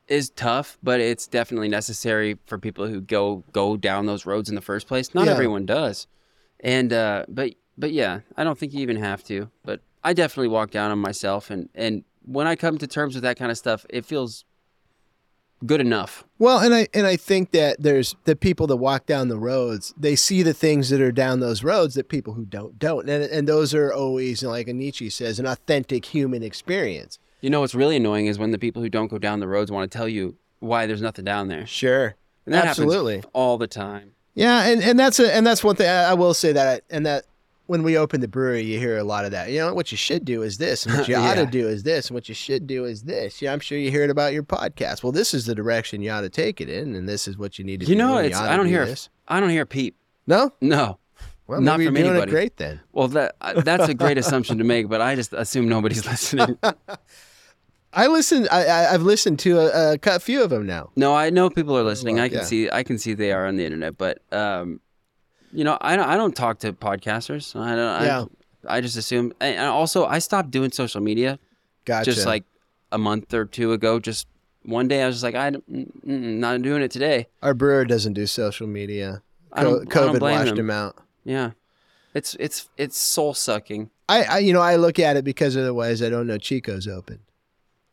is 0.09 0.31
tough, 0.31 0.79
but 0.83 1.01
it's 1.01 1.27
definitely 1.27 1.69
necessary 1.69 2.39
for 2.47 2.57
people 2.59 2.87
who 2.87 3.01
go 3.01 3.45
go 3.53 3.77
down 3.77 4.07
those 4.07 4.25
roads 4.25 4.49
in 4.49 4.55
the 4.55 4.61
first 4.63 4.87
place. 4.89 5.15
Not 5.15 5.27
Yeah. 5.27 5.33
everyone 5.33 5.67
does, 5.67 6.07
and 6.61 6.93
uh, 6.93 7.25
but 7.29 7.55
but 7.77 7.93
yeah, 7.93 8.21
I 8.37 8.45
don't 8.45 8.59
think 8.59 8.73
you 8.73 8.81
even 8.81 8.97
have 8.97 9.23
to. 9.25 9.51
But 9.65 9.81
I 10.03 10.15
definitely 10.15 10.49
walk 10.49 10.71
down 10.71 10.91
on 10.91 10.99
myself, 10.99 11.51
and 11.51 11.69
and 11.75 12.05
when 12.25 12.47
I 12.47 12.57
come 12.57 12.79
to 12.79 12.87
terms 12.87 13.15
with 13.15 13.23
that 13.25 13.37
kind 13.39 13.51
of 13.51 13.59
stuff, 13.59 13.85
it 13.91 14.05
feels 14.07 14.45
good 15.67 15.81
enough. 15.81 16.25
Well, 16.39 16.59
and 16.59 16.75
I 16.75 16.89
and 16.95 17.07
I 17.07 17.17
think 17.17 17.51
that 17.53 17.81
there's 17.81 18.15
the 18.25 18.37
people 18.37 18.67
that 18.69 18.77
walk 18.77 19.07
down 19.07 19.29
the 19.29 19.39
roads, 19.39 19.95
they 19.97 20.17
see 20.17 20.43
the 20.43 20.55
things 20.55 20.91
that 20.91 21.01
are 21.01 21.13
down 21.13 21.41
those 21.41 21.65
roads 21.65 21.95
that 21.95 22.09
people 22.09 22.35
who 22.35 22.45
don't 22.45 22.79
don't, 22.79 23.09
and 23.09 23.25
and 23.25 23.49
those 23.49 23.75
are 23.75 23.93
always 23.93 24.43
like 24.43 24.69
Nietzsche 24.69 25.11
says, 25.11 25.39
an 25.39 25.47
authentic 25.47 26.05
human 26.05 26.43
experience. 26.43 27.19
You 27.41 27.51
know 27.51 27.61
what's 27.61 27.75
really 27.75 27.97
annoying 27.97 28.27
is 28.27 28.39
when 28.39 28.51
the 28.51 28.59
people 28.59 28.83
who 28.83 28.89
don't 28.89 29.09
go 29.09 29.19
down 29.19 29.41
the 29.41 29.49
roads 29.49 29.71
want 29.71 29.91
to 29.91 29.97
tell 29.97 30.09
you 30.09 30.37
why 30.61 30.87
there's 30.87 31.03
nothing 31.03 31.25
down 31.25 31.49
there. 31.49 31.67
Sure, 31.67 32.17
And 32.47 32.55
that 32.55 32.65
absolutely. 32.65 33.23
all 33.33 33.59
the 33.59 33.69
time. 33.69 34.13
Yeah, 34.35 34.67
and, 34.67 34.83
and 34.83 34.99
that's 34.99 35.19
a 35.19 35.35
and 35.35 35.47
that's 35.47 35.65
one 35.65 35.77
thing 35.77 35.89
I, 35.89 36.11
I 36.11 36.15
will 36.15 36.35
say 36.35 36.53
that 36.53 36.83
I, 36.91 36.95
and 36.95 37.07
that 37.07 37.25
when 37.69 37.83
we 37.83 37.99
open 37.99 38.23
the 38.23 38.29
brewery, 38.29 38.63
you 38.63 38.79
hear 38.79 38.97
a 38.97 39.05
lot 39.05 39.27
of 39.27 39.31
that. 39.31 39.51
You 39.51 39.59
know, 39.59 39.75
what 39.75 39.93
you 39.93 39.99
should 39.99 40.25
do 40.25 40.43
is 40.43 40.57
this, 40.57 40.87
and 40.87 40.97
what 40.97 41.07
you 41.07 41.15
ought 41.17 41.35
to 41.35 41.45
do 41.45 41.69
is 41.69 41.83
this, 41.83 42.09
and 42.09 42.15
what 42.15 42.27
you 42.27 42.35
should 42.35 42.67
do 42.67 42.87
is 42.87 43.03
this. 43.03 43.43
Yeah, 43.43 43.53
I'm 43.53 43.61
sure 43.61 43.77
you 43.77 43.91
hear 43.91 44.03
it 44.05 44.11
about 44.11 44.33
your 44.33 44.43
podcast. 44.43 45.03
Well, 45.03 45.13
this 45.13 45.35
is 45.35 45.45
the 45.45 45.55
direction 45.55 46.01
you 46.01 46.11
ought 46.11 46.23
to 46.23 46.31
take 46.31 46.63
it 46.63 46.71
in, 46.71 46.95
and 46.97 47.07
this 47.07 47.29
is 47.29 47.37
what 47.37 47.59
you 47.59 47.65
need 47.67 47.81
to 47.81 47.87
do. 47.87 47.93
You 47.93 47.97
do. 47.99 48.03
know, 48.05 48.17
and 48.17 48.27
it's 48.27 48.39
I 48.39 48.57
don't 48.57 48.67
do 48.67 48.73
hear 48.73 48.87
this. 48.87 49.11
I 49.29 49.39
don't 49.39 49.51
hear 49.51 49.63
a 49.63 49.67
peep. 49.67 49.97
No, 50.27 50.51
No. 50.63 50.99
well, 51.47 51.61
Not 51.61 51.81
from 51.83 51.95
anybody. 51.97 52.31
great 52.31 52.57
then. 52.57 52.81
Well, 52.93 53.09
that 53.09 53.37
uh, 53.43 53.61
that's 53.61 53.89
a 53.89 53.95
great 53.95 54.17
assumption 54.25 54.57
to 54.59 54.65
make, 54.65 54.89
but 54.89 55.03
I 55.03 55.15
just 55.15 55.35
assume 55.35 55.69
nobody's 55.69 56.07
listening. 56.11 56.59
I 57.93 58.07
listen. 58.07 58.49
I, 58.51 58.65
I 58.65 58.95
I've 58.95 59.03
listened 59.03 59.39
to 59.41 59.59
a, 59.61 59.99
a 60.03 60.19
few 60.21 60.43
of 60.43 60.49
them 60.51 60.67
now. 60.67 60.91
No, 60.97 61.15
I 61.15 61.29
know 61.31 61.51
people 61.51 61.77
are 61.77 61.83
listening. 61.83 62.17
Well, 62.17 62.25
I 62.25 62.29
can 62.29 62.39
yeah. 62.39 62.45
see 62.45 62.71
I 62.71 62.83
can 62.83 62.99
see 62.99 63.13
they 63.15 63.33
are 63.33 63.47
on 63.47 63.57
the 63.57 63.65
internet, 63.65 63.99
but 63.99 64.21
um, 64.33 64.81
you 65.53 65.65
know, 65.65 65.79
I 65.81 65.97
don't 65.97 66.09
I 66.09 66.17
don't 66.17 66.35
talk 66.37 66.59
to 66.61 66.73
podcasters. 66.73 67.55
I 67.59 67.75
don't. 67.77 68.05
Yeah. 68.05 68.25
I, 68.69 68.77
I 68.77 68.81
just 68.81 68.97
assume. 68.97 69.33
And 69.41 69.59
also, 69.69 70.05
I 70.07 70.19
stopped 70.19 70.51
doing 70.51 70.71
social 70.73 71.01
media 71.01 71.39
Gotcha. 71.85 72.11
just 72.13 72.27
like 72.27 72.45
a 72.93 72.99
month 72.99 73.33
or 73.35 73.45
two 73.45 73.73
ago. 73.73 73.99
Just 74.01 74.27
one 74.65 74.89
day, 74.89 75.03
I 75.03 75.07
was 75.07 75.17
just 75.17 75.25
like, 75.25 75.35
I 75.35 75.51
don't- 75.51 75.73
mm, 76.07 76.39
not 76.39 76.61
doing 76.63 76.83
it 76.83 76.91
today. 76.91 77.29
our 77.43 77.55
brewer 77.55 77.85
doesn't 77.85 78.13
do 78.15 78.27
social 78.27 78.67
media. 78.67 79.23
I 79.53 79.63
don't- 79.63 79.91
I 79.91 79.95
don't 80.01 80.15
COVID 80.17 80.19
blame 80.19 80.39
washed 80.41 80.53
him. 80.53 80.59
him 80.59 80.71
out. 80.71 80.97
Yeah, 81.25 81.51
it's 82.15 82.37
it's 82.41 82.69
it's 82.77 82.97
soul 82.99 83.33
sucking. 83.35 83.91
I, 84.09 84.23
I 84.25 84.39
you 84.39 84.53
know 84.53 84.61
I 84.61 84.77
look 84.77 84.99
at 84.99 85.17
it 85.17 85.25
because 85.25 85.57
otherwise 85.57 86.03
I 86.03 86.09
don't 86.11 86.27
know 86.27 86.39
Chico's 86.39 86.87
open, 86.89 87.21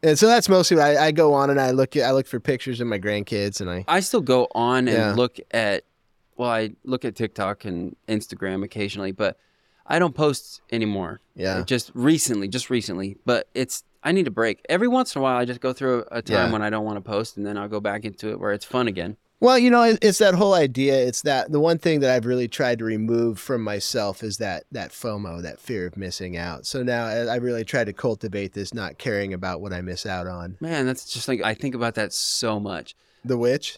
and 0.03 0.17
so 0.19 0.27
that's 0.27 0.49
mostly 0.49 0.77
what 0.77 0.85
I, 0.85 1.07
I 1.07 1.11
go 1.11 1.33
on 1.33 1.49
and 1.49 1.59
I 1.59 1.71
look 1.71 1.95
at 1.95 2.03
I 2.03 2.11
look 2.11 2.27
for 2.27 2.39
pictures 2.39 2.79
of 2.81 2.87
my 2.87 2.97
grandkids 2.99 3.61
and 3.61 3.69
I 3.69 3.85
I 3.87 3.99
still 4.01 4.21
go 4.21 4.47
on 4.55 4.87
and 4.87 4.97
Yeah. 4.97 5.13
look 5.13 5.37
at 5.51 5.83
well, 6.37 6.49
I 6.49 6.71
look 6.83 7.05
at 7.05 7.15
TikTok 7.15 7.65
and 7.65 7.95
Instagram 8.07 8.63
occasionally, 8.63 9.11
but 9.11 9.37
I 9.87 9.99
don't 9.99 10.15
post 10.15 10.61
anymore. 10.71 11.21
Yeah. 11.35 11.63
Just 11.65 11.91
recently, 11.93 12.47
just 12.47 12.69
recently. 12.69 13.17
But 13.25 13.47
it's 13.53 13.83
I 14.03 14.11
need 14.11 14.27
a 14.27 14.31
break. 14.31 14.63
Every 14.69 14.87
once 14.87 15.15
in 15.15 15.19
a 15.19 15.23
while 15.23 15.37
I 15.37 15.45
just 15.45 15.61
go 15.61 15.73
through 15.73 16.05
a 16.11 16.21
time 16.21 16.47
Yeah. 16.47 16.51
when 16.51 16.61
I 16.61 16.69
don't 16.69 16.85
want 16.85 16.97
to 16.97 17.01
post 17.01 17.37
and 17.37 17.45
then 17.45 17.57
I'll 17.57 17.67
go 17.67 17.79
back 17.79 18.03
into 18.05 18.29
it 18.29 18.39
where 18.39 18.51
it's 18.51 18.65
fun 18.65 18.87
again. 18.87 19.17
well 19.41 19.59
you 19.59 19.69
know 19.69 19.83
it's 20.01 20.17
that 20.19 20.33
whole 20.33 20.53
idea 20.53 20.95
it's 20.95 21.21
that 21.23 21.51
the 21.51 21.59
one 21.59 21.77
thing 21.77 21.99
that 21.99 22.09
I've 22.09 22.25
really 22.25 22.47
tried 22.47 22.79
to 22.79 22.85
remove 22.85 23.37
from 23.37 23.61
myself 23.63 24.23
is 24.23 24.37
that 24.37 24.63
that 24.71 24.91
FOMO 24.91 25.41
that 25.41 25.59
fear 25.59 25.85
of 25.87 25.97
missing 25.97 26.37
out. 26.37 26.65
So 26.65 26.83
now 26.83 27.05
I 27.05 27.35
really 27.35 27.65
try 27.65 27.83
to 27.83 27.93
cultivate 27.93 28.53
this 28.53 28.73
not 28.73 28.97
caring 28.97 29.33
about 29.33 29.59
what 29.61 29.73
I 29.73 29.81
miss 29.81 30.05
out 30.05 30.25
on. 30.27 30.57
Man, 30.61 30.85
that's 30.85 31.11
just 31.13 31.27
like 31.27 31.41
I 31.43 31.53
think 31.53 31.75
about 31.75 31.95
that 31.95 32.13
so 32.13 32.59
much. 32.59 32.95
The 33.25 33.37
which 33.37 33.77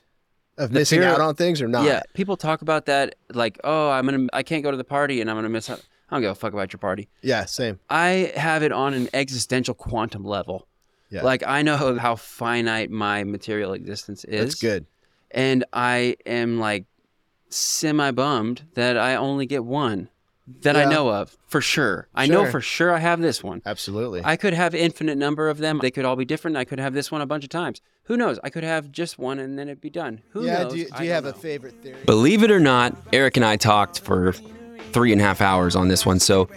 of 0.58 0.72
The 0.72 0.80
missing 0.80 1.00
fear- 1.02 1.10
out 1.10 1.22
on 1.22 1.36
things 1.36 1.62
or 1.62 1.68
not? 1.68 1.86
Yeah, 1.86 2.02
people 2.14 2.38
talk 2.38 2.62
about 2.62 2.86
that 2.88 3.16
like, 3.34 3.60
"Oh, 3.64 3.90
I'm 3.90 4.08
to 4.08 4.28
I 4.34 4.44
can't 4.44 4.64
go 4.64 4.72
to 4.72 4.78
the 4.78 4.84
party 4.84 5.22
and 5.22 5.30
I'm 5.30 5.36
going 5.36 5.44
to 5.44 5.50
miss 5.50 5.70
out." 5.70 5.84
I 6.10 6.16
don't 6.16 6.22
give 6.22 6.32
a 6.32 6.36
fuck 6.36 6.54
about 6.54 6.72
your 6.72 6.80
party. 6.80 7.10
yeah, 7.22 7.44
same. 7.46 7.80
I 7.90 8.32
have 8.38 8.64
it 8.64 8.72
on 8.72 8.94
an 8.94 9.10
existential 9.14 9.74
quantum 9.74 10.24
level. 10.24 10.66
Yeah. 11.10 11.24
Like 11.24 11.44
I 11.46 11.62
know 11.64 11.98
how 12.00 12.16
finite 12.16 12.90
my 12.90 13.24
material 13.26 13.74
existence 13.74 14.24
is. 14.24 14.40
That's 14.42 14.56
good. 14.62 14.86
And 15.32 15.66
I 15.74 16.16
am 16.26 16.60
like 16.60 16.86
semi 17.50 18.12
bummed 18.12 18.64
that 18.76 18.98
I 18.98 19.16
only 19.16 19.46
get 19.46 19.64
one 19.66 20.10
that 20.62 20.78
I 20.78 20.86
know 20.86 21.10
of 21.10 21.36
for 21.48 21.60
sure. 21.60 22.08
I 22.16 22.26
know 22.26 22.50
for 22.50 22.62
sure 22.62 22.94
I 22.94 23.00
have 23.00 23.20
this 23.20 23.44
one. 23.44 23.62
Absolutely. 23.66 24.22
I 24.24 24.38
could 24.38 24.54
have 24.54 24.74
infinite 24.74 25.18
number 25.18 25.50
of 25.50 25.58
them. 25.58 25.80
They 25.82 25.92
could 25.92 26.06
all 26.06 26.16
be 26.16 26.24
different. 26.24 26.56
I 26.56 26.64
could 26.64 26.80
have 26.80 26.94
this 26.94 27.12
one 27.12 27.20
a 27.20 27.26
bunch 27.26 27.44
of 27.44 27.50
times. 27.50 27.82
Who 28.08 28.16
knows? 28.16 28.40
I 28.42 28.50
could 28.50 28.64
have 28.64 28.90
just 28.92 29.20
one 29.20 29.38
and 29.38 29.60
then 29.60 29.68
it'd 29.68 29.82
be 29.82 29.90
done. 29.90 30.22
Who 30.30 30.46
yeah. 30.46 30.64
knows? 30.64 30.72
Do 30.72 30.80
you, 30.80 30.86
do 30.86 31.04
you 31.04 31.10
don't 31.10 31.16
have 31.16 31.26
a 31.26 31.34
favorite 31.34 31.76
theory? 31.84 31.98
Believe 32.06 32.42
it 32.42 32.52
or 32.52 32.60
not, 32.60 32.96
Erik 33.12 33.36
and 33.36 33.46
I 33.46 33.58
talked 33.58 34.00
for 34.00 34.34
three 34.94 35.12
and 35.12 35.20
a 35.20 35.24
half 35.24 35.42
hours 35.42 35.76
on 35.76 35.90
this 35.90 36.06
one. 36.06 36.20
So 36.20 36.50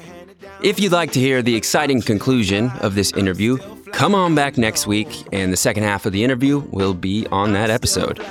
if 0.62 0.78
you'd 0.78 0.92
like 0.92 1.10
to 1.12 1.18
hear 1.18 1.42
the 1.42 1.56
exciting 1.56 2.02
conclusion 2.02 2.70
of 2.80 2.94
this 2.94 3.12
interview, 3.12 3.58
come 3.92 4.14
on 4.14 4.36
back 4.36 4.58
next 4.58 4.86
week, 4.86 5.08
and 5.32 5.52
the 5.52 5.56
second 5.56 5.82
half 5.82 6.06
of 6.06 6.12
the 6.12 6.22
interview 6.22 6.60
will 6.70 6.94
be 6.94 7.26
on 7.32 7.52
that 7.54 7.68
episode. 7.68 8.24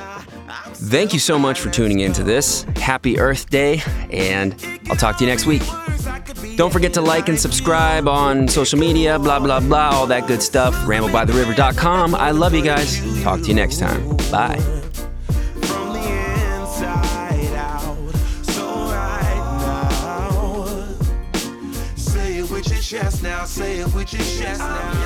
Thank 0.81 1.11
you 1.11 1.19
so 1.19 1.37
much 1.37 1.59
for 1.59 1.69
tuning 1.69 1.99
into 1.99 2.23
this. 2.23 2.63
Happy 2.77 3.19
Earth 3.19 3.49
Day, 3.49 3.81
and 4.11 4.55
I'll 4.89 4.95
talk 4.95 5.17
to 5.17 5.25
you 5.25 5.29
next 5.29 5.45
week. 5.45 5.61
Don't 6.55 6.71
forget 6.71 6.93
to 6.93 7.01
like 7.01 7.27
and 7.27 7.39
subscribe 7.39 8.07
on 8.07 8.47
social 8.47 8.79
media, 8.79 9.19
blah, 9.19 9.39
blah, 9.39 9.59
blah, 9.59 9.89
all 9.89 10.07
that 10.07 10.27
good 10.27 10.41
stuff. 10.41 10.73
RambleByTheRiver.com. 10.85 12.15
I 12.15 12.31
love 12.31 12.53
you 12.53 12.63
guys. 12.63 12.99
Talk 13.23 13.41
to 13.41 13.47
you 13.47 13.55
next 13.55 13.79
time. 13.79 14.15
Bye. 14.31 14.79
chest 22.89 23.21
now, 23.21 23.45
say 23.45 23.81
it 23.81 23.93
with 23.93 24.11
your 24.11 24.23
chest 24.23 24.61
now. 24.61 24.98